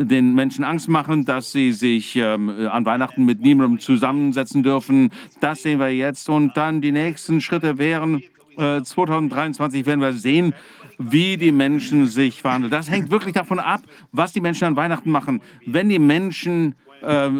den 0.04 0.34
Menschen 0.34 0.64
Angst 0.64 0.88
machen, 0.88 1.24
dass 1.24 1.52
sie 1.52 1.72
sich 1.72 2.16
ähm, 2.16 2.50
an 2.70 2.84
Weihnachten 2.84 3.24
mit 3.24 3.40
niemandem 3.40 3.80
zusammensetzen 3.80 4.62
dürfen. 4.62 5.10
Das 5.40 5.62
sehen 5.62 5.80
wir 5.80 5.88
jetzt. 5.88 6.28
Und 6.28 6.56
dann 6.56 6.80
die 6.80 6.92
nächsten 6.92 7.40
Schritte 7.40 7.78
wären, 7.78 8.22
äh, 8.56 8.82
2023 8.82 9.86
werden 9.86 10.00
wir 10.00 10.12
sehen, 10.12 10.54
wie 10.98 11.36
die 11.36 11.52
Menschen 11.52 12.06
sich 12.06 12.42
verhandeln. 12.42 12.70
Das 12.70 12.90
hängt 12.90 13.10
wirklich 13.10 13.34
davon 13.34 13.58
ab, 13.58 13.82
was 14.12 14.32
die 14.32 14.40
Menschen 14.40 14.64
an 14.64 14.76
Weihnachten 14.76 15.10
machen. 15.10 15.40
Wenn 15.66 15.88
die 15.88 15.98
Menschen 15.98 16.74
äh, 17.02 17.30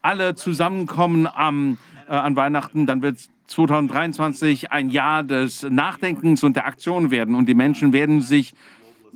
alle 0.00 0.34
zusammenkommen 0.34 1.26
am, 1.26 1.78
äh, 2.08 2.12
an 2.12 2.36
Weihnachten, 2.36 2.86
dann 2.86 3.02
wird 3.02 3.18
2023 3.48 4.72
ein 4.72 4.88
Jahr 4.88 5.22
des 5.22 5.62
Nachdenkens 5.62 6.42
und 6.42 6.56
der 6.56 6.66
Aktion 6.66 7.10
werden. 7.10 7.34
Und 7.34 7.46
die 7.46 7.54
Menschen 7.54 7.92
werden 7.92 8.22
sich 8.22 8.54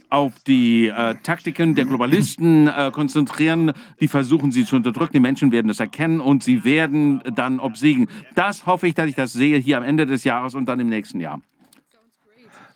auf 0.09 0.33
die 0.47 0.89
äh, 0.89 1.15
Taktiken 1.23 1.75
der 1.75 1.85
Globalisten 1.85 2.69
äh, 2.69 2.91
konzentrieren. 2.93 3.73
Die 4.01 4.09
versuchen 4.09 4.53
sie 4.53 4.65
zu 4.65 4.77
unterdrücken. 4.77 5.15
Die 5.15 5.21
Menschen 5.21 5.53
werden 5.53 5.69
das 5.69 5.81
erkennen 5.81 6.21
und 6.21 6.45
sie 6.45 6.65
werden 6.65 7.23
dann 7.35 7.59
obsiegen. 7.59 8.09
Das 8.35 8.67
hoffe 8.67 8.87
ich, 8.87 8.95
dass 8.95 9.07
ich 9.07 9.15
das 9.15 9.33
sehe 9.33 9.59
hier 9.59 9.79
am 9.79 9.83
Ende 9.83 10.07
des 10.07 10.25
Jahres 10.25 10.55
und 10.55 10.67
dann 10.67 10.81
im 10.81 10.89
nächsten 10.89 11.21
Jahr. 11.21 11.41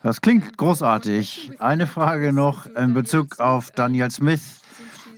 Das 0.02 0.20
klingt 0.20 0.56
großartig. 0.56 1.52
Eine 1.58 1.86
Frage 1.86 2.32
noch 2.32 2.66
in 2.66 2.94
Bezug 2.94 3.38
auf 3.38 3.70
Daniel 3.70 4.10
Smith. 4.10 4.60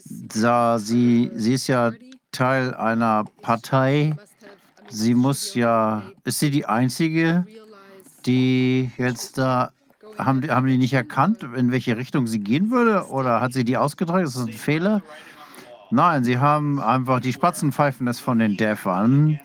Da 0.05 0.79
sie, 0.79 1.31
sie 1.35 1.55
ist 1.55 1.69
ja 1.69 1.93
Teil 2.33 2.75
einer 2.75 3.25
Partei. 3.43 4.17
Sie 4.89 5.15
muss 5.15 5.55
ja, 5.55 6.03
ist 6.25 6.41
sie 6.41 6.51
die 6.51 6.67
Einzige, 6.67 7.47
die 8.27 8.91
jetzt 8.99 9.39
da 9.39 9.71
haben, 10.25 10.49
haben 10.49 10.67
die 10.67 10.79
nicht 10.79 10.93
erkannt, 10.93 11.43
in 11.57 11.73
welche 11.73 11.97
Richtung 11.97 12.27
sie 12.27 12.41
gehen 12.41 12.71
würde? 12.71 13.09
Oder 13.09 13.41
hat 13.41 13.53
sie 13.53 13.65
die 13.65 13.77
ausgetragen? 13.77 14.25
Ist 14.25 14.37
das 14.37 14.47
ein 14.47 14.53
Fehler? 14.53 15.03
Nein, 15.91 16.25
sie 16.25 16.39
haben 16.39 16.81
einfach 16.81 17.21
die 17.21 17.33
Spatzen 17.33 17.73
pfeifen 17.73 18.07
das 18.07 18.19
von 18.19 18.39
den 18.39 18.57
Däffern. 18.57 19.39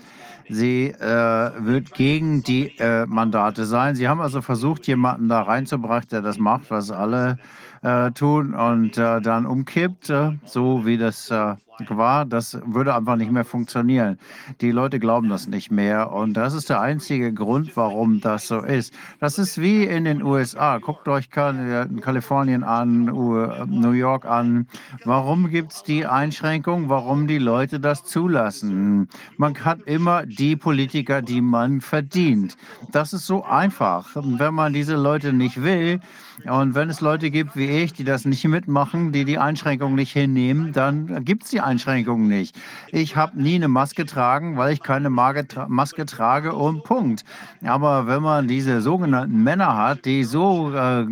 Sie 0.49 0.87
äh, 0.87 1.51
wird 1.59 1.93
gegen 1.93 2.41
die 2.41 2.77
äh, 2.79 3.05
Mandate 3.05 3.65
sein. 3.65 3.95
Sie 3.95 4.07
haben 4.07 4.21
also 4.21 4.41
versucht, 4.41 4.87
jemanden 4.87 5.27
da 5.27 5.41
reinzubringen, 5.41 6.03
der 6.09 6.21
das 6.21 6.39
macht, 6.39 6.71
was 6.71 6.89
alle 6.89 7.37
äh, 7.81 8.11
tun 8.11 8.53
und 8.53 8.97
äh, 8.97 9.19
dann 9.21 9.45
umkippt, 9.45 10.09
äh, 10.09 10.37
so 10.45 10.85
wie 10.85 10.97
das 10.97 11.29
äh, 11.31 11.55
war, 11.89 12.25
das 12.25 12.59
würde 12.65 12.95
einfach 12.95 13.15
nicht 13.15 13.31
mehr 13.31 13.45
funktionieren. 13.45 14.17
Die 14.61 14.71
Leute 14.71 14.99
glauben 14.99 15.29
das 15.29 15.47
nicht 15.47 15.71
mehr 15.71 16.11
und 16.11 16.33
das 16.33 16.53
ist 16.53 16.69
der 16.69 16.81
einzige 16.81 17.33
Grund, 17.33 17.75
warum 17.75 18.19
das 18.19 18.47
so 18.47 18.59
ist. 18.59 18.93
Das 19.19 19.37
ist 19.37 19.61
wie 19.61 19.83
in 19.83 20.05
den 20.05 20.23
USA. 20.23 20.77
Guckt 20.79 21.07
euch 21.07 21.29
Kalifornien 21.29 22.63
an, 22.63 23.05
New 23.05 23.91
York 23.91 24.25
an. 24.25 24.67
Warum 25.05 25.49
gibt 25.49 25.73
es 25.73 25.83
die 25.83 26.05
Einschränkung? 26.05 26.89
Warum 26.89 27.27
die 27.27 27.37
Leute 27.37 27.79
das 27.79 28.03
zulassen? 28.03 29.07
Man 29.37 29.55
hat 29.63 29.81
immer 29.81 30.25
die 30.25 30.55
Politiker, 30.55 31.21
die 31.21 31.41
man 31.41 31.81
verdient. 31.81 32.57
Das 32.91 33.13
ist 33.13 33.25
so 33.25 33.43
einfach. 33.43 34.09
Wenn 34.15 34.53
man 34.53 34.73
diese 34.73 34.95
Leute 34.95 35.33
nicht 35.33 35.61
will, 35.61 35.99
und 36.45 36.75
wenn 36.75 36.89
es 36.89 37.01
Leute 37.01 37.31
gibt 37.31 37.55
wie 37.55 37.65
ich, 37.65 37.93
die 37.93 38.03
das 38.03 38.25
nicht 38.25 38.47
mitmachen, 38.47 39.11
die 39.11 39.25
die 39.25 39.39
Einschränkungen 39.39 39.95
nicht 39.95 40.13
hinnehmen, 40.13 40.71
dann 40.71 41.25
gibt 41.25 41.43
es 41.43 41.49
die 41.49 41.61
Einschränkungen 41.61 42.27
nicht. 42.27 42.55
Ich 42.91 43.15
habe 43.15 43.41
nie 43.41 43.55
eine 43.55 43.67
Maske 43.67 44.03
getragen, 44.03 44.55
weil 44.57 44.73
ich 44.73 44.81
keine 44.81 45.09
Maske 45.09 46.05
trage 46.05 46.53
und 46.53 46.83
Punkt. 46.83 47.25
Aber 47.65 48.07
wenn 48.07 48.21
man 48.21 48.47
diese 48.47 48.81
sogenannten 48.81 49.43
Männer 49.43 49.75
hat, 49.75 50.05
die 50.05 50.23
so 50.23 50.71
äh, 50.73 51.05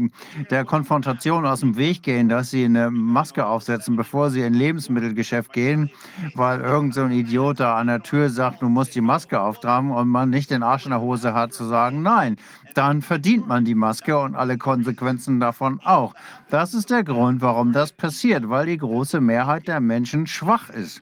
der 0.50 0.64
Konfrontation 0.64 1.46
aus 1.46 1.62
dem 1.62 1.76
Weg 1.76 2.04
gehen, 2.04 2.30
dass 2.30 2.52
sie 2.52 2.66
eine 2.66 2.92
Maske 2.92 3.46
aufsetzen, 3.46 3.96
bevor 3.96 4.30
sie 4.30 4.42
in 4.42 4.54
Lebensmittelgeschäft 4.54 5.52
gehen, 5.52 5.90
weil 6.36 6.62
irgend 6.62 6.94
so 6.94 7.02
ein 7.02 7.12
Idiot 7.12 7.60
da 7.60 7.78
an 7.78 7.88
der 7.88 8.04
Tür 8.04 8.30
sagt, 8.30 8.62
du 8.62 8.70
musst 8.70 8.96
die 8.96 9.02
Maske 9.02 9.42
auftragen 9.42 9.92
und 9.92 10.08
man 10.08 10.30
nicht 10.30 10.52
den 10.52 10.64
Arsch 10.64 10.86
in 10.86 10.92
der 10.92 11.02
Hose 11.02 11.34
hat 11.34 11.54
zu 11.54 11.66
sagen, 11.66 12.04
nein, 12.04 12.38
dann 12.78 13.02
verdient 13.02 13.48
man 13.48 13.66
die 13.66 13.76
Maske 13.76 14.18
und 14.18 14.36
alle 14.36 14.58
Konsequenzen 14.58 15.40
davon 15.40 15.80
auch. 15.84 16.14
Das 16.50 16.74
ist 16.74 16.90
der 16.90 17.04
Grund, 17.04 17.42
warum 17.42 17.72
das 17.72 17.94
passiert, 17.94 18.50
weil 18.50 18.68
die 18.68 18.78
große 18.78 19.22
Mehrheit 19.22 19.68
der 19.68 19.80
Menschen 19.80 20.28
schwach 20.28 20.70
ist 20.70 21.02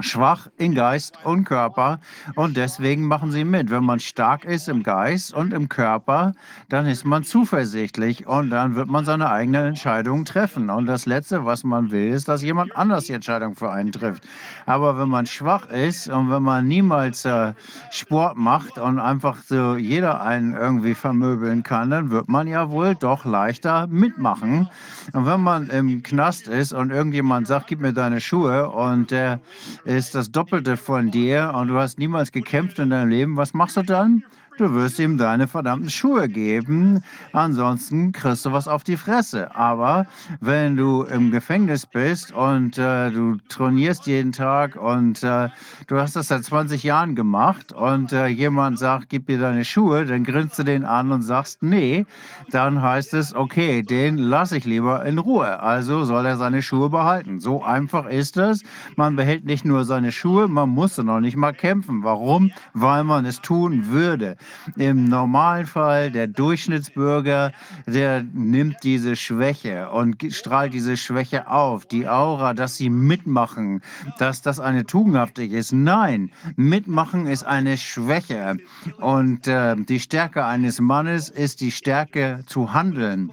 schwach 0.00 0.48
in 0.56 0.74
Geist 0.74 1.18
und 1.24 1.44
Körper 1.44 2.00
und 2.34 2.56
deswegen 2.56 3.06
machen 3.06 3.30
sie 3.30 3.44
mit. 3.44 3.70
Wenn 3.70 3.84
man 3.84 4.00
stark 4.00 4.44
ist 4.44 4.68
im 4.68 4.82
Geist 4.82 5.32
und 5.32 5.52
im 5.52 5.68
Körper, 5.68 6.32
dann 6.68 6.86
ist 6.86 7.04
man 7.04 7.24
zuversichtlich 7.24 8.26
und 8.26 8.50
dann 8.50 8.74
wird 8.74 8.88
man 8.88 9.04
seine 9.04 9.30
eigenen 9.30 9.66
Entscheidungen 9.66 10.24
treffen. 10.24 10.70
Und 10.70 10.86
das 10.86 11.06
Letzte, 11.06 11.44
was 11.44 11.64
man 11.64 11.90
will, 11.90 12.12
ist, 12.12 12.28
dass 12.28 12.42
jemand 12.42 12.76
anders 12.76 13.04
die 13.04 13.12
Entscheidung 13.12 13.54
für 13.54 13.70
einen 13.70 13.92
trifft. 13.92 14.24
Aber 14.66 14.98
wenn 14.98 15.08
man 15.08 15.26
schwach 15.26 15.68
ist 15.68 16.08
und 16.08 16.30
wenn 16.30 16.42
man 16.42 16.66
niemals 16.66 17.24
äh, 17.24 17.52
Sport 17.90 18.36
macht 18.36 18.78
und 18.78 18.98
einfach 18.98 19.38
so 19.46 19.76
jeder 19.76 20.20
einen 20.20 20.54
irgendwie 20.54 20.94
vermöbeln 20.94 21.62
kann, 21.62 21.90
dann 21.90 22.10
wird 22.10 22.28
man 22.28 22.46
ja 22.46 22.70
wohl 22.70 22.94
doch 22.94 23.24
leichter 23.24 23.86
mitmachen. 23.86 24.68
Und 25.12 25.26
wenn 25.26 25.40
man 25.40 25.68
im 25.70 26.02
Knast 26.02 26.48
ist 26.48 26.72
und 26.72 26.90
irgendjemand 26.90 27.46
sagt, 27.46 27.68
gib 27.68 27.80
mir 27.80 27.92
deine 27.92 28.20
Schuhe 28.20 28.68
und 28.70 29.10
der 29.10 29.40
ist 29.84 30.14
das 30.14 30.30
Doppelte 30.30 30.76
von 30.76 31.10
dir 31.10 31.52
und 31.54 31.68
du 31.68 31.78
hast 31.78 31.98
niemals 31.98 32.32
gekämpft 32.32 32.78
in 32.78 32.90
deinem 32.90 33.10
Leben, 33.10 33.36
was 33.36 33.54
machst 33.54 33.76
du 33.76 33.82
dann? 33.82 34.24
Du 34.56 34.72
wirst 34.72 35.00
ihm 35.00 35.18
deine 35.18 35.48
verdammten 35.48 35.90
Schuhe 35.90 36.28
geben, 36.28 37.02
ansonsten 37.32 38.12
kriegst 38.12 38.46
du 38.46 38.52
was 38.52 38.68
auf 38.68 38.84
die 38.84 38.96
Fresse. 38.96 39.52
Aber 39.56 40.06
wenn 40.40 40.76
du 40.76 41.02
im 41.02 41.32
Gefängnis 41.32 41.86
bist 41.86 42.30
und 42.30 42.78
äh, 42.78 43.10
du 43.10 43.38
trainierst 43.48 44.06
jeden 44.06 44.30
Tag 44.30 44.76
und 44.76 45.24
äh, 45.24 45.48
du 45.88 45.96
hast 45.96 46.14
das 46.14 46.28
seit 46.28 46.44
20 46.44 46.84
Jahren 46.84 47.16
gemacht 47.16 47.72
und 47.72 48.12
äh, 48.12 48.28
jemand 48.28 48.78
sagt, 48.78 49.08
gib 49.08 49.26
mir 49.26 49.40
deine 49.40 49.64
Schuhe, 49.64 50.06
dann 50.06 50.22
grinst 50.22 50.56
du 50.56 50.62
den 50.62 50.84
an 50.84 51.10
und 51.10 51.22
sagst, 51.22 51.64
nee, 51.64 52.06
dann 52.52 52.80
heißt 52.80 53.12
es, 53.14 53.34
okay, 53.34 53.82
den 53.82 54.18
lasse 54.18 54.56
ich 54.58 54.66
lieber 54.66 55.04
in 55.04 55.18
Ruhe. 55.18 55.58
Also 55.58 56.04
soll 56.04 56.26
er 56.26 56.36
seine 56.36 56.62
Schuhe 56.62 56.90
behalten. 56.90 57.40
So 57.40 57.64
einfach 57.64 58.06
ist 58.06 58.36
es. 58.36 58.62
Man 58.94 59.16
behält 59.16 59.46
nicht 59.46 59.64
nur 59.64 59.84
seine 59.84 60.12
Schuhe, 60.12 60.46
man 60.46 60.68
muss 60.68 60.96
noch 60.98 61.18
nicht 61.18 61.36
mal 61.36 61.52
kämpfen. 61.52 62.04
Warum? 62.04 62.52
Weil 62.72 63.02
man 63.02 63.26
es 63.26 63.40
tun 63.40 63.88
würde. 63.88 64.36
Im 64.76 65.04
normalen 65.04 65.66
Fall, 65.66 66.10
der 66.10 66.26
Durchschnittsbürger, 66.26 67.52
der 67.86 68.22
nimmt 68.32 68.76
diese 68.82 69.16
Schwäche 69.16 69.90
und 69.90 70.16
strahlt 70.30 70.74
diese 70.74 70.96
Schwäche 70.96 71.48
auf. 71.48 71.86
Die 71.86 72.08
Aura, 72.08 72.54
dass 72.54 72.76
sie 72.76 72.90
mitmachen, 72.90 73.82
dass 74.18 74.42
das 74.42 74.60
eine 74.60 74.84
tugendhaftig 74.84 75.52
ist. 75.52 75.72
Nein, 75.72 76.30
mitmachen 76.56 77.26
ist 77.26 77.44
eine 77.44 77.76
Schwäche. 77.76 78.56
Und 78.98 79.46
äh, 79.46 79.76
die 79.76 80.00
Stärke 80.00 80.44
eines 80.44 80.80
Mannes 80.80 81.28
ist 81.28 81.60
die 81.60 81.72
Stärke 81.72 82.40
zu 82.46 82.72
handeln. 82.72 83.32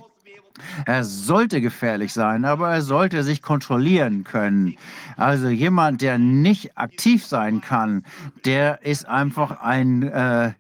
Er 0.86 1.04
sollte 1.04 1.62
gefährlich 1.62 2.14
sein, 2.14 2.46
aber 2.46 2.72
er 2.72 2.82
sollte 2.82 3.24
sich 3.24 3.42
kontrollieren 3.42 4.24
können. 4.24 4.76
Also 5.18 5.50
jemand, 5.50 6.02
der 6.02 6.18
nicht 6.18 6.78
aktiv 6.78 7.26
sein 7.26 7.62
kann, 7.62 8.04
der 8.46 8.84
ist 8.84 9.08
einfach 9.08 9.62
ein, 9.62 10.04
äh, 10.04 10.54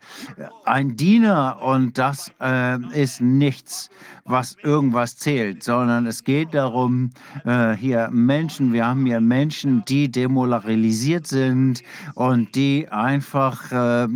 ein 0.65 0.95
Diener 0.95 1.59
und 1.61 1.97
das 1.97 2.31
äh, 2.41 2.77
ist 2.93 3.21
nichts, 3.21 3.89
was 4.25 4.55
irgendwas 4.63 5.17
zählt, 5.17 5.63
sondern 5.63 6.05
es 6.05 6.23
geht 6.23 6.53
darum, 6.53 7.11
äh, 7.45 7.73
hier 7.73 8.09
Menschen, 8.11 8.73
wir 8.73 8.85
haben 8.85 9.05
hier 9.05 9.21
Menschen, 9.21 9.83
die 9.85 10.09
demoralisiert 10.09 11.27
sind 11.27 11.83
und 12.15 12.55
die 12.55 12.87
einfach 12.89 13.71
äh, 13.71 14.07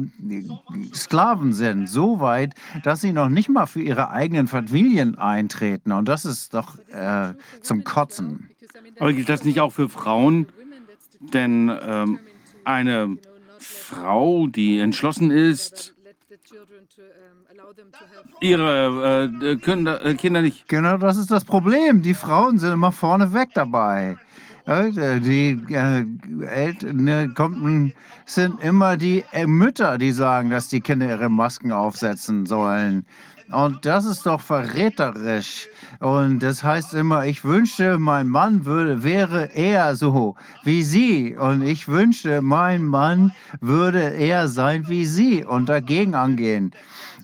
Sklaven 0.93 1.53
sind, 1.53 1.87
so 1.89 2.19
weit, 2.19 2.53
dass 2.83 3.01
sie 3.01 3.11
noch 3.11 3.29
nicht 3.29 3.49
mal 3.49 3.65
für 3.65 3.81
ihre 3.81 4.09
eigenen 4.09 4.47
Familien 4.47 5.17
eintreten. 5.17 5.91
Und 5.91 6.07
das 6.07 6.25
ist 6.25 6.53
doch 6.53 6.77
äh, 6.89 7.33
zum 7.61 7.83
Kotzen. 7.83 8.49
Aber 8.99 9.13
gilt 9.13 9.29
das 9.29 9.43
nicht 9.43 9.59
auch 9.59 9.73
für 9.73 9.89
Frauen? 9.89 10.47
Denn 11.19 11.71
ähm, 11.81 12.19
eine 12.63 13.17
Frau, 13.59 14.47
die 14.47 14.79
entschlossen 14.79 15.31
ist, 15.31 15.94
ihre 18.41 19.31
äh, 19.41 19.55
Kinder, 19.57 20.03
äh, 20.05 20.15
Kinder 20.15 20.41
nicht. 20.41 20.67
Genau, 20.67 20.97
das 20.97 21.17
ist 21.17 21.31
das 21.31 21.45
Problem. 21.45 22.01
Die 22.01 22.13
Frauen 22.13 22.57
sind 22.59 22.73
immer 22.73 22.91
vorne 22.91 23.33
weg 23.33 23.49
dabei. 23.53 24.17
Äh, 24.65 25.19
Die 25.19 25.61
äh, 25.69 26.05
Eltern 26.47 27.03
ne, 27.03 27.31
kommen, 27.35 27.93
sind 28.25 28.61
immer 28.61 28.97
die 28.97 29.23
äh, 29.31 29.45
Mütter, 29.45 29.97
die 29.97 30.11
sagen, 30.11 30.49
dass 30.49 30.67
die 30.69 30.81
Kinder 30.81 31.07
ihre 31.07 31.29
Masken 31.29 31.71
aufsetzen 31.71 32.45
sollen. 32.45 33.05
Und 33.51 33.85
das 33.85 34.05
ist 34.05 34.25
doch 34.25 34.41
verräterisch. 34.41 35.67
Und 35.99 36.39
das 36.39 36.63
heißt 36.63 36.95
immer, 36.95 37.25
ich 37.27 37.43
wünschte, 37.43 37.99
mein 37.99 38.27
Mann 38.27 38.65
würde, 38.65 39.03
wäre 39.03 39.45
eher 39.53 39.95
so 39.95 40.35
wie 40.63 40.81
Sie. 40.81 41.35
Und 41.37 41.61
ich 41.61 41.87
wünschte, 41.87 42.41
mein 42.41 42.83
Mann 42.83 43.33
würde 43.61 44.01
eher 44.01 44.47
sein 44.47 44.87
wie 44.87 45.05
Sie 45.05 45.45
und 45.45 45.69
dagegen 45.69 46.15
angehen. 46.15 46.71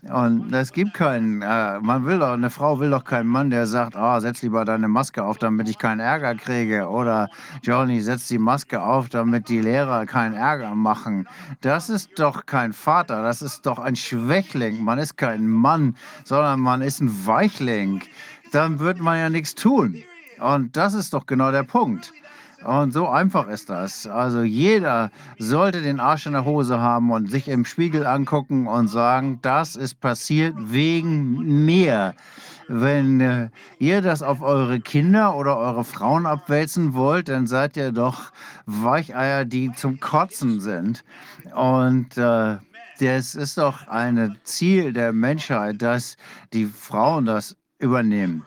Und 0.09 0.51
es 0.51 0.71
gibt 0.71 0.95
keinen, 0.95 1.43
äh, 1.43 1.79
man 1.79 2.05
will 2.05 2.17
doch, 2.19 2.31
eine 2.31 2.49
Frau 2.49 2.79
will 2.79 2.89
doch 2.89 3.03
keinen 3.03 3.27
Mann, 3.27 3.51
der 3.51 3.67
sagt, 3.67 3.95
ah, 3.95 4.19
setz 4.19 4.41
lieber 4.41 4.65
deine 4.65 4.87
Maske 4.87 5.23
auf, 5.23 5.37
damit 5.37 5.69
ich 5.69 5.77
keinen 5.77 5.99
Ärger 5.99 6.33
kriege. 6.33 6.87
Oder 6.89 7.29
Johnny, 7.61 8.01
setz 8.01 8.27
die 8.27 8.39
Maske 8.39 8.81
auf, 8.81 9.09
damit 9.09 9.47
die 9.47 9.61
Lehrer 9.61 10.07
keinen 10.07 10.33
Ärger 10.33 10.73
machen. 10.73 11.27
Das 11.61 11.89
ist 11.89 12.17
doch 12.17 12.47
kein 12.47 12.73
Vater, 12.73 13.21
das 13.21 13.43
ist 13.43 13.67
doch 13.67 13.77
ein 13.77 13.95
Schwächling. 13.95 14.83
Man 14.83 14.97
ist 14.97 15.17
kein 15.17 15.47
Mann, 15.47 15.95
sondern 16.23 16.61
man 16.61 16.81
ist 16.81 16.99
ein 16.99 17.27
Weichling. 17.27 18.01
Dann 18.51 18.79
wird 18.79 18.99
man 18.99 19.19
ja 19.19 19.29
nichts 19.29 19.53
tun. 19.53 20.03
Und 20.39 20.75
das 20.75 20.95
ist 20.95 21.13
doch 21.13 21.27
genau 21.27 21.51
der 21.51 21.63
Punkt. 21.63 22.11
Und 22.63 22.93
so 22.93 23.07
einfach 23.07 23.47
ist 23.47 23.69
das. 23.69 24.05
Also 24.07 24.41
jeder 24.43 25.11
sollte 25.39 25.81
den 25.81 25.99
Arsch 25.99 26.25
in 26.25 26.33
der 26.33 26.45
Hose 26.45 26.79
haben 26.79 27.11
und 27.11 27.29
sich 27.29 27.47
im 27.47 27.65
Spiegel 27.65 28.05
angucken 28.05 28.67
und 28.67 28.87
sagen, 28.87 29.39
das 29.41 29.75
ist 29.75 29.99
passiert 29.99 30.55
wegen 30.57 31.65
mir. 31.65 32.13
Wenn 32.67 33.19
äh, 33.19 33.49
ihr 33.79 34.01
das 34.01 34.23
auf 34.23 34.41
eure 34.41 34.79
Kinder 34.79 35.35
oder 35.35 35.57
eure 35.57 35.83
Frauen 35.83 36.25
abwälzen 36.25 36.93
wollt, 36.93 37.27
dann 37.27 37.47
seid 37.47 37.75
ihr 37.75 37.91
doch 37.91 38.31
Weicheier, 38.65 39.43
die 39.43 39.73
zum 39.73 39.99
Kotzen 39.99 40.61
sind. 40.61 41.03
Und 41.53 42.17
äh, 42.17 42.57
das 42.99 43.35
ist 43.35 43.57
doch 43.57 43.87
ein 43.87 44.37
Ziel 44.43 44.93
der 44.93 45.11
Menschheit, 45.11 45.81
dass 45.81 46.15
die 46.53 46.65
Frauen 46.65 47.25
das 47.25 47.57
übernehmen. 47.79 48.45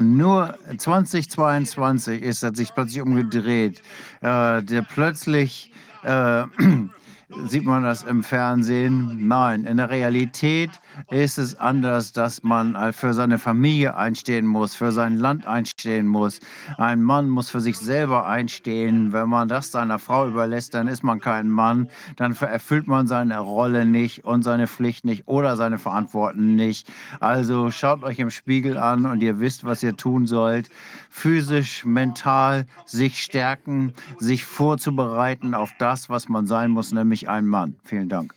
Nur 0.00 0.58
2022 0.76 2.22
ist 2.22 2.42
er 2.42 2.54
sich 2.54 2.74
plötzlich 2.74 3.02
umgedreht. 3.02 3.82
Äh, 4.20 4.62
der 4.62 4.82
plötzlich 4.82 5.72
äh, 6.02 6.44
sieht 7.46 7.64
man 7.64 7.82
das 7.82 8.02
im 8.02 8.22
Fernsehen. 8.22 9.28
Nein, 9.28 9.64
in 9.64 9.76
der 9.76 9.90
Realität 9.90 10.70
ist 11.10 11.38
es 11.38 11.54
anders, 11.58 12.12
dass 12.12 12.42
man 12.42 12.92
für 12.92 13.14
seine 13.14 13.38
Familie 13.38 13.96
einstehen 13.96 14.46
muss, 14.46 14.74
für 14.74 14.92
sein 14.92 15.16
Land 15.16 15.46
einstehen 15.46 16.06
muss. 16.06 16.40
Ein 16.78 17.02
Mann 17.02 17.28
muss 17.28 17.50
für 17.50 17.60
sich 17.60 17.78
selber 17.78 18.26
einstehen. 18.26 19.12
Wenn 19.12 19.28
man 19.28 19.48
das 19.48 19.70
seiner 19.70 19.98
Frau 19.98 20.28
überlässt, 20.28 20.74
dann 20.74 20.88
ist 20.88 21.02
man 21.02 21.20
kein 21.20 21.48
Mann. 21.48 21.88
Dann 22.16 22.36
erfüllt 22.36 22.86
man 22.86 23.06
seine 23.06 23.38
Rolle 23.38 23.84
nicht 23.84 24.24
und 24.24 24.42
seine 24.42 24.66
Pflicht 24.66 25.04
nicht 25.04 25.26
oder 25.26 25.56
seine 25.56 25.78
Verantwortung 25.78 26.54
nicht. 26.56 26.90
Also 27.20 27.70
schaut 27.70 28.02
euch 28.02 28.18
im 28.18 28.30
Spiegel 28.30 28.76
an 28.76 29.06
und 29.06 29.22
ihr 29.22 29.40
wisst, 29.40 29.64
was 29.64 29.82
ihr 29.82 29.96
tun 29.96 30.26
sollt. 30.26 30.68
Physisch, 31.10 31.84
mental 31.84 32.66
sich 32.86 33.22
stärken, 33.22 33.92
sich 34.18 34.44
vorzubereiten 34.44 35.54
auf 35.54 35.70
das, 35.78 36.08
was 36.08 36.28
man 36.28 36.46
sein 36.46 36.70
muss, 36.70 36.92
nämlich 36.92 37.28
ein 37.28 37.46
Mann. 37.46 37.76
Vielen 37.84 38.08
Dank. 38.08 38.34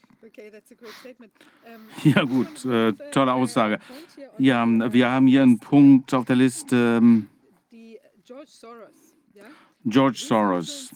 Ja 2.03 2.23
gut, 2.23 2.65
äh, 2.65 2.93
tolle 3.11 3.33
Aussage. 3.33 3.79
Ja, 4.37 4.65
wir 4.67 5.09
haben 5.09 5.27
hier 5.27 5.43
einen 5.43 5.59
Punkt 5.59 6.13
auf 6.13 6.25
der 6.25 6.35
Liste. 6.35 6.99
ähm, 7.01 7.27
George 9.87 10.17
Soros, 10.17 10.95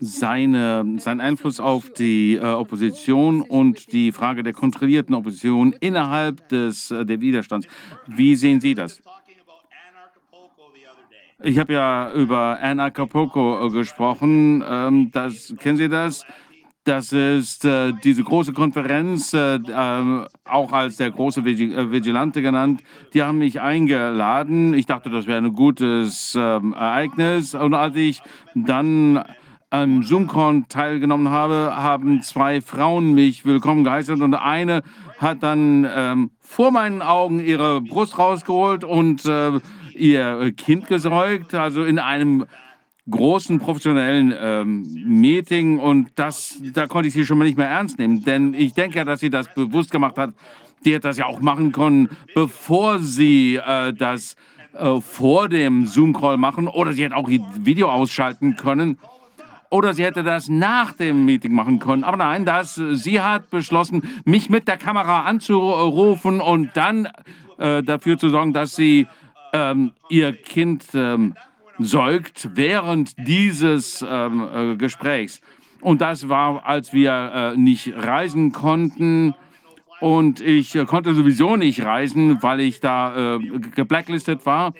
seine, 0.00 0.96
sein 0.98 1.20
Einfluss 1.20 1.60
auf 1.60 1.90
die 1.92 2.36
äh, 2.36 2.40
Opposition 2.40 3.42
und 3.42 3.92
die 3.92 4.12
Frage 4.12 4.42
der 4.42 4.54
kontrollierten 4.54 5.14
Opposition 5.14 5.74
innerhalb 5.80 6.48
des, 6.48 6.90
äh, 6.90 7.04
der 7.04 7.20
Widerstands. 7.20 7.68
Wie 8.06 8.34
sehen 8.34 8.60
Sie 8.60 8.74
das? 8.74 9.02
Ich 11.42 11.58
habe 11.58 11.72
ja 11.74 12.12
über 12.14 12.58
Ann 12.60 12.80
Acapulco 12.80 13.66
äh, 13.66 13.70
gesprochen. 13.70 14.64
Ähm, 14.66 15.10
das, 15.12 15.54
kennen 15.58 15.76
Sie 15.76 15.88
das? 15.88 16.24
Das 16.88 17.12
ist 17.12 17.66
äh, 17.66 17.92
diese 18.02 18.24
große 18.24 18.54
Konferenz, 18.54 19.34
äh, 19.34 19.56
äh, 19.56 20.26
auch 20.46 20.72
als 20.72 20.96
der 20.96 21.10
große 21.10 21.40
äh, 21.40 21.90
Vigilante 21.90 22.40
genannt. 22.40 22.82
Die 23.12 23.22
haben 23.22 23.36
mich 23.36 23.60
eingeladen. 23.60 24.72
Ich 24.72 24.86
dachte, 24.86 25.10
das 25.10 25.26
wäre 25.26 25.36
ein 25.36 25.52
gutes 25.52 26.34
ähm, 26.34 26.72
Ereignis. 26.72 27.54
Und 27.54 27.74
als 27.74 27.94
ich 27.94 28.22
dann 28.54 29.22
am 29.68 30.02
Zoom-Con 30.02 30.70
teilgenommen 30.70 31.28
habe, 31.28 31.74
haben 31.76 32.22
zwei 32.22 32.62
Frauen 32.62 33.12
mich 33.12 33.44
willkommen 33.44 33.84
geheißen 33.84 34.22
und 34.22 34.32
eine 34.32 34.82
hat 35.18 35.42
dann 35.42 35.86
ähm, 35.94 36.30
vor 36.40 36.70
meinen 36.70 37.02
Augen 37.02 37.38
ihre 37.38 37.82
Brust 37.82 38.18
rausgeholt 38.18 38.82
und 38.82 39.26
äh, 39.26 39.60
ihr 39.92 40.54
Kind 40.56 40.86
gesäugt, 40.86 41.54
also 41.54 41.84
in 41.84 41.98
einem 41.98 42.46
großen 43.10 43.58
professionellen 43.58 44.34
ähm, 44.38 44.86
Meeting 45.06 45.78
und 45.78 46.10
das, 46.14 46.60
da 46.72 46.86
konnte 46.86 47.08
ich 47.08 47.14
sie 47.14 47.24
schon 47.24 47.38
mal 47.38 47.44
nicht 47.44 47.58
mehr 47.58 47.68
ernst 47.68 47.98
nehmen, 47.98 48.24
denn 48.24 48.54
ich 48.54 48.74
denke 48.74 48.98
ja, 48.98 49.04
dass 49.04 49.20
sie 49.20 49.30
das 49.30 49.52
bewusst 49.54 49.90
gemacht 49.90 50.18
hat. 50.18 50.34
Die 50.84 50.92
hätte 50.92 51.08
das 51.08 51.18
ja 51.18 51.26
auch 51.26 51.40
machen 51.40 51.72
können, 51.72 52.08
bevor 52.34 53.00
sie 53.00 53.56
äh, 53.56 53.92
das 53.92 54.36
äh, 54.74 55.00
vor 55.00 55.48
dem 55.48 55.86
Zoom-Call 55.86 56.36
machen 56.36 56.68
oder 56.68 56.92
sie 56.92 57.04
hätte 57.04 57.16
auch 57.16 57.28
ihr 57.28 57.44
Video 57.56 57.90
ausschalten 57.90 58.56
können 58.56 58.98
oder 59.70 59.92
sie 59.94 60.04
hätte 60.04 60.22
das 60.22 60.48
nach 60.48 60.92
dem 60.92 61.24
Meeting 61.24 61.52
machen 61.52 61.78
können. 61.78 62.04
Aber 62.04 62.16
nein, 62.16 62.44
das, 62.44 62.74
sie 62.74 63.20
hat 63.20 63.50
beschlossen, 63.50 64.02
mich 64.24 64.50
mit 64.50 64.68
der 64.68 64.76
Kamera 64.76 65.22
anzurufen 65.24 66.40
und 66.40 66.70
dann 66.74 67.08
äh, 67.58 67.82
dafür 67.82 68.18
zu 68.18 68.30
sorgen, 68.30 68.52
dass 68.52 68.76
sie 68.76 69.06
ähm, 69.52 69.92
ihr 70.08 70.32
Kind 70.32 70.84
ähm, 70.94 71.34
säugt 71.78 72.50
während 72.54 73.14
dieses 73.18 74.04
ähm, 74.08 74.48
äh, 74.52 74.76
Gesprächs. 74.76 75.40
Und 75.80 76.00
das 76.00 76.28
war, 76.28 76.66
als 76.66 76.92
wir 76.92 77.12
äh, 77.12 77.56
nicht 77.56 77.94
reisen 77.96 78.52
konnten. 78.52 79.34
Und 80.00 80.40
ich 80.40 80.74
äh, 80.74 80.84
konnte 80.84 81.14
sowieso 81.14 81.56
nicht 81.56 81.84
reisen, 81.84 82.42
weil 82.42 82.60
ich 82.60 82.80
da 82.80 83.36
äh, 83.36 83.38
geblacklistet 83.74 84.44
war. 84.44 84.74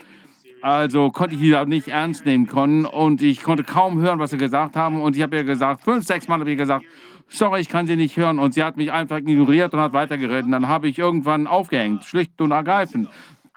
Also 0.60 1.10
konnte 1.10 1.36
ich 1.36 1.51
da 1.52 1.65
nicht 1.65 1.89
ernst 1.89 2.27
nehmen 2.27 2.49
können. 2.49 2.85
Und 2.85 3.23
ich 3.23 3.43
konnte 3.43 3.62
kaum 3.62 4.01
hören, 4.01 4.18
was 4.18 4.31
sie 4.31 4.39
gesagt 4.39 4.75
haben. 4.75 5.01
Und 5.01 5.17
ich 5.17 5.23
habe 5.23 5.36
ihr 5.36 5.44
gesagt, 5.44 5.83
fünf, 5.83 6.05
sechs 6.05 6.27
Mal 6.27 6.41
habe 6.41 6.51
ich 6.51 6.59
gesagt, 6.59 6.85
sorry, 7.28 7.60
ich 7.60 7.68
kann 7.68 7.86
sie 7.86 7.97
nicht 7.97 8.17
hören. 8.17 8.41
Und 8.41 8.55
sie 8.55 8.65
hat 8.65 8.77
mich 8.77 8.91
einfach 8.91 9.18
ignoriert 9.18 9.73
und 9.73 9.81
hat 9.81 9.93
weitergeredet. 9.93 10.52
Dann 10.52 10.67
habe 10.67 10.89
ich 10.89 10.99
irgendwann 10.99 11.47
aufgehängt, 11.47 12.05
schlicht 12.05 12.41
und 12.41 12.51
ergreifend. 12.51 13.09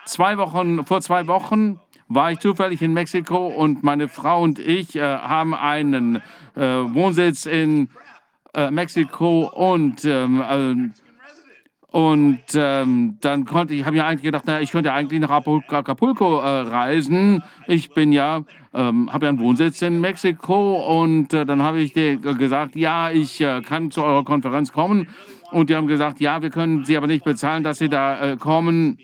Zwei 0.05 0.37
Wochen, 0.37 0.85
vor 0.85 1.01
zwei 1.01 1.25
Wochen 1.27 1.79
war 2.13 2.31
ich 2.31 2.39
zufällig 2.39 2.81
in 2.81 2.93
Mexiko 2.93 3.47
und 3.47 3.83
meine 3.83 4.07
Frau 4.07 4.43
und 4.43 4.59
ich 4.59 4.95
äh, 4.95 5.01
haben 5.01 5.53
einen 5.53 6.17
äh, 6.55 6.61
Wohnsitz 6.61 7.45
in 7.45 7.89
äh, 8.53 8.69
Mexiko 8.69 9.47
und 9.47 10.03
ähm, 10.05 10.41
äh, 10.41 11.01
und 11.91 12.39
ähm, 12.55 13.17
dann 13.19 13.43
konnte 13.43 13.73
ich, 13.73 13.83
habe 13.83 13.97
mir 13.97 14.05
eigentlich 14.05 14.23
gedacht, 14.23 14.47
naja, 14.47 14.61
ich 14.61 14.71
könnte 14.71 14.93
eigentlich 14.93 15.19
nach 15.19 15.29
Acapulco 15.29 16.39
äh, 16.39 16.61
reisen. 16.61 17.43
Ich 17.67 17.93
bin 17.93 18.13
ja, 18.13 18.43
ähm, 18.73 19.11
habe 19.11 19.25
ja 19.25 19.29
einen 19.29 19.39
Wohnsitz 19.39 19.81
in 19.81 19.99
Mexiko 19.99 21.01
und 21.01 21.33
äh, 21.33 21.45
dann 21.45 21.61
habe 21.61 21.81
ich 21.81 21.91
dir 21.91 22.15
gesagt, 22.15 22.77
ja, 22.77 23.11
ich 23.11 23.41
äh, 23.41 23.61
kann 23.61 23.91
zu 23.91 24.03
eurer 24.03 24.23
Konferenz 24.23 24.71
kommen. 24.71 25.09
Und 25.51 25.69
die 25.69 25.75
haben 25.75 25.87
gesagt, 25.87 26.21
ja, 26.21 26.41
wir 26.41 26.49
können 26.49 26.85
Sie 26.85 26.95
aber 26.95 27.07
nicht 27.07 27.25
bezahlen, 27.25 27.65
dass 27.65 27.79
Sie 27.79 27.89
da 27.89 28.21
äh, 28.21 28.37
kommen. 28.37 28.97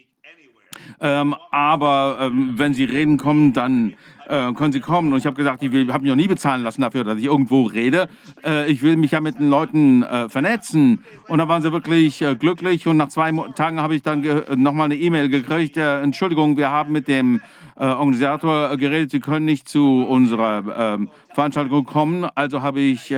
Ähm, 0.99 1.35
aber 1.51 2.17
ähm, 2.21 2.53
wenn 2.55 2.73
Sie 2.73 2.85
reden 2.85 3.17
kommen, 3.17 3.53
dann 3.53 3.93
äh, 4.27 4.53
können 4.53 4.71
Sie 4.71 4.79
kommen. 4.79 5.13
Und 5.13 5.19
ich 5.19 5.25
habe 5.25 5.35
gesagt, 5.35 5.63
ich 5.63 5.69
habe 5.89 6.01
mich 6.01 6.09
noch 6.09 6.15
nie 6.15 6.27
bezahlen 6.27 6.63
lassen 6.63 6.81
dafür, 6.81 7.03
dass 7.03 7.17
ich 7.17 7.25
irgendwo 7.25 7.63
rede. 7.63 8.09
Äh, 8.45 8.71
ich 8.71 8.81
will 8.81 8.97
mich 8.97 9.11
ja 9.11 9.21
mit 9.21 9.39
den 9.39 9.49
Leuten 9.49 10.03
äh, 10.03 10.29
vernetzen. 10.29 11.03
Und 11.27 11.39
da 11.39 11.47
waren 11.47 11.61
sie 11.61 11.71
wirklich 11.71 12.21
äh, 12.21 12.35
glücklich. 12.35 12.87
Und 12.87 12.97
nach 12.97 13.09
zwei 13.09 13.31
Mo 13.31 13.47
Tagen 13.49 13.79
habe 13.79 13.95
ich 13.95 14.03
dann 14.03 14.25
nochmal 14.55 14.85
eine 14.85 14.95
E-Mail 14.95 15.29
gekriegt. 15.29 15.77
Äh, 15.77 16.01
Entschuldigung, 16.01 16.57
wir 16.57 16.69
haben 16.69 16.91
mit 16.91 17.07
dem 17.07 17.41
äh, 17.77 17.85
Organisator 17.85 18.75
geredet, 18.77 19.11
Sie 19.11 19.19
können 19.19 19.45
nicht 19.45 19.69
zu 19.69 20.05
unserer 20.07 20.95
ähm, 20.95 21.09
Veranstaltung 21.33 21.85
kommen. 21.85 22.27
Also 22.35 22.61
habe 22.61 22.79
ich 22.79 23.13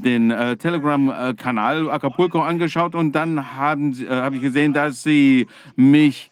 den 0.00 0.30
äh, 0.30 0.56
Telegram-Kanal 0.56 1.90
Acapulco 1.90 2.40
angeschaut 2.40 2.94
und 2.94 3.12
dann 3.12 3.38
äh, 3.38 3.42
habe 3.42 4.36
ich 4.36 4.42
gesehen, 4.42 4.72
dass 4.72 5.02
sie 5.02 5.46
mich 5.76 6.30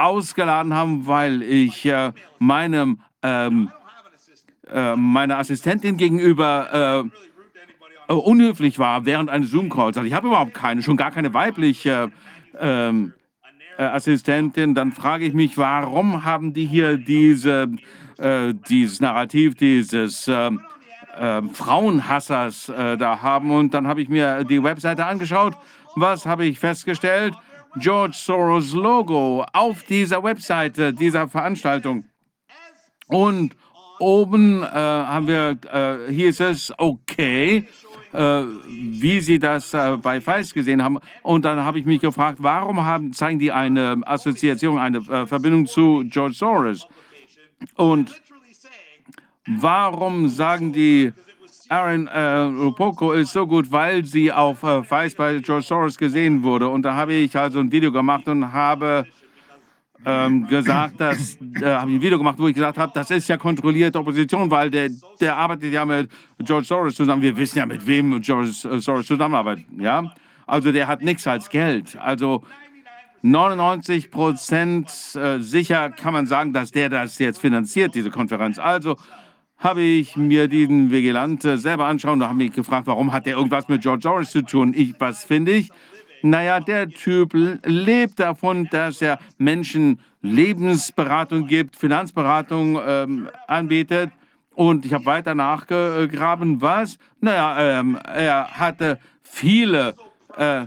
ausgeladen 0.00 0.74
haben, 0.74 1.06
weil 1.06 1.42
ich 1.42 1.86
äh, 1.86 2.12
meinem, 2.38 3.00
ähm, 3.22 3.70
äh, 4.72 4.96
meiner 4.96 5.38
Assistentin 5.38 5.96
gegenüber 5.96 7.04
äh, 8.08 8.12
unhöflich 8.12 8.78
war 8.78 9.04
während 9.04 9.30
eines 9.30 9.50
Zoom-Calls. 9.50 9.96
Also 9.96 10.06
ich 10.06 10.14
habe 10.14 10.28
überhaupt 10.28 10.54
keine, 10.54 10.82
schon 10.82 10.96
gar 10.96 11.10
keine 11.10 11.32
weibliche 11.32 12.10
ähm, 12.58 13.12
äh, 13.78 13.84
Assistentin. 13.84 14.74
Dann 14.74 14.92
frage 14.92 15.24
ich 15.24 15.34
mich, 15.34 15.56
warum 15.56 16.24
haben 16.24 16.52
die 16.52 16.66
hier 16.66 16.96
diese 16.96 17.70
äh, 18.18 18.54
dieses 18.68 19.00
Narrativ 19.00 19.54
dieses 19.54 20.28
äh, 20.28 20.50
äh, 21.18 21.42
Frauenhassers 21.52 22.68
äh, 22.68 22.96
da 22.96 23.22
haben. 23.22 23.50
Und 23.50 23.74
dann 23.74 23.86
habe 23.86 24.02
ich 24.02 24.08
mir 24.08 24.44
die 24.44 24.62
Webseite 24.62 25.06
angeschaut. 25.06 25.56
Was 25.96 26.26
habe 26.26 26.46
ich 26.46 26.58
festgestellt? 26.58 27.34
George 27.76 28.16
Soros 28.16 28.72
Logo 28.72 29.44
auf 29.52 29.82
dieser 29.84 30.22
Webseite 30.22 30.92
dieser 30.92 31.28
Veranstaltung. 31.28 32.04
Und 33.06 33.54
oben 33.98 34.62
äh, 34.62 34.66
haben 34.66 35.26
wir, 35.26 35.58
äh, 35.72 36.12
hieß 36.12 36.40
es, 36.40 36.72
okay, 36.78 37.68
äh, 38.12 38.42
wie 38.66 39.20
Sie 39.20 39.38
das 39.38 39.72
äh, 39.74 39.96
bei 39.96 40.20
Feist 40.20 40.54
gesehen 40.54 40.82
haben. 40.82 40.98
Und 41.22 41.44
dann 41.44 41.60
habe 41.60 41.78
ich 41.78 41.84
mich 41.86 42.00
gefragt, 42.00 42.38
warum 42.40 42.84
haben, 42.84 43.12
zeigen 43.12 43.38
die 43.38 43.52
eine 43.52 44.00
Assoziation, 44.04 44.78
eine 44.78 44.98
äh, 44.98 45.26
Verbindung 45.26 45.66
zu 45.66 46.04
George 46.06 46.34
Soros? 46.34 46.88
Und 47.76 48.20
warum 49.46 50.28
sagen 50.28 50.72
die, 50.72 51.12
Aaron 51.70 52.08
äh, 52.08 52.20
Rupoko 52.20 53.12
ist 53.12 53.32
so 53.32 53.46
gut, 53.46 53.70
weil 53.70 54.04
sie 54.04 54.32
auf 54.32 54.60
äh, 54.64 54.82
Feist 54.82 55.16
bei 55.16 55.38
George 55.38 55.64
Soros 55.64 55.96
gesehen 55.96 56.42
wurde. 56.42 56.68
Und 56.68 56.82
da 56.82 56.96
habe 56.96 57.14
ich 57.14 57.36
also 57.36 57.60
ein 57.60 57.70
Video 57.70 57.92
gemacht 57.92 58.26
und 58.26 58.52
habe 58.52 59.06
ähm, 60.04 60.48
gesagt, 60.48 61.00
dass, 61.00 61.38
äh, 61.40 61.64
habe 61.64 61.92
ein 61.92 62.02
Video 62.02 62.18
gemacht, 62.18 62.40
wo 62.40 62.48
ich 62.48 62.56
gesagt 62.56 62.76
habe, 62.76 62.90
das 62.92 63.12
ist 63.12 63.28
ja 63.28 63.36
kontrollierte 63.36 64.00
Opposition, 64.00 64.50
weil 64.50 64.68
der, 64.68 64.90
der 65.20 65.36
arbeitet 65.36 65.72
ja 65.72 65.84
mit 65.84 66.10
George 66.40 66.66
Soros 66.66 66.96
zusammen. 66.96 67.22
Wir 67.22 67.36
wissen 67.36 67.58
ja, 67.58 67.66
mit 67.66 67.86
wem 67.86 68.20
George 68.20 68.50
Soros 68.50 69.06
zusammenarbeitet. 69.06 69.66
Ja? 69.78 70.12
Also 70.48 70.72
der 70.72 70.88
hat 70.88 71.02
nichts 71.02 71.24
als 71.28 71.48
Geld. 71.48 71.96
Also 72.00 72.42
99 73.22 74.10
Prozent 74.10 74.90
äh, 75.14 75.38
sicher 75.38 75.90
kann 75.90 76.14
man 76.14 76.26
sagen, 76.26 76.52
dass 76.52 76.72
der 76.72 76.88
das 76.88 77.16
jetzt 77.20 77.40
finanziert, 77.40 77.94
diese 77.94 78.10
Konferenz. 78.10 78.58
Also 78.58 78.96
habe 79.60 79.82
ich 79.82 80.16
mir 80.16 80.48
diesen 80.48 80.90
Vigilante 80.90 81.58
selber 81.58 81.86
anschauen 81.86 82.20
und 82.20 82.26
habe 82.26 82.34
mich 82.34 82.52
gefragt, 82.52 82.86
warum 82.86 83.12
hat 83.12 83.26
der 83.26 83.36
irgendwas 83.36 83.68
mit 83.68 83.82
George 83.82 84.02
Soros 84.02 84.30
zu 84.30 84.42
tun? 84.42 84.72
Ich, 84.74 84.94
was 84.98 85.24
finde 85.24 85.52
ich? 85.52 85.70
Naja, 86.22 86.60
der 86.60 86.88
Typ 86.88 87.32
lebt 87.64 88.18
davon, 88.18 88.68
dass 88.70 89.00
er 89.00 89.18
Menschen 89.38 90.00
Lebensberatung 90.22 91.46
gibt, 91.46 91.76
Finanzberatung 91.76 92.78
ähm, 92.86 93.28
anbietet. 93.46 94.10
Und 94.54 94.84
ich 94.84 94.92
habe 94.92 95.06
weiter 95.06 95.34
nachgegraben, 95.34 96.60
was? 96.60 96.98
Naja, 97.20 97.80
ähm, 97.80 97.98
er 98.04 98.50
hatte 98.50 98.98
viele 99.22 99.94
äh, 100.36 100.66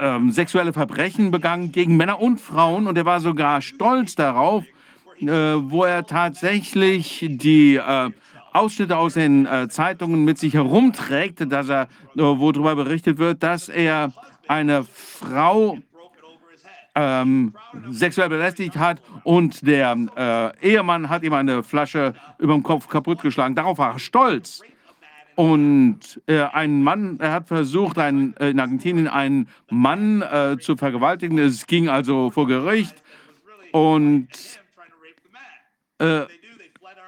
ähm, 0.00 0.30
sexuelle 0.30 0.72
Verbrechen 0.72 1.30
begangen 1.30 1.72
gegen 1.72 1.96
Männer 1.96 2.20
und 2.20 2.40
Frauen 2.40 2.86
und 2.86 2.96
er 2.96 3.04
war 3.04 3.20
sogar 3.20 3.60
stolz 3.60 4.14
darauf, 4.14 4.64
wo 5.20 5.84
er 5.84 6.04
tatsächlich 6.06 7.26
die 7.28 7.76
äh, 7.76 8.10
Ausschnitte 8.56 8.96
aus 8.96 9.14
den 9.14 9.46
äh, 9.46 9.68
Zeitungen 9.68 10.24
mit 10.24 10.38
sich 10.38 10.54
herumträgt, 10.54 11.50
dass 11.52 11.68
er, 11.68 11.82
äh, 11.82 11.86
wo 12.16 12.50
darüber 12.52 12.74
berichtet 12.74 13.18
wird, 13.18 13.42
dass 13.42 13.68
er 13.68 14.12
eine 14.48 14.84
Frau 14.84 15.78
ähm, 16.94 17.52
sexuell 17.90 18.30
belästigt 18.30 18.76
hat 18.76 19.02
und 19.24 19.66
der 19.66 20.54
äh, 20.62 20.66
Ehemann 20.66 21.10
hat 21.10 21.22
ihm 21.22 21.34
eine 21.34 21.62
Flasche 21.62 22.14
über 22.38 22.54
dem 22.54 22.62
Kopf 22.62 22.88
kaputtgeschlagen. 22.88 23.54
Darauf 23.54 23.78
war 23.78 23.92
er 23.92 23.98
stolz. 23.98 24.62
Und 25.34 25.98
äh, 26.26 26.40
ein 26.40 26.82
Mann, 26.82 27.18
er 27.20 27.32
hat 27.32 27.48
versucht, 27.48 27.98
einen, 27.98 28.34
äh, 28.38 28.48
in 28.48 28.58
Argentinien 28.58 29.06
einen 29.06 29.48
Mann 29.68 30.22
äh, 30.22 30.56
zu 30.58 30.78
vergewaltigen. 30.78 31.38
Es 31.38 31.66
ging 31.66 31.90
also 31.90 32.30
vor 32.30 32.46
Gericht. 32.46 32.94
Und 33.72 34.28
äh, 35.98 36.22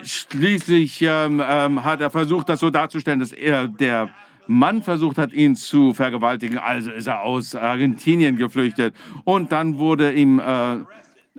schließlich 0.02 1.02
ähm, 1.02 1.42
ähm, 1.46 1.84
hat 1.84 2.00
er 2.00 2.10
versucht, 2.10 2.48
das 2.48 2.60
so 2.60 2.70
darzustellen, 2.70 3.20
dass 3.20 3.32
er 3.32 3.68
der 3.68 4.10
Mann 4.46 4.82
versucht 4.82 5.18
hat, 5.18 5.32
ihn 5.32 5.56
zu 5.56 5.92
vergewaltigen. 5.92 6.58
Also 6.58 6.90
ist 6.90 7.06
er 7.06 7.22
aus 7.22 7.54
Argentinien 7.54 8.36
geflüchtet. 8.36 8.94
Und 9.24 9.52
dann 9.52 9.78
wurde 9.78 10.12
ihm, 10.12 10.40
äh, 10.40 10.76
äh, 10.76 10.84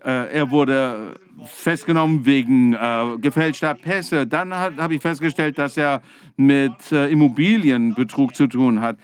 er 0.04 0.52
wurde 0.52 1.20
festgenommen 1.46 2.26
wegen 2.26 2.74
äh, 2.74 3.18
gefälschter 3.20 3.74
Pässe. 3.74 4.28
Dann 4.28 4.54
habe 4.54 4.96
ich 4.96 5.02
festgestellt, 5.02 5.58
dass 5.58 5.76
er 5.76 6.02
mit 6.38 6.92
äh, 6.92 7.08
Immobilienbetrug 7.08 8.36
zu 8.36 8.48
tun 8.48 8.80
hat. 8.82 8.98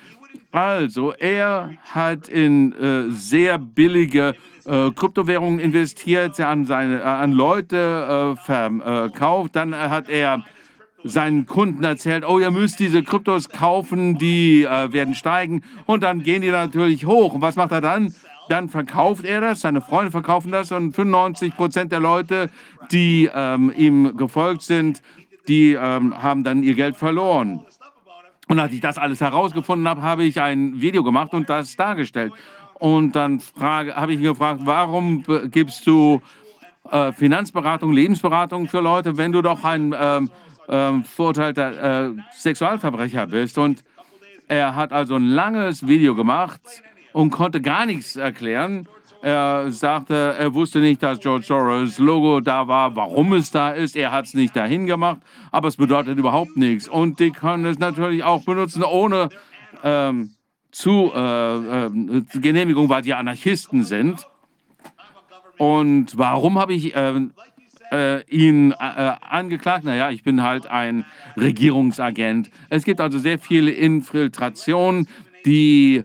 Also, 0.56 1.12
er 1.12 1.72
hat 1.92 2.30
in 2.30 2.72
äh, 2.72 3.12
sehr 3.12 3.58
billige 3.60 4.36
äh, 4.64 4.90
Kryptowährungen 4.92 5.60
investiert, 5.60 6.40
an, 6.40 6.66
seine, 6.66 7.04
an 7.04 7.34
Leute 7.34 8.38
verkauft. 8.46 9.56
Dann 9.58 9.76
hat 9.76 10.08
er 10.08 10.46
seinen 11.04 11.46
Kunden 11.46 11.84
erzählt, 11.84 12.26
oh, 12.26 12.40
ihr 12.40 12.52
müsst 12.52 12.80
diese 12.80 13.04
Kryptos 13.04 13.50
kaufen, 13.50 14.18
die 14.18 14.64
äh, 14.64 14.94
werden 14.94 15.14
steigen 15.14 15.62
und 15.86 16.04
dann 16.04 16.24
gehen 16.24 16.42
die 16.42 16.52
natürlich 16.52 17.06
hoch. 17.06 17.34
Und 17.34 17.42
was 17.42 17.58
macht 17.58 17.72
er 17.72 17.82
dann? 17.82 18.16
Dann 18.48 18.70
verkauft 18.70 19.26
er 19.26 19.42
das, 19.42 19.62
seine 19.62 19.82
Freunde 19.82 20.12
verkaufen 20.12 20.54
das 20.54 20.72
und 20.72 20.96
95 20.96 21.56
Prozent 21.56 21.92
der 21.92 22.00
Leute, 22.00 22.50
die 22.92 23.30
ähm, 23.34 23.74
ihm 23.76 24.16
gefolgt 24.16 24.62
sind, 24.62 25.02
die 25.48 25.74
ähm, 25.74 26.22
haben 26.24 26.44
dann 26.44 26.64
ihr 26.64 26.76
Geld 26.76 26.96
verloren. 26.96 27.66
Und 28.48 28.60
als 28.60 28.72
ich 28.74 28.82
das 28.82 28.98
alles 28.98 29.22
herausgefunden 29.22 29.88
habe, 29.88 30.02
habe 30.02 30.24
ich 30.24 30.40
ein 30.40 30.80
Video 30.80 31.04
gemacht 31.04 31.34
und 31.34 31.50
das 31.50 31.76
dargestellt. 31.76 32.34
Und 32.76 33.16
dann 33.16 33.42
habe 33.60 34.14
ich 34.14 34.20
ihn 34.20 34.26
gefragt, 34.26 34.62
warum 34.64 35.24
gibst 35.50 35.88
du 35.88 36.22
äh, 36.92 37.12
Finanzberatung, 37.14 37.94
Lebensberatung 37.94 38.68
für 38.68 38.82
Leute, 38.82 39.18
wenn 39.18 39.32
du 39.32 39.42
doch 39.42 39.64
ein 39.64 39.96
ähm, 39.98 40.30
ähm, 40.68 41.04
verurteilter 41.04 42.08
äh, 42.08 42.12
Sexualverbrecher 42.34 43.28
bist. 43.28 43.58
Und 43.58 43.84
er 44.48 44.76
hat 44.76 44.92
also 44.92 45.16
ein 45.16 45.28
langes 45.28 45.88
Video 45.88 46.16
gemacht 46.16 46.62
und 47.14 47.32
konnte 47.32 47.62
gar 47.62 47.86
nichts 47.86 48.16
erklären. 48.16 48.88
Er 49.26 49.72
sagte, 49.72 50.36
er 50.38 50.54
wusste 50.54 50.78
nicht, 50.78 51.02
dass 51.02 51.20
George 51.20 51.48
Soros 51.48 51.98
Logo 51.98 52.42
da 52.42 52.68
war, 52.68 52.96
warum 52.96 53.34
es 53.34 53.50
da 53.50 53.72
ist. 53.72 53.96
Er 53.96 54.12
hat 54.12 54.26
es 54.26 54.36
nicht 54.36 54.56
dahin 54.56 54.86
gemacht, 54.86 55.18
aber 55.52 55.68
es 55.68 55.78
bedeutet 55.78 56.20
überhaupt 56.20 56.56
nichts. 56.56 56.88
Und 56.88 57.20
die 57.20 57.32
können 57.32 57.66
es 57.66 57.80
natürlich 57.80 58.24
auch 58.24 58.44
benutzen 58.46 58.84
ohne 58.84 59.30
ähm, 59.84 60.36
zu, 60.70 61.12
äh, 61.12 61.86
äh, 61.86 61.90
Genehmigung, 62.36 62.88
weil 62.88 63.02
die 63.02 63.16
Anarchisten 63.16 63.84
sind. 63.84 64.28
Und 65.58 66.16
warum 66.16 66.60
habe 66.60 66.76
ich 66.76 66.96
äh, 66.96 67.20
äh, 67.92 68.22
ihn 68.30 68.74
äh, 68.74 68.76
angeklagt. 69.28 69.86
Naja, 69.86 70.12
ich 70.12 70.22
bin 70.22 70.44
halt 70.44 70.68
ein 70.68 71.04
Regierungsagent. 71.36 72.52
Es 72.70 72.84
gibt 72.84 73.02
also 73.02 73.18
sehr 73.18 73.40
viele 73.40 73.72
Infiltrationen, 73.72 75.08
die 75.48 76.04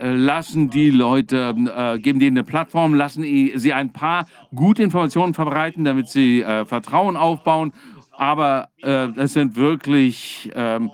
lassen 0.00 0.70
die 0.70 0.90
Leute, 0.90 1.54
äh, 1.76 1.98
geben 1.98 2.20
denen 2.20 2.38
eine 2.38 2.44
Plattform, 2.44 2.94
lassen 2.94 3.22
sie 3.22 3.72
ein 3.72 3.92
paar 3.92 4.26
gute 4.54 4.82
Informationen 4.82 5.34
verbreiten, 5.34 5.84
damit 5.84 6.08
sie 6.08 6.42
äh, 6.42 6.64
Vertrauen 6.64 7.16
aufbauen. 7.16 7.72
Aber 8.12 8.68
äh, 8.82 9.08
es 9.16 9.32
sind 9.32 9.56
wirklich 9.56 10.50
ähm, 10.54 10.90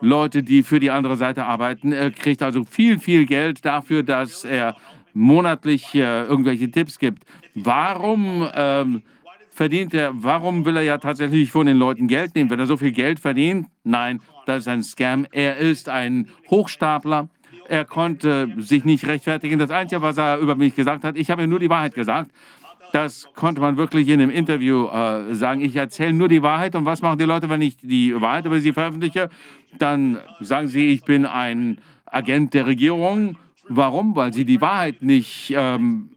Leute, 0.00 0.42
die 0.42 0.62
für 0.62 0.80
die 0.80 0.90
andere 0.90 1.16
Seite 1.16 1.44
arbeiten. 1.44 1.92
Er 1.92 2.10
kriegt 2.10 2.42
also 2.42 2.64
viel, 2.64 2.98
viel 2.98 3.26
Geld 3.26 3.64
dafür, 3.64 4.02
dass 4.02 4.44
er 4.44 4.76
monatlich 5.14 5.94
irgendwelche 5.94 6.70
Tipps 6.70 6.98
gibt. 6.98 7.24
Warum 7.54 8.48
ähm, 8.54 9.02
verdient 9.50 9.94
er, 9.94 10.10
warum 10.14 10.64
will 10.64 10.76
er 10.76 10.82
ja 10.82 10.98
tatsächlich 10.98 11.50
von 11.52 11.66
den 11.66 11.76
Leuten 11.76 12.08
Geld 12.08 12.34
nehmen? 12.34 12.50
Wenn 12.50 12.58
er 12.58 12.66
so 12.66 12.76
viel 12.76 12.92
Geld 12.92 13.20
verdient, 13.20 13.68
nein, 13.84 14.20
das 14.46 14.60
ist 14.60 14.68
ein 14.68 14.82
Scam. 14.82 15.26
Er 15.30 15.58
ist 15.58 15.88
ein 15.88 16.28
Hochstapler. 16.50 17.28
Er 17.72 17.86
konnte 17.86 18.52
sich 18.58 18.84
nicht 18.84 19.06
rechtfertigen. 19.06 19.58
Das 19.58 19.70
Einzige, 19.70 20.02
was 20.02 20.18
er 20.18 20.36
über 20.36 20.56
mich 20.56 20.74
gesagt 20.74 21.04
hat, 21.04 21.16
ich 21.16 21.30
habe 21.30 21.44
ihm 21.44 21.48
nur 21.48 21.58
die 21.58 21.70
Wahrheit 21.70 21.94
gesagt. 21.94 22.30
Das 22.92 23.26
konnte 23.34 23.62
man 23.62 23.78
wirklich 23.78 24.08
in 24.08 24.20
einem 24.20 24.30
Interview 24.30 24.88
äh, 24.88 25.34
sagen. 25.34 25.62
Ich 25.62 25.74
erzähle 25.74 26.12
nur 26.12 26.28
die 26.28 26.42
Wahrheit. 26.42 26.74
Und 26.74 26.84
was 26.84 27.00
machen 27.00 27.18
die 27.18 27.24
Leute, 27.24 27.48
wenn 27.48 27.62
ich 27.62 27.78
die 27.78 28.14
Wahrheit 28.20 28.44
über 28.44 28.60
sie 28.60 28.74
veröffentliche? 28.74 29.30
Dann 29.78 30.18
sagen 30.40 30.68
sie, 30.68 30.88
ich 30.88 31.02
bin 31.04 31.24
ein 31.24 31.78
Agent 32.04 32.52
der 32.52 32.66
Regierung. 32.66 33.38
Warum? 33.70 34.14
Weil 34.16 34.34
sie 34.34 34.44
die 34.44 34.60
Wahrheit 34.60 35.00
nicht 35.00 35.54
ähm, 35.56 36.10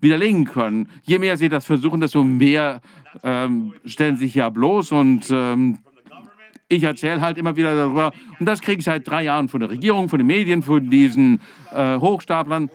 widerlegen 0.00 0.44
können. 0.44 0.88
Je 1.02 1.18
mehr 1.18 1.36
sie 1.36 1.48
das 1.48 1.66
versuchen, 1.66 2.00
desto 2.00 2.22
mehr 2.22 2.80
ähm, 3.24 3.74
stellen 3.84 4.16
sich 4.16 4.36
ja 4.36 4.50
bloß 4.50 4.92
und 4.92 5.26
ähm, 5.32 5.78
ich 6.68 6.82
erzähle 6.82 7.20
halt 7.20 7.38
immer 7.38 7.56
wieder 7.56 7.74
darüber. 7.74 8.12
Und 8.38 8.46
das 8.46 8.60
kriege 8.60 8.78
ich 8.78 8.84
seit 8.84 9.08
drei 9.08 9.24
Jahren 9.24 9.48
von 9.48 9.60
der 9.60 9.70
Regierung, 9.70 10.08
von 10.08 10.18
den 10.18 10.26
Medien, 10.26 10.62
von 10.62 10.90
diesen 10.90 11.40
äh, 11.74 11.96
Hochstaplern. 11.96 12.70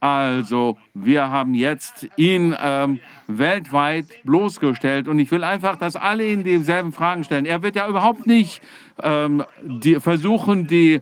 Also, 0.00 0.78
wir 0.94 1.30
haben 1.30 1.52
jetzt 1.52 2.08
ihn 2.16 2.56
ähm, 2.58 3.00
weltweit 3.26 4.06
bloßgestellt 4.24 5.08
und 5.08 5.18
ich 5.18 5.30
will 5.30 5.44
einfach, 5.44 5.76
dass 5.76 5.94
alle 5.94 6.26
ihn 6.26 6.42
dieselben 6.42 6.92
Fragen 6.92 7.22
stellen. 7.22 7.44
Er 7.44 7.62
wird 7.62 7.76
ja 7.76 7.86
überhaupt 7.86 8.26
nicht 8.26 8.62
ähm, 9.02 9.44
die, 9.62 9.96
versuchen, 9.96 10.66
die 10.66 11.00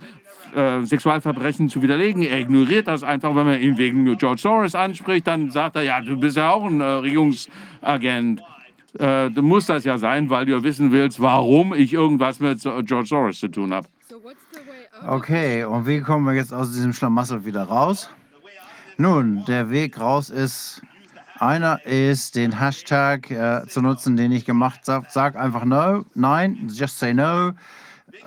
äh, 0.55 0.83
Sexualverbrechen 0.83 1.69
zu 1.69 1.81
widerlegen. 1.81 2.23
Er 2.23 2.41
ignoriert 2.41 2.89
das 2.89 3.05
einfach, 3.05 3.37
wenn 3.37 3.47
man 3.47 3.61
ihn 3.61 3.79
wegen 3.79 4.17
George 4.17 4.41
Soros 4.41 4.75
anspricht, 4.75 5.29
dann 5.29 5.53
sagt 5.53 5.77
er, 5.77 5.83
ja, 5.83 6.01
du 6.01 6.19
bist 6.19 6.37
ja 6.37 6.51
auch 6.51 6.65
ein 6.65 6.81
äh, 6.81 6.85
Regierungsagent. 6.85 8.43
Äh, 8.99 9.29
musst 9.31 9.69
das 9.69 9.85
ja 9.85 9.99
sein, 9.99 10.31
weil 10.31 10.47
du 10.47 10.63
wissen 10.63 10.93
willst, 10.93 11.21
warum 11.21 11.75
ich 11.75 11.93
irgendwas 11.93 12.41
mit 12.41 12.63
George 12.63 13.07
Soros 13.07 13.39
zu 13.39 13.49
tun 13.49 13.75
habe. 13.75 13.89
Okay, 15.07 15.65
und 15.65 15.87
wie 15.87 16.01
kommen 16.01 16.27
wir 16.27 16.35
jetzt 16.35 16.53
aus 16.53 16.73
diesem 16.73 16.93
Schlamassel 16.93 17.45
wieder 17.45 17.65
raus? 17.65 18.11
Nun, 18.97 19.45
der 19.47 19.71
Weg 19.71 20.01
raus 20.01 20.29
ist, 20.31 20.83
einer 21.39 21.85
ist, 21.87 22.35
den 22.35 22.59
Hashtag 22.59 23.31
äh, 23.31 23.65
zu 23.69 23.81
nutzen, 23.81 24.17
den 24.17 24.33
ich 24.33 24.45
gemacht 24.45 24.81
habe. 24.89 25.07
Sag 25.09 25.37
einfach 25.37 25.65
no, 25.65 26.05
nein, 26.15 26.69
just 26.73 26.99
say 26.99 27.15
no. 27.15 27.53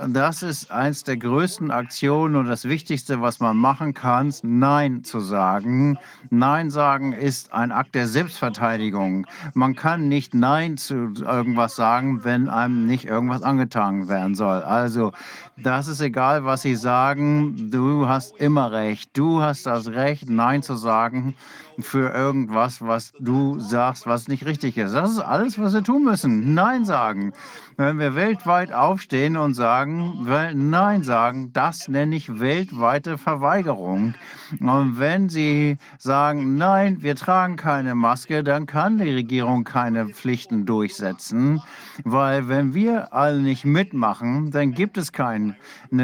Das 0.07 0.41
ist 0.41 0.71
eins 0.71 1.03
der 1.03 1.17
größten 1.17 1.69
Aktionen 1.69 2.35
und 2.35 2.47
das 2.47 2.65
Wichtigste, 2.65 3.21
was 3.21 3.39
man 3.39 3.57
machen 3.57 3.93
kann, 3.93 4.33
Nein 4.41 5.03
zu 5.03 5.19
sagen. 5.19 5.99
Nein 6.29 6.71
sagen 6.71 7.13
ist 7.13 7.53
ein 7.53 7.71
Akt 7.71 7.93
der 7.93 8.07
Selbstverteidigung. 8.07 9.27
Man 9.53 9.75
kann 9.75 10.07
nicht 10.07 10.33
Nein 10.33 10.77
zu 10.77 11.13
irgendwas 11.19 11.75
sagen, 11.75 12.23
wenn 12.23 12.49
einem 12.49 12.87
nicht 12.87 13.05
irgendwas 13.05 13.43
angetan 13.43 14.07
werden 14.07 14.33
soll. 14.33 14.63
Also, 14.63 15.11
das 15.57 15.87
ist 15.87 16.01
egal, 16.01 16.45
was 16.45 16.63
Sie 16.63 16.75
sagen. 16.75 17.69
Du 17.69 18.07
hast 18.07 18.35
immer 18.37 18.71
recht. 18.71 19.15
Du 19.15 19.41
hast 19.41 19.67
das 19.67 19.87
Recht, 19.89 20.29
Nein 20.29 20.63
zu 20.63 20.75
sagen 20.75 21.35
für 21.79 22.13
irgendwas, 22.13 22.81
was 22.81 23.13
du 23.19 23.59
sagst, 23.59 24.05
was 24.05 24.27
nicht 24.27 24.45
richtig 24.45 24.77
ist. 24.77 24.93
Das 24.93 25.11
ist 25.11 25.19
alles, 25.19 25.59
was 25.59 25.73
wir 25.73 25.83
tun 25.83 26.03
müssen. 26.03 26.53
Nein 26.53 26.85
sagen. 26.85 27.33
Wenn 27.81 27.97
wir 27.97 28.13
weltweit 28.13 28.71
aufstehen 28.71 29.37
und 29.37 29.55
sagen, 29.55 30.23
Nein 30.53 31.01
sagen, 31.01 31.51
das 31.51 31.87
nenne 31.87 32.15
ich 32.15 32.39
weltweite 32.39 33.17
Verweigerung. 33.17 34.13
Und 34.59 34.99
wenn 34.99 35.29
Sie 35.29 35.77
sagen, 35.97 36.57
nein, 36.57 37.01
wir 37.01 37.15
tragen 37.15 37.55
keine 37.55 37.95
Maske, 37.95 38.43
dann 38.43 38.67
kann 38.67 38.99
die 38.99 39.09
Regierung 39.09 39.63
keine 39.63 40.09
Pflichten 40.09 40.67
durchsetzen, 40.67 41.61
weil 42.03 42.47
wenn 42.49 42.75
wir 42.75 43.13
alle 43.13 43.39
nicht 43.39 43.65
mitmachen, 43.65 44.51
dann 44.51 44.73
gibt 44.73 44.97
es 44.99 45.11
keine 45.11 45.55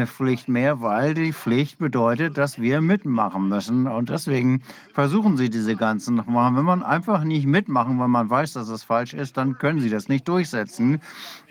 Pflicht 0.05 0.47
mehr, 0.47 0.81
weil 0.81 1.13
die 1.13 1.33
Pflicht 1.33 1.77
bedeutet, 1.77 2.39
dass 2.39 2.59
wir 2.59 2.81
mitmachen 2.81 3.49
müssen. 3.49 3.85
Und 3.85 4.09
deswegen 4.09 4.63
versuchen 4.93 5.37
Sie 5.37 5.51
diese 5.51 5.75
ganzen 5.75 6.15
mal. 6.25 6.55
Wenn 6.55 6.65
man 6.65 6.81
einfach 6.81 7.23
nicht 7.23 7.45
mitmachen, 7.45 7.99
weil 7.99 8.07
man 8.07 8.29
weiß, 8.29 8.53
dass 8.53 8.69
es 8.69 8.83
falsch 8.83 9.13
ist, 9.13 9.37
dann 9.37 9.57
können 9.59 9.79
Sie 9.79 9.89
das 9.89 10.07
nicht 10.07 10.27
durchsetzen. 10.27 11.01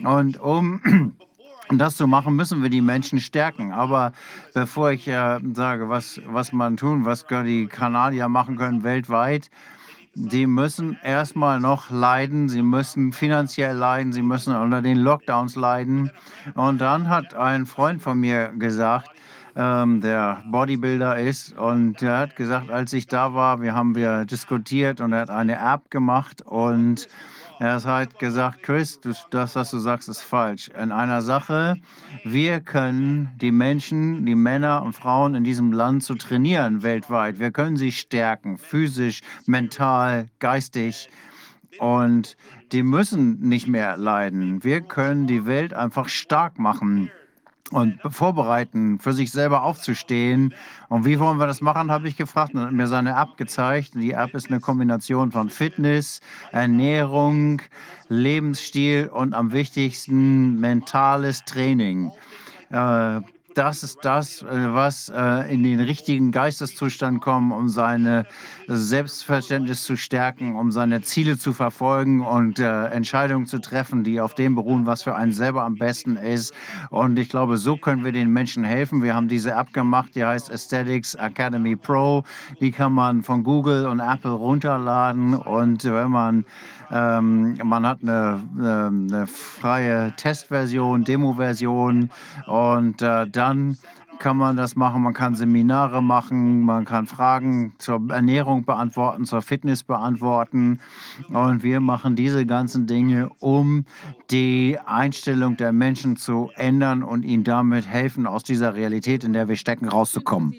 Und 0.02 0.15
um 0.40 0.80
das 1.70 1.96
zu 1.96 2.06
machen, 2.06 2.36
müssen 2.36 2.62
wir 2.62 2.70
die 2.70 2.80
Menschen 2.80 3.20
stärken. 3.20 3.72
Aber 3.72 4.12
bevor 4.54 4.92
ich 4.92 5.08
äh, 5.08 5.40
sage, 5.54 5.88
was, 5.88 6.20
was 6.26 6.52
man 6.52 6.76
tun, 6.76 7.04
was 7.04 7.26
die 7.26 7.66
Kanadier 7.66 8.28
machen 8.28 8.56
können 8.56 8.84
weltweit, 8.84 9.50
die 10.14 10.46
müssen 10.46 10.98
erstmal 11.02 11.60
noch 11.60 11.90
leiden, 11.90 12.48
sie 12.48 12.62
müssen 12.62 13.12
finanziell 13.12 13.76
leiden, 13.76 14.14
sie 14.14 14.22
müssen 14.22 14.56
unter 14.56 14.80
den 14.80 14.96
Lockdowns 14.96 15.56
leiden. 15.56 16.10
Und 16.54 16.80
dann 16.80 17.10
hat 17.10 17.34
ein 17.34 17.66
Freund 17.66 18.00
von 18.00 18.18
mir 18.18 18.48
gesagt, 18.58 19.10
ähm, 19.56 20.00
der 20.00 20.42
Bodybuilder 20.46 21.18
ist, 21.18 21.56
und 21.58 22.00
der 22.00 22.18
hat 22.18 22.36
gesagt, 22.36 22.70
als 22.70 22.94
ich 22.94 23.06
da 23.06 23.34
war, 23.34 23.60
wir 23.60 23.74
haben 23.74 23.94
wir 23.94 24.24
diskutiert 24.24 25.00
und 25.00 25.12
er 25.12 25.20
hat 25.20 25.30
eine 25.30 25.58
App 25.58 25.90
gemacht 25.90 26.42
und 26.42 27.08
er 27.58 27.74
hat 27.74 27.84
halt 27.84 28.18
gesagt, 28.18 28.62
Chris, 28.62 29.00
das, 29.30 29.56
was 29.56 29.70
du 29.70 29.78
sagst, 29.78 30.08
ist 30.08 30.22
falsch. 30.22 30.68
In 30.68 30.92
einer 30.92 31.22
Sache, 31.22 31.76
wir 32.24 32.60
können 32.60 33.30
die 33.36 33.52
Menschen, 33.52 34.26
die 34.26 34.34
Männer 34.34 34.82
und 34.82 34.92
Frauen 34.92 35.34
in 35.34 35.44
diesem 35.44 35.72
Land 35.72 36.02
zu 36.02 36.16
trainieren 36.16 36.82
weltweit. 36.82 37.38
Wir 37.38 37.50
können 37.50 37.76
sie 37.76 37.92
stärken, 37.92 38.58
physisch, 38.58 39.22
mental, 39.46 40.28
geistig. 40.38 41.08
Und 41.78 42.36
die 42.72 42.82
müssen 42.82 43.40
nicht 43.40 43.68
mehr 43.68 43.96
leiden. 43.96 44.62
Wir 44.62 44.80
können 44.80 45.26
die 45.26 45.46
Welt 45.46 45.72
einfach 45.72 46.08
stark 46.08 46.58
machen 46.58 47.10
und 47.70 48.00
vorbereiten, 48.08 48.98
für 48.98 49.12
sich 49.12 49.30
selber 49.32 49.62
aufzustehen. 49.62 50.54
Und 50.88 51.04
wie 51.04 51.18
wollen 51.18 51.38
wir 51.38 51.46
das 51.46 51.60
machen, 51.60 51.90
habe 51.90 52.08
ich 52.08 52.16
gefragt 52.16 52.54
und 52.54 52.60
hat 52.60 52.72
mir 52.72 52.86
seine 52.86 53.10
App 53.10 53.36
gezeigt. 53.36 53.94
Die 53.94 54.12
App 54.12 54.34
ist 54.34 54.48
eine 54.48 54.60
Kombination 54.60 55.32
von 55.32 55.50
Fitness, 55.50 56.20
Ernährung, 56.52 57.62
Lebensstil 58.08 59.08
und 59.12 59.34
am 59.34 59.52
wichtigsten 59.52 60.60
mentales 60.60 61.44
Training. 61.44 62.12
Äh, 62.70 63.20
das 63.56 63.82
ist 63.82 63.98
das, 64.02 64.42
äh, 64.42 64.46
was 64.74 65.08
äh, 65.08 65.52
in 65.52 65.62
den 65.62 65.80
richtigen 65.80 66.30
Geisteszustand 66.30 67.22
kommt, 67.22 67.52
um 67.52 67.68
seine 67.68 68.26
Selbstverständnis 68.68 69.82
zu 69.84 69.96
stärken, 69.96 70.56
um 70.56 70.70
seine 70.70 71.00
Ziele 71.00 71.38
zu 71.38 71.54
verfolgen 71.54 72.20
und 72.20 72.58
äh, 72.58 72.86
Entscheidungen 72.88 73.46
zu 73.46 73.58
treffen, 73.58 74.04
die 74.04 74.20
auf 74.20 74.34
dem 74.34 74.54
beruhen, 74.54 74.84
was 74.84 75.02
für 75.04 75.14
einen 75.14 75.32
selber 75.32 75.62
am 75.62 75.76
besten 75.76 76.16
ist. 76.16 76.52
Und 76.90 77.18
ich 77.18 77.30
glaube, 77.30 77.56
so 77.56 77.76
können 77.76 78.04
wir 78.04 78.12
den 78.12 78.30
Menschen 78.30 78.62
helfen. 78.62 79.02
Wir 79.02 79.14
haben 79.14 79.28
diese 79.28 79.52
App 79.52 79.72
gemacht, 79.72 80.10
die 80.14 80.24
heißt 80.24 80.50
Aesthetics 80.50 81.14
Academy 81.14 81.76
Pro. 81.76 82.24
Die 82.60 82.70
kann 82.70 82.92
man 82.92 83.22
von 83.22 83.42
Google 83.42 83.86
und 83.86 84.00
Apple 84.00 84.32
runterladen. 84.32 85.34
Und 85.34 85.84
wenn 85.84 86.10
man 86.10 86.44
ähm, 86.90 87.58
man 87.62 87.86
hat 87.86 87.98
eine, 88.02 88.42
eine, 88.56 88.86
eine, 88.86 89.26
freie 89.26 90.14
Testversion, 90.16 91.04
Demo-Version 91.04 92.10
und 92.46 93.02
äh, 93.02 93.26
dann 93.28 93.76
kann 94.18 94.36
man 94.36 94.56
das 94.56 94.76
machen. 94.76 95.02
Man 95.02 95.14
kann 95.14 95.34
Seminare 95.34 96.02
machen, 96.02 96.62
man 96.62 96.84
kann 96.84 97.06
Fragen 97.06 97.74
zur 97.78 98.00
Ernährung 98.10 98.64
beantworten, 98.64 99.24
zur 99.24 99.42
Fitness 99.42 99.82
beantworten. 99.82 100.80
Und 101.28 101.62
wir 101.62 101.80
machen 101.80 102.16
diese 102.16 102.46
ganzen 102.46 102.86
Dinge, 102.86 103.30
um 103.38 103.84
die 104.30 104.78
Einstellung 104.86 105.56
der 105.56 105.72
Menschen 105.72 106.16
zu 106.16 106.50
ändern 106.56 107.02
und 107.02 107.24
ihnen 107.24 107.44
damit 107.44 107.86
helfen, 107.86 108.26
aus 108.26 108.42
dieser 108.42 108.74
Realität, 108.74 109.24
in 109.24 109.32
der 109.32 109.48
wir 109.48 109.56
stecken, 109.56 109.88
rauszukommen. 109.88 110.54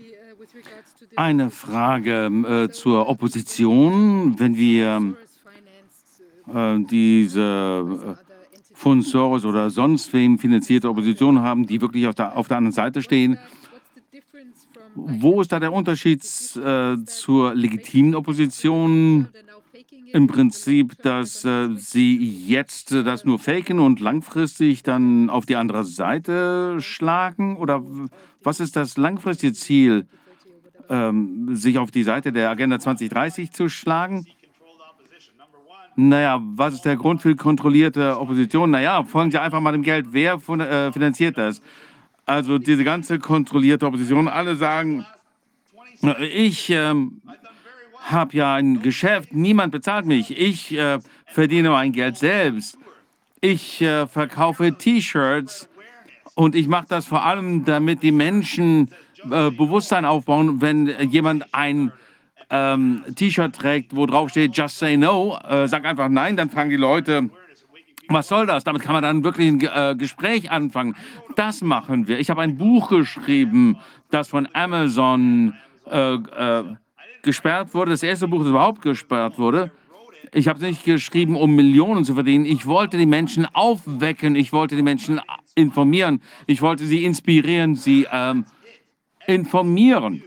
Eine 1.16 1.50
Frage 1.50 2.26
äh, 2.28 2.70
zur 2.70 3.10
Opposition. 3.10 4.40
Wenn 4.40 4.56
wir 4.56 5.16
äh, 6.54 6.80
diese 6.90 8.18
äh, 8.20 8.28
von 8.74 9.02
Soros 9.02 9.44
oder 9.44 9.70
sonst 9.70 10.14
wem 10.14 10.38
finanzierte 10.38 10.90
Opposition 10.90 11.42
haben, 11.42 11.66
die 11.66 11.82
wirklich 11.82 12.08
auf 12.08 12.16
der, 12.16 12.38
auf 12.38 12.48
der 12.48 12.58
anderen 12.58 12.74
Seite 12.74 13.02
stehen. 13.02 13.40
Wo 14.94 15.42
ist 15.42 15.52
da 15.52 15.60
der 15.60 15.74
Unterschied 15.74 16.22
äh, 16.24 16.98
zur 17.06 17.56
legitimen 17.56 18.16
Opposition? 18.16 19.28
Im 20.14 20.28
Prinzip, 20.28 21.02
dass 21.04 21.44
äh, 21.44 21.70
sie 21.76 22.18
jetzt 22.18 22.92
äh, 22.92 23.04
das 23.04 23.26
nur 23.26 23.40
faken 23.40 23.80
und 23.80 24.00
langfristig 24.00 24.82
dann 24.84 25.30
auf 25.30 25.46
die 25.46 25.56
andere 25.56 25.84
Seite 25.84 26.78
schlagen? 26.80 27.58
Oder 27.58 27.84
was 28.42 28.60
ist 28.60 28.76
das 28.76 28.98
langfristige 28.98 29.54
Ziel, 29.54 30.08
ähm, 30.90 31.56
sich 31.56 31.78
auf 31.78 31.92
die 31.92 32.04
Seite 32.04 32.32
der 32.32 32.50
Agenda 32.50 32.80
2030 32.80 33.52
zu 33.52 33.70
schlagen? 33.70 34.26
Naja, 36.00 36.40
was 36.56 36.76
ist 36.76 36.86
der 36.86 36.96
Grund 36.96 37.24
für 37.24 37.36
kontrollierte 37.36 38.20
Opposition? 38.20 38.70
Naja, 38.70 39.04
folgen 39.04 39.32
Sie 39.32 39.42
einfach 39.42 39.60
mal 39.60 39.72
dem 39.72 39.82
Geld. 39.82 40.06
Wer 40.12 40.36
äh, 40.36 40.92
finanziert 40.92 41.40
das? 41.40 41.60
Also 42.28 42.60
diese 42.60 42.84
ganze 42.84 43.18
kontrollierte 43.18 43.88
Opposition, 43.88 44.28
alle 44.28 44.56
sagen, 44.58 45.08
ich 46.20 46.70
ähm, 46.70 47.20
habe 48.04 48.38
ja 48.38 48.54
ein 48.54 48.84
Geschäft, 48.84 49.34
niemand 49.34 49.72
bezahlt 49.72 50.06
mich. 50.06 50.38
Ich 50.38 50.72
äh, 50.78 51.00
verdiene 51.26 51.72
mein 51.72 51.94
Geld 51.94 52.18
selbst. 52.18 52.78
Ich 53.42 53.82
äh, 53.82 54.06
verkaufe 54.06 54.78
T-Shirts 54.78 55.68
und 56.36 56.54
ich 56.54 56.68
mache 56.68 56.86
das 56.90 57.08
vor 57.08 57.26
allem, 57.26 57.66
damit 57.66 58.04
die 58.04 58.12
Menschen 58.12 58.92
äh, 59.32 59.50
Bewusstsein 59.50 60.06
aufbauen, 60.06 60.62
wenn 60.62 61.10
jemand 61.10 61.52
ein 61.56 61.92
ähm, 62.50 63.04
T-Shirt 63.16 63.56
trägt, 63.56 63.96
wo 63.96 64.06
drauf 64.06 64.30
steht 64.30 64.56
Just 64.56 64.80
Say 64.80 64.98
No, 64.98 65.38
äh, 65.48 65.68
sag 65.68 65.86
einfach 65.86 66.10
Nein, 66.10 66.38
dann 66.38 66.50
fragen 66.50 66.70
die 66.70 66.78
Leute, 66.78 67.30
was 68.10 68.28
soll 68.28 68.46
das? 68.46 68.64
Damit 68.64 68.82
kann 68.82 68.94
man 68.94 69.04
dann 69.04 69.24
wirklich 69.24 69.48
ein 69.50 69.62
äh, 69.62 69.96
Gespräch 69.98 70.50
anfangen. 70.50 70.96
Das 71.36 71.62
machen 71.62 72.08
wir. 72.08 72.20
Ich 72.20 72.30
habe 72.30 72.42
ein 72.42 72.58
Buch 72.58 72.90
geschrieben, 72.90 73.78
das 74.12 74.30
von 74.30 74.48
Amazon 74.54 75.54
äh, 75.90 76.14
äh, 76.14 76.64
gesperrt 77.22 77.74
wurde. 77.74 77.92
Das 77.92 78.04
erste 78.04 78.28
Buch, 78.28 78.40
das 78.40 78.50
überhaupt 78.50 78.82
gesperrt 78.82 79.38
wurde. 79.38 79.72
Ich 80.34 80.48
habe 80.48 80.60
es 80.60 80.66
nicht 80.66 80.84
geschrieben, 80.84 81.36
um 81.36 81.56
Millionen 81.56 82.06
zu 82.06 82.14
verdienen. 82.14 82.46
Ich 82.46 82.66
wollte 82.66 82.98
die 82.98 83.06
Menschen 83.06 83.46
aufwecken. 83.54 84.36
Ich 84.36 84.54
wollte 84.54 84.76
die 84.76 84.84
Menschen 84.84 85.22
informieren. 85.56 86.22
Ich 86.46 86.62
wollte 86.62 86.86
sie 86.86 87.04
inspirieren, 87.04 87.76
sie 87.76 88.08
ähm, 88.12 88.46
informieren. 89.26 90.24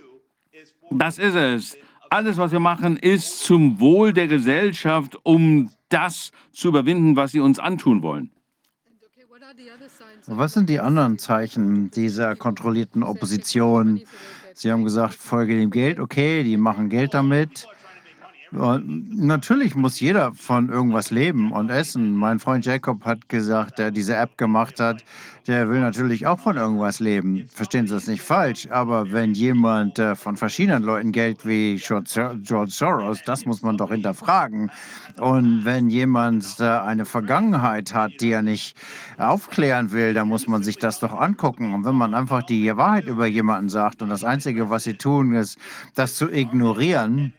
Das 0.91 1.19
ist 1.19 1.35
es. 1.35 1.79
Alles, 2.11 2.37
was 2.39 2.51
wir 2.51 2.59
machen, 2.59 2.97
ist 2.97 3.39
zum 3.45 3.79
Wohl 3.79 4.13
der 4.13 4.27
Gesellschaft, 4.27 5.17
um 5.23 5.71
das 5.89 6.33
zu 6.53 6.69
überwinden, 6.69 7.15
was 7.15 7.31
sie 7.31 7.39
uns 7.39 7.61
antun 7.61 8.03
wollen. 8.03 8.31
Was 10.27 10.53
sind 10.55 10.69
die 10.69 10.81
anderen 10.81 11.19
Zeichen 11.19 11.91
dieser 11.93 12.35
kontrollierten 12.35 13.05
Opposition? 13.05 14.03
Sie 14.55 14.73
haben 14.73 14.83
gesagt, 14.83 15.15
folge 15.15 15.57
dem 15.57 15.71
Geld, 15.71 16.01
okay, 16.01 16.43
die 16.43 16.57
machen 16.57 16.89
Geld 16.89 17.15
damit. 17.15 17.69
Natürlich 18.53 19.77
muss 19.77 20.01
jeder 20.01 20.35
von 20.35 20.71
irgendwas 20.71 21.13
leben 21.13 21.53
und 21.53 21.71
essen. 21.71 22.17
Mein 22.17 22.41
Freund 22.41 22.67
Jacob 22.67 23.05
hat 23.05 23.29
gesagt, 23.29 23.79
der 23.79 23.93
diese 23.93 24.17
App 24.17 24.37
gemacht 24.39 24.81
hat, 24.81 25.05
der 25.47 25.69
will 25.69 25.81
natürlich 25.81 26.27
auch 26.27 26.41
von 26.41 26.57
irgendwas 26.57 26.99
leben. 26.99 27.47
Verstehen 27.49 27.87
Sie 27.87 27.95
das 27.95 28.09
nicht 28.09 28.23
falsch, 28.23 28.69
aber 28.71 29.13
wenn 29.13 29.35
jemand 29.35 30.01
äh, 30.01 30.17
von 30.17 30.37
verschiedenen 30.37 30.83
Leuten 30.83 31.13
Geld 31.13 31.47
wie 31.47 31.77
George 31.77 32.71
Soros, 32.71 33.21
das 33.25 33.47
muss 33.47 33.63
man 33.63 33.77
doch 33.77 33.91
hinterfragen. 33.91 34.71
Und 35.21 35.65
wenn 35.65 35.89
jemand 35.89 36.59
äh, 36.59 36.65
eine 36.65 37.05
Vergangenheit 37.05 37.95
hat, 37.95 38.13
die 38.21 38.33
er 38.33 38.43
nicht 38.43 38.77
aufklären 39.17 39.93
will, 39.93 40.13
dann 40.13 40.27
muss 40.27 40.49
man 40.49 40.65
sich 40.65 40.77
das 40.77 40.99
doch 40.99 41.13
angucken. 41.13 41.73
Und 41.73 41.85
wenn 41.85 41.95
man 41.95 42.15
einfach 42.15 42.43
die 42.43 42.77
Wahrheit 42.77 43.07
über 43.07 43.27
jemanden 43.27 43.69
sagt 43.69 44.03
und 44.03 44.09
das 44.09 44.25
Einzige, 44.25 44.71
was 44.71 44.85
sie 44.85 44.95
tun, 44.95 45.35
ist, 45.35 45.57
das 45.95 46.17
zu 46.17 46.29
ignorieren, 46.31 47.33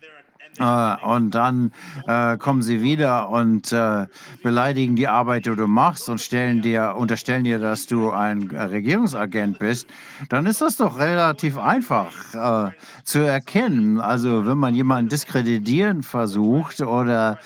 äh, 0.59 0.95
und 1.05 1.31
dann 1.31 1.71
äh, 2.07 2.37
kommen 2.37 2.61
sie 2.61 2.81
wieder 2.81 3.29
und 3.29 3.71
äh, 3.71 4.07
beleidigen 4.43 4.95
die 4.95 5.07
Arbeit, 5.07 5.45
die 5.45 5.55
du 5.55 5.67
machst 5.67 6.09
und 6.09 6.19
stellen 6.19 6.61
dir, 6.61 6.95
unterstellen 6.97 7.43
dir, 7.43 7.59
dass 7.59 7.87
du 7.87 8.11
ein 8.11 8.49
Regierungsagent 8.49 9.59
bist, 9.59 9.87
dann 10.29 10.45
ist 10.45 10.61
das 10.61 10.77
doch 10.77 10.99
relativ 10.99 11.57
einfach 11.57 12.11
äh, 12.33 12.71
zu 13.03 13.19
erkennen. 13.19 13.99
Also 13.99 14.45
wenn 14.45 14.57
man 14.57 14.75
jemanden 14.75 15.09
diskreditieren 15.09 16.03
versucht 16.03 16.81
oder 16.81 17.39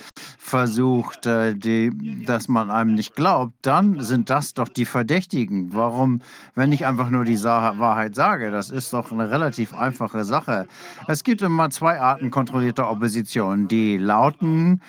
versucht, 0.46 1.26
äh, 1.26 1.54
die, 1.54 2.24
dass 2.24 2.48
man 2.48 2.70
einem 2.70 2.94
nicht 2.94 3.14
glaubt, 3.16 3.54
dann 3.62 4.00
sind 4.00 4.30
das 4.30 4.54
doch 4.54 4.68
die 4.68 4.84
Verdächtigen. 4.84 5.74
Warum, 5.74 6.22
wenn 6.54 6.72
ich 6.72 6.86
einfach 6.86 7.10
nur 7.10 7.24
die 7.24 7.36
Sa 7.36 7.78
Wahrheit 7.78 8.14
sage? 8.14 8.50
Das 8.50 8.70
ist 8.70 8.92
doch 8.92 9.10
eine 9.10 9.30
relativ 9.30 9.74
einfache 9.74 10.24
Sache. 10.24 10.66
Es 11.08 11.24
gibt 11.24 11.42
immer 11.42 11.70
zwei 11.70 12.00
Arten 12.00 12.30
kontrollierter 12.30 12.88
Opposition. 12.96 13.68
Die 13.68 13.98
lauten, 13.98 14.80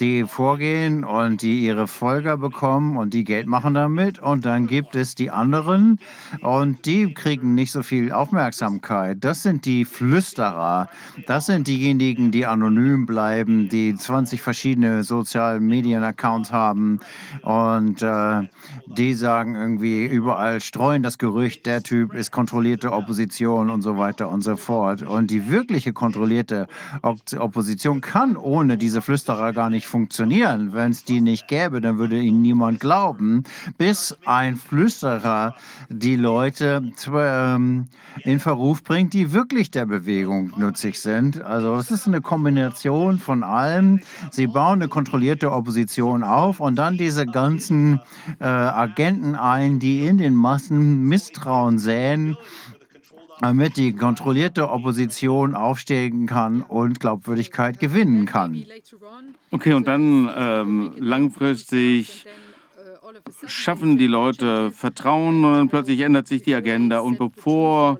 die 0.00 0.24
vorgehen 0.24 1.04
und 1.04 1.42
die 1.42 1.64
ihre 1.64 1.86
Folger 1.86 2.36
bekommen 2.36 2.96
und 2.96 3.14
die 3.14 3.24
Geld 3.24 3.46
machen 3.46 3.74
damit. 3.74 4.18
Und 4.18 4.44
dann 4.44 4.66
gibt 4.66 4.94
es 4.94 5.14
die 5.14 5.30
anderen 5.30 5.98
und 6.40 6.86
die 6.86 7.12
kriegen 7.14 7.54
nicht 7.54 7.72
so 7.72 7.82
viel 7.82 8.12
Aufmerksamkeit. 8.12 9.18
Das 9.20 9.42
sind 9.42 9.64
die 9.64 9.84
Flüsterer. 9.84 10.88
Das 11.26 11.46
sind 11.46 11.66
diejenigen, 11.66 12.30
die 12.30 12.46
anonym 12.46 13.06
bleiben, 13.06 13.68
die 13.68 13.94
20 13.94 14.42
verschiedene 14.42 15.04
sozialen 15.04 15.66
Medien-Accounts 15.66 16.52
haben 16.52 17.00
und 17.42 18.02
äh, 18.02 18.48
die 18.86 19.14
sagen 19.14 19.54
irgendwie 19.54 20.06
überall, 20.06 20.60
streuen 20.60 21.02
das 21.02 21.18
Gerücht, 21.18 21.66
der 21.66 21.82
Typ 21.82 22.14
ist 22.14 22.30
kontrollierte 22.30 22.92
Opposition 22.92 23.70
und 23.70 23.82
so 23.82 23.98
weiter 23.98 24.28
und 24.28 24.42
so 24.42 24.56
fort. 24.56 25.02
Und 25.02 25.30
die 25.30 25.50
wirkliche 25.50 25.92
kontrollierte 25.92 26.66
Opposition 27.02 28.00
kann 28.00 28.36
ohne 28.36 28.76
diese 28.76 29.02
Flüsterer 29.02 29.52
gar 29.52 29.70
nicht 29.70 29.85
nicht 29.86 29.90
funktionieren. 29.90 30.72
Wenn 30.72 30.90
es 30.90 31.04
die 31.04 31.20
nicht 31.20 31.46
gäbe, 31.46 31.80
dann 31.80 31.98
würde 31.98 32.18
ihnen 32.18 32.42
niemand 32.42 32.80
glauben, 32.80 33.44
bis 33.78 34.16
ein 34.24 34.56
Flüsterer 34.56 35.54
die 35.88 36.16
Leute 36.16 36.92
ähm, 37.14 37.86
in 38.24 38.40
Verruf 38.40 38.82
bringt, 38.82 39.12
die 39.12 39.32
wirklich 39.32 39.70
der 39.70 39.86
Bewegung 39.86 40.52
nützlich 40.56 41.00
sind. 41.00 41.40
Also 41.40 41.76
es 41.76 41.90
ist 41.90 42.08
eine 42.08 42.20
Kombination 42.20 43.18
von 43.18 43.44
allem. 43.44 44.00
Sie 44.32 44.48
bauen 44.48 44.80
eine 44.80 44.88
kontrollierte 44.88 45.52
Opposition 45.52 46.24
auf 46.24 46.58
und 46.58 46.76
dann 46.76 46.96
diese 46.96 47.24
ganzen 47.24 48.00
äh, 48.40 48.44
Agenten 48.44 49.36
ein, 49.36 49.78
die 49.78 50.06
in 50.06 50.18
den 50.18 50.34
Massen 50.34 51.04
Misstrauen 51.04 51.78
säen 51.78 52.36
damit 53.40 53.76
die 53.76 53.94
kontrollierte 53.94 54.70
Opposition 54.70 55.54
aufsteigen 55.54 56.26
kann 56.26 56.62
und 56.62 57.00
Glaubwürdigkeit 57.00 57.78
gewinnen 57.78 58.26
kann. 58.26 58.64
Okay, 59.50 59.74
und 59.74 59.86
dann 59.86 60.30
ähm, 60.36 60.92
langfristig 60.98 62.26
schaffen 63.46 63.98
die 63.98 64.06
Leute 64.06 64.70
Vertrauen 64.70 65.44
und 65.44 65.68
plötzlich 65.68 66.00
ändert 66.00 66.28
sich 66.28 66.42
die 66.42 66.54
Agenda. 66.54 67.00
Und 67.00 67.18
bevor, 67.18 67.98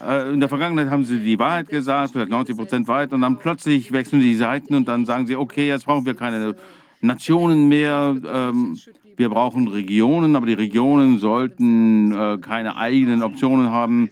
äh, 0.00 0.32
in 0.32 0.40
der 0.40 0.48
Vergangenheit 0.48 0.90
haben 0.90 1.04
sie 1.04 1.20
die 1.20 1.38
Wahrheit 1.38 1.68
gesagt, 1.68 2.14
90 2.14 2.56
Prozent 2.56 2.88
Wahrheit, 2.88 3.12
und 3.12 3.20
dann 3.20 3.38
plötzlich 3.38 3.92
wechseln 3.92 4.20
die 4.20 4.34
Seiten 4.34 4.74
und 4.74 4.88
dann 4.88 5.06
sagen 5.06 5.26
sie, 5.26 5.36
okay, 5.36 5.68
jetzt 5.68 5.86
brauchen 5.86 6.06
wir 6.06 6.14
keine 6.14 6.56
Nationen 7.00 7.68
mehr. 7.68 8.16
Ähm, 8.26 8.78
wir 9.16 9.30
brauchen 9.30 9.68
Regionen, 9.68 10.36
aber 10.36 10.46
die 10.46 10.54
Regionen 10.54 11.18
sollten 11.18 12.12
äh, 12.12 12.38
keine 12.38 12.76
eigenen 12.76 13.22
Optionen 13.22 13.70
haben. 13.70 14.10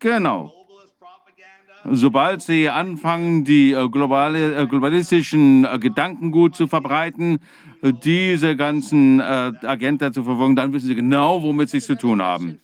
Genau. 0.00 0.52
Sobald 1.90 2.40
sie 2.40 2.70
anfangen, 2.70 3.44
die 3.44 3.72
äh, 3.72 3.88
globale, 3.90 4.56
äh, 4.56 4.66
globalistischen 4.66 5.66
äh, 5.66 5.78
Gedankengut 5.78 6.56
zu 6.56 6.66
verbreiten, 6.66 7.40
diese 8.02 8.56
ganzen 8.56 9.20
Agenten 9.20 10.14
zu 10.14 10.24
verfolgen, 10.24 10.56
dann 10.56 10.72
wissen 10.72 10.86
sie 10.86 10.94
genau, 10.94 11.42
womit 11.42 11.68
sie 11.68 11.76
es 11.76 11.86
zu 11.86 11.96
tun 11.96 12.22
haben. 12.22 12.58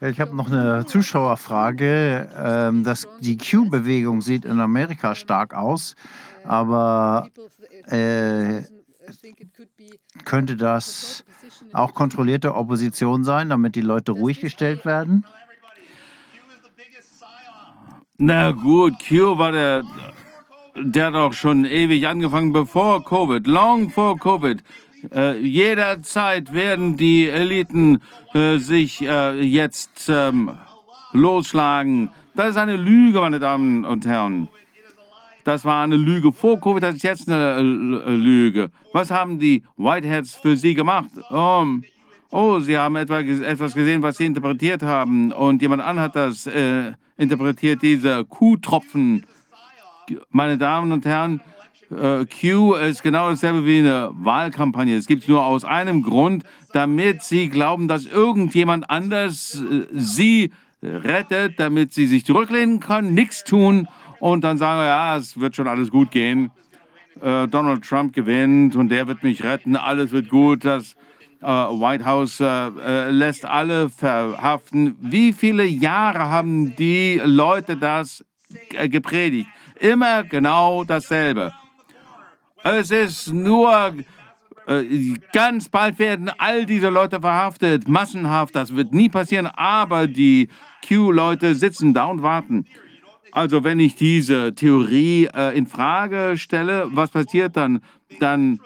Ich 0.00 0.20
habe 0.20 0.36
noch 0.36 0.48
eine 0.48 0.86
Zuschauerfrage. 0.86 2.28
Ähm, 2.36 2.84
das, 2.84 3.08
die 3.18 3.36
Q-Bewegung 3.36 4.20
sieht 4.20 4.44
in 4.44 4.60
Amerika 4.60 5.16
stark 5.16 5.54
aus, 5.54 5.96
aber 6.44 7.30
äh, 7.88 8.62
könnte 10.24 10.56
das 10.56 11.24
auch 11.72 11.94
kontrollierte 11.94 12.54
Opposition 12.54 13.24
sein, 13.24 13.48
damit 13.48 13.74
die 13.74 13.80
Leute 13.80 14.12
ruhig 14.12 14.40
gestellt 14.40 14.84
werden? 14.84 15.24
Na 18.18 18.50
gut, 18.52 18.94
Q 19.06 19.36
war 19.36 19.52
der, 19.52 19.82
der 20.74 21.06
hat 21.06 21.14
doch 21.14 21.34
schon 21.34 21.66
ewig 21.66 22.06
angefangen, 22.06 22.50
bevor 22.50 23.04
Covid, 23.04 23.46
long 23.46 23.90
vor 23.90 24.18
Covid. 24.18 24.62
Äh, 25.14 25.38
jederzeit 25.40 26.54
werden 26.54 26.96
die 26.96 27.28
Eliten 27.28 28.00
äh, 28.32 28.56
sich 28.56 29.02
äh, 29.02 29.38
jetzt 29.42 30.08
ähm, 30.08 30.52
losschlagen. 31.12 32.08
Das 32.34 32.50
ist 32.50 32.56
eine 32.56 32.76
Lüge, 32.76 33.20
meine 33.20 33.38
Damen 33.38 33.84
und 33.84 34.06
Herren. 34.06 34.48
Das 35.44 35.66
war 35.66 35.84
eine 35.84 35.96
Lüge 35.96 36.32
vor 36.32 36.58
Covid, 36.58 36.82
das 36.82 36.96
ist 36.96 37.02
jetzt 37.02 37.28
eine 37.28 37.56
äh, 37.58 38.10
Lüge. 38.10 38.70
Was 38.94 39.10
haben 39.10 39.38
die 39.38 39.62
Whiteheads 39.76 40.36
für 40.36 40.56
Sie 40.56 40.72
gemacht? 40.72 41.10
Um, 41.28 41.84
oh, 42.30 42.60
Sie 42.60 42.78
haben 42.78 42.96
etwa, 42.96 43.20
etwas 43.20 43.74
gesehen, 43.74 44.02
was 44.02 44.16
Sie 44.16 44.24
interpretiert 44.24 44.82
haben 44.82 45.32
und 45.32 45.60
jemand 45.60 45.82
an 45.82 46.00
hat 46.00 46.16
das 46.16 46.46
äh, 46.46 46.92
interpretiert 47.16 47.82
diese 47.82 48.24
Kuhtropfen. 48.24 49.24
Meine 50.30 50.58
Damen 50.58 50.92
und 50.92 51.04
Herren, 51.04 51.40
äh, 51.90 52.24
Q 52.26 52.74
ist 52.74 53.02
genau 53.02 53.30
dasselbe 53.30 53.64
wie 53.64 53.78
eine 53.78 54.10
Wahlkampagne. 54.12 54.96
Es 54.96 55.06
gibt 55.06 55.22
es 55.22 55.28
nur 55.28 55.44
aus 55.44 55.64
einem 55.64 56.02
Grund, 56.02 56.44
damit 56.72 57.22
sie 57.22 57.48
glauben, 57.48 57.88
dass 57.88 58.06
irgendjemand 58.06 58.90
anders 58.90 59.60
äh, 59.60 59.86
sie 59.92 60.52
rettet, 60.82 61.58
damit 61.58 61.92
sie 61.92 62.06
sich 62.06 62.24
zurücklehnen 62.24 62.80
können, 62.80 63.14
nichts 63.14 63.44
tun 63.44 63.88
und 64.20 64.44
dann 64.44 64.58
sagen, 64.58 64.80
ja, 64.80 65.16
es 65.16 65.38
wird 65.38 65.56
schon 65.56 65.68
alles 65.68 65.90
gut 65.90 66.10
gehen. 66.10 66.50
Äh, 67.20 67.48
Donald 67.48 67.84
Trump 67.84 68.14
gewinnt 68.14 68.76
und 68.76 68.88
der 68.90 69.06
wird 69.06 69.22
mich 69.22 69.42
retten, 69.42 69.76
alles 69.76 70.12
wird 70.12 70.28
gut. 70.28 70.64
Das 70.64 70.96
White 71.40 72.04
House 72.04 72.40
äh, 72.40 72.46
äh, 72.46 73.10
lässt 73.10 73.44
alle 73.44 73.88
verhaften. 73.90 74.96
Wie 75.00 75.32
viele 75.32 75.64
Jahre 75.64 76.28
haben 76.28 76.74
die 76.76 77.20
Leute 77.24 77.76
das 77.76 78.24
gepredigt? 78.70 79.48
Immer 79.78 80.24
genau 80.24 80.84
dasselbe. 80.84 81.52
Es 82.64 82.90
ist 82.90 83.32
nur 83.32 83.94
ganz 85.32 85.68
bald 85.68 86.00
werden 86.00 86.28
all 86.38 86.66
diese 86.66 86.88
Leute 86.88 87.20
verhaftet, 87.20 87.86
massenhaft. 87.86 88.56
Das 88.56 88.74
wird 88.74 88.92
nie 88.92 89.08
passieren, 89.08 89.46
aber 89.46 90.08
die 90.08 90.48
Q-Leute 90.88 91.54
sitzen 91.54 91.94
da 91.94 92.06
und 92.06 92.22
warten. 92.22 92.66
Also 93.36 93.64
wenn 93.64 93.78
ich 93.80 93.96
diese 93.96 94.54
Theorie 94.54 95.26
äh, 95.26 95.56
in 95.56 95.66
Frage 95.66 96.38
stelle, 96.38 96.88
was 96.90 97.10
passiert 97.10 97.56
dann? 97.56 97.82
Dann 98.18 98.60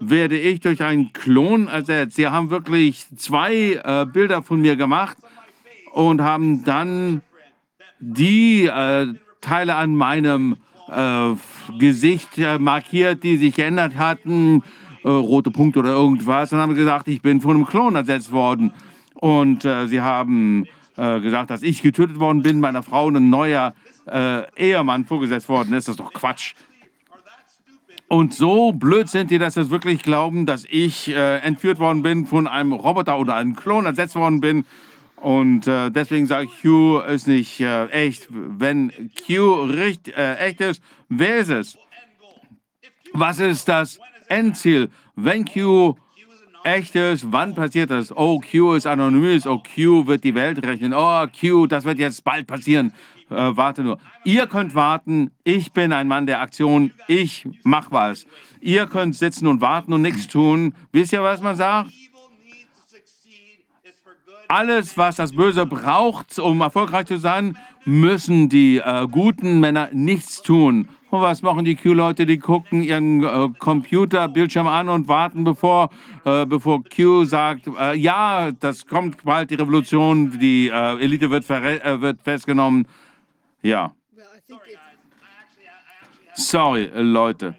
werde 0.00 0.38
ich 0.38 0.60
durch 0.60 0.82
einen 0.82 1.12
Klon 1.12 1.68
ersetzt. 1.68 2.16
Sie 2.16 2.28
haben 2.28 2.50
wirklich 2.50 3.06
zwei 3.16 3.80
äh, 3.82 4.06
Bilder 4.06 4.42
von 4.42 4.60
mir 4.60 4.76
gemacht 4.76 5.16
und 5.92 6.20
haben 6.20 6.64
dann 6.64 7.22
die 8.00 8.66
äh, 8.66 9.06
Teile 9.40 9.74
an 9.74 9.96
meinem 9.96 10.56
äh, 10.88 11.34
Gesicht 11.78 12.38
äh, 12.38 12.58
markiert, 12.58 13.22
die 13.24 13.36
sich 13.36 13.54
geändert 13.54 13.96
hatten, 13.96 14.62
äh, 15.04 15.08
rote 15.08 15.50
Punkte 15.50 15.80
oder 15.80 15.90
irgendwas, 15.90 16.52
und 16.52 16.58
haben 16.58 16.74
gesagt, 16.74 17.08
ich 17.08 17.20
bin 17.20 17.40
von 17.40 17.56
einem 17.56 17.66
Klon 17.66 17.96
ersetzt 17.96 18.32
worden. 18.32 18.72
Und 19.14 19.64
äh, 19.64 19.88
sie 19.88 20.00
haben 20.00 20.66
gesagt, 20.96 21.50
dass 21.50 21.62
ich 21.62 21.80
getötet 21.80 22.18
worden 22.18 22.42
bin, 22.42 22.58
meiner 22.58 22.82
Frau 22.82 23.08
ein 23.08 23.30
neuer 23.30 23.72
Ehemann 24.56 25.04
vorgesetzt 25.04 25.48
worden 25.48 25.72
ist. 25.74 25.86
Das 25.86 25.92
ist 25.92 26.00
doch 26.00 26.12
Quatsch. 26.12 26.54
Und 28.08 28.32
so 28.32 28.72
blöd 28.72 29.08
sind 29.08 29.30
die, 29.30 29.38
dass 29.38 29.54
sie 29.54 29.70
wirklich 29.70 30.02
glauben, 30.02 30.46
dass 30.46 30.64
ich 30.68 31.08
äh, 31.08 31.38
entführt 31.38 31.78
worden 31.78 32.02
bin 32.02 32.26
von 32.26 32.46
einem 32.46 32.72
Roboter 32.72 33.18
oder 33.18 33.34
einem 33.34 33.54
Klon 33.54 33.84
ersetzt 33.84 34.14
worden 34.14 34.40
bin. 34.40 34.64
Und 35.16 35.66
äh, 35.66 35.90
deswegen 35.90 36.26
sage 36.26 36.46
ich, 36.46 36.62
Q 36.62 37.00
ist 37.00 37.26
nicht 37.26 37.60
äh, 37.60 37.86
echt. 37.88 38.26
Wenn 38.30 39.10
Q 39.26 39.64
richtig, 39.64 40.16
äh, 40.16 40.36
echt 40.36 40.60
ist, 40.60 40.82
wer 41.10 41.38
ist 41.38 41.50
es? 41.50 41.78
Was 43.12 43.40
ist 43.40 43.68
das 43.68 43.98
Endziel? 44.28 44.88
Wenn 45.14 45.44
Q 45.44 45.96
echt 46.64 46.94
ist, 46.94 47.30
wann 47.30 47.54
passiert 47.54 47.90
das? 47.90 48.16
Oh, 48.16 48.40
Q 48.40 48.74
ist 48.74 48.86
anonym, 48.86 49.40
oh, 49.46 49.58
Q 49.74 50.06
wird 50.06 50.24
die 50.24 50.34
Welt 50.34 50.64
rechnen. 50.64 50.94
Oh, 50.94 51.26
Q, 51.26 51.66
das 51.66 51.84
wird 51.84 51.98
jetzt 51.98 52.24
bald 52.24 52.46
passieren. 52.46 52.92
Äh, 53.30 53.56
warte 53.56 53.82
nur. 53.82 53.98
Ihr 54.24 54.46
könnt 54.46 54.74
warten. 54.74 55.30
Ich 55.44 55.72
bin 55.72 55.92
ein 55.92 56.08
Mann 56.08 56.26
der 56.26 56.40
Aktion. 56.40 56.92
Ich 57.06 57.46
mach 57.62 57.90
was. 57.90 58.26
Ihr 58.60 58.86
könnt 58.86 59.16
sitzen 59.16 59.46
und 59.46 59.60
warten 59.60 59.92
und 59.92 60.02
nichts 60.02 60.26
tun. 60.26 60.74
Wisst 60.92 61.12
ihr, 61.12 61.22
was 61.22 61.40
man 61.40 61.56
sagt? 61.56 61.90
Alles, 64.48 64.96
was 64.96 65.16
das 65.16 65.32
Böse 65.32 65.66
braucht, 65.66 66.38
um 66.38 66.62
erfolgreich 66.62 67.06
zu 67.06 67.18
sein, 67.18 67.58
müssen 67.84 68.48
die 68.48 68.78
äh, 68.78 69.06
guten 69.10 69.60
Männer 69.60 69.90
nichts 69.92 70.42
tun. 70.42 70.88
Und 71.10 71.22
was 71.22 71.40
machen 71.40 71.64
die 71.64 71.74
Q-Leute? 71.74 72.26
Die 72.26 72.38
gucken 72.38 72.82
ihren 72.82 73.24
äh, 73.24 73.48
Computerbildschirm 73.58 74.66
an 74.66 74.88
und 74.88 75.08
warten, 75.08 75.44
bevor, 75.44 75.90
äh, 76.24 76.44
bevor 76.44 76.82
Q 76.84 77.24
sagt, 77.24 77.66
äh, 77.78 77.94
ja, 77.94 78.50
das 78.52 78.86
kommt 78.86 79.24
bald, 79.24 79.50
die 79.50 79.54
Revolution, 79.54 80.38
die 80.38 80.68
äh, 80.68 81.02
Elite 81.02 81.30
wird, 81.30 81.48
äh, 81.48 82.00
wird 82.00 82.22
festgenommen. 82.22 82.86
Ja. 83.68 83.92
Sorry, 86.34 86.90
Leute. 86.94 87.54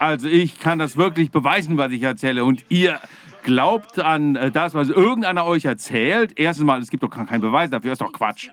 Also 0.00 0.26
ich 0.26 0.58
kann 0.58 0.80
das 0.80 0.96
wirklich 0.96 1.30
beweisen, 1.30 1.78
was 1.78 1.92
ich 1.92 2.02
erzähle. 2.02 2.44
Und 2.44 2.64
ihr 2.70 3.00
glaubt 3.44 4.00
an 4.00 4.34
äh, 4.34 4.50
das, 4.50 4.74
was 4.74 4.88
irgendeiner 4.88 5.46
euch 5.46 5.64
erzählt. 5.64 6.32
Erstens 6.36 6.66
mal, 6.66 6.80
es 6.80 6.90
gibt 6.90 7.04
doch 7.04 7.10
keinen 7.10 7.40
Beweis 7.40 7.70
dafür, 7.70 7.92
ist 7.92 8.00
doch 8.00 8.12
Quatsch. 8.12 8.48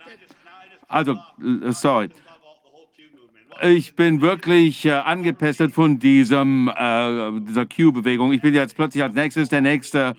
Also, 0.88 1.14
äh, 1.14 1.72
sorry. 1.72 2.10
Ich 3.64 3.96
bin 3.96 4.22
wirklich 4.22 4.86
äh, 4.86 4.92
angepestet 4.92 5.74
von 5.74 5.98
diesem, 5.98 6.68
äh, 6.68 7.32
dieser 7.48 7.66
Q-Bewegung. 7.66 8.32
Ich 8.32 8.42
bin 8.42 8.54
jetzt 8.54 8.76
plötzlich 8.76 9.02
als 9.02 9.16
nächstes 9.16 9.50
der 9.50 9.62
nächste 9.62 10.14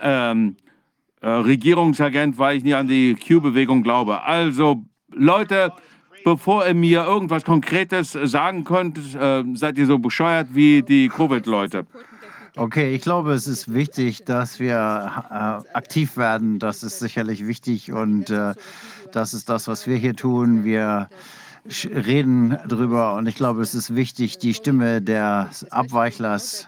ähm, 0.00 0.56
äh, 1.20 1.28
Regierungsagent, 1.28 2.38
weil 2.38 2.58
ich 2.58 2.62
nie 2.62 2.74
an 2.74 2.86
die 2.86 3.16
Q-Bewegung 3.16 3.82
glaube. 3.82 4.22
Also, 4.22 4.84
Leute, 5.12 5.72
bevor 6.24 6.66
ihr 6.66 6.74
mir 6.74 7.04
irgendwas 7.04 7.44
Konkretes 7.44 8.12
sagen 8.12 8.64
könnt, 8.64 8.98
äh, 9.14 9.44
seid 9.54 9.78
ihr 9.78 9.86
so 9.86 9.98
bescheuert 9.98 10.48
wie 10.52 10.82
die 10.82 11.08
Covid-Leute. 11.08 11.86
Okay, 12.56 12.94
ich 12.94 13.02
glaube, 13.02 13.32
es 13.32 13.46
ist 13.46 13.72
wichtig, 13.72 14.24
dass 14.24 14.58
wir 14.58 14.74
äh, 15.30 15.76
aktiv 15.76 16.16
werden. 16.16 16.58
Das 16.58 16.82
ist 16.82 16.98
sicherlich 16.98 17.46
wichtig 17.46 17.92
und 17.92 18.28
äh, 18.30 18.54
das 19.12 19.34
ist 19.34 19.48
das, 19.48 19.68
was 19.68 19.86
wir 19.86 19.96
hier 19.96 20.14
tun. 20.14 20.64
Wir 20.64 21.08
reden 21.84 22.58
drüber 22.66 23.14
und 23.14 23.26
ich 23.26 23.36
glaube, 23.36 23.62
es 23.62 23.74
ist 23.74 23.94
wichtig, 23.94 24.38
die 24.38 24.54
Stimme 24.54 25.00
des 25.00 25.70
Abweichlers 25.70 26.66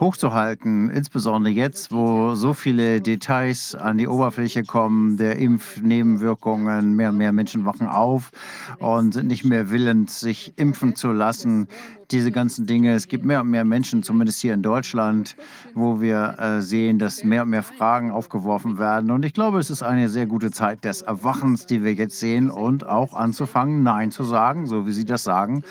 hochzuhalten, 0.00 0.90
insbesondere 0.90 1.52
jetzt, 1.52 1.92
wo 1.92 2.34
so 2.34 2.54
viele 2.54 3.00
Details 3.00 3.74
an 3.74 3.98
die 3.98 4.08
Oberfläche 4.08 4.64
kommen, 4.64 5.16
der 5.16 5.38
Impfnebenwirkungen, 5.38 6.94
mehr 6.96 7.10
und 7.10 7.18
mehr 7.18 7.32
Menschen 7.32 7.64
wachen 7.64 7.86
auf 7.86 8.30
und 8.78 9.14
sind 9.14 9.28
nicht 9.28 9.44
mehr 9.44 9.70
willens, 9.70 10.20
sich 10.20 10.52
impfen 10.56 10.96
zu 10.96 11.12
lassen. 11.12 11.68
Diese 12.10 12.30
ganzen 12.30 12.66
Dinge, 12.66 12.92
es 12.92 13.08
gibt 13.08 13.24
mehr 13.24 13.40
und 13.40 13.48
mehr 13.48 13.64
Menschen, 13.64 14.02
zumindest 14.02 14.40
hier 14.40 14.54
in 14.54 14.62
Deutschland, 14.62 15.36
wo 15.74 16.00
wir 16.00 16.36
äh, 16.38 16.60
sehen, 16.60 16.98
dass 16.98 17.24
mehr 17.24 17.44
und 17.44 17.50
mehr 17.50 17.62
Fragen 17.62 18.10
aufgeworfen 18.10 18.78
werden. 18.78 19.10
Und 19.10 19.24
ich 19.24 19.32
glaube, 19.32 19.58
es 19.60 19.70
ist 19.70 19.82
eine 19.82 20.08
sehr 20.08 20.26
gute 20.26 20.50
Zeit 20.50 20.84
des 20.84 21.02
Erwachens, 21.02 21.64
die 21.64 21.82
wir 21.82 21.94
jetzt 21.94 22.20
sehen 22.20 22.50
und 22.50 22.86
auch 22.86 23.14
anzufangen, 23.14 23.82
Nein 23.82 24.10
zu 24.10 24.24
sagen, 24.24 24.66
so 24.66 24.86
wie 24.86 24.92
Sie 24.92 25.06
das 25.06 25.22
sagen, 25.22 25.62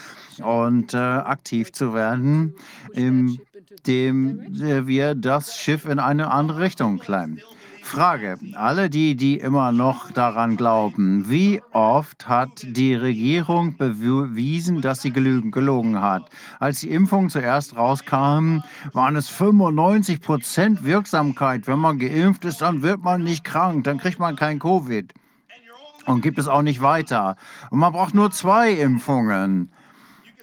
und 0.44 0.94
äh, 0.94 0.98
aktiv 0.98 1.72
zu 1.72 1.94
werden 1.94 2.56
im 2.94 3.38
dem 3.86 4.42
wir 4.88 5.16
das 5.16 5.58
Schiff 5.58 5.86
in 5.86 6.00
eine 6.00 6.32
andere 6.32 6.62
Richtung 6.62 7.00
klemmen. 7.00 7.42
Frage, 7.84 8.38
alle 8.54 8.90
die, 8.90 9.16
die 9.16 9.38
immer 9.38 9.72
noch 9.74 10.12
daran 10.12 10.56
glauben, 10.56 11.30
wie 11.30 11.62
oft 11.74 12.30
hat 12.30 12.64
die 12.64 12.96
Regierung 12.96 13.76
bewiesen, 13.76 14.80
dass 14.82 15.02
sie 15.02 15.12
gelogen 15.12 16.00
hat? 16.00 16.30
Als 16.60 16.80
die 16.80 16.90
Impfung 16.90 17.30
zuerst 17.30 17.76
rauskam, 17.76 18.60
waren 18.94 19.16
es 19.18 19.28
95 19.28 20.22
Prozent 20.22 20.86
Wirksamkeit. 20.86 21.68
Wenn 21.68 21.80
man 21.80 22.00
geimpft 22.00 22.46
ist, 22.46 22.62
dann 22.62 22.82
wird 22.82 23.04
man 23.04 23.24
nicht 23.24 23.44
krank, 23.44 23.84
dann 23.84 23.98
kriegt 23.98 24.20
man 24.20 24.38
kein 24.38 24.60
Covid 24.60 25.14
und 26.06 26.22
gibt 26.22 26.40
es 26.40 26.48
auch 26.48 26.62
nicht 26.62 26.82
weiter. 26.82 27.36
Und 27.72 27.80
man 27.80 27.94
braucht 27.94 28.14
nur 28.14 28.32
zwei 28.32 28.72
Impfungen. 28.72 29.70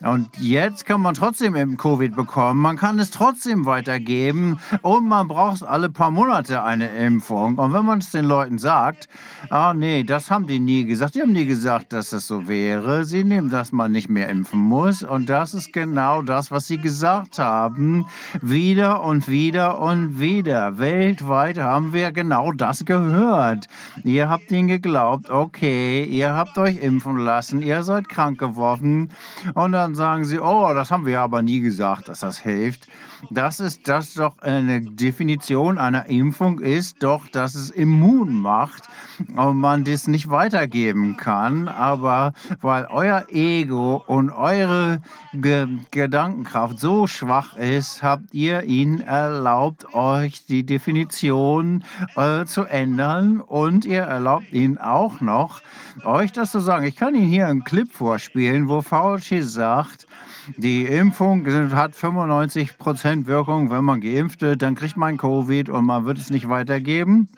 Und 0.02 0.28
jetzt 0.38 0.86
kann 0.86 1.00
man 1.00 1.14
trotzdem 1.14 1.56
eben 1.56 1.76
Covid 1.76 2.14
bekommen. 2.14 2.60
Man 2.60 2.76
kann 2.76 2.98
es 2.98 3.10
trotzdem 3.10 3.66
weitergeben 3.66 4.58
und 4.82 5.08
man 5.08 5.28
braucht 5.28 5.62
alle 5.62 5.88
paar 5.88 6.10
Monate 6.10 6.62
eine 6.62 6.88
Impfung. 6.88 7.58
Und 7.58 7.72
wenn 7.72 7.84
man 7.84 7.98
es 7.98 8.10
den 8.10 8.24
Leuten 8.24 8.58
sagt, 8.58 9.08
ah 9.50 9.74
nee, 9.74 10.04
das 10.04 10.30
haben 10.30 10.46
die 10.46 10.60
nie 10.60 10.84
gesagt. 10.84 11.14
Die 11.14 11.22
haben 11.22 11.32
nie 11.32 11.46
gesagt, 11.46 11.92
dass 11.92 12.10
das 12.10 12.26
so 12.26 12.46
wäre. 12.46 13.04
Sie 13.04 13.24
nehmen, 13.24 13.50
dass 13.50 13.72
man 13.72 13.92
nicht 13.92 14.08
mehr 14.08 14.28
impfen 14.28 14.60
muss. 14.60 15.02
Und 15.02 15.28
das 15.28 15.54
ist 15.54 15.72
genau 15.72 16.22
das, 16.22 16.50
was 16.50 16.66
sie 16.66 16.78
gesagt 16.78 17.38
haben. 17.38 18.06
Wieder 18.40 19.02
und 19.02 19.28
wieder 19.28 19.80
und 19.80 20.20
wieder. 20.20 20.78
Weltweit 20.78 21.58
haben 21.58 21.92
wir 21.92 22.12
genau 22.12 22.52
das 22.52 22.84
gehört. 22.84 23.66
Ihr 24.04 24.28
habt 24.28 24.50
ihnen 24.50 24.68
geglaubt, 24.68 25.30
okay, 25.30 26.04
ihr 26.04 26.34
habt 26.34 26.56
euch 26.58 26.78
impfen 26.82 27.18
lassen, 27.18 27.62
ihr 27.62 27.82
seid 27.82 28.08
krank 28.08 28.38
geworden. 28.38 29.10
Und 29.54 29.72
dann 29.72 29.87
dann 29.88 29.94
sagen 29.94 30.24
sie, 30.24 30.38
oh, 30.38 30.74
das 30.74 30.90
haben 30.90 31.06
wir 31.06 31.20
aber 31.20 31.40
nie 31.40 31.60
gesagt, 31.60 32.08
dass 32.08 32.20
das 32.20 32.38
hilft. 32.38 32.86
Das 33.30 33.60
ist 33.60 33.88
das 33.88 34.14
doch 34.14 34.38
eine 34.40 34.80
Definition 34.80 35.78
einer 35.78 36.06
Impfung 36.06 36.60
ist 36.60 37.02
doch, 37.02 37.26
dass 37.28 37.54
es 37.54 37.70
immun 37.70 38.40
macht 38.40 38.84
und 39.36 39.58
man 39.58 39.84
das 39.84 40.06
nicht 40.06 40.30
weitergeben 40.30 41.16
kann. 41.16 41.68
Aber 41.68 42.32
weil 42.60 42.86
euer 42.90 43.26
Ego 43.28 44.02
und 44.06 44.30
eure 44.30 45.00
Ge 45.34 45.66
Gedankenkraft 45.90 46.78
so 46.78 47.06
schwach 47.06 47.56
ist, 47.56 48.02
habt 48.02 48.32
ihr 48.32 48.62
ihnen 48.62 49.00
erlaubt, 49.00 49.94
euch 49.94 50.46
die 50.46 50.64
Definition 50.64 51.84
äh, 52.16 52.44
zu 52.44 52.64
ändern 52.64 53.40
und 53.40 53.84
ihr 53.84 54.02
erlaubt 54.02 54.52
ihnen 54.52 54.78
auch 54.78 55.20
noch, 55.20 55.60
euch 56.04 56.32
das 56.32 56.52
zu 56.52 56.60
sagen. 56.60 56.86
Ich 56.86 56.96
kann 56.96 57.14
Ihnen 57.14 57.28
hier 57.28 57.48
einen 57.48 57.64
Clip 57.64 57.92
vorspielen, 57.92 58.68
wo 58.68 58.82
Fauci 58.82 59.42
sagt, 59.42 60.06
die 60.56 60.86
Impfung 60.86 61.46
hat 61.74 61.94
95 61.94 62.78
Prozent 62.78 63.26
Wirkung, 63.26 63.70
wenn 63.70 63.84
man 63.84 64.00
geimpft 64.00 64.40
wird, 64.40 64.62
dann 64.62 64.74
kriegt 64.74 64.96
man 64.96 65.16
Covid 65.16 65.68
und 65.68 65.84
man 65.84 66.04
wird 66.04 66.18
es 66.18 66.30
nicht 66.30 66.48
weitergeben. 66.48 67.28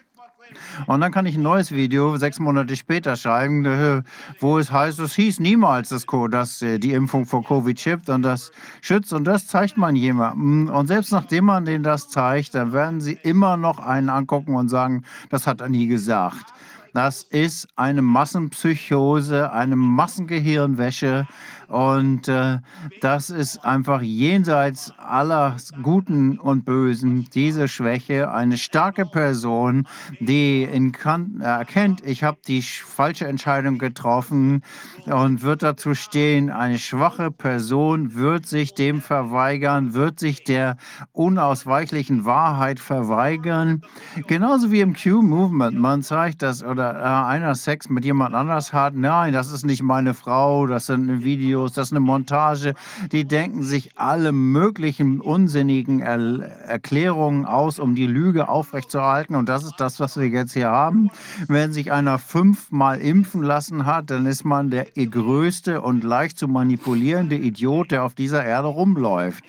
Und 0.87 1.01
dann 1.01 1.13
kann 1.13 1.27
ich 1.27 1.37
ein 1.37 1.43
neues 1.43 1.73
Video 1.73 2.17
sechs 2.17 2.39
Monate 2.39 2.75
später 2.77 3.17
schreiben, 3.17 3.65
äh, 3.65 4.03
wo 4.41 4.59
es 4.59 4.73
heißt, 4.73 4.99
es 4.99 5.15
hieß 5.15 5.41
niemals, 5.41 5.91
dass, 5.91 6.07
dass 6.31 6.63
äh, 6.63 6.79
die 6.79 6.93
Impfung 6.93 7.27
vor 7.27 7.45
Covid 7.45 7.79
schippt 7.79 8.09
und 8.09 8.23
das 8.23 8.51
schützt. 8.81 9.13
Und 9.13 9.25
das 9.25 9.47
zeigt 9.47 9.77
man 9.77 9.97
jemandem. 9.97 10.69
Und 10.69 10.89
selbst 10.89 11.13
nachdem 11.13 11.47
man 11.47 11.65
denen 11.65 11.85
das 11.85 12.09
zeigt, 12.09 12.55
dann 12.55 12.73
werden 12.73 13.01
sie 13.01 13.19
immer 13.23 13.57
noch 13.57 13.79
einen 13.79 14.09
angucken 14.09 14.57
und 14.57 14.69
sagen, 14.69 15.05
das 15.29 15.47
hat 15.47 15.61
er 15.61 15.69
nie 15.69 15.87
gesagt. 15.87 16.53
Das 16.93 17.23
ist 17.23 17.69
eine 17.77 18.03
Massenpsychose, 18.03 19.53
eine 19.53 19.77
Massengehirnwäsche. 19.77 21.27
Und 21.71 22.27
äh, 22.27 22.59
das 23.01 23.31
ist 23.31 23.65
einfach 23.65 24.03
jenseits 24.03 24.93
aller 24.99 25.57
Guten 25.83 26.37
und 26.41 26.65
Bösen, 26.65 27.29
diese 27.33 27.69
Schwäche. 27.69 28.33
Eine 28.33 28.59
starke 28.59 29.07
Person, 29.07 29.87
die 30.19 30.65
in 30.65 30.91
Kant 30.91 31.41
erkennt, 31.41 32.05
ich 32.05 32.25
habe 32.25 32.39
die 32.49 32.61
falsche 32.61 33.29
Entscheidung 33.29 33.79
getroffen 33.79 34.63
und 35.07 35.43
wird 35.43 35.63
dazu 35.63 35.95
stehen, 35.95 36.51
eine 36.51 36.79
schwache 36.81 37.31
Person 37.31 38.17
wird 38.17 38.47
sich 38.47 38.75
dem 38.75 39.01
verweigern, 39.01 39.95
wird 39.95 40.19
sich 40.19 40.43
der 40.43 40.77
unausweichlichen 41.13 42.25
Wahrheit 42.25 42.81
verweigern. 42.81 43.83
Genauso 44.27 44.73
wie 44.73 44.81
im 44.81 44.97
Q-Movement. 44.97 45.79
Man 45.79 46.03
zeigt 46.03 46.43
das 46.43 46.65
oder 46.65 46.97
äh, 46.99 47.27
einer 47.29 47.55
Sex 47.55 47.89
mit 47.89 48.05
jemand 48.05 48.35
anders 48.35 48.73
hat. 48.73 48.97
Nein, 48.97 49.33
das 49.33 49.53
ist 49.53 49.65
nicht 49.65 49.85
meine 49.85 50.15
Frau, 50.15 50.67
das 50.67 50.87
sind 50.87 51.09
ein 51.09 51.23
Video 51.23 51.60
Videos, 51.61 51.73
das 51.73 51.89
ist 51.89 51.93
eine 51.93 52.01
Montage. 52.01 52.75
Die 53.13 53.27
denken 53.27 53.63
sich 53.63 53.91
alle 53.99 54.33
möglichen 54.33 55.21
unsinnigen 55.21 56.01
er 56.01 56.41
Erklärungen 56.67 57.45
aus, 57.45 57.79
um 57.79 57.95
die 57.95 58.07
Lüge 58.07 58.49
aufrechtzuerhalten. 58.49 59.37
Und 59.37 59.49
das 59.49 59.65
ist 59.65 59.75
das, 59.79 60.01
was 60.01 60.17
wir 60.17 60.29
jetzt 60.29 60.55
hier 60.55 60.71
haben. 60.71 61.11
Wenn 61.49 61.73
sich 61.73 61.93
einer 61.93 62.19
fünfmal 62.19 63.01
impfen 63.01 63.43
lassen 63.43 63.87
hat, 63.87 64.11
dann 64.11 64.27
ist 64.27 64.45
man 64.45 64.71
der 64.71 64.87
größte 64.95 65.83
und 65.83 66.03
leicht 66.03 66.39
zu 66.39 66.49
manipulierende 66.49 67.37
Idiot, 67.37 67.91
der 67.91 68.05
auf 68.05 68.15
dieser 68.15 68.45
Erde 68.45 68.69
rumläuft. 68.69 69.45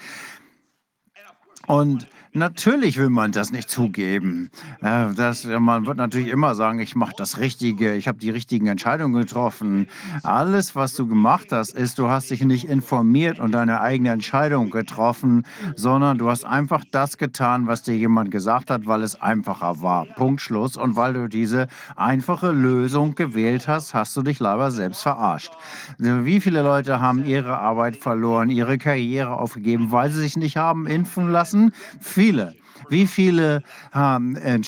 Und 1.68 2.08
Natürlich 2.34 2.98
will 2.98 3.10
man 3.10 3.34
das 3.34 3.52
nicht 3.52 3.70
zugeben. 3.70 4.52
Äh, 4.82 5.14
das, 5.16 5.44
man 5.44 5.86
wird 5.86 5.98
natürlich 5.98 6.30
immer 6.30 6.56
sagen, 6.56 6.80
ich 6.80 6.96
mache 6.96 7.12
das 7.18 7.40
Richtige, 7.40 7.94
ich 7.96 8.08
habe 8.08 8.20
die 8.20 8.30
richtigen 8.30 8.68
Entscheidungen 8.68 9.22
getroffen. 9.22 9.88
Alles, 10.24 10.74
was 10.74 10.94
du 10.94 11.08
gemacht 11.08 11.48
hast, 11.52 11.76
ist, 11.76 12.00
du 12.00 12.08
hast 12.08 12.32
dich 12.32 12.42
nicht 12.46 12.70
informiert 12.70 13.42
und 13.42 13.52
deine 13.52 13.82
eigene 13.82 14.12
Entscheidung 14.12 14.70
getroffen, 14.70 15.46
sondern 15.76 16.20
du 16.20 16.30
hast 16.30 16.46
einfach 16.46 16.86
das 16.90 17.18
getan, 17.18 17.68
was 17.68 17.84
dir 17.84 17.98
jemand 17.98 18.32
gesagt 18.32 18.70
hat, 18.70 18.86
weil 18.86 19.04
es 19.04 19.22
einfacher 19.22 19.82
war. 19.82 20.06
Punkt 20.06 20.40
Schluss. 20.40 20.78
Und 20.78 20.96
weil 20.96 21.14
du 21.14 21.28
diese 21.28 21.68
einfache 21.98 22.52
Lösung 22.52 23.14
gewählt 23.14 23.68
hast, 23.68 23.94
hast 23.94 24.16
du 24.16 24.22
dich 24.22 24.40
leider 24.40 24.72
selbst 24.72 25.02
verarscht. 25.02 25.52
Wie 25.98 26.40
viele 26.40 26.62
Leute 26.62 27.02
haben 27.02 27.26
ihre 27.26 27.58
Arbeit 27.58 27.98
verloren, 27.98 28.50
ihre 28.50 28.78
Karriere 28.78 29.32
aufgegeben, 29.36 29.92
weil 29.92 30.10
sie 30.12 30.22
sich 30.22 30.38
nicht 30.38 30.56
haben 30.56 30.88
impfen 30.88 31.30
lassen? 31.30 31.74
Viele. 32.22 32.54
Wie 32.90 33.08
viele 33.08 33.64
haben, 33.92 34.36
äh, 34.36 34.60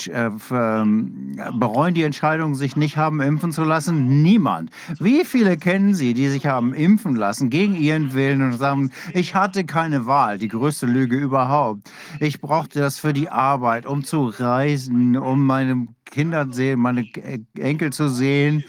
ähm, 0.50 1.36
bereuen 1.54 1.94
die 1.94 2.02
Entscheidung, 2.02 2.54
sich 2.54 2.74
nicht 2.74 2.96
haben 2.96 3.20
impfen 3.20 3.52
zu 3.52 3.62
lassen? 3.62 4.22
Niemand. 4.22 4.70
Wie 4.98 5.24
viele 5.24 5.56
kennen 5.56 5.94
Sie, 5.94 6.14
die 6.14 6.28
sich 6.28 6.46
haben 6.46 6.74
impfen 6.74 7.14
lassen 7.14 7.50
gegen 7.50 7.76
ihren 7.76 8.12
Willen 8.14 8.42
und 8.42 8.54
sagen, 8.54 8.90
ich 9.12 9.34
hatte 9.34 9.64
keine 9.64 10.06
Wahl, 10.06 10.38
die 10.38 10.48
größte 10.48 10.86
Lüge 10.86 11.16
überhaupt. 11.16 11.90
Ich 12.18 12.40
brauchte 12.40 12.80
das 12.80 12.98
für 12.98 13.12
die 13.12 13.28
Arbeit, 13.28 13.86
um 13.86 14.02
zu 14.04 14.26
reisen, 14.26 15.16
um 15.16 15.46
meine 15.46 15.86
Kinder 16.14 16.46
sehen, 16.48 16.78
meine 16.78 17.04
Enkel 17.58 17.92
zu 17.92 18.08
sehen. 18.08 18.62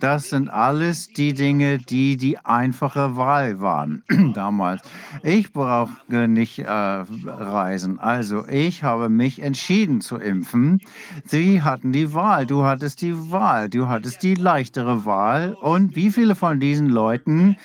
Das 0.00 0.28
sind 0.28 0.50
alles 0.50 1.08
die 1.08 1.32
Dinge, 1.32 1.78
die 1.78 2.18
die 2.18 2.36
einfache 2.38 3.16
Wahl 3.16 3.58
waren 3.60 4.02
damals. 4.34 4.82
Ich 5.22 5.50
brauche 5.50 5.96
nicht 6.10 6.58
äh, 6.58 6.70
reisen. 6.70 7.98
Also 7.98 8.46
ich 8.46 8.82
habe 8.82 9.08
mich 9.08 9.40
entschieden 9.40 10.02
zu 10.02 10.16
impfen. 10.16 10.82
Sie 11.24 11.62
hatten 11.62 11.92
die 11.92 12.12
Wahl. 12.12 12.44
Du 12.44 12.64
hattest 12.64 13.00
die 13.00 13.30
Wahl. 13.30 13.70
Du 13.70 13.88
hattest 13.88 14.22
die 14.22 14.34
leichtere 14.34 15.06
Wahl. 15.06 15.54
Und 15.54 15.96
wie 15.96 16.10
viele 16.10 16.34
von 16.34 16.60
diesen 16.60 16.90
Leuten 16.90 17.56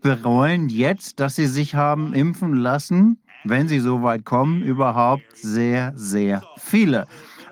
bereuen 0.00 0.70
jetzt, 0.70 1.20
dass 1.20 1.36
sie 1.36 1.46
sich 1.46 1.74
haben 1.74 2.14
impfen 2.14 2.54
lassen? 2.54 3.18
wenn 3.44 3.68
sie 3.68 3.80
so 3.80 4.02
weit 4.02 4.24
kommen, 4.24 4.62
überhaupt 4.62 5.24
sehr, 5.34 5.92
sehr 5.96 6.42
viele. 6.58 7.06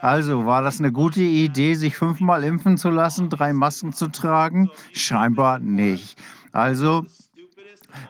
Also 0.06 0.46
war 0.46 0.62
das 0.62 0.78
eine 0.78 0.92
gute 0.92 1.20
Idee, 1.20 1.74
sich 1.74 1.96
fünfmal 1.96 2.44
impfen 2.44 2.78
zu 2.78 2.90
lassen, 2.90 3.28
drei 3.28 3.52
Masken 3.52 3.92
zu 3.92 4.06
tragen? 4.06 4.70
Scheinbar 4.92 5.58
nicht. 5.58 6.16
Also 6.52 7.06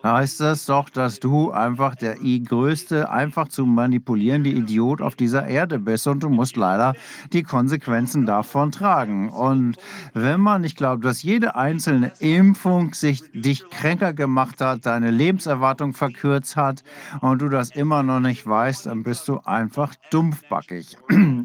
heißt 0.03 0.41
das 0.41 0.67
doch, 0.67 0.91
dass 0.91 1.21
du 1.21 1.51
einfach 1.51 1.95
der 1.95 2.17
größte, 2.17 3.11
einfach 3.11 3.49
zu 3.49 3.67
manipulierende 3.67 4.51
Idiot 4.51 5.01
auf 5.03 5.17
dieser 5.17 5.47
Erde 5.47 5.79
bist 5.79 6.07
und 6.07 6.23
du 6.23 6.29
musst 6.29 6.57
leider 6.57 6.95
die 7.33 7.43
Konsequenzen 7.43 8.27
davon 8.27 8.73
tragen. 8.73 9.31
Und 9.31 9.77
wenn 10.15 10.41
man 10.41 10.63
nicht 10.63 10.77
glaubt, 10.77 11.05
dass 11.05 11.23
jede 11.23 11.57
einzelne 11.57 12.13
Impfung 12.19 12.95
sich 12.95 13.23
dich 13.33 13.69
kränker 13.71 14.13
gemacht 14.13 14.61
hat, 14.61 14.87
deine 14.87 15.11
Lebenserwartung 15.11 15.93
verkürzt 15.93 16.57
hat 16.57 16.83
und 17.21 17.43
du 17.43 17.49
das 17.49 17.71
immer 17.71 18.03
noch 18.03 18.21
nicht 18.21 18.47
weißt, 18.47 18.87
dann 18.87 19.03
bist 19.03 19.29
du 19.29 19.41
einfach 19.45 19.95
dumpfbackig. 20.11 20.97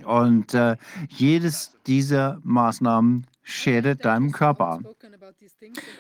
Und 0.06 0.54
äh, 0.54 0.78
jedes 1.10 1.74
dieser 1.88 2.40
Maßnahmen 2.44 3.26
schädet 3.44 4.06
deinem 4.06 4.32
Körper. 4.32 4.80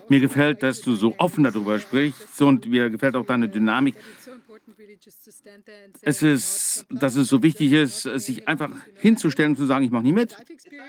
Mir 0.10 0.20
gefällt, 0.20 0.64
dass 0.64 0.82
du 0.82 0.96
so 0.96 1.16
offen 1.18 1.44
darüber 1.44 1.80
sprichst 1.80 2.42
und 2.42 2.66
mir 2.68 2.90
gefällt 2.90 3.16
auch 3.16 3.26
deine 3.26 3.50
Dynamik. 3.50 3.96
Es 6.02 6.22
ist, 6.22 6.86
dass 6.90 7.16
es 7.16 7.28
so 7.28 7.42
wichtig 7.42 7.72
ist, 7.72 8.04
sich 8.04 8.48
einfach 8.48 8.70
hinzustellen 8.96 9.52
und 9.52 9.58
zu 9.58 9.66
sagen, 9.66 9.86
ich 9.86 9.92
mache 9.92 10.04
nicht 10.04 10.16
mit. 10.16 10.38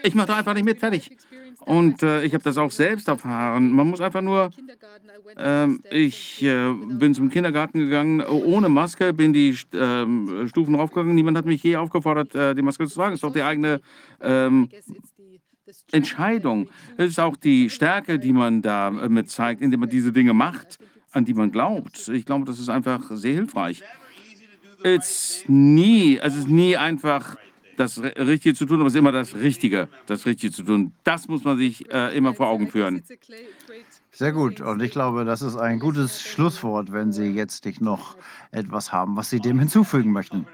Ich 0.02 0.14
mache 0.14 0.28
da 0.28 0.36
einfach 0.36 0.54
nicht 0.54 0.64
mit, 0.64 0.78
fertig. 0.78 1.16
Und 1.60 2.02
äh, 2.02 2.24
ich 2.24 2.34
habe 2.34 2.42
das 2.42 2.58
auch 2.58 2.70
selbst 2.70 3.08
erfahren. 3.08 3.70
Man 3.70 3.88
muss 3.88 4.00
einfach 4.00 4.22
nur, 4.22 4.50
äh, 5.36 5.68
ich 5.90 6.42
äh, 6.42 6.72
bin 6.72 7.14
zum 7.14 7.30
Kindergarten 7.30 7.78
gegangen 7.78 8.20
ohne 8.20 8.68
Maske, 8.68 9.12
bin 9.12 9.32
die 9.32 9.56
ähm, 9.72 10.48
Stufen 10.48 10.74
raufgegangen. 10.74 11.14
Niemand 11.14 11.38
hat 11.38 11.46
mich 11.46 11.62
je 11.62 11.76
aufgefordert, 11.76 12.34
äh, 12.34 12.54
die 12.54 12.62
Maske 12.62 12.86
zu 12.88 12.94
tragen. 12.94 13.12
Das 13.12 13.18
ist 13.18 13.24
doch 13.24 13.32
die 13.32 13.42
eigene 13.42 13.80
ähm, 14.20 14.68
Entscheidung. 15.90 16.68
Es 16.96 17.10
ist 17.10 17.20
auch 17.20 17.36
die 17.36 17.70
Stärke, 17.70 18.18
die 18.18 18.32
man 18.32 18.62
damit 18.62 19.30
zeigt, 19.30 19.62
indem 19.62 19.80
man 19.80 19.88
diese 19.88 20.12
Dinge 20.12 20.34
macht, 20.34 20.78
an 21.12 21.24
die 21.24 21.34
man 21.34 21.50
glaubt. 21.52 22.08
Ich 22.08 22.26
glaube, 22.26 22.44
das 22.44 22.58
ist 22.58 22.68
einfach 22.68 23.02
sehr 23.10 23.34
hilfreich. 23.34 23.82
Es 24.82 25.44
nie, 25.46 26.18
es 26.18 26.36
ist 26.36 26.48
nie 26.48 26.76
einfach 26.76 27.36
das 27.76 28.02
Richtige 28.02 28.54
zu 28.54 28.66
tun, 28.66 28.80
aber 28.80 28.88
es 28.88 28.94
ist 28.94 28.98
immer 28.98 29.12
das 29.12 29.34
Richtige, 29.34 29.88
das 30.06 30.26
Richtige 30.26 30.52
zu 30.52 30.62
tun. 30.62 30.92
Das 31.04 31.28
muss 31.28 31.44
man 31.44 31.58
sich 31.58 31.90
äh, 31.92 32.16
immer 32.16 32.34
vor 32.34 32.48
Augen 32.48 32.68
führen. 32.68 33.02
Sehr 34.10 34.32
gut. 34.32 34.60
Und 34.60 34.82
ich 34.82 34.90
glaube, 34.90 35.24
das 35.24 35.42
ist 35.42 35.56
ein 35.56 35.78
gutes 35.78 36.22
Schlusswort, 36.22 36.92
wenn 36.92 37.12
Sie 37.12 37.28
jetzt 37.28 37.64
nicht 37.64 37.80
noch 37.80 38.16
etwas 38.50 38.92
haben, 38.92 39.16
was 39.16 39.30
Sie 39.30 39.40
dem 39.40 39.58
hinzufügen 39.58 40.12
möchten. 40.12 40.46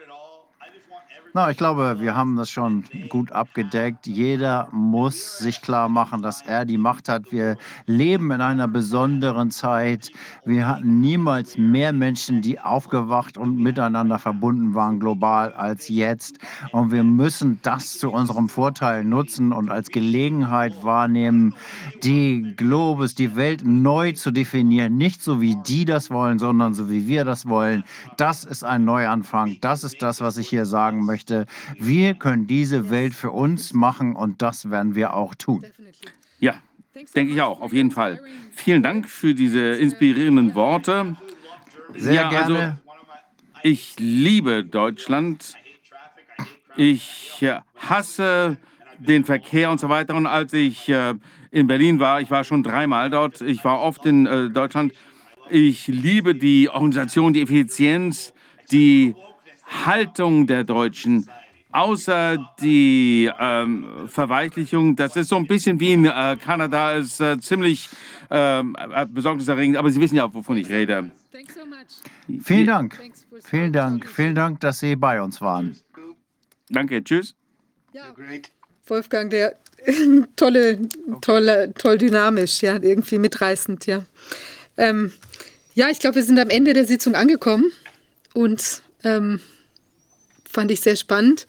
Na, 1.35 1.51
ich 1.51 1.59
glaube, 1.59 1.97
wir 2.01 2.17
haben 2.17 2.37
das 2.37 2.49
schon 2.49 2.85
gut 3.11 3.33
abgedeckt. 3.33 4.07
Jeder 4.07 4.67
muss 4.73 5.39
sich 5.39 5.61
klar 5.61 5.91
machen, 5.91 6.23
dass 6.23 6.41
er 6.41 6.65
die 6.65 6.79
Macht 6.79 7.11
hat. 7.11 7.31
Wir 7.31 7.59
leben 7.87 8.31
in 8.31 8.41
einer 8.41 8.67
besonderen 8.67 9.51
Zeit. 9.51 10.11
Wir 10.47 10.67
hatten 10.67 11.01
niemals 11.01 11.59
mehr 11.59 11.93
Menschen, 11.93 12.41
die 12.41 12.59
aufgewacht 12.59 13.37
und 13.37 13.59
miteinander 13.59 14.19
verbunden 14.19 14.75
waren 14.75 15.01
global 15.01 15.53
als 15.53 15.89
jetzt. 15.89 16.39
Und 16.73 16.93
wir 16.93 17.05
müssen 17.05 17.59
das 17.63 17.99
zu 17.99 18.11
unserem 18.11 18.49
Vorteil 18.49 19.05
nutzen 19.05 19.53
und 19.53 19.71
als 19.71 19.91
Gelegenheit 19.91 20.83
wahrnehmen, 20.83 21.55
die 22.03 22.55
Globus, 22.57 23.15
die 23.15 23.37
Welt 23.37 23.63
neu 23.67 24.13
zu 24.13 24.31
definieren. 24.31 24.97
Nicht 24.97 25.23
so, 25.23 25.43
wie 25.43 25.57
die 25.57 25.85
das 25.85 26.11
wollen, 26.11 26.39
sondern 26.39 26.73
so, 26.73 26.89
wie 26.89 27.07
wir 27.07 27.27
das 27.27 27.47
wollen. 27.47 27.85
Das 28.17 28.45
ist 28.45 28.65
ein 28.65 28.87
Neuanfang. 28.87 29.59
Das 29.61 29.85
ist 29.85 30.01
das, 30.01 30.23
was 30.23 30.39
ich 30.39 30.49
hier 30.49 30.65
sagen 30.65 31.05
möchte 31.05 31.18
möchte. 31.19 31.47
Wir 31.79 32.15
können 32.15 32.47
diese 32.47 32.91
Welt 32.91 33.13
für 33.13 33.33
uns 33.33 33.73
machen 33.73 34.15
und 34.15 34.41
das 34.41 34.71
werden 34.71 34.95
wir 34.95 35.15
auch 35.15 35.35
tun. 35.35 35.67
Ja, 36.39 36.55
denke 37.17 37.33
ich 37.33 37.43
auch, 37.43 37.61
auf 37.61 37.73
jeden 37.73 37.91
Fall. 37.91 38.21
Vielen 38.53 38.85
Dank 38.85 39.09
für 39.09 39.35
diese 39.35 39.61
inspirierenden 39.61 40.55
Worte. 40.55 41.17
Sehr 41.97 42.13
ja, 42.13 42.31
gerne. 42.31 42.59
Also, 42.59 42.77
ich 43.65 43.97
liebe 43.99 44.65
Deutschland. 44.65 45.55
Ich 46.77 47.43
äh, 47.43 47.59
hasse 47.77 48.57
den 48.99 49.25
Verkehr 49.25 49.73
und 49.73 49.81
so 49.81 49.89
weiter. 49.89 50.15
Und 50.15 50.27
als 50.27 50.53
ich 50.53 50.89
äh, 50.89 51.15
in 51.51 51.67
Berlin 51.67 51.99
war, 51.99 52.21
ich 52.21 52.31
war 52.31 52.45
schon 52.45 52.63
dreimal 52.63 53.11
dort, 53.11 53.41
ich 53.41 53.65
war 53.65 53.81
oft 53.81 54.07
in 54.07 54.27
äh, 54.27 54.51
Deutschland. 54.51 54.93
Ich 55.51 55.89
liebe 55.89 56.37
die 56.37 56.69
Organisation, 56.69 57.33
die 57.33 57.43
Effizienz, 57.43 58.33
die 58.71 59.17
Haltung 59.69 60.47
der 60.47 60.65
Deutschen, 60.65 61.29
außer 61.73 62.39
die 62.61 63.31
ähm, 63.39 64.09
Verweichlichung, 64.09 64.97
das 64.97 65.17
ist 65.17 65.29
so 65.29 65.37
ein 65.37 65.47
bisschen 65.47 65.79
wie 65.81 65.93
in 65.93 66.05
äh, 66.07 66.37
Kanada, 66.43 66.93
ist 66.93 67.21
äh, 67.21 67.39
ziemlich 67.41 67.89
ähm, 68.31 68.77
äh, 68.79 69.07
besorgniserregend, 69.07 69.77
aber 69.77 69.91
Sie 69.91 70.01
wissen 70.01 70.17
ja, 70.17 70.33
wovon 70.33 70.57
ich 70.57 70.69
rede. 70.69 71.11
Vielen 72.43 72.67
Dank. 72.67 72.99
Vielen 73.45 73.73
Dank. 73.73 74.07
Vielen 74.09 74.35
Dank, 74.35 74.61
dass 74.61 74.81
Sie 74.81 74.97
bei 74.97 75.21
uns 75.23 75.41
waren. 75.41 75.79
Danke, 76.69 77.03
tschüss. 77.03 77.35
Ja, 77.93 78.15
Wolfgang, 78.87 79.31
der 79.31 79.57
tolle, 80.37 80.79
tolle, 81.21 81.73
toll 81.75 81.99
dynamisch, 81.99 82.63
ja, 82.63 82.77
irgendwie 82.81 83.19
mitreißend, 83.19 83.87
ja. 83.87 84.05
Ähm, 84.77 85.13
ja, 85.75 85.89
ich 85.91 85.99
glaube, 85.99 86.17
wir 86.17 86.25
sind 86.25 86.39
am 86.39 86.51
Ende 86.51 86.73
der 86.73 86.85
Sitzung 86.85 87.15
angekommen 87.15 87.71
und 88.35 88.83
ähm, 89.05 89.41
fand 90.59 90.73
ich 90.73 90.81
sehr 90.81 90.97
spannend. 90.97 91.47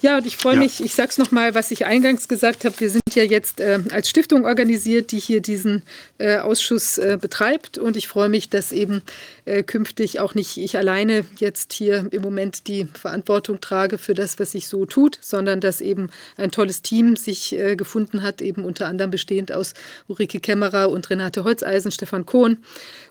Ja, 0.00 0.16
und 0.16 0.26
ich 0.26 0.38
freue 0.38 0.54
ja. 0.54 0.60
mich, 0.60 0.82
ich 0.82 0.94
sage 0.94 1.10
es 1.10 1.18
nochmal, 1.18 1.54
was 1.54 1.70
ich 1.70 1.84
eingangs 1.84 2.26
gesagt 2.26 2.64
habe. 2.64 2.80
Wir 2.80 2.88
sind 2.88 3.02
ja 3.14 3.22
jetzt 3.22 3.60
äh, 3.60 3.80
als 3.90 4.08
Stiftung 4.08 4.46
organisiert, 4.46 5.12
die 5.12 5.18
hier 5.18 5.42
diesen 5.42 5.82
äh, 6.16 6.38
Ausschuss 6.38 6.96
äh, 6.96 7.18
betreibt. 7.20 7.76
Und 7.76 7.98
ich 7.98 8.08
freue 8.08 8.30
mich, 8.30 8.48
dass 8.48 8.72
eben 8.72 9.02
äh, 9.46 9.62
künftig 9.62 10.20
auch 10.20 10.34
nicht 10.34 10.56
ich 10.58 10.76
alleine 10.76 11.24
jetzt 11.38 11.72
hier 11.72 12.06
im 12.10 12.22
Moment 12.22 12.66
die 12.66 12.86
Verantwortung 12.92 13.60
trage 13.60 13.96
für 13.96 14.14
das, 14.14 14.38
was 14.38 14.52
sich 14.52 14.68
so 14.68 14.84
tut, 14.84 15.18
sondern 15.22 15.60
dass 15.60 15.80
eben 15.80 16.10
ein 16.36 16.50
tolles 16.50 16.82
Team 16.82 17.16
sich 17.16 17.58
äh, 17.58 17.76
gefunden 17.76 18.22
hat, 18.22 18.42
eben 18.42 18.64
unter 18.64 18.86
anderem 18.86 19.10
bestehend 19.10 19.52
aus 19.52 19.74
Ulrike 20.08 20.40
Kämmerer 20.40 20.90
und 20.90 21.08
Renate 21.08 21.44
Holzeisen, 21.44 21.90
Stefan 21.90 22.26
Kohn 22.26 22.58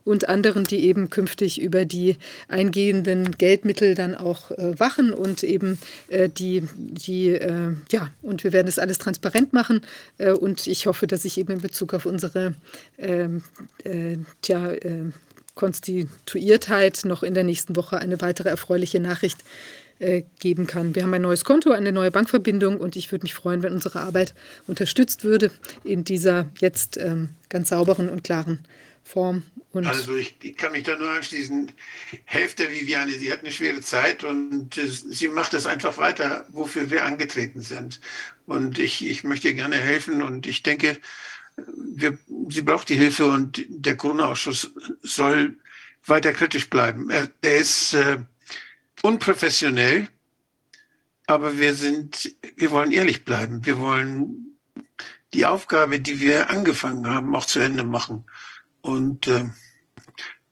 und 0.04 0.30
anderen, 0.30 0.66
die 0.66 0.86
eben 0.86 1.10
künftig 1.10 1.60
über 1.60 1.86
die 1.86 2.18
eingehenden 2.48 3.32
Geldmittel 3.32 3.96
dann 3.96 4.14
auch 4.14 4.52
äh, 4.52 4.80
wachen 4.80 5.14
und 5.14 5.44
eben 5.44 5.80
äh, 6.10 6.30
die, 6.30 6.64
die 6.76 7.30
äh, 7.30 7.72
ja, 7.92 8.10
und 8.22 8.44
wir 8.44 8.54
werden 8.54 8.68
das 8.68 8.78
alles 8.78 8.98
transparent 8.98 9.54
machen 9.54 9.82
äh, 10.18 10.32
und 10.32 10.68
ich 10.68 10.86
hoffe, 10.86 11.08
dass 11.08 11.26
ich 11.26 11.38
eben 11.38 11.54
in 11.54 11.62
Bezug 11.62 11.94
auf 11.94 12.06
unsere 12.06 12.56
ähm, 12.98 13.44
äh, 13.84 14.18
tja, 14.42 14.72
äh, 14.74 15.12
Konstituiertheit 15.56 17.02
noch 17.06 17.24
in 17.24 17.34
der 17.34 17.44
nächsten 17.44 17.76
Woche 17.76 17.98
eine 17.98 18.22
weitere 18.22 18.50
erfreuliche 18.50 19.00
Nachricht 19.00 19.44
äh, 20.00 20.24
geben 20.40 20.68
kann. 20.68 20.94
Wir 20.94 21.04
haben 21.04 21.14
ein 21.14 21.22
neues 21.22 21.46
Konto, 21.46 21.72
eine 21.72 21.92
neue 21.92 22.12
Bankverbindung 22.12 22.78
und 22.78 22.96
ich 22.96 23.12
würde 23.12 23.24
mich 23.24 23.34
freuen, 23.34 23.64
wenn 23.64 23.74
unsere 23.74 24.02
Arbeit 24.02 24.34
unterstützt 24.68 25.24
würde 25.24 25.52
in 25.84 26.04
dieser 26.04 26.50
jetzt 26.60 26.98
ähm, 26.98 27.30
ganz 27.50 27.70
sauberen 27.70 28.10
und 28.10 28.24
klaren 28.24 28.60
Form. 29.06 29.44
Und 29.72 29.86
also 29.86 30.16
ich, 30.16 30.36
ich, 30.42 30.58
kann 30.58 30.72
mich 30.72 30.84
da 30.84 30.98
nur 30.98 31.10
anschließen. 31.12 31.72
Helft 32.26 32.60
der 32.60 32.72
Viviane, 32.72 33.12
sie 33.12 33.32
hat 33.32 33.42
eine 33.42 33.52
schwere 33.52 33.82
Zeit 33.82 34.24
und 34.24 34.78
äh, 34.78 34.88
sie 34.88 35.28
macht 35.28 35.54
es 35.54 35.66
einfach 35.66 35.98
weiter, 35.98 36.46
wofür 36.50 36.90
wir 36.90 37.06
angetreten 37.06 37.62
sind. 37.62 38.02
Und 38.48 38.80
ich, 38.80 39.06
ich 39.06 39.24
möchte 39.24 39.54
gerne 39.54 39.78
helfen 39.78 40.22
und 40.22 40.48
ich 40.48 40.64
denke, 40.64 40.98
wir, 41.58 42.18
sie 42.50 42.62
braucht 42.62 42.90
die 42.90 42.96
Hilfe 42.96 43.26
und 43.26 43.64
der 43.68 43.96
Corona-Ausschuss 43.98 44.72
soll 45.02 45.58
weiter 46.06 46.34
kritisch 46.34 46.70
bleiben. 46.70 47.10
Er, 47.10 47.30
er 47.42 47.58
ist 47.58 47.94
äh, 47.94 48.20
unprofessionell, 49.02 50.08
aber 51.28 51.58
wir 51.58 51.74
sind, 51.74 52.36
wir 52.56 52.72
wollen 52.72 52.92
ehrlich 52.92 53.26
bleiben. 53.26 53.66
Wir 53.66 53.80
wollen 53.80 54.58
die 55.34 55.46
Aufgabe, 55.46 56.00
die 56.00 56.20
wir 56.20 56.50
angefangen 56.50 57.08
haben, 57.08 57.36
auch 57.36 57.46
zu 57.46 57.60
Ende 57.60 57.84
machen. 57.84 58.26
Und 58.82 59.28
äh, 59.28 59.46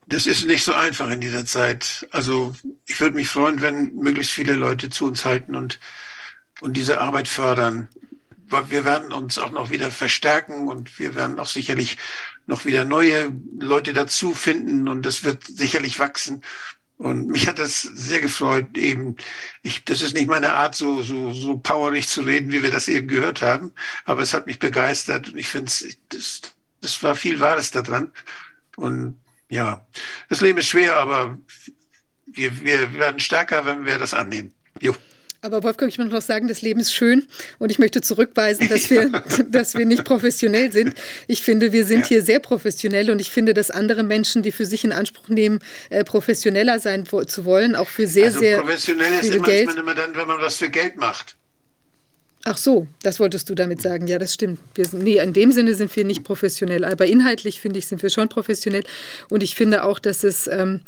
das 0.08 0.28
ist 0.28 0.46
nicht 0.46 0.64
so 0.64 0.74
einfach 0.74 1.10
in 1.10 1.22
dieser 1.22 1.46
Zeit. 1.46 2.08
Also 2.12 2.56
ich 2.86 3.00
würde 3.00 3.16
mich 3.16 3.30
freuen, 3.30 3.62
wenn 3.62 3.96
möglichst 3.96 4.34
viele 4.34 4.54
Leute 4.54 4.90
zu 4.90 5.06
uns 5.06 5.26
halten 5.26 5.56
und, 5.56 5.80
und 6.62 6.76
diese 6.76 7.00
Arbeit 7.00 7.28
fördern. 7.28 7.90
Wir 8.70 8.86
werden 8.86 9.12
uns 9.12 9.38
auch 9.38 9.52
noch 9.52 9.70
wieder 9.70 9.92
verstärken 9.92 10.68
und 10.68 11.00
wir 11.00 11.16
werden 11.16 11.40
auch 11.40 11.48
sicherlich 11.48 11.98
noch 12.46 12.66
wieder 12.66 12.86
neue 12.86 13.32
Leute 13.60 13.94
dazu 13.94 14.34
finden 14.34 14.88
und 14.88 15.06
das 15.06 15.24
wird 15.24 15.44
sicherlich 15.46 16.00
wachsen. 16.00 16.44
Und 16.98 17.28
mich 17.28 17.48
hat 17.48 17.60
das 17.60 17.82
sehr 17.82 18.22
gefreut, 18.22 18.78
eben, 18.78 19.18
ich, 19.62 19.84
das 19.84 20.02
ist 20.02 20.14
nicht 20.14 20.28
meine 20.28 20.54
Art, 20.54 20.76
so, 20.76 21.02
so, 21.02 21.34
so 21.34 21.58
powerig 21.58 22.08
zu 22.08 22.22
reden, 22.22 22.52
wie 22.52 22.64
wir 22.64 22.72
das 22.72 22.88
eben 22.88 23.08
gehört 23.08 23.42
haben, 23.42 23.74
aber 24.06 24.22
es 24.22 24.34
hat 24.34 24.46
mich 24.46 24.60
begeistert 24.60 25.30
und 25.30 25.38
ich 25.38 25.48
finde 25.48 25.68
es, 25.68 25.98
das, 26.10 26.42
das 26.82 27.04
war 27.04 27.16
viel 27.16 27.40
Wahres 27.40 27.72
daran. 27.72 28.12
Und 28.78 29.20
ja, 29.50 29.86
das 30.30 30.42
Leben 30.42 30.60
ist 30.60 30.68
schwer, 30.68 30.96
aber 30.96 31.38
wir, 32.26 32.62
wir 32.62 32.94
werden 32.94 33.20
stärker, 33.20 33.66
wenn 33.66 33.86
wir 33.86 33.98
das 33.98 34.14
annehmen. 34.14 34.54
Jo. 34.80 34.96
Aber 35.44 35.62
Wolfgang, 35.62 35.92
ich 35.92 35.98
möchte 35.98 36.14
noch 36.14 36.22
sagen, 36.22 36.48
das 36.48 36.62
Leben 36.62 36.80
ist 36.80 36.94
schön 36.94 37.28
und 37.60 37.70
ich 37.70 37.78
möchte 37.78 38.00
zurückweisen, 38.00 38.70
dass 38.70 38.90
wir, 38.90 39.10
dass 39.50 39.76
wir 39.76 39.86
nicht 39.86 40.06
professionell 40.06 40.72
sind. 40.72 40.96
Ich 41.28 41.44
finde, 41.44 41.74
wir 41.74 41.86
sind 41.86 42.04
ja. 42.04 42.08
hier 42.08 42.24
sehr 42.24 42.40
professionell 42.40 43.12
und 43.12 43.20
ich 43.20 43.30
finde, 43.30 43.54
dass 43.54 43.70
andere 43.70 44.04
Menschen, 44.04 44.42
die 44.42 44.54
für 44.54 44.66
sich 44.66 44.86
in 44.86 44.94
Anspruch 44.94 45.28
nehmen, 45.28 45.60
äh, 45.90 46.06
professioneller 46.06 46.80
sein 46.80 47.06
zu 47.06 47.44
wollen, 47.44 47.76
auch 47.76 47.90
für 47.90 48.08
sehr, 48.08 48.28
also 48.28 48.40
sehr 48.40 48.60
professionell 48.62 49.20
ist 49.20 49.36
immer, 49.36 49.46
Geld. 49.46 49.68
Ist 49.68 49.76
man 49.76 49.84
immer 49.84 49.96
dann, 49.96 50.16
wenn 50.16 50.28
man 50.28 50.40
was 50.40 50.56
für 50.56 50.70
Geld 50.70 50.96
macht. 50.96 51.36
Ach 52.46 52.58
so, 52.58 52.88
das 53.02 53.20
wolltest 53.20 53.50
du 53.50 53.56
damit 53.56 53.82
sagen. 53.82 54.08
Ja, 54.08 54.20
das 54.20 54.34
stimmt. 54.34 54.60
Wir 54.76 54.86
sind, 54.86 55.04
nee, 55.04 55.18
in 55.18 55.34
dem 55.34 55.52
Sinne 55.52 55.76
sind 55.76 55.94
wir 55.94 56.06
nicht 56.06 56.24
professionell, 56.24 56.86
aber 56.86 57.06
inhaltlich 57.06 57.60
finde 57.60 57.80
ich, 57.80 57.88
sind 57.88 58.02
wir 58.02 58.10
schon 58.10 58.30
professionell. 58.30 58.84
Und 59.28 59.44
ich 59.44 59.56
finde 59.56 59.84
auch, 59.84 60.00
dass 60.00 60.24
es 60.24 60.48
ähm, 60.48 60.82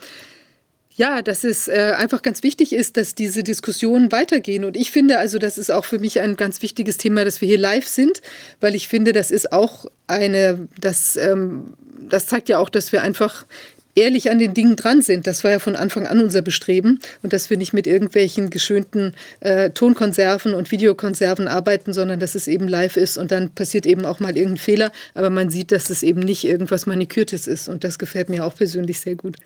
ja, 0.96 1.22
dass 1.22 1.44
es 1.44 1.68
äh, 1.68 1.94
einfach 1.98 2.22
ganz 2.22 2.42
wichtig 2.42 2.72
ist, 2.72 2.96
dass 2.96 3.16
diese 3.16 3.44
Diskussionen 3.44 4.12
weitergehen. 4.14 4.64
Und 4.64 4.78
ich 4.78 4.92
finde 4.92 5.20
also, 5.20 5.40
das 5.40 5.58
ist 5.58 5.70
auch 5.70 5.84
für 5.84 6.00
mich 6.00 6.22
ein 6.22 6.38
ganz 6.38 6.62
wichtiges 6.62 6.98
Thema, 6.98 7.26
dass 7.26 7.42
wir 7.42 7.50
hier 7.50 7.58
live 7.58 7.88
sind, 7.88 8.22
weil 8.62 8.76
ich 8.76 8.88
finde, 8.88 9.12
das 9.12 9.30
ist 9.30 9.52
auch 9.52 9.86
eine, 10.08 10.70
das, 10.80 11.18
ähm, 11.18 11.74
das 12.00 12.28
zeigt 12.28 12.48
ja 12.48 12.60
auch, 12.60 12.70
dass 12.70 12.94
wir 12.94 13.02
einfach 13.02 13.46
ehrlich 13.96 14.30
an 14.30 14.40
den 14.40 14.54
Dingen 14.54 14.78
dran 14.78 15.02
sind. 15.02 15.28
Das 15.28 15.44
war 15.44 15.52
ja 15.52 15.60
von 15.60 15.76
Anfang 15.76 16.08
an 16.08 16.22
unser 16.22 16.42
Bestreben 16.42 17.00
und 17.24 17.34
dass 17.34 17.50
wir 17.50 17.58
nicht 17.58 17.74
mit 17.74 17.88
irgendwelchen 17.88 18.50
geschönten 18.50 19.16
äh, 19.42 19.72
Tonkonserven 19.72 20.54
und 20.54 20.72
Videokonserven 20.72 21.48
arbeiten, 21.48 21.92
sondern 21.94 22.20
dass 22.20 22.36
es 22.36 22.48
eben 22.48 22.68
live 22.68 22.98
ist 22.98 23.18
und 23.18 23.32
dann 23.32 23.52
passiert 23.52 23.86
eben 23.86 24.06
auch 24.06 24.20
mal 24.20 24.36
irgendein 24.36 24.58
Fehler, 24.58 24.92
aber 25.14 25.30
man 25.30 25.50
sieht, 25.50 25.72
dass 25.72 25.90
es 25.90 26.04
eben 26.04 26.20
nicht 26.20 26.46
irgendwas 26.46 26.86
Manikürtes 26.86 27.48
ist 27.48 27.70
und 27.70 27.84
das 27.84 27.98
gefällt 27.98 28.30
mir 28.30 28.46
auch 28.46 28.56
persönlich 28.56 29.00
sehr 29.00 29.16
gut 29.16 29.38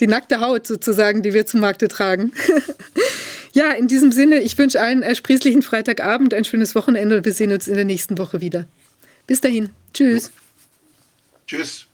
die 0.00 0.06
nackte 0.06 0.40
Haut 0.40 0.66
sozusagen, 0.66 1.22
die 1.22 1.34
wir 1.34 1.46
zum 1.46 1.60
Markte 1.60 1.88
tragen. 1.88 2.32
ja, 3.52 3.72
in 3.72 3.86
diesem 3.86 4.12
Sinne, 4.12 4.40
ich 4.40 4.56
wünsche 4.58 4.80
allen 4.80 5.02
ersprießlichen 5.02 5.62
Freitagabend, 5.62 6.34
ein 6.34 6.44
schönes 6.44 6.74
Wochenende 6.74 7.18
und 7.18 7.24
wir 7.24 7.32
sehen 7.32 7.52
uns 7.52 7.68
in 7.68 7.74
der 7.74 7.84
nächsten 7.84 8.18
Woche 8.18 8.40
wieder. 8.40 8.66
Bis 9.26 9.40
dahin. 9.40 9.70
Tschüss. 9.92 10.32
Tschüss. 11.46 11.89